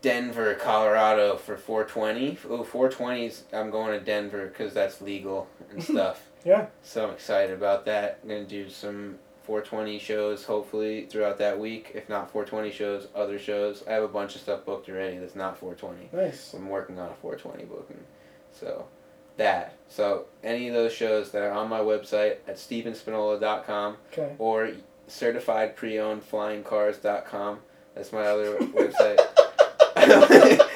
Denver, 0.00 0.54
Colorado 0.54 1.36
for 1.36 1.56
420. 1.56 2.38
Oh, 2.48 2.64
420s. 2.64 3.42
I'm 3.52 3.70
going 3.70 3.98
to 3.98 4.04
Denver 4.04 4.46
because 4.46 4.72
that's 4.72 5.00
legal 5.00 5.48
and 5.70 5.82
stuff. 5.84 6.22
Yeah. 6.44 6.66
So 6.82 7.06
I'm 7.06 7.14
excited 7.14 7.54
about 7.54 7.84
that. 7.86 8.20
I'm 8.22 8.28
gonna 8.28 8.44
do 8.44 8.70
some 8.70 9.18
420 9.42 9.98
shows 9.98 10.44
hopefully 10.44 11.06
throughout 11.06 11.38
that 11.38 11.58
week. 11.58 11.92
If 11.94 12.08
not 12.08 12.30
420 12.30 12.70
shows, 12.70 13.08
other 13.14 13.38
shows. 13.38 13.82
I 13.88 13.92
have 13.92 14.02
a 14.02 14.08
bunch 14.08 14.34
of 14.34 14.40
stuff 14.40 14.64
booked 14.64 14.88
already 14.88 15.18
that's 15.18 15.34
not 15.34 15.58
420. 15.58 16.10
Nice. 16.12 16.54
I'm 16.54 16.68
working 16.68 16.98
on 16.98 17.10
a 17.10 17.14
420 17.14 17.64
booking. 17.64 18.00
So 18.52 18.86
that. 19.38 19.74
So 19.88 20.26
any 20.44 20.68
of 20.68 20.74
those 20.74 20.92
shows 20.92 21.30
that 21.32 21.42
are 21.42 21.50
on 21.50 21.68
my 21.68 21.80
website 21.80 22.36
at 22.46 22.54
stephenspinola.com 22.56 23.96
Okay. 24.12 24.34
or 24.38 24.70
certifiedpreownedflyingcars.com. 25.08 27.58
That's 27.94 28.12
my 28.12 28.26
other 28.26 28.58
website. 28.58 29.18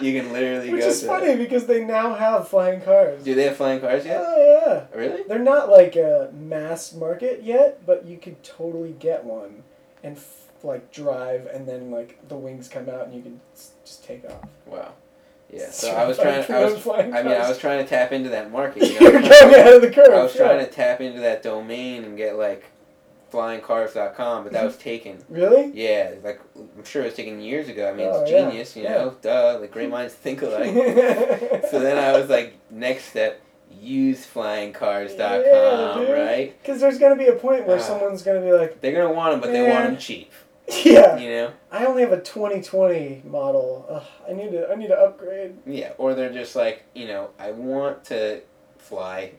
you 0.00 0.20
can 0.20 0.32
literally 0.32 0.70
Which 0.70 0.80
go 0.82 0.88
is 0.88 1.04
funny 1.04 1.36
because 1.36 1.66
they 1.66 1.84
now 1.84 2.14
have 2.14 2.48
flying 2.48 2.80
cars. 2.80 3.22
Do 3.24 3.34
they 3.34 3.44
have 3.44 3.56
flying 3.56 3.80
cars 3.80 4.04
yet? 4.06 4.20
Oh 4.24 4.62
yeah. 4.66 4.86
Really? 4.98 5.22
They're 5.24 5.38
not 5.38 5.68
like 5.70 5.96
a 5.96 6.30
mass 6.32 6.92
market 6.92 7.42
yet, 7.42 7.84
but 7.86 8.04
you 8.06 8.16
could 8.18 8.42
totally 8.42 8.92
get 8.98 9.24
one 9.24 9.62
and 10.02 10.16
f- 10.16 10.38
like 10.64 10.90
drive, 10.92 11.46
and 11.46 11.66
then 11.68 11.90
like 11.90 12.26
the 12.28 12.36
wings 12.36 12.68
come 12.68 12.88
out, 12.88 13.06
and 13.06 13.14
you 13.14 13.22
can 13.22 13.40
s- 13.54 13.72
just 13.84 14.04
take 14.04 14.24
off. 14.24 14.48
Wow. 14.66 14.92
Yeah. 15.52 15.70
So 15.70 15.90
I 15.90 16.06
was 16.06 16.16
trying. 16.18 16.44
I 16.50 16.64
was. 16.64 16.86
I 16.86 17.22
mean, 17.22 17.32
I 17.32 17.48
was 17.48 17.58
trying 17.58 17.82
to 17.84 17.88
tap 17.88 18.12
into 18.12 18.30
that 18.30 18.50
market. 18.50 18.84
You 18.84 18.98
You're 19.00 19.20
know? 19.20 19.28
going 19.28 19.54
ahead 19.54 19.74
of 19.74 19.82
the 19.82 19.90
curve. 19.90 20.08
I 20.12 20.22
was 20.22 20.34
yeah. 20.34 20.44
trying 20.46 20.64
to 20.64 20.70
tap 20.70 21.00
into 21.02 21.20
that 21.20 21.42
domain 21.42 22.04
and 22.04 22.16
get 22.16 22.36
like 22.36 22.64
flyingcars.com, 23.32 24.44
but 24.44 24.52
that 24.52 24.64
was 24.64 24.76
taken. 24.76 25.22
Really? 25.28 25.70
Yeah, 25.74 26.14
like 26.22 26.40
I'm 26.56 26.84
sure 26.84 27.02
it 27.02 27.06
was 27.06 27.14
taken 27.14 27.40
years 27.40 27.68
ago. 27.68 27.88
I 27.90 27.94
mean, 27.94 28.08
Oh, 28.10 28.22
it's 28.22 28.30
yeah, 28.30 28.48
genius, 28.50 28.76
you 28.76 28.82
yeah. 28.84 28.92
know. 28.94 29.16
Duh, 29.22 29.58
like 29.60 29.70
great 29.72 29.90
minds 29.90 30.14
think 30.14 30.42
alike. 30.42 30.66
so 31.70 31.80
then 31.80 31.98
I 31.98 32.12
was 32.18 32.28
like, 32.28 32.58
next 32.70 33.06
step, 33.06 33.40
use 33.70 34.26
flyingcars.com, 34.26 36.02
Yeah, 36.02 36.12
right? 36.12 36.62
Because 36.62 36.80
there's 36.80 36.98
gonna 36.98 37.16
be 37.16 37.28
a 37.28 37.34
point 37.34 37.66
where 37.66 37.78
Ah. 37.78 37.82
someone's 37.82 38.22
gonna 38.22 38.40
be 38.40 38.52
like, 38.52 38.80
They're 38.80 38.92
gonna 38.92 39.12
want 39.14 39.32
them, 39.32 39.40
but 39.40 39.52
they 39.52 39.62
want 39.68 39.84
them 39.84 39.96
cheap. 39.96 40.30
Yeah. 40.84 41.16
You 41.18 41.28
know? 41.30 41.52
I 41.70 41.86
only 41.86 42.02
have 42.02 42.12
a 42.12 42.20
2020 42.20 43.22
model. 43.24 43.86
Ugh, 43.88 44.02
I 44.28 44.32
need 44.32 44.50
to. 44.52 44.70
I 44.70 44.74
need 44.74 44.88
to 44.88 44.98
upgrade. 44.98 45.56
Yeah. 45.66 45.92
Or 45.98 46.14
they're 46.14 46.32
just 46.32 46.56
like, 46.56 46.84
you 46.94 47.06
know, 47.06 47.30
I 47.38 47.52
want 47.52 48.04
to 48.06 48.42
fly, 48.78 49.32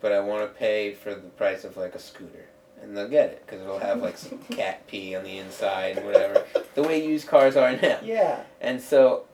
but 0.00 0.12
I 0.12 0.20
want 0.20 0.42
to 0.42 0.58
pay 0.58 0.94
for 0.94 1.14
the 1.14 1.20
price 1.30 1.64
of 1.64 1.76
like 1.76 1.94
a 1.94 1.98
scooter. 1.98 2.46
And 2.82 2.96
they'll 2.96 3.08
get 3.08 3.30
it 3.30 3.42
because 3.44 3.60
it'll 3.60 3.78
have 3.78 4.00
like 4.00 4.16
some 4.16 4.38
cat 4.50 4.86
pee 4.86 5.14
on 5.14 5.24
the 5.24 5.38
inside 5.38 5.98
and 5.98 6.06
whatever. 6.06 6.44
The 6.74 6.82
way 6.82 7.04
used 7.04 7.26
cars 7.28 7.56
are 7.56 7.72
now. 7.76 7.98
Yeah. 8.02 8.42
And 8.60 8.80
so 8.80 9.24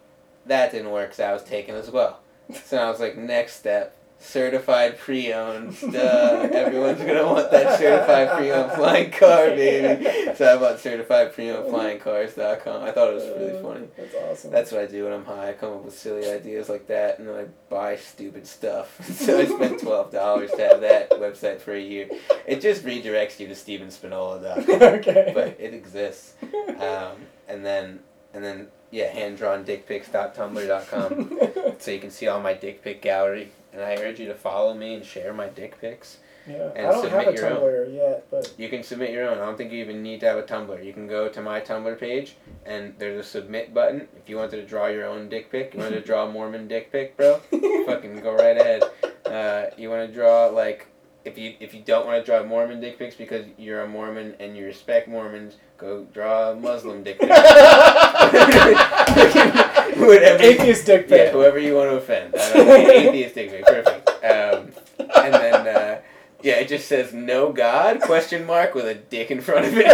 that 0.47 0.73
didn't 0.73 0.91
work, 0.91 1.15
so 1.15 1.25
I 1.25 1.33
was 1.33 1.45
taken 1.45 1.75
as 1.75 1.91
well. 1.91 2.21
So 2.65 2.79
I 2.79 2.91
was 2.91 3.01
like, 3.01 3.17
next 3.17 3.55
step, 3.57 3.96
certified 4.19 4.99
pre-owned. 4.99 5.79
Duh, 5.81 6.49
everyone's 6.53 6.99
gonna 6.99 7.27
want 7.27 7.51
that 7.51 7.79
certified 7.79 8.31
pre-owned 8.37 8.73
flying 8.73 9.11
car, 9.11 9.47
baby. 9.49 10.35
So 10.35 10.55
I 10.55 10.59
bought 10.59 10.81
certified 10.81 11.33
pre-owned 11.33 11.71
flying 11.71 11.99
cars.com. 11.99 12.83
I 12.83 12.93
thought 12.93 13.11
it 13.11 13.15
was 13.15 13.25
really 13.25 13.63
funny. 13.63 13.89
That's 13.97 14.15
awesome. 14.15 14.51
That's 14.51 14.73
what 14.73 14.83
I 14.83 14.87
do 14.87 15.05
when 15.05 15.13
I'm 15.13 15.25
high. 15.25 15.51
I 15.51 15.53
come 15.53 15.75
up 15.75 15.85
with 15.85 15.97
silly 15.97 16.31
ideas 16.31 16.69
like 16.69 16.87
that, 16.89 17.19
and 17.19 17.29
then 17.29 17.37
I 17.37 17.45
buy 17.69 17.97
stupid 17.97 18.47
stuff. 18.47 18.99
so 19.05 19.39
I 19.39 19.47
spent 19.47 19.81
twelve 19.87 20.13
dollars 20.13 20.51
to 20.53 20.63
have 20.63 20.81
that 20.81 21.11
website 21.11 21.61
for 21.61 21.75
a 21.75 21.81
year. 21.81 22.09
It 22.47 22.61
just 22.61 22.85
redirects 22.85 23.39
you 23.39 23.49
to 23.49 23.55
StephenSpinola.com 23.55 24.83
okay. 24.83 25.33
but 25.35 25.57
it 25.59 25.75
exists. 25.75 26.35
Um, 26.81 27.13
and 27.49 27.65
then 27.65 28.01
and 28.35 28.45
then 28.45 28.69
yeah, 28.91 29.09
hand 29.09 29.39
drawn 29.39 29.65
dickpics.tumblr.com 29.65 31.77
so 31.79 31.91
you 31.91 31.99
can 31.99 32.11
see 32.11 32.29
all 32.29 32.41
my 32.41 32.55
dick 32.55 32.83
pic 32.83 33.03
gallery. 33.03 33.51
And 33.77 33.85
I 33.85 34.03
urge 34.03 34.19
you 34.19 34.27
to 34.29 34.35
follow 34.35 34.73
me 34.73 34.95
and 34.95 35.05
share 35.05 35.35
my 35.35 35.49
dick 35.49 35.79
pics. 35.79 36.17
yeah. 36.49 36.71
and 36.75 36.87
I 36.87 36.93
don't 36.93 37.11
have 37.11 37.29
a 37.29 37.37
submit 37.37 37.37
your 37.37 37.51
own. 37.51 37.61
Tumblr 37.61 37.95
yet, 37.95 38.27
but 38.31 38.55
You 38.57 38.71
can 38.71 38.83
submit 38.83 39.11
your 39.11 39.29
own. 39.29 39.37
I 39.37 39.45
don't 39.45 39.59
think 39.59 39.71
you 39.71 39.81
even 39.81 40.03
need 40.03 40.21
to 40.21 40.27
have 40.27 40.39
a 40.39 40.45
Tumblr. 40.45 40.83
You 40.83 40.95
can 40.95 41.07
go 41.07 41.29
to 41.29 41.43
my 41.43 41.61
Tumblr 41.61 42.01
page 42.01 42.37
and 42.65 42.95
there's 42.99 43.21
a 43.21 43.29
submit 43.29 43.75
button. 43.75 44.09
If 44.17 44.31
you 44.31 44.37
wanted 44.37 44.57
to 44.57 44.67
draw 44.67 44.87
your 44.87 45.05
own 45.05 45.29
dick 45.29 45.53
pic, 45.53 45.75
you 45.75 45.81
wanted 45.81 45.97
to 45.97 46.01
draw 46.01 46.27
a 46.27 46.33
Mormon 46.33 46.69
dick 46.69 46.91
pic, 46.91 47.19
bro, 47.19 47.37
fucking 47.87 48.21
go 48.21 48.35
right 48.35 48.59
ahead. 48.59 48.85
Uh, 49.27 49.67
you 49.77 49.91
want 49.91 50.09
to 50.09 50.15
draw 50.15 50.47
like 50.47 50.87
if 51.27 51.37
you 51.37 51.55
if 51.61 51.75
you 51.75 51.83
don't 51.83 52.07
want 52.07 52.25
to 52.25 52.25
draw 52.25 52.43
Mormon 52.45 52.81
dick 52.81 52.99
pics 52.99 53.17
because 53.17 53.45
you're 53.59 53.83
a 53.83 53.89
Mormon 53.89 54.37
and 54.41 54.57
you 54.57 54.65
respect 54.65 55.07
Mormons, 55.09 55.57
go 55.77 56.05
draw 56.15 56.53
a 56.53 56.57
Muslim 56.57 57.03
dick 57.03 57.21
pic. 57.21 57.29
Whatever. 59.97 60.43
atheist 60.43 60.87
dick 60.87 61.07
Yeah, 61.09 61.25
pic. 61.25 61.33
whoever 61.33 61.59
you 61.59 61.75
want 61.75 61.91
to 61.91 61.97
offend. 61.97 62.35
I 62.35 62.53
don't 62.53 62.67
know. 62.67 62.75
Atheist 62.93 63.35
dick 63.35 63.51
pic, 63.51 63.65
perfect. 63.65 64.09
Um, 64.25 64.73
and 64.99 65.35
then 65.35 65.67
uh, 65.69 66.01
yeah, 66.43 66.55
it 66.55 66.69
just 66.69 66.87
says 66.89 67.13
no 67.13 67.53
God 67.53 68.01
question 68.01 68.45
mark 68.47 68.75
with 68.75 68.87
a 68.87 68.95
dick 68.95 69.31
in 69.31 69.41
front 69.41 69.67
of 69.67 69.73
it. 69.77 69.87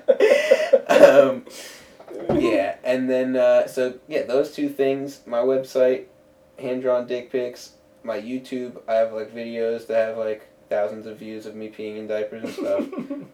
Um, 0.90 1.44
yeah, 2.38 2.76
and 2.84 3.08
then 3.08 3.36
uh, 3.36 3.66
so 3.66 3.94
yeah, 4.08 4.22
those 4.22 4.52
two 4.52 4.68
things. 4.68 5.20
My 5.26 5.38
website, 5.38 6.04
hand 6.58 6.82
drawn 6.82 7.06
dick 7.06 7.30
pics. 7.32 7.72
My 8.02 8.20
YouTube, 8.20 8.80
I 8.88 8.94
have 8.94 9.12
like 9.12 9.34
videos 9.34 9.86
that 9.86 10.08
have 10.08 10.18
like 10.18 10.46
thousands 10.68 11.06
of 11.06 11.18
views 11.18 11.46
of 11.46 11.54
me 11.54 11.68
peeing 11.68 11.96
in 11.96 12.06
diapers 12.06 12.44
and 12.44 12.52
stuff, 12.52 12.80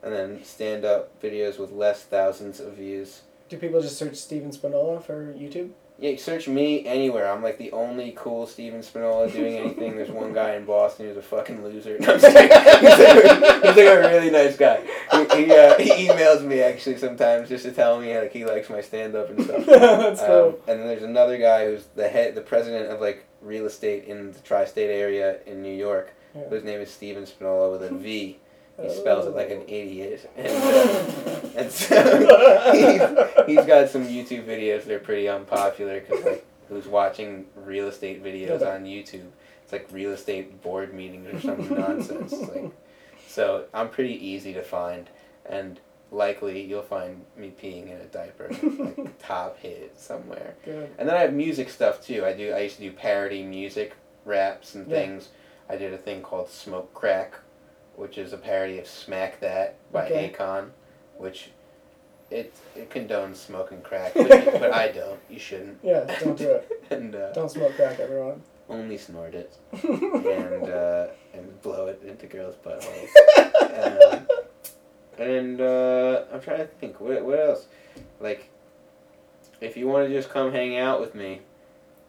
and 0.03 0.13
then 0.13 0.45
stand 0.45 0.85
up 0.85 1.21
videos 1.21 1.59
with 1.59 1.73
less 1.73 2.03
thousands 2.05 2.61
of 2.61 2.75
views. 2.75 3.23
Do 3.49 3.57
people 3.59 3.81
just 3.81 3.97
search 3.97 4.17
Stephen 4.17 4.51
Spinola 4.51 5.01
for 5.03 5.33
YouTube? 5.35 5.71
Yeah, 5.99 6.15
search 6.19 6.47
me 6.47 6.85
anywhere. 6.85 7.31
I'm 7.33 7.43
like 7.43 7.57
the 7.57 7.73
only 7.73 8.13
cool 8.17 8.47
Stephen 8.47 8.81
Spinola 8.83 9.33
doing 9.33 9.57
anything. 9.59 9.97
There's 9.97 10.11
one 10.11 10.35
guy 10.35 10.55
in 10.57 10.65
Boston 10.67 11.07
who's 11.07 11.17
a 11.17 11.23
fucking 11.23 11.63
loser. 11.65 11.97
No, 12.01 12.13
I'm 12.15 12.21
he's, 12.21 12.23
like 12.35 12.51
a, 12.51 13.55
he's 13.67 13.77
like 13.77 13.79
a 13.79 13.99
really 14.01 14.31
nice 14.31 14.57
guy. 14.57 14.83
He, 15.13 15.45
he, 15.47 15.53
uh, 15.53 15.79
he 15.79 16.07
emails 16.09 16.43
me 16.45 16.61
actually 16.61 16.99
sometimes 16.99 17.49
just 17.49 17.65
to 17.65 17.73
tell 17.73 17.99
me 18.01 18.19
like 18.19 18.33
he 18.33 18.45
likes 18.45 18.69
my 18.69 18.83
stand 18.83 19.15
up 19.15 19.31
and 19.31 19.43
stuff. 19.43 19.65
That's 19.65 20.21
Um, 20.21 20.27
cool. 20.27 20.61
and 20.69 20.81
then 20.81 20.87
there's 20.87 21.03
another 21.03 21.39
guy 21.39 21.67
who's 21.67 21.85
the 21.95 22.09
head, 22.09 22.35
the 22.35 22.43
president 22.43 22.91
of 22.91 23.01
like 23.01 23.25
real 23.41 23.65
estate 23.65 24.05
in 24.05 24.33
the 24.33 24.39
tri-state 24.41 24.91
area 24.91 25.39
in 25.47 25.63
New 25.63 25.73
York. 25.75 26.13
Yeah. 26.35 26.43
Whose 26.51 26.65
name 26.65 26.81
is 26.81 26.91
Steven 26.91 27.25
Spinola 27.25 27.71
with 27.73 27.83
a 27.91 27.95
V. 27.95 28.39
He 28.83 28.91
spells 28.91 29.27
it 29.27 29.35
like 29.35 29.51
an 29.51 29.63
idiot. 29.69 30.31
And, 30.37 30.49
uh, 30.49 31.61
and 31.63 31.73
so 31.73 32.73
he's, 33.47 33.57
he's 33.57 33.67
got 33.67 33.89
some 33.89 34.07
YouTube 34.07 34.45
videos 34.47 34.85
that 34.85 34.93
are 34.95 34.99
pretty 34.99 35.29
unpopular 35.29 36.01
because 36.01 36.25
like 36.25 36.47
who's 36.69 36.87
watching 36.87 37.47
real 37.55 37.89
estate 37.89 38.23
videos 38.23 38.61
on 38.61 38.85
YouTube? 38.85 39.29
It's 39.63 39.73
like 39.73 39.89
real 39.91 40.11
estate 40.13 40.61
board 40.63 40.93
meetings 40.93 41.27
or 41.35 41.41
some 41.41 41.69
nonsense. 41.75 42.33
Like, 42.33 42.71
so 43.27 43.65
I'm 43.73 43.89
pretty 43.89 44.15
easy 44.27 44.53
to 44.55 44.63
find, 44.63 45.09
and 45.47 45.81
likely 46.13 46.61
you'll 46.63 46.83
find 46.83 47.25
me 47.37 47.53
peeing 47.61 47.87
in 47.91 47.97
a 48.01 48.05
diaper, 48.05 48.51
like 48.79 49.19
top 49.27 49.59
hit 49.59 49.99
somewhere. 49.99 50.55
Good. 50.65 50.91
And 50.99 51.09
then 51.09 51.17
I 51.17 51.21
have 51.21 51.33
music 51.33 51.69
stuff 51.71 52.01
too. 52.05 52.25
I 52.25 52.33
do. 52.35 52.53
I 52.53 52.61
used 52.61 52.77
to 52.77 52.83
do 52.83 52.93
parody 52.93 53.43
music, 53.43 53.95
raps 54.25 54.75
and 54.75 54.87
Yeah. 54.87 54.97
things. 54.99 55.29
I 55.69 55.77
did 55.77 55.93
a 55.95 55.99
thing 55.99 56.23
called 56.23 56.49
Smoke 56.49 56.93
Crack, 56.95 57.35
which 57.97 58.17
is 58.19 58.33
a 58.33 58.37
parody 58.39 58.79
of 58.79 58.87
Smack 58.87 59.41
That 59.41 59.77
by 59.93 60.07
Okay. 60.07 60.33
Akon, 60.33 60.71
which 61.17 61.51
it 62.31 62.53
it 62.75 62.91
condones 62.91 63.37
smoking 63.37 63.81
crack, 63.83 64.13
but, 64.15 64.29
but 64.29 64.73
I 64.73 64.89
don't. 65.01 65.19
You 65.31 65.39
shouldn't. 65.39 65.79
Yeah, 65.83 66.05
don't 66.21 66.37
do 66.39 66.51
it. 66.53 66.71
And 66.91 67.15
uh, 67.17 67.33
Don't 67.33 67.51
smoke 67.51 67.75
crack, 67.75 67.99
everyone. 67.99 68.43
only 68.69 68.97
snort 68.97 69.35
it 69.35 69.57
and 69.83 70.69
uh, 70.71 71.07
and 71.35 71.63
blow 71.63 71.87
it 71.89 72.01
into 72.07 72.27
girls' 72.27 72.55
buttholes. 72.65 73.11
um, 74.15 74.27
and 75.19 75.61
uh, 75.61 76.25
I'm 76.33 76.41
trying 76.41 76.59
to 76.59 76.67
think. 76.67 77.01
What 77.01 77.25
what 77.25 77.41
else? 77.41 77.67
Like, 78.21 78.49
if 79.61 79.77
you 79.77 79.89
want 79.89 80.07
to 80.09 80.15
just 80.15 80.31
come 80.31 80.53
hang 80.53 80.77
out 80.77 81.01
with 81.01 81.15
me, 81.15 81.41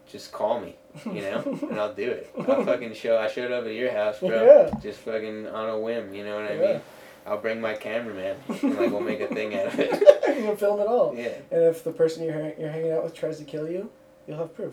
just 0.06 0.30
call 0.32 0.60
me. 0.60 0.76
You 1.06 1.20
know, 1.22 1.58
and 1.70 1.78
I'll 1.78 1.94
do 1.94 2.10
it. 2.10 2.30
I'll 2.48 2.64
fucking 2.64 2.94
show. 2.94 3.18
I 3.18 3.28
showed 3.28 3.52
up 3.52 3.64
at 3.64 3.72
your 3.74 3.92
house, 3.92 4.18
bro. 4.20 4.30
Yeah. 4.44 4.70
Just 4.80 5.00
fucking 5.00 5.46
on 5.48 5.68
a 5.68 5.78
whim. 5.78 6.14
You 6.14 6.24
know 6.24 6.36
what 6.40 6.50
I 6.50 6.54
Yeah. 6.54 6.72
mean? 6.72 6.80
I'll 7.26 7.38
bring 7.38 7.60
my 7.60 7.74
cameraman, 7.74 8.36
and 8.48 8.76
like 8.78 8.90
we'll 8.90 9.00
make 9.00 9.20
a 9.20 9.26
thing 9.28 9.54
out 9.54 9.66
of 9.66 9.78
it. 9.78 9.90
you 10.28 10.44
can 10.46 10.56
film 10.56 10.80
it 10.80 10.86
all. 10.86 11.14
Yeah, 11.14 11.28
And 11.50 11.62
if 11.64 11.84
the 11.84 11.92
person 11.92 12.24
you're, 12.24 12.52
you're 12.58 12.70
hanging 12.70 12.90
out 12.92 13.04
with 13.04 13.14
tries 13.14 13.38
to 13.38 13.44
kill 13.44 13.68
you, 13.68 13.90
you'll 14.26 14.38
have 14.38 14.54
proof. 14.54 14.72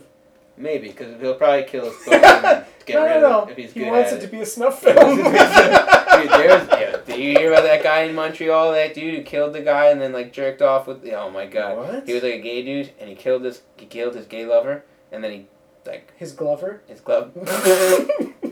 maybe 0.56 0.88
because 0.88 1.20
he'll 1.20 1.36
probably 1.36 1.64
kill 1.66 1.88
us 1.88 1.96
both 2.06 2.14
and 2.24 2.66
get 2.86 2.94
no, 2.96 3.04
rid 3.04 3.22
no, 3.22 3.30
no. 3.44 3.48
if 3.50 3.58
he's 3.58 3.74
he 3.74 3.82
good 3.82 3.92
wants 3.92 4.14
it 4.14 4.20
it. 4.20 4.22
to 4.22 4.28
be 4.30 4.40
a 4.40 4.46
snuff 4.46 4.80
Dude, 4.82 4.96
film. 4.96 5.18
there's, 5.34 6.68
yeah, 6.70 6.98
did 7.06 7.20
you 7.20 7.32
hear 7.38 7.52
about 7.52 7.64
that 7.64 7.84
guy 7.84 8.04
in 8.04 8.16
Montreal? 8.16 8.72
That 8.72 8.94
dude 8.94 9.16
who 9.16 9.24
killed 9.24 9.52
the 9.54 9.62
guy 9.62 9.88
and 9.90 10.00
then 10.02 10.14
like 10.14 10.32
jerked 10.32 10.62
off 10.62 10.88
with. 10.88 11.06
Oh 11.14 11.30
my 11.30 11.46
god, 11.46 11.78
What? 11.78 12.08
he 12.08 12.14
was 12.14 12.24
like 12.24 12.36
a 12.36 12.40
gay 12.42 12.64
dude 12.64 12.92
and 13.00 13.10
he 13.10 13.16
killed 13.16 13.44
his 13.44 13.62
he 13.78 13.86
killed 13.86 14.16
his 14.16 14.26
gay 14.28 14.46
lover 14.46 14.84
and 15.12 15.24
then 15.24 15.32
he 15.32 15.48
like 15.86 16.14
His 16.18 16.32
Glover. 16.34 16.82
his 16.88 17.02
glove. 17.02 17.32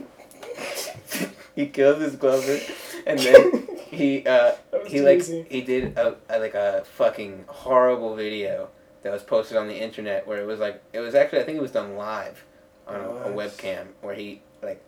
he 1.54 1.66
killed 1.66 2.00
his 2.00 2.16
glover 2.16 2.58
and 3.06 3.18
then 3.18 3.68
he 3.90 4.26
uh 4.26 4.52
he 4.86 5.00
like 5.00 5.18
easy. 5.18 5.46
he 5.48 5.60
did 5.60 5.96
a, 5.96 6.16
a 6.28 6.38
like 6.38 6.54
a 6.54 6.84
fucking 6.84 7.44
horrible 7.46 8.14
video 8.16 8.68
that 9.02 9.12
was 9.12 9.22
posted 9.22 9.56
on 9.56 9.68
the 9.68 9.76
internet 9.80 10.26
where 10.26 10.40
it 10.40 10.46
was 10.46 10.58
like 10.58 10.82
it 10.92 11.00
was 11.00 11.14
actually 11.14 11.40
I 11.40 11.44
think 11.44 11.58
it 11.58 11.62
was 11.62 11.70
done 11.70 11.96
live 11.96 12.44
on 12.86 12.96
a, 13.00 13.08
a 13.08 13.32
webcam 13.32 13.86
where 14.02 14.14
he 14.14 14.42
like 14.62 14.82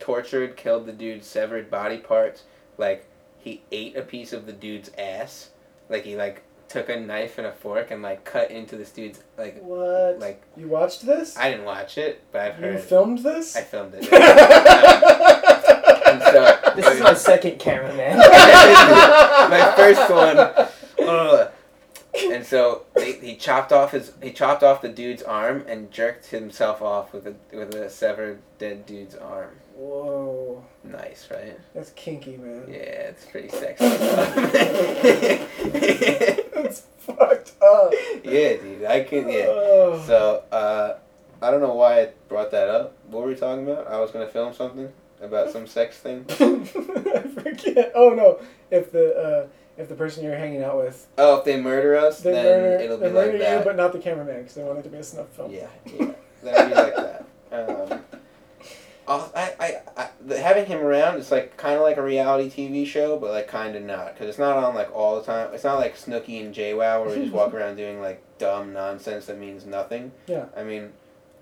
tortured 0.00 0.56
killed 0.56 0.86
the 0.86 0.92
dude's 0.92 1.26
severed 1.26 1.70
body 1.70 1.98
parts 1.98 2.42
like 2.76 3.06
he 3.38 3.62
ate 3.72 3.96
a 3.96 4.02
piece 4.02 4.32
of 4.32 4.46
the 4.46 4.52
dude's 4.52 4.90
ass 4.98 5.50
like 5.88 6.04
he 6.04 6.16
like 6.16 6.42
took 6.68 6.88
a 6.88 6.96
knife 7.00 7.38
and 7.38 7.46
a 7.46 7.52
fork 7.52 7.90
and 7.90 8.02
like 8.02 8.24
cut 8.24 8.50
into 8.50 8.76
this 8.76 8.90
dude's 8.90 9.20
like 9.36 9.62
What? 9.62 10.18
like 10.18 10.42
you 10.56 10.68
watched 10.68 11.06
this? 11.06 11.36
I 11.36 11.50
didn't 11.50 11.64
watch 11.66 11.96
it 11.98 12.22
but 12.32 12.40
I've 12.42 12.54
heard 12.54 12.74
you 12.74 12.80
filmed 12.80 13.18
this? 13.20 13.56
I 13.56 13.62
filmed 13.62 13.94
it 13.96 14.12
and 16.08 16.22
so 16.22 16.72
This 16.76 16.86
is 16.94 17.00
my 17.00 17.14
second 17.14 17.58
cameraman. 17.58 18.18
my 18.18 19.72
first 19.76 20.10
one. 20.10 20.38
Ugh. 21.08 21.50
And 22.32 22.44
so 22.44 22.82
they, 22.94 23.12
he 23.12 23.36
chopped 23.36 23.72
off 23.72 23.92
his 23.92 24.12
he 24.22 24.32
chopped 24.32 24.62
off 24.62 24.82
the 24.82 24.88
dude's 24.88 25.22
arm 25.22 25.64
and 25.68 25.90
jerked 25.90 26.26
himself 26.26 26.82
off 26.82 27.12
with 27.12 27.26
a 27.26 27.34
with 27.52 27.74
a 27.74 27.88
severed 27.88 28.40
dead 28.58 28.86
dude's 28.86 29.14
arm. 29.14 29.50
Whoa, 29.78 30.64
Nice, 30.82 31.28
right? 31.30 31.56
that's 31.72 31.90
kinky, 31.90 32.36
man. 32.36 32.64
Yeah, 32.68 32.74
it's 33.10 33.24
pretty 33.26 33.48
sexy. 33.48 33.84
it's 35.78 36.82
fucked 36.98 37.52
up. 37.62 37.92
yeah, 38.24 38.56
dude, 38.56 38.84
I 38.84 39.04
can. 39.04 39.28
Yeah. 39.28 39.44
Oh. 39.48 40.02
So 40.04 40.42
uh, 40.50 40.94
I 41.40 41.50
don't 41.52 41.60
know 41.60 41.74
why 41.74 42.00
I 42.02 42.08
brought 42.28 42.50
that 42.50 42.68
up. 42.68 42.94
What 43.08 43.22
were 43.22 43.28
we 43.28 43.36
talking 43.36 43.70
about? 43.70 43.86
I 43.86 44.00
was 44.00 44.10
gonna 44.10 44.26
film 44.26 44.52
something 44.52 44.92
about 45.22 45.50
some 45.50 45.66
sex 45.68 45.96
thing. 45.98 46.24
I 46.30 47.24
forget. 47.40 47.92
Oh 47.94 48.10
no! 48.14 48.40
If 48.70 48.90
the 48.90 49.14
uh, 49.16 49.46
if 49.80 49.88
the 49.88 49.94
person 49.94 50.24
you're 50.24 50.36
hanging 50.36 50.64
out 50.64 50.76
with 50.76 51.06
Oh, 51.18 51.38
if 51.38 51.44
they 51.44 51.60
murder 51.60 51.96
us, 51.96 52.20
they 52.20 52.32
then 52.32 52.44
murder, 52.44 52.82
it'll 52.82 52.96
be 52.98 53.04
murder 53.10 53.32
like 53.32 53.38
that. 53.38 53.58
you, 53.60 53.64
but 53.64 53.76
not 53.76 53.92
the 53.92 54.00
cameraman 54.00 54.38
because 54.40 54.54
they 54.56 54.64
want 54.64 54.80
it 54.80 54.82
to 54.82 54.88
be 54.88 54.98
a 54.98 55.04
snuff 55.04 55.28
film. 55.28 55.52
Yeah, 55.52 55.68
yeah, 55.86 56.10
that'd 56.42 56.68
be 56.68 56.74
like 56.74 56.96
that. 56.96 57.24
Um, 57.50 57.97
I, 59.08 59.54
I, 59.58 59.76
I, 59.96 60.08
the, 60.24 60.40
having 60.40 60.66
him 60.66 60.80
around, 60.80 61.18
it's 61.18 61.30
like 61.30 61.56
kind 61.56 61.76
of 61.76 61.82
like 61.82 61.96
a 61.96 62.02
reality 62.02 62.50
TV 62.50 62.86
show, 62.86 63.18
but 63.18 63.30
like 63.30 63.48
kind 63.48 63.74
of 63.74 63.82
not, 63.82 64.14
because 64.14 64.28
it's 64.28 64.38
not 64.38 64.56
on 64.56 64.74
like 64.74 64.94
all 64.94 65.18
the 65.18 65.24
time. 65.24 65.52
It's 65.54 65.64
not 65.64 65.78
like 65.78 65.96
Snooki 65.96 66.40
and 66.44 66.54
JWoww 66.54 67.04
where 67.06 67.16
we 67.16 67.22
just 67.22 67.32
walk 67.32 67.54
around 67.54 67.76
doing 67.76 68.00
like 68.00 68.22
dumb 68.38 68.72
nonsense 68.72 69.26
that 69.26 69.38
means 69.38 69.64
nothing. 69.66 70.12
Yeah. 70.26 70.46
I 70.56 70.62
mean, 70.62 70.92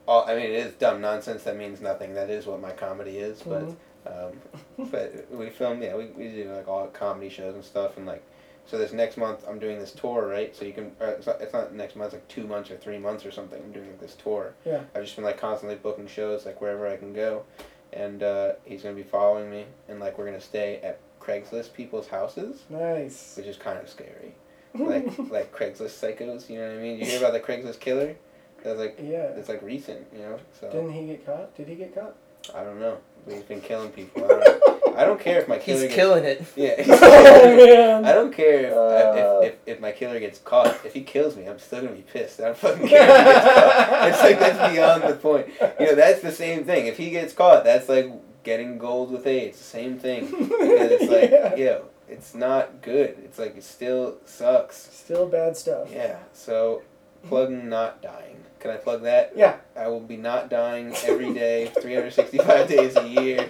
all 0.06 0.24
I 0.28 0.34
mean 0.36 0.44
it 0.46 0.66
is 0.66 0.72
dumb 0.74 1.00
nonsense 1.00 1.42
that 1.44 1.56
means 1.56 1.80
nothing. 1.80 2.14
That 2.14 2.30
is 2.30 2.46
what 2.46 2.60
my 2.60 2.72
comedy 2.72 3.18
is, 3.18 3.42
but. 3.42 3.62
Mhm. 3.62 3.76
Um, 4.06 4.88
but 4.90 5.26
we 5.32 5.50
film, 5.50 5.82
yeah, 5.82 5.96
we, 5.96 6.06
we 6.16 6.28
do 6.28 6.52
like 6.54 6.68
all 6.68 6.86
comedy 6.86 7.28
shows 7.28 7.56
and 7.56 7.64
stuff, 7.64 7.96
and 7.96 8.06
like, 8.06 8.22
so 8.66 8.76
this 8.78 8.92
next 8.92 9.16
month 9.16 9.44
I'm 9.48 9.58
doing 9.58 9.78
this 9.78 9.92
tour, 9.92 10.26
right? 10.26 10.54
So 10.54 10.64
you 10.64 10.72
can, 10.72 10.92
uh, 11.00 11.06
it's, 11.06 11.26
not, 11.26 11.40
it's 11.40 11.52
not 11.52 11.74
next 11.74 11.96
month, 11.96 12.12
it's 12.12 12.22
like 12.22 12.28
two 12.28 12.46
months 12.46 12.70
or 12.70 12.76
three 12.76 12.98
months 12.98 13.24
or 13.24 13.30
something. 13.30 13.62
I'm 13.62 13.72
doing 13.72 13.86
like, 13.88 14.00
this 14.00 14.14
tour. 14.14 14.54
Yeah. 14.64 14.82
I've 14.94 15.04
just 15.04 15.16
been 15.16 15.24
like 15.24 15.38
constantly 15.38 15.76
booking 15.76 16.06
shows 16.06 16.44
like 16.46 16.60
wherever 16.60 16.86
I 16.86 16.96
can 16.96 17.12
go, 17.12 17.44
and 17.92 18.22
uh, 18.22 18.52
he's 18.64 18.82
gonna 18.82 18.94
be 18.94 19.02
following 19.02 19.50
me, 19.50 19.66
and 19.88 20.00
like 20.00 20.18
we're 20.18 20.26
gonna 20.26 20.40
stay 20.40 20.80
at 20.82 21.00
Craigslist 21.20 21.72
people's 21.72 22.08
houses, 22.08 22.62
Nice. 22.68 23.34
which 23.36 23.46
is 23.46 23.56
kind 23.56 23.78
of 23.78 23.88
scary. 23.88 24.34
Like 24.74 25.06
like 25.30 25.52
Craigslist 25.56 25.96
psychos, 25.98 26.50
you 26.50 26.58
know 26.58 26.68
what 26.68 26.76
I 26.76 26.82
mean? 26.82 26.98
You 26.98 27.06
hear 27.06 27.18
about 27.18 27.32
the 27.32 27.40
Craigslist 27.40 27.80
killer? 27.80 28.14
That's 28.62 28.78
like 28.78 28.98
yeah. 29.02 29.28
it's 29.28 29.48
like 29.48 29.62
recent, 29.62 30.06
you 30.12 30.18
know. 30.18 30.38
So 30.60 30.70
Didn't 30.70 30.92
he 30.92 31.06
get 31.06 31.24
caught? 31.24 31.56
Did 31.56 31.68
he 31.68 31.76
get 31.76 31.94
caught? 31.94 32.14
I 32.54 32.62
don't 32.62 32.78
know. 32.78 32.98
He's 33.26 33.42
been 33.42 33.60
killing 33.62 33.90
people. 33.90 34.22
I 34.96 35.04
don't, 35.04 35.20
care 35.20 35.40
if 35.40 35.48
my 35.48 35.58
killer 35.58 35.78
He's 35.80 35.82
gets 35.88 35.94
killing 35.94 36.24
it. 36.24 36.44
Yeah. 36.56 36.74
oh 36.88 37.56
man. 37.56 38.04
I 38.04 38.12
don't 38.12 38.32
care 38.32 38.66
if, 38.66 38.72
Uh. 38.72 39.40
if, 39.42 39.52
if, 39.52 39.58
if 39.66 39.80
my 39.80 39.92
killer 39.92 40.18
gets 40.20 40.38
caught. 40.38 40.78
If 40.84 40.94
he 40.94 41.02
kills 41.02 41.36
me, 41.36 41.46
I'm 41.48 41.58
still 41.58 41.82
gonna 41.82 41.92
be 41.94 42.02
pissed. 42.02 42.40
I 42.40 42.44
don't 42.46 42.56
fucking 42.56 42.88
care 42.88 43.02
if 43.02 43.16
he 43.16 43.24
gets 43.24 43.44
caught. 43.44 44.08
It's 44.08 44.22
like 44.22 44.38
that's 44.40 44.72
beyond 44.74 45.02
the 45.04 45.14
point. 45.16 45.48
You 45.80 45.86
know, 45.86 45.94
that's 45.94 46.20
the 46.22 46.32
same 46.32 46.64
thing. 46.64 46.86
If 46.86 46.96
he 46.96 47.10
gets 47.10 47.32
caught, 47.32 47.64
that's 47.64 47.88
like 47.88 48.10
getting 48.44 48.78
gold 48.78 49.10
with 49.10 49.26
AIDS. 49.26 49.58
Same 49.58 49.98
thing. 49.98 50.26
Because 50.26 50.90
it's 50.92 51.10
like, 51.10 51.30
Yeah. 51.30 51.54
yo, 51.56 51.84
it's 52.08 52.34
not 52.34 52.80
good. 52.82 53.16
It's 53.24 53.38
like 53.38 53.56
it 53.56 53.64
still 53.64 54.18
sucks. 54.24 54.76
Still 54.92 55.26
bad 55.26 55.56
stuff. 55.56 55.88
Yeah. 55.92 56.18
So, 56.32 56.82
plugging 57.26 57.68
not 57.68 58.00
dying. 58.02 58.36
Can 58.60 58.70
I 58.70 58.76
plug 58.76 59.02
that? 59.02 59.32
Yeah. 59.36 59.56
I 59.76 59.88
will 59.88 60.00
be 60.00 60.16
not 60.16 60.48
dying 60.48 60.94
every 61.04 61.32
day, 61.34 61.66
365 61.80 62.68
days 62.68 62.96
a 62.96 63.06
year, 63.08 63.48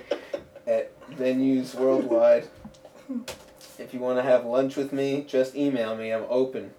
at 0.67 0.91
venues 1.19 1.75
worldwide. 1.75 2.49
If 3.79 3.93
you 3.93 4.01
want 4.01 4.19
to 4.19 4.23
have 4.23 4.45
lunch 4.45 4.77
with 4.77 4.93
me, 4.93 5.25
just 5.29 5.55
email 5.55 5.97
me. 5.97 6.13
I'm 6.13 6.25
open. 6.29 6.73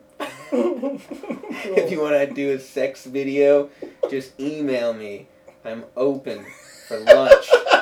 If 0.52 1.92
you 1.92 2.02
want 2.02 2.16
to 2.16 2.34
do 2.34 2.52
a 2.54 2.60
sex 2.60 3.06
video, 3.06 3.70
just 4.10 4.40
email 4.40 4.94
me. 4.94 5.28
I'm 5.66 5.86
open 5.96 6.46
for 6.88 7.00
lunch 7.00 7.50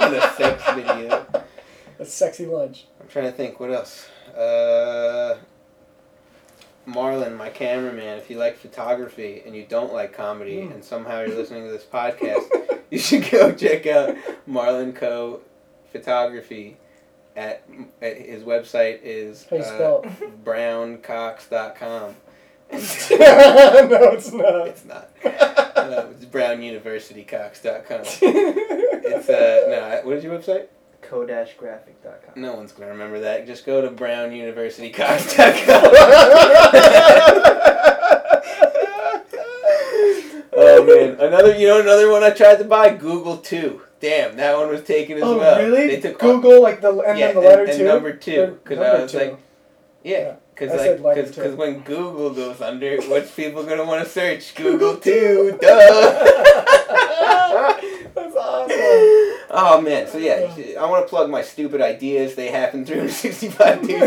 and 0.00 0.14
a 0.14 0.32
sex 0.36 0.62
video. 0.74 1.26
A 1.98 2.04
sexy 2.04 2.46
lunch. 2.46 2.86
I'm 3.00 3.08
trying 3.08 3.26
to 3.26 3.32
think 3.32 3.60
what 3.60 3.70
else. 3.70 4.08
Uh, 4.36 5.36
Marlon, 6.88 7.36
my 7.36 7.48
cameraman, 7.48 8.18
if 8.18 8.28
you 8.28 8.36
like 8.36 8.56
photography 8.58 9.42
and 9.46 9.54
you 9.54 9.64
don't 9.68 9.92
like 9.92 10.12
comedy, 10.12 10.56
Mm. 10.56 10.74
and 10.74 10.84
somehow 10.84 11.20
you're 11.20 11.36
listening 11.36 11.64
to 11.66 11.70
this 11.72 11.84
podcast, 11.84 12.48
you 12.90 12.98
should 12.98 13.30
go 13.30 13.52
check 13.52 13.86
out 13.86 14.16
Marlon 14.48 14.94
Co. 14.94 15.40
Photography. 15.94 16.76
At, 17.36 17.64
at 18.00 18.16
his 18.16 18.44
website 18.44 19.00
is 19.02 19.44
How 19.50 19.56
you 19.56 19.62
uh, 19.62 19.64
spell 19.64 20.04
browncox.com. 20.44 22.14
no, 22.72 22.78
it's 24.12 24.32
not. 24.32 24.66
It's 24.68 24.84
not. 24.84 25.10
Uh, 25.24 26.06
it's 26.10 26.24
brownuniversitycox.com. 26.24 28.00
It's 28.04 29.28
uh 29.28 29.66
no. 29.68 30.00
What 30.04 30.16
is 30.16 30.24
your 30.24 30.38
website? 30.38 30.66
Co-graphic.com. 31.02 32.40
No 32.40 32.54
one's 32.54 32.72
gonna 32.72 32.90
remember 32.90 33.20
that. 33.20 33.46
Just 33.46 33.66
go 33.66 33.82
to 33.82 33.90
brownuniversitycox.com. 33.90 35.44
oh 40.56 40.84
man, 40.86 41.20
another. 41.20 41.54
You 41.56 41.68
know 41.68 41.80
another 41.80 42.10
one 42.10 42.24
I 42.24 42.30
tried 42.30 42.56
to 42.56 42.64
buy. 42.64 42.88
Google 42.94 43.36
two. 43.36 43.82
Damn, 44.04 44.36
that 44.36 44.54
one 44.54 44.68
was 44.68 44.82
taken 44.82 45.16
as 45.16 45.22
oh 45.22 45.38
well. 45.38 45.58
really? 45.58 45.86
They 45.86 45.98
took 45.98 46.18
Google 46.18 46.60
like 46.60 46.82
the 46.82 46.90
and 46.90 47.18
yeah, 47.18 47.28
then 47.28 47.36
the 47.36 47.40
letter 47.40 47.62
and, 47.62 47.70
and 47.70 47.78
two. 47.78 47.84
number 47.84 48.12
two 48.12 48.58
because 48.62 48.78
I 48.78 49.00
was 49.00 49.10
two. 49.10 49.18
like, 49.18 49.38
yeah. 50.02 50.18
Yeah. 50.18 50.36
Because 50.54 50.78
I 50.78 50.90
like, 50.90 51.00
letter 51.00 51.42
cause, 51.42 51.54
when 51.54 51.80
Google 51.80 52.34
goes 52.34 52.60
under, 52.60 53.00
what's 53.08 53.34
people 53.34 53.64
gonna 53.64 53.86
want 53.86 54.04
to 54.04 54.10
search? 54.10 54.54
Google 54.56 54.98
two, 54.98 55.56
duh. 55.58 55.68
That's 58.14 58.36
awesome. 58.36 58.76
Oh 59.48 59.80
man, 59.82 60.06
so 60.06 60.18
yeah, 60.18 60.54
I 60.78 60.84
want 60.84 61.06
to 61.06 61.08
plug 61.08 61.30
my 61.30 61.40
stupid 61.40 61.80
ideas. 61.80 62.34
They 62.34 62.50
happen 62.50 62.84
365 62.84 63.88
days. 63.88 64.00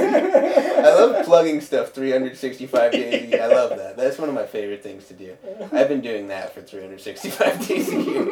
I 0.88 0.94
love 0.94 1.26
plugging 1.26 1.62
stuff 1.62 1.92
365 1.92 2.92
days. 2.92 3.14
a 3.24 3.26
year. 3.28 3.44
I 3.44 3.48
love 3.48 3.70
that. 3.78 3.98
That's 3.98 4.18
one 4.18 4.30
of 4.30 4.36
my 4.36 4.46
favorite 4.46 4.82
things 4.84 5.08
to 5.08 5.14
do. 5.14 5.36
I've 5.72 5.88
been 5.88 6.02
doing 6.02 6.28
that 6.30 6.54
for 6.54 6.62
365 6.62 7.68
days 7.68 7.90
a 7.90 8.02
year. 8.02 8.28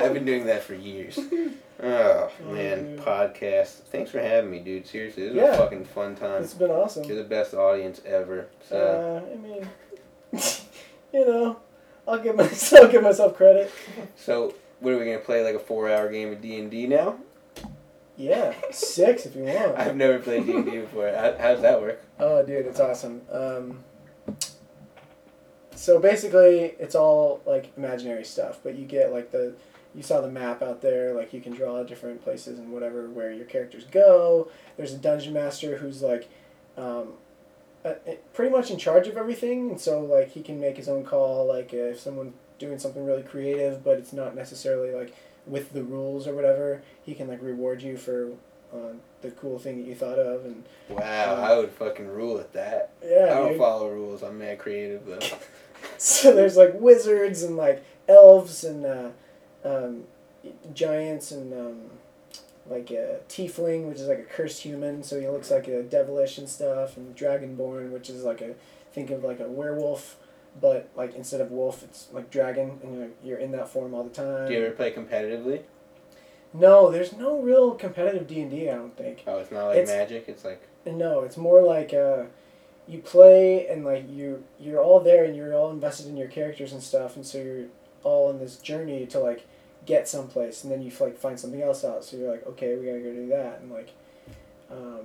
I've 0.00 0.14
been 0.14 0.24
doing 0.24 0.46
that 0.46 0.62
for 0.62 0.74
years. 0.74 1.18
Oh 1.82 2.30
man, 2.48 2.98
podcast. 2.98 3.70
Thanks 3.90 4.10
for 4.10 4.20
having 4.20 4.50
me, 4.50 4.60
dude. 4.60 4.86
Seriously, 4.86 5.24
this 5.24 5.32
was 5.34 5.42
Yeah. 5.42 5.54
a 5.54 5.58
fucking 5.58 5.84
fun 5.86 6.14
time. 6.14 6.42
It's 6.42 6.54
been 6.54 6.70
awesome. 6.70 7.04
You're 7.04 7.16
the 7.16 7.24
best 7.28 7.54
audience 7.54 8.00
ever. 8.06 8.46
So 8.68 9.22
Uh, 9.26 9.32
I 9.32 9.36
mean, 9.36 9.68
you 11.12 11.26
know, 11.26 11.56
I'll 12.06 12.18
give 12.18 12.36
myself 12.42 12.90
give 12.92 13.02
myself 13.02 13.36
credit. 13.36 13.70
so 14.16 14.54
what 14.80 14.92
are 14.94 14.98
we 14.98 15.04
gonna 15.04 15.18
play? 15.18 15.44
Like 15.44 15.54
a 15.54 15.58
four-hour 15.60 16.10
game 16.10 16.32
of 16.32 16.40
D 16.40 16.58
and 16.58 16.70
D 16.70 16.86
now? 16.86 17.16
Yeah, 18.16 18.54
six 18.70 19.26
if 19.26 19.34
you 19.34 19.44
want. 19.44 19.78
I've 19.78 19.96
never 19.96 20.18
played 20.18 20.46
D 20.46 20.52
and 20.52 20.64
D 20.64 20.78
before. 20.78 21.08
How, 21.08 21.36
how 21.38 21.54
does 21.54 21.62
that 21.62 21.80
work? 21.80 22.04
Oh, 22.18 22.44
dude, 22.44 22.66
it's 22.66 22.80
awesome. 22.80 23.22
Um, 23.30 23.84
so 25.74 25.98
basically, 25.98 26.74
it's 26.78 26.94
all 26.94 27.40
like 27.46 27.72
imaginary 27.76 28.24
stuff, 28.24 28.60
but 28.62 28.76
you 28.76 28.86
get 28.86 29.12
like 29.12 29.30
the 29.30 29.54
you 29.94 30.02
saw 30.02 30.20
the 30.20 30.30
map 30.30 30.62
out 30.62 30.80
there, 30.80 31.14
like 31.14 31.32
you 31.32 31.40
can 31.40 31.52
draw 31.52 31.82
different 31.82 32.22
places 32.22 32.58
and 32.58 32.70
whatever 32.70 33.08
where 33.08 33.32
your 33.32 33.46
characters 33.46 33.84
go. 33.84 34.50
There's 34.76 34.92
a 34.92 34.98
dungeon 34.98 35.32
master 35.32 35.78
who's 35.78 36.02
like 36.02 36.28
um, 36.76 37.14
uh, 37.84 37.94
uh, 38.06 38.12
pretty 38.32 38.50
much 38.50 38.70
in 38.70 38.78
charge 38.78 39.08
of 39.08 39.16
everything, 39.16 39.70
and 39.70 39.80
so 39.80 40.00
like 40.00 40.30
he 40.30 40.42
can 40.42 40.60
make 40.60 40.76
his 40.76 40.88
own 40.88 41.04
call. 41.04 41.46
Like 41.46 41.72
if 41.72 41.98
someone's 41.98 42.34
doing 42.58 42.78
something 42.78 43.04
really 43.04 43.22
creative, 43.22 43.82
but 43.82 43.98
it's 43.98 44.12
not 44.12 44.36
necessarily 44.36 44.92
like 44.92 45.14
with 45.46 45.72
the 45.72 45.82
rules 45.82 46.26
or 46.26 46.34
whatever, 46.34 46.82
he 47.04 47.14
can 47.14 47.28
like 47.28 47.42
reward 47.42 47.82
you 47.82 47.96
for 47.96 48.30
uh, 48.72 48.94
the 49.20 49.30
cool 49.32 49.58
thing 49.58 49.78
that 49.82 49.88
you 49.88 49.94
thought 49.94 50.18
of 50.18 50.44
and. 50.44 50.64
Wow, 50.88 51.34
Um, 51.36 51.44
I 51.44 51.56
would 51.56 51.70
fucking 51.70 52.08
rule 52.08 52.38
at 52.38 52.52
that. 52.52 52.90
Yeah, 53.04 53.26
I 53.30 53.34
don't 53.34 53.48
dude. 53.50 53.58
follow 53.58 53.88
rules. 53.90 54.22
I'm 54.22 54.38
mad 54.38 54.58
creative 54.58 55.06
though. 55.06 55.18
So 55.98 56.32
there's 56.32 56.56
like 56.56 56.74
wizards 56.74 57.42
and 57.42 57.56
like 57.56 57.84
elves 58.08 58.62
and 58.62 58.86
uh, 58.86 59.08
um, 59.64 60.04
giants 60.74 61.32
and 61.32 61.52
um, 61.52 61.80
like 62.68 62.90
a 62.92 63.18
tiefling, 63.28 63.88
which 63.88 63.98
is 63.98 64.06
like 64.06 64.20
a 64.20 64.22
cursed 64.22 64.62
human, 64.62 65.02
so 65.02 65.20
he 65.20 65.26
looks 65.28 65.50
like 65.50 65.66
a 65.66 65.82
devilish 65.82 66.38
and 66.38 66.48
stuff, 66.48 66.96
and 66.96 67.16
dragonborn, 67.16 67.90
which 67.90 68.08
is 68.10 68.22
like 68.22 68.40
a 68.40 68.54
think 68.92 69.10
of 69.10 69.24
like 69.24 69.40
a 69.40 69.48
werewolf, 69.48 70.16
but 70.60 70.90
like 70.96 71.14
instead 71.14 71.40
of 71.40 71.50
wolf, 71.50 71.82
it's 71.82 72.08
like 72.12 72.30
dragon, 72.30 72.78
and 72.82 72.94
you're, 72.96 73.08
you're 73.22 73.38
in 73.38 73.52
that 73.52 73.68
form 73.68 73.94
all 73.94 74.04
the 74.04 74.10
time. 74.10 74.48
Do 74.48 74.54
you 74.54 74.64
ever 74.64 74.74
play 74.74 74.92
competitively? 74.92 75.62
No, 76.54 76.90
there's 76.90 77.14
no 77.14 77.40
real 77.40 77.74
competitive 77.74 78.26
D 78.26 78.42
and 78.42 78.50
D. 78.50 78.68
I 78.68 78.74
don't 78.74 78.96
think. 78.96 79.24
Oh, 79.26 79.38
it's 79.38 79.50
not 79.50 79.66
like 79.68 79.78
It's- 79.78 79.88
Magic. 79.96 80.28
It's 80.28 80.44
like 80.44 80.62
No, 80.84 81.20
it's 81.22 81.36
more 81.36 81.62
like 81.62 81.94
uh, 81.94 82.24
you 82.86 82.98
play 82.98 83.66
and 83.68 83.84
like 83.84 84.10
you 84.10 84.44
you're 84.60 84.82
all 84.82 85.00
there 85.00 85.24
and 85.24 85.34
you're 85.34 85.54
all 85.54 85.70
invested 85.70 86.06
in 86.08 86.16
your 86.16 86.28
characters 86.28 86.72
and 86.72 86.82
stuff, 86.82 87.16
and 87.16 87.24
so 87.26 87.38
you're 87.38 87.66
all 88.04 88.28
on 88.28 88.38
this 88.38 88.56
journey 88.56 89.06
to 89.06 89.18
like 89.18 89.46
get 89.86 90.06
someplace, 90.08 90.62
and 90.62 90.70
then 90.72 90.82
you 90.82 90.92
like 91.00 91.16
find 91.16 91.40
something 91.40 91.62
else 91.62 91.84
out. 91.84 92.04
So 92.04 92.16
you're 92.16 92.30
like, 92.30 92.46
okay, 92.46 92.76
we 92.76 92.84
gotta 92.86 92.98
go 93.00 93.12
do 93.12 93.28
that, 93.28 93.60
and 93.60 93.72
like, 93.72 93.90
um, 94.70 95.00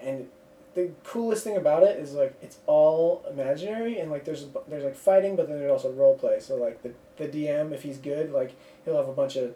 and 0.00 0.28
the 0.74 0.90
coolest 1.04 1.44
thing 1.44 1.56
about 1.56 1.82
it 1.82 1.98
is 1.98 2.14
like 2.14 2.34
it's 2.42 2.58
all 2.66 3.24
imaginary, 3.30 3.98
and 3.98 4.10
like 4.10 4.24
there's 4.24 4.46
there's 4.68 4.84
like 4.84 4.96
fighting, 4.96 5.36
but 5.36 5.48
then 5.48 5.58
there's 5.58 5.70
also 5.70 5.92
role 5.92 6.16
play. 6.16 6.40
So 6.40 6.56
like 6.56 6.82
the 6.82 6.92
the 7.16 7.28
DM, 7.28 7.72
if 7.72 7.82
he's 7.82 7.98
good, 7.98 8.32
like 8.32 8.52
he'll 8.84 8.96
have 8.96 9.08
a 9.08 9.12
bunch 9.12 9.36
of 9.36 9.54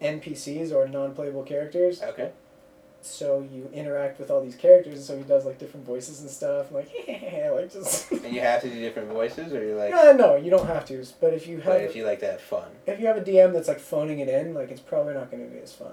NPCs 0.00 0.72
or 0.72 0.88
non-playable 0.88 1.44
characters, 1.44 2.02
okay. 2.02 2.32
so 3.00 3.46
you 3.52 3.70
interact 3.72 4.18
with 4.18 4.30
all 4.30 4.42
these 4.42 4.56
characters, 4.56 4.94
and 4.94 5.02
so 5.02 5.16
he 5.16 5.22
does 5.22 5.44
like 5.44 5.58
different 5.58 5.86
voices 5.86 6.20
and 6.20 6.30
stuff, 6.30 6.66
and 6.66 6.76
like 6.76 6.90
like 7.52 7.72
just. 7.72 8.10
And 8.24 8.34
you 8.34 8.40
have 8.40 8.62
to 8.62 8.70
do 8.70 8.80
different 8.80 9.10
voices, 9.10 9.52
or 9.52 9.62
you're 9.64 9.76
like, 9.76 9.90
Yeah, 9.90 10.12
no, 10.12 10.36
you 10.36 10.50
don't 10.50 10.66
have 10.66 10.84
to. 10.86 11.04
But 11.20 11.34
if 11.34 11.46
you 11.46 11.56
have 11.58 11.74
but 11.74 11.80
if 11.82 11.94
you 11.94 12.04
like 12.04 12.20
that 12.20 12.40
fun. 12.40 12.68
if 12.86 12.98
you 12.98 13.06
have 13.06 13.16
a 13.16 13.20
DM 13.20 13.52
that's 13.52 13.68
like 13.68 13.80
phoning 13.80 14.18
it 14.20 14.28
in, 14.28 14.54
like 14.54 14.70
it's 14.70 14.80
probably 14.80 15.14
not 15.14 15.30
going 15.30 15.44
to 15.44 15.54
be 15.54 15.60
as 15.60 15.72
fun. 15.72 15.92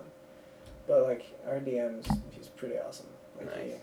But 0.87 1.03
like 1.03 1.25
our 1.47 1.59
DM's, 1.59 2.07
he's 2.31 2.47
pretty 2.47 2.75
awesome. 2.77 3.07
Like 3.37 3.53
he, 3.61 3.69
Nice. 3.71 3.79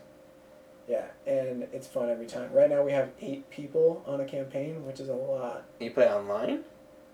Yeah, 0.89 1.05
and 1.27 1.67
it's 1.71 1.85
fun 1.85 2.09
every 2.09 2.25
time. 2.25 2.51
Right 2.51 2.67
now 2.67 2.81
we 2.81 2.91
have 2.91 3.11
eight 3.21 3.47
people 3.51 4.03
on 4.07 4.19
a 4.21 4.25
campaign, 4.25 4.83
which 4.87 4.99
is 4.99 5.07
a 5.07 5.13
lot. 5.13 5.63
You 5.79 5.91
play 5.91 6.11
online? 6.11 6.63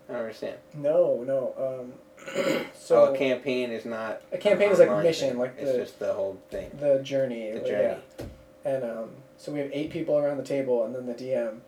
I 0.07 0.13
don't 0.13 0.21
understand. 0.21 0.57
No, 0.73 1.23
no. 1.23 1.83
Um, 1.83 2.65
so 2.73 3.07
oh, 3.07 3.13
a 3.13 3.17
campaign 3.17 3.71
is 3.71 3.83
not. 3.83 4.21
a 4.31 4.37
campaign 4.37 4.71
is 4.71 4.79
like 4.79 4.87
a 4.87 5.03
mission, 5.03 5.31
thing. 5.31 5.39
like 5.39 5.55
it's 5.57 5.71
the 5.73 5.77
just 5.77 5.99
the 5.99 6.13
whole 6.13 6.39
thing. 6.49 6.71
the 6.79 6.99
journey. 6.99 7.51
The 7.51 7.59
journey. 7.59 7.97
Yeah. 8.17 8.25
And 8.63 8.83
um, 8.85 9.09
so 9.37 9.51
we 9.51 9.59
have 9.59 9.69
eight 9.73 9.89
people 9.89 10.17
around 10.17 10.37
the 10.37 10.43
table, 10.43 10.85
and 10.85 10.95
then 10.95 11.05
the 11.05 11.13
DM. 11.13 11.59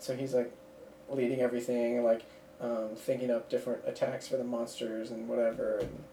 So 0.00 0.14
he's 0.14 0.34
like 0.34 0.52
leading 1.08 1.40
everything, 1.40 1.96
and 1.96 2.04
like 2.04 2.24
um, 2.60 2.90
thinking 2.94 3.30
up 3.30 3.48
different 3.48 3.80
attacks 3.86 4.28
for 4.28 4.36
the 4.36 4.44
monsters 4.44 5.10
and 5.10 5.28
whatever. 5.28 5.78
And 5.78 6.04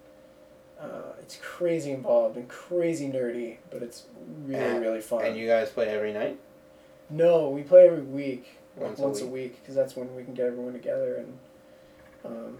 uh, 0.82 1.14
it's 1.22 1.38
crazy 1.42 1.92
involved 1.92 2.38
and 2.38 2.48
crazy 2.50 3.08
nerdy, 3.08 3.58
but 3.70 3.84
it's 3.84 4.06
really 4.46 4.64
And- 4.64 4.82
really 4.82 5.02
fun. 5.02 5.24
And 5.24 5.38
you 5.38 5.48
guys 5.48 5.70
play 5.70 5.88
every 5.88 6.12
night. 6.14 6.40
no, 7.10 7.50
we 7.50 7.62
play 7.64 7.88
every 7.88 8.02
week, 8.02 8.58
like 8.78 8.88
Once 8.88 9.00
once, 9.00 9.22
a 9.22 9.26
a 9.26 9.28
week, 9.28 9.60
because 9.62 9.76
that's 9.76 9.96
when 9.96 10.16
we 10.16 10.24
can 10.24 10.34
get 10.34 10.46
everyone 10.48 10.74
together. 10.74 11.16
And 11.16 11.38
um, 12.26 12.58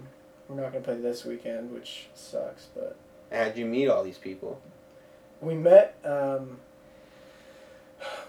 we're 0.48 0.62
not 0.62 0.72
gonna 0.74 0.84
play 0.84 0.96
this 0.98 1.26
weekend, 1.26 1.72
which 1.72 2.08
sucks, 2.14 2.68
but. 2.76 2.96
How'd 3.32 3.58
you 3.58 3.66
meet 3.66 3.88
all 3.88 4.04
these 4.04 4.18
people? 4.18 4.62
we 5.40 5.56
met 5.56 5.96
um, 6.06 6.58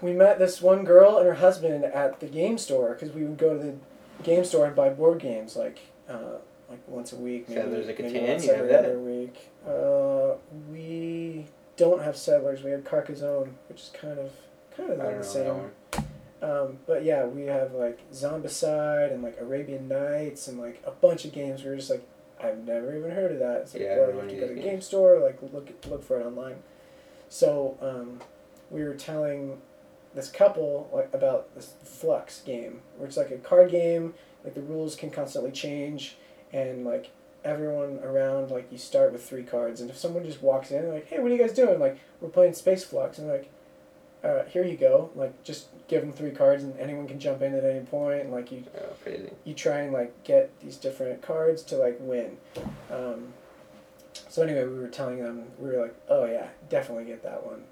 we 0.01 0.13
met 0.13 0.39
this 0.39 0.61
one 0.61 0.83
girl 0.83 1.17
and 1.17 1.27
her 1.27 1.35
husband 1.35 1.83
at 1.85 2.19
the 2.19 2.25
game 2.25 2.57
store 2.57 2.93
because 2.93 3.11
we 3.13 3.23
would 3.23 3.37
go 3.37 3.55
to 3.57 3.63
the 3.63 3.75
game 4.23 4.43
store 4.43 4.65
and 4.65 4.75
buy 4.75 4.89
board 4.89 5.19
games 5.19 5.55
like 5.55 5.79
uh, 6.09 6.37
like 6.73 6.87
once 6.87 7.13
a 7.13 7.15
week 7.15 7.47
maybe, 7.49 7.61
Settlers 7.61 7.87
of 7.89 7.99
maybe 7.99 8.19
once 8.19 8.47
every 8.47 8.67
that? 8.67 8.85
other 8.85 8.99
week 8.99 9.49
uh, 9.67 10.35
we 10.71 11.45
don't 11.77 12.01
have 12.03 12.15
settlers 12.15 12.63
we 12.63 12.71
have 12.71 12.83
carcassonne 12.83 13.55
which 13.67 13.81
is 13.81 13.91
kind 13.93 14.19
of 14.19 14.31
kind 14.75 14.91
of 14.91 14.97
the 14.97 15.23
same 15.23 15.71
um, 16.43 16.77
but 16.85 17.05
yeah, 17.05 17.23
we 17.23 17.43
have 17.43 17.73
like 17.73 18.11
Zombicide 18.11 19.13
and 19.13 19.23
like 19.23 19.39
Arabian 19.39 19.87
Nights 19.87 20.49
and 20.49 20.59
like 20.59 20.83
a 20.85 20.91
bunch 20.91 21.23
of 21.23 21.31
games. 21.31 21.63
We 21.63 21.69
were 21.69 21.77
just 21.77 21.89
like, 21.89 22.05
I've 22.43 22.65
never 22.65 22.95
even 22.97 23.11
heard 23.11 23.31
of 23.31 23.39
that. 23.39 23.61
It's 23.61 23.73
like, 23.73 23.83
Yeah, 23.83 23.99
well, 23.99 24.09
you 24.11 24.19
have 24.19 24.29
to 24.29 24.35
go 24.35 24.47
to 24.49 24.53
the 24.53 24.61
game 24.61 24.81
store, 24.81 25.19
like 25.19 25.39
look 25.53 25.69
look 25.87 26.03
for 26.03 26.19
it 26.19 26.25
online. 26.25 26.57
So 27.29 27.77
um, 27.81 28.19
we 28.69 28.83
were 28.83 28.93
telling 28.93 29.61
this 30.13 30.29
couple 30.29 30.89
like 30.93 31.13
about 31.13 31.55
this 31.55 31.75
Fluxx 31.85 32.43
game, 32.43 32.81
where 32.97 33.07
it's 33.07 33.15
like 33.15 33.31
a 33.31 33.37
card 33.37 33.71
game. 33.71 34.13
Like 34.43 34.53
the 34.53 34.61
rules 34.61 34.97
can 34.97 35.11
constantly 35.11 35.51
change, 35.51 36.17
and 36.53 36.85
like 36.85 37.09
everyone 37.43 37.99
around, 38.03 38.51
like 38.51 38.71
you 38.71 38.77
start 38.77 39.11
with 39.11 39.27
three 39.27 39.43
cards, 39.43 39.81
and 39.81 39.89
if 39.89 39.97
someone 39.97 40.23
just 40.23 40.41
walks 40.41 40.71
in, 40.71 40.87
like, 40.89 41.07
hey, 41.07 41.19
what 41.19 41.29
are 41.31 41.35
you 41.35 41.41
guys 41.41 41.53
doing? 41.53 41.79
Like, 41.79 41.99
we're 42.21 42.29
playing 42.29 42.53
Space 42.53 42.85
Fluxx, 42.85 43.17
and 43.17 43.27
like 43.27 43.49
uh, 44.23 44.43
here 44.45 44.63
you 44.63 44.77
go. 44.77 45.11
Like, 45.15 45.43
just 45.43 45.67
give 45.89 45.99
them 46.01 46.13
three 46.13 46.31
cards, 46.31 46.63
and 46.63 46.79
anyone 46.79 47.07
can 47.07 47.19
jump 47.19 47.41
in 47.41 47.53
at 47.53 47.65
any 47.65 47.81
point. 47.81 48.21
And 48.21 48.31
like 48.31 48.51
you, 48.53 48.63
Oh, 48.77 48.93
crazy. 49.03 49.31
you 49.43 49.53
try 49.53 49.79
and 49.79 49.91
like 49.91 50.23
get 50.23 50.57
these 50.61 50.77
different 50.77 51.21
cards 51.21 51.61
to 51.63 51.75
like 51.75 51.97
win. 51.99 52.37
Um, 52.89 53.33
so 54.29 54.41
anyway, 54.43 54.65
we 54.65 54.79
were 54.79 54.87
telling 54.87 55.19
them 55.21 55.47
we 55.59 55.69
were 55.71 55.81
like, 55.81 55.95
oh 56.07 56.25
yeah, 56.25 56.47
definitely 56.69 57.05
get 57.05 57.23
that 57.23 57.45
one, 57.45 57.63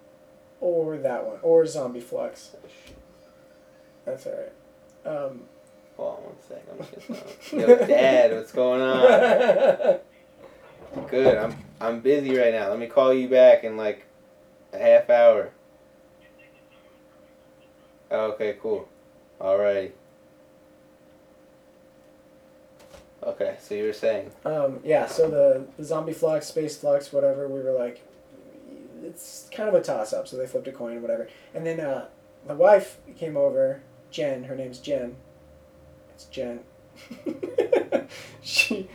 or 0.59 0.97
that 0.97 1.25
one, 1.25 1.37
or 1.41 1.65
Zombie 1.65 2.01
Fluxx. 2.01 2.49
Oh. 2.55 2.67
That's 4.05 4.25
all 4.27 4.33
right. 4.33 4.51
Um, 5.05 5.41
Hold 6.01 6.17
on 6.17 6.23
one 6.23 6.35
sec. 6.47 6.63
I'm 6.71 6.77
just 6.79 7.51
getting 7.51 7.59
Yo, 7.59 7.85
Dad, 7.85 8.33
what's 8.33 8.51
going 8.51 8.81
on? 8.81 9.99
Good. 11.09 11.37
I'm 11.37 11.55
I'm 11.79 11.99
busy 11.99 12.35
right 12.35 12.51
now. 12.51 12.69
Let 12.69 12.79
me 12.79 12.87
call 12.87 13.13
you 13.13 13.29
back 13.29 13.63
in 13.63 13.77
like 13.77 14.07
a 14.73 14.79
half 14.79 15.11
hour. 15.11 15.51
Okay, 18.11 18.57
cool. 18.59 18.89
Alrighty. 19.39 19.91
Okay, 23.21 23.57
so 23.61 23.75
you 23.75 23.83
were 23.83 23.93
saying. 23.93 24.31
Um, 24.43 24.79
yeah, 24.83 25.05
so 25.05 25.29
the, 25.29 25.67
the 25.77 25.83
zombie 25.83 26.13
fluxx, 26.13 26.45
space 26.45 26.75
fluxx, 26.79 27.13
whatever, 27.13 27.47
we 27.47 27.61
were 27.61 27.73
like, 27.73 28.01
it's 29.03 29.47
kind 29.51 29.69
of 29.69 29.75
a 29.75 29.81
toss 29.83 30.13
up. 30.13 30.27
So 30.27 30.35
they 30.35 30.47
flipped 30.47 30.67
a 30.67 30.71
coin 30.71 30.97
or 30.97 31.01
whatever. 31.01 31.29
And 31.53 31.63
then 31.63 31.79
uh, 31.79 32.07
the 32.47 32.55
wife 32.55 32.97
came 33.15 33.37
over, 33.37 33.83
Jen, 34.09 34.45
her 34.45 34.55
name's 34.55 34.79
Jen. 34.79 35.15
It's 36.21 36.29
Jen. 36.29 36.59
she 38.41 38.87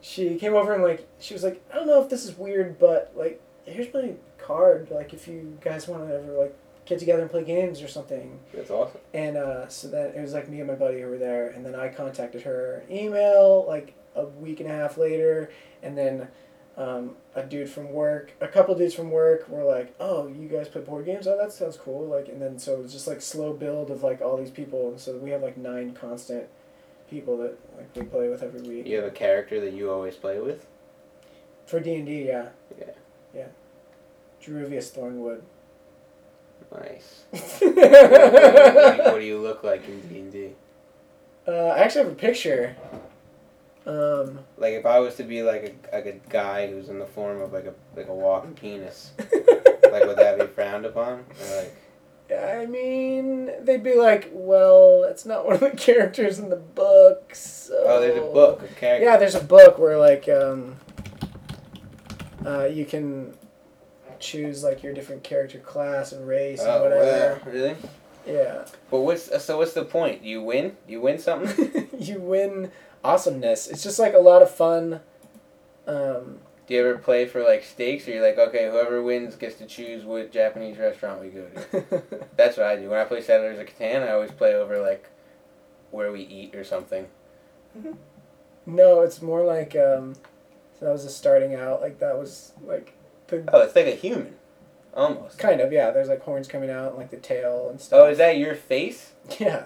she 0.00 0.36
came 0.36 0.54
over 0.54 0.72
and 0.72 0.82
like 0.82 1.08
she 1.18 1.34
was 1.34 1.42
like, 1.42 1.60
I 1.72 1.76
don't 1.76 1.88
know 1.88 2.00
if 2.02 2.08
this 2.08 2.24
is 2.24 2.38
weird, 2.38 2.78
but 2.78 3.12
like 3.16 3.40
here's 3.64 3.92
my 3.92 4.12
card. 4.38 4.88
Like 4.90 5.12
if 5.12 5.26
you 5.26 5.58
guys 5.60 5.88
want 5.88 6.06
to 6.08 6.14
ever 6.14 6.32
like 6.34 6.56
get 6.86 7.00
together 7.00 7.22
and 7.22 7.30
play 7.30 7.42
games 7.42 7.82
or 7.82 7.88
something. 7.88 8.38
That's 8.54 8.70
awesome. 8.70 9.00
And 9.12 9.36
uh, 9.36 9.68
so 9.68 9.88
then 9.88 10.12
it 10.14 10.20
was 10.20 10.34
like 10.34 10.48
me 10.48 10.60
and 10.60 10.68
my 10.68 10.74
buddy 10.74 11.00
who 11.00 11.08
were 11.08 11.18
there, 11.18 11.48
and 11.48 11.66
then 11.66 11.74
I 11.74 11.88
contacted 11.88 12.42
her 12.42 12.84
email 12.88 13.64
like 13.66 13.94
a 14.14 14.24
week 14.24 14.60
and 14.60 14.70
a 14.70 14.72
half 14.72 14.98
later, 14.98 15.50
and 15.82 15.98
then 15.98 16.28
um, 16.76 17.16
a 17.34 17.42
dude 17.42 17.68
from 17.68 17.90
work, 17.90 18.30
a 18.40 18.46
couple 18.46 18.72
dudes 18.76 18.94
from 18.94 19.10
work 19.10 19.48
were 19.48 19.64
like, 19.64 19.96
"Oh, 19.98 20.28
you 20.28 20.48
guys 20.48 20.68
play 20.68 20.80
board 20.80 21.06
games? 21.06 21.26
Oh, 21.26 21.36
that 21.36 21.52
sounds 21.52 21.76
cool!" 21.76 22.06
Like, 22.06 22.28
and 22.28 22.40
then 22.40 22.56
so 22.56 22.74
it 22.74 22.82
was 22.84 22.92
just 22.92 23.08
like 23.08 23.20
slow 23.20 23.52
build 23.52 23.90
of 23.90 24.04
like 24.04 24.20
all 24.22 24.36
these 24.36 24.52
people, 24.52 24.90
and 24.90 25.00
so 25.00 25.16
we 25.16 25.30
have 25.30 25.42
like 25.42 25.56
nine 25.56 25.92
constant 25.92 26.46
people 27.10 27.36
that 27.38 27.58
like 27.76 27.88
we 27.96 28.02
play 28.02 28.28
with 28.28 28.42
every 28.42 28.60
week 28.62 28.86
You 28.86 28.96
have 28.96 29.04
a 29.06 29.10
character 29.10 29.60
that 29.60 29.72
you 29.72 29.90
always 29.90 30.14
play 30.16 30.38
with? 30.40 30.66
for 31.66 31.80
D 31.80 31.96
and 31.96 32.06
D. 32.06 32.22
Yeah, 32.26 32.48
Yeah. 32.78 32.90
yeah. 33.34 33.46
Jeruvius 34.40 34.90
Thornwood. 34.90 35.42
Nice. 36.72 37.24
what, 37.30 37.60
do 37.60 37.66
you, 37.76 39.02
what 39.12 39.18
do 39.20 39.24
you 39.24 39.38
look 39.38 39.62
like 39.64 39.86
in 39.88 40.00
D&D? 40.08 40.50
Uh, 41.46 41.50
I 41.68 41.78
actually 41.80 42.04
have 42.04 42.12
a 42.12 42.16
picture. 42.16 42.76
Um, 43.86 44.40
Like 44.58 44.74
if 44.74 44.84
I 44.86 44.98
was 44.98 45.14
to 45.16 45.24
be 45.24 45.42
like 45.42 45.78
a, 45.92 45.96
like 45.96 46.06
a 46.06 46.12
guy 46.30 46.68
who's 46.68 46.88
in 46.90 46.98
the 46.98 47.06
form 47.06 47.40
of 47.40 47.52
like 47.52 47.64
a 47.66 47.74
like 47.96 48.08
a 48.08 48.14
walking 48.14 48.54
penis, 48.54 49.12
like 49.18 50.04
would 50.04 50.18
that 50.18 50.38
be 50.38 50.46
frowned 50.46 50.84
upon? 50.84 51.24
Or 51.40 51.56
like 51.56 51.74
I 52.30 52.66
mean, 52.66 53.50
they'd 53.64 53.82
be 53.82 53.94
like, 53.94 54.30
well, 54.32 55.02
that's 55.02 55.24
not 55.24 55.44
one 55.46 55.54
of 55.54 55.60
the 55.60 55.70
characters 55.76 56.38
in 56.38 56.50
the 56.50 56.56
book. 56.56 57.34
So. 57.34 57.74
oh, 57.86 58.00
there's 58.00 58.18
a 58.18 58.20
book 58.20 58.60
characters. 58.76 59.06
Yeah, 59.06 59.16
there's 59.16 59.34
a 59.34 59.42
book 59.44 59.78
where 59.78 59.96
like 59.96 60.28
um, 60.28 60.76
uh, 62.44 62.64
you 62.64 62.84
can 62.84 63.34
choose 64.20 64.62
like 64.64 64.82
your 64.82 64.92
different 64.92 65.22
character 65.22 65.58
class 65.58 66.12
and 66.12 66.26
race 66.26 66.60
and 66.60 66.68
Oh 66.68 66.82
whatever. 66.82 67.40
wow, 67.44 67.50
really? 67.50 67.76
Yeah, 68.26 68.66
But 68.90 69.00
what's 69.00 69.42
so? 69.42 69.56
What's 69.56 69.72
the 69.72 69.84
point? 69.86 70.22
You 70.22 70.42
win? 70.42 70.76
You 70.86 71.00
win 71.00 71.18
something? 71.18 71.88
you 71.98 72.20
win 72.20 72.70
awesomeness. 73.02 73.68
It's 73.68 73.82
just 73.82 73.98
like 73.98 74.12
a 74.12 74.18
lot 74.18 74.42
of 74.42 74.50
fun. 74.50 75.00
Um, 75.86 76.40
Do 76.68 76.74
you 76.74 76.86
ever 76.86 76.98
play 76.98 77.24
for 77.24 77.42
like 77.42 77.64
stakes, 77.64 78.06
or 78.06 78.10
you're 78.10 78.22
like, 78.22 78.36
okay, 78.36 78.68
whoever 78.70 79.02
wins 79.02 79.36
gets 79.36 79.54
to 79.56 79.64
choose 79.66 80.04
what 80.04 80.30
Japanese 80.30 80.76
restaurant 80.76 81.22
we 81.22 81.28
go 81.28 81.46
to? 81.46 82.02
That's 82.36 82.58
what 82.58 82.66
I 82.66 82.76
do. 82.76 82.90
When 82.90 83.00
I 83.00 83.04
play 83.04 83.22
Settlers 83.22 83.58
of 83.58 83.66
Catan, 83.66 84.02
I 84.06 84.12
always 84.12 84.30
play 84.30 84.54
over 84.54 84.78
like 84.78 85.08
where 85.90 86.12
we 86.12 86.20
eat 86.20 86.54
or 86.54 86.64
something. 86.64 87.06
no, 88.66 89.00
it's 89.00 89.22
more 89.22 89.42
like 89.44 89.74
um, 89.76 90.14
so 90.78 90.84
that 90.84 90.92
was 90.92 91.04
just 91.04 91.16
starting 91.16 91.54
out. 91.54 91.80
Like 91.80 92.00
that 92.00 92.18
was 92.18 92.52
like 92.62 92.92
the 93.28 93.48
Oh, 93.50 93.62
it's 93.62 93.74
like 93.74 93.86
a 93.86 93.92
human, 93.92 94.34
almost. 94.92 95.38
kind 95.38 95.62
of 95.62 95.72
yeah. 95.72 95.90
There's 95.90 96.08
like 96.08 96.20
horns 96.20 96.48
coming 96.48 96.68
out, 96.68 96.90
and, 96.90 96.98
like 96.98 97.10
the 97.10 97.16
tail 97.16 97.68
and 97.70 97.80
stuff. 97.80 97.98
Oh, 97.98 98.10
is 98.10 98.18
that 98.18 98.36
your 98.36 98.54
face? 98.54 99.12
Yeah. 99.38 99.64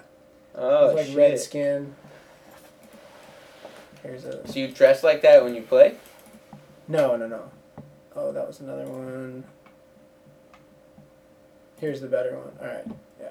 Oh, 0.54 0.92
like 0.94 1.06
shit. 1.06 1.16
red 1.16 1.40
skin. 1.40 1.96
Here's 4.04 4.24
a 4.24 4.46
So 4.46 4.60
you 4.60 4.68
dress 4.68 5.02
like 5.02 5.22
that 5.22 5.42
when 5.42 5.54
you 5.56 5.62
play? 5.62 5.96
No, 6.92 7.16
no, 7.16 7.26
no. 7.26 7.50
Oh, 8.14 8.32
that 8.32 8.46
was 8.46 8.60
another 8.60 8.84
one. 8.84 9.44
Here's 11.80 12.00
the 12.00 12.06
better 12.08 12.36
one. 12.36 12.52
All 12.60 12.66
right, 12.74 12.86
yeah. 13.20 13.28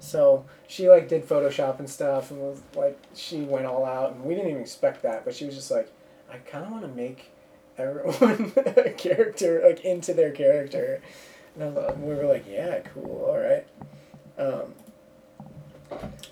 So 0.00 0.44
she 0.66 0.88
like 0.90 1.08
did 1.08 1.26
Photoshop 1.26 1.78
and 1.78 1.88
stuff, 1.88 2.30
and 2.30 2.40
was 2.40 2.60
like 2.74 2.98
she 3.14 3.42
went 3.42 3.66
all 3.66 3.84
out, 3.86 4.12
and 4.12 4.24
we 4.24 4.34
didn't 4.34 4.50
even 4.50 4.62
expect 4.62 5.02
that, 5.02 5.24
but 5.24 5.34
she 5.34 5.46
was 5.46 5.54
just 5.54 5.70
like, 5.70 5.90
I 6.30 6.38
kind 6.38 6.64
of 6.64 6.70
want 6.72 6.82
to 6.82 6.88
make 6.88 7.30
everyone 7.78 8.52
a 8.76 8.90
character 8.90 9.62
like 9.64 9.84
into 9.84 10.12
their 10.12 10.32
character, 10.32 11.00
and 11.58 11.74
like- 11.74 11.96
we 11.98 12.14
were 12.14 12.26
like, 12.26 12.44
yeah, 12.48 12.80
cool, 12.80 13.26
all 13.28 13.38
right. 13.38 13.66
Um, 14.36 14.74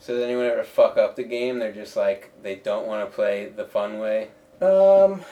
So 0.01 0.15
does 0.15 0.25
anyone 0.25 0.45
ever 0.47 0.65
fuck 0.65 0.99
up 0.99 1.15
the 1.17 1.23
game? 1.23 1.59
They're 1.61 1.73
just 1.73 1.97
like 1.97 2.33
they 2.43 2.57
don't 2.57 2.87
want 2.87 3.09
to 3.09 3.15
play 3.15 3.47
the 3.47 3.65
fun 3.65 3.99
way. 4.01 4.29
Um, 4.61 5.23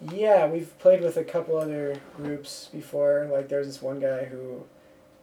yeah, 0.00 0.46
we've 0.46 0.76
played 0.78 1.00
with 1.00 1.16
a 1.16 1.24
couple 1.24 1.56
other 1.56 2.00
groups 2.16 2.68
before. 2.72 3.28
Like, 3.32 3.48
there's 3.48 3.66
this 3.66 3.80
one 3.82 4.00
guy 4.00 4.24
who, 4.24 4.64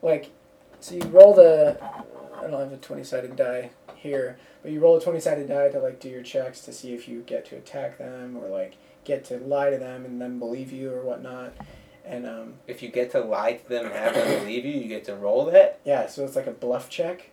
like, 0.02 0.32
so 0.80 0.96
you 0.96 1.04
roll 1.04 1.34
the, 1.34 1.78
I 2.38 2.48
don't 2.48 2.60
have 2.60 2.74
a 2.74 2.78
20 2.78 3.04
sided 3.04 3.36
die 3.36 3.72
here, 3.96 4.38
but 4.62 4.72
you 4.72 4.80
roll 4.80 4.98
a 4.98 5.02
20 5.02 5.20
sided 5.20 5.48
die 5.48 5.70
to, 5.70 5.80
like, 5.80 6.00
do 6.00 6.10
your 6.10 6.24
checks 6.24 6.62
to 6.62 6.74
see 6.74 6.94
if 6.94 7.08
you 7.08 7.22
get 7.22 7.46
to 7.48 7.56
attack 7.56 7.98
them 7.98 8.38
or, 8.38 8.50
like, 8.50 8.76
get 9.06 9.24
to 9.26 9.38
lie 9.38 9.70
to 9.70 9.78
them 9.78 10.06
and 10.06 10.22
then 10.22 10.40
believe 10.40 10.72
you 10.72 10.92
or 10.92 11.02
whatnot. 11.04 11.54
And, 12.06 12.26
um, 12.26 12.54
If 12.68 12.82
you 12.84 12.90
get 12.90 13.12
to 13.12 13.22
lie 13.22 13.54
to 13.54 13.70
them 13.70 13.86
and 13.86 13.94
have 13.96 14.14
them 14.14 14.40
believe 14.40 14.66
you, 14.66 14.74
you 14.74 14.88
get 14.90 15.06
to 15.06 15.16
roll 15.16 15.46
that. 15.46 15.80
yeah, 15.86 16.08
so 16.08 16.26
it's 16.26 16.36
like 16.36 16.48
a 16.48 16.52
bluff 16.52 16.90
check. 16.90 17.30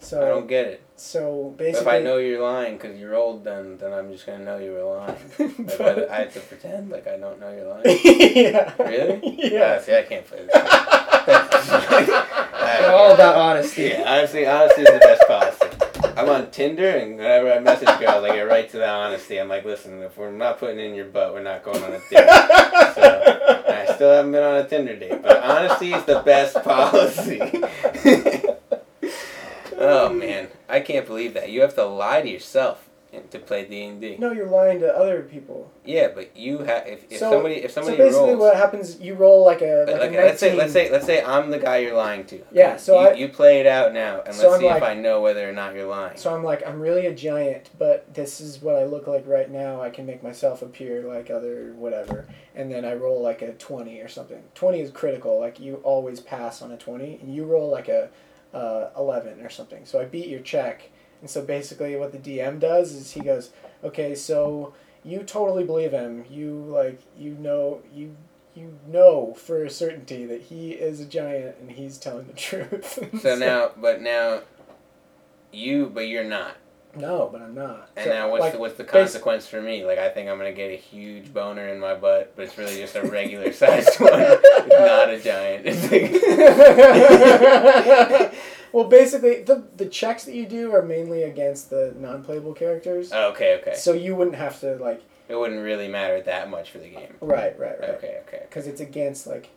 So 0.00 0.22
I 0.24 0.28
don't 0.28 0.46
get 0.46 0.66
it. 0.66 0.82
so 0.96 1.54
But 1.56 1.66
if 1.68 1.86
I 1.86 1.98
know 2.00 2.18
you're 2.18 2.42
lying 2.42 2.76
because 2.76 2.98
you're 2.98 3.14
old, 3.14 3.42
then 3.44 3.78
then 3.78 3.92
I'm 3.92 4.12
just 4.12 4.26
gonna 4.26 4.44
know 4.44 4.58
you 4.58 4.72
were 4.72 4.84
lying. 4.84 5.16
Like, 5.38 5.78
But- 5.78 6.10
I, 6.10 6.16
I 6.16 6.18
have 6.24 6.34
to 6.34 6.40
pretend 6.40 6.90
like 6.90 7.06
I 7.06 7.16
don't 7.16 7.40
know 7.40 7.50
you're 7.50 7.68
lying. 7.68 7.84
yeah. 8.04 8.72
Really? 8.78 9.52
Yeah. 9.52 9.80
see, 9.80 9.96
I 9.96 10.02
can't 10.02 10.26
play 10.26 10.44
this. 10.46 10.52
Game. 10.54 12.14
All 12.94 13.12
about 13.14 13.36
honesty. 13.36 13.82
Yeah, 13.84 14.04
honestly, 14.06 14.46
honesty 14.46 14.82
is 14.82 14.88
the 14.92 14.98
best 14.98 15.22
policy. 15.26 15.66
I'm 16.16 16.28
on 16.28 16.50
Tinder, 16.50 16.88
and 16.88 17.16
whenever 17.16 17.52
I 17.52 17.58
message 17.60 17.88
girls, 17.98 18.24
I 18.24 18.28
get 18.34 18.42
right 18.42 18.68
to 18.70 18.76
the 18.76 18.88
honesty. 18.88 19.38
I'm 19.40 19.48
like, 19.48 19.64
listen, 19.64 20.00
if 20.02 20.16
we're 20.16 20.30
not 20.30 20.58
putting 20.60 20.78
in 20.78 20.94
your 20.94 21.06
butt, 21.06 21.32
we're 21.32 21.42
not 21.42 21.64
going 21.64 21.82
on 21.82 21.92
a 21.92 21.98
date. 21.98 22.28
So, 22.94 23.64
I 23.68 23.86
still 23.94 24.12
haven't 24.12 24.32
been 24.32 24.42
on 24.44 24.56
a 24.56 24.68
Tinder 24.68 24.96
date, 24.96 25.22
but 25.22 25.42
honesty 25.42 25.92
is 25.92 26.04
the 26.04 26.20
best 26.20 26.54
policy. 26.62 27.40
Oh 29.78 30.12
man, 30.12 30.48
I 30.68 30.80
can't 30.80 31.06
believe 31.06 31.34
that 31.34 31.50
you 31.50 31.60
have 31.62 31.74
to 31.76 31.84
lie 31.84 32.22
to 32.22 32.28
yourself 32.28 32.88
to 33.30 33.38
play 33.38 33.64
D 33.64 33.84
and 33.84 34.00
D. 34.00 34.16
No, 34.18 34.32
you're 34.32 34.48
lying 34.48 34.80
to 34.80 34.92
other 34.92 35.22
people. 35.22 35.70
Yeah, 35.84 36.08
but 36.12 36.36
you 36.36 36.58
have 36.64 36.84
if, 36.88 37.04
if 37.12 37.20
So- 37.20 37.30
somebody 37.30 37.54
if 37.56 37.70
somebody 37.70 37.96
so 37.96 38.02
basically, 38.02 38.28
rolls. 38.30 38.40
what 38.40 38.56
happens? 38.56 38.98
You 39.00 39.14
roll 39.14 39.44
like 39.44 39.62
a 39.62 39.84
like, 39.86 40.00
like, 40.00 40.10
a 40.10 40.16
let's 40.16 40.40
say 40.40 40.56
let's 40.56 40.72
say 40.72 40.90
let's 40.90 41.06
say 41.06 41.22
I'm 41.22 41.50
the 41.50 41.60
guy 41.60 41.76
you're 41.76 41.94
lying 41.94 42.24
to. 42.26 42.42
Yeah, 42.50 42.76
so 42.76 43.00
you, 43.00 43.08
I- 43.08 43.12
you 43.12 43.28
play 43.28 43.60
it 43.60 43.68
out 43.68 43.92
now, 43.92 44.22
and 44.22 44.34
So 44.34 44.42
let's 44.50 44.54
I'm 44.54 44.60
see 44.62 44.66
like- 44.66 44.78
if 44.78 44.82
I 44.82 44.94
know 44.94 45.20
whether 45.20 45.48
or 45.48 45.52
not 45.52 45.74
you're 45.76 45.86
lying. 45.86 46.16
So 46.16 46.34
I'm 46.34 46.42
like, 46.42 46.66
I'm 46.66 46.80
really 46.80 47.06
a 47.06 47.14
giant, 47.14 47.70
but 47.78 48.12
this 48.12 48.40
is 48.40 48.60
what 48.60 48.74
I 48.74 48.84
look 48.84 49.06
like 49.06 49.24
right 49.28 49.48
now. 49.48 49.80
I 49.80 49.90
can 49.90 50.06
make 50.06 50.20
myself 50.24 50.60
appear 50.62 51.02
like 51.02 51.30
other 51.30 51.72
whatever, 51.76 52.26
and 52.56 52.72
then 52.72 52.84
I 52.84 52.94
roll 52.94 53.22
like 53.22 53.42
a 53.42 53.52
twenty 53.52 54.00
or 54.00 54.08
something. 54.08 54.42
Twenty 54.56 54.80
is 54.80 54.90
critical. 54.90 55.38
Like 55.38 55.60
you 55.60 55.76
always 55.84 56.18
pass 56.18 56.62
on 56.62 56.72
a 56.72 56.76
twenty, 56.76 57.20
and 57.22 57.32
you 57.32 57.44
roll 57.44 57.70
like 57.70 57.88
a 57.88 58.08
uh, 58.54 58.90
eleven 58.96 59.40
or 59.42 59.50
something. 59.50 59.84
So 59.84 60.00
I 60.00 60.04
beat 60.04 60.28
your 60.28 60.40
check, 60.40 60.90
and 61.20 61.28
so 61.28 61.42
basically 61.42 61.96
what 61.96 62.12
the 62.12 62.18
DM 62.18 62.58
does 62.60 62.92
is 62.92 63.12
he 63.12 63.20
goes, 63.20 63.50
okay, 63.82 64.14
so 64.14 64.72
you 65.04 65.22
totally 65.24 65.64
believe 65.64 65.92
him. 65.92 66.24
You 66.30 66.52
like 66.52 67.00
you 67.18 67.32
know 67.34 67.82
you. 67.94 68.16
You 68.56 68.78
know 68.86 69.34
for 69.34 69.64
a 69.64 69.68
certainty 69.68 70.24
that 70.26 70.42
he 70.42 70.74
is 70.74 71.00
a 71.00 71.04
giant 71.04 71.56
and 71.60 71.72
he's 71.72 71.98
telling 71.98 72.28
the 72.28 72.32
truth. 72.34 73.00
So 73.20 73.34
now, 73.34 73.72
but 73.76 74.00
now, 74.00 74.42
you, 75.50 75.90
but 75.92 76.06
you're 76.06 76.22
not. 76.22 76.54
No, 76.96 77.28
but 77.32 77.42
I'm 77.42 77.54
not. 77.54 77.90
And 77.96 78.04
So, 78.04 78.10
now, 78.10 78.30
what's 78.30 78.42
like, 78.42 78.52
the, 78.54 78.58
what's 78.58 78.76
the 78.76 78.84
consequence 78.84 79.46
for 79.46 79.60
me? 79.60 79.84
Like, 79.84 79.98
I 79.98 80.08
think 80.08 80.28
I'm 80.28 80.38
gonna 80.38 80.52
get 80.52 80.70
a 80.70 80.76
huge 80.76 81.32
boner 81.32 81.68
in 81.68 81.80
my 81.80 81.94
butt, 81.94 82.32
but 82.36 82.46
it's 82.46 82.58
really 82.58 82.76
just 82.76 82.96
a 82.96 83.02
regular 83.02 83.52
sized 83.52 84.00
one. 84.00 84.12
Not 84.12 85.10
a 85.10 85.20
giant. 85.22 85.66
Well, 88.74 88.88
basically, 88.88 89.44
the 89.44 89.62
the 89.76 89.86
checks 89.86 90.24
that 90.24 90.34
you 90.34 90.46
do 90.46 90.74
are 90.74 90.82
mainly 90.82 91.22
against 91.22 91.70
the 91.70 91.94
non-playable 91.96 92.54
characters, 92.54 93.12
oh, 93.12 93.30
okay, 93.30 93.56
okay. 93.60 93.76
so 93.76 93.92
you 93.92 94.16
wouldn't 94.16 94.34
have 94.34 94.58
to 94.62 94.74
like. 94.78 95.00
It 95.28 95.36
wouldn't 95.36 95.62
really 95.62 95.86
matter 95.86 96.20
that 96.22 96.50
much 96.50 96.72
for 96.72 96.78
the 96.78 96.88
game. 96.88 97.14
Right, 97.20 97.56
right, 97.56 97.78
right. 97.78 97.90
Okay, 97.90 98.18
okay. 98.26 98.42
Because 98.48 98.66
it's 98.66 98.80
against 98.80 99.28
like, 99.28 99.50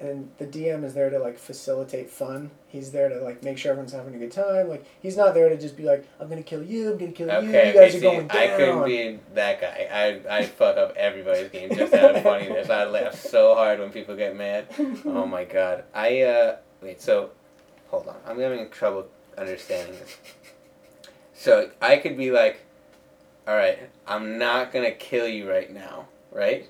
and 0.00 0.28
the 0.38 0.46
DM 0.46 0.84
is 0.84 0.94
there 0.94 1.08
to 1.08 1.18
like 1.18 1.38
facilitate 1.38 2.10
fun. 2.10 2.50
He's 2.66 2.90
there 2.90 3.08
to 3.08 3.20
like 3.20 3.42
make 3.42 3.58
sure 3.58 3.70
everyone's 3.70 3.92
having 3.92 4.14
a 4.14 4.18
good 4.18 4.32
time. 4.32 4.68
Like 4.68 4.84
he's 5.00 5.16
not 5.16 5.34
there 5.34 5.48
to 5.48 5.56
just 5.56 5.76
be 5.76 5.84
like, 5.84 6.06
I'm 6.20 6.28
gonna 6.28 6.42
kill 6.42 6.62
you. 6.62 6.92
I'm 6.92 6.98
gonna 6.98 7.12
kill 7.12 7.28
you. 7.28 7.32
Okay, 7.32 7.46
You 7.46 7.50
okay. 7.50 7.72
guys 7.72 7.94
are 7.94 7.98
See, 7.98 8.02
going 8.02 8.26
down. 8.26 8.36
I 8.36 8.56
couldn't 8.56 8.84
be 8.84 9.20
that 9.34 9.60
guy. 9.60 9.88
I 10.30 10.38
I 10.38 10.46
fuck 10.46 10.76
up 10.76 10.94
everybody's 10.96 11.50
game 11.50 11.74
just 11.74 11.94
out 11.94 12.16
of 12.16 12.22
funniness. 12.22 12.68
I 12.70 12.84
laugh 12.84 13.14
so 13.14 13.54
hard 13.54 13.78
when 13.78 13.90
people 13.90 14.16
get 14.16 14.36
mad. 14.36 14.66
Oh 15.04 15.26
my 15.26 15.44
god. 15.44 15.84
I 15.94 16.22
uh 16.22 16.56
wait. 16.82 17.00
So, 17.00 17.30
hold 17.88 18.08
on. 18.08 18.16
I'm 18.26 18.38
having 18.40 18.68
trouble 18.70 19.06
understanding 19.38 19.94
this. 19.94 20.16
So 21.34 21.70
I 21.80 21.96
could 21.98 22.16
be 22.16 22.30
like, 22.30 22.64
all 23.46 23.54
right, 23.56 23.90
I'm 24.06 24.38
not 24.38 24.72
gonna 24.72 24.92
kill 24.92 25.28
you 25.28 25.48
right 25.48 25.72
now, 25.72 26.06
right? 26.32 26.68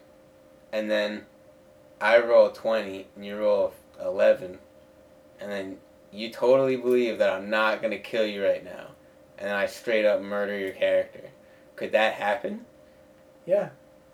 And 0.73 0.91
then 0.91 1.25
I 2.05 2.19
roll 2.19 2.51
twenty, 2.51 3.07
and 3.17 3.25
you 3.25 3.37
roll 3.39 3.73
eleven, 4.05 4.59
and 5.41 5.51
then 5.51 5.79
you 6.13 6.29
totally 6.31 6.77
believe 6.77 7.17
that 7.19 7.31
I'm 7.31 7.49
not 7.49 7.81
gonna 7.81 7.99
kill 7.99 8.27
you 8.27 8.45
right 8.45 8.63
now, 8.63 8.89
and 9.39 9.49
then 9.49 9.55
I 9.57 9.65
straight 9.67 10.05
up 10.05 10.21
murder 10.21 10.57
your 10.59 10.73
character. 10.73 11.31
Could 11.77 11.93
that 11.93 12.15
happen? 12.15 12.67
yeah. 13.47 13.71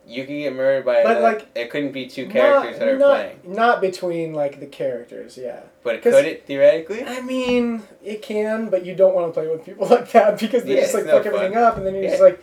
You 0.07 0.23
could 0.25 0.33
get 0.33 0.55
murdered 0.55 0.87
by. 0.87 1.03
But, 1.05 1.19
a- 1.19 1.21
like, 1.21 1.47
it 1.55 1.71
couldn't 1.71 1.93
be 1.93 2.07
two 2.07 2.27
characters 2.27 2.73
not, 2.73 2.79
that 2.81 2.89
are 2.89 2.99
not, 2.99 3.11
playing, 3.17 3.41
Not 3.45 3.81
between 3.83 4.33
like 4.33 4.59
the 4.59 4.67
characters. 4.67 5.37
Yeah. 5.37 5.61
but 5.83 6.01
could 6.01 6.25
it 6.25 6.47
theoretically? 6.47 7.05
I 7.05 7.21
mean, 7.21 7.83
it 8.03 8.23
can, 8.23 8.71
but 8.71 8.85
you 8.87 8.95
don't 8.95 9.15
want 9.15 9.29
to 9.29 9.33
play 9.39 9.47
with 9.49 9.65
people 9.65 9.87
like 9.91 10.11
that 10.13 10.39
because 10.41 10.65
they 10.65 10.77
Yeah, 10.77 10.81
just 10.81 10.95
like 10.95 11.05
no 11.05 11.19
fuck 11.19 11.27
everything 11.27 11.55
up, 11.57 11.77
and 11.77 11.85
then 11.87 11.95
you're 11.95 12.09
just 12.09 12.23
like, 12.23 12.43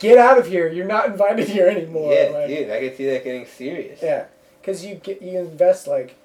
get 0.00 0.18
out 0.18 0.36
of 0.36 0.46
here. 0.48 0.66
You're 0.68 0.84
not 0.84 1.06
invited 1.06 1.48
here 1.56 1.68
anymore. 1.68 2.12
yeah, 2.12 2.30
like, 2.34 2.48
dude, 2.48 2.70
I 2.70 2.80
could 2.80 2.96
see 2.96 3.06
that 3.06 3.22
getting 3.22 3.46
serious. 3.46 4.00
Yeah, 4.02 4.24
because 4.66 4.84
you 4.84 4.96
get 4.96 5.22
you 5.22 5.38
invest 5.38 5.86
like, 5.86 6.16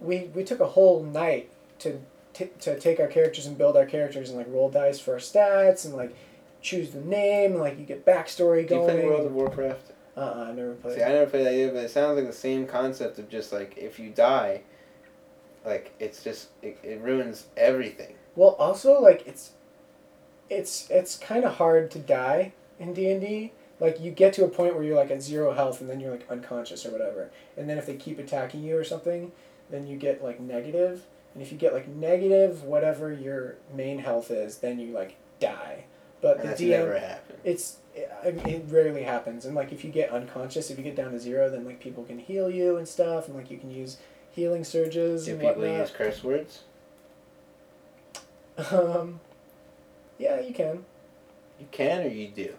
we 0.00 0.30
we 0.34 0.42
took 0.42 0.60
a 0.60 0.66
whole 0.66 1.02
night 1.02 1.50
to 1.80 2.00
t- 2.32 2.50
to 2.60 2.80
take 2.80 2.98
our 2.98 3.06
characters 3.06 3.44
and 3.44 3.58
build 3.58 3.76
our 3.76 3.84
characters 3.84 4.30
and 4.30 4.38
like 4.38 4.46
roll 4.48 4.70
dice 4.70 4.98
for 4.98 5.12
our 5.12 5.18
stats 5.18 5.84
and 5.84 5.94
like 5.94 6.16
choose 6.62 6.92
the 6.92 7.00
name 7.00 7.52
and 7.52 7.60
like 7.60 7.78
you 7.78 7.84
get 7.84 8.06
backstory 8.06 8.66
going. 8.66 8.86
Do 8.86 8.94
you 8.94 9.00
play 9.00 9.04
World 9.04 9.26
of 9.26 9.34
Warcraft? 9.34 9.92
uh, 10.16 10.20
uh 10.20 10.46
I 10.48 10.52
never 10.52 10.72
played. 10.72 10.96
See, 10.96 11.02
I 11.02 11.08
never 11.10 11.30
played 11.30 11.46
that 11.46 11.52
either, 11.52 11.72
but 11.72 11.84
it 11.84 11.90
sounds 11.90 12.16
like 12.16 12.26
the 12.26 12.32
same 12.32 12.66
concept 12.66 13.18
of 13.18 13.28
just 13.28 13.52
like 13.52 13.76
if 13.76 13.98
you 13.98 14.08
die, 14.08 14.62
like 15.66 15.94
it's 16.00 16.24
just 16.24 16.48
it, 16.62 16.78
it 16.82 16.98
ruins 17.02 17.46
everything. 17.58 18.14
Well, 18.36 18.56
also 18.58 19.02
like 19.02 19.26
it's, 19.26 19.50
it's 20.48 20.88
it's 20.90 21.18
kind 21.18 21.44
of 21.44 21.56
hard 21.56 21.90
to 21.90 21.98
die 21.98 22.54
in 22.80 22.94
D 22.94 23.10
and 23.10 23.20
D. 23.20 23.52
Like 23.82 24.00
you 24.00 24.12
get 24.12 24.32
to 24.34 24.44
a 24.44 24.48
point 24.48 24.76
where 24.76 24.84
you're 24.84 24.96
like 24.96 25.10
at 25.10 25.20
zero 25.20 25.52
health 25.52 25.80
and 25.80 25.90
then 25.90 25.98
you're 25.98 26.12
like 26.12 26.24
unconscious 26.30 26.86
or 26.86 26.92
whatever. 26.92 27.32
And 27.56 27.68
then 27.68 27.78
if 27.78 27.86
they 27.86 27.96
keep 27.96 28.20
attacking 28.20 28.62
you 28.62 28.76
or 28.76 28.84
something, 28.84 29.32
then 29.70 29.88
you 29.88 29.96
get 29.96 30.22
like 30.22 30.38
negative. 30.38 31.02
And 31.34 31.42
if 31.42 31.50
you 31.50 31.58
get 31.58 31.74
like 31.74 31.88
negative 31.88 32.62
whatever 32.62 33.12
your 33.12 33.56
main 33.74 33.98
health 33.98 34.30
is, 34.30 34.58
then 34.58 34.78
you 34.78 34.92
like 34.92 35.16
die. 35.40 35.86
But 36.20 36.36
And 36.36 36.44
the 36.44 36.48
that's 36.50 36.60
DM, 36.60 37.18
it's 37.42 37.76
I 38.24 38.30
mean, 38.30 38.46
it 38.46 38.64
rarely 38.68 39.02
happens. 39.02 39.44
And 39.46 39.56
like 39.56 39.72
if 39.72 39.82
you 39.82 39.90
get 39.90 40.10
unconscious, 40.10 40.70
if 40.70 40.78
you 40.78 40.84
get 40.84 40.94
down 40.94 41.10
to 41.10 41.18
zero, 41.18 41.50
then 41.50 41.64
like 41.64 41.80
people 41.80 42.04
can 42.04 42.20
heal 42.20 42.48
you 42.48 42.76
and 42.76 42.86
stuff, 42.86 43.26
and 43.26 43.36
like 43.36 43.50
you 43.50 43.58
can 43.58 43.72
use 43.72 43.96
healing 44.30 44.62
surges 44.62 45.24
Do 45.24 45.32
and 45.32 45.40
people 45.40 45.62
whatnot. 45.62 45.80
use 45.80 45.90
curse 45.90 46.22
words? 46.22 46.62
Um, 48.70 49.18
yeah, 50.18 50.38
you 50.40 50.52
can. 50.52 50.84
You 51.58 51.66
can 51.72 52.02
or 52.02 52.08
you 52.08 52.28
do. 52.28 52.54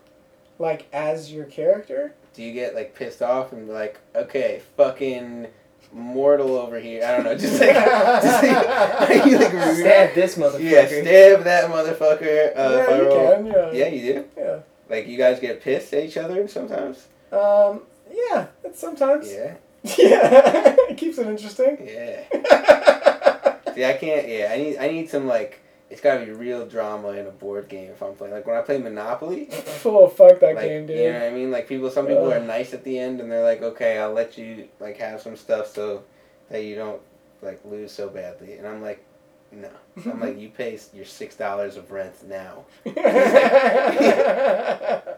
Like 0.60 0.88
as 0.94 1.32
your 1.32 1.46
character. 1.46 2.14
Do 2.34 2.44
you 2.44 2.54
get 2.54 2.74
like 2.76 2.96
pissed 2.96 3.22
off 3.22 3.52
and 3.52 3.68
be 3.68 3.74
like, 3.74 4.00
okay, 4.16 4.62
fucking 4.78 5.48
mortal 5.92 6.56
over 6.58 6.80
here? 6.80 7.04
I 7.06 7.16
don't 7.16 7.26
know, 7.26 7.38
just 7.38 7.60
like, 7.60 7.74
just 7.76 8.44
like 8.44 9.26
you 9.26 9.38
like 9.38 9.76
Stab 9.76 10.14
this 10.16 10.36
motherfucker. 10.36 10.62
yeah, 10.72 10.88
stab 10.88 11.44
that 11.44 11.70
motherfucker. 11.70 12.58
Uh, 12.58 12.72
yeah, 12.72 12.86
I 12.90 13.02
you 13.02 13.10
can. 13.10 13.46
Yeah. 13.46 13.72
Yeah, 13.72 13.88
you 13.88 14.14
do. 14.14 14.26
Yeah. 14.38 14.60
Like 14.90 15.08
you 15.08 15.18
guys 15.18 15.40
get 15.40 15.62
pissed 15.62 15.94
at 15.94 16.04
each 16.06 16.18
other 16.18 16.48
sometimes. 16.48 17.08
Um. 17.32 17.82
Yeah. 18.12 18.48
It's 18.64 18.80
sometimes. 18.80 19.32
Yeah, 19.32 19.56
Yeah. 19.84 20.76
it 20.90 20.98
keeps 20.98 21.18
it 21.18 21.28
interesting. 21.28 21.78
yeah. 21.88 22.24
See, 23.74 23.86
I 23.86 23.94
can't. 23.94 24.28
Yeah, 24.28 24.50
I 24.52 24.58
need. 24.58 24.78
I 24.78 24.88
need 24.90 25.10
some 25.10 25.26
like. 25.28 25.60
It's 25.94 26.02
gotta 26.02 26.26
be 26.26 26.32
real 26.32 26.66
drama 26.66 27.10
in 27.10 27.28
a 27.28 27.32
board 27.32 27.70
game 27.70 27.92
if 27.92 28.02
I'm 28.02 28.16
playing. 28.16 28.34
Like 28.34 28.48
when 28.48 28.58
I 28.58 28.62
play 28.62 28.80
Monopoly. 28.80 29.48
oh 29.86 30.08
fuck 30.08 30.40
that 30.40 30.56
like, 30.56 30.68
game, 30.68 30.88
dude. 30.88 30.98
You 30.98 31.14
know 31.14 31.20
what 31.20 31.28
I 31.28 31.30
mean? 31.30 31.52
Like 31.52 31.68
people, 31.68 31.92
some 31.92 32.08
people 32.08 32.34
are 32.34 32.40
nice 32.40 32.74
at 32.74 32.84
the 32.84 32.98
end, 32.98 33.22
and 33.22 33.32
they're 33.32 33.44
like, 33.44 33.62
"Okay, 33.62 34.00
I'll 34.00 34.12
let 34.12 34.36
you 34.36 34.68
like 34.80 34.98
have 34.98 35.22
some 35.22 35.38
stuff 35.38 35.68
so 35.68 36.04
that 36.50 36.64
you 36.64 36.74
don't 36.74 37.00
like 37.44 37.64
lose 37.64 37.92
so 37.92 38.10
badly." 38.10 38.54
And 38.54 38.68
I'm 38.68 38.82
like, 38.82 39.06
"No." 39.52 39.70
I'm 40.08 40.20
like, 40.20 40.40
"You 40.40 40.50
pay 40.50 40.80
your 40.94 41.06
six 41.06 41.36
dollars 41.36 41.78
of 41.78 41.92
rent 41.92 42.28
now." 42.28 42.66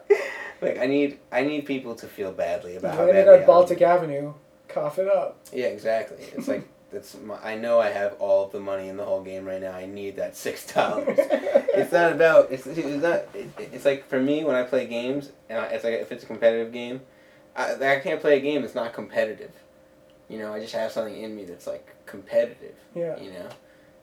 Like 0.62 0.78
I 0.78 0.86
need, 0.86 1.18
I 1.30 1.42
need 1.42 1.66
people 1.66 1.94
to 1.96 2.06
feel 2.06 2.32
badly 2.32 2.76
about 2.76 2.96
how 2.96 3.04
Landed 3.04 3.28
I'm- 3.28 3.46
Baltic 3.46 3.82
Avenue. 3.82 4.32
Cough 4.68 4.98
it 4.98 5.06
up. 5.06 5.38
Yeah, 5.52 5.66
exactly. 5.66 6.24
It's 6.34 6.48
like 6.48 6.66
that's. 6.96 7.16
My, 7.20 7.36
I 7.42 7.54
know 7.56 7.78
I 7.80 7.90
have 7.90 8.14
all 8.18 8.44
of 8.46 8.52
the 8.52 8.60
money 8.60 8.88
in 8.88 8.96
the 8.96 9.04
whole 9.04 9.22
game 9.22 9.44
right 9.44 9.60
now. 9.60 9.72
I 9.72 9.86
need 9.86 10.16
that 10.16 10.36
six 10.36 10.66
dollars. 10.72 11.18
it's 11.18 11.92
not 11.92 12.12
about 12.12 12.50
it's, 12.50 12.66
it's 12.66 13.02
not 13.02 13.24
it, 13.34 13.50
it's 13.58 13.84
like 13.84 14.08
for 14.08 14.20
me 14.20 14.44
when 14.44 14.56
I 14.56 14.62
play 14.62 14.86
games 14.86 15.30
and 15.48 15.58
I, 15.58 15.66
it's 15.66 15.84
like 15.84 15.94
if 15.94 16.10
it's 16.10 16.24
a 16.24 16.26
competitive 16.26 16.72
game, 16.72 17.00
I, 17.54 17.74
I 17.74 18.00
can't 18.00 18.20
play 18.20 18.38
a 18.38 18.40
game 18.40 18.62
that's 18.62 18.74
not 18.74 18.92
competitive. 18.92 19.52
You 20.28 20.38
know, 20.38 20.52
I 20.52 20.60
just 20.60 20.74
have 20.74 20.90
something 20.90 21.16
in 21.16 21.36
me 21.36 21.44
that's 21.44 21.66
like 21.66 21.94
competitive. 22.06 22.74
Yeah. 22.94 23.20
You 23.20 23.30
know, 23.32 23.48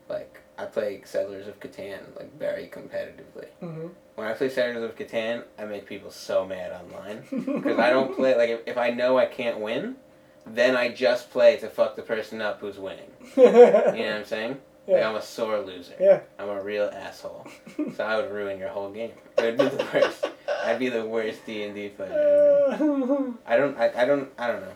like 0.08 0.40
I 0.58 0.66
play 0.66 1.02
Settlers 1.06 1.48
of 1.48 1.60
Catan 1.60 2.00
like 2.16 2.38
very 2.38 2.68
competitively. 2.68 3.48
hmm 3.60 3.88
When 4.16 4.28
I 4.28 4.34
play 4.34 4.50
Settlers 4.50 4.84
of 4.84 4.96
Catan, 4.96 5.44
I 5.58 5.66
make 5.66 5.86
people 5.88 6.12
so 6.12 6.46
mad 6.46 6.72
online 6.72 7.24
because 7.32 7.80
I 7.80 7.90
don't 7.90 8.16
play 8.16 8.36
like 8.38 8.50
if, 8.50 8.60
if 8.68 8.78
I 8.78 8.92
know 8.92 9.18
I 9.18 9.26
can't 9.26 9.60
win, 9.60 9.96
then 10.46 10.76
I 10.76 10.90
just 10.90 11.32
play 11.32 11.58
to 11.58 11.70
fuck 11.70 11.96
the 11.96 12.02
person 12.02 12.42
up 12.42 12.60
who's 12.60 12.78
winning. 12.78 13.10
You 13.38 13.52
know 13.52 13.72
what 13.72 13.98
I'm 13.98 14.26
saying? 14.26 14.52
Like 14.88 14.98
Yeah. 14.98 15.10
I'm 15.10 15.16
a 15.16 15.22
sore 15.22 15.60
loser. 15.62 15.94
Yeah. 16.00 16.20
I'm 16.38 16.50
a 16.50 16.62
real 16.62 16.90
asshole. 16.94 17.48
so 17.96 18.04
I 18.04 18.18
would 18.20 18.32
ruin 18.32 18.60
your 18.60 18.70
whole 18.70 18.92
game. 18.92 19.12
It 19.38 19.42
would 19.44 19.58
be 19.58 19.78
the 19.78 19.88
worst. 19.94 20.26
I'd 20.66 20.80
be 20.80 20.90
the 20.90 21.06
worst 21.06 21.46
D 21.46 21.64
and 21.64 21.74
D 21.74 21.90
player. 21.90 22.68
I 23.46 23.56
don't. 23.58 23.78
I, 23.78 23.92
I 23.96 24.06
don't. 24.06 24.30
I 24.38 24.48
don't 24.48 24.62
know. 24.62 24.74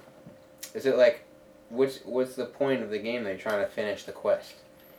Is 0.74 0.86
it 0.86 0.98
like, 0.98 1.24
which? 1.70 1.98
What's 2.06 2.36
the 2.36 2.46
point 2.46 2.82
of 2.84 2.90
the 2.90 3.00
game? 3.00 3.24
They're 3.24 3.38
trying 3.38 3.60
to 3.60 3.68
finish 3.72 4.04
the 4.04 4.12
quest. 4.12 4.54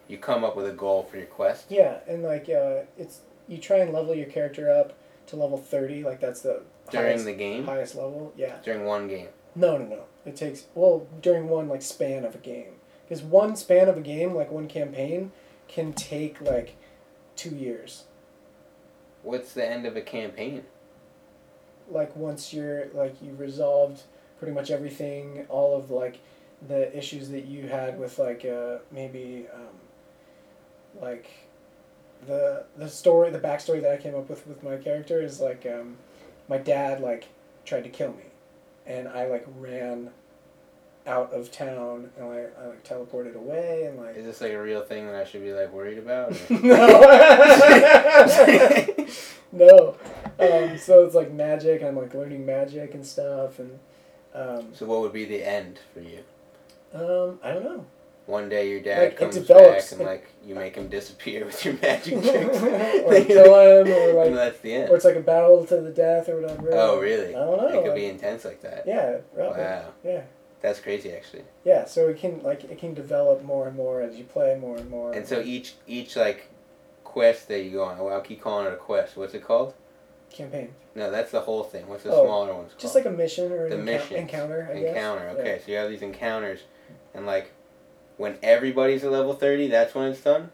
You 0.09 0.19
come 0.19 0.45
up 0.45 0.57
with 0.57 0.67
a 0.67 0.73
goal 0.73 1.03
for 1.11 1.17
your 1.19 1.27
quest. 1.27 1.67
yeah, 1.71 1.99
and 2.07 2.23
like 2.23 2.49
uh, 2.49 2.83
it's 2.99 3.21
you 3.47 3.59
try 3.59 3.79
and 3.79 3.93
level 3.93 4.15
your 4.15 4.27
character 4.27 4.71
up 4.71 4.93
to 5.29 5.37
level 5.37 5.59
thirty. 5.59 6.03
Like 6.05 6.21
that's 6.21 6.41
the 6.43 6.63
During 6.91 7.07
highest, 7.09 7.25
the 7.27 7.35
game. 7.35 7.65
highest 7.67 7.95
level. 7.95 8.33
Yeah. 8.37 8.57
During 8.65 8.85
one 8.85 9.09
game. 9.09 9.29
No, 9.55 9.77
no, 9.77 9.87
no. 9.87 10.05
It 10.25 10.37
takes 10.37 10.67
well 10.75 11.07
during 11.21 11.49
one 11.49 11.69
like 11.69 11.83
span 11.83 12.25
of 12.25 12.35
a 12.35 12.39
game 12.39 12.73
because 13.05 13.23
one 13.23 13.57
span 13.57 13.89
of 13.89 13.97
a 13.97 14.03
game, 14.03 14.35
like 14.35 14.51
one 14.51 14.69
campaign, 14.69 15.33
can 15.69 15.93
take 15.93 16.41
like 16.41 16.77
two 17.37 17.51
years. 17.55 18.05
What's 19.23 19.53
the 19.53 19.67
end 19.67 19.87
of 19.87 19.97
a 19.97 20.01
campaign? 20.01 20.65
Like 21.91 22.15
once 22.17 22.53
you're 22.53 22.89
like 22.95 23.17
you've 23.23 23.41
resolved 23.41 24.03
pretty 24.39 24.53
much 24.53 24.71
everything, 24.71 25.47
all 25.49 25.77
of 25.77 25.91
like 25.91 26.21
the 26.67 26.97
issues 26.97 27.29
that 27.31 27.47
you 27.47 27.69
had 27.69 27.99
with 27.99 28.19
like 28.19 28.45
uh, 28.45 28.79
maybe 28.91 29.47
um, 29.55 31.01
like 31.01 31.29
the 32.27 32.65
the 32.77 32.89
story 32.89 33.31
the 33.31 33.39
backstory 33.39 33.81
that 33.83 33.93
I 33.93 33.97
came 33.97 34.15
up 34.15 34.29
with 34.29 34.47
with 34.47 34.63
my 34.63 34.77
character 34.77 35.23
is 35.23 35.41
like 35.41 35.67
um, 35.67 35.97
my 36.49 36.59
dad 36.59 37.01
like 37.01 37.29
tried 37.65 37.85
to 37.85 37.91
kill 37.91 38.13
me, 38.13 38.25
and 38.89 39.07
I 39.07 39.27
like 39.27 39.47
ran 39.59 40.11
out 41.07 41.33
of 41.33 41.53
town 41.53 42.11
and 42.19 42.27
I, 42.27 42.47
I 42.61 42.67
like 42.67 42.85
teleported 42.85 43.35
away 43.35 43.85
and 43.85 43.99
like 43.99 44.17
Is 44.17 44.25
this 44.27 44.41
like 44.41 44.53
a 44.53 44.61
real 44.61 44.83
thing 44.83 45.07
that 45.07 45.15
I 45.15 45.25
should 45.25 45.43
be 45.43 45.53
like 45.53 45.73
worried 45.73 45.99
about? 45.99 46.33
no. 46.51 46.67
no. 49.53 49.97
Um, 50.41 50.77
so 50.79 51.05
it's 51.05 51.15
like 51.15 51.33
magic. 51.33 51.83
I'm 51.83 51.97
like 51.97 52.15
learning 52.15 52.45
magic 52.47 52.95
and 52.95 53.05
stuff, 53.05 53.59
and 53.59 53.79
um, 54.35 54.69
so 54.73 54.87
what 54.87 55.01
would 55.01 55.13
be 55.13 55.25
the 55.25 55.43
end 55.47 55.81
for 55.93 56.01
you? 56.01 56.23
um, 56.95 57.39
I 57.43 57.53
don't 57.53 57.65
know. 57.65 57.85
One 58.29 58.51
day 58.51 58.69
your 58.69 58.81
dad 58.81 59.03
Like, 59.05 59.17
comes 59.17 59.39
back 59.39 59.83
and 59.93 60.01
like 60.03 60.27
you 60.45 60.55
make 60.55 60.77
him 60.77 60.89
disappear 60.89 61.47
with 61.47 61.65
your 61.65 61.75
magic 61.81 62.13
tricks. 62.23 62.59
or 62.59 63.25
kill 63.25 63.85
him, 63.87 63.89
or 63.91 64.13
like, 64.25 64.35
that's 64.35 64.61
the 64.61 64.75
end. 64.75 64.91
or 64.91 64.97
it's 64.97 65.05
like 65.07 65.17
a 65.17 65.21
battle 65.21 65.65
to 65.65 65.81
the 65.81 65.91
death 65.91 66.29
or 66.29 66.41
whatever. 66.43 66.69
Oh 66.75 67.01
really? 67.01 67.35
I 67.35 67.39
don't 67.39 67.57
know. 67.57 67.69
It 67.69 67.73
could 67.83 67.85
like- 67.93 67.95
be 67.95 68.05
intense 68.05 68.45
like 68.45 68.61
that. 68.61 68.85
yeah, 68.87 69.17
probably. 69.35 69.63
Wow. 69.63 69.93
Yeah, 70.05 70.21
That's 70.61 70.79
crazy 70.79 71.11
actually. 71.13 71.45
yeah. 71.65 71.87
So 71.87 72.09
it 72.09 72.19
can 72.19 72.43
like 72.43 72.65
it 72.65 72.77
can 72.79 72.93
develop 72.93 73.43
more 73.43 73.67
and 73.67 73.75
more 73.77 74.03
as 74.03 74.17
you 74.17 74.25
play 74.25 74.59
more 74.61 74.77
and 74.77 74.91
more. 74.91 75.15
And 75.15 75.27
so 75.27 75.41
each 75.41 75.77
each 75.87 76.15
like 76.15 76.51
quest 77.05 77.49
that 77.49 77.61
you 77.63 77.71
go 77.71 77.85
on, 77.85 77.99
well, 77.99 78.13
I'll 78.13 78.21
keep 78.21 78.43
calling 78.43 78.67
it 78.67 78.75
a 78.75 78.77
quest. 78.77 79.17
What's 79.17 79.33
it 79.33 79.43
called? 79.43 79.73
campaign, 80.31 80.69
No, 80.95 81.11
that's 81.11 81.31
the 81.31 81.41
whole 81.41 81.63
thing. 81.65 81.89
What's 81.89 82.03
the 82.05 82.13
Oh, 82.13 82.27
smaller 82.27 82.53
ones 82.53 82.73
called? 82.73 82.81
just 82.81 82.95
like 82.95 83.07
a 83.07 83.11
mission 83.11 83.51
or 83.51 83.65
an 83.65 83.71
The 83.71 83.79
missions. 83.79 84.21
encounter. 84.21 84.69
I 84.71 84.79
guess. 84.79 84.89
encounter. 84.91 85.29
Okay, 85.31 85.63
so 85.65 85.73
you 85.73 85.79
have 85.79 85.89
these 85.89 86.03
encounters, 86.03 86.61
and 87.15 87.25
like 87.25 87.51
when 88.19 88.37
everybody's 88.43 89.03
at 89.05 89.11
level 89.11 89.33
thirty, 89.33 89.67
that's 89.69 89.95
when 89.95 90.09
it's 90.09 90.21
done. 90.21 90.51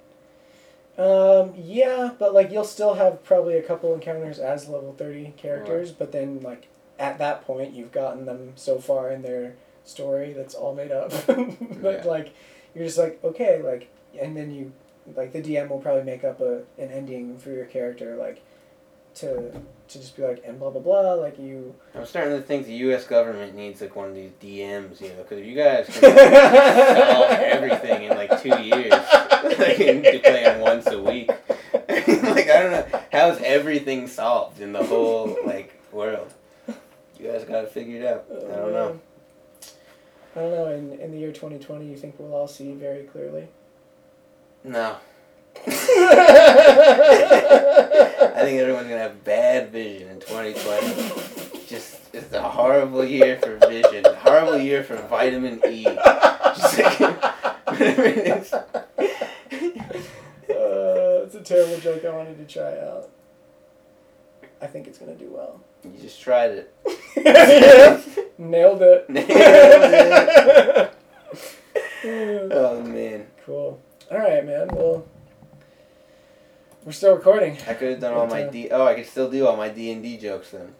Um, 0.97 1.55
yeah, 1.57 2.10
but 2.18 2.33
like 2.33 2.52
you'll 2.52 2.62
still 2.62 2.94
have 2.94 3.25
probably 3.25 3.57
a 3.57 3.62
couple 3.62 3.93
encounters 3.93 4.39
as 4.39 4.68
level 4.68 4.93
thirty 4.93 5.34
characters, 5.36 5.91
but 5.91 6.12
then 6.12 6.41
like 6.41 6.68
at 7.01 7.18
that 7.18 7.44
point 7.44 7.75
you've 7.75 7.91
gotten 7.91 8.25
them 8.26 8.52
so 8.55 8.78
far 8.78 9.10
in 9.10 9.23
their 9.23 9.57
story 9.84 10.33
that's 10.33 10.55
all 10.55 10.73
made 10.75 10.93
up. 10.93 11.10
but 11.26 11.36
Yeah. 11.36 12.02
like 12.07 12.33
you're 12.75 12.84
just 12.86 12.99
like 12.99 13.18
okay, 13.25 13.60
like 13.60 13.89
and 14.20 14.36
then 14.36 14.55
you 14.55 14.73
like 15.17 15.33
the 15.33 15.43
DM 15.43 15.68
will 15.68 15.81
probably 15.81 16.05
make 16.05 16.23
up 16.23 16.41
a 16.41 16.59
an 16.78 16.91
ending 16.93 17.39
for 17.39 17.51
your 17.51 17.67
character 17.67 18.15
like 18.17 18.41
to 19.17 19.52
to 19.89 19.99
just 19.99 20.17
be 20.17 20.23
like 20.23 20.43
and 20.47 20.59
blah 20.59 20.71
blah 20.71 20.81
blah 20.81 21.15
like 21.15 21.39
you 21.39 21.75
I'm 21.95 22.07
starting 22.07 22.35
to 22.37 22.43
think 22.43 22.67
the 22.67 22.75
U.S. 22.75 23.07
government 23.07 23.55
needs 23.55 23.81
like 23.81 23.95
one 23.95 24.09
of 24.09 24.15
these 24.15 24.33
DMs, 24.43 25.01
you 25.01 25.09
know, 25.09 25.23
because 25.23 25.39
if 25.39 25.47
you 25.47 25.55
guys 25.55 25.87
can 25.87 26.01
solve 26.01 27.31
everything 27.31 28.05
in 28.05 28.17
like 28.17 28.43
two 28.43 28.61
years, 28.61 28.91
like 29.59 29.81
into 29.81 30.19
playing 30.21 30.61
once 30.61 30.87
a 30.87 31.01
week, 31.01 31.29
like 31.73 32.51
I 32.51 32.63
don't 32.63 32.73
know 32.73 33.01
how 33.13 33.29
is 33.31 33.41
everything 33.43 34.07
solved 34.07 34.61
in 34.61 34.73
the 34.73 34.83
whole 34.83 35.37
like 35.45 35.81
world. 35.93 36.33
You 37.19 37.31
guys 37.31 37.45
got 37.45 37.63
to 37.63 37.67
figure 37.69 38.01
it 38.01 38.07
out. 38.07 38.25
I 38.31 38.35
oh, 38.35 38.57
don't 38.57 38.73
know. 38.73 39.01
I 40.37 40.41
don't 40.41 40.51
know. 40.51 40.67
In 40.73 41.01
in 41.01 41.11
the 41.13 41.19
year 41.19 41.33
twenty 41.33 41.59
twenty, 41.59 41.87
you 41.87 41.97
think 41.97 42.17
we'll 42.19 42.35
all 42.35 42.49
see 42.49 42.73
very 42.73 43.05
clearly? 43.05 43.49
No. 44.65 44.97
I 48.36 48.41
think 48.41 48.60
everyone's 48.60 48.89
gonna 48.89 49.01
have 49.01 49.23
bad 49.25 49.70
vision 49.70 50.09
in 50.09 50.20
2020. 50.20 51.67
Just 51.67 52.01
it's 52.15 52.33
a 52.33 52.43
horrible 52.43 53.05
year 53.05 53.39
for 53.39 53.57
vision. 53.68 54.05
Horrible 54.18 54.59
year 54.59 54.83
for 54.83 54.97
vitamin 54.97 55.60
E. 55.68 55.84
Just 55.84 56.78
like 56.78 57.01
it 57.81 58.39
is. 58.39 58.52
uh, 58.55 58.65
it's 60.49 61.34
a 61.34 61.43
terrible 61.43 61.78
joke 61.81 62.05
I 62.05 62.10
wanted 62.10 62.39
to 62.39 62.47
try 62.52 62.78
out. 62.78 63.10
I 64.62 64.67
think 64.67 64.86
it's 64.86 64.99
gonna 64.99 65.17
do 65.17 65.28
well. 65.31 65.60
You 65.84 65.99
just 66.01 66.20
tried 66.23 66.52
it. 66.52 66.75
Nailed 68.39 68.81
it. 68.83 69.10
Nailed 72.05 72.52
Oh 72.52 72.83
man, 72.83 73.26
cool. 73.44 73.81
All 74.10 74.18
right, 74.18 74.44
man. 74.44 74.68
Well, 74.73 75.07
we're 76.85 76.93
still 76.93 77.15
recording. 77.15 77.57
I 77.67 77.75
could 77.75 77.91
have 77.93 78.01
done 78.01 78.15
all 78.15 78.27
my 78.27 78.45
D. 78.45 78.69
Oh, 78.71 78.87
I 78.87 78.95
could 78.95 79.07
still 79.07 79.31
do 79.31 79.47
all 79.47 79.57
my 79.57 79.69
D 79.69 79.91
and 79.91 80.03
D 80.03 80.17
jokes 80.17 80.51
then. 80.51 80.75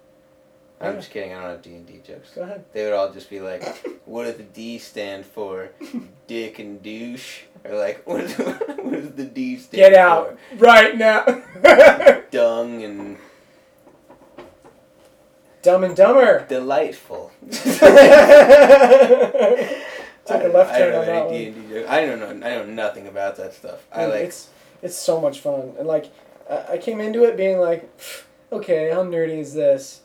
I'm 0.81 0.97
just 0.97 1.11
kidding. 1.11 1.33
I 1.33 1.41
don't 1.41 1.51
have 1.51 1.63
D 1.63 1.75
and 1.75 1.87
D 1.87 2.01
jokes. 2.07 2.31
Go 2.35 2.43
ahead. 2.43 2.65
They 2.73 2.85
would 2.85 2.93
all 2.93 3.13
just 3.13 3.31
be 3.31 3.41
like, 3.41 3.63
"What 4.05 4.25
does 4.25 4.37
the 4.37 4.43
D 4.43 4.79
stand 4.79 5.25
for? 5.25 5.71
Dick 6.27 6.59
and 6.59 6.83
douche?" 6.83 7.43
Or 7.65 7.77
like, 7.77 8.03
"What, 8.07 8.27
does 8.27 9.13
the 9.13 9.25
D 9.25 9.57
stand 9.57 9.71
for? 9.71 9.77
Get 9.77 9.93
for?" 9.95 9.99
out 9.99 10.39
right 10.59 10.97
now. 10.97 11.25
Dung 12.31 12.83
and 12.83 13.17
Dumb 15.63 15.85
and 15.85 15.97
Dumber. 15.97 16.45
delightful. 16.47 17.33
Took 17.51 17.83
I 17.83 17.87
a 20.45 20.49
left 20.49 20.73
I 20.73 20.79
turn 20.79 20.93
don't 20.93 21.01
on 21.01 21.07
know 21.07 21.29
that 21.29 21.35
any 21.35 21.51
one. 21.51 21.61
D&D 21.61 21.75
jokes. 21.75 21.89
I 21.91 22.07
don't 22.07 22.21
know. 22.21 22.47
I 22.47 22.51
know 22.57 22.65
nothing 22.67 23.07
about 23.07 23.37
that 23.37 23.55
stuff. 23.55 23.87
I 23.93 24.07
like. 24.07 24.25
it's 24.25 24.49
it's 24.85 24.95
so 24.97 25.21
much 25.21 25.41
fun 25.41 25.73
and 25.79 25.89
like 25.89 26.07
I 26.49 26.79
came 26.79 27.01
into 27.01 27.25
it 27.25 27.37
being 27.37 27.59
like 27.59 27.91
okay 28.53 28.91
how 28.93 29.03
nerdy 29.03 29.39
is 29.39 29.53
this 29.55 30.03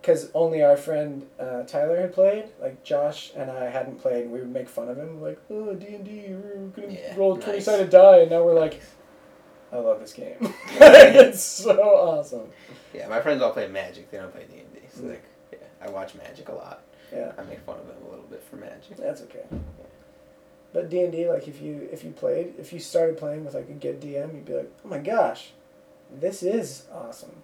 because 0.00 0.30
only 0.32 0.62
our 0.62 0.76
friend 0.78 1.26
uh, 1.38 1.64
Tyler 1.64 2.00
had 2.00 2.14
played 2.14 2.44
like 2.62 2.82
Josh 2.84 3.32
and 3.36 3.50
I 3.50 3.68
hadn't 3.68 4.00
played 4.00 4.22
and 4.24 4.32
we 4.32 4.38
would 4.38 4.52
make 4.52 4.68
fun 4.68 4.88
of 4.88 4.96
him 4.96 5.20
like 5.20 5.38
oh 5.50 5.74
D 5.74 5.86
and 5.96 6.04
D 6.04 6.26
we're 6.30 6.66
gonna 6.68 6.92
Yeah, 6.92 7.14
roll 7.16 7.34
nice. 7.34 7.44
twenty 7.44 7.60
sided 7.60 7.90
die 7.90 8.18
and 8.20 8.30
now 8.30 8.42
we're 8.44 8.58
like 8.58 8.80
I 9.72 9.76
love 9.78 10.00
this 10.00 10.12
game 10.12 10.36
it's 10.70 11.42
so 11.42 11.78
awesome 11.82 12.48
Yeah, 12.94 13.08
my 13.08 13.20
friends 13.20 13.42
all 13.42 13.52
play 13.52 13.68
Magic. 13.68 14.10
They 14.10 14.18
don't 14.18 14.32
play 14.32 14.46
D 14.50 14.60
and 14.60 14.72
D. 14.74 14.80
So 14.94 15.02
Mm. 15.02 15.10
like, 15.10 15.24
yeah, 15.52 15.58
I 15.82 15.90
watch 15.90 16.14
Magic 16.14 16.48
a 16.48 16.54
lot. 16.54 16.82
yeah 17.12 17.32
I 17.36 17.42
make 17.44 17.60
fun 17.60 17.78
of 17.78 17.86
them 17.88 17.96
a 18.06 18.10
little 18.10 18.26
bit 18.30 18.42
for 18.48 18.56
Magic. 18.56 18.96
that's 18.96 19.22
okay 19.22 19.44
but 20.72 20.88
D 20.90 21.00
and 21.02 21.12
D 21.12 21.28
like 21.28 21.48
if 21.48 21.60
you 21.60 21.88
if 21.92 22.04
you 22.04 22.10
played 22.10 22.54
if 22.58 22.72
you 22.72 22.78
started 22.78 23.16
playing 23.16 23.44
with 23.44 23.54
like 23.54 23.68
a 23.68 23.74
good 23.74 24.00
DM 24.00 24.34
you'd 24.34 24.44
be 24.46 24.54
like 24.54 24.70
oh 24.84 24.88
my 24.88 24.98
gosh 24.98 25.50
this 26.12 26.42
is 26.42 26.84
awesome 26.92 27.42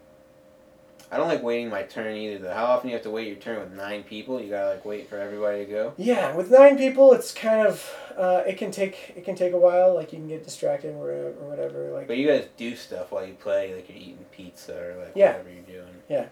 I 1.10 1.18
don't 1.18 1.28
like 1.28 1.42
waiting 1.42 1.68
my 1.68 1.84
turn 1.84 2.16
either. 2.16 2.38
Though, 2.38 2.52
how 2.55 2.64
often 2.64 2.88
you 2.90 2.96
have 2.96 3.05
to 3.05 3.10
wait 3.10 3.28
your 3.28 3.36
turn 3.36 3.60
with 3.60 3.72
nine 3.72 4.02
people? 4.02 4.40
You 4.40 4.50
gotta 4.50 4.70
like 4.70 4.84
wait 4.84 5.08
for 5.08 5.18
everybody 5.20 5.64
to 5.64 5.70
go. 5.70 5.92
Yeah, 5.96 6.34
with 6.34 6.50
nine 6.50 6.76
people, 6.76 7.12
it's 7.12 7.32
kind 7.32 7.64
of 7.64 7.94
uh, 8.16 8.42
it 8.44 8.58
can 8.58 8.72
take 8.72 9.12
it 9.14 9.24
can 9.24 9.36
take 9.36 9.52
a 9.52 9.58
while. 9.58 9.94
Like 9.94 10.12
you 10.12 10.18
can 10.18 10.26
get 10.26 10.42
distracted 10.42 10.94
or 10.96 10.98
whatever, 10.98 11.28
or 11.28 11.48
whatever. 11.48 11.90
Like 11.92 12.08
But 12.08 12.16
you 12.16 12.26
guys 12.26 12.48
do 12.56 12.74
stuff 12.74 13.12
while 13.12 13.24
you 13.24 13.34
play, 13.34 13.72
like 13.72 13.88
you're 13.88 13.98
eating 13.98 14.24
pizza 14.32 14.76
or 14.76 14.96
like 15.05 15.12
Yeah. 15.14 15.32
whatever 15.36 15.50
you're 15.50 15.62
doing. 15.82 15.94
Yeah. 16.08 16.26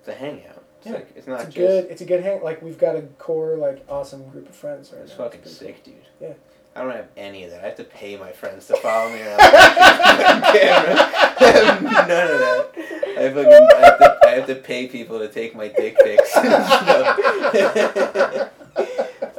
It's 0.00 0.08
a 0.08 0.14
hangout. 0.14 0.64
It's 0.88 0.94
like 0.94 1.12
it's 1.16 1.26
not 1.26 1.40
it's 1.40 1.48
a 1.48 1.52
just. 1.52 1.56
good 1.56 1.84
it's 1.90 2.00
a 2.00 2.04
good 2.04 2.22
hang. 2.22 2.42
Like 2.42 2.62
we've 2.62 2.78
got 2.78 2.96
a 2.96 3.02
core 3.18 3.56
like 3.56 3.84
awesome 3.88 4.28
group 4.30 4.48
of 4.48 4.54
friends 4.54 4.92
right 4.92 5.02
It's 5.02 5.10
now. 5.12 5.18
fucking 5.24 5.40
pretty 5.40 5.54
sick, 5.56 5.84
dude. 5.84 5.94
Yeah. 6.20 6.32
I 6.76 6.82
don't 6.82 6.92
have 6.92 7.08
any 7.16 7.42
of 7.44 7.50
that. 7.50 7.62
I 7.64 7.66
have 7.68 7.76
to 7.76 7.84
pay 7.84 8.16
my 8.16 8.30
friends 8.30 8.66
to 8.68 8.76
follow 8.76 9.10
me 9.12 9.20
around 9.20 9.40
on 9.40 10.42
camera. 10.54 10.94
I 11.40 11.52
have 11.64 11.82
none 11.82 12.30
of 12.30 12.38
that. 12.38 12.70
I 13.18 13.32
fucking 13.34 13.52
I 13.52 13.80
have, 13.84 13.98
to, 13.98 14.18
I 14.26 14.30
have 14.30 14.46
to 14.46 14.54
pay 14.54 14.86
people 14.86 15.18
to 15.18 15.28
take 15.28 15.56
my 15.56 15.68
dick 15.68 15.96
pics 15.98 16.36
and 16.36 16.46
stuff. 16.64 17.18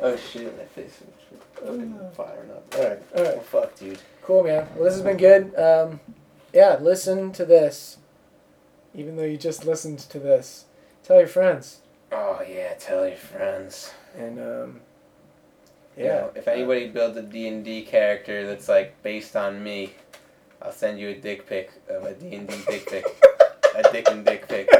oh 0.01 0.17
shit, 0.31 0.57
my 0.57 0.65
face 0.65 1.01
is 1.01 1.03
fucking 1.53 1.99
firing 2.15 2.51
up. 2.51 2.75
Alright. 2.75 2.99
All 3.15 3.23
right. 3.23 3.35
Well, 3.35 3.43
fuck, 3.43 3.75
dude. 3.77 3.99
Cool, 4.21 4.43
man. 4.43 4.67
Well, 4.75 4.83
this 4.85 4.95
has 4.95 5.03
been 5.03 5.17
good. 5.17 5.55
Um, 5.57 5.99
yeah, 6.53 6.77
listen 6.81 7.31
to 7.33 7.45
this. 7.45 7.97
Even 8.95 9.15
though 9.15 9.23
you 9.23 9.37
just 9.37 9.65
listened 9.65 9.99
to 9.99 10.19
this, 10.19 10.65
tell 11.09 11.17
your 11.17 11.27
friends. 11.27 11.79
Oh 12.11 12.39
yeah, 12.47 12.75
tell 12.77 13.07
your 13.07 13.17
friends. 13.17 13.91
And 14.15 14.39
um, 14.39 14.81
You 15.97 16.05
Yeah. 16.05 16.13
know, 16.13 16.31
if 16.35 16.47
anybody 16.47 16.87
builds 16.87 17.17
a 17.17 17.23
D 17.23 17.47
and 17.47 17.65
D 17.65 17.81
character 17.81 18.45
that's 18.45 18.69
like 18.69 19.01
based 19.01 19.35
on 19.35 19.63
me, 19.63 19.93
I'll 20.61 20.71
send 20.71 20.99
you 20.99 21.09
a 21.09 21.15
dick 21.15 21.47
pic 21.49 21.71
of 21.89 22.03
a 22.03 22.13
D 22.13 22.35
and 22.35 22.47
D 22.47 22.53
dick 22.67 22.85
pic, 22.87 23.05
a 23.75 23.91
dick 23.91 24.07
and 24.11 24.23
dick 24.23 24.47
pic. 24.47 24.69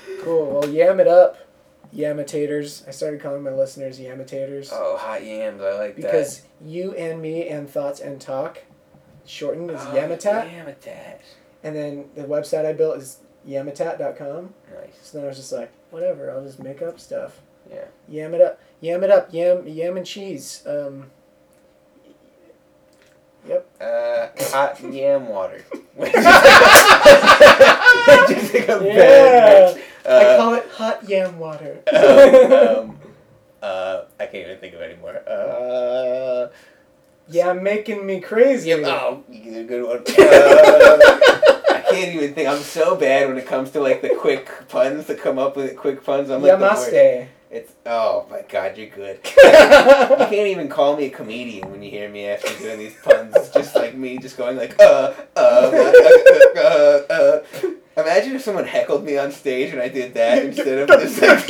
cool. 0.22 0.60
Well, 0.60 0.68
yam 0.70 0.98
it 0.98 1.08
up, 1.08 1.36
yamitators. 1.94 2.88
I 2.88 2.92
started 2.92 3.20
calling 3.20 3.42
my 3.42 3.52
listeners 3.52 4.00
yamitators 4.00 4.70
oh, 4.72 4.96
hot 4.96 5.26
yams! 5.26 5.60
I 5.60 5.74
like 5.74 5.96
that. 5.96 5.96
because 5.96 6.40
you 6.64 6.94
and 6.94 7.20
me 7.20 7.48
and 7.48 7.68
thoughts 7.68 8.00
and 8.00 8.18
talk, 8.18 8.62
shortened 9.30 9.70
is 9.70 9.82
that. 9.84 9.94
Yamatat, 9.94 10.44
Oh, 10.44 10.48
Yamatat. 10.70 11.18
and 11.62 11.76
then 11.76 12.04
the 12.14 12.22
website 12.24 12.66
I 12.66 12.72
built 12.72 12.98
is 12.98 13.18
yamatat.com. 13.48 14.54
Nice. 14.74 14.98
So 15.02 15.18
then 15.18 15.24
I 15.24 15.28
was 15.28 15.36
just 15.36 15.52
like, 15.52 15.70
whatever, 15.90 16.30
I'll 16.30 16.44
just 16.44 16.58
make 16.62 16.82
up 16.82 16.98
stuff. 17.00 17.40
Yeah. 17.70 17.84
Yam 18.08 18.34
it 18.34 18.40
up, 18.40 18.60
yam 18.80 19.04
it 19.04 19.10
up, 19.10 19.28
yam 19.32 19.66
yam 19.68 19.96
and 19.96 20.04
cheese. 20.06 20.62
Um, 20.66 21.10
yep. 23.46 23.66
Uh, 23.80 24.28
hot 24.50 24.80
yam 24.92 25.28
water. 25.28 25.64
Just 28.28 28.54
like 28.54 28.68
a 28.68 28.80
Yeah. 28.84 28.96
bad 28.96 29.76
match. 29.76 29.84
I 30.06 30.08
Uh, 30.10 30.36
call 30.38 30.54
it 30.54 30.66
hot 30.70 31.08
yam 31.08 31.38
water. 31.38 31.78
um, 31.92 32.98
uh, 33.62 34.02
I 34.18 34.26
can't 34.26 34.46
even 34.46 34.58
think 34.58 34.74
of 34.74 34.80
it 34.80 34.90
anymore. 34.92 35.22
Uh, 35.28 36.48
yeah, 37.30 37.52
making 37.52 38.04
me 38.04 38.20
crazy. 38.20 38.70
yeah, 38.70 38.76
oh, 38.84 39.24
you 39.30 39.64
good 39.64 39.86
one. 39.86 40.04
Uh, 40.18 40.98
I 41.70 41.82
can't 41.92 42.14
even 42.14 42.34
think. 42.34 42.48
I'm 42.48 42.62
so 42.62 42.96
bad 42.96 43.28
when 43.28 43.36
it 43.38 43.46
comes 43.46 43.70
to 43.72 43.80
like 43.80 44.02
the 44.02 44.10
quick 44.10 44.48
puns 44.68 45.06
to 45.06 45.14
come 45.14 45.38
up 45.38 45.56
with 45.56 45.76
quick 45.76 46.04
puns. 46.04 46.30
I'm 46.30 46.42
like 46.42 46.58
the 46.58 46.64
worst. 46.64 46.92
Yamaste. 46.92 47.28
It's 47.50 47.72
oh 47.84 48.26
my 48.30 48.42
god, 48.48 48.76
you're 48.76 48.90
good. 48.90 49.18
You 49.36 50.26
can't 50.26 50.48
even 50.48 50.68
call 50.68 50.96
me 50.96 51.06
a 51.06 51.10
comedian 51.10 51.70
when 51.70 51.82
you 51.82 51.90
hear 51.90 52.08
me 52.08 52.26
after 52.26 52.56
doing 52.58 52.78
these 52.78 52.94
puns. 53.02 53.34
It's 53.34 53.50
just 53.50 53.74
like 53.74 53.96
me 53.96 54.18
just 54.18 54.36
going 54.36 54.56
like 54.56 54.78
uh 54.80 55.12
uh 55.36 55.40
uh 55.40 55.92
uh 56.56 57.00
uh. 57.10 57.12
uh. 57.12 57.70
Imagine 57.96 58.36
if 58.36 58.42
someone 58.42 58.64
heckled 58.64 59.04
me 59.04 59.18
on 59.18 59.32
stage 59.32 59.72
and 59.72 59.82
I 59.82 59.88
did 59.88 60.14
that 60.14 60.44
instead 60.44 60.78
of 60.78 61.00
just 61.00 61.20
like. 61.20 61.46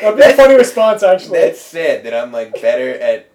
That'd 0.00 0.16
be 0.16 0.22
a 0.22 0.34
funny 0.34 0.54
response, 0.54 1.02
actually. 1.04 1.38
That's 1.38 1.60
sad 1.60 2.04
that 2.04 2.14
I'm 2.14 2.32
like 2.32 2.60
better 2.60 2.90
at 2.90 3.27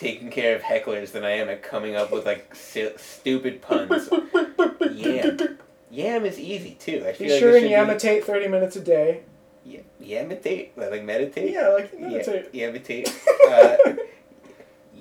taking 0.00 0.30
care 0.30 0.56
of 0.56 0.62
hecklers 0.62 1.12
than 1.12 1.24
I 1.24 1.32
am 1.32 1.48
at 1.50 1.62
coming 1.62 1.94
up 1.94 2.10
with 2.10 2.24
like 2.26 2.54
si- 2.54 2.96
stupid 2.96 3.60
puns. 3.62 4.08
Yam. 4.92 5.58
Yam 5.90 6.24
is 6.24 6.38
easy 6.38 6.74
too. 6.80 7.04
I 7.06 7.12
feel 7.12 7.26
Be 7.28 7.32
like 7.34 7.40
sure 7.40 7.50
it 7.56 7.62
and 7.64 8.00
should 8.00 8.10
yamitate 8.10 8.24
30 8.24 8.48
minutes 8.48 8.76
a 8.76 8.80
day. 8.80 9.20
be 9.64 9.76
y- 9.76 9.82
yamitate, 10.02 10.70
like 10.76 11.04
meditate. 11.04 11.52
Yeah, 11.52 11.68
like 11.68 11.92
Yeah, 11.92 12.08
meditate. 12.08 12.52
yamitate. 12.52 13.12
Uh, 13.50 13.94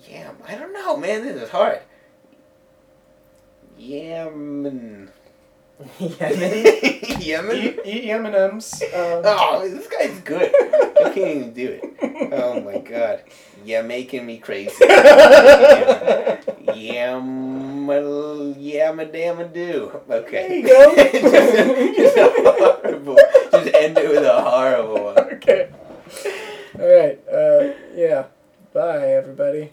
yam. 0.10 0.36
I 0.48 0.56
don't 0.56 0.74
know, 0.74 0.98
man. 0.98 1.24
This 1.24 1.42
is 1.42 1.50
hard. 1.50 1.80
Yaman. 3.78 5.12
Yemen? 6.00 6.66
Yemen. 7.22 7.56
Eat, 7.56 7.80
eat 7.86 8.10
M&M's. 8.10 8.82
Um, 8.82 9.22
Oh, 9.24 9.68
this 9.70 9.88
guy's 9.88 10.20
good. 10.22 10.52
I 10.62 11.12
can't 11.14 11.18
even 11.18 11.54
do 11.54 11.80
it. 11.82 12.32
Oh 12.34 12.60
my 12.62 12.80
god. 12.80 13.24
You're 13.66 13.84
making 13.84 14.26
me 14.26 14.40
crazy. 14.40 14.74
Yam, 16.76 17.88
yamadama 17.88 19.54
do. 19.54 19.92
Okay. 20.10 20.48
There 20.48 20.58
you 20.58 20.68
go. 20.68 20.96
just, 20.96 21.96
just 21.96 22.18
a 22.18 22.30
horrible. 22.36 23.18
Just 23.52 23.74
end 23.74 23.98
it 23.98 24.10
with 24.10 24.24
a 24.24 24.42
horrible 24.42 25.04
one. 25.06 25.18
okay. 25.34 25.70
All 26.78 26.88
right. 26.88 27.20
Uh, 27.28 27.74
yeah. 27.96 28.26
Bye, 28.74 29.14
everybody. 29.14 29.72